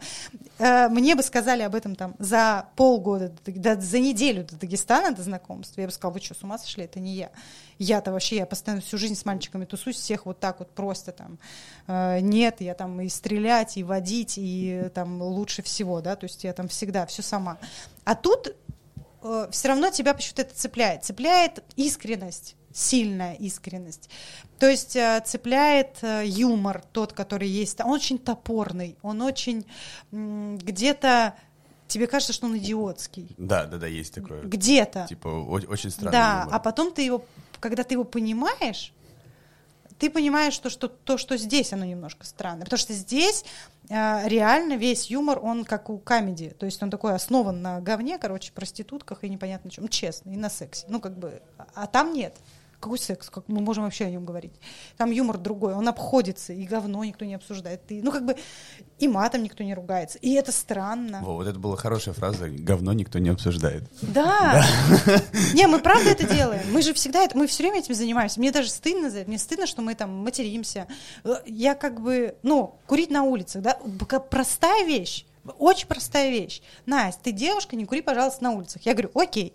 э, 0.59 0.89
мне 0.89 1.15
бы 1.15 1.23
сказали 1.23 1.63
об 1.63 1.75
этом 1.75 1.95
там 1.95 2.15
за 2.19 2.69
полгода, 2.77 3.33
да, 3.47 3.81
за 3.81 3.99
неделю 3.99 4.45
до 4.45 4.57
Дагестана, 4.57 5.15
до 5.15 5.23
знакомства, 5.23 5.81
я 5.81 5.87
бы 5.87 5.93
сказала, 5.93 6.15
вы 6.15 6.21
что, 6.21 6.35
с 6.35 6.43
ума 6.43 6.59
сошли, 6.59 6.85
это 6.85 7.01
не 7.01 7.15
я. 7.15 7.31
Я-то 7.79 8.13
вообще, 8.13 8.37
я 8.37 8.47
постоянно 8.47 8.83
всю 8.83 8.99
жизнь 8.99 9.15
с 9.15 9.25
мальчиками 9.25 9.65
тусусь, 9.65 9.97
всех 9.97 10.27
вот 10.27 10.41
так 10.41 10.59
вот 10.61 10.71
просто 10.71 11.13
там, 11.13 11.39
э, 11.87 12.21
нет, 12.21 12.61
я 12.61 12.75
там 12.75 13.01
и 13.01 13.09
стрелять, 13.09 13.77
и 13.77 13.83
водить, 13.83 14.35
и 14.37 14.91
там 14.95 15.21
лучше 15.21 15.63
всего, 15.63 16.01
да, 16.01 16.17
то 16.17 16.25
есть 16.25 16.45
я 16.45 16.53
там 16.53 16.69
всегда 16.69 17.07
все 17.07 17.23
сама. 17.23 17.59
А 18.05 18.15
тут 18.15 18.55
э, 19.23 19.49
все 19.51 19.69
равно 19.69 19.91
тебя 19.91 20.15
почему-то 20.15 20.43
это 20.43 20.55
цепляет, 20.55 21.05
цепляет 21.05 21.63
искренность, 21.77 22.57
сильная 22.75 23.35
искренность. 23.35 24.11
То 24.59 24.69
есть 24.69 24.97
э, 24.97 25.23
цепляет 25.25 25.99
э, 26.03 26.25
юмор 26.27 26.83
тот, 26.93 27.13
который 27.13 27.49
есть. 27.49 27.81
Он 27.81 27.93
очень 27.93 28.19
топорный, 28.19 28.99
он 29.01 29.23
очень 29.23 29.65
где-то 30.11 31.35
тебе 31.87 32.09
кажется, 32.09 32.33
что 32.33 32.47
он 32.47 32.59
идиотский. 32.59 33.35
Да, 33.39 33.67
да, 33.67 33.77
да, 33.77 33.87
есть 33.87 34.15
такое. 34.15 34.43
Где-то. 34.43 35.07
Типа 35.09 35.29
очень 35.29 35.91
странный 35.91 36.13
Да, 36.13 36.41
юмор. 36.43 36.55
а 36.55 36.59
потом 36.59 36.93
ты 36.93 37.03
его, 37.03 37.25
когда 37.61 37.85
ты 37.85 37.95
его 37.95 38.03
понимаешь, 38.03 38.93
ты 39.99 40.11
понимаешь, 40.11 40.55
что, 40.55 40.71
что 40.71 40.89
то, 40.89 41.17
что 41.17 41.37
здесь, 41.37 41.73
оно 41.73 41.85
немножко 41.85 42.27
странное. 42.27 42.65
Потому 42.65 42.79
что 42.79 42.93
здесь 42.93 43.45
э, 43.89 44.29
реально 44.29 44.77
весь 44.77 45.09
юмор, 45.11 45.39
он 45.39 45.65
как 45.65 45.89
у 45.89 45.99
камеди. 45.99 46.51
То 46.59 46.67
есть 46.67 46.83
он 46.83 46.91
такой 46.91 47.15
основан 47.15 47.63
на 47.63 47.81
говне, 47.81 48.19
короче, 48.19 48.51
проститутках 48.53 49.23
и 49.23 49.29
непонятно 49.29 49.71
чем. 49.71 49.87
Честно, 49.89 50.31
и 50.31 50.37
на 50.37 50.51
сексе. 50.51 50.87
Ну, 50.89 51.01
как 51.01 51.17
бы, 51.17 51.41
а 51.75 51.87
там 51.87 52.13
нет. 52.13 52.37
Какой 52.85 52.99
секс? 52.99 53.31
Как 53.31 53.49
мы 53.49 53.63
можем 53.63 53.85
вообще 53.85 54.05
о 54.05 54.11
нем 54.11 54.27
говорить? 54.27 54.53
Там 54.99 55.11
юмор 55.11 55.39
другой, 55.39 55.73
он 55.73 55.89
обходится, 55.89 56.53
и 56.53 56.67
говно 56.67 57.03
никто 57.03 57.25
не 57.25 57.33
обсуждает. 57.33 57.81
И, 57.91 58.03
ну, 58.03 58.13
как 58.13 58.27
бы, 58.27 58.37
и 58.99 59.09
матом 59.09 59.43
никто 59.43 59.65
не 59.65 59.73
ругается. 59.73 60.19
И 60.19 60.35
это 60.35 60.53
странно. 60.53 61.23
Во, 61.23 61.33
вот 61.33 61.47
это 61.47 61.59
была 61.59 61.77
хорошая 61.77 62.13
фраза. 62.13 62.47
Говно 62.51 62.93
никто 62.93 63.19
не 63.21 63.31
обсуждает. 63.31 63.85
Да. 64.03 64.63
Не, 65.55 65.67
мы 65.67 65.79
правда 65.79 66.11
это 66.11 66.29
делаем. 66.29 66.61
Мы 66.75 66.83
же 66.83 66.93
всегда 66.93 67.23
это, 67.23 67.39
мы 67.39 67.47
все 67.47 67.63
время 67.63 67.79
этим 67.79 67.95
занимаемся. 67.95 68.39
Мне 68.39 68.53
даже 68.53 68.69
стыдно 68.69 69.09
за 69.09 69.21
это. 69.21 69.29
Мне 69.29 69.39
стыдно, 69.39 69.67
что 69.67 69.81
мы 69.81 69.95
там 69.95 70.11
материмся. 70.19 70.87
Я 71.47 71.77
как 71.77 72.03
бы, 72.03 72.37
ну, 72.43 72.79
курить 72.87 73.11
на 73.11 73.23
улицах, 73.23 73.63
да, 73.63 73.79
простая 74.19 74.85
вещь. 74.85 75.25
Очень 75.59 75.87
простая 75.87 76.29
вещь. 76.29 76.61
Настя, 76.85 77.23
ты 77.23 77.33
девушка, 77.33 77.77
не 77.77 77.87
кури, 77.87 78.03
пожалуйста, 78.03 78.45
на 78.45 78.51
улицах. 78.51 78.83
Я 78.83 78.93
говорю, 78.93 79.11
окей. 79.15 79.55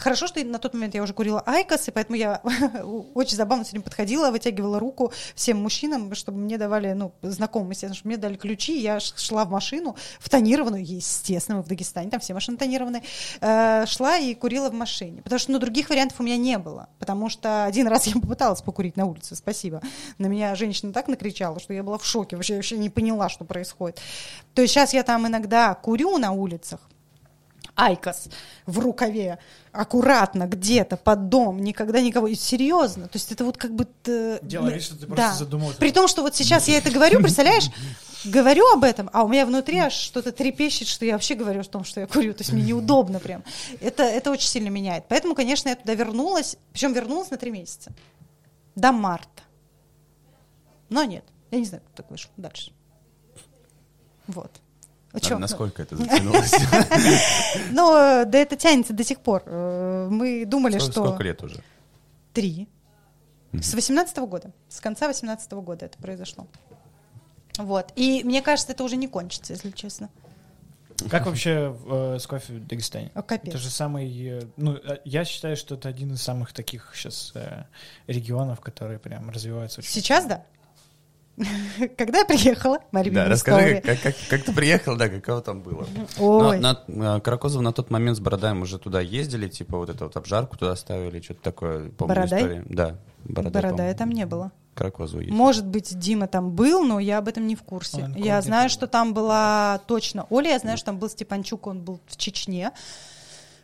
Хорошо, 0.00 0.26
что 0.26 0.42
на 0.44 0.58
тот 0.58 0.72
момент 0.72 0.94
я 0.94 1.02
уже 1.02 1.12
курила 1.12 1.42
IQOS, 1.44 1.88
и 1.88 1.90
поэтому 1.90 2.16
я 2.16 2.40
очень 3.14 3.36
забавно 3.36 3.64
сегодня 3.64 3.82
подходила, 3.82 4.30
вытягивала 4.30 4.78
руку 4.78 5.12
всем 5.34 5.58
мужчинам, 5.58 6.14
чтобы 6.14 6.38
мне 6.38 6.56
давали, 6.56 6.92
ну, 6.92 7.12
знакомым, 7.20 7.70
естественно, 7.70 7.94
чтобы 7.94 8.08
мне 8.08 8.16
дали 8.16 8.36
ключи, 8.36 8.80
я 8.80 8.98
шла 8.98 9.44
в 9.44 9.50
машину, 9.50 9.96
в 10.18 10.30
тонированную, 10.30 10.84
естественно, 10.84 11.58
мы 11.58 11.64
в 11.64 11.68
Дагестане, 11.68 12.10
там 12.10 12.20
все 12.20 12.32
машины 12.32 12.56
тонированные, 12.56 13.02
э, 13.42 13.84
шла 13.86 14.16
и 14.16 14.34
курила 14.34 14.70
в 14.70 14.74
машине, 14.74 15.20
потому 15.20 15.38
что, 15.38 15.52
ну, 15.52 15.58
других 15.58 15.90
вариантов 15.90 16.18
у 16.20 16.22
меня 16.22 16.38
не 16.38 16.58
было, 16.58 16.88
потому 16.98 17.28
что 17.28 17.64
один 17.64 17.86
раз 17.86 18.06
я 18.06 18.14
попыталась 18.14 18.62
покурить 18.62 18.96
на 18.96 19.04
улице, 19.04 19.36
спасибо, 19.36 19.82
на 20.16 20.26
меня 20.26 20.54
женщина 20.54 20.94
так 20.94 21.08
накричала, 21.08 21.60
что 21.60 21.74
я 21.74 21.82
была 21.82 21.98
в 21.98 22.06
шоке, 22.06 22.36
вообще, 22.36 22.56
вообще 22.56 22.78
не 22.78 22.88
поняла, 22.88 23.28
что 23.28 23.44
происходит. 23.44 24.00
То 24.54 24.62
есть 24.62 24.72
сейчас 24.72 24.94
я 24.94 25.02
там 25.02 25.26
иногда 25.26 25.74
курю 25.74 26.16
на 26.16 26.32
улицах, 26.32 26.80
IQOS 27.80 28.28
в 28.66 28.78
рукаве, 28.78 29.38
аккуратно, 29.72 30.46
где-то 30.46 30.96
под 30.96 31.28
дом, 31.28 31.60
никогда 31.60 32.00
никого. 32.00 32.26
И 32.26 32.34
серьезно. 32.34 33.04
То 33.04 33.16
есть 33.16 33.32
это 33.32 33.44
вот 33.44 33.56
как 33.56 33.74
бы... 33.74 33.86
Делай 34.42 34.74
вид, 34.74 34.82
что 34.82 34.96
ты 34.96 35.06
просто 35.06 35.24
да. 35.24 35.34
задумалась. 35.34 35.76
При 35.76 35.90
том, 35.90 36.06
что 36.06 36.22
вот 36.22 36.34
сейчас 36.34 36.68
я 36.68 36.78
это 36.78 36.90
говорю, 36.90 37.20
представляешь, 37.20 37.70
говорю 38.24 38.64
об 38.72 38.84
этом, 38.84 39.08
а 39.12 39.24
у 39.24 39.28
меня 39.28 39.46
внутри 39.46 39.78
аж 39.78 39.94
что-то 39.94 40.30
трепещет, 40.30 40.88
что 40.88 41.04
я 41.04 41.14
вообще 41.14 41.34
говорю 41.34 41.62
о 41.62 41.64
том, 41.64 41.84
что 41.84 42.00
я 42.00 42.06
курю. 42.06 42.34
То 42.34 42.42
есть 42.42 42.52
мне 42.52 42.62
неудобно 42.62 43.18
прям. 43.18 43.42
Это, 43.80 44.02
это 44.02 44.30
очень 44.30 44.48
сильно 44.48 44.68
меняет. 44.68 45.04
Поэтому, 45.08 45.34
конечно, 45.34 45.70
я 45.70 45.76
туда 45.76 45.94
вернулась, 45.94 46.56
причем 46.72 46.92
вернулась 46.92 47.30
на 47.30 47.38
три 47.38 47.50
месяца. 47.50 47.92
До 48.74 48.92
марта. 48.92 49.42
Но 50.90 51.04
нет, 51.04 51.24
я 51.50 51.58
не 51.58 51.64
знаю, 51.64 51.82
как 51.86 51.94
так 51.94 52.10
вышло 52.10 52.30
дальше. 52.36 52.72
Вот. 54.26 54.50
Чё? 55.20 55.38
Насколько 55.38 55.82
это 55.82 55.96
затянулось? 55.96 56.52
Ну, 57.70 57.90
да 58.26 58.38
это 58.38 58.56
тянется 58.56 58.92
до 58.92 59.02
сих 59.02 59.20
пор. 59.20 59.42
Э, 59.46 60.08
мы 60.10 60.44
думали, 60.46 60.78
что... 60.78 60.92
Сколько 60.92 61.22
лет 61.22 61.42
уже? 61.42 61.62
Три. 62.32 62.68
С 63.52 63.74
18 63.74 64.16
года. 64.18 64.52
С 64.68 64.80
конца 64.80 65.08
18 65.08 65.50
года 65.52 65.86
это 65.86 65.98
произошло. 65.98 66.46
Вот. 67.58 67.92
И 67.96 68.22
мне 68.24 68.42
кажется, 68.42 68.72
это 68.72 68.84
уже 68.84 68.96
не 68.96 69.08
кончится, 69.08 69.52
если 69.52 69.70
честно. 69.70 70.08
Как 71.08 71.26
вообще 71.26 71.76
э, 71.86 72.18
с 72.20 72.26
кофе 72.26 72.54
в 72.54 72.66
Дагестане? 72.66 73.10
О, 73.14 73.22
капец. 73.22 73.54
Это 73.54 73.58
же 73.58 73.70
самый, 73.70 74.40
э, 74.40 74.42
ну, 74.56 74.78
я 75.04 75.24
считаю, 75.24 75.56
что 75.56 75.74
это 75.74 75.88
один 75.88 76.12
из 76.12 76.22
самых 76.22 76.52
таких 76.52 76.92
сейчас 76.94 77.32
э, 77.34 77.64
регионов, 78.06 78.60
которые 78.60 78.98
прям 78.98 79.30
развиваются 79.30 79.80
очень. 79.80 79.90
Сейчас, 79.90 80.26
да. 80.26 80.44
Когда 81.96 82.18
я 82.18 82.24
приехала, 82.24 82.78
Мария 82.92 83.12
Да, 83.12 83.24
расскажи, 83.26 83.80
как, 83.84 84.00
как, 84.00 84.14
как 84.28 84.42
ты 84.44 84.52
приехала, 84.52 84.96
да, 84.96 85.08
каково 85.08 85.40
там 85.42 85.60
было? 85.60 85.86
Ой. 86.18 86.58
На, 86.58 86.78
на, 86.86 87.20
Каракозов 87.20 87.62
на 87.62 87.72
тот 87.72 87.90
момент 87.90 88.16
с 88.16 88.20
Бородаем 88.20 88.62
уже 88.62 88.78
туда 88.78 89.00
ездили, 89.00 89.48
типа 89.48 89.76
вот 89.78 89.88
эту 89.90 90.04
вот 90.04 90.16
обжарку 90.16 90.56
туда 90.56 90.76
ставили, 90.76 91.20
что-то 91.20 91.40
такое, 91.42 91.90
помню 91.90 92.14
Бородай? 92.14 92.40
историю. 92.40 92.66
Да, 92.68 92.96
Бородай, 93.24 93.62
Бородая 93.62 93.94
там 93.94 94.10
не 94.10 94.26
было. 94.26 94.52
Каракозово 94.74 95.20
есть. 95.20 95.32
Может 95.32 95.66
быть, 95.66 95.98
Дима 95.98 96.26
там 96.26 96.52
был, 96.52 96.84
но 96.84 97.00
я 97.00 97.18
об 97.18 97.28
этом 97.28 97.46
не 97.46 97.56
в 97.56 97.62
курсе. 97.62 98.04
Он 98.04 98.14
я 98.14 98.40
знаю, 98.40 98.70
что 98.70 98.86
там 98.86 99.12
была 99.14 99.80
точно 99.86 100.26
Оля, 100.30 100.50
я 100.52 100.58
знаю, 100.58 100.76
что 100.76 100.86
там 100.86 100.98
был 100.98 101.08
Степанчук, 101.08 101.66
он 101.66 101.80
был 101.80 102.00
в 102.06 102.16
Чечне. 102.16 102.70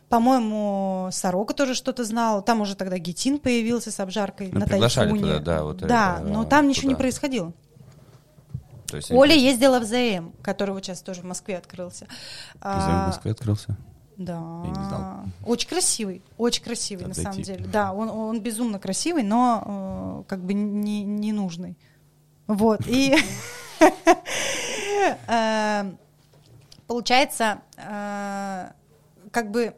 По-моему, 0.09 1.09
Сорока 1.11 1.53
тоже 1.53 1.73
что-то 1.75 2.05
знал. 2.05 2.41
Там 2.41 2.61
уже 2.61 2.75
тогда 2.75 2.97
Гетин 2.97 3.39
появился 3.39 3.91
с 3.91 3.99
обжаркой 3.99 4.49
Ну, 4.53 4.59
на 4.61 4.65
приглашали 4.65 5.09
Тайфуне. 5.09 5.33
туда, 5.33 5.39
да, 5.39 5.63
вот 5.63 5.77
да, 5.79 6.17
это, 6.19 6.27
но 6.29 6.45
там 6.45 6.67
ничего 6.67 6.87
не 6.87 6.93
туда. 6.95 7.01
происходило. 7.03 7.51
То 8.87 8.97
есть, 8.97 9.11
Оля 9.11 9.35
ездила 9.35 9.79
в 9.79 9.83
ЗМ, 9.83 10.31
который 10.41 10.71
вот 10.71 10.85
сейчас 10.85 11.01
тоже 11.01 11.21
в 11.21 11.25
Москве 11.25 11.57
открылся. 11.57 12.05
Из 12.05 12.09
А, 12.61 13.07
Москвы 13.07 13.31
открылся? 13.31 13.77
Да. 14.17 14.63
Я 14.63 14.69
не 14.69 14.87
знал. 14.87 15.25
Очень 15.45 15.69
красивый, 15.69 16.23
очень 16.37 16.63
красивый 16.63 17.05
Надо 17.05 17.19
на 17.19 17.23
самом 17.23 17.41
деле. 17.43 17.65
Да, 17.67 17.93
он, 17.93 18.09
он 18.09 18.41
безумно 18.41 18.79
красивый, 18.79 19.23
но 19.23 20.23
э, 20.25 20.29
как 20.29 20.43
бы 20.43 20.53
не, 20.53 21.03
не 21.03 21.31
нужный. 21.33 21.77
Вот. 22.47 22.81
И 22.87 23.15
э, 25.27 25.91
получается, 26.87 27.59
э, 27.77 28.71
как 29.31 29.51
бы 29.51 29.75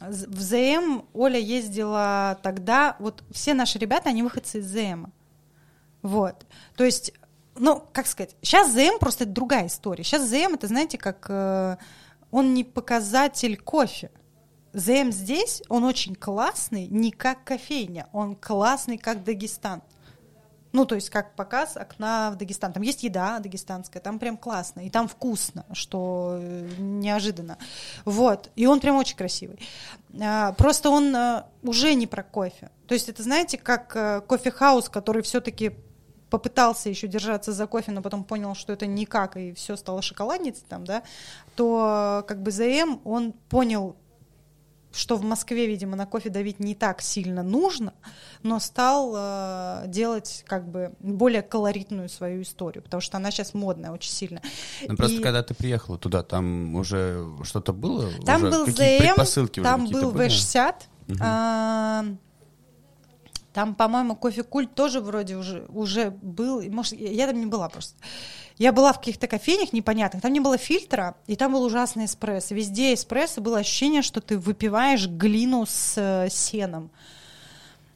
в 0.00 0.40
ЗМ 0.40 1.02
Оля 1.14 1.38
ездила 1.38 2.38
тогда, 2.42 2.96
вот 2.98 3.24
все 3.30 3.54
наши 3.54 3.78
ребята, 3.78 4.10
они 4.10 4.22
выходцы 4.22 4.58
из 4.58 4.66
ЗМ. 4.66 5.06
Вот. 6.02 6.46
То 6.76 6.84
есть, 6.84 7.12
ну, 7.58 7.84
как 7.92 8.06
сказать, 8.06 8.36
сейчас 8.42 8.72
ЗМ 8.72 8.98
просто 8.98 9.24
это 9.24 9.32
другая 9.32 9.66
история. 9.66 10.04
Сейчас 10.04 10.22
ЗМ 10.28 10.54
это, 10.54 10.66
знаете, 10.66 10.98
как 10.98 11.26
э, 11.28 11.76
он 12.30 12.54
не 12.54 12.64
показатель 12.64 13.56
кофе. 13.56 14.10
ЗМ 14.72 15.10
здесь, 15.10 15.62
он 15.68 15.84
очень 15.84 16.14
классный, 16.14 16.86
не 16.86 17.10
как 17.10 17.44
кофейня, 17.44 18.08
он 18.12 18.36
классный 18.36 18.98
как 18.98 19.24
Дагестан. 19.24 19.82
Ну, 20.72 20.84
то 20.84 20.94
есть 20.94 21.08
как 21.08 21.34
показ 21.34 21.78
окна 21.78 22.30
в 22.30 22.36
Дагестан. 22.36 22.74
Там 22.74 22.82
есть 22.82 23.02
еда 23.02 23.38
дагестанская, 23.38 24.02
там 24.02 24.18
прям 24.18 24.36
классно, 24.36 24.80
и 24.80 24.90
там 24.90 25.08
вкусно, 25.08 25.64
что 25.72 26.36
э, 26.38 26.68
неожиданно. 26.78 27.56
Вот, 28.04 28.50
и 28.54 28.66
он 28.66 28.80
прям 28.80 28.96
очень 28.96 29.16
красивый. 29.16 29.58
А, 30.20 30.52
Просто 30.52 30.90
он 30.90 31.16
э, 31.16 31.44
уже 31.62 31.94
не 31.94 32.06
про 32.06 32.22
кофе. 32.22 32.70
То 32.86 32.94
есть 32.94 33.08
это, 33.08 33.22
знаете, 33.22 33.56
как 33.58 34.26
кофе-хаус, 34.26 34.88
который 34.90 35.22
все-таки 35.22 35.74
попытался 36.30 36.88
еще 36.88 37.08
держаться 37.08 37.52
за 37.52 37.66
кофе, 37.66 37.92
но 37.92 38.02
потом 38.02 38.24
понял, 38.24 38.54
что 38.54 38.72
это 38.72 38.86
никак, 38.86 39.36
и 39.36 39.52
все 39.52 39.76
стало 39.76 40.02
шоколадницей 40.02 40.64
там, 40.68 40.84
да, 40.84 41.02
то 41.56 42.24
как 42.28 42.42
бы 42.42 42.50
ЗМ, 42.50 42.98
он 43.04 43.32
понял, 43.48 43.96
что 44.92 45.16
в 45.16 45.22
Москве, 45.22 45.66
видимо, 45.66 45.96
на 45.96 46.06
кофе 46.06 46.30
давить 46.30 46.60
не 46.60 46.74
так 46.74 47.02
сильно 47.02 47.42
нужно, 47.42 47.92
но 48.42 48.58
стал 48.58 49.14
э, 49.16 49.84
делать 49.86 50.44
как 50.46 50.66
бы 50.68 50.92
более 51.00 51.42
колоритную 51.42 52.08
свою 52.08 52.42
историю, 52.42 52.82
потому 52.82 53.00
что 53.00 53.16
она 53.18 53.30
сейчас 53.30 53.54
модная 53.54 53.90
очень 53.90 54.10
сильно. 54.10 54.40
Ну, 54.86 54.96
просто 54.96 55.16
И 55.18 55.20
когда 55.20 55.42
ты 55.42 55.54
приехала 55.54 55.98
туда, 55.98 56.22
там 56.22 56.74
уже 56.74 57.24
что-то 57.44 57.72
было? 57.72 58.10
Там 58.24 58.42
Уже 58.42 58.50
был 58.50 58.66
ЗМ, 58.66 58.72
уже 59.20 59.46
там 59.62 59.80
какие-то 59.86 60.06
был 60.06 60.12
были? 60.12 60.28
В60, 60.30 60.74
Мгм. 61.06 61.18
а, 61.22 62.04
там, 63.58 63.74
по-моему, 63.74 64.14
кофе 64.14 64.44
культ 64.44 64.72
тоже 64.76 65.00
вроде 65.00 65.36
уже, 65.36 65.66
уже 65.70 66.10
был. 66.10 66.62
Может, 66.70 66.92
я 66.92 67.26
там 67.26 67.40
не 67.40 67.46
была 67.46 67.68
просто. 67.68 67.96
Я 68.56 68.72
была 68.72 68.92
в 68.92 69.00
каких-то 69.00 69.26
кофейнях 69.26 69.72
непонятных, 69.72 70.22
там 70.22 70.32
не 70.32 70.38
было 70.38 70.56
фильтра, 70.56 71.16
и 71.26 71.34
там 71.34 71.54
был 71.54 71.64
ужасный 71.64 72.04
эспрессо. 72.04 72.54
Везде 72.54 72.94
эспрессо 72.94 73.40
было 73.40 73.58
ощущение, 73.58 74.02
что 74.02 74.20
ты 74.20 74.38
выпиваешь 74.38 75.08
глину 75.08 75.66
с 75.66 75.94
э, 75.96 76.28
сеном. 76.30 76.92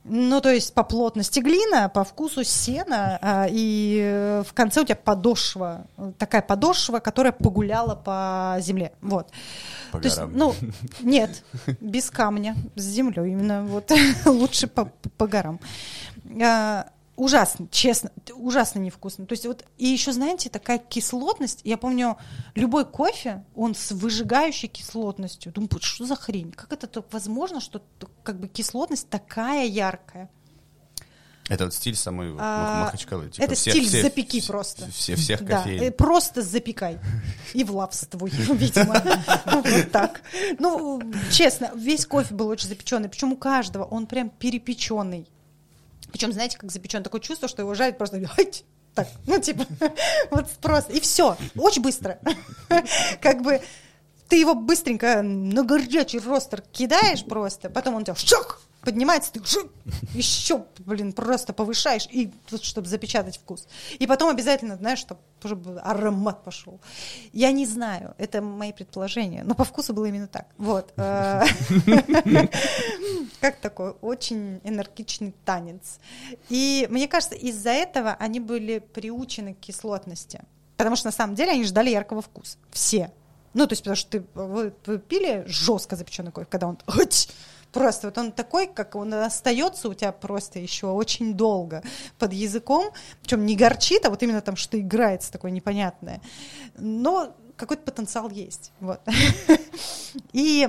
Ну, 0.04 0.40
то 0.40 0.50
есть 0.50 0.74
по 0.74 0.82
плотности 0.82 1.38
глина, 1.38 1.88
по 1.88 2.02
вкусу 2.02 2.42
сена, 2.42 3.18
а, 3.22 3.46
и 3.48 4.00
э, 4.02 4.42
в 4.44 4.52
конце 4.52 4.80
у 4.80 4.84
тебя 4.84 4.96
подошва, 4.96 5.86
такая 6.18 6.42
подошва, 6.42 6.98
которая 6.98 7.32
погуляла 7.32 7.94
по 7.94 8.56
земле. 8.60 8.92
Вот. 9.00 9.28
По 9.92 10.00
То 10.00 10.04
есть, 10.04 10.16
горам. 10.16 10.32
ну, 10.34 10.54
нет, 11.00 11.44
без 11.80 12.10
камня, 12.10 12.56
с 12.74 12.82
землей 12.82 13.30
именно, 13.30 13.62
вот, 13.64 13.92
лучше 14.26 14.66
по, 14.66 14.86
по 15.16 15.28
горам. 15.28 15.60
Ужасно, 17.14 17.68
честно, 17.70 18.10
ужасно 18.34 18.78
невкусно. 18.78 19.26
То 19.26 19.34
есть 19.34 19.44
вот, 19.46 19.64
и 19.76 19.86
еще, 19.86 20.12
знаете, 20.12 20.48
такая 20.48 20.78
кислотность, 20.78 21.60
я 21.62 21.76
помню, 21.76 22.16
любой 22.54 22.86
кофе, 22.86 23.44
он 23.54 23.74
с 23.74 23.92
выжигающей 23.92 24.66
кислотностью. 24.68 25.52
Думаю, 25.52 25.68
«Вот 25.72 25.82
что 25.82 26.06
за 26.06 26.16
хрень? 26.16 26.52
Как 26.52 26.72
это 26.72 26.86
так 26.86 27.04
возможно, 27.12 27.60
что 27.60 27.82
как 28.22 28.40
бы 28.40 28.48
кислотность 28.48 29.08
такая 29.10 29.66
яркая? 29.66 30.30
Это 31.48 31.64
вот 31.64 31.74
стиль 31.74 31.96
самой 31.96 32.34
А, 32.38 32.84
Мах- 32.84 32.84
Махачкалы. 32.86 33.28
типа 33.28 33.44
это 33.44 33.54
всех- 33.56 33.74
стиль 33.74 33.88
всех- 33.88 34.02
запеки 34.04 34.38
вс- 34.38 34.46
просто. 34.46 34.90
Все, 34.90 35.16
всех 35.16 35.44
Да, 35.44 35.58
кофеин. 35.58 35.82
э, 35.82 35.90
просто 35.90 36.40
запекай. 36.40 36.98
И 37.52 37.62
влавствуй, 37.64 38.30
видимо. 38.54 39.02
Вот 39.46 39.66
так. 39.92 40.22
Ну, 40.58 41.02
честно, 41.30 41.72
весь 41.74 42.06
кофе 42.06 42.32
был 42.34 42.46
очень 42.48 42.68
запеченный. 42.68 43.08
Причем 43.10 43.32
у 43.32 43.36
каждого 43.36 43.84
он 43.84 44.06
прям 44.06 44.30
перепеченный. 44.30 45.26
Причем, 46.12 46.32
знаете, 46.32 46.58
как 46.58 46.70
запечен, 46.70 47.02
такое 47.02 47.20
чувство, 47.20 47.48
что 47.48 47.62
его 47.62 47.74
жарят 47.74 47.98
просто 47.98 48.20
так, 48.94 49.08
ну, 49.26 49.40
типа, 49.40 49.64
вот 50.30 50.50
просто, 50.60 50.92
и 50.92 51.00
все, 51.00 51.36
очень 51.56 51.82
быстро. 51.82 52.18
Как 53.22 53.40
бы 53.40 53.62
ты 54.28 54.36
его 54.36 54.54
быстренько 54.54 55.22
на 55.22 55.64
горячий 55.64 56.18
ростер 56.18 56.60
кидаешь 56.72 57.24
просто, 57.24 57.70
потом 57.70 57.94
он 57.94 58.04
тебя 58.04 58.14
шок, 58.14 58.60
поднимается, 58.82 59.32
ты 59.32 59.40
еще, 60.14 60.64
блин, 60.80 61.12
просто 61.12 61.52
повышаешь, 61.52 62.06
и 62.10 62.32
тут, 62.48 62.64
чтобы 62.64 62.88
запечатать 62.88 63.38
вкус. 63.38 63.66
И 63.98 64.06
потом 64.06 64.28
обязательно, 64.28 64.76
знаешь, 64.76 64.98
чтобы 64.98 65.20
чтобы 65.44 65.80
аромат 65.80 66.44
пошел. 66.44 66.80
Я 67.32 67.50
не 67.50 67.66
знаю, 67.66 68.14
это 68.16 68.40
мои 68.40 68.72
предположения, 68.72 69.42
но 69.42 69.56
по 69.56 69.64
вкусу 69.64 69.92
было 69.92 70.06
именно 70.06 70.28
так. 70.28 70.46
Вот. 70.56 70.92
э, 70.96 71.42
Как 73.40 73.56
такой 73.56 73.90
очень 74.02 74.60
энергичный 74.62 75.34
танец. 75.44 75.98
И 76.48 76.86
мне 76.90 77.08
кажется, 77.08 77.34
из-за 77.34 77.70
этого 77.70 78.16
они 78.20 78.38
были 78.38 78.78
приучены 78.78 79.54
к 79.54 79.58
кислотности. 79.58 80.42
Потому 80.76 80.94
что 80.94 81.08
на 81.08 81.12
самом 81.12 81.34
деле 81.34 81.52
они 81.52 81.64
ждали 81.64 81.90
яркого 81.90 82.22
вкуса. 82.22 82.56
Все. 82.70 83.10
Ну, 83.54 83.66
то 83.66 83.72
есть, 83.72 83.82
потому 83.82 83.96
что 83.96 84.10
ты, 84.10 84.24
вы, 84.34 84.72
вы 84.86 84.98
пили 84.98 85.44
жестко 85.46 85.96
запеченный 85.96 86.30
кофе, 86.32 86.46
когда 86.48 86.68
он 86.68 86.78
«Ать!» 86.86 87.28
Просто 87.72 88.08
вот 88.08 88.18
он 88.18 88.32
такой, 88.32 88.66
как 88.66 88.94
он 88.94 89.12
остается 89.14 89.88
у 89.88 89.94
тебя 89.94 90.12
просто 90.12 90.58
еще 90.58 90.88
очень 90.88 91.34
долго 91.34 91.82
под 92.18 92.32
языком, 92.32 92.92
причем 93.22 93.46
не 93.46 93.56
горчит, 93.56 94.04
а 94.06 94.10
вот 94.10 94.22
именно 94.22 94.40
там 94.40 94.56
что 94.56 94.78
играется 94.78 95.32
такое 95.32 95.50
непонятное. 95.50 96.20
Но 96.76 97.34
какой-то 97.56 97.82
потенциал 97.82 98.30
есть. 98.30 98.72
Вот. 98.80 99.00
И 100.32 100.68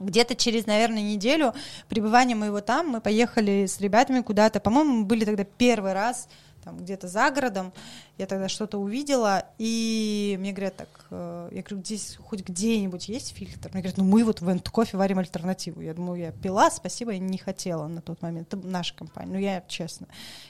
где-то 0.00 0.34
через, 0.34 0.66
наверное, 0.66 1.02
неделю 1.02 1.54
пребывания 1.88 2.34
моего 2.34 2.60
там 2.60 2.88
мы 2.88 3.00
поехали 3.00 3.66
с 3.66 3.80
ребятами 3.80 4.20
куда-то. 4.20 4.60
По-моему, 4.60 4.98
мы 4.98 5.04
были 5.04 5.24
тогда 5.24 5.44
первый 5.44 5.92
раз 5.92 6.28
там 6.64 6.78
где-то 6.78 7.08
за 7.08 7.30
городом. 7.30 7.72
Я 8.18 8.26
тогда 8.26 8.48
что-то 8.48 8.78
увидела, 8.78 9.44
и 9.58 10.36
мне 10.40 10.52
говорят 10.52 10.76
так, 10.76 10.88
э, 11.10 11.50
я 11.52 11.62
говорю, 11.62 11.84
здесь 11.84 12.16
хоть 12.16 12.40
где-нибудь 12.40 13.08
есть 13.08 13.34
фильтр? 13.34 13.70
Мне 13.72 13.82
говорят, 13.82 13.98
ну 13.98 14.04
мы 14.04 14.24
вот 14.24 14.40
в 14.40 14.48
Энд 14.48 14.68
кофе 14.70 14.96
варим 14.96 15.18
альтернативу. 15.18 15.80
Я 15.80 15.94
думаю, 15.94 16.20
я 16.20 16.32
пила, 16.32 16.70
спасибо, 16.70 17.12
я 17.12 17.18
не 17.18 17.38
хотела 17.38 17.86
на 17.86 18.00
тот 18.00 18.22
момент. 18.22 18.52
Это 18.52 18.66
наша 18.66 18.94
компания. 18.94 19.32
Ну 19.32 19.38
я, 19.38 19.62
честно, 19.68 20.06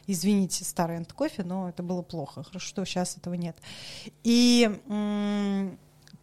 извините, 0.06 0.64
старый 0.64 0.96
Энд 0.96 1.12
кофе, 1.12 1.42
но 1.42 1.68
это 1.68 1.82
было 1.82 2.02
плохо. 2.02 2.42
Хорошо, 2.42 2.68
что 2.68 2.84
сейчас 2.84 3.16
этого 3.16 3.34
нет. 3.34 3.56
И 4.22 4.70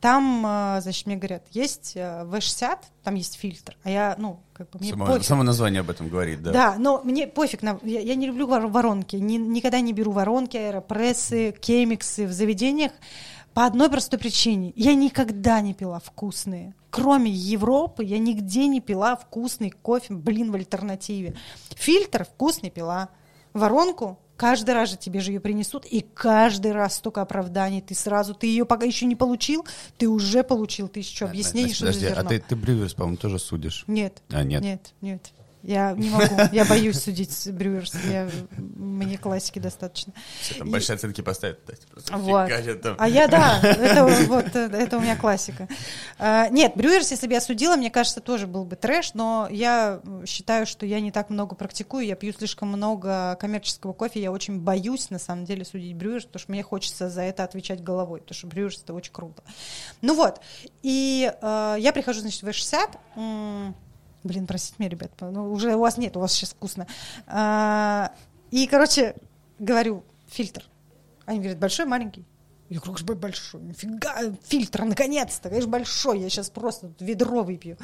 там, 0.02 0.44
э, 0.46 0.82
значит, 0.82 1.06
мне 1.06 1.16
говорят, 1.16 1.44
есть 1.52 1.94
э, 1.96 2.26
V60, 2.26 2.78
там 3.04 3.16
есть 3.16 3.36
фильтр, 3.36 3.78
а 3.84 3.90
я, 3.90 4.16
ну, 4.18 4.40
как 4.54 4.70
бы 4.72 4.80
мне 4.80 4.90
Само, 4.90 5.06
пофиг. 5.06 5.24
само 5.24 5.44
название 5.44 5.82
об 5.82 5.90
этом 5.90 6.10
говорит, 6.10 6.42
да. 6.42 6.52
Да, 6.52 6.76
но 6.78 7.02
мне 7.04 7.28
пофиг, 7.28 7.62
на, 7.62 7.80
я, 7.84 8.00
я 8.02 8.16
не 8.16 8.26
люблю 8.28 8.48
вор- 8.48 8.68
воронки, 8.68 9.16
ни- 9.16 9.38
никогда 9.38 9.80
не 9.80 9.94
беру 9.94 10.12
воронки, 10.12 10.58
аэропрессы, 10.58 11.52
кемиксы 11.62 12.26
в 12.28 12.32
заведениях 12.34 12.92
по 13.54 13.66
одной 13.66 13.90
простой 13.90 14.18
причине. 14.18 14.74
Я 14.76 14.96
никогда 14.96 15.62
не 15.62 15.74
пила 15.74 16.00
вкусные. 16.00 16.74
Кроме 16.90 17.30
Европы, 17.32 18.04
я 18.04 18.18
нигде 18.18 18.66
не 18.68 18.82
пила 18.82 19.16
вкусный 19.16 19.70
кофе, 19.70 20.14
блин, 20.14 20.52
в 20.52 20.56
альтернативе. 20.56 21.36
Фильтр 21.76 22.26
вкусный 22.26 22.70
пила. 22.70 23.10
Воронку 23.54 24.18
каждый 24.42 24.74
раз 24.74 24.90
же 24.90 24.98
тебе 24.98 25.20
же 25.20 25.32
ее 25.32 25.40
принесут, 25.40 25.86
и 25.86 26.02
каждый 26.02 26.72
раз 26.72 26.96
столько 26.96 27.22
оправданий. 27.22 27.80
Ты 27.80 27.94
сразу, 27.94 28.34
ты 28.34 28.48
ее 28.48 28.66
пока 28.66 28.88
еще 28.88 29.06
не 29.06 29.16
получил, 29.16 29.68
ты 30.00 30.10
уже 30.10 30.42
получил 30.42 30.88
тысячу 30.88 31.26
объяснений, 31.26 31.76
Значит, 31.76 31.96
что 32.00 32.08
подожди, 32.08 32.08
а 32.08 32.24
ты, 32.24 32.40
ты 32.50 32.56
Брюверс, 32.56 32.96
по-моему, 32.96 33.18
тоже 33.18 33.38
судишь? 33.38 33.84
Нет. 33.86 34.24
А, 34.32 34.44
нет. 34.44 34.64
Нет, 34.64 34.94
нет. 35.02 35.32
Я 35.64 35.94
не 35.94 36.10
могу. 36.10 36.36
Я 36.52 36.66
боюсь 36.66 37.00
судить 37.02 37.32
с 37.32 37.48
Брюерс. 37.52 37.94
Я, 38.10 38.30
мне 38.58 39.18
классики 39.18 39.60
достаточно. 39.60 40.14
Все 40.42 40.56
там 40.56 40.68
И- 40.68 40.72
большие 40.72 40.96
оценки 40.96 41.22
поставят. 41.22 41.60
просто 41.92 42.18
Вот. 42.18 42.48
фигачат 42.50 42.82
там. 42.82 42.96
А 43.00 43.08
я, 43.08 43.28
да, 43.28 43.60
это 43.62 44.06
вот, 44.28 44.56
это 44.56 44.98
у 44.98 45.02
меня 45.02 45.16
классика. 45.16 45.68
А, 46.20 46.50
Нет, 46.50 46.74
Брюерс, 46.76 47.12
если 47.12 47.28
бы 47.28 47.34
я 47.34 47.42
судила, 47.42 47.76
мне 47.76 47.92
кажется, 47.92 48.22
тоже 48.22 48.48
был 48.48 48.66
бы 48.66 48.76
трэш, 48.76 49.14
но 49.14 49.48
я 49.52 50.02
считаю, 50.26 50.66
что 50.66 50.86
я 50.86 51.00
не 51.00 51.12
так 51.12 51.30
много 51.30 51.56
практикую, 51.56 52.06
я 52.06 52.16
пью 52.16 52.34
слишком 52.34 52.70
много 52.70 53.36
коммерческого 53.40 53.94
кофе, 53.94 54.22
я 54.22 54.32
очень 54.32 54.60
боюсь, 54.60 55.10
на 55.10 55.20
самом 55.20 55.46
деле, 55.46 55.64
судить 55.66 55.96
Брюерс, 55.96 56.26
потому 56.26 56.42
что 56.42 56.52
мне 56.52 56.64
хочется 56.64 57.10
за 57.10 57.22
это 57.22 57.44
отвечать 57.44 57.84
головой, 57.84 58.22
потому 58.22 58.36
что 58.38 58.48
Брюерс— 58.48 58.82
это 58.84 58.94
очень 58.94 59.12
круто. 59.14 59.44
Ну 60.02 60.16
вот, 60.16 60.42
и 60.82 61.32
э, 61.42 61.76
я 61.80 61.94
прихожу, 61.94 62.22
значит, 62.22 62.42
в 62.44 62.48
V60, 62.48 62.98
м, 63.16 63.76
блин, 64.24 64.48
простите 64.48 64.76
меня, 64.80 64.90
ребят, 64.90 65.12
ну, 65.20 65.52
уже 65.52 65.76
у 65.76 65.80
вас 65.80 65.98
нет, 65.98 66.18
у 66.18 66.20
вас 66.20 66.34
сейчас 66.34 66.52
вкусно. 66.52 66.88
А, 67.28 68.14
И, 68.52 68.68
короче, 68.68 69.16
говорю, 69.60 70.04
фильтр. 70.28 70.64
Они 71.26 71.40
говорят, 71.40 71.60
большой, 71.60 71.86
маленький? 71.86 72.26
Я 72.70 72.80
говорю, 72.80 72.94
«Конечно, 72.94 73.16
большой. 73.16 73.62
Нифига, 73.62 74.16
фильтр, 74.44 74.86
наконец-то. 74.86 75.50
Конечно, 75.50 75.70
большой. 75.70 76.20
Я 76.20 76.30
сейчас 76.30 76.50
просто 76.50 76.94
ведро 77.02 77.44
выпью. 77.44 77.78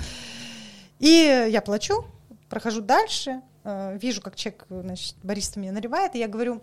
И 0.99 1.47
я 1.51 1.61
плачу, 1.61 2.05
прохожу 2.49 2.81
дальше, 2.81 3.41
э, 3.63 3.97
вижу, 4.01 4.21
как 4.21 4.35
человек, 4.35 4.65
значит, 4.69 5.15
бариста 5.23 5.59
мне 5.59 5.71
наливает, 5.71 6.15
и 6.15 6.19
я 6.19 6.27
говорю, 6.27 6.61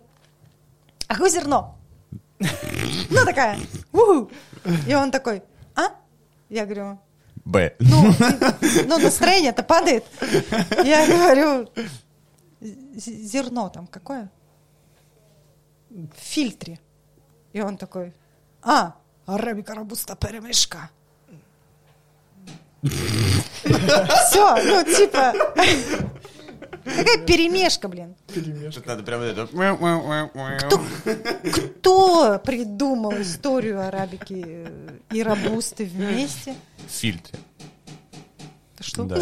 а 1.07 1.13
какое 1.13 1.29
зерно? 1.29 1.77
Ну, 2.39 3.25
такая, 3.25 3.59
«Уху». 3.93 4.29
И 4.87 4.95
он 4.95 5.11
такой, 5.11 5.43
а? 5.75 5.91
Я 6.49 6.65
говорю, 6.65 6.99
Б. 7.45 7.75
ну, 7.79 8.13
ну 8.87 8.97
настроение-то 8.97 9.63
падает. 9.63 10.03
Я 10.83 11.05
говорю, 11.07 11.69
«З- 12.61 13.23
зерно 13.23 13.69
там 13.69 13.87
какое? 13.87 14.29
В 15.89 16.19
фильтре. 16.19 16.79
И 17.53 17.61
он 17.61 17.77
такой, 17.77 18.13
а, 18.63 18.95
арабика 19.25 19.75
робуста 19.75 20.15
перемешка. 20.15 20.89
Все, 22.85 24.55
ну 24.63 24.83
типа, 24.83 25.33
перемешка, 27.25 27.87
блин. 27.87 28.15
Тут 28.33 28.85
надо 28.85 29.03
прям 29.03 29.21
это... 29.21 29.47
Кто 31.79 32.39
придумал 32.39 33.13
историю 33.21 33.85
арабики 33.85 34.43
э, 34.45 34.89
и 35.11 35.23
робусты 35.23 35.85
вместе? 35.85 36.51
Это 36.51 37.39
что? 38.85 39.03
Да. 39.03 39.15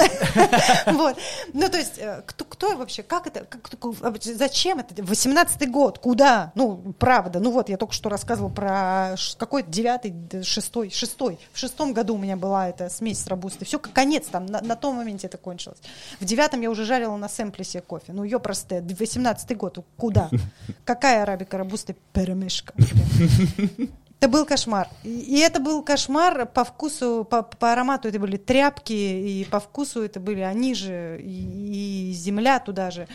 Вот. 0.93 1.17
Ну, 1.53 1.69
то 1.69 1.77
есть, 1.77 1.97
э, 1.97 2.21
кто, 2.25 2.45
кто 2.45 2.75
вообще, 2.77 3.03
как 3.03 3.27
это, 3.27 3.45
как, 3.45 3.61
а 4.01 4.13
зачем 4.21 4.79
это? 4.79 4.93
18-й 5.01 5.67
год, 5.67 5.99
куда? 5.99 6.51
Ну, 6.55 6.93
правда, 6.99 7.39
ну 7.39 7.51
вот, 7.51 7.69
я 7.69 7.77
только 7.77 7.93
что 7.93 8.09
рассказывала 8.09 8.51
про 8.51 9.15
ш- 9.17 9.37
какой 9.37 9.63
девятый, 9.63 10.13
шестой, 10.43 10.89
шестой. 10.89 11.39
В 11.51 11.57
шестом 11.59 11.93
году 11.93 12.15
у 12.15 12.17
меня 12.17 12.35
была 12.35 12.69
эта 12.69 12.89
смесь 12.89 13.19
с 13.23 13.27
робустой. 13.27 13.65
Все, 13.65 13.79
конец 13.79 14.27
там, 14.27 14.45
на, 14.45 14.61
на 14.61 14.75
том 14.75 14.95
моменте 14.95 15.27
это 15.27 15.37
кончилось. 15.37 15.79
В 16.19 16.25
девятом 16.25 16.61
я 16.61 16.69
уже 16.69 16.85
жарила 16.85 17.15
на 17.17 17.29
сэмпле 17.29 17.63
себе 17.65 17.81
кофе. 17.81 18.13
Ну, 18.13 18.23
ее 18.23 18.39
просто 18.39 18.77
18-й 18.79 19.55
год, 19.55 19.79
куда? 19.97 20.29
Какая 20.85 21.23
арабика 21.23 21.57
робуста 21.57 21.95
перемешка? 22.11 22.73
Это 24.23 24.31
был 24.31 24.45
кошмар. 24.45 24.87
И, 25.03 25.37
это 25.39 25.59
был 25.59 25.83
кошмар 25.83 26.45
по 26.45 26.63
вкусу, 26.63 27.27
по, 27.29 27.41
по 27.41 27.73
аромату 27.73 28.07
это 28.07 28.19
были 28.19 28.37
тряпки, 28.37 28.93
и 28.93 29.43
по 29.43 29.59
вкусу 29.59 30.01
это 30.01 30.21
были 30.21 30.39
они 30.39 30.75
же, 30.75 31.19
и, 31.21 32.11
и 32.11 32.13
земля 32.13 32.59
туда 32.59 32.89
же. 32.89 33.09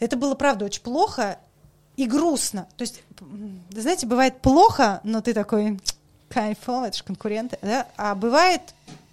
Это 0.00 0.18
было, 0.18 0.34
правда, 0.34 0.66
очень 0.66 0.82
плохо 0.82 1.38
и 1.96 2.04
грустно. 2.04 2.68
То 2.76 2.82
есть, 2.82 3.02
знаете, 3.70 4.06
бывает 4.06 4.42
плохо, 4.42 5.00
но 5.02 5.22
ты 5.22 5.32
такой, 5.32 5.80
кайфово, 6.28 6.88
это 6.88 6.98
же 6.98 7.04
конкуренты, 7.04 7.56
да? 7.62 7.86
А 7.96 8.14
бывает 8.14 8.60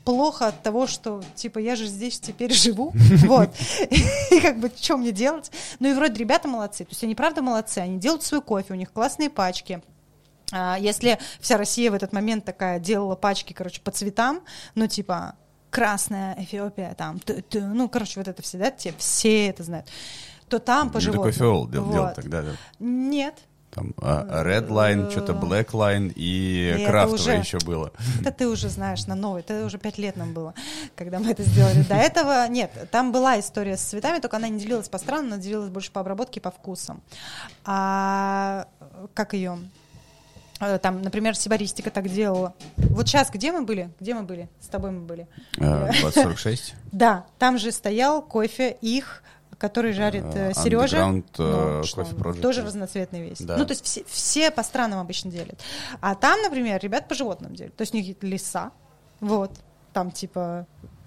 плохо 0.03 0.47
от 0.47 0.61
того, 0.63 0.85
что, 0.85 1.23
типа, 1.34 1.59
я 1.59 1.77
же 1.77 1.88
здесь 1.88 2.19
теперь 2.19 2.51
живу, 2.51 2.91
вот, 3.26 3.51
и 3.89 4.41
как 4.41 4.59
бы, 4.59 4.69
что 4.76 4.97
мне 4.97 5.13
делать? 5.13 5.49
Ну 5.80 5.88
и 5.88 5.93
вроде 5.93 6.19
ребята 6.19 6.49
молодцы, 6.49 6.84
то 6.84 6.91
есть 6.91 7.05
они 7.05 7.15
правда 7.15 7.41
молодцы, 7.41 7.78
они 7.78 7.99
делают 7.99 8.23
свой 8.23 8.41
кофе, 8.41 8.73
у 8.73 8.76
них 8.76 8.91
классные 8.91 9.29
пачки, 9.29 9.81
Если 10.52 11.19
вся 11.39 11.57
Россия 11.57 11.91
в 11.91 11.94
этот 11.94 12.11
момент 12.13 12.45
такая 12.45 12.79
делала 12.79 13.15
пачки, 13.15 13.53
короче, 13.53 13.81
по 13.81 13.91
цветам, 13.91 14.41
ну, 14.76 14.87
типа, 14.87 15.36
красная 15.69 16.36
Эфиопия, 16.39 16.95
там, 16.95 17.19
т- 17.19 17.41
т- 17.44 17.61
ну, 17.61 17.87
короче, 17.87 18.19
вот 18.19 18.28
это 18.28 18.41
все, 18.41 18.57
да, 18.57 18.71
те, 18.71 18.94
все 18.97 19.47
это 19.49 19.63
знают, 19.63 19.87
то 20.47 20.57
там 20.60 20.89
по 20.89 20.99
животным. 20.99 21.23
такой 21.26 21.31
фиол 21.37 21.68
дел, 21.68 21.87
делал 21.89 22.05
Вот. 22.07 22.15
тогда. 22.15 22.41
да. 22.41 22.52
Нет, 22.79 23.36
Там 23.71 23.94
а, 24.02 24.44
Red 24.44 24.68
Line, 24.69 25.11
что-то 25.11 25.34
Black 25.34 25.68
Line 25.73 26.11
и 26.15 26.76
И 26.81 26.86
крафтовое 26.87 27.19
уже- 27.19 27.31
еще 27.34 27.60
было. 27.60 27.91
это 28.21 28.31
ты 28.31 28.47
уже 28.47 28.68
знаешь 28.69 29.05
на 29.05 29.13
новый, 29.13 29.41
это 29.41 29.63
уже 29.63 29.78
пять 29.78 29.99
лет 29.99 30.18
нам 30.18 30.34
было, 30.34 30.55
когда 30.95 31.19
мы 31.19 31.29
это 31.29 31.44
сделали. 31.44 31.84
До 31.84 31.94
этого 31.94 32.47
нет, 32.47 32.71
там 32.89 33.11
была 33.11 33.39
история 33.39 33.78
с 33.78 33.81
цветами, 33.81 34.18
только 34.18 34.37
она 34.37 34.49
не 34.49 34.57
делилась 34.60 34.89
по 34.89 34.97
странам, 34.97 35.28
она 35.28 35.37
делилась 35.37 35.69
больше 35.69 35.91
по 35.91 36.02
обработке 36.02 36.39
и 36.39 36.41
по 36.44 36.49
вкусам. 36.49 37.03
А 37.63 38.65
как 39.13 39.34
ее? 39.36 39.60
Э, 40.60 40.78
Там, 40.79 41.02
например, 41.02 41.36
Сибаристика 41.36 41.89
так 41.91 42.10
делала. 42.10 42.54
Вот 42.78 43.07
сейчас 43.07 43.29
где 43.29 43.52
мы 43.52 43.62
были? 43.63 43.89
Где 43.99 44.13
мы 44.13 44.23
были? 44.23 44.49
С 44.60 44.68
тобой 44.68 44.91
мы 44.91 45.02
были. 45.02 45.28
А, 45.60 45.91
2046. 45.91 46.76
Да, 46.91 47.26
там 47.38 47.57
же 47.57 47.71
стоял 47.71 48.21
кофе 48.21 48.78
их, 48.81 49.23
который 49.57 49.94
жарит 49.94 50.23
Э, 50.36 50.54
Сережа. 50.54 50.97
Э, 50.97 51.81
Project. 51.81 52.41
Тоже 52.41 52.63
разноцветный 52.63 53.21
весь. 53.29 53.39
Да. 53.41 53.57
Ну, 53.57 53.65
то 53.65 53.71
есть 53.71 53.86
все, 53.86 54.04
все 54.07 54.52
по 54.52 54.63
странам 54.63 54.99
обычно 54.99 55.31
делят. 55.31 55.60
А 56.02 56.15
там, 56.15 56.41
например, 56.41 56.79
ребят 56.81 57.07
по 57.07 57.15
животным 57.15 57.55
делят. 57.55 57.76
То 57.76 57.81
есть 57.84 57.94
у 57.94 57.97
них 57.97 58.15
леса, 58.21 58.71
вот, 59.20 59.52
там 59.94 60.12
типа 60.12 60.65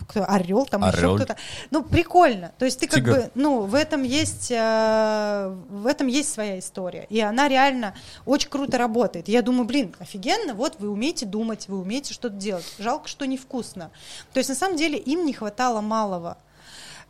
кто, 0.09 0.25
орел, 0.29 0.67
там 0.67 0.83
еще 0.87 0.99
Орел. 0.99 1.17
кто-то. 1.17 1.37
Ну, 1.71 1.83
прикольно. 1.83 2.53
То 2.59 2.65
есть 2.65 2.81
ты 2.81 2.87
как 2.87 2.97
Тигр. 2.97 3.11
бы, 3.13 3.31
ну, 3.35 3.63
в 3.63 3.75
этом 3.75 4.03
есть, 4.03 4.51
э, 4.51 5.57
в 5.71 5.87
этом 5.87 6.07
есть 6.07 6.33
своя 6.33 6.59
история. 6.59 7.07
И 7.11 7.21
она 7.21 7.49
реально 7.49 7.95
очень 8.27 8.49
круто 8.51 8.79
работает. 8.79 9.29
Я 9.29 9.43
думаю, 9.43 9.65
блин, 9.65 9.95
офигенно, 9.99 10.55
вот 10.55 10.77
вы 10.79 10.89
умеете 10.91 11.27
думать, 11.27 11.69
вы 11.69 11.81
умеете 11.81 12.15
что-то 12.15 12.37
делать. 12.37 12.67
Жалко, 12.79 13.09
что 13.09 13.27
невкусно. 13.27 13.91
То 14.33 14.39
есть 14.39 14.49
на 14.49 14.57
самом 14.57 14.77
деле 14.77 14.99
им 14.99 15.25
не 15.27 15.33
хватало 15.33 15.81
малого. 15.81 16.39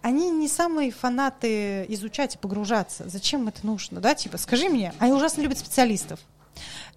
Они 0.02 0.30
не 0.30 0.48
самые 0.48 0.90
фанаты 0.90 1.86
изучать 1.88 2.34
и 2.34 2.38
погружаться. 2.38 3.08
Зачем 3.08 3.46
это 3.46 3.64
нужно, 3.64 4.00
да? 4.00 4.14
Типа, 4.14 4.36
скажи 4.36 4.68
мне, 4.68 4.92
они 4.98 5.12
ужасно 5.12 5.42
любят 5.42 5.58
специалистов. 5.58 6.18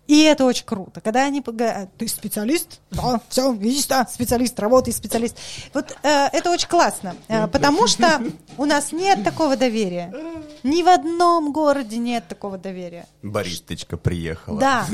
И 0.08 0.22
это 0.22 0.46
очень 0.46 0.66
круто. 0.66 1.02
Когда 1.02 1.24
они 1.26 1.42
пога- 1.42 1.90
ты 1.98 2.08
специалист, 2.08 2.80
да, 2.92 3.20
все, 3.28 3.52
видишь, 3.54 3.88
да, 3.88 4.06
специалист, 4.06 4.60
работает 4.60 4.96
специалист. 4.96 5.36
Вот 5.74 5.98
э, 6.04 6.28
это 6.32 6.52
очень 6.52 6.68
классно, 6.68 7.16
э, 7.28 7.48
потому 7.48 7.88
что 7.88 8.24
у 8.58 8.66
нас 8.66 8.92
нет 8.92 9.24
такого 9.24 9.58
доверия. 9.58 10.14
Ни 10.64 10.84
в 10.84 10.88
одном 10.90 11.52
городе 11.52 11.98
нет 11.98 12.28
такого 12.28 12.58
доверия. 12.60 13.08
Баристочка 13.24 13.98
приехала. 13.98 14.60
Да. 14.60 14.86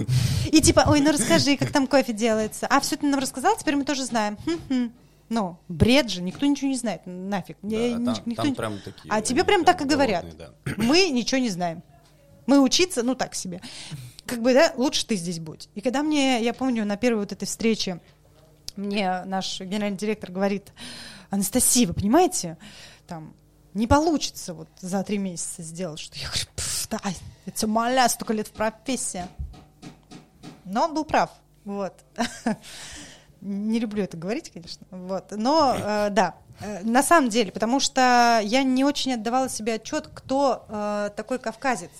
И 0.45 0.61
типа, 0.61 0.85
ой, 0.87 1.01
ну 1.01 1.11
расскажи, 1.11 1.57
как 1.57 1.71
там 1.71 1.87
кофе 1.87 2.13
делается. 2.13 2.65
А 2.67 2.79
все 2.79 2.95
ты 2.95 3.05
нам 3.05 3.19
рассказал, 3.19 3.57
теперь 3.57 3.75
мы 3.75 3.83
тоже 3.83 4.05
знаем. 4.05 4.37
Хм-хм. 4.45 4.91
Ну, 5.27 5.57
бред 5.69 6.09
же, 6.09 6.21
никто 6.21 6.45
ничего 6.45 6.69
не 6.69 6.75
знает, 6.77 7.01
нафиг. 7.05 7.57
Да, 7.61 7.67
Не- 7.77 7.91
там, 7.93 8.03
ни- 8.03 8.21
никто 8.29 8.41
там 8.43 8.47
не- 8.49 8.55
прям 8.55 8.79
такие. 8.79 9.09
А 9.09 9.21
тебе 9.21 9.43
прям 9.43 9.63
так 9.65 9.81
и 9.81 9.85
говорят. 9.85 10.25
да. 10.37 10.49
Мы 10.77 11.09
ничего 11.09 11.39
не 11.39 11.49
знаем. 11.49 11.83
Мы 12.47 12.59
учиться, 12.59 13.01
ну 13.03 13.15
так 13.15 13.33
себе. 13.35 13.61
Как 14.31 14.41
бы, 14.41 14.53
да, 14.53 14.71
лучше 14.77 15.05
ты 15.05 15.17
здесь 15.17 15.39
будь. 15.39 15.67
И 15.75 15.81
когда 15.81 16.03
мне, 16.03 16.41
я 16.41 16.53
помню, 16.53 16.85
на 16.85 16.95
первой 16.95 17.19
вот 17.19 17.33
этой 17.33 17.43
встрече 17.43 17.99
мне 18.77 19.23
наш 19.25 19.59
генеральный 19.59 19.97
директор 19.97 20.31
говорит, 20.31 20.71
Анастасия, 21.29 21.85
вы 21.85 21.93
понимаете, 21.93 22.57
там, 23.07 23.33
не 23.73 23.87
получится 23.87 24.53
вот 24.53 24.69
за 24.79 25.03
три 25.03 25.17
месяца 25.17 25.63
сделать, 25.63 25.99
что 25.99 26.17
я 26.17 26.27
говорю, 26.27 26.45
«Пф, 26.55 26.87
да, 26.89 26.99
это 27.45 27.67
маля, 27.67 28.07
столько 28.07 28.31
лет 28.31 28.47
в 28.47 28.51
профессии. 28.51 29.25
Но 30.63 30.85
он 30.85 30.93
был 30.93 31.03
прав, 31.03 31.31
вот. 31.65 31.93
Не 33.41 33.79
люблю 33.79 34.05
это 34.05 34.15
говорить, 34.15 34.49
конечно, 34.49 34.87
вот. 34.91 35.31
Но 35.31 35.75
э, 35.77 36.09
да, 36.11 36.35
э, 36.61 36.83
на 36.83 37.03
самом 37.03 37.29
деле, 37.29 37.51
потому 37.51 37.81
что 37.81 38.39
я 38.41 38.63
не 38.63 38.85
очень 38.85 39.15
отдавала 39.15 39.49
себе 39.49 39.73
отчет, 39.73 40.09
кто 40.13 40.65
э, 40.69 41.09
такой 41.17 41.37
кавказец. 41.37 41.91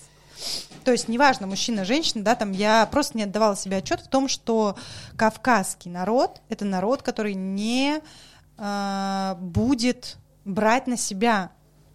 То 0.84 0.92
есть 0.92 1.08
неважно, 1.08 1.46
мужчина, 1.46 1.84
женщина, 1.84 2.24
да, 2.24 2.34
там 2.34 2.52
я 2.52 2.86
просто 2.86 3.16
не 3.16 3.24
отдавала 3.24 3.56
себе 3.56 3.76
отчет 3.78 4.00
в 4.00 4.08
том, 4.08 4.28
что 4.28 4.76
кавказский 5.16 5.90
народ 5.90 6.40
это 6.48 6.64
народ, 6.64 7.02
который 7.02 7.34
не 7.34 8.00
э, 8.58 9.34
будет 9.38 10.16
брать 10.44 10.86
на 10.86 10.96
себя 10.96 11.52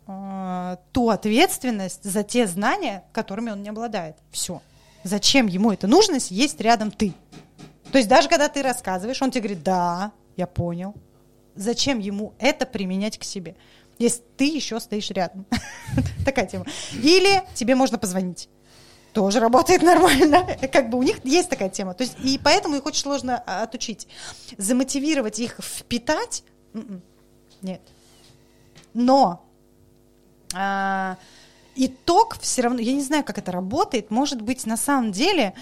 э, 0.07 0.77
ту 0.93 1.09
ответственность 1.09 2.03
за 2.03 2.23
те 2.23 2.47
знания, 2.47 3.03
которыми 3.11 3.51
он 3.51 3.61
не 3.61 3.69
обладает. 3.69 4.15
Все. 4.31 4.61
Зачем 5.03 5.47
ему 5.47 5.71
это 5.71 5.87
нужно, 5.87 6.15
если 6.15 6.33
есть 6.35 6.59
рядом 6.61 6.91
ты? 6.91 7.13
То 7.91 7.97
есть 7.97 8.09
даже 8.09 8.27
когда 8.27 8.49
ты 8.49 8.61
рассказываешь, 8.61 9.21
он 9.21 9.31
тебе 9.31 9.41
говорит, 9.41 9.63
да, 9.63 10.11
я 10.35 10.47
понял. 10.47 10.93
Зачем 11.55 11.99
ему 11.99 12.33
это 12.39 12.65
применять 12.65 13.17
к 13.17 13.23
себе, 13.23 13.55
если 13.99 14.21
ты 14.37 14.45
еще 14.45 14.79
стоишь 14.79 15.09
рядом? 15.11 15.45
Такая 16.25 16.45
тема. 16.45 16.65
Или 16.93 17.43
тебе 17.53 17.75
можно 17.75 17.97
позвонить. 17.97 18.49
Тоже 19.13 19.39
работает 19.39 19.81
нормально. 19.81 20.45
Как 20.71 20.89
бы 20.89 20.97
у 20.97 21.03
них 21.03 21.23
есть 21.23 21.49
такая 21.49 21.69
тема. 21.69 21.95
То 21.95 22.03
есть, 22.03 22.17
и 22.23 22.39
поэтому 22.43 22.75
их 22.75 22.85
очень 22.85 23.01
сложно 23.01 23.41
а, 23.47 23.63
отучить. 23.63 24.07
Замотивировать 24.57 25.39
их 25.39 25.59
впитать? 25.59 26.43
М-м. 26.73 27.01
Нет. 27.63 27.81
Но 28.93 29.43
а, 30.53 31.17
итог 31.77 32.37
все 32.41 32.63
равно, 32.63 32.79
я 32.79 32.93
не 32.93 33.01
знаю, 33.01 33.23
как 33.23 33.37
это 33.37 33.51
работает, 33.51 34.11
может 34.11 34.41
быть, 34.41 34.65
на 34.65 34.77
самом 34.77 35.11
деле 35.11 35.53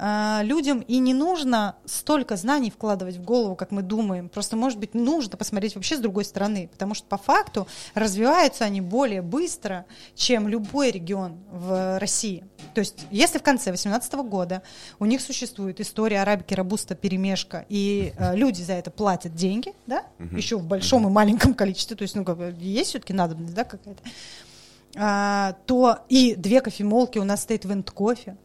а, 0.00 0.42
людям 0.44 0.80
и 0.80 0.98
не 0.98 1.12
нужно 1.12 1.74
столько 1.84 2.36
знаний 2.36 2.70
вкладывать 2.70 3.16
в 3.16 3.24
голову, 3.24 3.56
как 3.56 3.72
мы 3.72 3.82
думаем. 3.82 4.28
Просто, 4.28 4.56
может 4.56 4.78
быть, 4.78 4.94
нужно 4.94 5.36
посмотреть 5.36 5.74
вообще 5.74 5.96
с 5.96 6.00
другой 6.00 6.24
стороны, 6.24 6.68
потому 6.72 6.94
что 6.94 7.06
по 7.08 7.18
факту 7.18 7.66
развиваются 7.94 8.64
они 8.64 8.80
более 8.80 9.22
быстро, 9.22 9.86
чем 10.14 10.46
любой 10.46 10.92
регион 10.92 11.38
в 11.50 11.98
России. 11.98 12.44
То 12.74 12.80
есть, 12.80 13.06
если 13.10 13.38
в 13.38 13.42
конце 13.42 13.70
2018 13.70 14.14
года 14.28 14.62
у 15.00 15.04
них 15.04 15.20
существует 15.20 15.80
история 15.80 16.22
арабики, 16.22 16.54
робуста, 16.54 16.94
перемешка, 16.94 17.66
и 17.68 18.12
э, 18.16 18.36
люди 18.36 18.62
за 18.62 18.74
это 18.74 18.92
платят 18.92 19.34
деньги, 19.34 19.74
да, 19.86 20.04
еще 20.30 20.58
в 20.58 20.64
большом 20.64 21.08
и 21.08 21.10
маленьком 21.10 21.54
количестве, 21.54 21.96
то 21.96 22.02
есть, 22.02 22.14
ну, 22.14 22.24
как 22.24 22.38
есть 22.60 22.90
все-таки 22.90 23.12
надобность, 23.12 23.54
да, 23.54 23.64
какая-то, 23.64 24.02
а, 24.98 25.54
то 25.66 26.00
и 26.08 26.34
две 26.34 26.60
кофемолки 26.60 27.18
у 27.18 27.24
нас 27.24 27.42
стоит 27.42 27.64
вент 27.64 27.90
кофе, 27.90 28.36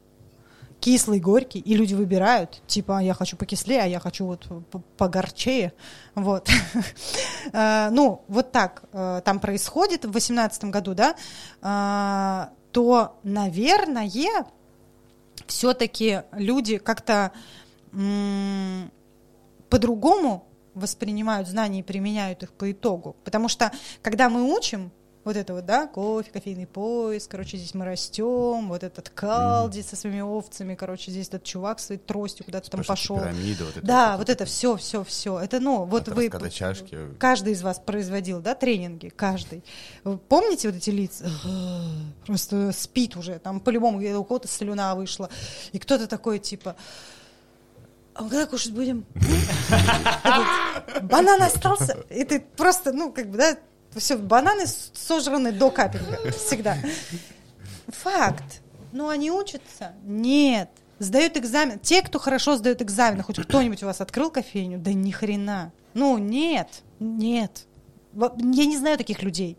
кислый, 0.80 1.19
горький, 1.19 1.59
и 1.59 1.75
люди 1.75 1.93
выбирают, 1.93 2.61
типа, 2.67 2.99
я 3.01 3.14
хочу 3.14 3.38
покислее, 3.38 3.82
а 3.83 3.85
я 3.85 3.99
хочу 3.99 4.25
вот 4.25 4.48
по- 4.69 4.80
погорчее, 4.98 5.73
вот. 6.15 6.49
А, 7.53 7.90
Ну, 7.90 8.23
вот 8.27 8.51
так 8.51 8.83
э, 8.93 9.22
там 9.25 9.40
происходит 9.40 10.06
в 10.06 10.11
2018 10.11 10.65
году, 10.65 10.93
да, 10.93 11.15
а, 11.61 12.51
то, 12.72 13.19
наверное, 13.23 14.09
все-таки 15.48 16.22
люди 16.32 16.77
как-то 16.77 17.32
по-другому 19.69 20.48
воспринимают 20.73 21.48
знания 21.48 21.80
и 21.80 21.83
применяют 21.83 22.43
их 22.43 22.51
по 22.51 22.72
итогу. 22.72 23.15
Потому 23.23 23.48
что, 23.48 23.72
когда 24.01 24.30
мы 24.30 24.43
учим, 24.43 24.91
вот 25.23 25.35
это 25.35 25.53
вот, 25.53 25.65
да, 25.65 25.85
кофе, 25.85 26.31
кофейный 26.31 26.65
пояс, 26.65 27.27
короче, 27.27 27.57
здесь 27.57 27.75
мы 27.75 27.85
растем, 27.85 28.67
вот 28.67 28.83
этот 28.83 29.09
Калди 29.09 29.83
со 29.83 29.95
своими 29.95 30.21
овцами, 30.21 30.73
короче, 30.73 31.11
здесь 31.11 31.27
этот 31.27 31.43
чувак 31.43 31.79
с 31.79 31.85
своей 31.85 32.01
тростью 32.01 32.45
куда-то 32.45 32.71
там 32.71 32.83
пошел. 32.83 33.19
Пирамида, 33.19 33.65
вот 33.65 33.77
это 33.77 33.85
Да, 33.85 34.17
вот 34.17 34.23
вот 34.23 34.29
это 34.29 34.45
все, 34.45 34.77
все, 34.77 35.03
все. 35.03 35.37
Это, 35.37 35.59
ну, 35.59 35.83
вот 35.83 36.07
От 36.07 36.15
вы... 36.15 36.29
чашки. 36.49 36.97
Каждый 37.19 37.53
из 37.53 37.61
вас 37.61 37.79
производил, 37.79 38.39
да, 38.39 38.55
тренинги, 38.55 39.09
каждый. 39.09 39.63
Вы 40.05 40.17
помните 40.17 40.69
вот 40.69 40.77
эти 40.77 40.91
лица? 40.91 41.29
Просто 42.25 42.71
спит 42.71 43.17
уже, 43.17 43.39
там 43.39 43.59
по-любому 43.59 43.99
у 43.99 44.23
кого-то 44.23 44.47
слюна 44.47 44.95
вышла. 44.95 45.29
И 45.73 45.79
кто-то 45.79 46.07
такой, 46.07 46.39
типа, 46.39 46.77
а 48.15 48.23
мы 48.23 48.29
когда 48.29 48.45
кушать 48.45 48.71
будем? 48.71 49.05
Банан 51.01 51.41
остался? 51.41 51.97
И 52.09 52.23
ты 52.23 52.39
просто, 52.39 52.93
ну, 52.93 53.11
как 53.11 53.29
бы, 53.29 53.37
да, 53.37 53.57
все, 53.95 54.17
бананы 54.17 54.65
сожраны 54.67 55.51
до 55.51 55.72
капинга. 55.72 56.19
Всегда. 56.31 56.77
Факт. 57.88 58.61
Ну, 58.91 59.09
они 59.09 59.31
учатся? 59.31 59.93
Нет. 60.03 60.69
Сдают 60.99 61.38
экзамен. 61.38 61.80
Те, 61.80 62.01
кто 62.01 62.19
хорошо 62.19 62.55
сдает 62.55 62.81
экзамены, 62.81 63.23
хоть 63.23 63.41
кто-нибудь 63.41 63.83
у 63.83 63.88
вас 63.88 64.01
открыл 64.01 64.30
кофейню? 64.30 64.80
Да 64.80 64.93
ни 64.93 65.11
хрена. 65.11 65.72
Ну, 65.93 66.17
нет, 66.17 66.69
нет. 66.99 67.65
Я 68.16 68.66
не 68.66 68.77
знаю 68.77 68.98
таких 68.98 69.24
людей. 69.24 69.58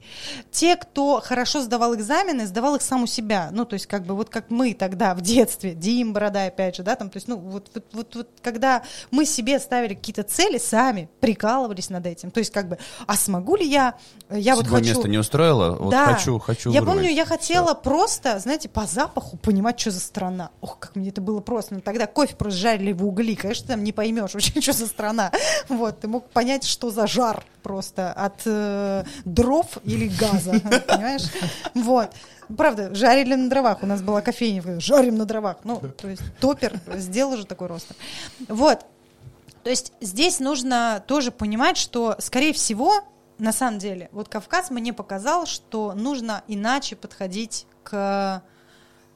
Те, 0.51 0.77
кто 0.77 1.21
хорошо 1.25 1.61
сдавал 1.61 1.95
экзамены, 1.95 2.47
сдавал 2.47 2.77
их 2.77 2.83
сам 2.83 3.03
у 3.03 3.07
себя. 3.07 3.49
Ну, 3.53 3.65
то 3.65 3.75
есть, 3.75 3.87
как 3.87 4.05
бы, 4.05 4.15
вот 4.15 4.31
как 4.31 4.51
мы 4.51 4.75
тогда 4.75 5.15
в 5.15 5.21
детстве, 5.21 5.73
Дим, 5.75 6.13
Борода, 6.13 6.45
опять 6.45 6.77
же, 6.77 6.83
да, 6.83 6.95
там, 6.97 7.11
то 7.11 7.17
есть, 7.17 7.29
ну, 7.29 7.37
вот, 7.37 7.71
вот, 7.75 7.85
вот, 7.93 8.15
вот 8.17 8.29
когда 8.43 8.83
мы 9.11 9.25
себе 9.27 9.59
ставили 9.59 9.95
какие-то 9.95 10.23
цели 10.23 10.59
сами, 10.59 11.09
прикалывались 11.21 11.91
над 11.91 12.07
этим. 12.07 12.31
То 12.31 12.39
есть, 12.39 12.53
как 12.53 12.69
бы, 12.69 12.79
а 13.07 13.17
смогу 13.17 13.57
ли 13.57 13.67
я, 13.67 13.95
я 14.31 14.55
вот 14.57 14.67
хочу... 14.67 14.85
место 14.85 15.09
не 15.09 15.19
устроило? 15.19 15.77
Вот 15.77 15.91
Да. 15.91 16.15
хочу, 16.15 16.39
хочу 16.39 16.71
Я 16.71 16.81
вырвать. 16.81 16.99
помню, 16.99 17.11
я 17.13 17.25
хотела 17.25 17.75
Всё. 17.75 17.83
просто, 17.83 18.39
знаете, 18.39 18.69
по 18.69 18.87
запаху 18.87 19.37
понимать, 19.37 19.79
что 19.81 19.91
за 19.91 20.01
страна. 20.01 20.51
Ох, 20.61 20.79
как 20.79 20.97
мне 20.97 21.09
это 21.11 21.21
было 21.21 21.41
просто. 21.41 21.75
Ну, 21.75 21.81
тогда 21.81 22.07
кофе 22.07 22.37
просто 22.37 22.59
жарили 22.61 22.93
в 22.93 23.05
угли. 23.05 23.35
Конечно, 23.35 23.69
там 23.69 23.85
не 23.85 23.93
поймешь 23.93 24.35
вообще, 24.35 24.61
что 24.61 24.73
за 24.73 24.87
страна. 24.87 25.31
Вот, 25.69 26.01
ты 26.01 26.09
мог 26.09 26.29
понять, 26.31 26.65
что 26.65 26.91
за 26.91 27.07
жар 27.07 27.45
просто 27.63 28.13
от 28.13 28.44
э, 28.47 29.05
дров 29.25 29.79
или 29.85 30.09
газа, 30.09 30.53
понимаешь? 30.89 31.25
Вот. 31.75 32.11
Правда, 32.57 32.95
жарили 32.95 33.35
на 33.35 33.49
дровах. 33.49 33.83
У 33.83 33.87
нас 33.87 34.03
была 34.03 34.21
кофейня, 34.21 34.81
жарим 34.81 35.17
на 35.17 35.25
дровах. 35.25 35.59
Ну, 35.65 35.81
то 35.81 36.09
есть 36.09 36.23
топер 36.41 36.79
сделал 36.95 37.37
же 37.37 37.47
такой 37.47 37.69
рост. 37.69 37.89
Вот. 38.49 38.85
То 39.63 39.71
есть 39.71 39.93
здесь 40.01 40.41
нужно 40.41 41.03
тоже 41.07 41.31
понимать, 41.31 41.79
что, 41.79 42.17
скорее 42.19 42.53
всего, 42.53 42.93
на 43.39 43.53
самом 43.53 43.79
деле, 43.79 44.11
вот 44.13 44.29
Кавказ 44.29 44.71
мне 44.71 44.93
показал, 44.93 45.47
что 45.47 45.95
нужно 45.95 46.43
иначе 46.47 46.97
подходить 46.97 47.67
к 47.83 48.43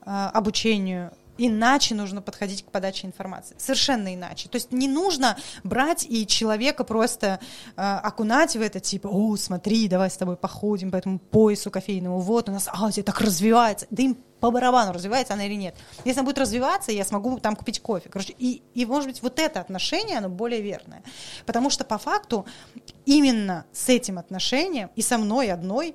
э, 0.05 0.11
обучению, 0.11 1.13
иначе 1.39 1.95
нужно 1.95 2.21
подходить 2.21 2.65
к 2.65 2.71
подаче 2.71 3.07
информации. 3.07 3.57
Совершенно 3.59 4.15
иначе. 4.15 4.49
То 4.49 4.57
есть 4.57 4.73
не 4.73 4.89
нужно 4.89 5.37
брать 5.65 6.07
и 6.09 6.27
человека 6.27 6.85
просто 6.85 7.41
э, 7.77 7.81
окунать 7.81 8.57
в 8.57 8.61
это, 8.61 8.81
типа, 8.81 9.09
о, 9.09 9.37
смотри, 9.37 9.89
давай 9.89 10.11
с 10.11 10.17
тобой 10.17 10.37
походим 10.37 10.91
по 10.91 10.97
этому 10.97 11.19
поясу 11.19 11.71
кофейному, 11.71 12.19
вот 12.19 12.49
у 12.49 12.53
нас, 12.53 12.69
а, 12.73 12.89
это 12.91 13.03
так 13.03 13.21
развивается. 13.21 13.87
Да 13.91 14.03
им 14.03 14.19
по 14.41 14.51
барабану, 14.51 14.93
развивается 14.93 15.35
она 15.35 15.47
или 15.47 15.55
нет. 15.55 15.75
Если 16.05 16.21
она 16.21 16.27
будет 16.27 16.39
развиваться, 16.39 16.93
я 16.93 17.05
смогу 17.05 17.39
там 17.41 17.57
купить 17.57 17.81
кофе. 17.81 18.09
Короче, 18.09 18.35
и, 18.39 18.63
и, 18.75 18.87
может 18.87 19.09
быть, 19.09 19.23
вот 19.23 19.39
это 19.39 19.61
отношение, 19.61 20.19
оно 20.19 20.29
более 20.29 20.61
верное. 20.61 21.03
Потому 21.47 21.71
что, 21.71 21.85
по 21.85 21.99
факту, 21.99 22.47
именно 23.05 23.65
с 23.73 23.89
этим 23.89 24.19
отношением 24.19 24.91
и 24.95 25.03
со 25.03 25.19
мной 25.19 25.51
одной, 25.51 25.95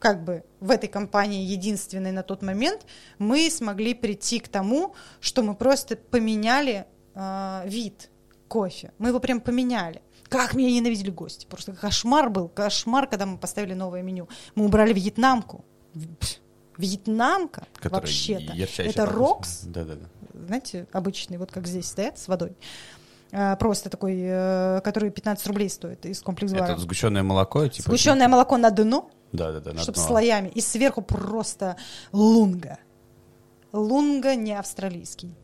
как 0.00 0.24
бы 0.24 0.42
в 0.58 0.70
этой 0.70 0.88
компании 0.88 1.44
единственной 1.44 2.10
на 2.10 2.22
тот 2.22 2.42
момент, 2.42 2.86
мы 3.18 3.48
смогли 3.50 3.94
прийти 3.94 4.40
к 4.40 4.48
тому, 4.48 4.94
что 5.20 5.42
мы 5.42 5.54
просто 5.54 5.96
поменяли 5.96 6.86
э, 7.14 7.62
вид 7.66 8.10
кофе. 8.48 8.92
Мы 8.98 9.10
его 9.10 9.20
прям 9.20 9.40
поменяли. 9.40 10.02
Как 10.28 10.54
меня 10.54 10.70
ненавидели 10.70 11.10
гости. 11.10 11.46
Просто 11.46 11.72
кошмар 11.72 12.30
был. 12.30 12.48
Кошмар, 12.48 13.06
когда 13.06 13.26
мы 13.26 13.36
поставили 13.36 13.74
новое 13.74 14.02
меню. 14.02 14.28
Мы 14.54 14.64
убрали 14.64 14.92
вьетнамку. 14.92 15.64
Вьетнамка 16.76 17.66
Которая 17.74 18.00
вообще-то. 18.00 18.82
Это 18.82 19.06
рокс. 19.06 19.62
Да-да-да. 19.64 20.06
знаете, 20.46 20.86
обычный, 20.92 21.36
вот 21.36 21.52
как 21.52 21.66
здесь 21.66 21.86
стоят 21.86 22.18
с 22.18 22.26
водой. 22.26 22.56
А, 23.32 23.56
Просто 23.56 23.90
такой, 23.90 24.18
э, 24.18 24.80
который 24.82 25.10
15 25.10 25.46
рублей 25.48 25.68
стоит 25.68 26.06
из 26.06 26.20
комплекс 26.22 26.52
Это 26.52 26.76
сгущенное 26.78 27.22
молоко, 27.22 27.66
типа... 27.68 27.88
Сгущенное 27.88 28.28
молоко 28.28 28.56
на 28.56 28.70
дно, 28.70 29.10
Да-да-да, 29.32 29.72
на 29.72 29.80
чтобы 29.82 29.96
дно. 29.96 30.06
слоями. 30.06 30.48
И 30.48 30.60
сверху 30.60 31.02
просто 31.02 31.76
лунга. 32.12 32.78
Лунга 33.72 34.34
не 34.34 34.52
австралийский. 34.58 35.34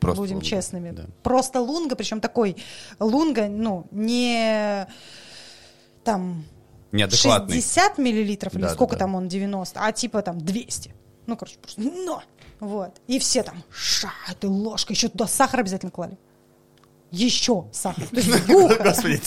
Просто 0.00 0.20
будем 0.20 0.36
лунга, 0.36 0.46
честными. 0.46 0.90
да. 0.90 1.04
Просто 1.22 1.60
лунга, 1.60 1.96
причем 1.96 2.20
такой 2.20 2.56
лунга, 2.98 3.48
ну, 3.48 3.86
не 3.90 4.86
там 6.04 6.44
Неадекватный. 6.92 7.56
60 7.56 7.98
миллилитров 7.98 8.54
или 8.54 8.62
Да, 8.62 8.68
сколько 8.70 8.92
да, 8.94 9.00
да. 9.00 9.04
там 9.04 9.14
он, 9.16 9.28
90, 9.28 9.80
а 9.82 9.92
типа 9.92 10.22
там 10.22 10.40
200. 10.40 10.94
Ну, 11.26 11.36
короче, 11.36 11.58
просто 11.58 11.82
но! 11.82 12.22
Вот. 12.60 13.00
И 13.06 13.18
все 13.18 13.42
там, 13.42 13.62
ша, 13.70 14.12
ты 14.40 14.48
ложка, 14.48 14.92
еще 14.92 15.08
туда 15.08 15.26
сахар 15.26 15.60
обязательно 15.60 15.90
клали. 15.90 16.16
Еще 17.10 17.66
сахар. 17.72 18.04
Господи. 18.12 19.20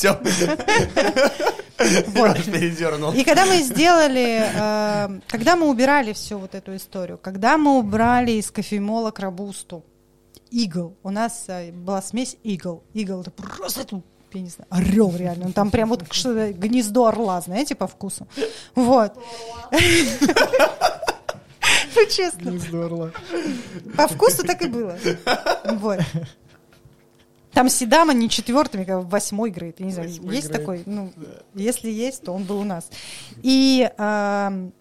Вот. 2.08 2.44
передернул. 2.46 3.14
И 3.14 3.24
когда 3.24 3.46
мы 3.46 3.62
сделали, 3.62 4.44
э, 4.54 5.20
когда 5.28 5.56
мы 5.56 5.70
убирали 5.70 6.14
всю 6.14 6.38
вот 6.38 6.56
эту 6.56 6.76
историю, 6.76 7.18
когда 7.18 7.58
мы 7.58 7.78
убрали 7.80 8.32
из 8.32 8.52
кофемолок 8.52 9.20
рабусту, 9.20 9.84
игл, 10.52 10.98
у 11.04 11.10
нас 11.10 11.46
э, 11.48 11.72
была 11.72 12.02
смесь 12.02 12.38
игл. 12.44 12.84
Игл 12.94 13.22
это 13.22 13.32
просто 13.32 14.02
я 14.34 14.42
не 14.42 14.50
знаю, 14.50 14.68
орел 14.70 15.16
реально. 15.16 15.48
Он 15.48 15.54
Там 15.54 15.72
прям 15.72 15.90
вот 15.90 16.04
что-то 16.12 16.54
гнездо 16.54 17.08
орла, 17.08 17.42
знаете, 17.42 17.76
по 17.76 17.88
вкусу. 17.88 18.28
Вот. 18.76 19.14
Ну, 21.96 22.06
честно. 22.06 22.58
Здорово. 22.58 23.12
По 23.98 24.08
вкусу 24.08 24.44
так 24.44 24.62
и 24.62 24.68
было. 24.68 24.98
Вот. 25.66 26.00
Там 27.54 27.68
Седама 27.70 28.14
не 28.14 28.30
четвертыми, 28.30 28.84
как 28.84 29.04
восьмой 29.06 29.50
грейд. 29.50 29.80
Я 29.80 29.86
не 29.86 29.92
знаю, 29.92 30.10
Восьмой 30.10 30.36
есть 30.36 30.48
грейд. 30.50 30.60
такой? 30.60 30.84
Ну, 30.86 31.12
если 31.56 31.90
есть, 31.90 32.24
то 32.24 32.32
он 32.34 32.44
был 32.44 32.60
у 32.60 32.64
нас. 32.64 32.90
И 33.42 33.90
ам, 33.98 34.72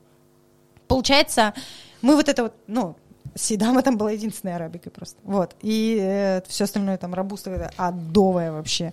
получается, 0.86 1.54
мы 2.02 2.14
вот 2.16 2.28
это 2.28 2.42
вот, 2.44 2.54
ну, 2.66 2.96
Седама 3.34 3.82
там 3.82 3.96
была 3.96 4.10
единственной 4.10 4.54
арабикой 4.56 4.90
просто. 4.92 5.18
Вот. 5.22 5.54
И 5.62 6.40
все 6.48 6.64
остальное 6.64 6.98
там 6.98 7.14
рабуста 7.14 7.70
адовая 7.76 8.52
вообще. 8.52 8.92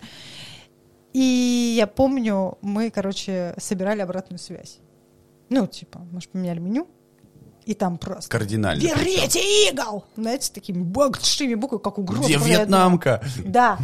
И 1.14 1.76
я 1.78 1.88
помню, 1.88 2.58
мы, 2.62 2.90
короче, 2.92 3.56
собирали 3.58 4.02
обратную 4.02 4.40
связь. 4.40 4.80
Ну, 5.50 5.66
типа, 5.68 6.00
мы 6.12 6.22
же 6.22 6.28
поменяли 6.30 6.60
меню, 6.60 6.88
и 7.66 7.74
там 7.74 7.98
просто 7.98 8.30
Кардинально. 8.30 8.82
Берите 8.82 9.40
игл! 9.70 10.06
Знаете, 10.16 10.46
с 10.48 10.50
такими 10.50 10.82
большими 10.84 11.56
буквами, 11.56 11.82
как 11.82 11.98
угроза. 11.98 12.24
Где. 12.24 12.38
Вьетнамка? 12.38 13.24
Да, 13.46 13.78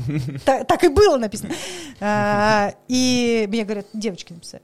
та- 0.45 0.63
так 0.63 0.83
и 0.83 0.87
было 0.89 1.17
написано. 1.17 1.53
А, 1.99 2.73
И 2.87 3.45
мне 3.49 3.63
говорят, 3.63 3.87
девочки 3.93 4.33
написали. 4.33 4.63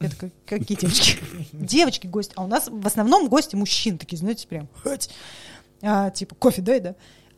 Я 0.00 0.08
такая, 0.08 0.32
какие 0.46 0.76
девочки? 0.78 1.18
Девочки, 1.52 2.06
гости. 2.06 2.32
А 2.36 2.44
у 2.44 2.48
нас 2.48 2.68
в 2.68 2.86
основном 2.86 3.28
гости 3.28 3.54
мужчин 3.56 3.98
такие, 3.98 4.18
знаете, 4.18 4.46
прям. 4.48 4.68
А, 5.82 6.10
типа, 6.10 6.34
кофе 6.36 6.62
дай, 6.62 6.80
да? 6.80 6.94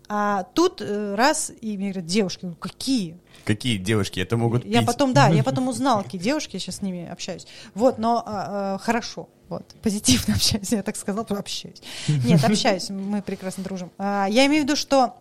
А 0.08 0.44
тут 0.55 0.81
э, 0.81 1.15
раз, 1.15 1.50
и 1.60 1.76
мне 1.76 1.91
говорят, 1.91 2.07
девушки, 2.07 2.41
говорю, 2.42 2.58
какие? 2.58 3.18
Какие 3.44 3.78
девушки 3.78 4.20
это 4.20 4.36
могут 4.36 4.65
Я 4.65 4.81
пить? 4.81 4.86
потом, 4.86 5.15
да, 5.15 5.28
я 5.28 5.42
потом 5.44 5.68
узнала, 5.68 6.02
какие 6.02 6.20
девушки, 6.20 6.57
я 6.57 6.60
сейчас 6.60 6.76
с 6.76 6.83
ними 6.83 7.08
общаюсь. 7.08 7.47
Вот, 7.74 7.99
но 7.99 8.23
а, 8.26 8.74
а, 8.74 8.78
хорошо, 8.78 9.28
вот, 9.49 9.74
позитивно 9.83 10.34
общаюсь, 10.36 10.73
я 10.73 10.83
так 10.83 10.97
сказала, 10.97 11.24
то 11.24 11.36
общаюсь. 11.36 11.83
Нет, 12.08 12.44
общаюсь, 12.44 12.91
мы 12.91 13.23
прекрасно 13.23 13.65
дружим. 13.65 13.91
А, 13.99 14.26
я 14.28 14.47
имею 14.47 14.62
в 14.62 14.66
виду, 14.66 14.76
что 14.76 15.15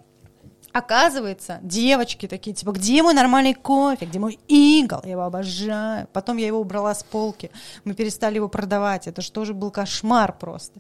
Оказывается, 0.74 1.60
девочки 1.62 2.28
такие, 2.28 2.56
типа, 2.56 2.72
где 2.72 3.04
мой 3.04 3.14
нормальный 3.14 3.54
кофе, 3.54 4.08
где 4.08 4.18
мой 4.18 4.40
игл, 4.48 5.02
я 5.04 5.12
его 5.12 5.22
обожаю. 5.22 6.08
Потом 6.12 6.38
я 6.38 6.48
его 6.48 6.60
убрала 6.60 6.96
с 6.96 7.04
полки, 7.04 7.52
мы 7.84 7.94
перестали 7.94 8.38
его 8.38 8.50
продавать, 8.50 9.06
это 9.06 9.22
же 9.22 9.32
тоже 9.32 9.54
был 9.54 9.70
кошмар 9.70 10.36
просто. 10.36 10.80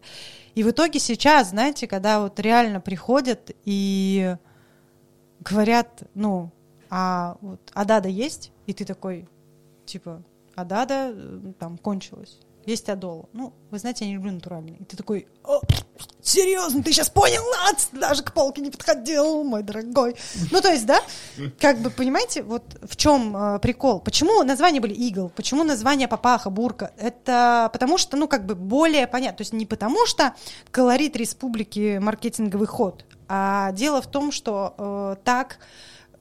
И 0.56 0.64
в 0.64 0.70
итоге 0.70 1.00
сейчас, 1.00 1.50
знаете, 1.50 1.88
когда 1.88 2.22
вот 2.22 2.40
реально 2.40 2.80
приходят 2.80 3.52
и 3.66 4.36
говорят, 5.40 6.04
ну, 6.14 6.52
а 6.90 7.38
вот 7.42 7.60
Адада 7.74 8.08
есть? 8.10 8.52
И 8.68 8.74
ты 8.74 8.86
такой, 8.86 9.28
типа, 9.86 10.24
Адада 10.56 11.12
э, 11.14 11.54
там 11.60 11.78
кончилась. 11.78 12.40
Есть 12.66 12.90
Адола. 12.90 13.28
Ну, 13.34 13.54
вы 13.72 13.80
знаете, 13.80 14.06
я 14.06 14.12
не 14.12 14.16
люблю 14.16 14.32
натуральный. 14.32 14.78
И 14.80 14.86
ты 14.86 14.96
такой, 14.96 15.28
«О, 15.44 15.60
серьезно, 16.22 16.82
ты 16.82 16.94
сейчас 16.94 17.10
понял, 17.10 17.42
Нац, 17.66 17.88
даже 17.92 18.24
к 18.24 18.34
полке 18.34 18.62
не 18.62 18.70
подходил, 18.70 19.44
мой 19.44 19.64
дорогой. 19.64 20.16
Ну, 20.52 20.62
то 20.62 20.70
есть, 20.70 20.86
да, 20.86 21.02
как 21.60 21.80
бы, 21.80 21.90
понимаете, 21.90 22.44
вот 22.44 22.64
в 22.82 22.96
чем 22.96 23.36
э, 23.36 23.60
прикол? 23.60 24.00
Почему 24.00 24.44
названия 24.44 24.80
были 24.80 24.94
Игл? 24.94 25.30
Почему 25.30 25.64
название 25.64 26.08
Папаха, 26.08 26.50
Бурка? 26.50 26.94
Это 26.98 27.70
потому 27.74 27.98
что, 27.98 28.16
ну, 28.16 28.28
как 28.28 28.46
бы 28.46 28.56
более 28.56 29.08
понятно. 29.08 29.38
То 29.38 29.42
есть 29.42 29.54
не 29.54 29.66
потому 29.66 30.06
что 30.06 30.34
колорит 30.72 31.16
республики 31.18 31.98
маркетинговый 32.02 32.68
ход, 32.68 33.06
а 33.28 33.72
дело 33.74 34.02
в 34.02 34.08
том, 34.08 34.32
что 34.32 34.76
э, 34.78 35.16
так 35.24 35.60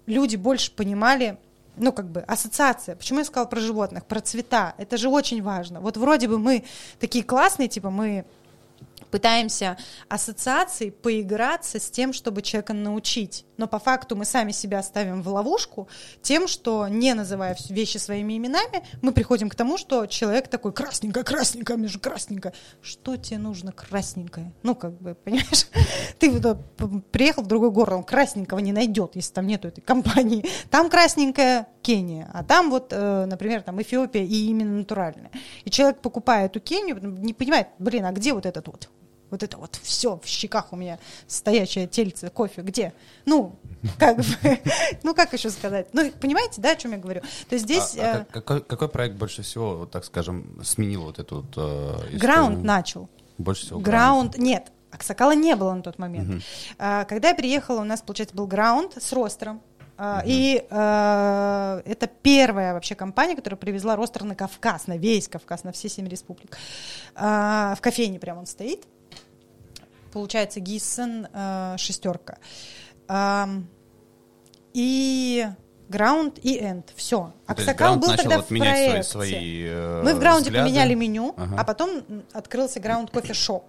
люди 0.06 0.36
больше 0.36 0.72
понимали 0.72 1.38
ну, 1.76 1.92
как 1.92 2.06
бы, 2.06 2.20
ассоциация. 2.20 2.96
Почему 2.96 3.20
я 3.20 3.24
сказала 3.24 3.48
про 3.48 3.60
животных, 3.60 4.04
про 4.04 4.20
цвета? 4.20 4.74
Это 4.78 4.96
же 4.96 5.08
очень 5.08 5.42
важно. 5.42 5.80
Вот 5.80 5.96
вроде 5.96 6.28
бы 6.28 6.38
мы 6.38 6.64
такие 7.00 7.24
классные, 7.24 7.68
типа, 7.68 7.90
мы 7.90 8.24
пытаемся 9.12 9.76
ассоциацией 10.08 10.90
поиграться 10.90 11.78
с 11.78 11.90
тем, 11.90 12.12
чтобы 12.12 12.42
человека 12.42 12.72
научить. 12.72 13.44
Но 13.58 13.68
по 13.68 13.78
факту 13.78 14.16
мы 14.16 14.24
сами 14.24 14.50
себя 14.50 14.82
ставим 14.82 15.22
в 15.22 15.28
ловушку 15.28 15.86
тем, 16.22 16.48
что 16.48 16.88
не 16.88 17.14
называя 17.14 17.56
вещи 17.68 17.98
своими 17.98 18.36
именами, 18.36 18.82
мы 19.02 19.12
приходим 19.12 19.48
к 19.48 19.54
тому, 19.54 19.78
что 19.78 20.06
человек 20.06 20.48
такой 20.48 20.72
красненькая, 20.72 21.76
мне 21.76 21.88
же 21.88 22.00
красненькая. 22.00 22.54
Что 22.80 23.16
тебе 23.16 23.38
нужно 23.38 23.70
красненькое? 23.70 24.52
Ну, 24.62 24.74
как 24.74 25.00
бы, 25.00 25.14
понимаешь, 25.14 25.68
ты 26.18 26.32
приехал 27.12 27.42
в 27.42 27.46
другой 27.46 27.70
город, 27.70 27.94
он 27.94 28.04
красненького 28.04 28.58
не 28.60 28.72
найдет, 28.72 29.14
если 29.14 29.32
там 29.34 29.46
нету 29.46 29.68
этой 29.68 29.82
компании. 29.82 30.44
Там 30.70 30.88
красненькая 30.88 31.68
Кения, 31.82 32.30
а 32.32 32.42
там 32.42 32.70
вот, 32.70 32.92
э, 32.92 33.26
например, 33.26 33.62
там 33.62 33.80
Эфиопия 33.82 34.24
и 34.24 34.46
именно 34.46 34.78
натуральная. 34.78 35.30
И 35.64 35.70
человек, 35.70 36.00
покупая 36.00 36.46
эту 36.46 36.60
Кению, 36.60 36.98
не 37.00 37.34
понимает, 37.34 37.68
блин, 37.78 38.06
а 38.06 38.12
где 38.12 38.32
вот 38.32 38.46
этот 38.46 38.66
вот? 38.68 38.88
Вот 39.32 39.42
это 39.42 39.56
вот 39.58 39.78
все 39.82 40.20
в 40.22 40.26
щеках 40.26 40.72
у 40.72 40.76
меня 40.76 40.98
стоящее 41.26 41.86
тельце, 41.86 42.30
кофе, 42.30 42.62
где? 42.62 42.92
Ну, 43.24 43.56
как 43.98 44.18
бы, 44.18 44.24
ну 45.02 45.14
как 45.14 45.32
еще 45.32 45.50
сказать? 45.50 45.88
Ну, 45.92 46.10
понимаете, 46.20 46.60
да, 46.60 46.72
о 46.72 46.76
чем 46.76 46.92
я 46.92 46.98
говорю? 46.98 47.22
То 47.48 47.54
есть 47.54 47.64
здесь... 47.64 47.96
А, 47.98 48.02
а 48.02 48.20
э, 48.20 48.24
какой, 48.30 48.62
какой 48.62 48.88
проект 48.88 49.16
больше 49.16 49.42
всего, 49.42 49.78
вот, 49.78 49.90
так 49.90 50.04
скажем, 50.04 50.60
сменил 50.62 51.02
вот 51.02 51.18
эту 51.18 51.42
вот... 51.42 51.54
Э, 51.56 52.16
Граунд 52.16 52.62
начал. 52.62 53.08
Больше 53.38 53.66
всего 53.66 53.80
Граунд, 53.80 54.38
нет, 54.38 54.70
Аксакала 54.92 55.34
не 55.34 55.56
было 55.56 55.72
на 55.72 55.82
тот 55.82 55.98
момент. 55.98 56.28
Угу. 56.28 56.42
А, 56.78 57.04
когда 57.04 57.30
я 57.30 57.34
приехала, 57.34 57.80
у 57.80 57.84
нас, 57.84 58.02
получается, 58.02 58.36
был 58.36 58.46
граунд 58.46 59.02
с 59.02 59.12
ростером. 59.12 59.62
Uh-huh. 59.98 60.22
И 60.24 60.66
э, 60.68 61.82
это 61.84 62.06
первая 62.22 62.72
вообще 62.72 62.94
компания, 62.94 63.36
которая 63.36 63.58
привезла 63.58 63.94
ростер 63.94 64.24
на 64.24 64.34
Кавказ, 64.34 64.86
на 64.86 64.96
весь 64.96 65.28
Кавказ, 65.28 65.64
на 65.64 65.72
все 65.72 65.88
семь 65.88 66.08
республик. 66.08 66.56
Э, 67.14 67.74
в 67.76 67.80
кофейне 67.80 68.18
прямо 68.18 68.40
он 68.40 68.46
стоит 68.46 68.84
получается 70.12 70.60
Гиссен 70.60 71.26
э, 71.32 71.74
шестерка. 71.78 72.38
Э, 73.08 73.46
и 74.72 75.46
Граунд 75.88 76.38
и 76.42 76.58
Энд. 76.58 76.92
Все. 76.96 77.32
Аксакал 77.46 77.96
был 77.96 78.16
тогда 78.16 78.40
в 78.40 78.46
проекте. 78.46 79.02
Свои, 79.02 79.30
свои, 79.30 79.64
э, 79.66 80.02
Мы 80.04 80.14
в 80.14 80.18
Граунде 80.18 80.50
взгляды. 80.50 80.68
поменяли 80.68 80.94
меню, 80.94 81.34
ага. 81.36 81.56
а 81.58 81.64
потом 81.64 82.02
открылся 82.32 82.80
Граунд 82.80 83.10
кофе 83.10 83.34
шоп 83.34 83.64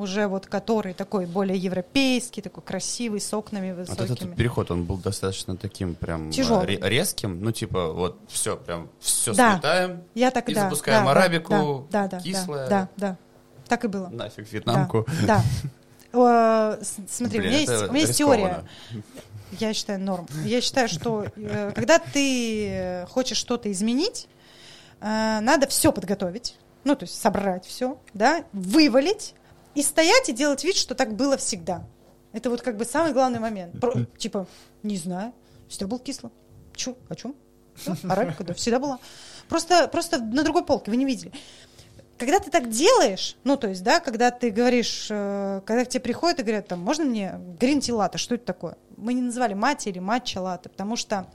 уже 0.00 0.26
вот 0.26 0.46
который 0.46 0.94
такой 0.94 1.26
более 1.26 1.58
европейский, 1.58 2.40
такой 2.40 2.62
красивый, 2.62 3.20
с 3.20 3.32
окнами 3.34 3.72
высокими. 3.72 4.06
Вот 4.08 4.18
этот 4.18 4.34
переход, 4.34 4.70
он 4.70 4.84
был 4.84 4.96
достаточно 4.96 5.56
таким 5.56 5.94
прям 5.94 6.30
Тяжелый. 6.30 6.76
резким, 6.80 7.42
ну 7.42 7.52
типа 7.52 7.92
вот 7.92 8.18
все, 8.28 8.56
прям 8.56 8.88
все 8.98 9.34
да. 9.34 9.54
сметаем 9.54 10.02
Я 10.14 10.30
так, 10.30 10.48
и 10.48 10.54
да, 10.54 10.64
запускаем 10.64 11.04
да, 11.04 11.10
арабику, 11.10 11.86
да, 11.90 12.08
да, 12.08 12.20
кислое. 12.20 12.68
Да, 12.68 12.88
да, 12.96 13.08
да, 13.08 13.16
так 13.68 13.84
и 13.84 13.88
было. 13.88 14.08
Нафиг 14.08 14.50
вьетнамку. 14.50 15.06
Да, 15.26 15.42
да. 15.62 15.70
Смотри, 16.12 17.38
Блин, 17.38 17.42
у 17.42 17.46
меня 17.46 17.58
есть, 17.58 17.72
у 17.72 17.92
меня 17.92 18.00
есть 18.00 18.18
теория. 18.18 18.64
Я 19.58 19.74
считаю 19.74 20.00
норм. 20.00 20.26
Я 20.44 20.60
считаю, 20.60 20.88
что 20.88 21.26
э, 21.36 21.72
когда 21.74 21.98
ты 21.98 23.06
хочешь 23.10 23.36
что-то 23.36 23.70
изменить, 23.72 24.28
э, 25.00 25.40
надо 25.40 25.66
все 25.66 25.92
подготовить, 25.92 26.56
ну 26.84 26.94
то 26.94 27.04
есть 27.04 27.20
собрать 27.20 27.64
все, 27.66 27.98
да, 28.14 28.44
вывалить 28.52 29.34
и 29.74 29.82
стоять 29.82 30.28
и 30.28 30.32
делать 30.32 30.62
вид, 30.62 30.76
что 30.76 30.94
так 30.94 31.14
было 31.14 31.36
всегда. 31.36 31.84
Это 32.32 32.48
вот 32.48 32.62
как 32.62 32.76
бы 32.76 32.84
самый 32.84 33.12
главный 33.12 33.40
момент. 33.40 33.80
Про, 33.80 34.04
типа, 34.18 34.46
не 34.82 34.96
знаю, 34.96 35.32
всегда 35.68 35.88
был 35.88 35.98
кисло. 35.98 36.30
Чё, 36.74 36.96
о 37.08 37.14
чем? 37.16 37.34
Арабика, 38.04 38.44
да, 38.44 38.54
всегда 38.54 38.78
была. 38.78 38.98
Просто, 39.48 39.88
просто 39.88 40.18
на 40.18 40.44
другой 40.44 40.64
полке, 40.64 40.90
вы 40.90 40.96
не 40.96 41.04
видели 41.04 41.32
когда 42.20 42.38
ты 42.38 42.50
так 42.50 42.68
делаешь, 42.68 43.36
ну, 43.44 43.56
то 43.56 43.66
есть, 43.68 43.82
да, 43.82 43.98
когда 43.98 44.30
ты 44.30 44.50
говоришь, 44.50 45.06
э, 45.10 45.62
когда 45.64 45.86
к 45.86 45.88
тебе 45.88 46.02
приходят 46.02 46.38
и 46.38 46.42
говорят, 46.42 46.68
там, 46.68 46.78
можно 46.78 47.04
мне 47.06 47.40
гринти 47.58 47.90
латте, 47.90 48.18
что 48.18 48.34
это 48.34 48.44
такое? 48.44 48.76
Мы 48.98 49.14
не 49.14 49.22
называли 49.22 49.54
мати 49.54 49.88
или 49.88 50.00
матча 50.00 50.38
латте, 50.38 50.68
потому 50.68 50.96
что 50.96 51.26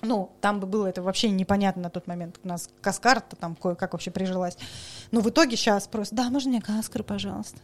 ну, 0.00 0.30
там 0.40 0.60
бы 0.60 0.68
было 0.68 0.86
это 0.86 1.02
вообще 1.02 1.28
непонятно 1.28 1.82
на 1.82 1.90
тот 1.90 2.06
момент. 2.06 2.38
У 2.44 2.48
нас 2.48 2.70
каскарта 2.80 3.34
там 3.34 3.56
кое-как 3.56 3.92
вообще 3.92 4.12
прижилась. 4.12 4.56
Но 5.10 5.20
в 5.20 5.28
итоге 5.28 5.56
сейчас 5.56 5.88
просто, 5.88 6.14
да, 6.14 6.30
можно 6.30 6.50
мне 6.50 6.62
каскар, 6.62 7.02
пожалуйста? 7.02 7.58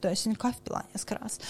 То 0.00 0.08
есть 0.08 0.26
кофе 0.38 0.56
пила 0.64 0.84
несколько 0.94 1.18
раз. 1.22 1.40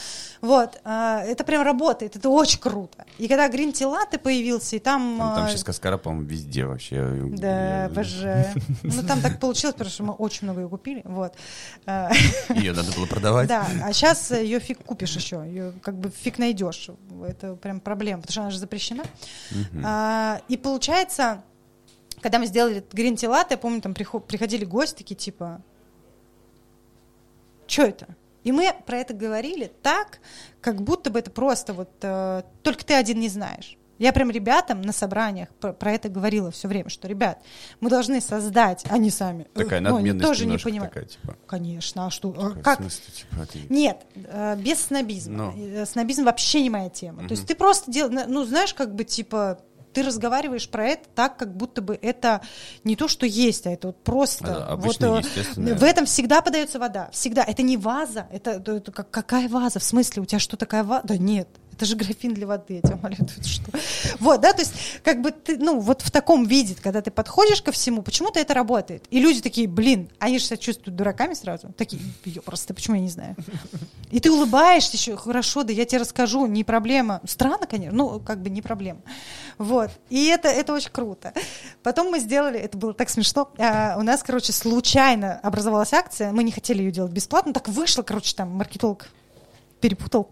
Вот, 0.41 0.81
а, 0.85 1.23
это 1.23 1.45
прям 1.45 1.63
работает, 1.63 2.17
это 2.17 2.29
очень 2.29 2.59
круто. 2.59 3.05
И 3.19 3.29
когда 3.29 3.49
Green 3.49 3.73
Tea 3.73 3.87
Latte 3.91 4.19
появился, 4.19 4.77
и 4.77 4.79
там... 4.79 5.17
Там, 5.19 5.35
там 5.35 5.49
сейчас 5.49 5.65
Каскара, 5.65 5.99
по-моему, 5.99 6.27
везде 6.27 6.65
вообще. 6.65 7.29
Да, 7.31 7.91
боже. 7.95 8.53
Ну, 8.83 9.03
там 9.03 9.21
так 9.21 9.39
получилось, 9.39 9.75
потому 9.75 9.91
что 9.91 10.03
мы 10.03 10.13
очень 10.15 10.45
много 10.45 10.63
ее 10.63 10.69
купили, 10.69 11.03
вот. 11.05 11.35
А. 11.87 12.11
Ее 12.55 12.73
надо 12.73 12.93
было 12.93 13.07
продавать. 13.07 13.49
Да, 13.49 13.67
а 13.85 13.93
сейчас 13.93 14.31
ее 14.31 14.61
фиг 14.61 14.85
купишь 14.85 15.15
еще, 15.15 15.45
ее 15.47 15.73
как 15.83 15.97
бы 15.97 16.11
фиг 16.11 16.39
найдешь. 16.39 16.91
Это 17.27 17.55
прям 17.55 17.81
проблема, 17.81 18.23
потому 18.23 18.33
что 18.33 18.41
она 18.43 18.51
же 18.51 18.59
запрещена. 18.59 19.05
А, 19.85 20.41
и 20.49 20.57
получается, 20.57 21.43
когда 22.21 22.39
мы 22.39 22.47
сделали 22.47 22.85
Green 22.91 23.15
Tea 23.15 23.31
Latte, 23.31 23.49
я 23.51 23.59
помню, 23.59 23.81
там 23.81 23.95
приходили 23.95 24.65
гости 24.65 24.99
такие, 24.99 25.17
типа, 25.17 25.63
что 27.67 27.83
это? 27.83 28.09
И 28.45 28.53
мы 28.53 28.75
про 28.87 28.99
это 28.99 29.15
говорили 29.15 29.71
так, 29.83 30.21
как 30.61 30.83
будто 30.83 31.11
бы 31.11 31.19
это 31.19 31.31
просто 31.31 31.73
вот 31.73 31.91
э, 32.03 32.43
только 32.63 32.85
ты 32.85 32.95
один 32.95 33.21
не 33.21 33.29
знаешь. 33.29 33.77
Я 34.01 34.15
прям 34.15 34.31
ребятам 34.31 34.81
на 34.81 34.95
собраниях 34.95 35.51
про, 35.61 35.75
про 35.75 35.93
это 35.93 36.09
говорила 36.09 36.51
все 36.51 36.69
время, 36.69 36.89
что, 36.89 37.07
ребят, 37.07 37.39
мы 37.81 37.91
должны 37.91 38.23
создать, 38.23 38.83
они 38.89 39.11
сами. 39.11 39.47
Такая 39.53 39.83
ну, 39.83 39.91
надменность 39.91 40.27
тоже 40.27 40.47
не 40.47 40.57
понимают. 40.57 40.95
Такая, 40.95 41.07
типа. 41.07 41.37
Конечно, 41.47 42.07
а 42.07 42.11
что? 42.11 42.33
Такая, 42.33 42.63
как? 42.63 42.79
Смысле, 42.79 43.13
типа, 43.13 43.47
ты... 43.53 43.59
Нет, 43.69 44.07
э, 44.15 44.57
без 44.57 44.87
снобизма. 44.87 45.37
Но. 45.37 45.53
Ну. 45.55 45.67
Э, 45.67 45.85
снобизм 45.85 46.25
вообще 46.25 46.63
не 46.63 46.71
моя 46.71 46.89
тема. 46.89 47.19
Угу. 47.19 47.29
То 47.29 47.33
есть 47.33 47.47
ты 47.47 47.55
просто 47.55 47.91
делаешь, 47.91 48.25
ну 48.27 48.45
знаешь, 48.47 48.73
как 48.73 48.95
бы 48.95 49.05
типа 49.05 49.61
ты 49.93 50.03
разговариваешь 50.03 50.69
про 50.69 50.87
это 50.87 51.09
так, 51.15 51.37
как 51.37 51.57
будто 51.57 51.83
бы 51.83 51.99
это 52.01 52.41
не 52.85 52.97
то, 52.97 53.09
что 53.09 53.27
есть, 53.27 53.67
а 53.67 53.71
это 53.71 53.89
вот 53.89 54.03
просто. 54.03 54.67
А, 54.69 54.77
вот, 54.77 55.03
э, 55.03 55.23
в 55.57 55.83
этом 55.83 56.07
всегда 56.07 56.41
подается 56.41 56.79
вода. 56.79 57.09
Всегда. 57.13 57.43
Это 57.43 57.63
не 57.63 57.77
ваза. 57.77 58.27
Это, 58.31 58.53
это, 58.53 58.73
это 58.73 58.93
как, 58.93 59.11
какая 59.11 59.49
ваза? 59.49 59.79
В 59.79 59.85
смысле, 59.85 60.23
у 60.23 60.25
тебя 60.25 60.39
что, 60.39 60.57
такая 60.57 60.85
ваза? 60.85 61.03
Да 61.05 61.17
нет 61.17 61.49
это 61.81 61.87
же 61.87 61.97
графин 61.97 62.35
для 62.35 62.47
воды, 62.47 62.75
я 62.75 62.81
тебя 62.83 62.97
умоляю, 62.97 63.27
что? 63.43 63.73
Вот, 64.19 64.43
да, 64.43 64.53
то 64.53 64.61
есть, 64.61 64.75
как 65.03 65.23
бы 65.23 65.31
ты, 65.31 65.57
ну, 65.57 65.81
вот 65.81 66.03
в 66.03 66.11
таком 66.11 66.45
виде, 66.45 66.77
когда 66.79 67.01
ты 67.01 67.11
подходишь 67.11 67.63
ко 67.63 67.73
всему, 67.73 68.03
почему-то 68.03 68.39
это 68.39 68.53
работает. 68.53 69.07
И 69.09 69.19
люди 69.19 69.41
такие, 69.41 69.67
блин, 69.67 70.11
они 70.19 70.39
же 70.39 70.45
себя 70.45 70.59
чувствуют 70.59 70.95
дураками 70.95 71.33
сразу. 71.33 71.73
Такие, 71.79 72.03
ее 72.27 72.43
просто, 72.43 72.75
почему 72.75 72.97
я 72.97 73.01
не 73.01 73.09
знаю? 73.09 73.35
И 74.11 74.21
ты 74.21 74.31
улыбаешься 74.31 74.99
еще, 74.99 75.17
хорошо, 75.17 75.63
да 75.63 75.73
я 75.73 75.87
тебе 75.87 76.03
расскажу, 76.03 76.45
не 76.45 76.65
проблема. 76.65 77.23
Странно, 77.27 77.67
конечно, 77.67 77.97
ну, 77.97 78.21
как 78.21 78.43
бы 78.43 78.51
не 78.51 78.61
проблема. 78.61 79.01
Вот, 79.57 79.91
и 80.11 80.27
это, 80.27 80.49
это 80.49 80.75
очень 80.75 80.91
круто. 80.91 81.33
Потом 81.83 82.11
мы 82.11 82.21
сделали, 82.21 82.59
это 82.59 82.77
было 82.77 82.93
так 82.93 83.09
смешно, 83.09 83.51
а, 83.57 83.97
у 83.97 84.03
нас, 84.03 84.23
короче, 84.23 84.53
случайно 84.53 85.39
образовалась 85.43 85.95
акция, 85.95 86.33
мы 86.33 86.45
не 86.45 86.53
хотели 86.53 86.83
ее 86.83 86.93
делать 86.93 87.13
бесплатно, 87.13 87.55
так 87.55 87.69
вышло, 87.69 88.03
короче, 88.03 88.37
там 88.37 88.51
маркетолог 88.51 89.09
перепутал 89.81 90.31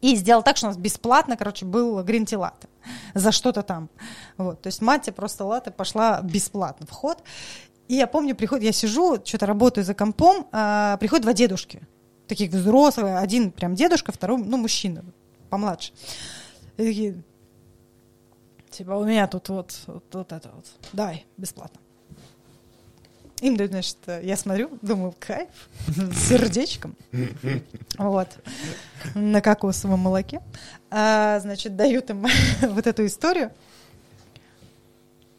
и 0.00 0.14
сделал 0.16 0.42
так, 0.42 0.56
что 0.56 0.66
у 0.66 0.70
нас 0.70 0.76
бесплатно, 0.76 1.36
короче, 1.36 1.66
был 1.66 2.02
гринти 2.02 2.34
латте 2.34 2.68
за 3.14 3.32
что-то 3.32 3.62
там. 3.62 3.88
Вот. 4.36 4.62
То 4.62 4.68
есть 4.68 4.80
мать 4.80 5.08
просто 5.14 5.44
латте 5.44 5.70
пошла 5.70 6.20
бесплатно 6.22 6.86
в 6.86 6.90
ход. 6.90 7.22
И 7.88 7.94
я 7.94 8.06
помню, 8.06 8.36
приходит, 8.36 8.64
я 8.64 8.72
сижу, 8.72 9.16
что-то 9.24 9.46
работаю 9.46 9.84
за 9.84 9.94
компом, 9.94 10.46
а, 10.52 10.98
приходят 10.98 11.22
два 11.22 11.32
дедушки, 11.32 11.80
таких 12.26 12.50
взрослых, 12.50 13.18
один 13.18 13.50
прям 13.50 13.74
дедушка, 13.74 14.12
второй, 14.12 14.38
ну, 14.38 14.58
мужчина, 14.58 15.04
помладше. 15.48 15.92
И 16.76 16.84
такие, 16.84 17.22
типа, 18.70 18.92
у 18.92 19.04
меня 19.04 19.26
тут 19.26 19.48
вот, 19.48 19.72
вот, 19.86 20.04
вот 20.12 20.32
это 20.32 20.50
вот, 20.54 20.66
давай, 20.92 21.24
бесплатно. 21.38 21.80
Им 23.40 23.56
дают, 23.56 23.70
значит, 23.70 23.96
я 24.22 24.36
смотрю, 24.36 24.70
думаю, 24.82 25.14
кайф, 25.18 25.48
с 25.86 26.28
сердечком, 26.28 26.96
вот, 27.96 28.28
на 29.14 29.40
кокосовом 29.40 30.00
молоке. 30.00 30.40
А, 30.90 31.38
значит, 31.40 31.76
дают 31.76 32.10
им 32.10 32.26
вот 32.62 32.86
эту 32.86 33.06
историю. 33.06 33.52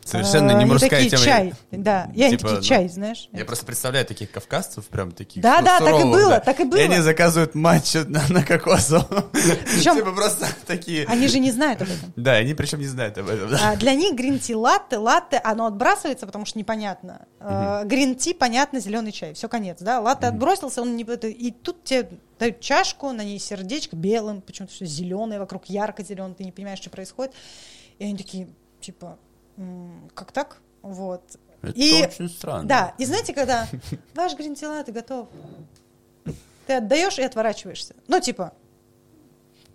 Совершенно 0.09 0.51
не 0.51 0.55
они 0.57 0.65
мужская 0.65 0.89
такие, 0.89 1.09
тема. 1.09 1.23
чай, 1.23 1.53
да. 1.71 2.03
Они 2.13 2.29
Типа, 2.29 2.41
такие, 2.43 2.55
ну, 2.57 2.61
чай, 2.61 2.89
знаешь. 2.89 3.29
Я 3.31 3.45
просто 3.45 3.65
представляю 3.65 4.05
таких 4.05 4.31
кавказцев, 4.31 4.85
прям 4.87 5.11
таких 5.11 5.41
Да, 5.43 5.59
су- 5.59 5.65
да, 5.65 5.79
так 5.79 5.99
и 5.99 6.03
было, 6.03 6.29
да. 6.29 6.39
так 6.39 6.59
и 6.59 6.63
было. 6.63 6.79
И 6.79 6.83
они 6.83 6.99
заказывают 6.99 7.55
матч 7.55 7.93
на, 8.07 8.21
на 8.29 8.43
кокосовом. 8.43 9.29
Типа 9.81 10.11
просто 10.11 10.47
такие... 10.65 11.05
Они 11.07 11.27
же 11.27 11.39
не 11.39 11.51
знают 11.51 11.81
об 11.81 11.89
этом. 11.89 12.13
Да, 12.15 12.33
они 12.33 12.53
причем 12.53 12.79
не 12.79 12.87
знают 12.87 13.17
об 13.17 13.29
этом. 13.29 13.49
да. 13.49 13.71
А 13.71 13.75
для 13.75 13.93
них 13.93 14.15
грин-ти 14.15 14.55
латте, 14.55 14.97
латте, 14.97 15.37
оно 15.43 15.65
отбрасывается, 15.67 16.25
потому 16.25 16.45
что 16.45 16.57
непонятно. 16.59 17.25
Э, 17.39 17.83
Грин-ти, 17.85 18.33
понятно, 18.33 18.79
зеленый 18.79 19.11
чай. 19.11 19.33
Все, 19.33 19.47
конец, 19.47 19.77
да. 19.81 19.99
Латте 19.99 20.27
отбросился, 20.27 20.81
он 20.81 20.95
не... 20.95 21.03
И 21.03 21.51
тут 21.51 21.83
тебе 21.83 22.09
дают 22.39 22.59
чашку, 22.61 23.11
на 23.11 23.23
ней 23.23 23.39
сердечко 23.39 23.95
белым, 23.95 24.41
почему-то 24.41 24.73
все 24.73 24.85
зеленое, 24.85 25.39
вокруг 25.39 25.65
ярко-зеленое, 25.65 26.35
ты 26.35 26.43
не 26.43 26.51
понимаешь, 26.51 26.79
что 26.79 26.89
происходит. 26.89 27.33
И 27.97 28.03
они 28.05 28.15
такие, 28.17 28.47
типа, 28.79 29.05
«М, 29.05 29.17
как 30.13 30.31
так? 30.31 30.57
Вот. 30.81 31.23
Это 31.61 31.73
И- 31.75 32.03
очень 32.05 32.29
странно. 32.29 32.67
Да, 32.67 32.93
и 32.97 33.05
знаете, 33.05 33.33
когда 33.33 33.67
ваш 34.15 34.35
грин-ти 34.35 34.65
латте 34.65 34.91
готов, 34.91 35.27
ты 36.67 36.73
отдаешь 36.73 37.17
и 37.19 37.23
отворачиваешься. 37.23 37.95
Ну, 38.07 38.19
типа, 38.19 38.53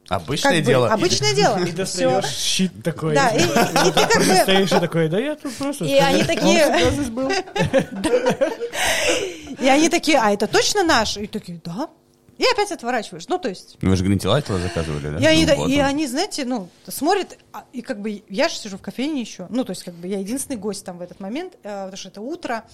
Обычное 0.09 0.53
как 0.53 0.61
бы, 0.61 0.67
дело. 0.67 0.93
обычное 0.93 1.35
дело. 1.35 1.57
И 1.59 1.73
достаешь 1.73 2.27
щит 2.27 2.83
такой. 2.83 3.15
Да, 3.15 3.29
и, 3.31 3.43
и 3.43 3.93
ты 3.93 4.07
как 4.07 4.19
бы... 4.19 4.35
Стоишь 4.35 4.73
и 4.73 4.81
такой, 4.81 5.09
да 5.09 5.19
я 5.19 5.35
тут 5.35 5.55
просто... 5.57 5.85
И 5.87 5.95
они 5.95 6.25
такие... 6.25 6.67
И 9.59 9.69
они 9.69 9.89
такие, 9.89 10.19
а 10.19 10.31
это 10.33 10.47
точно 10.47 10.85
наш? 10.85 11.17
И 11.17 11.27
такие, 11.27 11.61
да. 11.65 11.89
И 12.37 12.45
опять 12.53 12.73
отворачиваешь. 12.73 13.29
Ну, 13.29 13.39
то 13.39 13.49
есть... 13.49 13.77
Вы 13.81 13.97
же 13.97 14.05
гринтилатила 14.05 14.59
заказывали, 14.59 15.11
да? 15.11 15.19
И 15.19 15.25
они, 15.25 15.47
Ну, 15.47 15.57
вот 15.57 15.71
и 15.71 15.79
он. 15.79 15.87
они, 15.87 16.07
знаете, 16.07 16.45
ну, 16.45 16.69
смотрят, 16.89 17.39
а, 17.53 17.65
и 17.73 17.81
как 17.81 18.01
бы 18.01 18.25
я 18.29 18.49
же 18.49 18.57
сижу 18.57 18.77
в 18.77 18.83
кофейне 18.83 19.21
еще, 19.21 19.47
ну, 19.51 19.65
то 19.65 19.71
есть 19.71 19.85
как 19.85 19.95
бы 19.95 20.09
я 20.09 20.19
единственный 20.19 20.57
гость 20.57 20.85
там 20.85 20.99
в 20.99 21.03
этот 21.03 21.21
момент, 21.21 21.55
э, 21.63 21.85
потому 21.85 21.97
что 21.97 22.09
это 22.09 22.21
утро, 22.21 22.65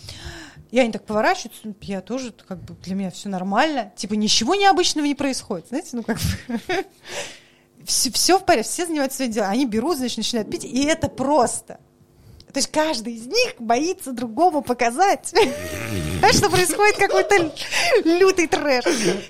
и 0.71 0.79
они 0.79 0.93
так 0.93 1.05
поворачиваются, 1.05 1.61
ну, 1.65 1.75
я 1.83 2.01
тоже, 2.01 2.33
как 2.47 2.63
бы 2.63 2.75
для 2.83 2.95
меня 2.95 3.11
все 3.11 3.29
нормально, 3.29 3.93
типа 3.97 4.15
ничего 4.15 4.55
необычного 4.55 5.05
не 5.05 5.15
происходит, 5.15 5.69
знаете, 5.69 5.91
ну, 5.93 6.03
как 6.03 6.17
бы... 6.17 6.85
Все, 7.87 8.39
в 8.39 8.45
порядке, 8.45 8.69
все 8.69 8.85
занимаются 8.85 9.17
своим 9.17 9.33
делом. 9.33 9.51
Они 9.51 9.65
берут, 9.65 9.97
значит, 9.97 10.19
начинают 10.19 10.51
пить, 10.51 10.65
и 10.65 10.85
это 10.85 11.09
просто. 11.09 11.81
То 12.53 12.59
есть 12.59 12.71
каждый 12.71 13.15
из 13.15 13.27
них 13.27 13.55
боится 13.59 14.13
другому 14.13 14.63
показать. 14.63 15.29
Знаешь, 15.29 16.37
что 16.37 16.51
происходит 16.51 16.97
какой-то 16.97 17.53
лютый 18.05 18.47
трэш. 18.47 18.85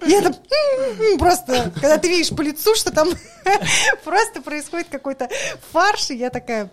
И 0.07 0.11
это 0.13 0.29
м, 0.31 1.19
просто, 1.19 1.71
когда 1.75 1.99
ты 1.99 2.09
видишь 2.09 2.35
по 2.35 2.41
лицу, 2.43 2.75
что 2.75 2.91
там 2.91 3.09
просто 4.05 4.41
происходит 4.41 4.89
какой-то 4.89 5.29
фарш, 5.73 6.11
и 6.11 6.17
я 6.17 6.31
такая 6.31 6.71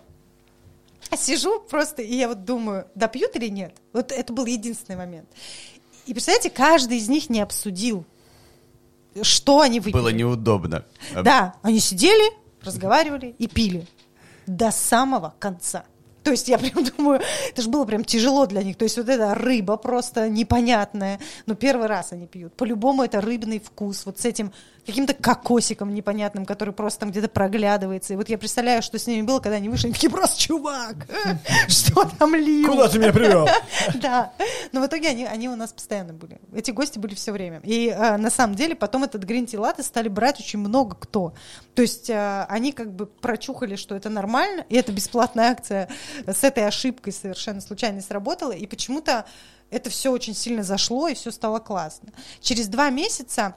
сижу 1.16 1.60
просто, 1.60 2.02
и 2.02 2.14
я 2.14 2.28
вот 2.28 2.44
думаю, 2.44 2.86
допьют 2.94 3.36
или 3.36 3.48
нет? 3.48 3.74
Вот 3.92 4.12
это 4.12 4.32
был 4.32 4.46
единственный 4.46 4.96
момент. 4.96 5.28
И 6.06 6.12
представляете, 6.12 6.50
каждый 6.50 6.98
из 6.98 7.08
них 7.08 7.28
не 7.28 7.40
обсудил, 7.40 8.04
что 9.22 9.60
они 9.60 9.80
выпили. 9.80 9.92
Было 9.92 10.08
неудобно. 10.08 10.84
Да, 11.14 11.54
они 11.62 11.80
сидели, 11.80 12.32
разговаривали 12.62 13.34
и 13.38 13.46
пили 13.46 13.86
до 14.46 14.70
самого 14.70 15.34
конца. 15.38 15.84
То 16.22 16.30
есть 16.30 16.48
я 16.48 16.58
прям 16.58 16.84
думаю, 16.96 17.20
это 17.48 17.62
же 17.62 17.68
было 17.68 17.84
прям 17.84 18.04
тяжело 18.04 18.46
для 18.46 18.62
них. 18.62 18.76
То 18.76 18.84
есть 18.84 18.96
вот 18.96 19.08
эта 19.08 19.34
рыба 19.34 19.76
просто 19.76 20.28
непонятная. 20.28 21.20
Но 21.46 21.54
первый 21.54 21.86
раз 21.86 22.12
они 22.12 22.26
пьют. 22.26 22.54
По-любому 22.54 23.02
это 23.02 23.20
рыбный 23.20 23.60
вкус. 23.60 24.04
Вот 24.06 24.18
с 24.18 24.24
этим 24.24 24.52
каким-то 24.88 25.12
кокосиком 25.12 25.92
непонятным, 25.92 26.46
который 26.46 26.72
просто 26.72 27.00
там 27.00 27.10
где-то 27.10 27.28
проглядывается. 27.28 28.14
И 28.14 28.16
вот 28.16 28.30
я 28.30 28.38
представляю, 28.38 28.82
что 28.82 28.98
с 28.98 29.06
ними 29.06 29.20
было, 29.20 29.38
когда 29.38 29.56
они 29.56 29.68
вышли. 29.68 29.92
Такие, 29.92 30.08
просто 30.08 30.40
чувак, 30.40 30.96
что 31.68 32.08
там 32.18 32.34
лил? 32.34 32.70
Куда 32.70 32.88
ты 32.88 32.98
меня 32.98 33.12
привел? 33.12 33.46
Да, 34.00 34.32
но 34.72 34.80
в 34.80 34.86
итоге 34.86 35.08
они, 35.08 35.26
они 35.26 35.48
у 35.48 35.56
нас 35.56 35.72
постоянно 35.72 36.14
были. 36.14 36.40
Эти 36.54 36.70
гости 36.70 36.98
были 36.98 37.14
все 37.14 37.32
время. 37.32 37.60
И 37.64 37.88
э, 37.88 38.16
на 38.16 38.30
самом 38.30 38.54
деле 38.54 38.74
потом 38.74 39.04
этот 39.04 39.24
грин 39.24 39.46
латте 39.54 39.82
стали 39.82 40.08
брать 40.08 40.40
очень 40.40 40.58
много 40.58 40.96
кто. 40.96 41.34
То 41.74 41.82
есть 41.82 42.08
э, 42.08 42.46
они 42.48 42.72
как 42.72 42.94
бы 42.94 43.06
прочухали, 43.06 43.76
что 43.76 43.94
это 43.94 44.08
нормально, 44.08 44.64
и 44.70 44.76
это 44.76 44.90
бесплатная 44.92 45.50
акция 45.50 45.90
с 46.26 46.44
этой 46.44 46.66
ошибкой 46.66 47.12
совершенно 47.12 47.60
случайно 47.60 48.00
сработала, 48.00 48.52
и 48.52 48.66
почему-то 48.66 49.26
это 49.70 49.90
все 49.90 50.10
очень 50.10 50.34
сильно 50.34 50.62
зашло, 50.62 51.08
и 51.08 51.14
все 51.14 51.30
стало 51.30 51.58
классно. 51.58 52.10
Через 52.40 52.68
два 52.68 52.88
месяца 52.88 53.54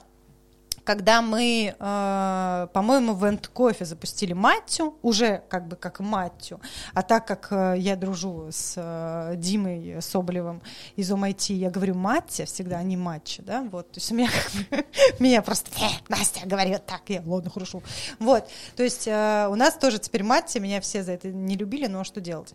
когда 0.84 1.22
мы, 1.22 1.74
э, 1.78 2.66
по-моему, 2.72 3.14
в 3.14 3.24
Энд 3.24 3.48
Кофе 3.48 3.84
запустили 3.84 4.32
Маттю, 4.32 4.98
уже 5.02 5.42
как 5.48 5.68
бы 5.68 5.76
как 5.76 6.00
Маттю, 6.00 6.60
а 6.94 7.02
так 7.02 7.26
как 7.26 7.48
э, 7.50 7.74
я 7.78 7.96
дружу 7.96 8.48
с 8.50 8.74
э, 8.76 9.34
Димой 9.36 10.00
Соболевым 10.00 10.62
из 10.96 11.10
OMIT, 11.10 11.54
я 11.54 11.70
говорю 11.70 11.94
Маття 11.94 12.46
всегда, 12.46 12.78
а 12.78 12.82
не 12.82 12.96
матча, 12.96 13.42
да, 13.42 13.62
вот, 13.62 13.92
то 13.92 13.98
есть 13.98 14.10
у 14.10 14.14
меня 14.14 14.28
как 14.28 14.68
бы, 14.68 14.86
меня 15.20 15.42
просто, 15.42 15.70
э, 15.80 15.88
Настя 16.08 16.46
говорит 16.46 16.84
так, 16.86 17.02
я, 17.08 17.22
ладно, 17.24 17.50
хорошо, 17.50 17.82
вот, 18.18 18.48
то 18.76 18.82
есть 18.82 19.06
э, 19.06 19.46
у 19.50 19.54
нас 19.54 19.74
тоже 19.74 19.98
теперь 19.98 20.24
Маття, 20.24 20.60
меня 20.60 20.80
все 20.80 21.02
за 21.02 21.12
это 21.12 21.28
не 21.28 21.56
любили, 21.56 21.86
но 21.86 22.04
что 22.04 22.20
делать. 22.20 22.54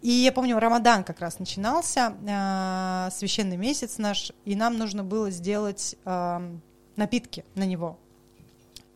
И 0.00 0.10
я 0.10 0.30
помню, 0.30 0.58
Рамадан 0.58 1.02
как 1.02 1.20
раз 1.20 1.38
начинался, 1.40 2.14
э, 2.26 3.10
священный 3.12 3.56
месяц 3.56 3.98
наш, 3.98 4.32
и 4.44 4.54
нам 4.54 4.78
нужно 4.78 5.02
было 5.02 5.30
сделать 5.30 5.96
э, 6.04 6.58
напитки 6.98 7.44
на 7.54 7.64
него. 7.64 7.96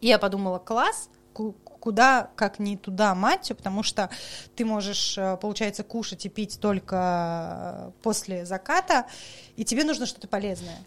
И 0.01 0.09
я 0.09 0.19
подумала, 0.19 0.59
класс, 0.59 1.09
ку- 1.33 1.53
куда, 1.53 2.31
как 2.37 2.59
не 2.59 2.77
туда 2.77 3.15
матью, 3.15 3.57
потому 3.57 3.83
что 3.83 4.11
ты 4.57 4.65
можешь, 4.65 5.17
э, 5.17 5.37
получается, 5.39 5.83
кушать 5.85 6.27
и 6.27 6.29
пить 6.29 6.59
только 6.61 6.97
э, 6.97 7.91
после 8.03 8.45
заката, 8.45 9.07
и 9.57 9.65
тебе 9.65 9.85
нужно 9.85 10.07
что-то 10.07 10.29
полезное. 10.29 10.79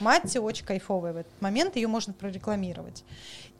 Мать 0.00 0.36
очень 0.36 0.64
кайфовая 0.66 1.12
в 1.12 1.16
этот 1.18 1.40
момент, 1.40 1.76
ее 1.76 1.86
можно 1.88 2.12
прорекламировать. 2.12 3.04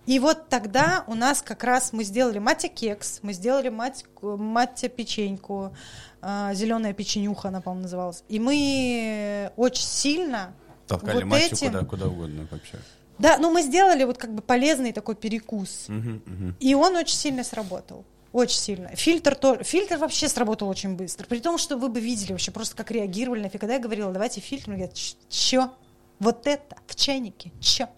И 0.06 0.18
вот 0.18 0.48
тогда 0.48 1.04
у 1.06 1.14
нас 1.14 1.42
как 1.42 1.62
раз 1.62 1.92
мы 1.92 2.02
сделали 2.02 2.40
матя 2.40 2.68
кекс, 2.68 3.20
мы 3.22 3.32
сделали 3.34 3.68
мать, 3.68 4.04
матя 4.20 4.88
печеньку, 4.88 5.72
зеленая 6.20 6.92
печенюха, 6.92 7.48
она, 7.48 7.60
по-моему, 7.60 7.82
называлась. 7.84 8.24
И 8.28 8.40
мы 8.40 9.52
очень 9.56 9.84
сильно 9.84 10.54
Толкали 10.88 11.18
вот 11.22 11.24
матчу 11.26 11.54
этим- 11.54 11.66
куда, 11.68 11.84
куда 11.84 12.06
угодно 12.08 12.48
вообще. 12.50 12.78
Да, 13.22 13.38
ну 13.38 13.50
мы 13.50 13.62
сделали 13.62 14.04
вот 14.04 14.18
как 14.18 14.34
бы 14.34 14.42
полезный 14.42 14.92
такой 14.92 15.14
перекус. 15.14 15.86
Мгм, 15.88 16.22
мгм. 16.26 16.56
И 16.60 16.74
он 16.74 16.96
очень 16.96 17.16
сильно 17.16 17.44
сработал. 17.44 18.04
Очень 18.32 18.58
сильно. 18.58 18.88
Фильтр, 18.96 19.34
то, 19.34 19.62
фильтр 19.62 19.98
вообще 19.98 20.28
сработал 20.28 20.68
очень 20.68 20.96
быстро. 20.96 21.26
При 21.26 21.38
том, 21.38 21.58
что 21.58 21.76
вы 21.76 21.88
бы 21.88 22.00
видели 22.00 22.32
вообще 22.32 22.50
просто, 22.50 22.74
как 22.76 22.90
реагировали 22.90 23.42
на. 23.42 23.50
Когда 23.50 23.74
я 23.74 23.78
говорила, 23.78 24.10
давайте 24.10 24.40
фильтр, 24.40 24.70
мне 24.70 24.78
говорят, 24.78 24.94
«Ч- 24.96 25.16
чё? 25.28 25.70
Вот 26.18 26.46
это 26.46 26.76
в 26.86 26.94
чайнике? 26.94 27.52
Чё? 27.60 27.88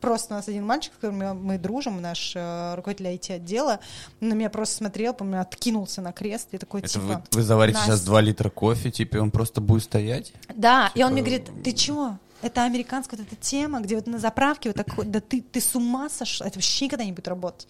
Просто 0.00 0.34
у 0.34 0.36
нас 0.36 0.48
один 0.48 0.66
мальчик, 0.66 0.92
с 0.92 0.96
которым 0.96 1.42
мы, 1.42 1.56
дружим, 1.58 2.02
наш 2.02 2.32
э, 2.34 2.74
руководитель 2.74 3.06
IT-отдела, 3.06 3.80
на 4.20 4.34
меня 4.34 4.50
просто 4.50 4.76
смотрел, 4.76 5.14
по-моему, 5.14 5.40
откинулся 5.40 6.02
на 6.02 6.12
крест 6.12 6.48
и 6.52 6.58
такой, 6.58 6.80
Это 6.80 6.90
типа... 6.90 7.04
вы, 7.04 7.22
вы 7.30 7.42
заварите 7.42 7.78
«Настя». 7.78 7.92
сейчас 7.92 8.04
2 8.04 8.20
литра 8.20 8.50
кофе, 8.50 8.90
типа, 8.90 9.16
и 9.16 9.20
он 9.20 9.30
просто 9.30 9.60
будет 9.60 9.84
стоять? 9.84 10.32
Да, 10.54 10.90
и 10.94 11.02
он 11.02 11.12
мне 11.12 11.22
Типа, 11.22 11.36
говорит, 11.46 11.64
ты 11.64 11.72
чё? 11.72 12.18
Это 12.42 12.64
американская 12.64 13.18
вот 13.18 13.26
эта 13.26 13.36
тема, 13.36 13.80
где 13.80 13.96
вот 13.96 14.06
на 14.06 14.18
заправке 14.18 14.70
вот 14.70 14.76
так, 14.76 15.10
да 15.10 15.20
ты, 15.20 15.40
ты 15.40 15.60
с 15.60 15.74
ума 15.74 16.08
сошла, 16.08 16.46
это 16.46 16.56
вообще 16.56 16.84
никогда 16.84 17.04
не 17.04 17.12
будет 17.12 17.28
работать. 17.28 17.68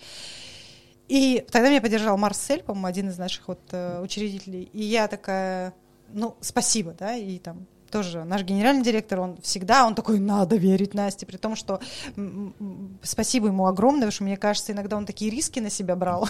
И 1.09 1.45
тогда 1.51 1.71
меня 1.71 1.81
поддержал 1.81 2.19
Марсель, 2.19 2.63
по-моему, 2.63 2.87
один 2.89 3.09
из 3.09 3.19
наших 3.19 3.47
вот 3.47 3.61
э, 3.71 4.01
учредителей, 4.01 4.69
и 4.73 4.83
я 4.83 5.07
такая, 5.07 5.73
ну, 6.09 6.37
спасибо, 6.41 6.97
да, 6.99 7.15
и 7.15 7.39
там 7.39 7.67
тоже 7.97 8.25
наш 8.25 8.43
генеральный 8.43 8.83
директор, 8.83 9.21
он 9.21 9.39
всегда, 9.43 9.87
он 9.87 9.95
такой, 9.95 10.19
надо 10.21 10.57
верить 10.57 10.93
Насте, 10.95 11.25
при 11.25 11.37
том, 11.39 11.57
что 11.57 11.81
спасибо 13.03 13.49
ему 13.49 13.67
огромное, 13.67 14.01
потому 14.03 14.13
что 14.13 14.25
мне 14.25 14.37
кажется, 14.37 14.73
иногда 14.73 14.97
он 14.97 15.07
такие 15.07 15.31
риски 15.31 15.61
на 15.61 15.71
себя 15.71 15.97
брал. 15.97 16.29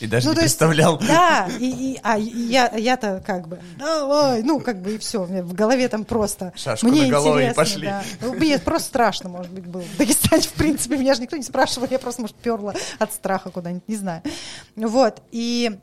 И 0.00 0.06
даже 0.08 0.26
Ну, 0.26 0.32
не 0.32 0.36
то 0.36 0.42
есть, 0.42 0.58
представлял. 0.58 0.98
Да, 0.98 1.48
и, 1.60 1.92
и- 1.94 2.00
а 2.02 2.18
я, 2.18 2.72
я-то 2.76 3.22
как 3.24 3.46
бы, 3.46 3.60
давай, 3.78 4.42
ну, 4.42 4.58
как 4.58 4.82
бы 4.82 4.94
и 4.96 4.98
все, 4.98 5.22
в 5.22 5.52
голове 5.54 5.88
там 5.88 6.04
просто. 6.04 6.52
Шашку 6.56 6.88
мне 6.88 7.02
и 7.04 7.08
интересно, 7.08 7.54
пошли. 7.54 7.86
да. 7.86 8.02
Ну, 8.20 8.32
Мне 8.34 8.58
просто 8.58 8.88
страшно, 8.88 9.28
может 9.28 9.52
быть, 9.52 9.66
было. 9.66 9.82
В 9.82 9.96
Дагестане, 9.96 10.42
в 10.42 10.52
принципе, 10.54 10.96
меня 10.96 11.14
же 11.14 11.22
никто 11.22 11.36
не 11.36 11.42
спрашивал, 11.44 11.86
я 11.90 11.98
просто, 12.00 12.22
может, 12.22 12.36
перла 12.36 12.74
от 12.98 13.12
страха 13.12 13.50
куда-нибудь, 13.50 13.86
не 13.86 13.96
знаю. 13.96 14.22
Вот, 14.74 15.22
и 15.30 15.78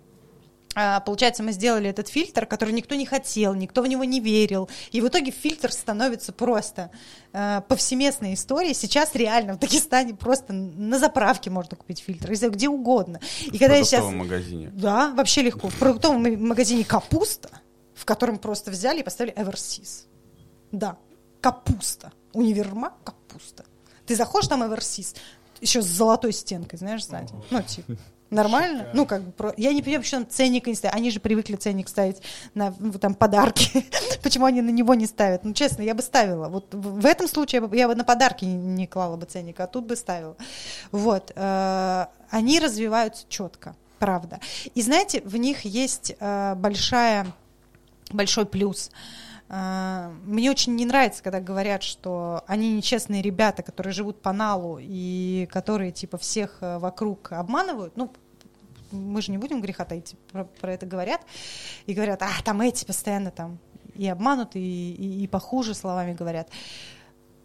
Получается, 1.05 1.41
мы 1.41 1.53
сделали 1.53 1.89
этот 1.89 2.09
фильтр, 2.09 2.45
который 2.45 2.73
никто 2.73 2.95
не 2.95 3.05
хотел, 3.05 3.53
никто 3.53 3.81
в 3.81 3.87
него 3.87 4.03
не 4.03 4.19
верил. 4.19 4.69
И 4.91 4.99
в 4.99 5.07
итоге 5.07 5.31
фильтр 5.31 5.71
становится 5.71 6.33
просто 6.33 6.91
э, 7.31 7.61
повсеместной 7.67 8.33
историей. 8.33 8.73
Сейчас 8.73 9.15
реально 9.15 9.53
в 9.53 9.59
Дагестане 9.59 10.15
просто 10.15 10.51
на 10.51 10.99
заправке 10.99 11.49
можно 11.49 11.77
купить 11.77 11.99
фильтр, 11.99 12.31
где 12.49 12.67
угодно. 12.67 13.21
И 13.41 13.57
В 13.57 13.59
когда 13.59 13.75
я 13.75 13.85
сейчас... 13.85 14.03
магазине. 14.11 14.69
Да, 14.73 15.13
вообще 15.15 15.43
легко. 15.43 15.69
В 15.69 15.75
продуктовом 15.79 16.21
магазине 16.45 16.83
капуста, 16.83 17.49
в 17.93 18.03
котором 18.03 18.37
просто 18.37 18.69
взяли 18.69 18.99
и 18.99 19.03
поставили 19.03 19.33
Эверсис. 19.37 20.07
Да, 20.73 20.97
капуста. 21.39 22.11
Универмаг 22.33 22.95
капуста. 23.05 23.63
Ты 24.05 24.15
заходишь 24.17 24.49
там 24.49 24.61
Эверсис, 24.61 25.15
еще 25.61 25.81
с 25.81 25.85
золотой 25.85 26.33
стенкой, 26.33 26.77
знаешь, 26.79 27.05
сзади. 27.05 27.33
Ну, 27.49 27.61
типа. 27.61 27.95
Нормально? 28.35 28.77
Шикарно. 28.79 28.97
Ну, 28.97 29.05
как 29.05 29.23
бы, 29.23 29.31
про- 29.31 29.53
я 29.57 29.73
не 29.73 29.81
понимаю, 29.81 30.01
почему 30.01 30.21
там 30.21 30.29
ценник 30.29 30.67
не 30.67 30.75
ставят. 30.75 30.95
Они 30.95 31.11
же 31.11 31.19
привыкли 31.19 31.55
ценник 31.55 31.87
ставить 31.89 32.21
на 32.53 32.73
ну, 32.79 32.93
там 32.93 33.15
подарки. 33.15 33.85
почему 34.23 34.45
они 34.45 34.61
на 34.61 34.69
него 34.69 34.93
не 34.93 35.05
ставят? 35.07 35.43
Ну, 35.43 35.53
честно, 35.53 35.81
я 35.81 35.93
бы 35.95 36.01
ставила. 36.01 36.49
Вот 36.49 36.73
в 36.73 37.05
этом 37.05 37.27
случае 37.27 37.61
я 37.61 37.67
бы, 37.67 37.77
я 37.77 37.87
бы 37.87 37.95
на 37.95 38.03
подарки 38.03 38.45
не, 38.45 38.55
не 38.55 38.87
клала 38.87 39.15
бы 39.17 39.25
ценник, 39.25 39.59
а 39.59 39.67
тут 39.67 39.85
бы 39.85 39.95
ставила. 39.95 40.35
Вот. 40.91 41.31
э, 41.35 42.05
Они 42.29 42.59
развиваются 42.59 43.25
четко, 43.29 43.75
правда. 43.99 44.39
И 44.73 44.81
знаете, 44.81 45.21
в 45.25 45.35
них 45.37 45.61
есть 45.65 46.15
э, 46.19 46.55
большая, 46.55 47.27
большой 48.11 48.45
плюс. 48.45 48.91
Э, 49.49 50.11
Мне 50.25 50.49
очень 50.51 50.75
не 50.75 50.85
нравится, 50.85 51.23
когда 51.23 51.39
говорят, 51.39 51.83
что 51.83 52.43
они 52.47 52.75
нечестные 52.75 53.21
ребята, 53.21 53.63
которые 53.63 53.93
живут 53.93 54.21
по 54.21 54.31
налу 54.33 54.79
и 54.81 55.47
которые 55.51 55.91
типа 55.91 56.17
всех 56.17 56.57
вокруг 56.59 57.31
обманывают. 57.31 57.95
Ну, 57.95 58.11
мы 58.91 59.21
же 59.21 59.31
не 59.31 59.37
будем 59.37 59.61
греха 59.61 59.85
таить, 59.85 60.15
про, 60.31 60.45
про 60.45 60.73
это 60.73 60.85
говорят. 60.85 61.21
И 61.85 61.93
говорят, 61.93 62.21
а, 62.21 62.29
там 62.43 62.61
эти 62.61 62.85
постоянно 62.85 63.31
там 63.31 63.59
и 63.93 64.07
обманут, 64.07 64.55
и, 64.55 64.93
и, 64.93 65.23
и 65.23 65.27
похуже 65.27 65.73
словами 65.73 66.13
говорят. 66.13 66.49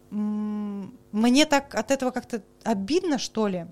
Мне 0.09 1.45
так 1.45 1.73
от 1.73 1.89
этого 1.89 2.11
как-то 2.11 2.43
обидно, 2.63 3.17
что 3.17 3.47
ли, 3.47 3.65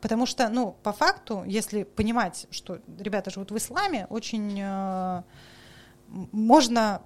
потому 0.00 0.26
что, 0.26 0.48
ну, 0.48 0.76
по 0.82 0.92
факту, 0.92 1.42
если 1.44 1.82
понимать, 1.82 2.46
что 2.50 2.78
ребята 2.98 3.30
живут 3.30 3.50
в 3.50 3.56
исламе, 3.56 4.06
очень 4.08 4.58
э, 4.60 5.22
можно 6.08 7.02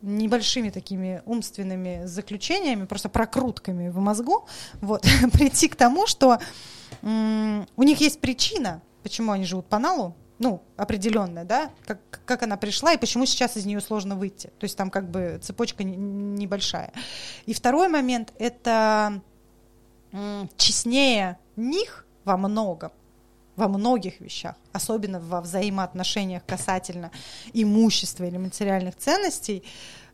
небольшими 0.00 0.70
такими 0.70 1.22
умственными 1.26 2.06
заключениями, 2.06 2.86
просто 2.86 3.08
прокрутками 3.08 3.88
в 3.88 3.98
мозгу, 3.98 4.46
вот, 4.80 5.02
прийти 5.32 5.68
к 5.68 5.76
тому, 5.76 6.06
что 6.06 6.38
у 7.02 7.82
них 7.82 8.00
есть 8.00 8.20
причина, 8.20 8.80
почему 9.02 9.32
они 9.32 9.44
живут 9.44 9.66
по 9.66 9.78
налу, 9.78 10.14
ну, 10.38 10.62
определенная, 10.76 11.44
да, 11.44 11.70
как, 11.84 12.00
как 12.24 12.42
она 12.42 12.56
пришла 12.56 12.92
и 12.92 12.98
почему 12.98 13.26
сейчас 13.26 13.56
из 13.56 13.66
нее 13.66 13.80
сложно 13.80 14.14
выйти. 14.14 14.48
То 14.58 14.64
есть 14.64 14.76
там 14.76 14.90
как 14.90 15.10
бы 15.10 15.40
цепочка 15.42 15.82
не- 15.82 15.96
небольшая. 15.96 16.92
И 17.46 17.54
второй 17.54 17.88
момент— 17.88 18.32
это 18.38 19.20
честнее 20.56 21.38
них 21.56 22.06
во 22.24 22.36
многом, 22.36 22.92
во 23.56 23.68
многих 23.68 24.20
вещах, 24.20 24.54
особенно 24.72 25.20
во 25.20 25.40
взаимоотношениях 25.40 26.44
касательно 26.46 27.10
имущества 27.52 28.24
или 28.24 28.36
материальных 28.38 28.96
ценностей, 28.96 29.64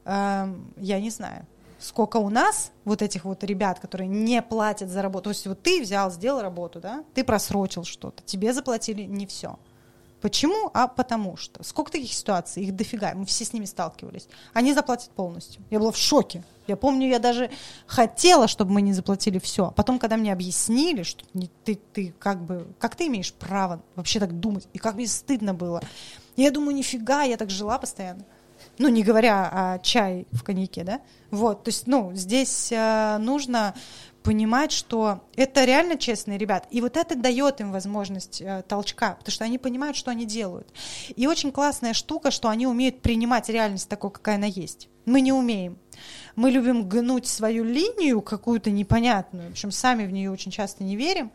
эм, 0.04 0.72
я 0.76 1.00
не 1.00 1.10
знаю. 1.10 1.46
Сколько 1.84 2.16
у 2.16 2.30
нас 2.30 2.72
вот 2.86 3.02
этих 3.02 3.26
вот 3.26 3.44
ребят, 3.44 3.78
которые 3.78 4.08
не 4.08 4.40
платят 4.40 4.88
за 4.88 5.02
работу. 5.02 5.24
То 5.24 5.30
есть 5.30 5.46
вот 5.46 5.62
ты 5.62 5.82
взял, 5.82 6.10
сделал 6.10 6.40
работу, 6.40 6.80
да, 6.80 7.04
ты 7.12 7.24
просрочил 7.24 7.84
что-то, 7.84 8.22
тебе 8.24 8.54
заплатили 8.54 9.02
не 9.02 9.26
все. 9.26 9.58
Почему? 10.22 10.70
А 10.72 10.88
потому 10.88 11.36
что. 11.36 11.62
Сколько 11.62 11.92
таких 11.92 12.14
ситуаций? 12.14 12.62
Их 12.62 12.74
дофига. 12.74 13.12
Мы 13.14 13.26
все 13.26 13.44
с 13.44 13.52
ними 13.52 13.66
сталкивались. 13.66 14.28
Они 14.54 14.72
заплатят 14.72 15.10
полностью. 15.10 15.62
Я 15.68 15.78
была 15.78 15.92
в 15.92 15.98
шоке. 15.98 16.42
Я 16.66 16.78
помню, 16.78 17.06
я 17.06 17.18
даже 17.18 17.50
хотела, 17.86 18.48
чтобы 18.48 18.72
мы 18.72 18.80
не 18.80 18.94
заплатили 18.94 19.38
все. 19.38 19.66
А 19.66 19.70
потом, 19.70 19.98
когда 19.98 20.16
мне 20.16 20.32
объяснили, 20.32 21.02
что 21.02 21.26
ты, 21.64 21.78
ты 21.92 22.14
как 22.18 22.40
бы, 22.40 22.66
как 22.78 22.96
ты 22.96 23.08
имеешь 23.08 23.34
право 23.34 23.82
вообще 23.94 24.20
так 24.20 24.40
думать, 24.40 24.66
и 24.72 24.78
как 24.78 24.94
мне 24.94 25.06
стыдно 25.06 25.52
было. 25.52 25.82
Я 26.36 26.50
думаю, 26.50 26.74
нифига, 26.74 27.24
я 27.24 27.36
так 27.36 27.50
жила 27.50 27.78
постоянно. 27.78 28.24
Ну, 28.78 28.88
не 28.88 29.02
говоря 29.02 29.48
о 29.52 29.78
чай 29.78 30.26
в 30.32 30.42
коньяке, 30.42 30.84
да? 30.84 31.00
Вот, 31.30 31.64
то 31.64 31.68
есть, 31.68 31.86
ну, 31.86 32.12
здесь 32.14 32.70
э, 32.72 33.18
нужно 33.18 33.74
понимать, 34.24 34.72
что 34.72 35.20
это 35.36 35.64
реально 35.64 35.98
честные 35.98 36.38
ребят. 36.38 36.66
И 36.70 36.80
вот 36.80 36.96
это 36.96 37.14
дает 37.14 37.60
им 37.60 37.72
возможность 37.72 38.40
э, 38.40 38.62
толчка, 38.66 39.16
потому 39.18 39.32
что 39.32 39.44
они 39.44 39.58
понимают, 39.58 39.96
что 39.96 40.10
они 40.10 40.24
делают. 40.24 40.72
И 41.14 41.26
очень 41.26 41.52
классная 41.52 41.92
штука, 41.92 42.30
что 42.30 42.48
они 42.48 42.66
умеют 42.66 43.02
принимать 43.02 43.50
реальность 43.50 43.88
такой, 43.88 44.10
какая 44.10 44.36
она 44.36 44.46
есть. 44.46 44.88
Мы 45.04 45.20
не 45.20 45.32
умеем. 45.32 45.78
Мы 46.36 46.50
любим 46.50 46.88
гнуть 46.88 47.26
свою 47.26 47.64
линию 47.64 48.22
какую-то 48.22 48.70
непонятную, 48.70 49.50
причем 49.50 49.70
сами 49.70 50.06
в 50.06 50.10
нее 50.10 50.30
очень 50.30 50.50
часто 50.50 50.82
не 50.82 50.96
верим, 50.96 51.30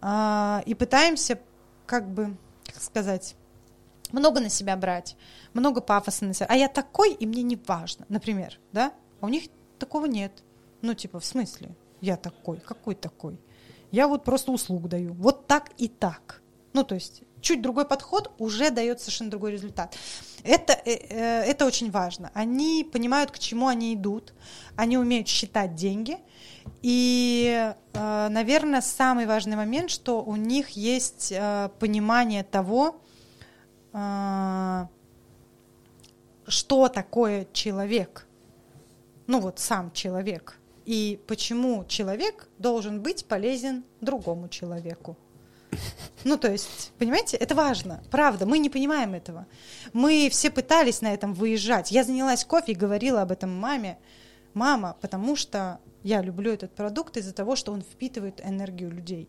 а, 0.00 0.62
и 0.66 0.74
пытаемся 0.74 1.40
как 1.86 2.08
бы, 2.08 2.36
как 2.66 2.82
сказать, 2.82 3.34
много 4.12 4.40
на 4.40 4.48
себя 4.48 4.76
брать, 4.76 5.16
много 5.54 5.80
пафоса 5.80 6.24
на 6.24 6.34
себя. 6.34 6.46
А 6.48 6.56
я 6.56 6.68
такой, 6.68 7.12
и 7.12 7.26
мне 7.26 7.42
не 7.42 7.56
важно, 7.56 8.06
например, 8.08 8.58
да? 8.72 8.92
А 9.20 9.26
у 9.26 9.28
них 9.28 9.44
такого 9.78 10.06
нет. 10.06 10.42
Ну, 10.82 10.94
типа, 10.94 11.20
в 11.20 11.24
смысле? 11.24 11.74
Я 12.00 12.16
такой. 12.16 12.58
Какой 12.58 12.94
такой? 12.94 13.40
Я 13.90 14.06
вот 14.06 14.24
просто 14.24 14.52
услугу 14.52 14.88
даю. 14.88 15.14
Вот 15.14 15.46
так 15.46 15.70
и 15.78 15.88
так. 15.88 16.42
Ну, 16.72 16.84
то 16.84 16.94
есть 16.94 17.22
чуть 17.40 17.62
другой 17.62 17.86
подход 17.86 18.32
уже 18.38 18.70
дает 18.70 19.00
совершенно 19.00 19.30
другой 19.30 19.52
результат. 19.52 19.96
Это, 20.44 20.72
э, 20.72 20.92
э, 21.08 21.42
это 21.44 21.66
очень 21.66 21.90
важно. 21.90 22.30
Они 22.34 22.88
понимают, 22.90 23.30
к 23.30 23.38
чему 23.38 23.68
они 23.68 23.94
идут, 23.94 24.34
они 24.76 24.98
умеют 24.98 25.28
считать 25.28 25.74
деньги. 25.74 26.18
И, 26.82 27.72
э, 27.94 28.28
наверное, 28.28 28.80
самый 28.80 29.26
важный 29.26 29.56
момент, 29.56 29.90
что 29.90 30.22
у 30.22 30.36
них 30.36 30.70
есть 30.70 31.32
понимание 31.78 32.44
того, 32.44 33.00
что 36.46 36.88
такое 36.88 37.46
человек. 37.52 38.26
Ну 39.26 39.40
вот 39.40 39.58
сам 39.58 39.92
человек. 39.92 40.58
И 40.86 41.20
почему 41.26 41.84
человек 41.84 42.48
должен 42.58 43.02
быть 43.02 43.26
полезен 43.26 43.84
другому 44.00 44.48
человеку. 44.48 45.16
Ну, 46.24 46.36
то 46.36 46.50
есть, 46.50 46.92
понимаете, 46.98 47.36
это 47.36 47.54
важно. 47.54 48.02
Правда, 48.10 48.46
мы 48.46 48.58
не 48.58 48.70
понимаем 48.70 49.14
этого. 49.14 49.46
Мы 49.92 50.28
все 50.30 50.50
пытались 50.50 51.02
на 51.02 51.12
этом 51.12 51.34
выезжать. 51.34 51.92
Я 51.92 52.04
занялась 52.04 52.44
кофе 52.44 52.72
и 52.72 52.74
говорила 52.74 53.22
об 53.22 53.32
этом 53.32 53.54
маме. 53.54 53.98
Мама, 54.54 54.96
потому 55.00 55.36
что 55.36 55.78
я 56.02 56.22
люблю 56.22 56.52
этот 56.52 56.74
продукт 56.74 57.16
из-за 57.16 57.32
того, 57.32 57.54
что 57.54 57.72
он 57.72 57.82
впитывает 57.82 58.40
энергию 58.44 58.90
людей. 58.90 59.28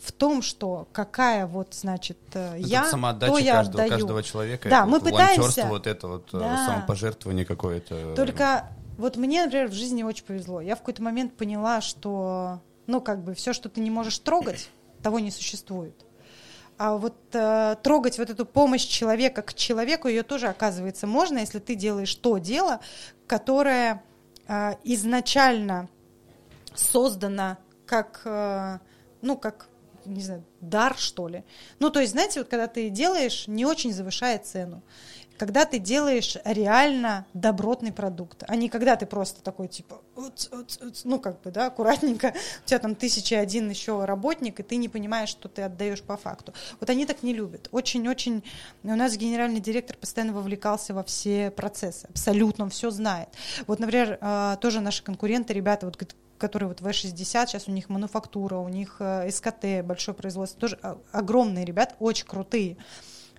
В 0.00 0.12
том, 0.12 0.42
что 0.42 0.86
какая 0.92 1.46
вот, 1.46 1.74
значит, 1.74 2.18
э, 2.34 2.54
я, 2.58 2.84
самоотдача 2.86 3.32
то 3.32 3.38
я 3.38 3.52
каждого, 3.54 3.82
отдаю. 3.84 4.00
каждого 4.00 4.22
человека. 4.22 4.68
Да, 4.68 4.78
это 4.78 4.86
мы 4.86 4.98
вот 5.00 5.10
пытаемся- 5.10 5.66
вот 5.66 5.86
это 5.86 6.06
вот 6.08 6.28
э, 6.32 6.38
Да. 6.38 6.66
самопожертвование 6.66 7.44
какое-то. 7.44 8.14
Только 8.14 8.68
вот 8.96 9.16
мне, 9.16 9.44
например, 9.44 9.68
в 9.68 9.72
жизни 9.72 10.02
очень 10.04 10.24
повезло. 10.24 10.60
Я 10.60 10.76
в 10.76 10.80
какой-то 10.80 11.02
момент 11.02 11.36
поняла, 11.36 11.80
что, 11.80 12.60
ну, 12.86 13.00
как 13.00 13.22
бы, 13.24 13.34
все, 13.34 13.52
что 13.52 13.68
ты 13.68 13.80
не 13.80 13.90
можешь 13.90 14.18
трогать, 14.20 14.70
того 15.02 15.18
не 15.18 15.30
существует. 15.32 15.94
А 16.78 16.96
вот 16.96 17.16
э, 17.32 17.74
трогать 17.82 18.18
вот 18.18 18.30
эту 18.30 18.46
помощь 18.46 18.86
человека 18.86 19.42
к 19.42 19.52
человеку, 19.54 20.06
ее 20.06 20.22
тоже, 20.22 20.46
оказывается, 20.46 21.08
можно, 21.08 21.38
если 21.38 21.58
ты 21.58 21.74
делаешь 21.74 22.14
то 22.14 22.38
дело, 22.38 22.78
которое 23.26 24.00
э, 24.46 24.74
изначально 24.84 25.88
создано 26.74 27.56
как, 27.86 28.20
э, 28.24 28.78
ну, 29.22 29.36
как, 29.36 29.66
не 30.14 30.22
знаю, 30.22 30.44
дар, 30.60 30.96
что 30.96 31.28
ли. 31.28 31.44
Ну, 31.78 31.90
то 31.90 32.00
есть, 32.00 32.12
знаете, 32.12 32.40
вот 32.40 32.48
когда 32.48 32.66
ты 32.66 32.90
делаешь, 32.90 33.46
не 33.46 33.64
очень 33.64 33.92
завышая 33.92 34.38
цену, 34.38 34.82
когда 35.38 35.64
ты 35.64 35.78
делаешь 35.78 36.36
реально 36.44 37.24
добротный 37.32 37.92
продукт, 37.92 38.42
а 38.46 38.56
не 38.56 38.68
когда 38.68 38.96
ты 38.96 39.06
просто 39.06 39.40
такой, 39.40 39.68
типа, 39.68 40.02
«Уц, 40.16 40.48
уц, 40.52 40.78
уц», 40.82 41.04
ну, 41.04 41.20
как 41.20 41.40
бы, 41.42 41.50
да, 41.50 41.66
аккуратненько, 41.66 42.34
у 42.64 42.68
тебя 42.68 42.78
там 42.80 42.94
тысяча 42.94 43.38
один 43.38 43.70
еще 43.70 44.04
работник, 44.04 44.60
и 44.60 44.62
ты 44.62 44.76
не 44.76 44.88
понимаешь, 44.88 45.28
что 45.28 45.48
ты 45.48 45.62
отдаешь 45.62 46.02
по 46.02 46.16
факту. 46.16 46.52
Вот 46.80 46.90
они 46.90 47.06
так 47.06 47.22
не 47.22 47.32
любят. 47.32 47.68
Очень-очень... 47.70 48.42
У 48.82 48.94
нас 48.94 49.16
генеральный 49.16 49.60
директор 49.60 49.96
постоянно 49.96 50.32
вовлекался 50.32 50.92
во 50.92 51.04
все 51.04 51.50
процессы, 51.52 52.06
абсолютно, 52.06 52.68
все 52.68 52.90
знает. 52.90 53.28
Вот, 53.66 53.78
например, 53.78 54.18
э, 54.20 54.56
тоже 54.60 54.80
наши 54.80 55.04
конкуренты, 55.04 55.54
ребята, 55.54 55.86
вот, 55.86 55.96
г- 55.96 56.06
которые 56.38 56.68
вот 56.68 56.80
В60, 56.80 57.24
сейчас 57.24 57.68
у 57.68 57.72
них 57.72 57.88
мануфактура, 57.88 58.56
у 58.56 58.68
них 58.68 58.96
э, 59.00 59.30
СКТ, 59.30 59.84
большое 59.84 60.16
производство, 60.16 60.60
тоже 60.60 60.78
о- 60.82 60.98
огромные 61.12 61.64
ребята, 61.64 61.94
очень 61.98 62.26
крутые. 62.26 62.76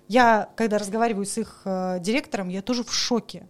Я, 0.08 0.48
когда 0.56 0.78
разговариваю 0.78 1.24
с 1.24 1.38
их 1.38 1.62
э, 1.64 1.98
директором, 2.00 2.48
я 2.48 2.62
тоже 2.62 2.84
в 2.84 2.92
шоке. 2.92 3.48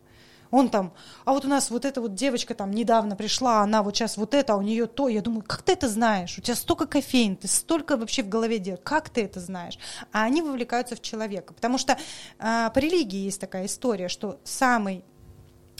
Он 0.51 0.69
там, 0.69 0.93
а 1.25 1.33
вот 1.33 1.45
у 1.45 1.49
нас 1.49 1.70
вот 1.70 1.85
эта 1.85 2.01
вот 2.01 2.15
девочка 2.15 2.55
там 2.55 2.73
недавно 2.73 3.15
пришла, 3.15 3.61
она 3.61 3.83
вот 3.83 3.97
сейчас 3.97 4.17
вот 4.17 4.35
это, 4.35 4.55
а 4.55 4.57
у 4.57 4.62
нее 4.62 4.87
то. 4.87 5.09
Я 5.09 5.23
думаю, 5.23 5.45
как 5.47 5.62
ты 5.62 5.73
это 5.73 5.89
знаешь? 5.89 6.37
У 6.39 6.41
тебя 6.41 6.57
столько 6.57 6.87
кофеин, 6.87 7.37
ты 7.37 7.47
столько 7.47 7.97
вообще 7.97 8.23
в 8.23 8.29
голове 8.29 8.59
дел. 8.59 8.77
Как 8.83 9.11
ты 9.11 9.23
это 9.23 9.39
знаешь? 9.39 9.79
А 10.12 10.25
они 10.25 10.43
вовлекаются 10.43 10.97
в 10.97 11.01
человека. 11.01 11.55
Потому 11.55 11.79
что 11.79 11.97
э, 12.39 12.70
по 12.75 12.79
религии 12.79 13.20
есть 13.20 13.41
такая 13.41 13.67
история, 13.67 14.09
что 14.09 14.41
самый 14.43 15.05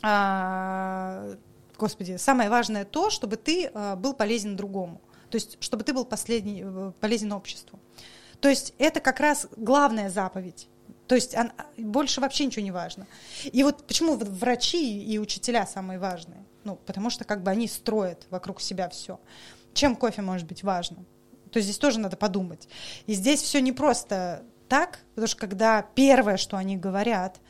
а, 0.03 1.37
господи, 1.81 2.17
самое 2.19 2.51
важное 2.51 2.85
то, 2.85 3.11
чтобы 3.11 3.37
ты 3.37 3.71
э, 3.73 3.97
был 3.97 4.15
полезен 4.15 4.57
другому. 4.57 5.01
То 5.31 5.37
есть, 5.37 5.57
чтобы 5.61 5.83
ты 5.85 5.93
был 5.93 6.05
последний, 6.05 6.63
э, 6.65 6.93
полезен 7.01 7.33
обществу. 7.33 7.81
То 8.41 8.49
есть, 8.49 8.75
это 8.79 9.01
как 9.01 9.21
раз 9.21 9.49
главная 9.57 10.11
заповедь. 10.11 10.69
То 11.07 11.15
есть, 11.15 11.35
он- 11.35 11.53
больше 11.77 12.21
вообще 12.21 12.47
ничего 12.47 12.63
не 12.63 12.71
важно. 12.71 13.07
И 13.45 13.63
вот 13.63 13.87
почему 13.87 14.17
врачи 14.17 15.03
и 15.03 15.19
учителя 15.19 15.67
самые 15.67 15.99
важные? 15.99 16.45
Ну, 16.65 16.77
потому 16.77 17.11
что 17.11 17.25
как 17.25 17.43
бы 17.43 17.51
они 17.51 17.67
строят 17.69 18.27
вокруг 18.31 18.61
себя 18.61 18.89
все. 18.89 19.19
Чем 19.73 19.97
кофе 19.97 20.23
может 20.23 20.47
быть 20.47 20.63
важно? 20.63 20.99
То 21.51 21.57
есть 21.59 21.65
здесь 21.69 21.79
тоже 21.79 21.99
надо 21.99 22.17
подумать. 22.17 22.69
И 23.07 23.15
здесь 23.15 23.41
все 23.43 23.61
не 23.61 23.73
просто 23.73 24.45
так, 24.69 25.01
потому 25.15 25.27
что 25.27 25.39
когда 25.39 25.83
первое, 25.95 26.37
что 26.37 26.57
они 26.57 26.77
говорят, 26.77 27.41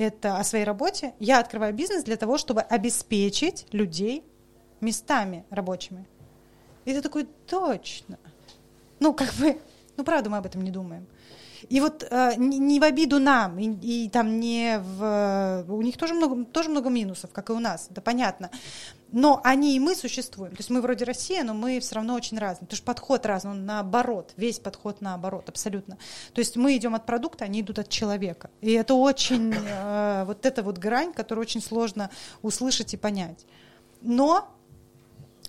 это 0.00 0.38
о 0.38 0.44
своей 0.44 0.64
работе, 0.64 1.14
я 1.18 1.40
открываю 1.40 1.74
бизнес 1.74 2.04
для 2.04 2.16
того, 2.16 2.38
чтобы 2.38 2.62
обеспечить 2.62 3.66
людей 3.70 4.24
местами 4.80 5.44
рабочими. 5.50 6.06
И 6.86 6.94
ты 6.94 7.02
такой, 7.02 7.26
точно. 7.46 8.18
Ну, 8.98 9.12
как 9.12 9.34
бы, 9.34 9.60
ну, 9.98 10.04
правда, 10.04 10.30
мы 10.30 10.38
об 10.38 10.46
этом 10.46 10.62
не 10.62 10.70
думаем. 10.70 11.06
И 11.68 11.80
вот 11.80 12.06
э, 12.08 12.34
не, 12.36 12.58
не 12.58 12.80
в 12.80 12.84
обиду 12.84 13.18
нам, 13.18 13.58
и, 13.58 13.68
и 14.04 14.08
там 14.08 14.40
не 14.40 14.78
в... 14.78 15.64
У 15.68 15.82
них 15.82 15.96
тоже 15.96 16.14
много, 16.14 16.44
тоже 16.44 16.70
много 16.70 16.88
минусов, 16.88 17.30
как 17.32 17.50
и 17.50 17.52
у 17.52 17.58
нас, 17.58 17.88
это 17.90 18.00
понятно. 18.00 18.50
Но 19.12 19.40
они 19.42 19.76
и 19.76 19.80
мы 19.80 19.96
существуем. 19.96 20.52
То 20.52 20.58
есть 20.58 20.70
мы 20.70 20.80
вроде 20.80 21.04
Россия, 21.04 21.42
но 21.42 21.52
мы 21.52 21.80
все 21.80 21.96
равно 21.96 22.14
очень 22.14 22.38
разные. 22.38 22.66
Потому 22.66 22.76
что 22.76 22.86
подход 22.86 23.26
разный, 23.26 23.50
он 23.50 23.66
наоборот, 23.66 24.32
весь 24.36 24.60
подход 24.60 25.00
наоборот, 25.00 25.48
абсолютно. 25.48 25.98
То 26.32 26.38
есть 26.40 26.56
мы 26.56 26.76
идем 26.76 26.94
от 26.94 27.06
продукта, 27.06 27.44
они 27.44 27.60
идут 27.60 27.78
от 27.78 27.88
человека. 27.88 28.50
И 28.60 28.70
это 28.72 28.94
очень... 28.94 29.52
Э, 29.54 30.24
вот 30.24 30.46
эта 30.46 30.62
вот 30.62 30.78
грань, 30.78 31.12
которую 31.12 31.42
очень 31.42 31.60
сложно 31.60 32.10
услышать 32.42 32.94
и 32.94 32.96
понять. 32.96 33.46
Но 34.00 34.48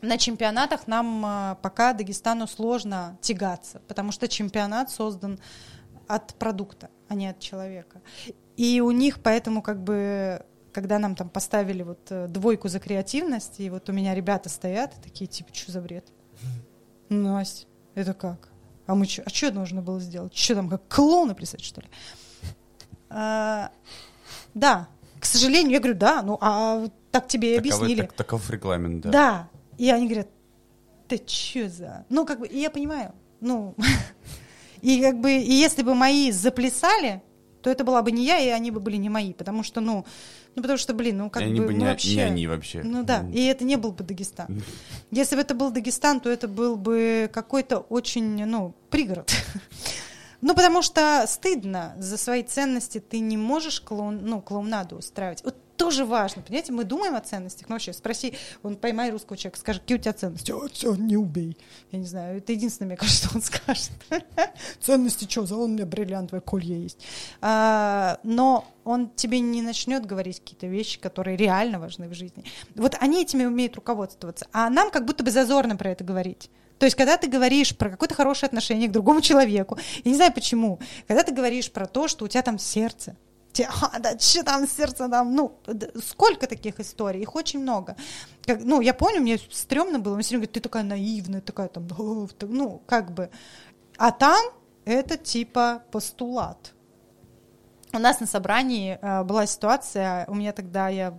на 0.01 0.17
чемпионатах 0.17 0.87
нам 0.87 1.23
э, 1.25 1.55
пока 1.61 1.93
Дагестану 1.93 2.47
сложно 2.47 3.17
тягаться, 3.21 3.81
потому 3.87 4.11
что 4.11 4.27
чемпионат 4.27 4.89
создан 4.89 5.39
от 6.15 6.33
продукта, 6.35 6.89
а 7.07 7.15
не 7.15 7.27
от 7.27 7.39
человека. 7.39 8.01
И 8.57 8.81
у 8.81 8.91
них 8.91 9.21
поэтому 9.21 9.61
как 9.61 9.81
бы 9.81 10.45
когда 10.71 10.99
нам 10.99 11.15
там 11.15 11.29
поставили 11.29 11.83
вот 11.83 11.99
э, 12.09 12.27
двойку 12.27 12.69
за 12.69 12.79
креативность, 12.79 13.59
и 13.59 13.69
вот 13.69 13.89
у 13.89 13.93
меня 13.93 14.15
ребята 14.15 14.49
стоят 14.49 14.93
такие, 15.03 15.27
типа, 15.27 15.53
что 15.53 15.71
за 15.71 15.81
бред? 15.81 16.07
Настя, 17.09 17.67
это 17.93 18.13
как? 18.13 18.49
А 18.87 18.95
мы 18.95 19.05
что? 19.05 19.23
А 19.25 19.29
что 19.29 19.51
нужно 19.51 19.81
было 19.81 19.99
сделать? 19.99 20.33
Что 20.35 20.55
там, 20.55 20.69
как 20.69 20.87
клоуны 20.87 21.35
плясать, 21.35 21.61
что 21.61 21.81
ли? 21.81 21.87
А, 23.09 23.71
да, 24.53 24.87
к 25.19 25.25
сожалению, 25.25 25.73
я 25.73 25.79
говорю, 25.79 25.97
да, 25.97 26.21
ну 26.21 26.37
а 26.41 26.87
так 27.11 27.27
тебе 27.27 27.55
и 27.55 27.57
объяснили. 27.57 28.01
Так, 28.01 28.13
таков 28.13 28.49
регламент, 28.49 29.01
да. 29.01 29.09
Да, 29.11 29.49
и 29.77 29.89
они 29.89 30.05
говорят, 30.05 30.29
ты 31.07 31.21
что 31.25 31.69
за... 31.69 32.05
Ну, 32.09 32.25
как 32.25 32.39
бы, 32.39 32.47
и 32.47 32.59
я 32.59 32.71
понимаю, 32.71 33.13
ну, 33.41 33.75
и 34.81 35.01
как 35.01 35.19
бы, 35.19 35.31
и 35.31 35.53
если 35.53 35.83
бы 35.83 35.95
мои 35.95 36.31
заплясали, 36.31 37.21
то 37.61 37.69
это 37.69 37.83
была 37.83 38.01
бы 38.01 38.11
не 38.11 38.25
я, 38.25 38.39
и 38.39 38.49
они 38.49 38.71
бы 38.71 38.79
были 38.79 38.97
не 38.97 39.09
мои, 39.09 39.33
потому 39.33 39.63
что, 39.63 39.81
ну, 39.81 40.05
ну 40.55 40.61
потому 40.61 40.77
что, 40.77 40.93
блин, 40.93 41.17
ну 41.17 41.29
как 41.29 41.43
и 41.43 41.53
бы, 41.53 41.67
бы 41.67 41.73
ну, 41.73 41.79
не, 41.79 41.85
вообще, 41.85 42.15
не 42.15 42.21
они 42.21 42.47
вообще. 42.47 42.81
ну 42.83 43.03
да, 43.03 43.25
и 43.31 43.45
это 43.45 43.63
не 43.63 43.77
был 43.77 43.91
бы 43.91 44.03
Дагестан. 44.03 44.63
Если 45.11 45.35
бы 45.35 45.41
это 45.41 45.53
был 45.53 45.71
Дагестан, 45.71 46.19
то 46.19 46.29
это 46.29 46.47
был 46.47 46.75
бы 46.75 47.29
какой-то 47.31 47.79
очень, 47.79 48.45
ну, 48.45 48.75
пригород. 48.89 49.31
Ну, 50.43 50.55
потому 50.55 50.81
что 50.81 51.23
стыдно 51.27 51.93
за 51.99 52.17
свои 52.17 52.41
ценности, 52.41 52.99
ты 52.99 53.19
не 53.19 53.37
можешь 53.37 53.79
клоун, 53.79 54.21
ну, 54.23 54.41
клоунаду 54.41 54.95
устраивать. 54.97 55.43
Вот 55.43 55.55
тоже 55.81 56.05
важно, 56.05 56.43
понимаете, 56.43 56.71
мы 56.71 56.83
думаем 56.83 57.15
о 57.15 57.21
ценностях, 57.21 57.67
но 57.67 57.73
вообще 57.73 57.91
спроси, 57.91 58.35
он 58.61 58.75
поймай 58.75 59.09
русского 59.09 59.35
человека, 59.35 59.59
скажи, 59.59 59.79
какие 59.79 59.97
у 59.97 59.99
тебя 59.99 60.13
ценности? 60.13 60.51
О, 60.51 60.67
все, 60.71 60.93
не 60.93 61.17
убей. 61.17 61.57
Я 61.91 61.97
не 61.97 62.05
знаю, 62.05 62.37
это 62.37 62.51
единственное, 62.51 62.89
мне 62.89 62.97
кажется, 62.97 63.25
что 63.25 63.35
он 63.35 63.41
скажет. 63.41 63.89
Ценности 64.79 65.27
что, 65.27 65.47
за 65.47 65.55
он 65.55 65.71
у 65.71 65.73
меня 65.73 65.87
бриллиантовое 65.87 66.41
колье 66.41 66.83
есть. 66.83 67.03
А, 67.41 68.19
но 68.21 68.63
он 68.83 69.09
тебе 69.09 69.39
не 69.39 69.63
начнет 69.63 70.05
говорить 70.05 70.39
какие-то 70.39 70.67
вещи, 70.67 70.99
которые 70.99 71.35
реально 71.35 71.79
важны 71.79 72.07
в 72.07 72.13
жизни. 72.13 72.43
Вот 72.75 72.95
они 72.99 73.23
этими 73.23 73.45
умеют 73.45 73.75
руководствоваться, 73.75 74.45
а 74.51 74.69
нам 74.69 74.91
как 74.91 75.05
будто 75.05 75.23
бы 75.23 75.31
зазорно 75.31 75.77
про 75.77 75.89
это 75.89 76.03
говорить. 76.03 76.51
То 76.77 76.85
есть, 76.85 76.95
когда 76.95 77.17
ты 77.17 77.27
говоришь 77.27 77.75
про 77.75 77.89
какое-то 77.89 78.13
хорошее 78.13 78.49
отношение 78.49 78.87
к 78.87 78.91
другому 78.91 79.21
человеку, 79.21 79.79
я 80.03 80.11
не 80.11 80.15
знаю 80.15 80.31
почему, 80.31 80.79
когда 81.07 81.23
ты 81.23 81.33
говоришь 81.33 81.71
про 81.71 81.87
то, 81.87 82.07
что 82.07 82.25
у 82.25 82.27
тебя 82.27 82.43
там 82.43 82.59
сердце, 82.59 83.15
а, 83.59 83.99
да, 83.99 84.17
что 84.17 84.43
там 84.43 84.67
сердце 84.67 85.09
там, 85.09 85.35
ну, 85.35 85.57
сколько 86.03 86.47
таких 86.47 86.79
историй, 86.79 87.21
их 87.21 87.35
очень 87.35 87.59
много. 87.59 87.95
Как, 88.45 88.63
ну, 88.63 88.81
я 88.81 88.93
помню, 88.93 89.21
мне 89.21 89.37
стрёмно 89.37 89.99
было, 89.99 90.15
он 90.15 90.21
все 90.21 90.29
время 90.29 90.41
говорит, 90.41 90.53
ты 90.53 90.59
такая 90.61 90.83
наивная, 90.83 91.41
такая 91.41 91.67
там, 91.67 91.87
ну, 92.41 92.81
как 92.87 93.13
бы. 93.13 93.29
А 93.97 94.11
там 94.11 94.41
это 94.85 95.17
типа 95.17 95.83
постулат. 95.91 96.73
У 97.93 97.99
нас 97.99 98.21
на 98.21 98.25
собрании 98.25 98.97
э, 99.01 99.23
была 99.23 99.45
ситуация, 99.45 100.25
у 100.27 100.33
меня 100.33 100.53
тогда, 100.53 100.87
я, 100.87 101.17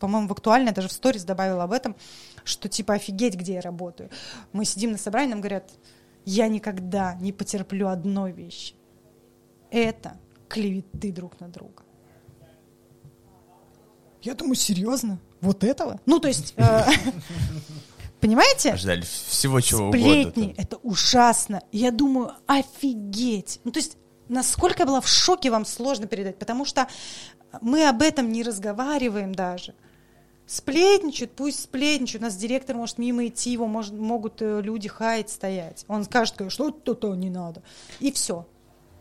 по-моему, 0.00 0.26
в 0.26 0.32
актуальной, 0.32 0.72
даже 0.72 0.88
в 0.88 0.92
сторис 0.92 1.22
добавила 1.22 1.62
об 1.62 1.72
этом, 1.72 1.94
что 2.42 2.68
типа 2.68 2.94
офигеть, 2.94 3.36
где 3.36 3.54
я 3.54 3.60
работаю. 3.60 4.10
Мы 4.52 4.64
сидим 4.64 4.90
на 4.90 4.98
собрании, 4.98 5.30
нам 5.30 5.40
говорят, 5.40 5.70
я 6.24 6.48
никогда 6.48 7.14
не 7.14 7.32
потерплю 7.32 7.86
одной 7.86 8.32
вещи. 8.32 8.74
Это 9.70 10.18
клеветы 10.48 11.12
друг 11.12 11.38
на 11.40 11.48
друга. 11.48 11.82
Я 14.22 14.34
думаю, 14.34 14.56
серьезно? 14.56 15.20
Вот 15.40 15.62
этого? 15.62 16.00
Ну, 16.06 16.18
то 16.18 16.28
есть, 16.28 16.54
э, 16.56 16.84
понимаете? 18.20 18.76
Ждали 18.76 19.02
всего 19.02 19.60
чего 19.60 19.90
Сплетни, 19.90 20.42
угодно. 20.42 20.60
это 20.60 20.76
ужасно. 20.78 21.62
Я 21.70 21.92
думаю, 21.92 22.32
офигеть. 22.46 23.60
Ну, 23.62 23.70
то 23.70 23.78
есть, 23.78 23.96
насколько 24.28 24.82
я 24.82 24.86
была 24.86 25.00
в 25.00 25.08
шоке, 25.08 25.50
вам 25.50 25.64
сложно 25.64 26.06
передать, 26.06 26.36
потому 26.38 26.64
что 26.64 26.88
мы 27.60 27.88
об 27.88 28.02
этом 28.02 28.32
не 28.32 28.42
разговариваем 28.42 29.34
даже. 29.34 29.74
Сплетничают, 30.46 31.32
пусть 31.32 31.62
сплетничают. 31.62 32.22
У 32.22 32.26
нас 32.26 32.36
директор 32.36 32.74
может 32.74 32.98
мимо 32.98 33.26
идти, 33.26 33.52
его 33.52 33.66
может, 33.66 33.94
могут 33.94 34.42
э, 34.42 34.62
люди 34.62 34.88
хаять 34.88 35.30
стоять. 35.30 35.84
Он 35.86 36.04
скажет, 36.04 36.34
что 36.48 36.70
то-то 36.70 37.14
не 37.14 37.30
надо. 37.30 37.62
И 38.00 38.10
все 38.10 38.46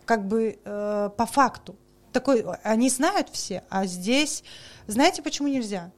как 0.07 0.27
бы 0.27 0.57
э, 0.63 1.09
по 1.15 1.25
факту. 1.27 1.75
Такой, 2.13 2.43
они 2.63 2.89
знают 2.89 3.29
все, 3.29 3.63
а 3.69 3.85
здесь, 3.85 4.43
знаете, 4.87 5.21
почему 5.21 5.49
нельзя? 5.49 5.91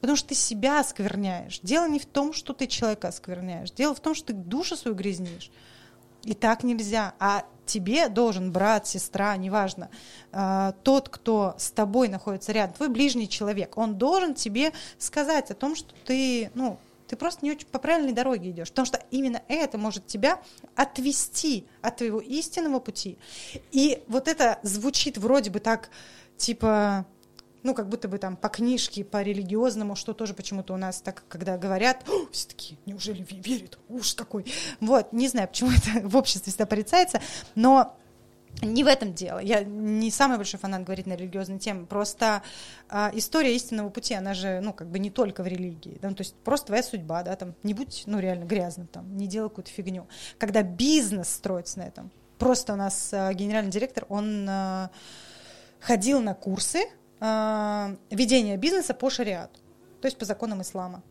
Потому 0.00 0.16
что 0.16 0.30
ты 0.30 0.34
себя 0.34 0.80
оскверняешь. 0.80 1.60
Дело 1.60 1.86
не 1.86 2.00
в 2.00 2.06
том, 2.06 2.32
что 2.32 2.54
ты 2.54 2.66
человека 2.66 3.08
оскверняешь. 3.08 3.70
Дело 3.70 3.94
в 3.94 4.00
том, 4.00 4.14
что 4.14 4.28
ты 4.28 4.32
душу 4.32 4.74
свою 4.74 4.96
грязнишь. 4.96 5.50
И 6.24 6.32
так 6.32 6.64
нельзя. 6.64 7.14
А 7.18 7.44
тебе 7.66 8.08
должен 8.08 8.50
брат, 8.50 8.86
сестра, 8.86 9.36
неважно, 9.36 9.90
э, 10.32 10.72
тот, 10.82 11.10
кто 11.10 11.54
с 11.58 11.70
тобой 11.70 12.08
находится 12.08 12.52
рядом, 12.52 12.74
твой 12.74 12.88
ближний 12.88 13.28
человек, 13.28 13.76
он 13.76 13.96
должен 13.96 14.34
тебе 14.34 14.72
сказать 14.98 15.50
о 15.50 15.54
том, 15.54 15.76
что 15.76 15.94
ты, 16.04 16.50
ну, 16.54 16.78
ты 17.10 17.16
просто 17.16 17.44
не 17.44 17.50
очень 17.50 17.66
по 17.66 17.80
правильной 17.80 18.12
дороге 18.12 18.50
идешь, 18.50 18.68
потому 18.68 18.86
что 18.86 19.02
именно 19.10 19.42
это 19.48 19.78
может 19.78 20.06
тебя 20.06 20.40
отвести 20.76 21.66
от 21.82 21.96
твоего 21.96 22.20
истинного 22.20 22.78
пути. 22.78 23.18
И 23.72 24.04
вот 24.06 24.28
это 24.28 24.60
звучит 24.62 25.18
вроде 25.18 25.50
бы 25.50 25.58
так, 25.58 25.90
типа, 26.36 27.04
ну, 27.64 27.74
как 27.74 27.88
будто 27.88 28.06
бы 28.06 28.18
там 28.18 28.36
по 28.36 28.48
книжке, 28.48 29.04
по 29.04 29.22
религиозному, 29.22 29.96
что 29.96 30.14
тоже 30.14 30.34
почему-то 30.34 30.72
у 30.72 30.76
нас 30.76 31.00
так, 31.00 31.24
когда 31.28 31.58
говорят, 31.58 32.06
все 32.30 32.46
таки 32.46 32.78
неужели 32.86 33.26
верит, 33.28 33.80
уж 33.88 34.14
какой. 34.14 34.46
Вот, 34.78 35.12
не 35.12 35.26
знаю, 35.26 35.48
почему 35.48 35.70
это 35.72 36.06
в 36.08 36.16
обществе 36.16 36.52
всегда 36.52 36.66
порицается, 36.66 37.20
но 37.56 37.96
не 38.62 38.84
в 38.84 38.86
этом 38.86 39.14
дело. 39.14 39.38
Я 39.38 39.64
не 39.64 40.10
самый 40.10 40.36
большой 40.36 40.60
фанат 40.60 40.84
говорить 40.84 41.06
на 41.06 41.14
религиозные 41.14 41.58
темы. 41.58 41.86
Просто 41.86 42.42
э, 42.90 43.10
история 43.14 43.54
истинного 43.54 43.88
пути, 43.88 44.14
она 44.14 44.34
же, 44.34 44.60
ну, 44.60 44.72
как 44.72 44.88
бы 44.88 44.98
не 44.98 45.10
только 45.10 45.42
в 45.42 45.46
религии. 45.46 45.98
Да? 46.00 46.10
Ну, 46.10 46.14
то 46.14 46.22
есть 46.22 46.34
просто 46.44 46.66
твоя 46.68 46.82
судьба, 46.82 47.22
да, 47.22 47.36
там, 47.36 47.54
не 47.62 47.74
будь, 47.74 48.04
ну, 48.06 48.18
реально 48.18 48.44
грязным, 48.44 48.86
там, 48.86 49.16
не 49.16 49.26
делай 49.26 49.48
какую-то 49.48 49.70
фигню. 49.70 50.06
Когда 50.38 50.62
бизнес 50.62 51.28
строится 51.30 51.78
на 51.78 51.84
этом. 51.84 52.10
Просто 52.38 52.74
у 52.74 52.76
нас 52.76 53.10
э, 53.12 53.32
генеральный 53.34 53.70
директор, 53.70 54.04
он 54.08 54.46
э, 54.48 54.88
ходил 55.80 56.20
на 56.20 56.34
курсы 56.34 56.84
э, 57.20 57.96
ведения 58.10 58.56
бизнеса 58.56 58.94
по 58.94 59.10
шариату, 59.10 59.58
то 60.00 60.06
есть 60.06 60.18
по 60.18 60.24
законам 60.24 60.62
ислама 60.62 61.02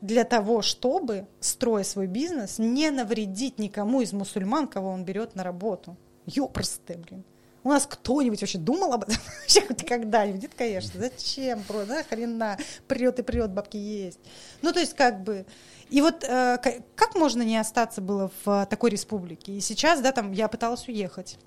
для 0.00 0.24
того, 0.24 0.62
чтобы, 0.62 1.26
строя 1.40 1.82
свой 1.82 2.06
бизнес, 2.06 2.58
не 2.58 2.90
навредить 2.90 3.58
никому 3.58 4.02
из 4.02 4.12
мусульман, 4.12 4.68
кого 4.68 4.90
он 4.90 5.04
берет 5.04 5.34
на 5.34 5.42
работу. 5.42 5.96
Ёпрсты, 6.26 6.98
блин. 6.98 7.24
У 7.66 7.68
нас 7.68 7.84
кто-нибудь 7.84 8.40
вообще 8.40 8.58
думал 8.58 8.92
об 8.92 9.02
этом? 9.02 9.16
Вообще 9.40 9.60
хоть 9.62 9.84
когда-нибудь? 9.84 10.40
Нет, 10.40 10.52
конечно. 10.56 11.00
Зачем? 11.00 11.64
Просто, 11.64 11.94
да, 11.94 12.02
хрена. 12.04 12.56
Прет 12.86 13.18
и 13.18 13.22
прет, 13.22 13.50
бабки 13.50 13.76
есть. 13.76 14.20
Ну, 14.62 14.72
то 14.72 14.78
есть, 14.78 14.94
как 14.94 15.24
бы... 15.24 15.44
И 15.90 16.00
вот 16.00 16.22
э, 16.22 16.58
как 16.94 17.16
можно 17.16 17.42
не 17.42 17.56
остаться 17.56 18.00
было 18.00 18.30
в 18.44 18.66
такой 18.66 18.90
республике? 18.90 19.50
И 19.50 19.60
сейчас, 19.60 20.00
да, 20.00 20.12
там, 20.12 20.30
я 20.30 20.46
пыталась 20.46 20.86
уехать. 20.86 21.38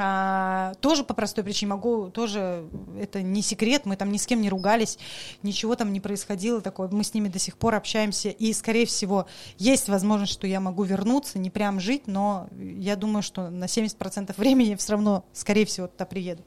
А, 0.00 0.74
тоже 0.80 1.02
по 1.02 1.12
простой 1.12 1.42
причине 1.42 1.70
могу, 1.70 2.08
тоже 2.10 2.68
это 3.00 3.20
не 3.20 3.42
секрет, 3.42 3.84
мы 3.84 3.96
там 3.96 4.12
ни 4.12 4.16
с 4.16 4.28
кем 4.28 4.40
не 4.40 4.48
ругались, 4.48 4.96
ничего 5.42 5.74
там 5.74 5.92
не 5.92 5.98
происходило 5.98 6.60
такое, 6.60 6.88
мы 6.88 7.02
с 7.02 7.14
ними 7.14 7.26
до 7.26 7.40
сих 7.40 7.58
пор 7.58 7.74
общаемся, 7.74 8.28
и, 8.28 8.52
скорее 8.52 8.86
всего, 8.86 9.26
есть 9.58 9.88
возможность, 9.88 10.32
что 10.32 10.46
я 10.46 10.60
могу 10.60 10.84
вернуться, 10.84 11.40
не 11.40 11.50
прям 11.50 11.80
жить, 11.80 12.06
но 12.06 12.46
я 12.56 12.94
думаю, 12.94 13.24
что 13.24 13.50
на 13.50 13.64
70% 13.64 14.32
времени 14.36 14.76
все 14.76 14.92
равно, 14.92 15.24
скорее 15.32 15.66
всего, 15.66 15.88
туда 15.88 16.04
приеду. 16.04 16.44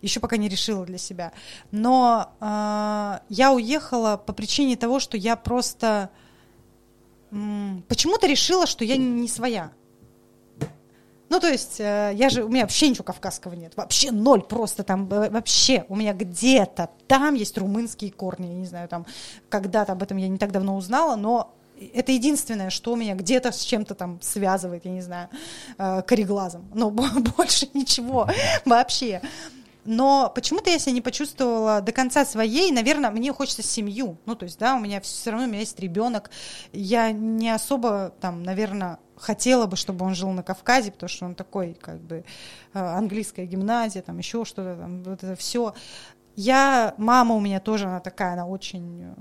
Еще 0.00 0.20
пока 0.20 0.36
не 0.36 0.48
решила 0.48 0.86
для 0.86 0.98
себя. 0.98 1.32
Но 1.72 2.32
э, 2.40 3.18
я 3.28 3.52
уехала 3.52 4.16
по 4.16 4.32
причине 4.32 4.76
того, 4.76 5.00
что 5.00 5.16
я 5.16 5.34
просто 5.34 6.10
м, 7.32 7.84
почему-то 7.88 8.28
решила, 8.28 8.68
что 8.68 8.84
я 8.84 8.96
не 8.96 9.26
своя. 9.26 9.72
Ну, 11.30 11.40
то 11.40 11.48
есть, 11.48 11.80
э, 11.80 12.12
я 12.14 12.28
же, 12.28 12.44
у 12.44 12.48
меня 12.48 12.62
вообще 12.62 12.88
ничего 12.88 13.04
кавказского 13.04 13.54
нет. 13.54 13.76
Вообще 13.76 14.10
ноль 14.10 14.42
просто 14.42 14.82
там, 14.82 15.10
э, 15.12 15.30
вообще. 15.30 15.84
У 15.88 15.96
меня 15.96 16.12
где-то 16.12 16.90
там 17.06 17.34
есть 17.34 17.56
румынские 17.58 18.12
корни. 18.12 18.46
Я 18.46 18.54
не 18.54 18.66
знаю, 18.66 18.88
там, 18.88 19.06
когда-то 19.48 19.92
об 19.92 20.02
этом 20.02 20.16
я 20.18 20.28
не 20.28 20.38
так 20.38 20.52
давно 20.52 20.76
узнала, 20.76 21.16
но 21.16 21.54
это 21.92 22.12
единственное, 22.12 22.70
что 22.70 22.92
у 22.92 22.96
меня 22.96 23.14
где-то 23.14 23.52
с 23.52 23.60
чем-то 23.62 23.94
там 23.94 24.20
связывает, 24.20 24.84
я 24.84 24.90
не 24.90 25.00
знаю, 25.00 25.28
э, 25.78 26.02
кореглазом. 26.02 26.70
Но 26.74 26.90
больше 27.36 27.68
ничего 27.74 28.28
вообще. 28.64 29.20
Но 29.84 30.32
почему-то 30.34 30.70
я 30.70 30.78
себя 30.78 30.92
не 30.92 31.00
почувствовала 31.00 31.80
до 31.80 31.92
конца 31.92 32.24
своей. 32.24 32.72
Наверное, 32.72 33.10
мне 33.10 33.32
хочется 33.32 33.62
семью. 33.62 34.16
Ну, 34.24 34.34
то 34.34 34.44
есть, 34.44 34.58
да, 34.58 34.76
у 34.76 34.80
меня 34.80 35.00
все 35.00 35.30
равно 35.30 35.46
у 35.46 35.48
меня 35.48 35.60
есть 35.60 35.78
ребенок. 35.78 36.30
Я 36.72 37.12
не 37.12 37.50
особо 37.50 38.14
там, 38.20 38.42
наверное, 38.42 38.98
хотела 39.16 39.66
бы, 39.66 39.76
чтобы 39.76 40.04
он 40.04 40.14
жил 40.14 40.30
на 40.30 40.42
Кавказе, 40.42 40.92
потому 40.92 41.08
что 41.08 41.26
он 41.26 41.34
такой, 41.34 41.74
как 41.74 42.00
бы, 42.00 42.24
э, 42.72 42.78
английская 42.78 43.46
гимназия, 43.46 44.02
там 44.02 44.18
еще 44.18 44.44
что-то, 44.44 44.76
там, 44.76 45.02
вот 45.02 45.22
это 45.22 45.36
все. 45.36 45.74
Я, 46.36 46.94
мама 46.96 47.34
у 47.34 47.40
меня 47.40 47.60
тоже, 47.60 47.86
она 47.86 48.00
такая, 48.00 48.32
она 48.32 48.46
очень 48.46 49.14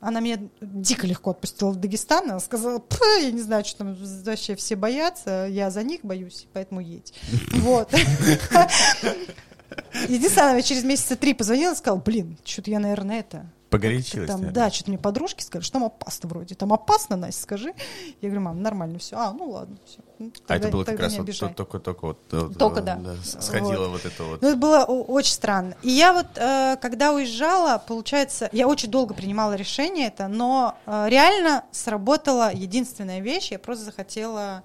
она 0.00 0.20
меня 0.20 0.38
дико 0.60 1.06
легко 1.06 1.32
отпустила 1.32 1.70
в 1.70 1.76
Дагестан. 1.76 2.30
Она 2.30 2.40
сказала, 2.40 2.82
я 3.20 3.30
не 3.30 3.42
знаю, 3.42 3.64
что 3.64 3.78
там 3.78 3.96
вообще 4.24 4.56
все 4.56 4.76
боятся, 4.76 5.46
я 5.48 5.70
за 5.70 5.82
них 5.82 6.00
боюсь, 6.02 6.46
поэтому 6.52 6.80
едь. 6.80 7.12
Вот. 7.52 7.92
Единственное, 10.08 10.52
она 10.52 10.62
через 10.62 10.84
месяца 10.84 11.16
три 11.16 11.34
позвонила 11.34 11.74
и 11.74 11.76
сказала, 11.76 12.00
блин, 12.00 12.38
что-то 12.44 12.70
я, 12.70 12.78
наверное, 12.78 13.20
это... 13.20 13.46
Погорячилась. 13.70 14.28
Там, 14.28 14.52
да, 14.52 14.68
что-то 14.68 14.90
мне 14.90 14.98
подружки 14.98 15.42
сказали, 15.42 15.62
что 15.62 15.74
там 15.74 15.84
опасно 15.84 16.28
вроде. 16.28 16.56
Там 16.56 16.72
опасно, 16.72 17.16
Настя, 17.16 17.42
скажи. 17.42 17.72
Я 18.20 18.28
говорю, 18.28 18.40
мам, 18.40 18.62
нормально 18.62 18.98
все. 18.98 19.16
А, 19.16 19.32
ну 19.32 19.50
ладно, 19.50 19.78
все. 19.86 20.00
Ну, 20.18 20.32
а 20.48 20.56
это 20.56 20.68
было 20.68 20.84
как 20.84 20.98
раз 20.98 21.16
вот 21.16 21.56
только-только 21.56 22.06
вот... 22.06 22.28
Только, 22.58 22.82
да. 22.82 22.96
да. 22.96 23.14
Сходила 23.22 23.86
вот. 23.86 24.02
вот 24.02 24.12
это 24.12 24.24
вот. 24.24 24.42
Ну, 24.42 24.48
это 24.48 24.56
было 24.56 24.84
очень 24.84 25.32
странно. 25.32 25.76
И 25.82 25.90
я 25.90 26.12
вот, 26.12 26.26
э, 26.34 26.76
когда 26.82 27.12
уезжала, 27.12 27.78
получается, 27.78 28.48
я 28.52 28.66
очень 28.66 28.90
долго 28.90 29.14
принимала 29.14 29.54
решение 29.54 30.08
это, 30.08 30.26
но 30.26 30.76
э, 30.86 31.06
реально 31.08 31.64
сработала 31.70 32.52
единственная 32.52 33.20
вещь, 33.20 33.52
я 33.52 33.60
просто 33.60 33.84
захотела 33.84 34.64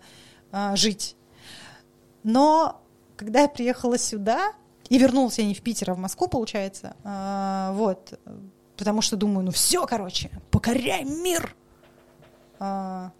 э, 0.51 0.75
жить. 0.75 1.15
Но 2.23 2.81
когда 3.15 3.41
я 3.41 3.47
приехала 3.47 3.99
сюда, 3.99 4.53
и 4.89 4.97
вернулась 4.97 5.39
я 5.39 5.45
не 5.45 5.53
в 5.53 5.61
Питер, 5.61 5.91
а 5.91 5.93
в 5.93 5.97
Москву, 5.97 6.27
получается. 6.27 6.95
А, 7.03 7.71
вот. 7.73 8.19
Потому 8.77 9.01
что 9.01 9.15
думаю, 9.15 9.45
ну 9.45 9.51
все, 9.51 9.85
короче, 9.85 10.29
покоряй 10.51 11.03
мир. 11.03 11.55
А, 12.59 13.11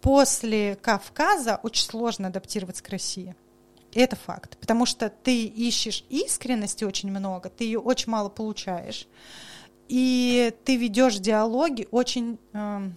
после 0.00 0.76
Кавказа 0.76 1.60
очень 1.62 1.84
сложно 1.84 2.28
адаптироваться 2.28 2.82
к 2.82 2.88
России. 2.88 3.34
Это 3.94 4.16
факт. 4.16 4.56
Потому 4.58 4.86
что 4.86 5.10
ты 5.10 5.44
ищешь 5.44 6.04
искренности 6.08 6.84
очень 6.84 7.10
много, 7.10 7.48
ты 7.50 7.64
ее 7.64 7.78
очень 7.78 8.10
мало 8.10 8.28
получаешь. 8.28 9.06
И 9.88 10.54
ты 10.64 10.76
ведешь 10.76 11.18
диалоги 11.18 11.86
очень 11.90 12.38
э, 12.52 12.90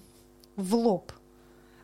в 0.56 0.76
лоб. 0.76 1.12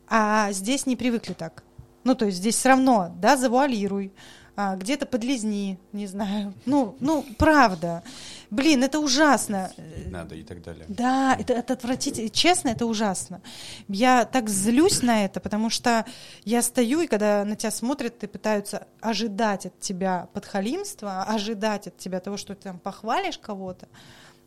А 0.07 0.51
здесь 0.51 0.85
не 0.85 0.95
привыкли 0.95 1.33
так. 1.33 1.63
Ну, 2.03 2.15
то 2.15 2.25
есть 2.25 2.37
здесь 2.37 2.55
все 2.55 2.69
равно, 2.69 3.13
да, 3.17 3.37
завуалируй, 3.37 4.13
а, 4.55 4.75
где-то 4.75 5.05
подлизни, 5.05 5.79
не 5.93 6.07
знаю. 6.07 6.53
Ну, 6.65 6.95
ну, 6.99 7.25
правда. 7.37 8.03
Блин, 8.49 8.83
это 8.83 8.99
ужасно. 8.99 9.71
Надо 10.07 10.35
и 10.35 10.43
так 10.43 10.61
далее. 10.61 10.85
Да, 10.89 11.37
это, 11.39 11.53
это 11.53 11.73
отвратительно. 11.73 12.29
Честно, 12.29 12.69
это 12.69 12.85
ужасно. 12.85 13.41
Я 13.87 14.25
так 14.25 14.49
злюсь 14.49 15.01
на 15.01 15.23
это, 15.23 15.39
потому 15.39 15.69
что 15.69 16.05
я 16.43 16.61
стою, 16.61 17.01
и 17.01 17.07
когда 17.07 17.45
на 17.45 17.55
тебя 17.55 17.71
смотрят 17.71 18.23
и 18.23 18.27
пытаются 18.27 18.87
ожидать 18.99 19.67
от 19.67 19.79
тебя 19.79 20.27
подхалимства, 20.33 21.23
ожидать 21.23 21.87
от 21.87 21.97
тебя 21.97 22.19
того, 22.19 22.35
что 22.35 22.53
ты 22.53 22.63
там 22.63 22.79
похвалишь 22.79 23.37
кого-то, 23.37 23.87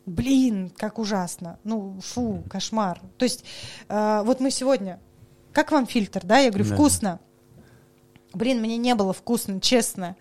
блин, 0.05 0.71
как 0.77 0.99
ужасно. 0.99 1.59
Ну, 1.63 1.99
фу, 1.99 2.43
кошмар. 2.47 3.01
То 3.17 3.25
есть, 3.25 3.43
э, 3.89 4.21
вот 4.23 4.39
мы 4.39 4.51
сегодня, 4.51 4.99
как 5.51 5.71
вам 5.71 5.87
фильтр, 5.87 6.21
да? 6.23 6.37
Я 6.37 6.51
говорю, 6.51 6.69
да. 6.69 6.75
вкусно. 6.75 7.19
Блин, 8.35 8.59
мне 8.59 8.77
не 8.77 8.95
было 8.95 9.13
вкусно, 9.13 9.59
честно. 9.61 10.15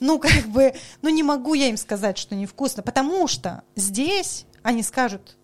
Ну, 0.00 0.18
как 0.18 0.46
бы, 0.46 0.74
ну 1.02 1.08
не 1.08 1.22
могу 1.22 1.54
я 1.54 1.68
им 1.68 1.76
сказать, 1.76 2.18
что 2.18 2.34
невкусно, 2.34 2.82
потому 2.82 3.26
что 3.28 3.62
здесь 3.76 4.46
они 4.62 4.82
скажут, 4.82 5.36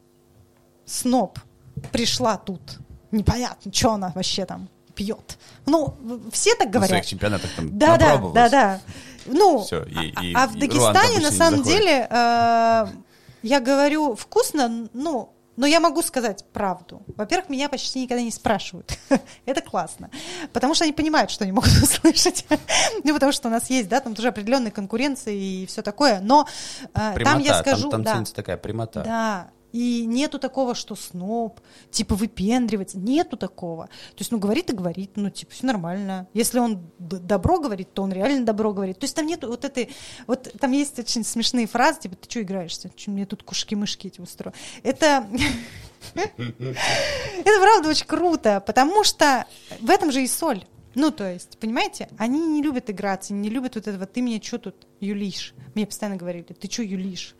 сноб 0.84 1.38
пришла 1.92 2.36
тут, 2.36 2.60
непонятно, 3.10 3.72
что 3.72 3.92
она 3.92 4.12
вообще 4.14 4.44
там 4.46 4.68
пьет. 4.94 5.38
Ну, 5.66 5.96
все 6.32 6.54
так 6.54 6.70
говорят. 6.70 6.90
На 6.90 6.96
своих 6.96 7.06
чемпионатах 7.06 7.50
там 7.56 7.78
Да, 7.78 7.96
да, 7.96 8.18
да, 8.18 8.48
да. 8.48 8.80
Ну, 9.26 9.62
Все, 9.62 9.82
и, 9.84 10.12
а, 10.14 10.24
и, 10.24 10.34
а 10.34 10.46
в 10.46 10.58
Дагестане 10.58 11.20
на 11.20 11.30
самом 11.30 11.62
деле 11.62 12.06
э, 12.10 12.86
я 13.42 13.60
говорю 13.60 14.14
вкусно, 14.14 14.88
ну, 14.92 15.32
но 15.60 15.66
я 15.66 15.78
могу 15.78 16.00
сказать 16.00 16.46
правду. 16.54 17.02
Во-первых, 17.16 17.50
меня 17.50 17.68
почти 17.68 18.00
никогда 18.00 18.22
не 18.22 18.30
спрашивают. 18.30 18.98
Это 19.44 19.60
классно. 19.60 20.08
Потому 20.54 20.74
что 20.74 20.84
они 20.84 20.94
понимают, 20.94 21.30
что 21.30 21.44
они 21.44 21.52
могут 21.52 21.70
услышать. 21.82 22.46
ну, 23.04 23.12
потому 23.12 23.30
что 23.30 23.48
у 23.48 23.50
нас 23.50 23.68
есть, 23.68 23.86
да, 23.90 24.00
там 24.00 24.14
тоже 24.14 24.28
определенные 24.28 24.70
конкуренции 24.70 25.36
и 25.36 25.66
все 25.66 25.82
такое. 25.82 26.20
Но 26.20 26.46
э, 26.94 27.22
там 27.22 27.40
я 27.40 27.58
скажу... 27.58 27.90
Там, 27.90 28.02
да, 28.02 28.24
такая 28.34 28.56
прямота. 28.56 29.02
Да, 29.02 29.50
и 29.72 30.04
нету 30.06 30.38
такого, 30.38 30.74
что 30.74 30.94
сноб, 30.94 31.60
типа 31.90 32.14
выпендривается. 32.14 32.98
Нету 32.98 33.36
такого. 33.36 33.86
То 33.86 34.18
есть, 34.18 34.30
ну, 34.32 34.38
говорит 34.38 34.70
и 34.70 34.74
говорит, 34.74 35.12
ну, 35.16 35.30
типа, 35.30 35.52
все 35.52 35.66
нормально. 35.66 36.28
Если 36.34 36.58
он 36.58 36.90
добро 36.98 37.60
говорит, 37.60 37.92
то 37.92 38.02
он 38.02 38.12
реально 38.12 38.44
добро 38.44 38.72
говорит. 38.72 38.98
То 38.98 39.04
есть 39.04 39.16
там 39.16 39.26
нету 39.26 39.48
вот 39.48 39.64
этой... 39.64 39.90
Вот 40.26 40.52
там 40.58 40.72
есть 40.72 40.98
очень 40.98 41.24
смешные 41.24 41.66
фразы, 41.66 42.00
типа, 42.00 42.16
ты 42.16 42.30
что 42.30 42.42
играешься? 42.42 42.90
Что 42.96 43.10
мне 43.10 43.26
тут 43.26 43.42
кушки-мышки 43.42 44.08
эти 44.08 44.20
устрою? 44.20 44.54
Это... 44.82 45.26
Это 46.14 47.60
правда 47.60 47.90
очень 47.90 48.06
круто, 48.06 48.62
потому 48.66 49.04
что 49.04 49.44
в 49.80 49.90
этом 49.90 50.10
же 50.10 50.22
и 50.22 50.26
соль. 50.26 50.64
Ну, 50.94 51.10
то 51.10 51.30
есть, 51.30 51.58
понимаете, 51.58 52.08
они 52.18 52.40
не 52.46 52.62
любят 52.62 52.90
играться, 52.90 53.32
не 53.32 53.48
любят 53.48 53.76
вот 53.76 53.86
этого, 53.86 54.06
ты 54.06 54.22
мне 54.22 54.40
что 54.42 54.58
тут 54.58 54.86
юлишь? 54.98 55.54
Мне 55.74 55.86
постоянно 55.86 56.16
говорили, 56.16 56.42
ты 56.42 56.70
что 56.70 56.82
юлишь? 56.82 57.36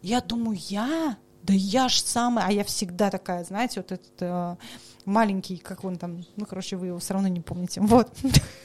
Я 0.00 0.20
думаю, 0.20 0.58
я? 0.68 1.18
Да 1.44 1.52
я 1.52 1.88
ж 1.88 2.00
самая, 2.00 2.46
а 2.46 2.52
я 2.52 2.64
всегда 2.64 3.10
такая, 3.10 3.44
знаете, 3.44 3.80
вот 3.80 3.92
этот 3.92 4.12
э, 4.20 4.56
маленький, 5.04 5.58
как 5.58 5.84
он 5.84 5.96
там, 5.96 6.24
ну, 6.36 6.46
короче, 6.46 6.76
вы 6.76 6.86
его 6.86 6.98
все 6.98 7.12
равно 7.12 7.28
не 7.28 7.40
помните. 7.40 7.82
Вот. 7.82 8.08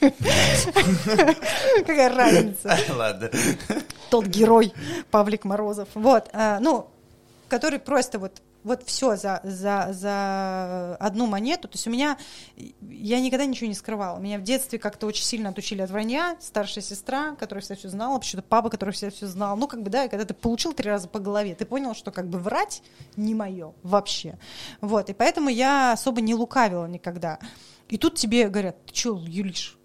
Какая 1.86 2.14
разница. 2.14 2.78
Ладно. 2.96 3.30
Тот 4.08 4.26
герой 4.26 4.72
Павлик 5.10 5.44
Морозов. 5.44 5.88
Вот, 5.92 6.30
э, 6.32 6.58
ну, 6.60 6.88
который 7.48 7.78
просто 7.78 8.18
вот 8.18 8.40
вот 8.62 8.82
все 8.84 9.16
за, 9.16 9.40
за, 9.42 9.88
за 9.90 10.96
одну 10.96 11.26
монету. 11.26 11.68
То 11.68 11.74
есть 11.74 11.86
у 11.86 11.90
меня, 11.90 12.18
я 12.56 13.20
никогда 13.20 13.46
ничего 13.46 13.68
не 13.68 13.74
скрывала. 13.74 14.18
Меня 14.18 14.38
в 14.38 14.42
детстве 14.42 14.78
как-то 14.78 15.06
очень 15.06 15.24
сильно 15.24 15.48
отучили 15.50 15.82
от 15.82 15.90
вранья. 15.90 16.36
Старшая 16.40 16.84
сестра, 16.84 17.34
которая 17.36 17.62
вся 17.62 17.74
все 17.74 17.88
знала, 17.88 18.18
почему-то 18.18 18.46
папа, 18.48 18.70
который 18.70 18.90
вся 18.90 19.10
все 19.10 19.26
знал. 19.26 19.56
Ну, 19.56 19.66
как 19.66 19.82
бы, 19.82 19.90
да, 19.90 20.08
когда 20.08 20.24
ты 20.24 20.34
получил 20.34 20.72
три 20.72 20.88
раза 20.88 21.08
по 21.08 21.18
голове, 21.18 21.54
ты 21.54 21.64
понял, 21.64 21.94
что 21.94 22.10
как 22.10 22.28
бы 22.28 22.38
врать 22.38 22.82
не 23.16 23.34
мое 23.34 23.72
вообще. 23.82 24.38
Вот, 24.80 25.08
и 25.10 25.14
поэтому 25.14 25.48
я 25.48 25.92
особо 25.92 26.20
не 26.20 26.34
лукавила 26.34 26.86
никогда. 26.86 27.38
И 27.88 27.96
тут 27.96 28.16
тебе 28.16 28.48
говорят, 28.48 28.84
ты 28.86 28.94
что, 28.94 29.18
юлишь? 29.26 29.78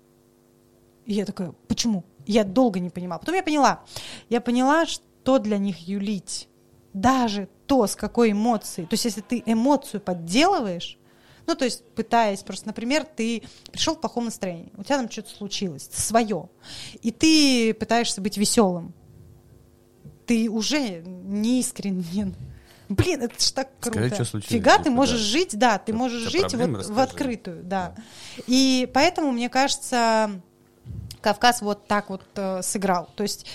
И 1.06 1.14
я 1.14 1.26
такая, 1.26 1.54
почему? 1.68 2.04
Я 2.26 2.44
долго 2.44 2.80
не 2.80 2.90
понимала. 2.90 3.20
Потом 3.20 3.36
я 3.36 3.44
поняла. 3.44 3.84
Я 4.30 4.42
поняла, 4.42 4.86
что 4.86 5.40
для 5.40 5.58
них 5.58 5.88
юлить 5.88 6.50
даже 6.94 7.50
то, 7.68 7.88
с 7.88 7.96
какой 7.96 8.32
эмоцией, 8.32 8.88
то 8.88 8.94
есть 8.94 9.06
если 9.06 9.22
ты 9.22 9.42
эмоцию 9.46 10.02
подделываешь, 10.02 10.98
ну, 11.48 11.56
то 11.56 11.66
есть 11.66 11.84
пытаясь, 11.94 12.42
просто, 12.42 12.68
например, 12.68 13.06
ты 13.06 13.44
пришел 13.72 13.96
в 13.96 14.02
плохом 14.02 14.26
настроении, 14.26 14.72
у 14.78 14.84
тебя 14.84 14.98
там 14.98 15.10
что-то 15.10 15.30
случилось, 15.30 15.90
свое, 15.92 16.50
и 17.02 17.12
ты 17.12 17.74
пытаешься 17.74 18.22
быть 18.22 18.38
веселым, 18.38 18.94
ты 20.26 20.50
уже 20.50 21.02
не 21.04 21.60
искренен. 21.60 22.36
Блин, 22.88 23.24
это 23.24 23.42
ж 23.42 23.52
так 23.52 23.70
круто. 23.80 24.00
Скажи, 24.00 24.16
что 24.16 24.26
случилось, 24.26 24.52
Фига 24.52 24.78
ты 24.78 24.90
можешь 24.92 25.20
да. 25.20 25.26
жить, 25.26 25.58
да, 25.58 25.78
ты 25.80 25.94
можешь 25.94 26.30
жить 26.32 26.54
вот 26.54 26.86
в 26.86 27.00
открытую, 27.00 27.64
да. 27.64 27.94
да. 27.96 28.04
И 28.46 28.90
поэтому, 28.94 29.32
мне 29.32 29.50
кажется, 29.50 30.40
Кавказ 31.22 31.62
вот 31.62 31.88
так 31.88 32.10
вот 32.10 32.24
э, 32.36 32.62
сыграл. 32.62 33.10
То 33.16 33.24
есть 33.24 33.48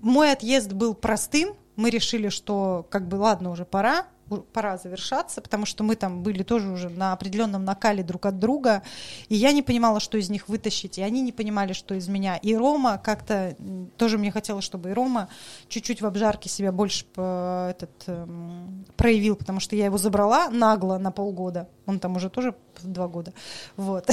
мой 0.00 0.30
отъезд 0.30 0.72
был 0.72 0.94
простым, 0.94 1.56
мы 1.78 1.90
решили, 1.90 2.28
что 2.28 2.86
как 2.90 3.06
бы 3.06 3.14
ладно, 3.14 3.50
уже 3.50 3.64
пора, 3.64 4.06
пора 4.52 4.76
завершаться, 4.76 5.40
потому 5.40 5.64
что 5.64 5.84
мы 5.84 5.94
там 5.94 6.22
были 6.24 6.42
тоже 6.42 6.68
уже 6.68 6.88
на 6.88 7.12
определенном 7.12 7.64
накале 7.64 8.02
друг 8.02 8.26
от 8.26 8.38
друга, 8.38 8.82
и 9.28 9.36
я 9.36 9.52
не 9.52 9.62
понимала, 9.62 10.00
что 10.00 10.18
из 10.18 10.28
них 10.28 10.48
вытащить, 10.48 10.98
и 10.98 11.02
они 11.02 11.22
не 11.22 11.30
понимали, 11.30 11.72
что 11.72 11.94
из 11.94 12.08
меня. 12.08 12.36
И 12.36 12.54
Рома 12.56 12.98
как-то 12.98 13.56
тоже 13.96 14.18
мне 14.18 14.32
хотелось, 14.32 14.64
чтобы 14.64 14.90
и 14.90 14.92
Рома 14.92 15.28
чуть-чуть 15.68 16.02
в 16.02 16.06
обжарке 16.06 16.48
себя 16.48 16.72
больше 16.72 17.04
этот, 17.12 17.90
эм, 18.06 18.84
проявил, 18.96 19.36
потому 19.36 19.60
что 19.60 19.76
я 19.76 19.84
его 19.84 19.98
забрала 19.98 20.50
нагло 20.50 20.98
на 20.98 21.12
полгода, 21.12 21.68
Он 21.86 22.00
там 22.00 22.16
уже 22.16 22.28
тоже 22.28 22.54
два 22.82 23.08
года. 23.08 23.32
Вот. 23.76 24.08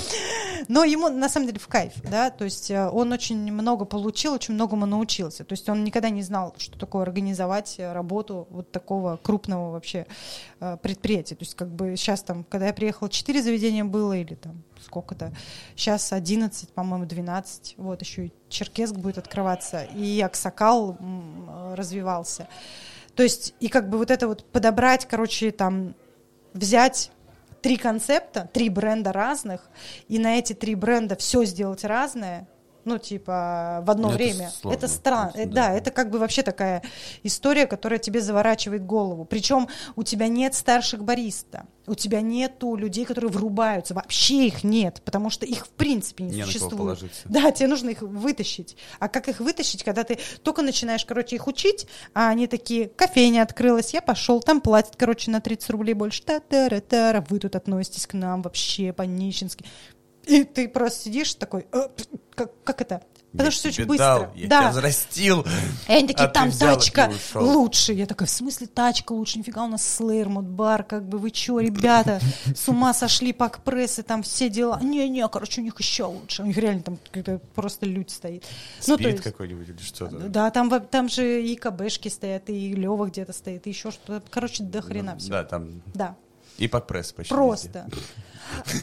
Но 0.68 0.84
ему 0.84 1.08
на 1.08 1.28
самом 1.28 1.46
деле 1.46 1.58
в 1.58 1.68
кайф, 1.68 1.92
да, 2.02 2.30
то 2.30 2.44
есть 2.44 2.70
э, 2.70 2.88
он 2.88 3.12
очень 3.12 3.52
много 3.52 3.84
получил, 3.84 4.34
очень 4.34 4.54
многому 4.54 4.86
научился. 4.86 5.44
То 5.44 5.52
есть 5.52 5.68
он 5.68 5.84
никогда 5.84 6.10
не 6.10 6.22
знал, 6.22 6.54
что 6.58 6.78
такое 6.78 7.02
организовать 7.02 7.76
работу 7.78 8.46
вот 8.50 8.70
такого 8.70 9.16
крупного 9.16 9.72
вообще 9.72 10.06
э, 10.60 10.76
предприятия. 10.82 11.34
То 11.34 11.42
есть 11.42 11.54
как 11.54 11.68
бы 11.68 11.96
сейчас 11.96 12.22
там, 12.22 12.44
когда 12.44 12.66
я 12.66 12.72
приехала, 12.72 13.08
4 13.08 13.42
заведения 13.42 13.84
было 13.84 14.12
или 14.12 14.34
там 14.34 14.62
сколько-то, 14.82 15.32
сейчас 15.76 16.12
11, 16.12 16.70
по-моему, 16.70 17.06
12, 17.06 17.74
вот 17.78 18.00
еще 18.00 18.26
и 18.26 18.32
Черкесск 18.48 18.94
будет 18.94 19.18
открываться, 19.18 19.84
и 19.84 20.20
Аксакал 20.20 20.98
развивался. 21.74 22.48
То 23.14 23.22
есть, 23.22 23.54
и 23.60 23.68
как 23.68 23.88
бы 23.88 23.98
вот 23.98 24.10
это 24.10 24.26
вот 24.26 24.44
подобрать, 24.44 25.06
короче, 25.06 25.50
там, 25.50 25.94
взять 26.54 27.10
три 27.62 27.76
концепта, 27.76 28.50
три 28.52 28.68
бренда 28.68 29.12
разных, 29.12 29.70
и 30.08 30.18
на 30.18 30.38
эти 30.38 30.52
три 30.52 30.74
бренда 30.74 31.16
все 31.16 31.44
сделать 31.44 31.84
разное, 31.84 32.46
ну, 32.84 32.98
типа, 32.98 33.82
в 33.86 33.90
одно 33.90 34.08
Но 34.08 34.14
время. 34.14 34.50
Это, 34.64 34.74
это 34.74 34.88
странно. 34.88 35.32
Да. 35.34 35.46
да, 35.46 35.72
это 35.72 35.90
как 35.90 36.10
бы 36.10 36.18
вообще 36.18 36.42
такая 36.42 36.82
история, 37.22 37.66
которая 37.66 37.98
тебе 37.98 38.20
заворачивает 38.20 38.84
голову. 38.84 39.24
Причем 39.24 39.68
у 39.94 40.02
тебя 40.02 40.28
нет 40.28 40.54
старших 40.54 41.04
бариста, 41.04 41.66
у 41.86 41.94
тебя 41.94 42.20
нету 42.20 42.74
людей, 42.74 43.04
которые 43.04 43.30
врубаются. 43.30 43.94
Вообще 43.94 44.46
их 44.46 44.64
нет, 44.64 45.00
потому 45.04 45.30
что 45.30 45.46
их 45.46 45.66
в 45.66 45.70
принципе 45.70 46.24
не, 46.24 46.36
не 46.36 46.44
существует. 46.44 47.04
Да, 47.24 47.50
тебе 47.52 47.68
нужно 47.68 47.90
их 47.90 48.02
вытащить. 48.02 48.76
А 48.98 49.08
как 49.08 49.28
их 49.28 49.40
вытащить, 49.40 49.84
когда 49.84 50.04
ты 50.04 50.18
только 50.42 50.62
начинаешь, 50.62 51.04
короче, 51.04 51.36
их 51.36 51.46
учить, 51.46 51.86
а 52.14 52.28
они 52.28 52.46
такие, 52.46 52.88
кофейня 52.88 53.42
открылась, 53.42 53.94
я 53.94 54.02
пошел, 54.02 54.40
там 54.40 54.60
платят, 54.60 54.96
короче, 54.96 55.30
на 55.30 55.40
30 55.40 55.70
рублей 55.70 55.94
больше. 55.94 56.22
Та-та-ра-та-ра, 56.22 57.24
вы 57.28 57.38
тут 57.38 57.56
относитесь 57.56 58.06
к 58.06 58.14
нам 58.14 58.42
вообще 58.42 58.92
по-нищенски. 58.92 59.64
И 60.24 60.44
ты 60.44 60.68
просто 60.68 61.04
сидишь 61.04 61.34
такой, 61.34 61.66
э, 61.72 61.88
как, 62.34 62.50
как 62.64 62.80
это? 62.80 63.02
Потому 63.32 63.46
я 63.46 63.50
что 63.50 63.68
очень 63.68 63.86
быстро. 63.86 64.04
Дал, 64.04 64.32
я 64.34 64.48
да. 64.48 64.60
тебя 64.60 64.70
взрастил. 64.70 65.46
И 65.88 65.92
они 65.92 66.06
такие, 66.06 66.24
а 66.24 66.28
там 66.28 66.52
тачка 66.52 67.10
лучше. 67.34 67.94
Я 67.94 68.06
такая, 68.06 68.26
в 68.26 68.30
смысле 68.30 68.66
тачка 68.66 69.12
лучше? 69.12 69.38
Нифига, 69.38 69.64
у 69.64 69.68
нас 69.68 69.86
Слэйр, 69.86 70.28
бар, 70.28 70.84
как 70.84 71.08
бы 71.08 71.16
вы 71.16 71.30
чё, 71.30 71.58
ребята, 71.58 72.20
с 72.54 72.68
ума 72.68 72.92
сошли, 72.92 73.32
пак 73.32 73.62
прессы, 73.64 74.02
там 74.02 74.22
все 74.22 74.50
дела. 74.50 74.78
Не-не, 74.82 75.26
короче, 75.28 75.62
у 75.62 75.64
них 75.64 75.78
еще 75.78 76.04
лучше. 76.04 76.42
У 76.42 76.46
них 76.46 76.58
реально 76.58 76.82
там 76.82 76.98
просто 77.54 77.86
лють 77.86 78.10
стоит. 78.10 78.44
Спирит 78.80 79.16
ну, 79.16 79.22
какой-нибудь 79.22 79.68
или 79.70 79.78
что-то. 79.78 80.18
Да, 80.18 80.50
там, 80.50 80.70
там 80.86 81.08
же 81.08 81.42
и 81.42 81.56
КБшки 81.56 82.08
стоят, 82.08 82.50
и 82.50 82.74
Лева 82.74 83.06
где-то 83.06 83.32
стоит, 83.32 83.66
и 83.66 83.70
еще 83.70 83.90
что-то. 83.90 84.22
Короче, 84.28 84.62
до 84.62 84.82
хрена 84.82 85.14
ну, 85.14 85.18
все. 85.18 85.30
Да, 85.30 85.44
там... 85.44 85.82
Да. 85.94 86.16
И 86.62 86.68
пак 86.68 86.86
пресс 86.86 87.12
почти 87.12 87.34
Просто. 87.34 87.86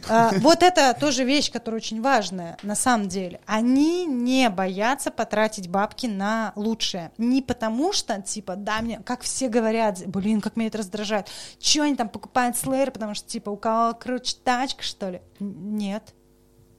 А, 0.10 0.32
вот 0.40 0.64
это 0.64 0.94
тоже 1.00 1.24
вещь, 1.24 1.50
которая 1.50 1.80
очень 1.80 2.02
важная 2.02 2.58
на 2.62 2.76
самом 2.76 3.08
деле. 3.08 3.40
Они 3.46 4.06
не 4.06 4.50
боятся 4.50 5.12
потратить 5.12 5.70
бабки 5.70 6.06
на 6.08 6.52
лучшее. 6.58 7.12
Не 7.18 7.42
потому 7.42 7.94
что, 7.94 8.22
типа, 8.22 8.58
да, 8.58 8.82
мне, 8.82 9.00
как 9.06 9.22
все 9.22 9.48
говорят, 9.48 10.06
блин, 10.08 10.42
как 10.42 10.58
меня 10.58 10.68
это 10.68 10.80
раздражает. 10.80 11.28
Чего 11.60 11.86
они 11.86 11.96
там 11.96 12.10
покупают 12.10 12.58
слэйр, 12.58 12.92
потому 12.92 13.14
что, 13.14 13.30
типа, 13.30 13.50
у 13.50 13.56
кого 13.56 13.94
круче 13.94 14.36
тачка, 14.44 14.84
что 14.84 15.12
ли? 15.12 15.22
Нет. 15.40 16.14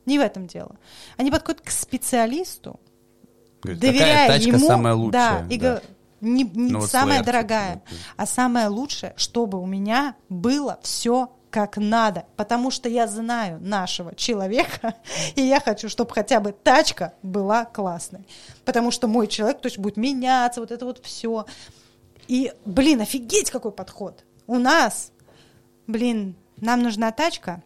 Не 0.04 0.18
в 0.18 0.22
этом 0.22 0.46
дело. 0.46 0.76
Они 1.16 1.30
подходят 1.30 1.62
к 1.62 1.70
специалисту, 1.70 2.78
Говорит, 3.62 3.80
доверяя 3.80 4.28
тачка 4.28 4.50
ему, 4.50 4.66
самая 4.66 4.94
лучшая, 4.94 5.44
да, 5.44 5.54
и 5.54 5.58
да. 5.58 5.80
Не, 6.20 6.44
не 6.44 6.72
ну, 6.72 6.82
самая 6.82 7.22
дорогая, 7.22 7.82
а 8.16 8.26
самая 8.26 8.68
лучшая, 8.68 9.14
чтобы 9.16 9.60
у 9.60 9.66
меня 9.66 10.16
было 10.28 10.78
все 10.82 11.30
как 11.50 11.76
надо, 11.76 12.26
потому 12.36 12.70
что 12.70 12.88
я 12.88 13.06
знаю 13.08 13.58
нашего 13.60 14.14
человека, 14.14 14.94
и 15.34 15.42
я 15.42 15.60
хочу, 15.60 15.88
чтобы 15.88 16.12
хотя 16.12 16.40
бы 16.40 16.52
тачка 16.52 17.14
была 17.22 17.64
классной, 17.64 18.26
потому 18.64 18.90
что 18.90 19.08
мой 19.08 19.26
человек, 19.26 19.60
то 19.60 19.66
есть 19.66 19.78
будет 19.78 19.96
меняться, 19.96 20.60
вот 20.60 20.70
это 20.70 20.84
вот 20.84 21.04
все. 21.04 21.46
И, 22.28 22.52
блин, 22.64 23.00
офигеть 23.00 23.50
какой 23.50 23.72
подход. 23.72 24.24
У 24.46 24.58
нас, 24.58 25.10
блин, 25.88 26.36
нам 26.56 26.82
нужна 26.82 27.10
тачка, 27.10 27.62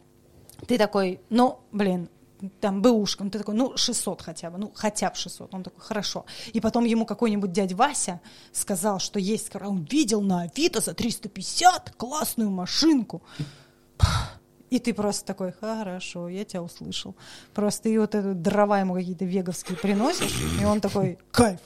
ты 0.66 0.78
такой, 0.78 1.20
ну, 1.28 1.60
блин, 1.72 2.08
там 2.60 2.82
бэушка, 2.82 3.24
ты 3.30 3.38
такой, 3.38 3.54
ну, 3.54 3.76
600 3.76 4.22
хотя 4.22 4.50
бы, 4.50 4.58
ну, 4.58 4.72
хотя 4.74 5.10
бы 5.10 5.16
600. 5.16 5.54
Он 5.54 5.62
такой, 5.62 5.80
хорошо. 5.80 6.26
И 6.52 6.60
потом 6.60 6.84
ему 6.84 7.06
какой-нибудь 7.06 7.52
дядь 7.52 7.72
Вася 7.72 8.20
сказал, 8.52 8.98
что 8.98 9.18
есть, 9.18 9.54
он 9.56 9.84
видел 9.84 10.20
на 10.20 10.42
Авито 10.42 10.80
за 10.80 10.94
350 10.94 11.94
классную 11.96 12.50
машинку. 12.50 13.22
И 14.70 14.78
ты 14.80 14.92
просто 14.92 15.24
такой, 15.24 15.52
хорошо, 15.52 16.28
я 16.28 16.44
тебя 16.44 16.62
услышал. 16.62 17.14
Просто 17.54 17.88
и 17.88 17.98
вот 17.98 18.14
это 18.14 18.34
дрова 18.34 18.80
ему 18.80 18.94
какие-то 18.94 19.24
веговские 19.24 19.78
приносишь, 19.78 20.34
и 20.60 20.64
он 20.64 20.80
такой, 20.80 21.18
кайф, 21.30 21.60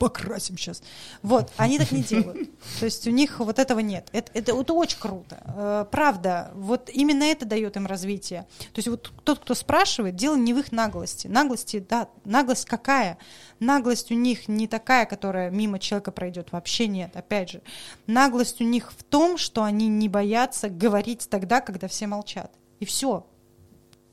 покрасим 0.00 0.56
сейчас. 0.56 0.82
Вот, 1.22 1.52
они 1.58 1.78
так 1.78 1.92
не 1.92 2.02
делают. 2.02 2.48
То 2.80 2.86
есть 2.86 3.06
у 3.06 3.10
них 3.10 3.38
вот 3.38 3.58
этого 3.58 3.80
нет. 3.80 4.08
Это, 4.12 4.32
это, 4.32 4.58
это 4.58 4.72
очень 4.72 4.98
круто. 4.98 5.42
Э, 5.44 5.84
правда, 5.90 6.50
вот 6.54 6.88
именно 6.88 7.22
это 7.24 7.44
дает 7.44 7.76
им 7.76 7.86
развитие. 7.86 8.46
То 8.72 8.78
есть 8.78 8.88
вот 8.88 9.12
тот, 9.24 9.40
кто 9.40 9.54
спрашивает, 9.54 10.16
дело 10.16 10.36
не 10.36 10.54
в 10.54 10.58
их 10.58 10.72
наглости. 10.72 11.26
Наглости, 11.26 11.84
да, 11.86 12.08
наглость 12.24 12.64
какая? 12.64 13.18
Наглость 13.58 14.10
у 14.10 14.14
них 14.14 14.48
не 14.48 14.66
такая, 14.66 15.04
которая 15.04 15.50
мимо 15.50 15.78
человека 15.78 16.12
пройдет. 16.12 16.50
Вообще 16.50 16.86
нет. 16.86 17.14
Опять 17.14 17.50
же, 17.50 17.62
наглость 18.06 18.62
у 18.62 18.64
них 18.64 18.92
в 18.92 19.04
том, 19.04 19.36
что 19.36 19.64
они 19.64 19.88
не 19.88 20.08
боятся 20.08 20.70
говорить 20.70 21.28
тогда, 21.28 21.60
когда 21.60 21.88
все 21.88 22.06
молчат. 22.06 22.50
И 22.78 22.86
все. 22.86 23.26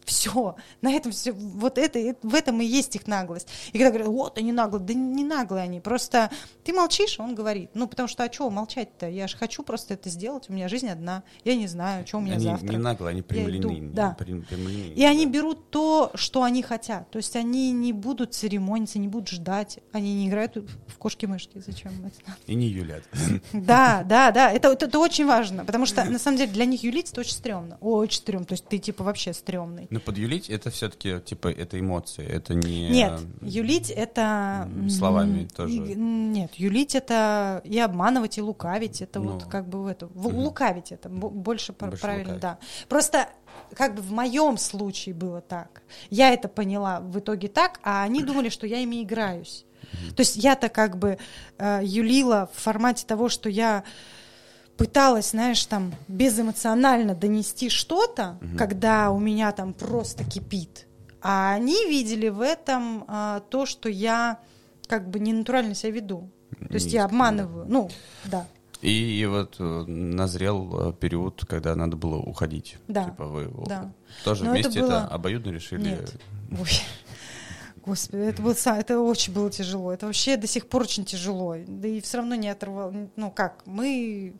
Все, 0.08 0.56
на 0.82 0.94
этом 0.94 1.12
все, 1.12 1.34
вот 1.34 1.78
это, 1.78 2.16
в 2.24 2.34
этом 2.34 2.62
и 2.62 2.66
есть 2.66 2.96
их 2.96 3.08
наглость. 3.08 3.50
И 3.74 3.78
когда 3.78 3.90
говорят, 3.90 4.08
вот 4.08 4.38
они 4.38 4.54
наглые, 4.54 4.82
да 4.82 4.94
не 4.94 5.26
наглые 5.26 5.64
они, 5.64 5.82
просто 5.82 6.32
ты 6.64 6.72
молчишь, 6.72 7.20
он 7.20 7.36
говорит. 7.36 7.72
Ну, 7.74 7.90
потому 7.90 8.08
что, 8.08 8.24
а 8.24 8.30
чего 8.30 8.50
молчать-то? 8.50 9.10
Я 9.10 9.28
же 9.28 9.36
хочу 9.36 9.64
просто 9.64 9.96
это 9.96 10.10
сделать, 10.10 10.50
у 10.50 10.54
меня 10.54 10.70
жизнь 10.70 10.88
одна, 10.88 11.24
я 11.44 11.58
не 11.58 11.68
знаю, 11.68 12.08
что 12.08 12.20
у 12.20 12.22
меня 12.22 12.36
они 12.36 12.46
завтра. 12.46 12.68
не 12.68 12.78
наглые, 12.78 13.12
они 13.12 13.22
прямолинейные. 13.22 13.92
Да. 13.94 14.16
Прямолинейные, 14.18 14.94
и 14.94 15.02
да. 15.02 15.10
они 15.10 15.26
берут 15.26 15.72
то, 15.72 16.12
что 16.16 16.44
они 16.44 16.64
хотят. 16.64 17.12
То 17.12 17.18
есть 17.18 17.36
они 17.36 17.74
не 17.74 17.92
будут 17.92 18.34
церемониться, 18.34 19.00
не 19.00 19.10
будут 19.10 19.28
ждать, 19.28 19.80
они 19.92 20.16
не 20.16 20.30
играют 20.30 20.56
в 20.56 20.98
кошки-мышки. 20.98 21.62
Зачем 21.66 21.92
это 22.06 22.38
И 22.46 22.56
не 22.56 22.68
юлят. 22.68 23.04
Да, 23.52 24.04
да, 24.06 24.32
да, 24.32 24.52
это, 24.52 24.70
это, 24.70 24.86
это 24.86 25.00
очень 25.00 25.26
важно, 25.26 25.66
потому 25.66 25.86
что, 25.86 26.04
на 26.10 26.18
самом 26.18 26.38
деле, 26.38 26.54
для 26.54 26.64
них 26.64 26.84
юлить 26.84 27.12
это 27.12 27.20
очень 27.20 27.34
стрёмно. 27.34 27.78
Очень 27.82 28.20
стрёмно, 28.20 28.46
то 28.46 28.54
есть 28.54 28.66
ты, 28.66 28.78
типа, 28.78 29.04
вообще 29.04 29.34
стрёмный. 29.34 29.88
Но 29.98 30.02
подюлить 30.02 30.50
это 30.50 30.70
все-таки 30.70 31.20
типа 31.20 31.48
это 31.48 31.80
эмоции, 31.80 32.24
это 32.24 32.54
не. 32.54 32.90
Нет, 32.90 33.20
юлить 33.42 33.90
это. 33.90 34.70
Словами 34.90 35.48
тоже. 35.56 35.74
Нет, 35.74 36.54
юлить 36.54 36.94
это 36.94 37.62
и 37.64 37.80
обманывать, 37.80 38.38
и 38.38 38.42
лукавить. 38.42 39.02
Это 39.02 39.20
ну, 39.20 39.34
вот 39.34 39.46
как 39.46 39.68
бы 39.68 39.82
в 39.82 39.88
это. 39.88 40.06
В, 40.08 40.28
угу. 40.28 40.38
Лукавить 40.38 40.92
это 40.92 41.10
больше, 41.10 41.74
больше 41.74 41.98
правильно, 42.00 42.36
лукавить. 42.36 42.42
да. 42.42 42.60
Просто 42.88 43.28
как 43.74 43.96
бы 43.96 44.04
в 44.04 44.12
моем 44.12 44.58
случае 44.58 45.16
было 45.16 45.42
так. 45.42 45.82
Я 46.12 46.32
это 46.32 46.48
поняла 46.48 47.00
в 47.00 47.18
итоге 47.18 47.48
так, 47.48 47.80
а 47.82 48.04
они 48.04 48.24
думали, 48.24 48.50
что 48.50 48.68
я 48.68 48.78
ими 48.78 49.02
играюсь. 49.02 49.66
То 50.16 50.22
есть 50.22 50.36
я-то 50.36 50.70
как 50.70 50.98
бы 50.98 51.18
э, 51.58 51.80
юлила 51.84 52.50
в 52.54 52.62
формате 52.62 53.06
того, 53.08 53.30
что 53.30 53.50
я 53.50 53.84
пыталась, 54.78 55.32
знаешь, 55.32 55.66
там 55.66 55.94
безэмоционально 56.08 57.16
донести 57.16 57.70
что-то, 57.70 58.38
угу. 58.42 58.58
когда 58.58 59.12
у 59.12 59.20
меня 59.20 59.52
там 59.52 59.74
просто 59.74 60.24
кипит. 60.24 60.86
А 61.22 61.54
они 61.54 61.88
видели 61.88 62.30
в 62.30 62.42
этом 62.42 63.04
а, 63.08 63.42
то, 63.50 63.66
что 63.66 63.90
я 63.90 64.40
как 64.88 65.10
бы 65.10 65.20
не 65.20 65.34
натурально 65.34 65.76
себя 65.76 65.92
веду. 65.92 66.30
То 66.68 66.74
есть 66.76 66.94
я 66.94 67.06
обманываю. 67.06 67.66
Да. 67.66 67.72
Ну, 67.72 67.90
да. 68.26 68.48
И, 68.82 69.20
и 69.20 69.26
вот 69.26 69.56
э, 69.60 69.64
назрел 69.64 70.90
э, 70.90 70.94
период, 70.94 71.44
когда 71.48 71.76
надо 71.76 71.98
было 71.98 72.18
уходить. 72.18 72.78
Да. 72.88 73.06
Типа 73.06 73.26
вы 73.26 73.52
да. 73.68 73.92
тоже 74.24 74.46
Но 74.46 74.52
вместе 74.52 74.70
это, 74.70 74.82
было... 74.82 74.98
это 74.98 75.08
обоюдно 75.08 75.50
решили? 75.50 75.82
Нет. 75.82 76.16
Ой. 76.52 76.70
Господи, 77.86 78.22
это 78.22 78.42
было, 78.42 78.54
это 78.54 79.00
очень 79.00 79.34
было 79.34 79.50
тяжело. 79.50 79.92
Это 79.92 80.06
вообще 80.06 80.38
до 80.38 80.46
сих 80.46 80.68
пор 80.68 80.84
очень 80.84 81.06
тяжело. 81.06 81.56
Да 81.68 81.88
и 81.88 82.02
все 82.02 82.18
равно 82.18 82.36
не 82.36 82.50
оторвал. 82.50 82.94
Ну 83.16 83.32
как, 83.32 83.64
мы 83.66 84.36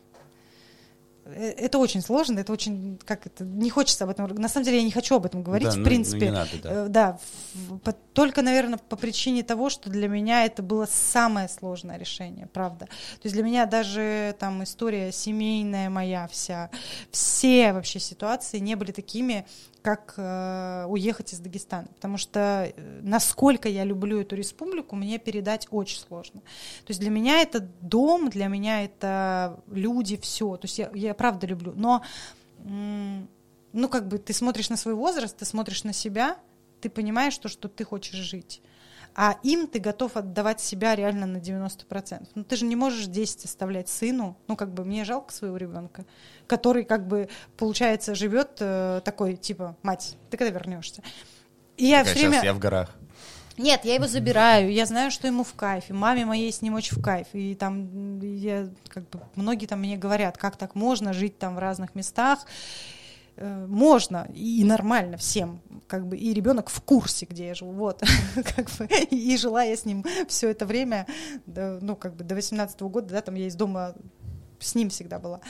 это 1.36 1.78
очень 1.78 2.02
сложно, 2.02 2.40
это 2.40 2.52
очень, 2.54 3.00
как 3.06 3.26
это, 3.28 3.44
не 3.44 3.70
хочется 3.70 4.04
об 4.04 4.10
этом, 4.10 4.28
на 4.28 4.50
самом 4.50 4.66
деле 4.66 4.78
я 4.78 4.84
не 4.84 4.92
хочу 4.92 5.16
об 5.16 5.26
этом 5.26 5.44
говорить, 5.44 5.70
да, 5.70 5.74
в 5.74 5.78
ну, 5.78 5.86
принципе. 5.86 6.32
Ну 6.32 6.38
надо, 6.38 6.50
да. 6.62 6.72
Э, 6.72 6.88
да, 6.88 7.20
в, 7.54 7.78
по, 7.80 7.94
только, 7.94 8.42
наверное, 8.42 8.78
по 8.78 8.96
причине 8.96 9.44
того, 9.44 9.70
что 9.70 9.90
для 9.90 10.08
меня 10.08 10.46
это 10.46 10.64
было 10.64 10.88
самое 10.90 11.50
сложное 11.50 11.98
решение, 11.98 12.48
правда. 12.48 12.86
То 12.86 13.22
есть 13.24 13.36
для 13.36 13.44
меня 13.44 13.66
даже 13.66 14.36
там 14.40 14.64
история 14.64 15.12
семейная 15.12 15.90
моя 15.90 16.28
вся, 16.28 16.70
все 17.12 17.74
вообще 17.74 18.00
ситуации 18.00 18.60
не 18.60 18.76
были 18.76 18.92
такими, 18.92 19.46
как 19.88 20.16
э, 20.18 20.86
уехать 20.90 21.32
из 21.32 21.40
Дагестана. 21.40 21.88
Потому 21.96 22.18
что 22.18 22.74
э, 22.76 23.00
насколько 23.04 23.70
я 23.70 23.86
люблю 23.86 24.20
эту 24.20 24.36
республику, 24.36 24.98
мне 24.98 25.18
передать 25.18 25.66
очень 25.72 25.98
сложно. 25.98 26.42
То 26.42 26.90
есть 26.90 27.00
для 27.00 27.10
меня 27.10 27.42
это 27.42 27.62
дом, 27.80 28.30
для 28.30 28.48
меня 28.48 28.84
это 28.84 29.62
люди, 29.72 30.18
все. 30.18 30.58
То 30.58 30.66
есть 30.66 30.78
я, 30.78 30.92
я 30.94 31.14
правда 31.14 31.48
люблю. 31.48 31.72
Но 31.74 32.04
ну, 32.66 33.88
как 33.90 34.10
бы 34.10 34.18
ты 34.18 34.34
смотришь 34.34 34.70
на 34.70 34.76
свой 34.76 34.94
возраст, 34.94 35.38
ты 35.38 35.46
смотришь 35.46 35.86
на 35.86 35.94
себя, 35.94 36.38
ты 36.82 36.90
понимаешь 36.90 37.38
то, 37.38 37.48
что 37.48 37.70
ты 37.70 37.86
хочешь 37.86 38.16
жить. 38.16 38.62
А 39.20 39.36
им 39.42 39.66
ты 39.66 39.80
готов 39.80 40.16
отдавать 40.16 40.62
себя 40.62 40.96
реально 40.96 41.26
на 41.26 41.38
90%. 41.38 42.28
Ну, 42.36 42.44
ты 42.44 42.56
же 42.56 42.66
не 42.66 42.76
можешь 42.76 43.08
10 43.08 43.46
оставлять 43.46 43.90
сыну. 43.90 44.38
Ну, 44.48 44.56
как 44.56 44.72
бы 44.72 44.86
мне 44.86 45.06
жалко 45.06 45.34
своего 45.34 45.58
ребенка, 45.58 46.06
который, 46.46 46.84
как 46.84 47.08
бы, 47.08 47.28
получается, 47.58 48.14
живет 48.14 48.58
э, 48.60 49.02
такой, 49.04 49.36
типа, 49.36 49.76
мать, 49.82 50.16
ты 50.30 50.38
когда 50.38 50.52
вернешься? 50.52 51.02
И 51.78 51.88
я 51.88 52.02
Такая, 52.02 52.14
все 52.14 52.20
время... 52.22 52.34
Сейчас 52.34 52.44
я 52.44 52.54
в 52.54 52.60
горах. 52.60 52.96
Нет, 53.58 53.86
я 53.86 53.96
его 53.96 54.06
забираю, 54.06 54.72
я 54.72 54.86
знаю, 54.86 55.10
что 55.10 55.26
ему 55.26 55.44
в 55.44 55.56
кайфе, 55.56 55.96
маме 55.96 56.24
моей 56.24 56.54
с 56.54 56.62
ним 56.62 56.76
очень 56.76 56.96
в 56.96 57.02
кайф, 57.02 57.26
и 57.34 57.56
там 57.56 58.20
я, 58.20 58.70
как 58.88 59.10
бы, 59.10 59.22
многие 59.34 59.66
там 59.66 59.80
мне 59.80 59.98
говорят, 59.98 60.38
как 60.38 60.58
так 60.58 60.76
можно 60.76 61.12
жить 61.12 61.40
там 61.40 61.56
в 61.56 61.60
разных 61.60 61.96
местах, 61.96 62.46
можно 63.38 64.28
и 64.34 64.64
нормально 64.64 65.18
всем, 65.18 65.62
как 65.88 66.08
бы, 66.08 66.18
и 66.18 66.34
ребенок 66.34 66.70
в 66.70 66.82
курсе, 66.82 67.26
где 67.26 67.48
я 67.48 67.54
живу, 67.56 67.72
вот, 67.74 68.02
как 68.56 68.70
бы, 68.78 68.86
и 68.86 69.38
жила 69.38 69.64
я 69.64 69.76
с 69.76 69.86
ним 69.86 70.04
все 70.28 70.50
это 70.50 70.66
время, 70.66 71.08
ну, 71.46 71.96
как 71.96 72.16
бы, 72.16 72.24
до 72.24 72.36
18 72.36 72.80
года, 72.82 73.14
да, 73.14 73.22
там 73.22 73.36
я 73.36 73.48
из 73.48 73.56
дома 73.56 73.96
с 74.60 74.76
ним 74.76 74.90
всегда 74.90 75.20
была. 75.20 75.42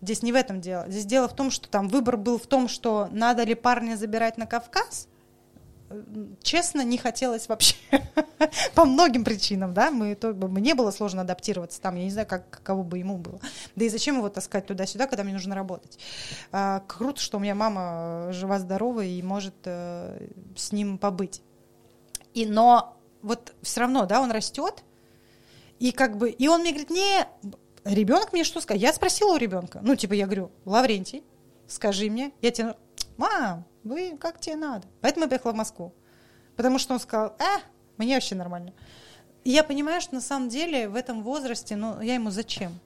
Здесь 0.00 0.22
не 0.22 0.32
в 0.32 0.36
этом 0.36 0.60
дело. 0.60 0.84
Здесь 0.88 1.04
дело 1.04 1.28
в 1.28 1.34
том, 1.34 1.50
что 1.50 1.68
там 1.68 1.88
выбор 1.88 2.16
был 2.16 2.38
в 2.38 2.46
том, 2.46 2.68
что 2.68 3.08
надо 3.12 3.44
ли 3.44 3.54
парня 3.54 3.96
забирать 3.96 4.36
на 4.36 4.46
Кавказ, 4.46 5.08
честно, 6.42 6.82
не 6.82 6.98
хотелось 6.98 7.48
вообще. 7.48 7.76
По 8.74 8.84
многим 8.84 9.24
причинам, 9.24 9.74
да, 9.74 9.90
мы, 9.90 10.14
то, 10.14 10.32
мне 10.32 10.74
было 10.74 10.90
сложно 10.90 11.22
адаптироваться 11.22 11.80
там, 11.80 11.96
я 11.96 12.04
не 12.04 12.10
знаю, 12.10 12.26
как, 12.26 12.48
каково 12.50 12.82
бы 12.82 12.98
ему 12.98 13.18
было. 13.18 13.40
Да 13.76 13.84
и 13.84 13.88
зачем 13.88 14.16
его 14.16 14.28
таскать 14.28 14.66
туда-сюда, 14.66 15.06
когда 15.06 15.24
мне 15.24 15.32
нужно 15.32 15.54
работать. 15.54 15.98
А, 16.50 16.82
круто, 16.86 17.20
что 17.20 17.38
у 17.38 17.40
меня 17.40 17.54
мама 17.54 18.32
жива-здорова 18.32 19.04
и 19.04 19.22
может 19.22 19.54
э, 19.64 20.28
с 20.56 20.72
ним 20.72 20.98
побыть. 20.98 21.42
И, 22.34 22.46
но 22.46 22.96
вот 23.22 23.54
все 23.62 23.80
равно, 23.80 24.06
да, 24.06 24.20
он 24.20 24.30
растет, 24.30 24.82
и 25.78 25.92
как 25.92 26.16
бы, 26.16 26.30
и 26.30 26.48
он 26.48 26.60
мне 26.60 26.70
говорит, 26.70 26.90
не, 26.90 27.26
ребенок 27.84 28.32
мне 28.32 28.44
что 28.44 28.60
сказал? 28.60 28.80
Я 28.80 28.92
спросила 28.92 29.34
у 29.34 29.36
ребенка, 29.36 29.80
ну, 29.82 29.96
типа, 29.96 30.12
я 30.14 30.26
говорю, 30.26 30.50
Лаврентий, 30.64 31.24
скажи 31.66 32.10
мне, 32.10 32.32
я 32.40 32.50
тебе, 32.50 32.76
мам, 33.16 33.64
вы 33.84 34.16
как 34.18 34.40
тебе 34.40 34.56
надо. 34.56 34.86
Поэтому 35.00 35.24
я 35.24 35.28
поехала 35.28 35.52
в 35.52 35.56
Москву. 35.56 35.92
Потому 36.56 36.78
что 36.78 36.94
он 36.94 37.00
сказал, 37.00 37.36
э, 37.38 37.60
мне 37.96 38.14
вообще 38.14 38.34
нормально. 38.34 38.72
И 39.44 39.50
я 39.50 39.64
понимаю, 39.64 40.00
что 40.00 40.14
на 40.14 40.20
самом 40.20 40.48
деле 40.48 40.88
в 40.88 40.94
этом 40.94 41.22
возрасте, 41.22 41.76
ну, 41.76 42.00
я 42.00 42.14
ему 42.14 42.30
зачем? 42.30 42.78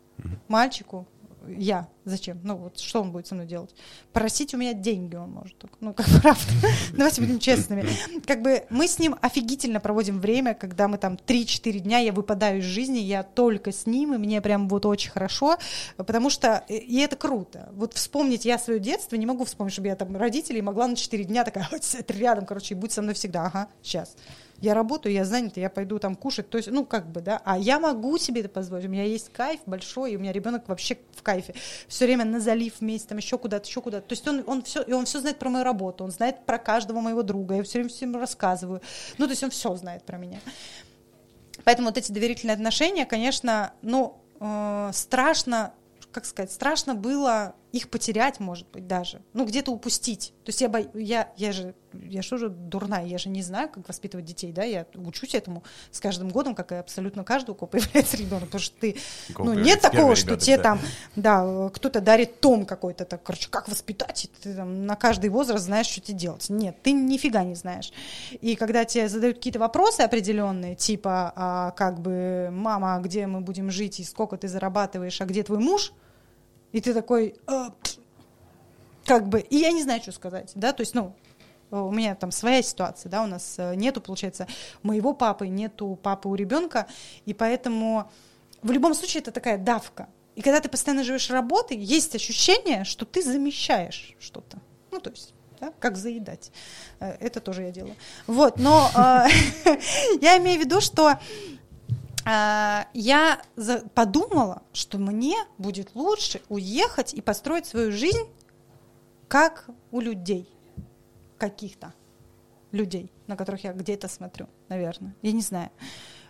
Мальчику, 0.49 1.07
я 1.49 1.89
зачем? 2.05 2.41
Ну 2.43 2.57
вот 2.57 2.79
что 2.79 3.03
он 3.03 3.13
будет 3.13 3.27
со 3.27 3.35
мной 3.35 3.47
делать? 3.47 3.75
Просить 4.13 4.55
у 4.55 4.57
меня 4.57 4.73
деньги 4.73 5.17
он 5.17 5.31
может 5.31 5.59
только. 5.59 5.77
Ну 5.81 5.93
как 5.95 6.07
правда. 6.23 6.53
Давайте 6.93 7.21
будем 7.21 7.39
честными. 7.39 7.85
Как 8.27 8.43
бы 8.43 8.65
мы 8.71 8.89
с 8.89 8.99
ним 8.99 9.17
офигительно 9.21 9.81
проводим 9.81 10.21
время, 10.21 10.55
когда 10.55 10.89
мы 10.89 10.99
там 10.99 11.15
3-4 11.15 11.79
дня, 11.81 11.99
я 11.99 12.13
выпадаю 12.13 12.61
из 12.61 12.65
жизни, 12.65 12.99
я 12.99 13.23
только 13.23 13.73
с 13.73 13.87
ним, 13.87 14.15
и 14.15 14.19
мне 14.19 14.41
прям 14.41 14.69
вот 14.69 14.87
очень 14.87 15.11
хорошо, 15.11 15.59
потому 15.97 16.31
что, 16.31 16.65
и 16.69 16.99
это 17.01 17.17
круто. 17.17 17.71
Вот 17.73 17.95
вспомнить 17.95 18.45
я 18.45 18.59
свое 18.59 18.81
детство, 18.81 19.17
не 19.17 19.27
могу 19.27 19.45
вспомнить, 19.45 19.73
чтобы 19.73 19.89
я 19.89 19.97
там 19.97 20.17
родителей 20.17 20.63
могла 20.63 20.87
на 20.89 20.97
4 20.97 21.25
дня 21.25 21.45
такая, 21.45 21.69
вот 21.71 21.83
рядом, 22.09 22.47
короче, 22.47 22.75
и 22.75 22.77
будь 22.77 22.93
со 22.93 23.03
мной 23.03 23.15
всегда, 23.15 23.47
ага, 23.47 23.69
сейчас 23.83 24.17
я 24.61 24.75
работаю, 24.75 25.13
я 25.13 25.25
занята, 25.25 25.61
я 25.61 25.71
пойду 25.71 25.99
там 25.99 26.15
кушать, 26.15 26.49
то 26.49 26.57
есть, 26.59 26.71
ну, 26.71 26.85
как 26.85 27.11
бы, 27.11 27.21
да, 27.21 27.41
а 27.45 27.59
я 27.59 27.79
могу 27.79 28.19
себе 28.19 28.41
это 28.41 28.49
позволить, 28.49 28.87
у 28.87 28.89
меня 28.89 29.05
есть 29.05 29.31
кайф 29.33 29.61
большой, 29.67 30.13
и 30.13 30.17
у 30.17 30.19
меня 30.19 30.33
ребенок 30.33 30.69
вообще 30.69 30.99
в 31.15 31.23
кайфе, 31.23 31.55
все 31.89 32.07
время 32.07 32.25
на 32.25 32.41
залив 32.41 32.75
вместе, 32.81 33.09
там 33.09 33.19
еще 33.19 33.39
куда-то, 33.39 33.69
еще 33.69 33.81
куда-то, 33.81 34.09
то 34.09 34.13
есть 34.13 34.27
он, 34.27 34.45
он 34.47 34.63
все, 34.63 34.83
и 34.83 34.93
он 34.93 35.05
все 35.05 35.21
знает 35.21 35.39
про 35.39 35.51
мою 35.51 35.65
работу, 35.65 36.05
он 36.05 36.11
знает 36.11 36.47
про 36.47 36.59
каждого 36.59 37.01
моего 37.01 37.23
друга, 37.23 37.57
я 37.57 37.63
все 37.63 37.79
время 37.79 37.91
всем 37.91 38.17
рассказываю, 38.17 38.81
ну, 39.19 39.27
то 39.27 39.33
есть 39.33 39.43
он 39.45 39.51
все 39.51 39.75
знает 39.77 40.05
про 40.05 40.17
меня. 40.17 40.41
Поэтому 41.65 41.89
вот 41.89 41.99
эти 41.99 42.13
доверительные 42.13 42.55
отношения, 42.55 43.07
конечно, 43.07 43.73
ну, 43.83 44.19
э, 44.41 44.91
страшно 44.93 45.73
как 46.17 46.25
сказать, 46.25 46.51
страшно 46.51 46.95
было 46.95 47.55
их 47.77 47.89
потерять, 47.89 48.41
может 48.41 48.69
быть, 48.71 48.87
даже. 48.87 49.23
Ну, 49.33 49.45
где-то 49.45 49.71
упустить. 49.71 50.33
То 50.45 50.51
есть 50.51 50.61
я, 50.61 50.69
бо... 50.69 50.79
я, 50.95 51.33
я 51.37 51.53
же, 51.53 51.75
я 51.93 52.23
же 52.23 52.49
дурная, 52.49 53.05
я 53.05 53.19
же 53.19 53.29
не 53.29 53.43
знаю, 53.43 53.69
как 53.69 53.87
воспитывать 53.89 54.25
детей, 54.25 54.53
да, 54.53 54.65
я 54.65 54.87
учусь 54.95 55.35
этому 55.35 55.63
с 55.91 56.01
каждым 56.01 56.29
годом, 56.29 56.55
как 56.55 56.73
и 56.73 56.77
абсолютно 56.77 57.25
каждый, 57.25 57.51
у 57.51 57.55
кого 57.55 57.67
появляется 57.71 58.17
ребенок, 58.17 58.45
потому 58.45 58.63
что 58.63 58.79
ты, 58.81 58.97
ну, 59.39 59.55
нет 59.55 59.81
такого, 59.81 60.17
что 60.17 60.31
ребенок, 60.31 60.43
тебе 60.43 60.57
да. 60.57 60.63
там, 60.63 60.81
да, 61.17 61.69
кто-то 61.71 62.01
дарит 62.01 62.41
том 62.41 62.67
какой-то, 62.67 63.05
так, 63.05 63.23
короче, 63.23 63.49
как 63.51 63.69
воспитать, 63.69 64.25
и 64.25 64.29
ты 64.43 64.55
там 64.55 64.87
на 64.87 64.97
каждый 64.97 65.31
возраст 65.31 65.65
знаешь, 65.65 65.87
что 65.87 66.01
тебе 66.01 66.19
делать. 66.19 66.49
Нет, 66.49 66.83
ты 66.83 66.93
нифига 66.93 67.45
не 67.45 67.55
знаешь. 67.55 67.93
И 68.41 68.57
когда 68.57 68.85
тебе 68.85 69.09
задают 69.09 69.37
какие-то 69.37 69.59
вопросы 69.59 70.01
определенные, 70.01 70.75
типа, 70.75 71.33
а, 71.35 71.71
как 71.73 72.01
бы, 72.01 72.49
мама, 72.53 72.97
а 72.97 73.01
где 73.01 73.27
мы 73.27 73.41
будем 73.41 73.71
жить, 73.71 74.01
и 74.01 74.05
сколько 74.05 74.37
ты 74.37 74.49
зарабатываешь, 74.49 75.21
а 75.21 75.25
где 75.25 75.43
твой 75.43 75.59
муж, 75.59 75.93
и 76.73 76.81
ты 76.81 76.95
такой, 76.95 77.37
а, 77.47 77.73
как 79.05 79.29
бы, 79.29 79.41
и 79.41 79.57
я 79.57 79.71
не 79.73 79.83
знаю, 79.83 80.03
что 80.03 80.13
сказать, 80.13 80.53
да, 80.55 80.73
то 80.73 80.83
есть, 80.83 80.95
ну, 80.95 81.15
у 81.71 81.91
меня 81.91 82.15
там 82.15 82.31
своя 82.31 82.63
ситуация, 82.63 83.11
да, 83.11 83.23
у 83.23 83.27
нас 83.27 83.57
э, 83.59 83.75
нету, 83.75 84.01
получается, 84.01 84.47
моего 84.83 85.15
папы, 85.15 85.49
нету 85.49 85.99
папы 86.01 86.29
у 86.29 86.35
ребенка, 86.35 86.87
и 87.25 87.35
поэтому 87.35 88.11
в 88.63 88.71
любом 88.71 88.95
случае 88.95 89.23
это 89.23 89.33
такая 89.33 89.59
давка. 89.59 90.09
И 90.35 90.43
когда 90.43 90.61
ты 90.61 90.69
постоянно 90.69 91.03
живешь 91.03 91.31
работой, 91.31 91.77
есть 91.79 92.15
ощущение, 92.15 92.85
что 92.85 93.05
ты 93.05 93.23
замещаешь 93.23 94.15
что-то. 94.21 94.59
Ну, 94.91 95.01
то 95.01 95.11
есть, 95.11 95.33
да, 95.61 95.73
как 95.81 95.97
заедать. 95.97 96.53
Э, 97.01 97.17
это 97.21 97.41
тоже 97.41 97.63
я 97.63 97.71
делаю. 97.71 97.97
Вот, 98.27 98.59
но 98.59 98.91
э, 98.95 99.27
я 100.21 100.39
имею 100.39 100.61
в 100.61 100.65
виду, 100.65 100.81
что 100.81 101.19
я 102.27 103.41
подумала, 103.95 104.63
что 104.73 104.99
мне 104.99 105.37
будет 105.59 105.95
лучше 105.95 106.41
уехать 106.49 107.15
и 107.15 107.21
построить 107.21 107.67
свою 107.67 107.93
жизнь 107.93 108.29
как 109.29 109.69
у 109.93 110.01
людей 110.01 110.49
каких-то 111.39 111.93
людей, 112.73 113.11
на 113.27 113.37
которых 113.37 113.65
я 113.65 113.73
где-то 113.73 114.09
смотрю, 114.09 114.49
наверное. 114.69 115.15
Я 115.23 115.33
не 115.33 115.41
знаю. 115.41 115.71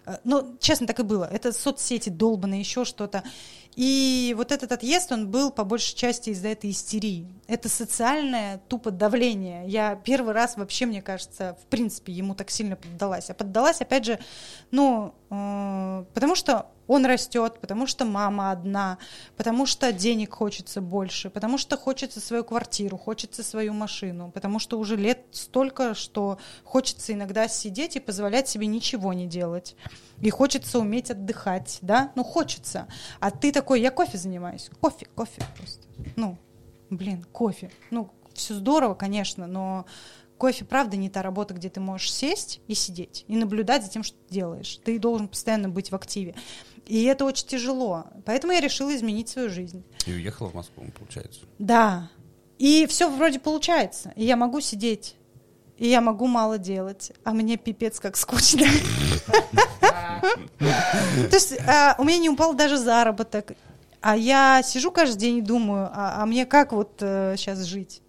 Э, 0.07 0.19
ну, 0.25 0.57
честно, 0.61 0.87
так 0.87 1.01
и 1.01 1.03
было. 1.03 1.25
Это 1.25 1.53
соцсети 1.53 2.09
долбанные, 2.09 2.61
еще 2.61 2.85
что-то. 2.85 3.25
И 3.75 4.35
вот 4.37 4.53
этот 4.53 4.73
отъезд, 4.73 5.13
он 5.13 5.31
был 5.31 5.51
по 5.51 5.65
большей 5.65 5.95
части 5.95 6.31
из-за 6.31 6.49
этой 6.49 6.71
истерии. 6.71 7.27
Это 7.47 7.69
социальное 7.69 8.59
тупо 8.69 8.91
давление. 8.91 9.69
Я 9.69 9.97
первый 9.97 10.33
раз 10.33 10.57
вообще, 10.57 10.87
мне 10.87 11.03
кажется, 11.03 11.59
в 11.63 11.67
принципе, 11.67 12.13
ему 12.13 12.35
так 12.35 12.51
сильно 12.51 12.77
поддалась. 12.77 13.29
А 13.29 13.35
поддалась, 13.35 13.81
опять 13.83 14.07
же, 14.07 14.19
ну, 14.71 15.15
потому 15.29 16.35
что 16.35 16.67
он 16.87 17.05
растет, 17.05 17.59
потому 17.61 17.87
что 17.87 18.05
мама 18.05 18.53
одна, 18.53 18.99
потому 19.37 19.67
что 19.67 19.93
денег 19.93 20.35
хочется 20.35 20.81
больше, 20.81 21.31
потому 21.31 21.59
что 21.59 21.77
хочется 21.77 22.21
свою 22.21 22.45
квартиру, 22.45 22.97
хочется 22.97 23.43
свою 23.43 23.73
машину, 23.73 24.31
потому 24.31 24.59
что 24.59 24.79
уже 24.79 24.97
лет 24.97 25.25
столько, 25.33 25.95
что 25.95 26.39
хочется 26.65 27.13
иногда 27.13 27.49
сидеть 27.49 27.97
и 27.97 28.01
позволять 28.01 28.49
себе 28.49 28.67
ничего 28.67 29.13
не 29.13 29.27
делать. 29.27 29.75
И 30.21 30.31
хочется 30.31 30.79
уметь 30.79 31.11
отдыхать, 31.11 31.79
да? 31.83 32.13
Ну, 32.15 32.25
хочется. 32.25 32.87
А 33.21 33.31
ты 33.31 33.53
такой, 33.53 33.81
я 33.81 33.91
кофе 33.91 34.19
занимаюсь. 34.19 34.71
Кофе, 34.81 35.07
кофе 35.15 35.43
просто. 35.57 35.87
Ну, 36.15 36.39
блин, 36.89 37.25
кофе. 37.33 37.71
Ну, 37.91 38.11
все 38.33 38.55
здорово, 38.55 38.95
конечно, 38.95 39.47
но 39.47 39.87
кофе, 40.39 40.65
правда, 40.65 40.97
не 40.97 41.09
та 41.09 41.23
работа, 41.23 41.55
где 41.55 41.69
ты 41.69 41.81
можешь 41.81 42.13
сесть 42.13 42.61
и 42.67 42.75
сидеть, 42.75 43.25
и 43.29 43.37
наблюдать 43.37 43.85
за 43.85 43.91
тем, 43.91 44.03
что 44.03 44.17
ты 44.29 44.35
делаешь. 44.35 44.81
Ты 44.85 44.99
должен 44.99 45.29
постоянно 45.29 45.69
быть 45.69 45.91
в 45.91 45.95
активе. 45.95 46.35
И 46.87 47.05
это 47.05 47.25
очень 47.25 47.47
тяжело. 47.47 48.05
Поэтому 48.25 48.53
я 48.53 48.61
решила 48.61 48.95
изменить 48.95 49.29
свою 49.29 49.51
жизнь. 49.51 49.85
И 50.07 50.13
уехала 50.13 50.49
в 50.49 50.55
Москву, 50.55 50.85
получается. 50.97 51.41
Да. 51.59 52.11
И 52.59 52.87
все 52.87 53.11
вроде 53.11 53.41
получается. 53.41 54.13
И 54.17 54.25
я 54.25 54.37
могу 54.37 54.61
сидеть. 54.61 55.17
И 55.79 55.89
я 55.89 56.01
могу 56.01 56.27
мало 56.27 56.59
делать. 56.59 57.13
А 57.25 57.33
мне 57.33 57.57
пипец 57.57 57.99
как 58.01 58.17
скучно. 58.17 58.67
То 60.59 61.33
есть 61.33 61.59
а, 61.67 61.97
у 61.99 62.05
меня 62.05 62.19
не 62.19 62.31
упал 62.31 62.55
даже 62.55 62.79
заработок. 62.79 63.53
А 64.01 64.17
я 64.17 64.63
сижу 64.63 64.93
каждый 64.93 65.19
день 65.19 65.39
и 65.39 65.43
думаю, 65.43 65.91
а, 65.93 66.23
а 66.23 66.27
мне 66.27 66.47
как 66.47 66.73
вот 66.73 66.95
сейчас 67.01 67.61
э, 67.61 67.65
жить? 67.65 68.03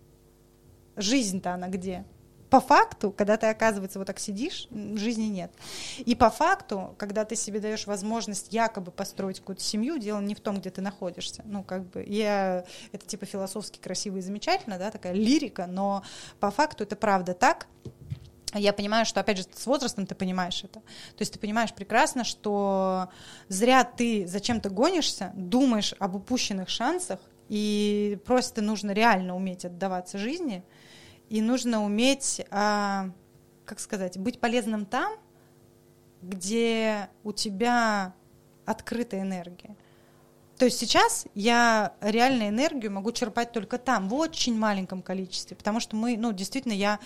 Жизнь-то 0.95 1.53
она 1.53 1.67
где? 1.67 2.05
По 2.49 2.61
факту, 2.61 3.11
когда 3.11 3.37
ты, 3.37 3.47
оказывается, 3.47 3.99
вот 3.99 4.05
так 4.07 4.19
сидишь, 4.19 4.67
жизни 4.71 5.25
нет. 5.25 5.51
И 5.97 6.15
по 6.15 6.29
факту, 6.29 6.95
когда 6.97 7.25
ты 7.25 7.35
себе 7.35 7.59
даешь 7.59 7.87
возможность 7.87 8.53
якобы 8.53 8.91
построить 8.91 9.39
какую-то 9.39 9.63
семью, 9.63 9.97
дело 9.97 10.19
не 10.21 10.33
в 10.33 10.39
том, 10.39 10.59
где 10.59 10.69
ты 10.69 10.81
находишься. 10.81 11.43
Ну, 11.45 11.63
как 11.63 11.83
бы, 11.89 12.03
я, 12.07 12.65
это 12.91 13.05
типа 13.05 13.25
философски 13.25 13.79
красиво 13.79 14.17
и 14.17 14.21
замечательно, 14.21 14.77
да, 14.77 14.91
такая 14.91 15.13
лирика, 15.13 15.67
но 15.67 16.03
по 16.39 16.51
факту 16.51 16.83
это 16.83 16.95
правда 16.95 17.33
так. 17.33 17.67
Я 18.53 18.71
понимаю, 18.71 19.05
что, 19.05 19.19
опять 19.19 19.39
же, 19.39 19.43
с 19.53 19.65
возрастом 19.65 20.05
ты 20.05 20.15
понимаешь 20.15 20.63
это. 20.63 20.79
То 20.79 21.19
есть 21.19 21.33
ты 21.33 21.39
понимаешь 21.39 21.73
прекрасно, 21.73 22.23
что 22.23 23.09
зря 23.49 23.83
ты 23.83 24.25
зачем-то 24.25 24.69
гонишься, 24.69 25.33
думаешь 25.35 25.93
об 25.99 26.15
упущенных 26.15 26.69
шансах, 26.69 27.19
И 27.49 28.19
просто 28.25 28.61
нужно 28.61 28.91
реально 28.91 29.35
уметь 29.35 29.65
отдаваться 29.65 30.17
жизни, 30.17 30.63
и 31.29 31.41
нужно 31.41 31.83
уметь, 31.83 32.41
а, 32.51 33.09
как 33.65 33.79
сказать, 33.79 34.17
быть 34.17 34.39
полезным 34.39 34.85
там, 34.85 35.13
где 36.21 37.09
у 37.23 37.31
тебя 37.31 38.13
открытая 38.65 39.21
энергия. 39.21 39.75
То 40.57 40.65
есть 40.65 40.79
сейчас 40.79 41.27
я 41.35 41.93
реально 42.01 42.49
энергию 42.49 42.91
могу 42.91 43.11
черпать 43.11 43.51
только 43.51 43.77
там, 43.77 44.09
в 44.09 44.13
очень 44.15 44.57
маленьком 44.57 45.01
количестве, 45.01 45.55
потому 45.55 45.79
что 45.79 45.95
мы, 45.95 46.17
ну, 46.17 46.33
действительно, 46.33 46.73
я 46.73 46.99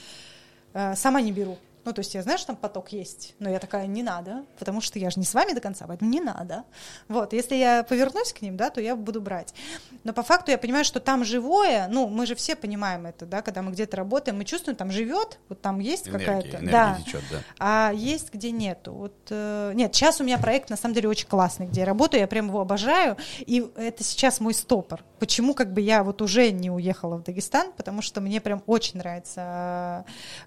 э, 0.73 0.95
сама 0.95 1.19
не 1.21 1.33
беру. 1.33 1.57
Ну, 1.83 1.93
то 1.93 1.99
есть 1.99 2.13
я 2.13 2.21
знаю, 2.21 2.37
что 2.37 2.47
там 2.47 2.55
поток 2.55 2.91
есть, 2.91 3.35
но 3.39 3.49
я 3.49 3.59
такая, 3.59 3.87
не 3.87 4.03
надо, 4.03 4.45
потому 4.59 4.81
что 4.81 4.99
я 4.99 5.09
же 5.09 5.19
не 5.19 5.25
с 5.25 5.33
вами 5.33 5.53
до 5.53 5.61
конца, 5.61 5.85
поэтому 5.87 6.11
не 6.11 6.19
надо. 6.19 6.63
Вот, 7.07 7.33
если 7.33 7.55
я 7.55 7.83
повернусь 7.83 8.33
к 8.33 8.41
ним, 8.41 8.55
да, 8.57 8.69
то 8.69 8.81
я 8.81 8.95
буду 8.95 9.21
брать. 9.21 9.53
Но 10.03 10.13
по 10.13 10.23
факту 10.23 10.51
я 10.51 10.57
понимаю, 10.57 10.85
что 10.85 10.99
там 10.99 11.25
живое, 11.25 11.87
ну, 11.89 12.07
мы 12.07 12.25
же 12.25 12.35
все 12.35 12.55
понимаем 12.55 13.05
это, 13.05 13.25
да, 13.25 13.41
когда 13.41 13.61
мы 13.61 13.71
где-то 13.71 13.97
работаем, 13.97 14.37
мы 14.37 14.45
чувствуем, 14.45 14.75
там 14.75 14.91
живет, 14.91 15.39
вот 15.49 15.61
там 15.61 15.79
есть 15.79 16.09
какая-то, 16.09 16.59
да, 16.61 16.99
течет, 17.03 17.23
да, 17.31 17.37
а 17.59 17.91
есть 17.93 18.33
где 18.33 18.51
нету. 18.51 18.93
Вот, 18.93 19.15
э, 19.29 19.71
нет, 19.73 19.95
сейчас 19.95 20.21
у 20.21 20.23
меня 20.23 20.37
проект 20.37 20.69
на 20.69 20.77
самом 20.77 20.93
деле 20.93 21.09
очень 21.09 21.27
классный, 21.27 21.65
где 21.67 21.81
я 21.81 21.85
работаю, 21.85 22.21
я 22.21 22.27
прям 22.27 22.47
его 22.47 22.61
обожаю, 22.61 23.17
и 23.39 23.69
это 23.75 24.03
сейчас 24.03 24.39
мой 24.39 24.53
стопор. 24.53 25.03
Почему 25.21 25.53
как 25.53 25.71
бы 25.71 25.81
я 25.81 26.03
вот 26.03 26.19
уже 26.23 26.49
не 26.49 26.71
уехала 26.71 27.15
в 27.15 27.21
Дагестан, 27.23 27.73
потому 27.77 28.01
что 28.01 28.21
мне 28.21 28.41
прям 28.41 28.63
очень 28.65 28.97
нравится 28.97 30.03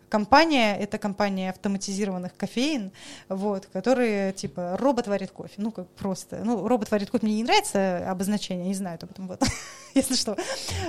компания, 0.09 0.77
это 0.77 0.99
компания 0.99 1.51
автоматизированных 1.51 2.36
кофеин, 2.36 2.91
вот, 3.28 3.67
которые 3.67 4.33
типа 4.33 4.77
робот 4.81 5.07
варит 5.07 5.31
кофе. 5.31 5.55
Ну, 5.59 5.70
как 5.70 5.86
просто. 5.91 6.41
Ну, 6.44 6.67
робот 6.67 6.91
варит 6.91 7.11
кофе 7.11 7.25
мне 7.25 7.36
не 7.36 7.44
нравится 7.44 8.11
обозначение, 8.11 8.67
не 8.67 8.75
знаю 8.75 8.99
об 9.01 9.12
этом, 9.12 9.28
вот, 9.28 9.44
если 9.94 10.17
что. 10.17 10.36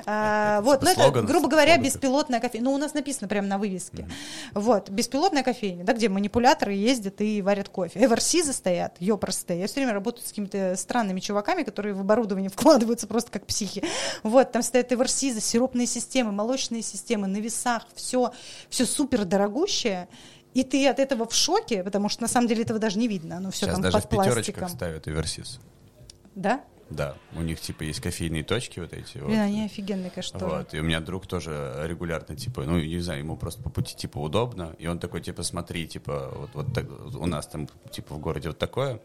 А, 0.08 0.62
вот, 0.62 0.82
ну, 0.82 0.90
это, 0.90 1.12
грубо 1.22 1.48
говоря, 1.48 1.78
беспилотная 1.78 2.40
кофейня. 2.40 2.66
Ну, 2.66 2.74
у 2.74 2.80
нас 2.80 2.96
написано 2.96 3.28
прямо 3.28 3.48
на 3.48 3.60
вывеске. 3.60 4.08
Вот, 4.56 4.90
беспилотная 4.90 5.44
кофейня, 5.44 5.84
да, 5.84 5.94
где 5.94 6.10
манипуляторы 6.10 6.74
ездят 6.74 7.22
и 7.22 7.44
варят 7.44 7.70
кофе. 7.70 8.04
Эверсизы 8.04 8.52
стоят, 8.52 8.96
ёпростые. 9.00 9.60
Я 9.60 9.68
все 9.68 9.76
время 9.76 9.94
работаю 9.94 10.26
с 10.26 10.30
какими-то 10.30 10.76
странными 10.76 11.20
чуваками, 11.20 11.62
которые 11.62 11.94
в 11.94 12.02
оборудование 12.02 12.50
вкладываются 12.54 13.06
просто 13.06 13.32
как 13.32 13.46
психи. 13.46 13.75
Вот, 14.24 14.52
там 14.52 14.62
стоят 14.62 14.92
эверсизы, 14.92 15.42
сиропные 15.42 15.88
системы, 15.88 16.32
молочные 16.32 16.82
системы 16.82 17.28
на 17.28 17.38
весах, 17.38 17.86
все, 17.96 18.32
все 18.70 18.86
супер 18.86 19.26
дорогущее. 19.26 20.08
И 20.54 20.64
ты 20.64 20.88
от 20.88 21.00
этого 21.00 21.28
в 21.28 21.34
шоке, 21.36 21.84
потому 21.84 22.08
что 22.08 22.22
на 22.22 22.28
самом 22.30 22.48
деле 22.48 22.64
этого 22.64 22.80
даже 22.80 22.98
не 22.98 23.08
видно. 23.08 23.38
Оно 23.38 23.52
все 23.52 23.66
Сейчас 23.66 23.74
там 23.74 23.82
даже 23.82 23.98
под 23.98 24.06
в 24.06 24.10
пятерочках 24.10 24.56
пластиком. 24.56 24.70
ставят 24.70 25.08
Эверсис. 25.08 25.60
Да? 26.34 26.64
Да, 26.90 27.16
у 27.36 27.42
них 27.42 27.60
типа 27.60 27.84
есть 27.84 28.00
кофейные 28.00 28.44
точки 28.44 28.80
вот 28.80 28.94
эти. 28.94 29.18
Блин, 29.18 29.28
вот. 29.28 29.38
они 29.38 29.66
офигенные, 29.66 30.12
конечно, 30.12 30.40
тоже. 30.40 30.56
Вот, 30.56 30.74
и 30.74 30.80
у 30.80 30.84
меня 30.84 31.00
друг 31.00 31.26
тоже 31.26 31.84
регулярно, 31.84 32.36
типа, 32.36 32.64
ну, 32.64 32.80
не 32.80 33.00
знаю, 33.00 33.20
ему 33.20 33.38
просто 33.38 33.64
по 33.64 33.70
пути, 33.72 33.96
типа, 33.96 34.20
удобно, 34.20 34.76
и 34.78 34.86
он 34.86 35.00
такой, 35.00 35.22
типа, 35.22 35.42
смотри, 35.42 35.88
типа, 35.88 36.32
вот, 36.36 36.50
вот 36.54 36.74
так, 36.74 36.86
у 36.90 37.26
нас 37.26 37.48
там, 37.48 37.68
типа, 37.90 38.14
в 38.14 38.20
городе 38.20 38.50
вот 38.50 38.60
такое, 38.60 39.02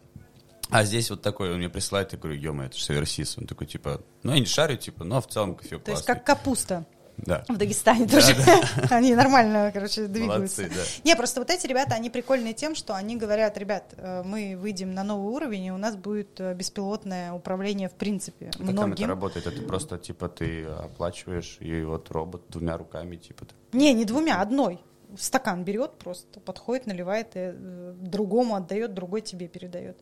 а 0.70 0.84
здесь 0.84 1.10
вот 1.10 1.22
такой, 1.22 1.50
он 1.52 1.58
мне 1.58 1.68
присылает, 1.68 2.12
я 2.12 2.18
говорю, 2.18 2.38
ё 2.38 2.62
это 2.62 2.76
же 2.76 2.92
Эверсис. 2.92 3.36
Он 3.38 3.46
такой, 3.46 3.66
типа, 3.66 4.02
ну, 4.22 4.32
я 4.32 4.40
не 4.40 4.46
шарю, 4.46 4.76
типа, 4.76 5.04
но 5.04 5.20
в 5.20 5.26
целом 5.28 5.54
кофе 5.54 5.78
То 5.78 5.90
есть 5.92 6.04
как 6.04 6.24
капуста 6.24 6.84
Да. 7.18 7.44
в 7.48 7.56
Дагестане 7.56 8.06
тоже. 8.08 8.34
Они 8.90 9.14
нормально, 9.14 9.70
короче, 9.74 10.06
двигаются. 10.06 10.62
Молодцы, 10.62 10.74
да. 10.74 10.82
Не, 11.04 11.16
просто 11.16 11.40
вот 11.40 11.50
эти 11.50 11.66
ребята, 11.66 11.94
они 11.94 12.08
прикольные 12.08 12.54
тем, 12.54 12.74
что 12.74 12.94
они 12.94 13.16
говорят, 13.16 13.58
ребят, 13.58 13.92
э, 13.96 14.22
мы 14.24 14.56
выйдем 14.56 14.94
на 14.94 15.04
новый 15.04 15.32
уровень, 15.34 15.64
и 15.66 15.70
у 15.72 15.76
нас 15.76 15.96
будет 15.96 16.40
э, 16.40 16.54
беспилотное 16.54 17.32
управление 17.32 17.88
в 17.88 17.94
принципе 17.94 18.46
Как 18.46 18.56
там 18.56 18.68
это 18.70 18.86
многим. 18.86 19.08
работает? 19.08 19.46
Это 19.46 19.60
просто, 19.62 19.98
типа, 19.98 20.28
ты 20.28 20.64
оплачиваешь, 20.64 21.58
и 21.60 21.82
вот 21.82 22.10
робот 22.10 22.42
двумя 22.48 22.76
руками, 22.78 23.16
типа, 23.16 23.44
Не, 23.72 23.92
не 23.92 24.04
двумя, 24.04 24.40
одной. 24.40 24.80
Стакан 25.18 25.64
берет 25.64 25.98
просто, 25.98 26.38
подходит, 26.40 26.86
наливает, 26.86 27.34
и 27.34 27.52
э, 27.52 27.94
другому 28.00 28.54
отдает, 28.54 28.94
другой 28.94 29.20
тебе 29.20 29.48
передает. 29.48 29.98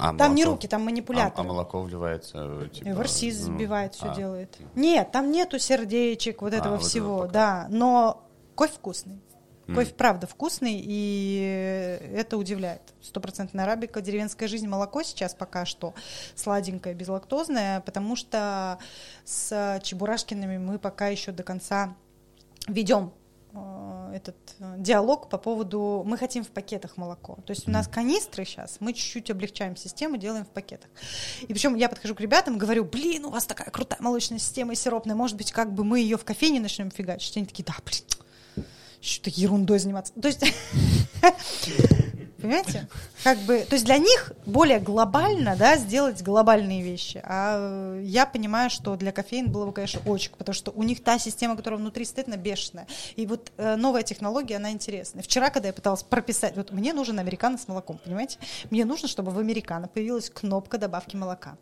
А 0.00 0.14
Там 0.16 0.34
не 0.34 0.44
молоко? 0.44 0.50
руки, 0.56 0.68
там 0.68 0.82
А, 0.82 0.84
манипулятор. 0.86 1.40
а 1.40 1.42
молоко 1.48 1.80
вливается, 1.82 2.68
типа... 2.72 2.88
Эверсиз 2.88 3.46
ну, 3.46 3.54
сбивает, 3.54 3.94
все 3.94 4.10
а, 4.10 4.14
делает. 4.14 4.56
Нет, 4.74 5.12
там 5.12 5.30
нету 5.30 5.58
сердечек, 5.58 6.42
вот 6.42 6.52
А, 6.52 6.56
этого 6.56 6.76
вот 6.76 6.84
всего, 6.84 7.20
пока. 7.20 7.32
да. 7.32 7.66
Но 7.70 8.24
кофе 8.54 8.72
вкусный. 8.74 9.20
Кофе 9.74 9.92
правда 9.92 10.26
вкусный, 10.26 10.80
и 10.82 11.98
это 12.14 12.38
удивляет. 12.38 12.80
Стопроцентная 13.02 13.66
арабика, 13.66 14.00
деревенская 14.00 14.48
жизнь, 14.48 14.66
молоко 14.66 15.02
сейчас 15.02 15.34
пока 15.34 15.66
что 15.66 15.92
сладенькое, 16.34 16.94
безлактозное, 16.94 17.80
потому 17.82 18.16
что 18.16 18.78
с 19.26 19.78
Чебурашкиными 19.82 20.56
мы 20.56 20.78
пока 20.78 21.08
еще 21.08 21.32
до 21.32 21.42
конца 21.42 21.94
ведем 22.66 23.08
э, 23.08 23.17
этот 24.14 24.36
э, 24.58 24.76
диалог 24.78 25.28
по 25.28 25.38
поводу 25.38 26.02
мы 26.06 26.16
хотим 26.16 26.44
в 26.44 26.48
пакетах 26.48 26.96
молоко. 26.96 27.38
То 27.46 27.52
есть 27.52 27.68
у 27.68 27.70
нас 27.70 27.88
канистры 27.88 28.44
сейчас, 28.44 28.78
мы 28.80 28.92
чуть-чуть 28.92 29.30
облегчаем 29.30 29.76
систему, 29.76 30.16
делаем 30.16 30.44
в 30.44 30.48
пакетах. 30.48 30.90
И 31.42 31.46
причем 31.46 31.74
я 31.74 31.88
подхожу 31.88 32.14
к 32.14 32.20
ребятам 32.20 32.58
говорю, 32.58 32.84
блин, 32.84 33.24
у 33.26 33.30
вас 33.30 33.46
такая 33.46 33.70
крутая 33.70 34.00
молочная 34.00 34.38
система 34.38 34.72
и 34.72 34.76
сиропная, 34.76 35.14
может 35.14 35.36
быть, 35.36 35.52
как 35.52 35.72
бы 35.72 35.84
мы 35.84 36.00
ее 36.00 36.16
в 36.16 36.24
кофейне 36.24 36.60
начнем 36.60 36.90
фигачить? 36.90 37.36
Они 37.36 37.46
такие, 37.46 37.64
да, 37.64 37.74
блин, 37.84 38.66
что-то 39.00 39.30
ерундой 39.30 39.78
заниматься. 39.78 40.12
То 40.20 40.28
есть, 40.28 40.44
понимаете, 42.40 42.88
как 43.24 43.38
бы, 43.38 43.60
то 43.68 43.74
есть 43.74 43.84
для 43.84 43.98
них 43.98 44.32
более 44.46 44.78
глобально, 44.80 45.56
да, 45.56 45.76
сделать 45.76 46.22
глобальные 46.22 46.82
вещи. 46.82 47.20
А 47.24 47.96
э, 47.96 48.02
я 48.04 48.26
понимаю, 48.26 48.70
что 48.70 48.96
для 48.96 49.12
кофеин 49.12 49.50
было 49.50 49.66
бы, 49.66 49.72
конечно, 49.72 50.00
очень, 50.06 50.30
потому 50.36 50.54
что 50.54 50.70
у 50.70 50.82
них 50.82 51.02
та 51.02 51.18
система, 51.18 51.56
которая 51.56 51.78
внутри 51.78 52.04
стоит, 52.04 52.28
она 52.28 52.36
бешеная. 52.36 52.86
И 53.16 53.26
вот 53.26 53.52
э, 53.56 53.76
новая 53.76 54.02
технология, 54.02 54.56
она 54.56 54.70
интересная. 54.70 55.22
Вчера, 55.22 55.50
когда 55.50 55.68
я 55.68 55.74
пыталась 55.74 56.02
прописать, 56.02 56.56
вот 56.56 56.72
мне 56.72 56.92
нужен 56.92 57.18
американо 57.18 57.58
с 57.58 57.68
молоком, 57.68 57.98
понимаете? 58.04 58.38
Мне 58.70 58.84
нужно, 58.84 59.08
чтобы 59.08 59.32
в 59.32 59.38
американо 59.38 59.88
появилась 59.88 60.30
кнопка 60.30 60.78
добавки 60.78 61.16
молока. 61.16 61.56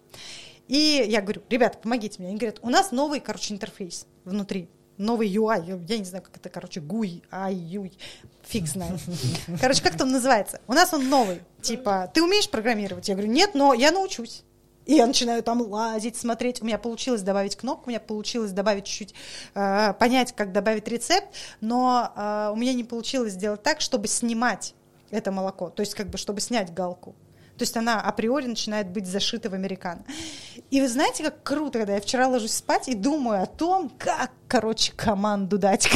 И 0.68 1.04
я 1.08 1.20
говорю, 1.22 1.42
ребята, 1.48 1.78
помогите 1.78 2.16
мне. 2.18 2.28
Они 2.28 2.38
говорят, 2.38 2.58
у 2.62 2.70
нас 2.70 2.90
новый, 2.90 3.20
короче, 3.20 3.54
интерфейс 3.54 4.06
внутри. 4.24 4.68
Новый 4.98 5.28
UI, 5.28 5.82
я- 5.88 5.98
не 5.98 6.04
знаю, 6.04 6.24
как 6.24 6.36
это, 6.36 6.48
короче, 6.48 6.80
GUI, 6.80 7.22
IUI, 7.30 7.92
фиг 8.44 8.66
знает. 8.66 9.00
Короче, 9.60 9.82
как 9.82 9.96
там 9.96 10.10
называется? 10.10 10.60
У 10.66 10.72
нас 10.72 10.92
он 10.94 11.08
новый. 11.08 11.40
Типа, 11.60 12.10
ты 12.14 12.22
умеешь 12.22 12.48
программировать? 12.48 13.08
Я 13.08 13.14
говорю, 13.14 13.30
нет, 13.32 13.54
но 13.54 13.74
я 13.74 13.90
научусь. 13.90 14.42
И 14.86 14.94
я 14.94 15.06
начинаю 15.06 15.42
там 15.42 15.60
лазить, 15.62 16.16
смотреть. 16.16 16.62
У 16.62 16.64
меня 16.64 16.78
получилось 16.78 17.22
добавить 17.22 17.56
кнопку, 17.56 17.86
у 17.86 17.90
меня 17.90 17.98
получилось 17.98 18.52
добавить 18.52 18.84
чуть-чуть, 18.84 19.14
э, 19.54 19.94
понять, 19.98 20.32
как 20.32 20.52
добавить 20.52 20.86
рецепт, 20.86 21.26
но 21.60 22.12
э, 22.14 22.50
у 22.52 22.56
меня 22.56 22.72
не 22.72 22.84
получилось 22.84 23.32
сделать 23.32 23.64
так, 23.64 23.80
чтобы 23.80 24.06
снимать 24.06 24.74
это 25.10 25.32
молоко, 25.32 25.70
то 25.70 25.80
есть 25.80 25.94
как 25.94 26.08
бы 26.08 26.18
чтобы 26.18 26.40
снять 26.40 26.72
галку. 26.72 27.16
То 27.56 27.62
есть 27.62 27.76
она 27.76 28.00
априори 28.00 28.46
начинает 28.46 28.88
быть 28.88 29.06
зашита 29.06 29.48
в 29.48 29.54
американо. 29.54 30.04
И 30.70 30.80
вы 30.80 30.88
знаете, 30.88 31.24
как 31.24 31.42
круто, 31.42 31.78
когда 31.78 31.94
я 31.94 32.00
вчера 32.00 32.28
ложусь 32.28 32.52
спать 32.52 32.88
и 32.88 32.94
думаю 32.94 33.42
о 33.42 33.46
том, 33.46 33.90
как, 33.98 34.30
короче, 34.48 34.92
команду 34.92 35.58
дать 35.58 35.88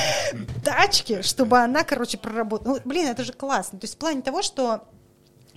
тачке, 0.64 1.22
чтобы 1.22 1.58
она, 1.58 1.84
короче, 1.84 2.16
проработала. 2.16 2.74
Ну, 2.74 2.80
блин, 2.84 3.08
это 3.08 3.24
же 3.24 3.32
классно. 3.32 3.78
То 3.78 3.84
есть 3.84 3.94
в 3.94 3.98
плане 3.98 4.22
того, 4.22 4.42
что 4.42 4.88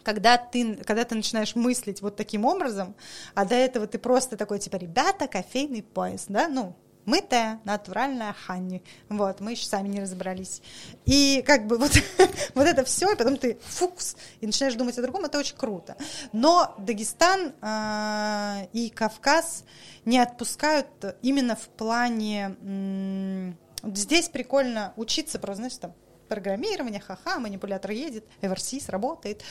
когда 0.04 0.38
ты, 0.38 0.76
когда 0.76 1.06
ты 1.06 1.16
начинаешь 1.16 1.56
мыслить 1.56 2.02
вот 2.02 2.16
таким 2.16 2.46
образом, 2.46 2.96
а 3.36 3.46
до 3.46 3.56
этого 3.56 3.88
ты 3.88 4.00
просто 4.00 4.38
такой, 4.38 4.60
типа, 4.60 4.78
ребята, 4.78 5.28
кофейный 5.28 5.84
пояс, 5.84 6.26
да, 6.28 6.48
ну, 6.48 6.76
мытая, 7.06 7.60
натуральная 7.64 8.34
ханни. 8.34 8.84
Вот, 9.10 9.40
мы 9.40 9.52
еще 9.52 9.66
сами 9.66 9.88
не 9.88 10.02
разобрались. 10.02 10.62
И 11.06 11.44
как 11.46 11.68
бы 11.68 11.78
вот, 11.78 11.92
вот 12.56 12.68
это 12.68 12.84
все, 12.84 13.12
и 13.12 13.16
потом 13.16 13.38
ты 13.38 13.60
фукс, 13.64 14.16
и 14.40 14.46
начинаешь 14.46 14.76
думать 14.76 14.98
о 14.98 15.02
другом, 15.02 15.26
это 15.26 15.40
очень 15.40 15.56
круто. 15.56 15.96
Но 16.32 16.76
Дагестан 16.78 17.54
а, 17.62 18.68
и 18.74 18.90
Кавказ 18.90 19.64
не 20.06 20.20
отпускают 20.20 20.88
именно 21.22 21.56
в 21.56 21.68
плане... 21.70 22.56
здесь 23.84 24.30
прикольно 24.30 24.94
учиться, 24.96 25.40
просто, 25.40 25.58
знаешь, 25.58 25.78
там, 25.78 25.94
программирование, 26.28 27.02
ха-ха, 27.02 27.40
манипулятор 27.40 27.92
едет, 27.92 28.26
Эверсис 28.42 28.90
работает. 28.90 29.44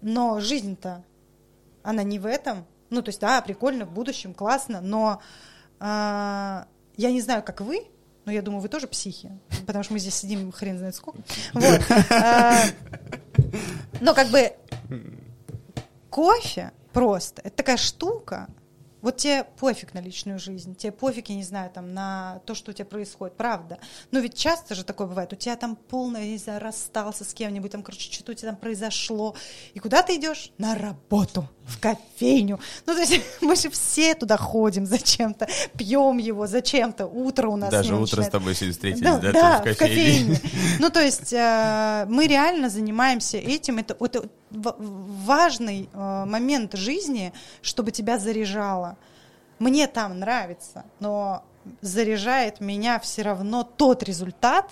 Но 0.00 0.40
жизнь-то, 0.40 1.04
она 1.82 2.02
не 2.02 2.18
в 2.18 2.26
этом. 2.26 2.66
Ну, 2.90 3.02
то 3.02 3.10
есть, 3.10 3.20
да, 3.20 3.40
прикольно, 3.42 3.84
в 3.84 3.92
будущем, 3.92 4.32
классно, 4.32 4.80
но 4.80 5.20
а, 5.78 6.66
я 6.96 7.10
не 7.10 7.20
знаю, 7.20 7.42
как 7.42 7.60
вы, 7.60 7.86
но 8.24 8.32
я 8.32 8.42
думаю, 8.42 8.60
вы 8.60 8.68
тоже 8.68 8.86
психи, 8.86 9.30
потому 9.66 9.84
что 9.84 9.92
мы 9.92 9.98
здесь 9.98 10.14
сидим 10.14 10.50
хрен 10.52 10.78
знает 10.78 10.94
сколько. 10.94 11.22
Вот. 11.54 11.80
А, 12.10 12.64
Но 14.00 14.14
как 14.14 14.28
бы 14.28 14.52
кофе 16.10 16.72
просто, 16.92 17.42
это 17.42 17.56
такая 17.56 17.76
штука, 17.76 18.48
вот 19.02 19.18
тебе 19.18 19.44
пофиг 19.44 19.94
на 19.94 20.00
личную 20.00 20.38
жизнь, 20.38 20.74
тебе 20.74 20.90
пофиг, 20.90 21.28
я 21.28 21.36
не 21.36 21.44
знаю, 21.44 21.70
там, 21.70 21.94
на 21.94 22.40
то, 22.44 22.54
что 22.54 22.72
у 22.72 22.74
тебя 22.74 22.86
происходит, 22.86 23.36
правда. 23.36 23.78
Но 24.10 24.18
ведь 24.18 24.34
часто 24.34 24.74
же 24.74 24.84
такое 24.84 25.06
бывает, 25.06 25.32
у 25.32 25.36
тебя 25.36 25.54
там 25.56 25.76
полное, 25.76 26.24
я 26.24 26.30
не 26.32 26.38
знаю, 26.38 26.60
расстался 26.60 27.24
с 27.24 27.32
кем-нибудь, 27.32 27.70
там, 27.70 27.82
короче, 27.82 28.10
что-то 28.10 28.32
у 28.32 28.34
тебя 28.34 28.50
там 28.50 28.56
произошло. 28.56 29.36
И 29.74 29.78
куда 29.78 30.02
ты 30.02 30.16
идешь? 30.16 30.50
На 30.58 30.74
работу. 30.74 31.48
В 31.66 31.80
кофейню. 31.80 32.60
Ну, 32.86 32.94
то 32.94 33.00
есть 33.00 33.20
мы 33.40 33.56
же 33.56 33.68
все 33.70 34.14
туда 34.14 34.36
ходим 34.36 34.86
зачем-то, 34.86 35.48
пьем 35.76 36.18
его 36.18 36.46
зачем-то. 36.46 37.06
Утро 37.06 37.48
у 37.48 37.56
нас 37.56 37.70
Даже 37.70 37.94
утро 37.94 38.02
начинает. 38.02 38.28
с 38.28 38.32
тобой 38.32 38.54
сегодня 38.54 38.72
встретились, 38.72 39.02
Да, 39.02 39.18
да, 39.18 39.32
да, 39.32 39.58
в 39.58 39.76
кофейне. 39.76 40.40
Ну, 40.78 40.90
то 40.90 41.00
есть 41.00 41.32
э, 41.32 42.06
мы 42.08 42.26
реально 42.26 42.70
занимаемся 42.70 43.38
этим. 43.38 43.78
Это, 43.78 43.96
это 43.98 44.28
важный 44.50 45.88
э, 45.92 46.24
момент 46.26 46.74
жизни, 46.74 47.32
чтобы 47.62 47.90
тебя 47.90 48.18
заряжало. 48.18 48.96
Мне 49.58 49.86
там 49.86 50.20
нравится, 50.20 50.84
но 51.00 51.42
заряжает 51.80 52.60
меня 52.60 53.00
все 53.00 53.22
равно 53.22 53.64
тот 53.64 54.02
результат, 54.02 54.70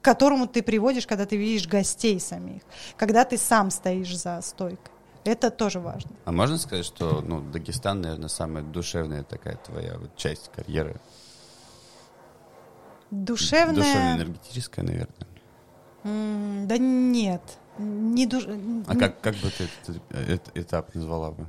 к 0.00 0.04
которому 0.04 0.46
ты 0.46 0.62
приводишь, 0.62 1.06
когда 1.06 1.26
ты 1.26 1.36
видишь 1.36 1.68
гостей 1.68 2.18
самих, 2.18 2.62
когда 2.96 3.24
ты 3.24 3.36
сам 3.36 3.70
стоишь 3.70 4.16
за 4.16 4.40
стойкой. 4.40 4.92
Это 5.24 5.50
тоже 5.50 5.80
важно. 5.80 6.10
А 6.24 6.32
можно 6.32 6.56
сказать, 6.58 6.84
что 6.86 7.20
ну, 7.20 7.40
Дагестан, 7.40 8.00
наверное, 8.00 8.28
самая 8.28 8.62
душевная 8.62 9.22
такая 9.22 9.56
твоя 9.56 9.98
вот 9.98 10.16
часть 10.16 10.50
карьеры? 10.54 10.96
Душевная... 13.10 13.74
Душевно-энергетическая, 13.74 14.84
наверное. 14.84 15.26
М, 16.04 16.66
Да 16.68 16.78
нет. 16.78 17.42
Не 17.78 18.26
душ... 18.26 18.44
А 18.86 18.96
как, 18.96 19.20
как 19.20 19.34
бы 19.36 19.50
ты 19.50 19.68
этот, 20.10 20.56
этап 20.56 20.94
назвала 20.94 21.30
бы? 21.32 21.46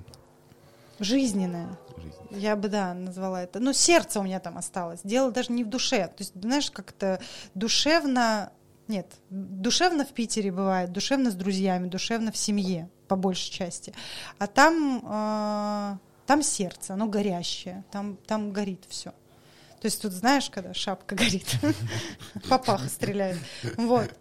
Жизненная. 0.99 1.77
жизни? 1.97 2.39
Я 2.41 2.55
бы, 2.55 2.67
да, 2.67 2.93
назвала 2.93 3.43
это. 3.43 3.59
Ну, 3.59 3.73
сердце 3.73 4.19
у 4.19 4.23
меня 4.23 4.39
там 4.39 4.57
осталось. 4.57 5.01
Дело 5.03 5.31
даже 5.31 5.51
не 5.51 5.63
в 5.63 5.69
душе. 5.69 6.07
То 6.07 6.15
есть, 6.19 6.33
знаешь, 6.39 6.71
как-то 6.71 7.19
душевно... 7.53 8.51
Нет, 8.87 9.07
душевно 9.29 10.05
в 10.05 10.09
Питере 10.09 10.51
бывает, 10.51 10.91
душевно 10.91 11.31
с 11.31 11.35
друзьями, 11.35 11.87
душевно 11.87 12.31
в 12.31 12.37
семье, 12.37 12.89
по 13.11 13.17
большей 13.17 13.51
части. 13.51 13.93
А 14.39 14.47
там, 14.47 15.01
э, 15.03 15.97
там 16.25 16.41
сердце, 16.41 16.93
оно 16.93 17.07
горящее, 17.07 17.83
там, 17.91 18.15
там 18.25 18.53
горит 18.53 18.85
все. 18.87 19.09
То 19.81 19.87
есть 19.87 20.01
тут 20.01 20.13
знаешь, 20.13 20.49
когда 20.49 20.73
шапка 20.73 21.15
горит, 21.15 21.57
папаха 22.49 22.87
стреляет. 22.87 23.37
Вот. 23.75 24.17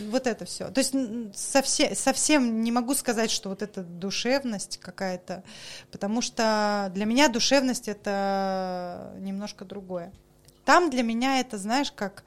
Вот 0.00 0.26
это 0.26 0.44
все. 0.44 0.68
То 0.68 0.80
есть 0.80 0.94
совсем, 1.34 1.94
совсем 1.94 2.60
не 2.62 2.70
могу 2.72 2.94
сказать, 2.94 3.30
что 3.30 3.48
вот 3.48 3.62
эта 3.62 3.82
душевность 3.82 4.76
какая-то, 4.82 5.42
потому 5.90 6.20
что 6.20 6.90
для 6.92 7.06
меня 7.06 7.28
душевность 7.28 7.88
это 7.88 9.14
немножко 9.18 9.64
другое. 9.64 10.12
Там 10.66 10.90
для 10.90 11.02
меня 11.02 11.40
это, 11.40 11.56
знаешь, 11.56 11.90
как, 11.90 12.22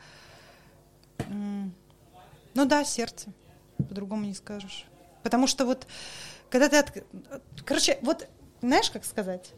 ну 1.28 1.72
да, 2.66 2.84
сердце, 2.84 3.28
по-другому 3.78 4.26
не 4.26 4.34
скажешь. 4.34 4.89
Потому 5.24 5.48
что 5.48 5.66
вот, 5.66 5.88
когда 6.50 6.70
ты, 6.70 6.78
от... 6.78 7.04
короче, 7.66 8.00
вот, 8.02 8.28
знаешь, 8.62 8.90
как 8.90 9.06
сказать? 9.06 9.52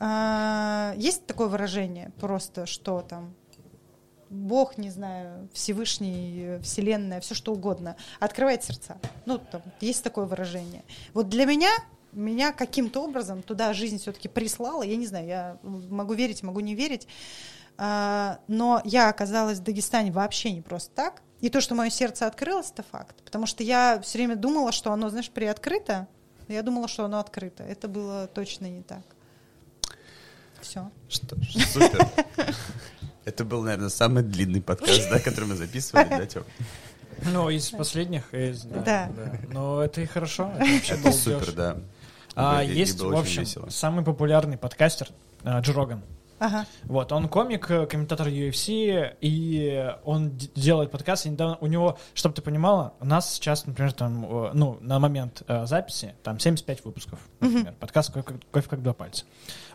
А, 0.00 0.94
есть 0.96 1.26
такое 1.26 1.48
выражение 1.48 2.12
просто, 2.20 2.66
что 2.66 3.00
там 3.00 3.34
Бог, 4.30 4.76
не 4.78 4.90
знаю, 4.90 5.48
Всевышний, 5.52 6.58
Вселенная, 6.62 7.20
все 7.20 7.34
что 7.34 7.52
угодно, 7.52 7.96
открывает 8.20 8.62
сердца. 8.62 8.98
Ну, 9.26 9.38
там 9.38 9.62
есть 9.80 10.04
такое 10.04 10.26
выражение. 10.26 10.84
Вот 11.14 11.28
для 11.28 11.46
меня, 11.46 11.70
меня 12.12 12.52
каким-то 12.52 13.02
образом 13.02 13.42
туда 13.42 13.72
жизнь 13.72 13.98
все-таки 13.98 14.28
прислала. 14.28 14.82
Я 14.82 14.96
не 14.96 15.06
знаю, 15.06 15.26
я 15.26 15.58
могу 15.62 16.14
верить, 16.14 16.42
могу 16.42 16.60
не 16.60 16.74
верить. 16.74 17.08
А, 17.78 18.40
но 18.48 18.82
я 18.84 19.08
оказалась 19.08 19.58
в 19.58 19.62
Дагестане 19.62 20.10
вообще 20.10 20.50
не 20.52 20.60
просто 20.60 20.90
так. 20.94 21.22
И 21.40 21.48
то, 21.48 21.60
что 21.60 21.76
мое 21.76 21.90
сердце 21.90 22.26
открылось, 22.26 22.70
это 22.72 22.82
факт. 22.82 23.22
Потому 23.24 23.46
что 23.46 23.62
я 23.62 24.00
все 24.02 24.18
время 24.18 24.34
думала, 24.34 24.72
что 24.72 24.92
оно, 24.92 25.08
знаешь, 25.08 25.30
приоткрыто. 25.30 26.08
Я 26.48 26.62
думала, 26.62 26.88
что 26.88 27.04
оно 27.04 27.20
открыто. 27.20 27.62
Это 27.62 27.86
было 27.86 28.26
точно 28.26 28.66
не 28.66 28.82
так. 28.82 29.02
Все. 30.60 30.90
Что 31.08 31.36
ж, 31.40 31.52
супер. 31.72 32.08
Это 33.24 33.44
был, 33.44 33.62
наверное, 33.62 33.90
самый 33.90 34.22
длинный 34.24 34.60
подкаст, 34.62 35.08
да, 35.10 35.20
который 35.20 35.44
мы 35.44 35.54
записывали, 35.54 36.08
да, 36.08 36.26
Тём? 36.26 36.44
Ну, 37.32 37.50
из 37.50 37.70
последних. 37.70 38.32
из- 38.34 38.62
да, 38.62 38.80
Да. 38.82 39.10
да. 39.14 39.32
Но 39.50 39.82
это 39.82 40.00
и 40.00 40.06
хорошо. 40.06 40.50
Это 40.58 40.72
вообще 40.72 40.94
Это 40.94 41.12
супер, 41.12 41.52
да. 41.52 41.76
А, 42.34 42.62
есть, 42.62 43.00
в 43.00 43.14
общем, 43.16 43.70
самый 43.70 44.04
популярный 44.04 44.56
подкастер 44.56 45.08
э, 45.44 45.60
Джо 45.60 45.72
Роган. 45.72 46.02
Ага. 46.38 46.66
Вот, 46.84 47.10
он 47.12 47.28
комик, 47.28 47.70
э, 47.70 47.86
комментатор 47.86 48.28
UFC, 48.28 49.16
и 49.20 49.94
он 50.04 50.36
делает 50.54 50.90
подкаст. 50.90 51.26
И 51.26 51.30
недавно 51.30 51.56
у 51.60 51.66
него, 51.66 51.98
чтобы 52.14 52.34
ты 52.34 52.42
понимала, 52.42 52.94
у 53.00 53.04
нас 53.04 53.34
сейчас, 53.34 53.66
например, 53.66 53.92
там, 53.92 54.24
э, 54.24 54.50
ну, 54.54 54.78
на 54.80 54.98
момент 54.98 55.42
э, 55.48 55.66
записи, 55.66 56.14
там 56.22 56.38
75 56.38 56.84
выпусков, 56.84 57.18
например, 57.40 57.74
подкаст 57.80 58.12
«Кофе, 58.12 58.24
как- 58.24 58.50
«Кофе 58.50 58.68
как 58.68 58.82
два 58.82 58.92
пальца». 58.92 59.24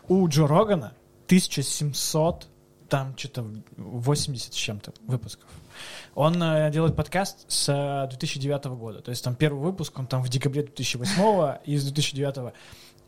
У 0.08 0.26
Джо 0.28 0.46
Рогана 0.46 0.92
1700, 1.26 2.46
там 2.88 3.16
что-то 3.16 3.44
80 3.76 4.52
с 4.52 4.56
чем-то 4.56 4.92
выпусков. 5.06 5.48
Он 6.14 6.40
э, 6.42 6.70
делает 6.70 6.94
подкаст 6.94 7.44
с 7.50 7.68
э, 7.68 8.08
2009 8.08 8.64
года. 8.66 9.00
То 9.00 9.10
есть 9.10 9.24
там 9.24 9.34
первый 9.34 9.60
выпуск, 9.60 9.98
он 9.98 10.06
там 10.06 10.22
в 10.22 10.28
декабре 10.28 10.62
2008 10.62 11.58
и 11.64 11.76
с 11.76 11.84
2009. 11.84 12.54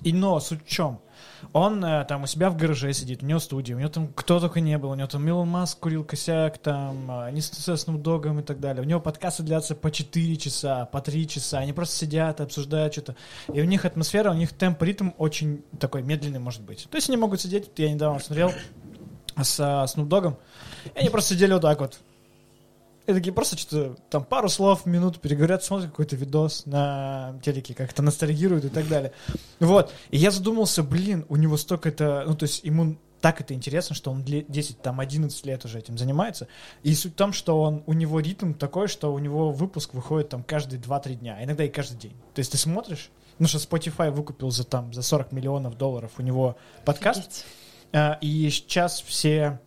И 0.02 0.12
но 0.12 0.40
суть 0.40 0.64
в 0.64 0.68
чем? 0.68 0.98
Он 1.52 1.84
э, 1.84 2.04
там 2.04 2.22
у 2.22 2.26
себя 2.26 2.50
в 2.50 2.56
гараже 2.56 2.92
сидит, 2.92 3.22
у 3.22 3.26
него 3.26 3.38
студия, 3.38 3.76
у 3.76 3.78
него 3.78 3.88
там 3.88 4.08
кто 4.14 4.40
только 4.40 4.60
не 4.60 4.78
был, 4.78 4.90
у 4.90 4.94
него 4.94 5.06
там 5.06 5.26
Илон 5.28 5.48
Маск 5.48 5.78
курил 5.78 6.04
косяк, 6.04 6.58
там, 6.58 7.10
э, 7.10 7.26
они 7.26 7.40
с 7.40 7.50
Snoop 7.50 8.02
Dogg'ом 8.02 8.40
и 8.40 8.42
так 8.42 8.60
далее. 8.60 8.82
У 8.82 8.86
него 8.86 9.00
подкасты 9.00 9.42
длятся 9.42 9.74
по 9.74 9.90
4 9.90 10.36
часа, 10.36 10.86
по 10.86 11.00
3 11.00 11.28
часа, 11.28 11.58
они 11.58 11.72
просто 11.72 11.96
сидят, 11.96 12.40
обсуждают 12.40 12.92
что-то. 12.92 13.16
И 13.52 13.60
у 13.60 13.64
них 13.64 13.84
атмосфера, 13.84 14.30
у 14.30 14.34
них 14.34 14.52
темп, 14.52 14.82
ритм 14.82 15.10
очень 15.18 15.64
такой 15.78 16.02
медленный 16.02 16.38
может 16.38 16.62
быть. 16.62 16.86
То 16.90 16.96
есть 16.96 17.08
они 17.08 17.16
могут 17.16 17.40
сидеть, 17.40 17.70
я 17.76 17.92
недавно 17.92 18.18
смотрел 18.20 18.52
с 19.42 19.60
э, 19.60 19.62
Snoop 19.62 20.08
Dogg'ом, 20.08 20.36
и 20.94 20.98
они 20.98 21.10
просто 21.10 21.34
сидели 21.34 21.52
вот 21.52 21.62
так 21.62 21.80
вот. 21.80 21.98
И 23.06 23.12
такие 23.12 23.32
просто 23.32 23.56
что-то 23.56 23.96
там 24.10 24.24
пару 24.24 24.48
слов, 24.48 24.84
минуту 24.84 25.20
переговорят, 25.20 25.62
смотрят 25.62 25.90
какой-то 25.90 26.16
видос 26.16 26.66
на 26.66 27.38
телеке, 27.42 27.74
как-то 27.74 28.02
ностальгируют 28.02 28.64
и 28.64 28.68
так 28.68 28.88
далее. 28.88 29.12
Вот. 29.60 29.92
И 30.10 30.16
я 30.18 30.30
задумался, 30.30 30.82
блин, 30.82 31.24
у 31.28 31.36
него 31.36 31.56
столько 31.56 31.88
это, 31.88 32.24
ну, 32.26 32.34
то 32.34 32.44
есть 32.44 32.64
ему 32.64 32.96
так 33.20 33.40
это 33.40 33.54
интересно, 33.54 33.94
что 33.94 34.10
он 34.10 34.24
ле- 34.24 34.44
10, 34.46 34.82
там, 34.82 35.00
11 35.00 35.46
лет 35.46 35.64
уже 35.64 35.78
этим 35.78 35.96
занимается. 35.96 36.48
И 36.82 36.94
суть 36.94 37.12
в 37.12 37.16
том, 37.16 37.32
что 37.32 37.60
он, 37.62 37.82
у 37.86 37.92
него 37.92 38.20
ритм 38.20 38.52
такой, 38.52 38.88
что 38.88 39.12
у 39.12 39.18
него 39.18 39.50
выпуск 39.52 39.94
выходит 39.94 40.28
там 40.28 40.42
каждые 40.42 40.80
2-3 40.80 41.14
дня, 41.14 41.36
а 41.38 41.44
иногда 41.44 41.64
и 41.64 41.68
каждый 41.68 41.98
день. 41.98 42.14
То 42.34 42.40
есть 42.40 42.52
ты 42.52 42.58
смотришь, 42.58 43.10
ну 43.38 43.46
что 43.48 43.58
Spotify 43.58 44.10
выкупил 44.10 44.50
за 44.50 44.64
там 44.64 44.92
за 44.92 45.02
40 45.02 45.32
миллионов 45.32 45.76
долларов 45.78 46.12
у 46.18 46.22
него 46.22 46.56
подкаст, 46.84 47.20
Офигеть. 47.20 47.44
а, 47.92 48.18
и 48.20 48.50
сейчас 48.50 49.00
все 49.00 49.60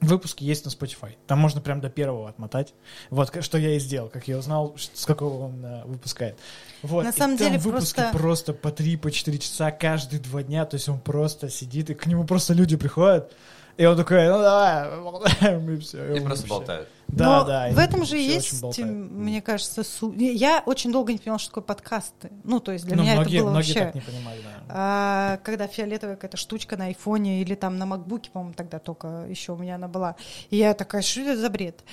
выпуски 0.00 0.44
есть 0.44 0.64
на 0.64 0.70
Spotify. 0.70 1.14
Там 1.26 1.38
можно 1.38 1.60
прям 1.60 1.80
до 1.80 1.88
первого 1.88 2.28
отмотать. 2.28 2.74
Вот, 3.10 3.32
что 3.42 3.58
я 3.58 3.76
и 3.76 3.78
сделал, 3.78 4.08
как 4.08 4.28
я 4.28 4.38
узнал, 4.38 4.74
с 4.76 5.04
какого 5.06 5.46
он 5.46 5.64
а, 5.64 5.84
выпускает. 5.86 6.38
Вот. 6.82 7.04
На 7.04 7.10
и 7.10 7.12
самом 7.12 7.36
там 7.36 7.48
деле 7.48 7.58
выпуски 7.58 7.96
просто- 7.96 8.18
просто 8.18 8.52
по 8.52 8.70
3, 8.70 8.96
по 8.96 9.10
4 9.10 9.38
часа 9.38 9.70
каждые 9.70 10.20
два 10.20 10.42
дня. 10.42 10.64
То 10.64 10.74
есть 10.76 10.88
он 10.88 11.00
просто 11.00 11.48
сидит, 11.48 11.90
и 11.90 11.94
к 11.94 12.06
нему 12.06 12.24
просто 12.24 12.54
люди 12.54 12.76
приходят, 12.76 13.32
и 13.76 13.84
он 13.84 13.96
такой, 13.96 14.26
ну 14.28 14.38
давай, 14.40 15.00
болтаем, 15.00 15.70
и 15.70 15.78
все. 15.78 16.14
И 16.14 16.20
просто 16.20 16.46
болтают. 16.46 16.88
Да, 17.08 17.24
Но 17.24 17.44
да. 17.44 17.68
в 17.70 17.78
этом 17.78 18.04
же 18.04 18.16
есть, 18.16 18.78
мне 18.78 19.40
кажется, 19.40 19.84
су... 19.84 20.12
Я 20.12 20.62
очень 20.66 20.90
долго 20.90 21.12
не 21.12 21.18
понимала, 21.18 21.38
что 21.38 21.50
такое 21.50 21.64
подкасты. 21.64 22.32
Ну, 22.42 22.60
то 22.60 22.72
есть 22.72 22.84
для 22.84 22.96
Ну, 22.96 23.02
меня 23.02 23.14
многие, 23.14 23.36
это 23.36 23.44
было 23.44 23.50
многие 23.50 23.72
вообще... 23.72 23.84
так 23.84 23.94
не 23.94 24.00
понимали, 24.00 24.40
да. 24.42 24.64
А, 24.68 25.40
когда 25.44 25.66
фиолетовая 25.68 26.16
какая-то 26.16 26.36
штучка 26.36 26.76
на 26.76 26.86
айфоне 26.86 27.42
или 27.42 27.54
там 27.54 27.78
на 27.78 27.86
макбуке, 27.86 28.30
по-моему, 28.30 28.54
тогда 28.54 28.78
только 28.78 29.26
еще 29.28 29.52
у 29.52 29.56
меня 29.56 29.76
она 29.76 29.88
была. 29.88 30.16
И 30.50 30.56
я 30.56 30.74
такая, 30.74 31.02
что 31.02 31.20
это 31.20 31.40
за 31.40 31.48
бред? 31.48 31.84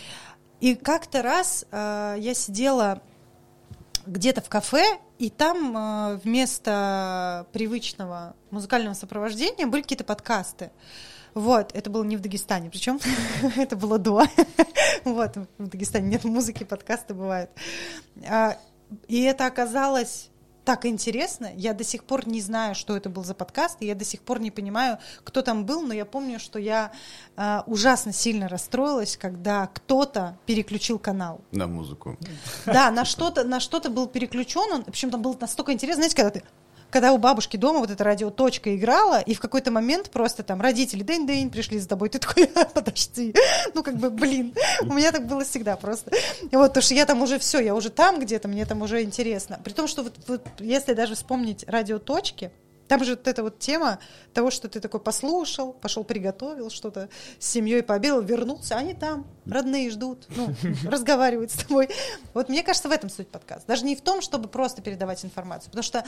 И 0.59 0.75
как-то 0.75 1.21
раз 1.21 1.65
а, 1.71 2.15
я 2.15 2.33
сидела 2.33 3.01
где-то 4.05 4.41
в 4.41 4.49
кафе, 4.49 4.83
и 5.19 5.29
там 5.29 5.73
а, 5.77 6.19
вместо 6.23 7.45
привычного 7.53 8.35
музыкального 8.49 8.93
сопровождения 8.93 9.67
были 9.67 9.83
какие-то 9.83 10.03
подкасты. 10.03 10.71
Вот, 11.33 11.71
это 11.73 11.89
было 11.89 12.03
не 12.03 12.17
в 12.17 12.21
Дагестане, 12.21 12.69
причем 12.69 12.99
это 13.57 13.75
было 13.75 13.97
до. 13.97 14.23
Вот, 15.03 15.35
в 15.57 15.67
Дагестане 15.67 16.07
нет 16.07 16.23
музыки, 16.23 16.63
подкасты 16.63 17.13
бывают. 17.13 17.49
А, 18.25 18.57
И 19.07 19.21
это 19.23 19.45
оказалось 19.45 20.29
так 20.63 20.85
интересно. 20.85 21.51
Я 21.55 21.73
до 21.73 21.83
сих 21.83 22.03
пор 22.05 22.27
не 22.27 22.41
знаю, 22.41 22.75
что 22.75 22.95
это 22.95 23.09
был 23.09 23.23
за 23.23 23.33
подкаст, 23.33 23.77
и 23.81 23.85
я 23.85 23.95
до 23.95 24.05
сих 24.05 24.21
пор 24.21 24.39
не 24.39 24.51
понимаю, 24.51 24.97
кто 25.23 25.41
там 25.41 25.65
был, 25.65 25.81
но 25.81 25.93
я 25.93 26.05
помню, 26.05 26.39
что 26.39 26.59
я 26.59 26.91
а, 27.35 27.63
ужасно 27.67 28.13
сильно 28.13 28.47
расстроилась, 28.47 29.17
когда 29.17 29.67
кто-то 29.67 30.37
переключил 30.45 30.99
канал. 30.99 31.41
На 31.51 31.67
музыку. 31.67 32.17
Да, 32.65 32.91
на 32.91 33.05
что-то, 33.05 33.43
на 33.43 33.59
что-то 33.59 33.89
был 33.89 34.07
переключен, 34.07 34.71
он, 34.71 34.83
причем 34.83 35.11
там 35.11 35.21
было 35.21 35.35
настолько 35.39 35.73
интересно, 35.73 36.03
знаете, 36.03 36.15
когда 36.15 36.29
ты 36.31 36.43
когда 36.93 37.11
у 37.11 37.17
бабушки 37.17 37.57
дома 37.57 37.79
вот 37.79 37.89
эта 37.89 38.03
радиоточка 38.03 38.75
играла, 38.75 39.19
и 39.19 39.33
в 39.33 39.39
какой-то 39.39 39.71
момент 39.71 40.11
просто 40.11 40.43
там 40.43 40.61
родители 40.61 41.01
день-день 41.01 41.49
пришли 41.49 41.79
за 41.79 41.87
тобой, 41.89 42.07
ты 42.09 42.19
такой, 42.19 42.47
«А, 42.55 42.65
подожди, 42.65 43.33
ну 43.73 43.81
как 43.81 43.97
бы, 43.97 44.11
блин, 44.11 44.53
у 44.83 44.93
меня 44.93 45.11
так 45.11 45.25
было 45.25 45.43
всегда 45.43 45.75
просто. 45.75 46.11
И 46.51 46.55
вот, 46.55 46.67
потому 46.67 46.83
что 46.83 46.93
я 46.93 47.07
там 47.07 47.23
уже 47.23 47.39
все, 47.39 47.59
я 47.59 47.73
уже 47.73 47.89
там 47.89 48.19
где-то, 48.19 48.47
мне 48.47 48.63
там 48.67 48.83
уже 48.83 49.01
интересно. 49.01 49.59
При 49.63 49.73
том, 49.73 49.87
что 49.87 50.03
вот, 50.03 50.13
вот 50.27 50.45
если 50.59 50.93
даже 50.93 51.15
вспомнить 51.15 51.65
радиоточки, 51.67 52.51
Там 52.87 53.03
же 53.03 53.11
вот 53.11 53.27
эта 53.27 53.43
вот 53.43 53.59
тема 53.59 53.99
того, 54.33 54.51
что 54.51 54.67
ты 54.67 54.79
такой 54.79 54.99
послушал, 54.99 55.73
пошел 55.73 56.03
приготовил 56.03 56.69
что-то, 56.69 57.09
с 57.39 57.47
семьей 57.47 57.83
пообедал, 57.83 58.21
вернулся, 58.21 58.75
они 58.75 58.93
там, 58.93 59.25
родные 59.45 59.89
ждут, 59.89 60.27
ну, 60.35 60.53
разговаривают 60.89 61.51
с 61.51 61.55
тобой. 61.55 61.89
Вот 62.33 62.49
мне 62.49 62.63
кажется, 62.63 62.89
в 62.89 62.91
этом 62.91 63.09
суть 63.09 63.29
подкаста. 63.29 63.67
Даже 63.67 63.85
не 63.85 63.95
в 63.95 64.01
том, 64.01 64.21
чтобы 64.21 64.47
просто 64.47 64.81
передавать 64.81 65.23
информацию, 65.23 65.71
потому 65.71 65.83
что 65.83 66.05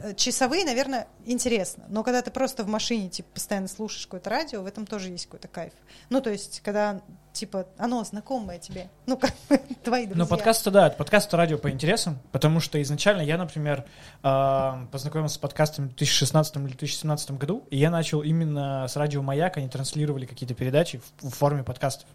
э, 0.00 0.14
часовые, 0.14 0.64
наверное, 0.64 1.08
интересно, 1.26 1.84
но 1.88 2.02
когда 2.02 2.22
ты 2.22 2.30
просто 2.30 2.64
в 2.64 2.68
машине, 2.68 3.10
типа, 3.10 3.28
постоянно 3.34 3.68
слушаешь 3.68 4.06
какое-то 4.06 4.30
радио, 4.30 4.62
в 4.62 4.66
этом 4.66 4.86
тоже 4.86 5.10
есть 5.10 5.26
какой-то 5.26 5.48
кайф. 5.48 5.72
Ну, 6.10 6.20
то 6.20 6.30
есть, 6.30 6.60
когда 6.64 7.02
типа, 7.34 7.66
оно 7.76 8.02
знакомое 8.04 8.58
тебе, 8.58 8.88
ну, 9.06 9.18
как 9.18 9.32
твои 9.84 10.06
друзья. 10.06 10.24
Ну, 10.24 10.26
подкасты, 10.26 10.70
да, 10.70 10.88
подкасты 10.90 11.36
радио 11.36 11.58
по 11.58 11.68
интересам, 11.68 12.18
потому 12.32 12.60
что 12.60 12.80
изначально 12.80 13.22
я, 13.22 13.36
например, 13.36 13.84
э, 14.22 14.86
познакомился 14.90 15.34
с 15.34 15.38
подкастами 15.38 15.86
в 15.86 15.96
2016 15.96 16.56
или 16.56 16.62
2017 16.68 17.32
году, 17.32 17.66
и 17.70 17.76
я 17.76 17.90
начал 17.90 18.22
именно 18.22 18.86
с 18.88 18.96
радио 18.96 19.20
«Маяк», 19.20 19.56
они 19.56 19.68
транслировали 19.68 20.26
какие-то 20.26 20.54
передачи 20.54 21.00
в, 21.18 21.28
в 21.28 21.34
форме 21.34 21.64
подкастов. 21.64 22.08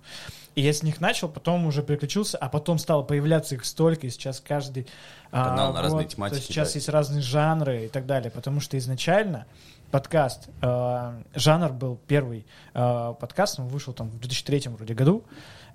И 0.56 0.62
я 0.62 0.74
с 0.74 0.84
них 0.84 1.00
начал, 1.02 1.30
потом 1.30 1.66
уже 1.68 1.84
переключился, 1.84 2.38
а 2.38 2.50
потом 2.50 2.80
стало 2.80 3.04
появляться 3.04 3.56
их 3.56 3.66
столько, 3.66 4.08
и 4.08 4.10
сейчас 4.10 4.40
каждый... 4.40 4.88
Канал 5.32 5.72
а, 5.72 5.74
на 5.74 5.82
разные 5.82 6.04
вот, 6.04 6.14
тематики, 6.14 6.36
То 6.36 6.38
есть 6.38 6.48
сейчас 6.48 6.74
да. 6.74 6.78
есть 6.78 6.90
разные 6.90 7.22
жанры 7.22 7.86
и 7.86 7.88
так 7.88 8.06
далее, 8.06 8.32
потому 8.32 8.62
что 8.62 8.78
изначально 8.78 9.46
подкаст, 9.92 10.50
э, 10.62 11.24
жанр 11.36 11.74
был 11.74 12.00
первый 12.08 12.46
э, 12.74 13.14
подкаст, 13.20 13.60
он 13.60 13.68
вышел 13.68 13.94
там 13.94 14.10
в 14.10 14.20
2003 14.20 14.70
вроде 14.70 14.94
году, 14.94 15.24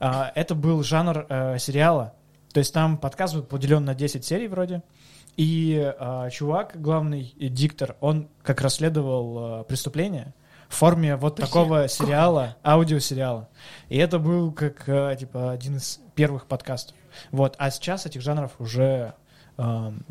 Э, 0.00 0.30
это 0.34 0.54
был 0.54 0.82
жанр 0.82 1.26
сериала, 1.58 2.14
то 2.52 2.58
есть 2.58 2.72
там 2.72 2.98
подкаст 2.98 3.34
был 3.34 3.42
поделен 3.42 3.84
на 3.84 3.94
10 3.94 4.24
серий 4.24 4.48
вроде, 4.48 4.82
и 5.36 5.92
чувак, 6.30 6.80
главный 6.80 7.34
диктор, 7.36 7.96
он 8.00 8.28
как 8.42 8.60
расследовал 8.60 9.64
преступление 9.64 10.32
в 10.68 10.76
форме 10.76 11.16
вот 11.16 11.36
такого 11.36 11.88
сериала, 11.88 12.56
аудиосериала. 12.64 13.48
И 13.88 13.96
это 13.96 14.20
был 14.20 14.52
как 14.52 14.84
типа 15.18 15.50
один 15.50 15.76
из 15.76 16.00
первых 16.14 16.46
подкастов. 16.46 16.96
Вот, 17.32 17.56
а 17.58 17.70
сейчас 17.72 18.06
этих 18.06 18.22
жанров 18.22 18.52
уже 18.58 19.14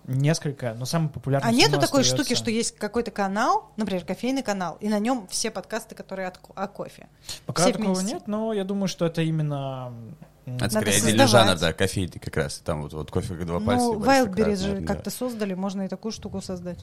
несколько, 0.08 0.74
но 0.74 0.86
самый 0.86 1.10
популярный. 1.10 1.50
А 1.50 1.52
нету 1.52 1.80
такой 1.80 2.04
штуки, 2.04 2.34
что 2.34 2.50
есть 2.50 2.78
какой-то 2.78 3.12
канал, 3.12 3.72
например, 3.76 4.06
кофейный 4.06 4.44
канал, 4.44 4.78
и 4.80 4.88
на 4.88 5.00
нем 5.00 5.28
все 5.30 5.52
подкасты, 5.52 5.96
которые 5.96 6.30
от, 6.30 6.40
о 6.56 6.68
кофе. 6.68 7.08
Пока 7.46 7.64
все 7.64 7.74
такого 7.74 7.94
вместе. 7.94 8.14
нет, 8.14 8.28
но 8.28 8.54
я 8.54 8.64
думаю, 8.64 8.88
что 8.88 9.06
это 9.06 9.22
именно... 9.22 9.94
Это 10.46 10.70
скорее 10.70 10.98
отдельный 10.98 11.28
жанр, 11.28 11.58
да, 11.58 11.74
кофейный 11.74 12.20
как 12.20 12.36
раз. 12.36 12.60
Там 12.60 12.84
вот, 12.84 12.94
вот 12.94 13.12
кофе 13.12 13.36
как 13.36 13.46
два 13.46 13.60
пальца. 13.60 13.86
Ну, 13.86 13.94
и 13.96 13.98
большой 13.98 14.28
Wildberries 14.28 14.56
же 14.56 14.68
наверное, 14.68 14.88
как-то 14.88 15.10
создали, 15.10 15.54
можно 15.54 15.84
и 15.84 15.88
такую 15.88 16.12
штуку 16.12 16.42
создать. 16.42 16.80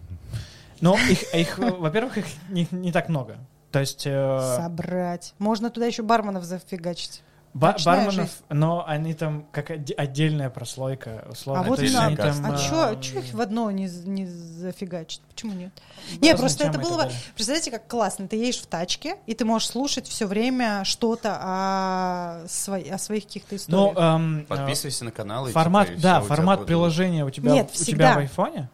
Но 0.81 0.97
их, 0.97 1.35
их, 1.35 1.59
э, 1.59 1.71
во-первых, 1.71 2.19
их 2.19 2.27
не, 2.49 2.67
не 2.71 2.91
так 2.91 3.11
много. 3.11 3.37
То 3.71 3.81
есть 3.81 4.07
э, 4.07 4.57
Собрать. 4.57 5.35
Можно 5.39 5.71
туда 5.71 5.87
еще 5.87 6.03
барменов 6.03 6.45
зафигачить. 6.45 7.23
Ба- 7.55 7.77
барменов, 7.85 8.15
жизнь. 8.15 8.31
но 8.49 8.85
они 8.87 9.15
там 9.15 9.47
как 9.53 9.71
отдельная 9.71 10.51
прослойка, 10.51 11.27
условно. 11.31 11.63
А 11.65 11.67
вот 11.67 11.81
есть 11.81 11.95
надо. 11.95 12.07
они 12.07 12.17
там, 12.17 12.47
А 12.47 12.55
э, 12.55 12.59
чё, 12.59 13.01
чё 13.01 13.19
их 13.21 13.33
в 13.35 13.41
одно 13.41 13.71
не, 13.71 13.85
не 14.05 14.27
зафигачить? 14.27 15.21
Почему 15.23 15.53
нет? 15.55 15.73
разные 16.13 16.21
Не, 16.33 16.37
просто 16.37 16.65
это 16.65 16.79
и 16.79 16.83
было 16.83 16.99
далее. 17.05 17.17
Представляете, 17.35 17.71
как 17.73 17.89
классно. 17.89 18.29
Ты 18.29 18.37
едешь 18.37 18.61
в 18.61 18.67
тачке, 18.67 19.17
и 19.27 19.35
ты 19.35 19.45
можешь 19.45 19.69
слушать 19.69 20.07
все 20.07 20.27
время 20.27 20.85
что-то 20.85 21.37
о, 21.41 22.47
свои- 22.49 22.89
о 22.89 22.99
своих 22.99 23.25
каких-то 23.25 23.55
Ну, 23.55 23.57
историях. 23.57 23.97
эм, 23.99 24.41
э, 24.41 24.45
Подписывайся 24.45 25.05
на 25.05 25.11
канал. 25.11 25.47
и, 25.49 25.53
формат, 25.53 25.89
типа, 25.89 25.99
и 25.99 26.01
да, 26.03 26.21
у 26.21 26.25
формат 26.25 26.59
будет- 26.61 26.69
приложения 26.69 27.25
у 27.25 27.31
тебя, 27.31 27.53
Нет, 27.53 27.71
у 27.71 27.75
всегда. 27.75 27.91
тебя 28.11 28.15
в 28.15 28.19
айфоне. 28.19 28.69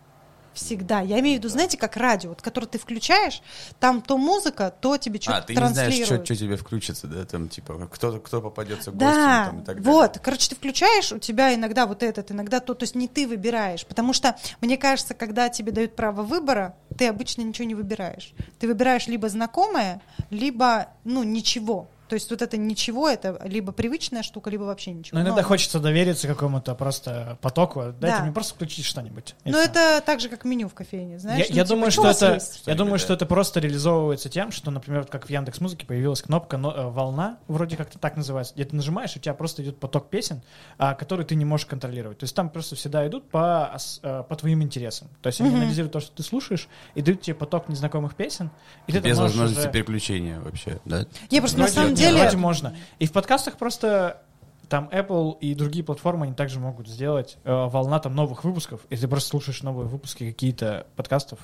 Всегда. 0.56 1.00
Я 1.02 1.20
имею 1.20 1.36
в 1.36 1.38
виду, 1.40 1.50
знаете, 1.50 1.76
как 1.76 1.98
радио, 1.98 2.30
вот, 2.30 2.40
которое 2.40 2.66
ты 2.66 2.78
включаешь, 2.78 3.42
там 3.78 4.00
то 4.00 4.16
музыка, 4.16 4.74
то 4.80 4.96
тебе 4.96 5.20
что-то 5.20 5.36
А, 5.36 5.42
ты 5.42 5.52
не 5.54 5.58
знаешь, 5.58 5.74
транслируют. 5.74 6.24
что 6.26 6.34
тебе 6.34 6.56
включится, 6.56 7.06
да, 7.06 7.26
там, 7.26 7.50
типа, 7.50 7.88
кто, 7.92 8.18
кто 8.20 8.40
попадется 8.40 8.90
гостем, 8.90 9.06
Да, 9.06 9.44
там, 9.46 9.60
и 9.60 9.64
так 9.64 9.76
далее. 9.82 9.92
вот, 9.92 10.18
короче, 10.22 10.48
ты 10.48 10.54
включаешь, 10.56 11.12
у 11.12 11.18
тебя 11.18 11.54
иногда 11.54 11.84
вот 11.86 12.02
этот, 12.02 12.30
иногда 12.30 12.60
то, 12.60 12.72
то 12.72 12.84
есть 12.84 12.94
не 12.94 13.06
ты 13.06 13.28
выбираешь, 13.28 13.84
потому 13.84 14.14
что, 14.14 14.34
мне 14.62 14.78
кажется, 14.78 15.12
когда 15.12 15.50
тебе 15.50 15.72
дают 15.72 15.94
право 15.94 16.22
выбора, 16.22 16.74
ты 16.96 17.06
обычно 17.06 17.42
ничего 17.42 17.68
не 17.68 17.74
выбираешь. 17.74 18.32
Ты 18.58 18.66
выбираешь 18.66 19.06
либо 19.08 19.28
знакомое, 19.28 20.00
либо, 20.30 20.88
ну, 21.04 21.22
ничего. 21.22 21.86
То 22.08 22.14
есть 22.14 22.30
вот 22.30 22.40
это 22.42 22.56
ничего, 22.56 23.08
это 23.08 23.40
либо 23.44 23.72
привычная 23.72 24.22
штука, 24.22 24.50
либо 24.50 24.62
вообще 24.62 24.92
ничего. 24.92 25.18
Но 25.18 25.24
иногда 25.24 25.42
Но- 25.42 25.48
хочется 25.48 25.80
довериться 25.80 26.28
какому-то 26.28 26.74
просто 26.74 27.38
потоку. 27.40 27.92
Дайте 28.00 28.18
Да. 28.18 28.22
мне 28.22 28.32
просто 28.32 28.54
включить 28.54 28.84
что-нибудь. 28.84 29.34
Ну, 29.44 29.58
это 29.58 30.00
так 30.04 30.20
же, 30.20 30.28
как 30.28 30.44
меню 30.44 30.68
в 30.68 30.74
кофейне, 30.74 31.18
знаешь? 31.18 31.46
я, 31.46 31.50
ну, 31.50 31.56
я 31.56 31.64
типа, 31.64 31.74
думаю, 31.74 31.90
что 31.90 32.08
это, 32.08 32.34
есть? 32.34 32.62
я 32.66 32.74
думаю, 32.74 32.94
да. 32.94 32.98
что 32.98 33.14
это 33.14 33.26
просто 33.26 33.60
реализовывается 33.60 34.28
тем, 34.28 34.52
что, 34.52 34.70
например, 34.70 35.02
вот 35.02 35.10
как 35.10 35.26
в 35.26 35.30
Яндекс 35.30 35.60
Музыке 35.60 35.86
появилась 35.86 36.22
кнопка 36.22 36.56
но- 36.58 36.72
э, 36.72 36.88
волна, 36.90 37.38
вроде 37.48 37.76
как-то 37.76 37.98
так 37.98 38.16
называется, 38.16 38.54
где 38.54 38.64
ты 38.64 38.76
нажимаешь, 38.76 39.14
и 39.16 39.18
у 39.18 39.22
тебя 39.22 39.34
просто 39.34 39.62
идет 39.62 39.78
поток 39.78 40.08
песен, 40.08 40.42
а, 40.78 40.94
который 40.94 41.24
ты 41.24 41.34
не 41.34 41.44
можешь 41.44 41.66
контролировать. 41.66 42.18
То 42.18 42.24
есть 42.24 42.34
там 42.34 42.50
просто 42.50 42.76
всегда 42.76 43.06
идут 43.06 43.28
по, 43.30 43.76
э, 44.02 44.22
по 44.28 44.36
твоим 44.36 44.62
интересам. 44.62 45.08
То 45.22 45.28
есть 45.28 45.40
они 45.40 45.50
Мгм. 45.50 45.58
анализируют 45.60 45.92
то, 45.92 46.00
что 46.00 46.12
ты 46.14 46.22
слушаешь, 46.22 46.68
и 46.94 47.02
дают 47.02 47.22
тебе 47.22 47.34
поток 47.34 47.68
незнакомых 47.68 48.14
песен, 48.14 48.50
и 48.86 48.92
ты 48.92 49.00
Без 49.00 49.18
возможности 49.18 49.60
уже- 49.60 49.70
переключения 49.72 50.40
вообще, 50.40 50.78
да? 50.84 51.04
Не, 51.30 51.40
просто 51.40 51.58
на 51.58 51.66
Вроде- 51.66 51.95
нет, 51.98 52.10
деле... 52.10 52.22
вроде 52.22 52.36
можно. 52.36 52.76
И 52.98 53.06
в 53.06 53.12
подкастах 53.12 53.56
просто 53.56 54.22
там 54.68 54.88
Apple 54.92 55.38
и 55.40 55.54
другие 55.54 55.84
платформы, 55.84 56.26
они 56.26 56.34
также 56.34 56.58
могут 56.58 56.88
сделать 56.88 57.38
э, 57.44 57.52
волна 57.52 57.98
там 58.00 58.14
новых 58.14 58.44
выпусков, 58.44 58.80
и 58.90 58.96
ты 58.96 59.06
просто 59.08 59.30
слушаешь 59.30 59.62
новые 59.62 59.86
выпуски 59.86 60.28
какие-то 60.28 60.86
подкастов, 60.96 61.38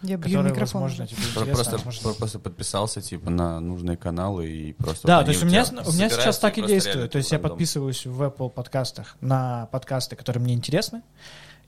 Я 0.00 0.16
бью 0.16 0.24
которые, 0.24 0.52
микрофон. 0.52 0.82
возможно, 0.82 1.06
тебе. 1.06 1.22
Просто, 1.34 1.72
возможно. 1.72 2.02
про- 2.02 2.14
просто 2.14 2.38
подписался, 2.38 3.02
типа, 3.02 3.30
на 3.30 3.60
нужные 3.60 3.96
каналы 3.96 4.48
и 4.48 4.72
просто... 4.72 5.06
Да, 5.06 5.22
то 5.22 5.30
есть 5.30 5.42
у 5.42 5.46
меня, 5.46 5.64
у 5.86 5.92
меня 5.92 6.08
сейчас 6.08 6.38
так 6.38 6.56
и 6.58 6.62
действует. 6.62 7.10
То 7.12 7.18
есть 7.18 7.30
я 7.30 7.36
рандом. 7.36 7.50
подписываюсь 7.50 8.06
в 8.06 8.22
Apple 8.22 8.50
подкастах 8.50 9.16
на 9.20 9.66
подкасты, 9.66 10.16
которые 10.16 10.42
мне 10.42 10.54
интересны, 10.54 11.02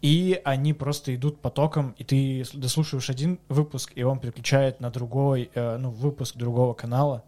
и 0.00 0.40
они 0.44 0.72
просто 0.72 1.14
идут 1.14 1.40
потоком, 1.40 1.94
и 1.98 2.04
ты 2.04 2.44
дослушиваешь 2.54 3.10
один 3.10 3.38
выпуск, 3.48 3.92
и 3.94 4.02
он 4.02 4.18
переключает 4.18 4.80
на 4.80 4.90
другой, 4.90 5.50
э, 5.54 5.76
ну, 5.76 5.90
выпуск 5.90 6.36
другого 6.36 6.74
канала, 6.74 7.24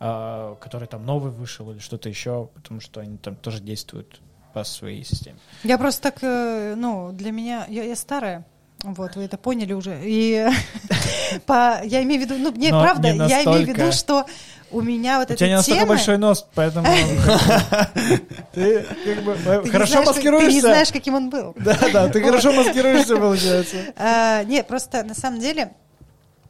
э, 0.00 0.56
который 0.60 0.88
там 0.88 1.04
новый 1.06 1.30
вышел 1.30 1.70
или 1.70 1.78
что-то 1.78 2.08
еще, 2.08 2.48
потому 2.54 2.80
что 2.80 3.00
они 3.00 3.18
там 3.18 3.36
тоже 3.36 3.60
действуют 3.60 4.20
по 4.52 4.64
своей 4.64 5.04
системе. 5.04 5.38
Я 5.62 5.78
просто 5.78 6.02
так, 6.02 6.18
э, 6.22 6.74
ну, 6.76 7.12
для 7.12 7.30
меня, 7.30 7.66
я, 7.68 7.84
я 7.84 7.94
старая, 7.94 8.44
вот, 8.82 9.14
вы 9.14 9.24
это 9.24 9.36
поняли 9.36 9.72
уже. 9.74 10.00
И 10.02 10.48
по, 11.46 11.80
я 11.84 12.02
имею 12.02 12.22
в 12.22 12.24
виду, 12.24 12.36
ну, 12.38 12.50
не, 12.52 12.70
правда, 12.70 13.12
не 13.12 13.18
я 13.28 13.44
имею 13.44 13.64
в 13.64 13.68
виду, 13.68 13.92
что 13.92 14.26
у 14.72 14.80
меня 14.80 15.18
вот 15.18 15.30
У 15.30 15.32
эта 15.32 15.36
тебя 15.38 15.48
не 15.48 15.54
настолько 15.56 15.80
тема... 15.82 15.88
большой 15.94 16.18
нос, 16.18 16.46
поэтому 16.54 16.86
ты 18.52 18.86
как 19.04 19.24
бы 19.24 19.36
хорошо 19.36 19.42
знаешь, 19.42 19.66
как- 19.66 19.86
Ты 19.86 19.98
не 19.98 20.04
маскируешься. 20.06 20.60
знаешь, 20.60 20.92
каким 20.92 21.14
он 21.14 21.30
был. 21.30 21.54
Да, 21.56 21.78
да, 21.92 22.08
ты 22.08 22.22
хорошо 22.24 22.52
маскируешься, 22.52 23.16
получается. 23.16 23.76
А, 23.96 24.44
Нет, 24.44 24.66
просто 24.66 25.02
на 25.02 25.14
самом 25.14 25.40
деле 25.40 25.62
а, 25.62 25.72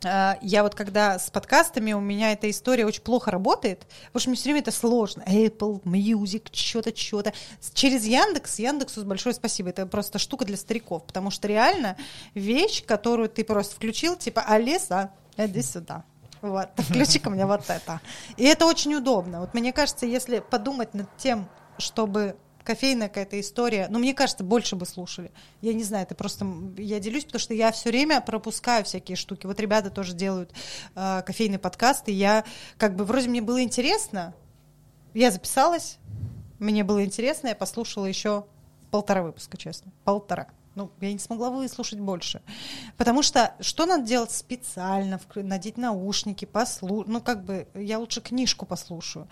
я 0.03 0.63
вот 0.63 0.75
когда 0.75 1.19
с 1.19 1.31
подкастами, 1.31 1.93
у 1.93 2.01
меня 2.01 2.33
эта 2.33 2.49
история 2.51 2.87
очень 2.87 3.03
плохо 3.03 3.31
работает, 3.31 3.87
потому 4.07 4.21
что 4.21 4.31
мне 4.31 4.37
все 4.37 4.45
время 4.45 4.61
это 4.61 4.73
сложно. 4.73 5.23
Apple, 5.27 5.83
Music, 5.83 6.49
что-то, 6.53 6.97
что-то. 6.97 7.33
Через 7.75 8.05
Яндекс, 8.05 8.59
Яндексу 8.59 9.05
большое 9.05 9.35
спасибо. 9.35 9.71
Это 9.71 9.87
просто 9.87 10.19
штука 10.19 10.45
для 10.45 10.57
стариков, 10.57 11.05
потому 11.05 11.31
что 11.31 11.49
реально 11.49 11.97
вещь, 12.35 12.85
которую 12.85 13.29
ты 13.29 13.45
просто 13.45 13.75
включил, 13.77 14.17
типа, 14.17 14.43
Алиса, 14.43 15.13
иди 15.37 15.63
сюда. 15.63 16.05
Вот, 16.41 16.69
включи-ка 16.77 17.31
мне 17.31 17.47
вот 17.47 17.69
это. 17.69 18.01
И 18.37 18.45
это 18.45 18.67
очень 18.67 18.95
удобно. 18.95 19.41
Вот 19.41 19.55
мне 19.55 19.73
кажется, 19.73 20.07
если 20.07 20.39
подумать 20.39 20.95
над 20.95 21.15
тем, 21.17 21.49
чтобы 21.79 22.37
кофейная 22.65 23.09
какая-то 23.09 23.41
история, 23.41 23.89
ну, 23.91 23.99
мне 23.99 24.15
кажется, 24.15 24.45
больше 24.45 24.77
бы 24.77 24.87
слушали. 24.87 25.31
Я 25.61 25.73
не 25.75 25.85
знаю, 25.85 26.05
это 26.05 26.15
просто 26.15 26.47
я 26.77 27.01
делюсь, 27.01 27.25
потому 27.25 27.41
что 27.41 27.55
я 27.55 27.73
все 27.73 27.91
время 27.91 28.21
пропускаю 28.21 28.85
всякие 28.85 29.17
штуки. 29.17 29.47
Вот 29.47 29.59
ребята 29.61 29.91
тоже 29.91 30.15
делают 30.15 30.53
э, 30.95 31.23
кофейный 31.27 31.59
подкаст, 31.59 32.09
и 32.09 32.13
я 32.13 32.45
как 32.79 32.97
бы 32.97 33.05
вроде 33.05 33.29
мне 33.29 33.43
было 33.43 33.63
интересно, 33.63 34.35
я 35.15 35.31
записалась, 35.31 35.99
мне 36.59 36.85
было 36.85 37.05
интересно, 37.05 37.49
я 37.49 37.55
послушала 37.55 38.07
еще 38.07 38.45
полтора 38.91 39.23
выпуска, 39.23 39.57
честно, 39.57 39.93
полтора. 40.05 40.49
Ну, 40.77 40.91
я 41.01 41.13
не 41.13 41.19
смогла 41.19 41.51
выслушать 41.51 41.99
больше. 41.99 42.43
Потому 42.97 43.23
что 43.23 43.55
что 43.61 43.87
надо 43.87 44.05
делать 44.05 44.31
специально? 44.31 45.21
Надеть 45.35 45.77
наушники, 45.77 46.45
послушать. 46.45 47.09
Ну, 47.09 47.21
как 47.21 47.45
бы 47.45 47.67
я 47.75 47.99
лучше 47.99 48.21
книжку 48.21 48.67
послушаю. 48.67 49.29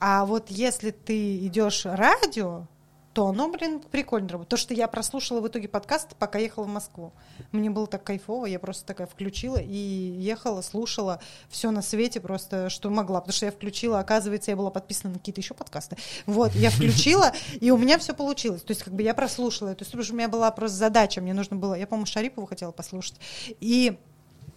А 0.00 0.24
вот 0.24 0.50
если 0.50 0.90
ты 0.90 1.46
идешь 1.46 1.84
радио, 1.84 2.66
то 3.12 3.26
оно, 3.26 3.50
блин, 3.50 3.80
прикольно 3.80 4.28
работает. 4.28 4.50
То, 4.50 4.56
что 4.56 4.72
я 4.72 4.86
прослушала 4.86 5.40
в 5.40 5.48
итоге 5.48 5.68
подкаст, 5.68 6.14
пока 6.16 6.38
ехала 6.38 6.64
в 6.64 6.68
Москву. 6.68 7.12
Мне 7.50 7.68
было 7.68 7.86
так 7.86 8.04
кайфово, 8.04 8.46
я 8.46 8.58
просто 8.58 8.86
такая 8.86 9.06
включила 9.06 9.58
и 9.58 9.74
ехала, 9.74 10.62
слушала 10.62 11.20
все 11.48 11.70
на 11.70 11.82
свете 11.82 12.20
просто, 12.20 12.70
что 12.70 12.88
могла. 12.88 13.20
Потому 13.20 13.34
что 13.34 13.46
я 13.46 13.52
включила, 13.52 13.98
оказывается, 13.98 14.52
я 14.52 14.56
была 14.56 14.70
подписана 14.70 15.12
на 15.12 15.18
какие-то 15.18 15.40
еще 15.40 15.54
подкасты. 15.54 15.96
Вот, 16.24 16.52
я 16.54 16.70
включила, 16.70 17.32
и 17.60 17.70
у 17.72 17.76
меня 17.76 17.98
все 17.98 18.14
получилось. 18.14 18.62
То 18.62 18.70
есть, 18.70 18.84
как 18.84 18.94
бы 18.94 19.02
я 19.02 19.12
прослушала. 19.12 19.74
То 19.74 19.82
есть, 19.82 19.90
потому 19.90 20.04
что 20.04 20.14
у 20.14 20.16
меня 20.16 20.28
была 20.28 20.50
просто 20.52 20.78
задача, 20.78 21.20
мне 21.20 21.34
нужно 21.34 21.56
было, 21.56 21.74
я, 21.74 21.86
по-моему, 21.86 22.06
Шарипову 22.06 22.46
хотела 22.46 22.70
послушать. 22.70 23.16
И 23.58 23.98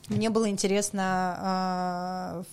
Мне 0.10 0.30
было 0.30 0.50
интересно, 0.50 1.36
а, 1.38 2.44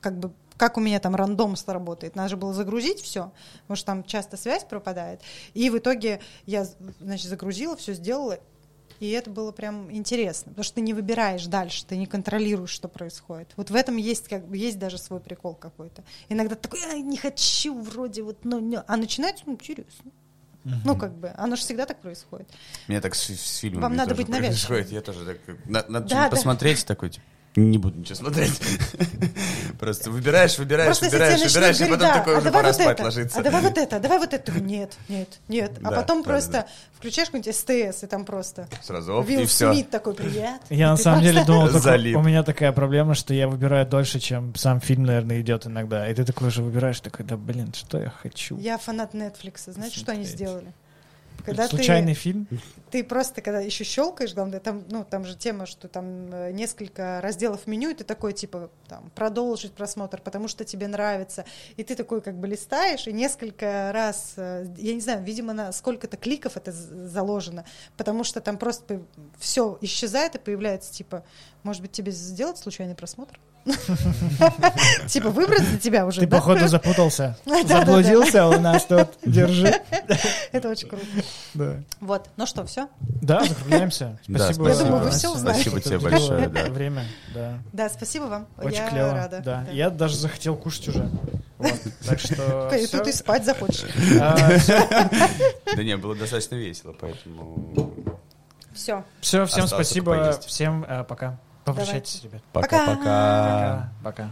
как 0.00 0.18
бы 0.18 0.32
как 0.58 0.76
у 0.76 0.80
меня 0.80 1.00
там 1.00 1.14
рандомство 1.14 1.72
работает. 1.72 2.16
Надо 2.16 2.30
же 2.30 2.36
было 2.36 2.52
загрузить 2.52 3.00
все, 3.00 3.32
потому 3.62 3.76
что 3.76 3.86
там 3.86 4.04
часто 4.04 4.36
связь 4.36 4.64
пропадает. 4.64 5.22
И 5.54 5.70
в 5.70 5.78
итоге 5.78 6.20
я, 6.44 6.66
значит, 7.00 7.28
загрузила, 7.28 7.76
все 7.76 7.94
сделала, 7.94 8.38
и 9.00 9.10
это 9.10 9.30
было 9.30 9.52
прям 9.52 9.90
интересно, 9.92 10.50
потому 10.50 10.64
что 10.64 10.74
ты 10.74 10.80
не 10.80 10.92
выбираешь 10.92 11.46
дальше, 11.46 11.86
ты 11.86 11.96
не 11.96 12.06
контролируешь, 12.06 12.70
что 12.70 12.88
происходит. 12.88 13.52
Вот 13.56 13.70
в 13.70 13.74
этом 13.74 13.96
есть 13.96 14.26
как 14.28 14.42
есть 14.52 14.78
даже 14.78 14.98
свой 14.98 15.20
прикол 15.20 15.54
какой-то. 15.54 16.02
Иногда 16.28 16.56
такой, 16.56 16.80
я 16.80 16.94
не 16.94 17.16
хочу 17.16 17.80
вроде 17.80 18.22
вот, 18.22 18.38
ну, 18.44 18.58
не». 18.58 18.80
а 18.80 18.96
начинается 18.96 19.44
ну, 19.46 19.52
интересно. 19.52 20.10
Ну, 20.84 20.96
как 20.96 21.14
бы, 21.14 21.32
оно 21.38 21.56
же 21.56 21.62
всегда 21.62 21.86
так 21.86 22.00
происходит. 22.00 22.48
Мне 22.88 23.00
так 23.00 23.14
с, 23.14 23.30
с 23.30 23.56
фильмами 23.58 23.82
Вам 23.84 23.96
надо 23.96 24.14
быть 24.14 24.28
навязчивым. 24.28 24.76
происходит. 24.76 24.92
Я 24.92 25.00
тоже 25.00 25.24
так... 25.24 25.38
на- 25.64 25.84
Надо 25.88 26.08
Да, 26.08 26.24
да. 26.24 26.30
посмотреть, 26.30 26.84
такой, 26.84 27.10
типа, 27.10 27.24
не 27.56 27.78
буду 27.78 27.98
ничего 27.98 28.14
смотреть. 28.14 28.60
Просто 29.78 30.10
выбираешь, 30.10 30.58
выбираешь, 30.58 30.86
Просто 30.98 31.06
выбираешь, 31.06 31.40
выбираешь, 31.42 31.76
и 31.76 31.84
начнут 31.84 31.98
потом 31.98 32.08
говорить, 32.08 32.24
такой 32.24 32.34
да, 32.34 32.38
уже 32.38 32.48
а 32.48 32.50
давай 32.50 32.62
пора 32.62 32.68
вот 32.68 32.74
спать 32.82 32.94
это, 32.94 33.04
ложиться. 33.04 33.38
А 33.38 33.42
давай 33.42 33.62
вот 33.62 33.78
это, 33.78 33.96
а 33.96 34.00
давай 34.00 34.18
вот 34.18 34.32
это. 34.34 34.44
Такой, 34.44 34.60
Нет, 34.62 34.96
нет, 35.08 35.28
нет. 35.48 35.72
А 35.82 35.90
Да, 35.90 35.96
потом 35.96 36.22
да, 36.22 36.28
просто 36.28 36.52
да, 36.52 36.66
включаешь 36.96 37.28
какой-нибудь 37.28 37.54
СТС, 37.54 38.02
и 38.04 38.06
там 38.06 38.24
просто 38.24 38.68
Сразу 38.82 39.14
оп, 39.14 39.26
Вилл 39.26 39.40
и 39.40 39.46
все. 39.46 39.72
Смит 39.72 39.90
такой, 39.90 40.14
привет. 40.14 40.60
Я 40.70 40.76
И 40.76 40.80
на 40.90 40.96
самом 40.96 41.22
деле 41.22 41.44
думал, 41.44 41.68
у 41.68 42.22
меня 42.22 42.42
такая 42.42 42.72
проблема, 42.72 43.14
что 43.14 43.34
я 43.34 43.48
выбираю 43.48 43.86
дольше, 43.86 44.20
чем 44.20 44.54
сам 44.54 44.80
фильм, 44.80 45.04
наверное, 45.04 45.40
идет 45.40 45.66
иногда. 45.66 46.08
И 46.08 46.14
ты 46.14 46.24
такой 46.24 46.48
уже 46.48 46.62
выбираешь, 46.62 47.00
такой, 47.00 47.24
да 47.24 47.36
блин, 47.36 47.72
что 47.74 47.98
я 47.98 48.10
хочу? 48.10 48.58
Я 48.58 48.78
фанат 48.78 49.14
Netflix. 49.14 49.72
Знаете, 49.72 49.98
что 49.98 50.12
они 50.12 50.24
сделали? 50.24 50.72
Когда 51.48 51.68
Случайный 51.68 52.14
ты, 52.14 52.20
фильм? 52.20 52.46
ты 52.90 53.02
просто, 53.02 53.40
когда 53.40 53.60
еще 53.60 53.82
щелкаешь, 53.84 54.34
главное, 54.34 54.60
там, 54.60 54.84
ну, 54.90 55.04
там 55.04 55.24
же 55.24 55.34
тема, 55.34 55.64
что 55.66 55.88
там 55.88 56.32
э, 56.32 56.52
несколько 56.52 57.20
разделов 57.22 57.66
меню, 57.66 57.90
и 57.90 57.94
ты 57.94 58.04
такой, 58.04 58.34
типа, 58.34 58.70
там, 58.86 59.10
продолжить 59.14 59.72
просмотр, 59.72 60.20
потому 60.20 60.48
что 60.48 60.64
тебе 60.64 60.88
нравится. 60.88 61.46
И 61.76 61.84
ты 61.84 61.94
такой, 61.94 62.20
как 62.20 62.36
бы, 62.36 62.46
листаешь, 62.46 63.06
и 63.06 63.12
несколько 63.12 63.90
раз, 63.94 64.34
э, 64.36 64.66
я 64.76 64.94
не 64.94 65.00
знаю, 65.00 65.22
видимо, 65.22 65.54
на 65.54 65.72
сколько-то 65.72 66.18
кликов 66.18 66.56
это 66.56 66.70
заложено, 66.70 67.64
потому 67.96 68.24
что 68.24 68.40
там 68.40 68.58
просто 68.58 69.02
все 69.38 69.78
исчезает 69.80 70.34
и 70.34 70.38
появляется, 70.38 70.92
типа, 70.92 71.24
может 71.62 71.80
быть, 71.80 71.92
тебе 71.92 72.12
сделать 72.12 72.58
случайный 72.58 72.94
просмотр? 72.94 73.40
Типа, 75.06 75.30
выбрать 75.30 75.68
для 75.68 75.78
тебя 75.78 76.06
уже, 76.06 76.20
Ты, 76.20 76.26
походу, 76.26 76.66
запутался. 76.68 77.36
Заблудился 77.66 78.46
у 78.46 78.58
нас 78.60 78.84
тут. 78.84 79.08
Держи. 79.24 79.74
Это 80.52 80.68
очень 80.68 80.88
круто. 80.88 81.04
Да. 81.54 81.76
Вот, 82.00 82.28
ну 82.36 82.46
что, 82.46 82.64
все? 82.64 82.88
Да, 83.00 83.44
закругляемся. 83.44 84.18
Спасибо. 84.22 84.68
Я 84.68 84.76
думаю, 84.76 85.04
вы 85.04 85.10
все 85.10 85.32
узнали. 85.32 85.54
Спасибо 85.54 85.80
тебе 85.80 85.98
большое. 85.98 86.48
Время, 86.48 87.04
да. 87.34 87.58
Да, 87.72 87.88
спасибо 87.88 88.24
вам. 88.24 88.46
Очень 88.58 88.86
клево. 88.88 89.14
рада. 89.14 89.40
Да. 89.44 89.66
Я 89.72 89.90
даже 89.90 90.16
захотел 90.16 90.56
кушать 90.56 90.88
уже. 90.88 91.10
Вот. 91.58 91.72
Так 92.06 92.20
что 92.20 92.70
И 92.74 92.86
тут 92.86 93.06
и 93.06 93.12
спать 93.12 93.44
захочешь. 93.44 93.84
А. 94.20 94.36
Да 95.74 95.82
не, 95.82 95.96
было 95.96 96.14
достаточно 96.14 96.54
весело, 96.54 96.94
поэтому... 96.98 97.94
Все. 98.72 99.04
Все, 99.20 99.44
всем 99.46 99.66
спасибо. 99.66 100.38
Всем 100.46 100.84
э, 100.88 101.02
пока. 101.02 101.38
Попрощайтесь, 101.72 102.22
ребят. 102.22 102.42
Пока-пока. 102.52 102.94
Пока. 102.96 103.92
Пока. 104.02 104.30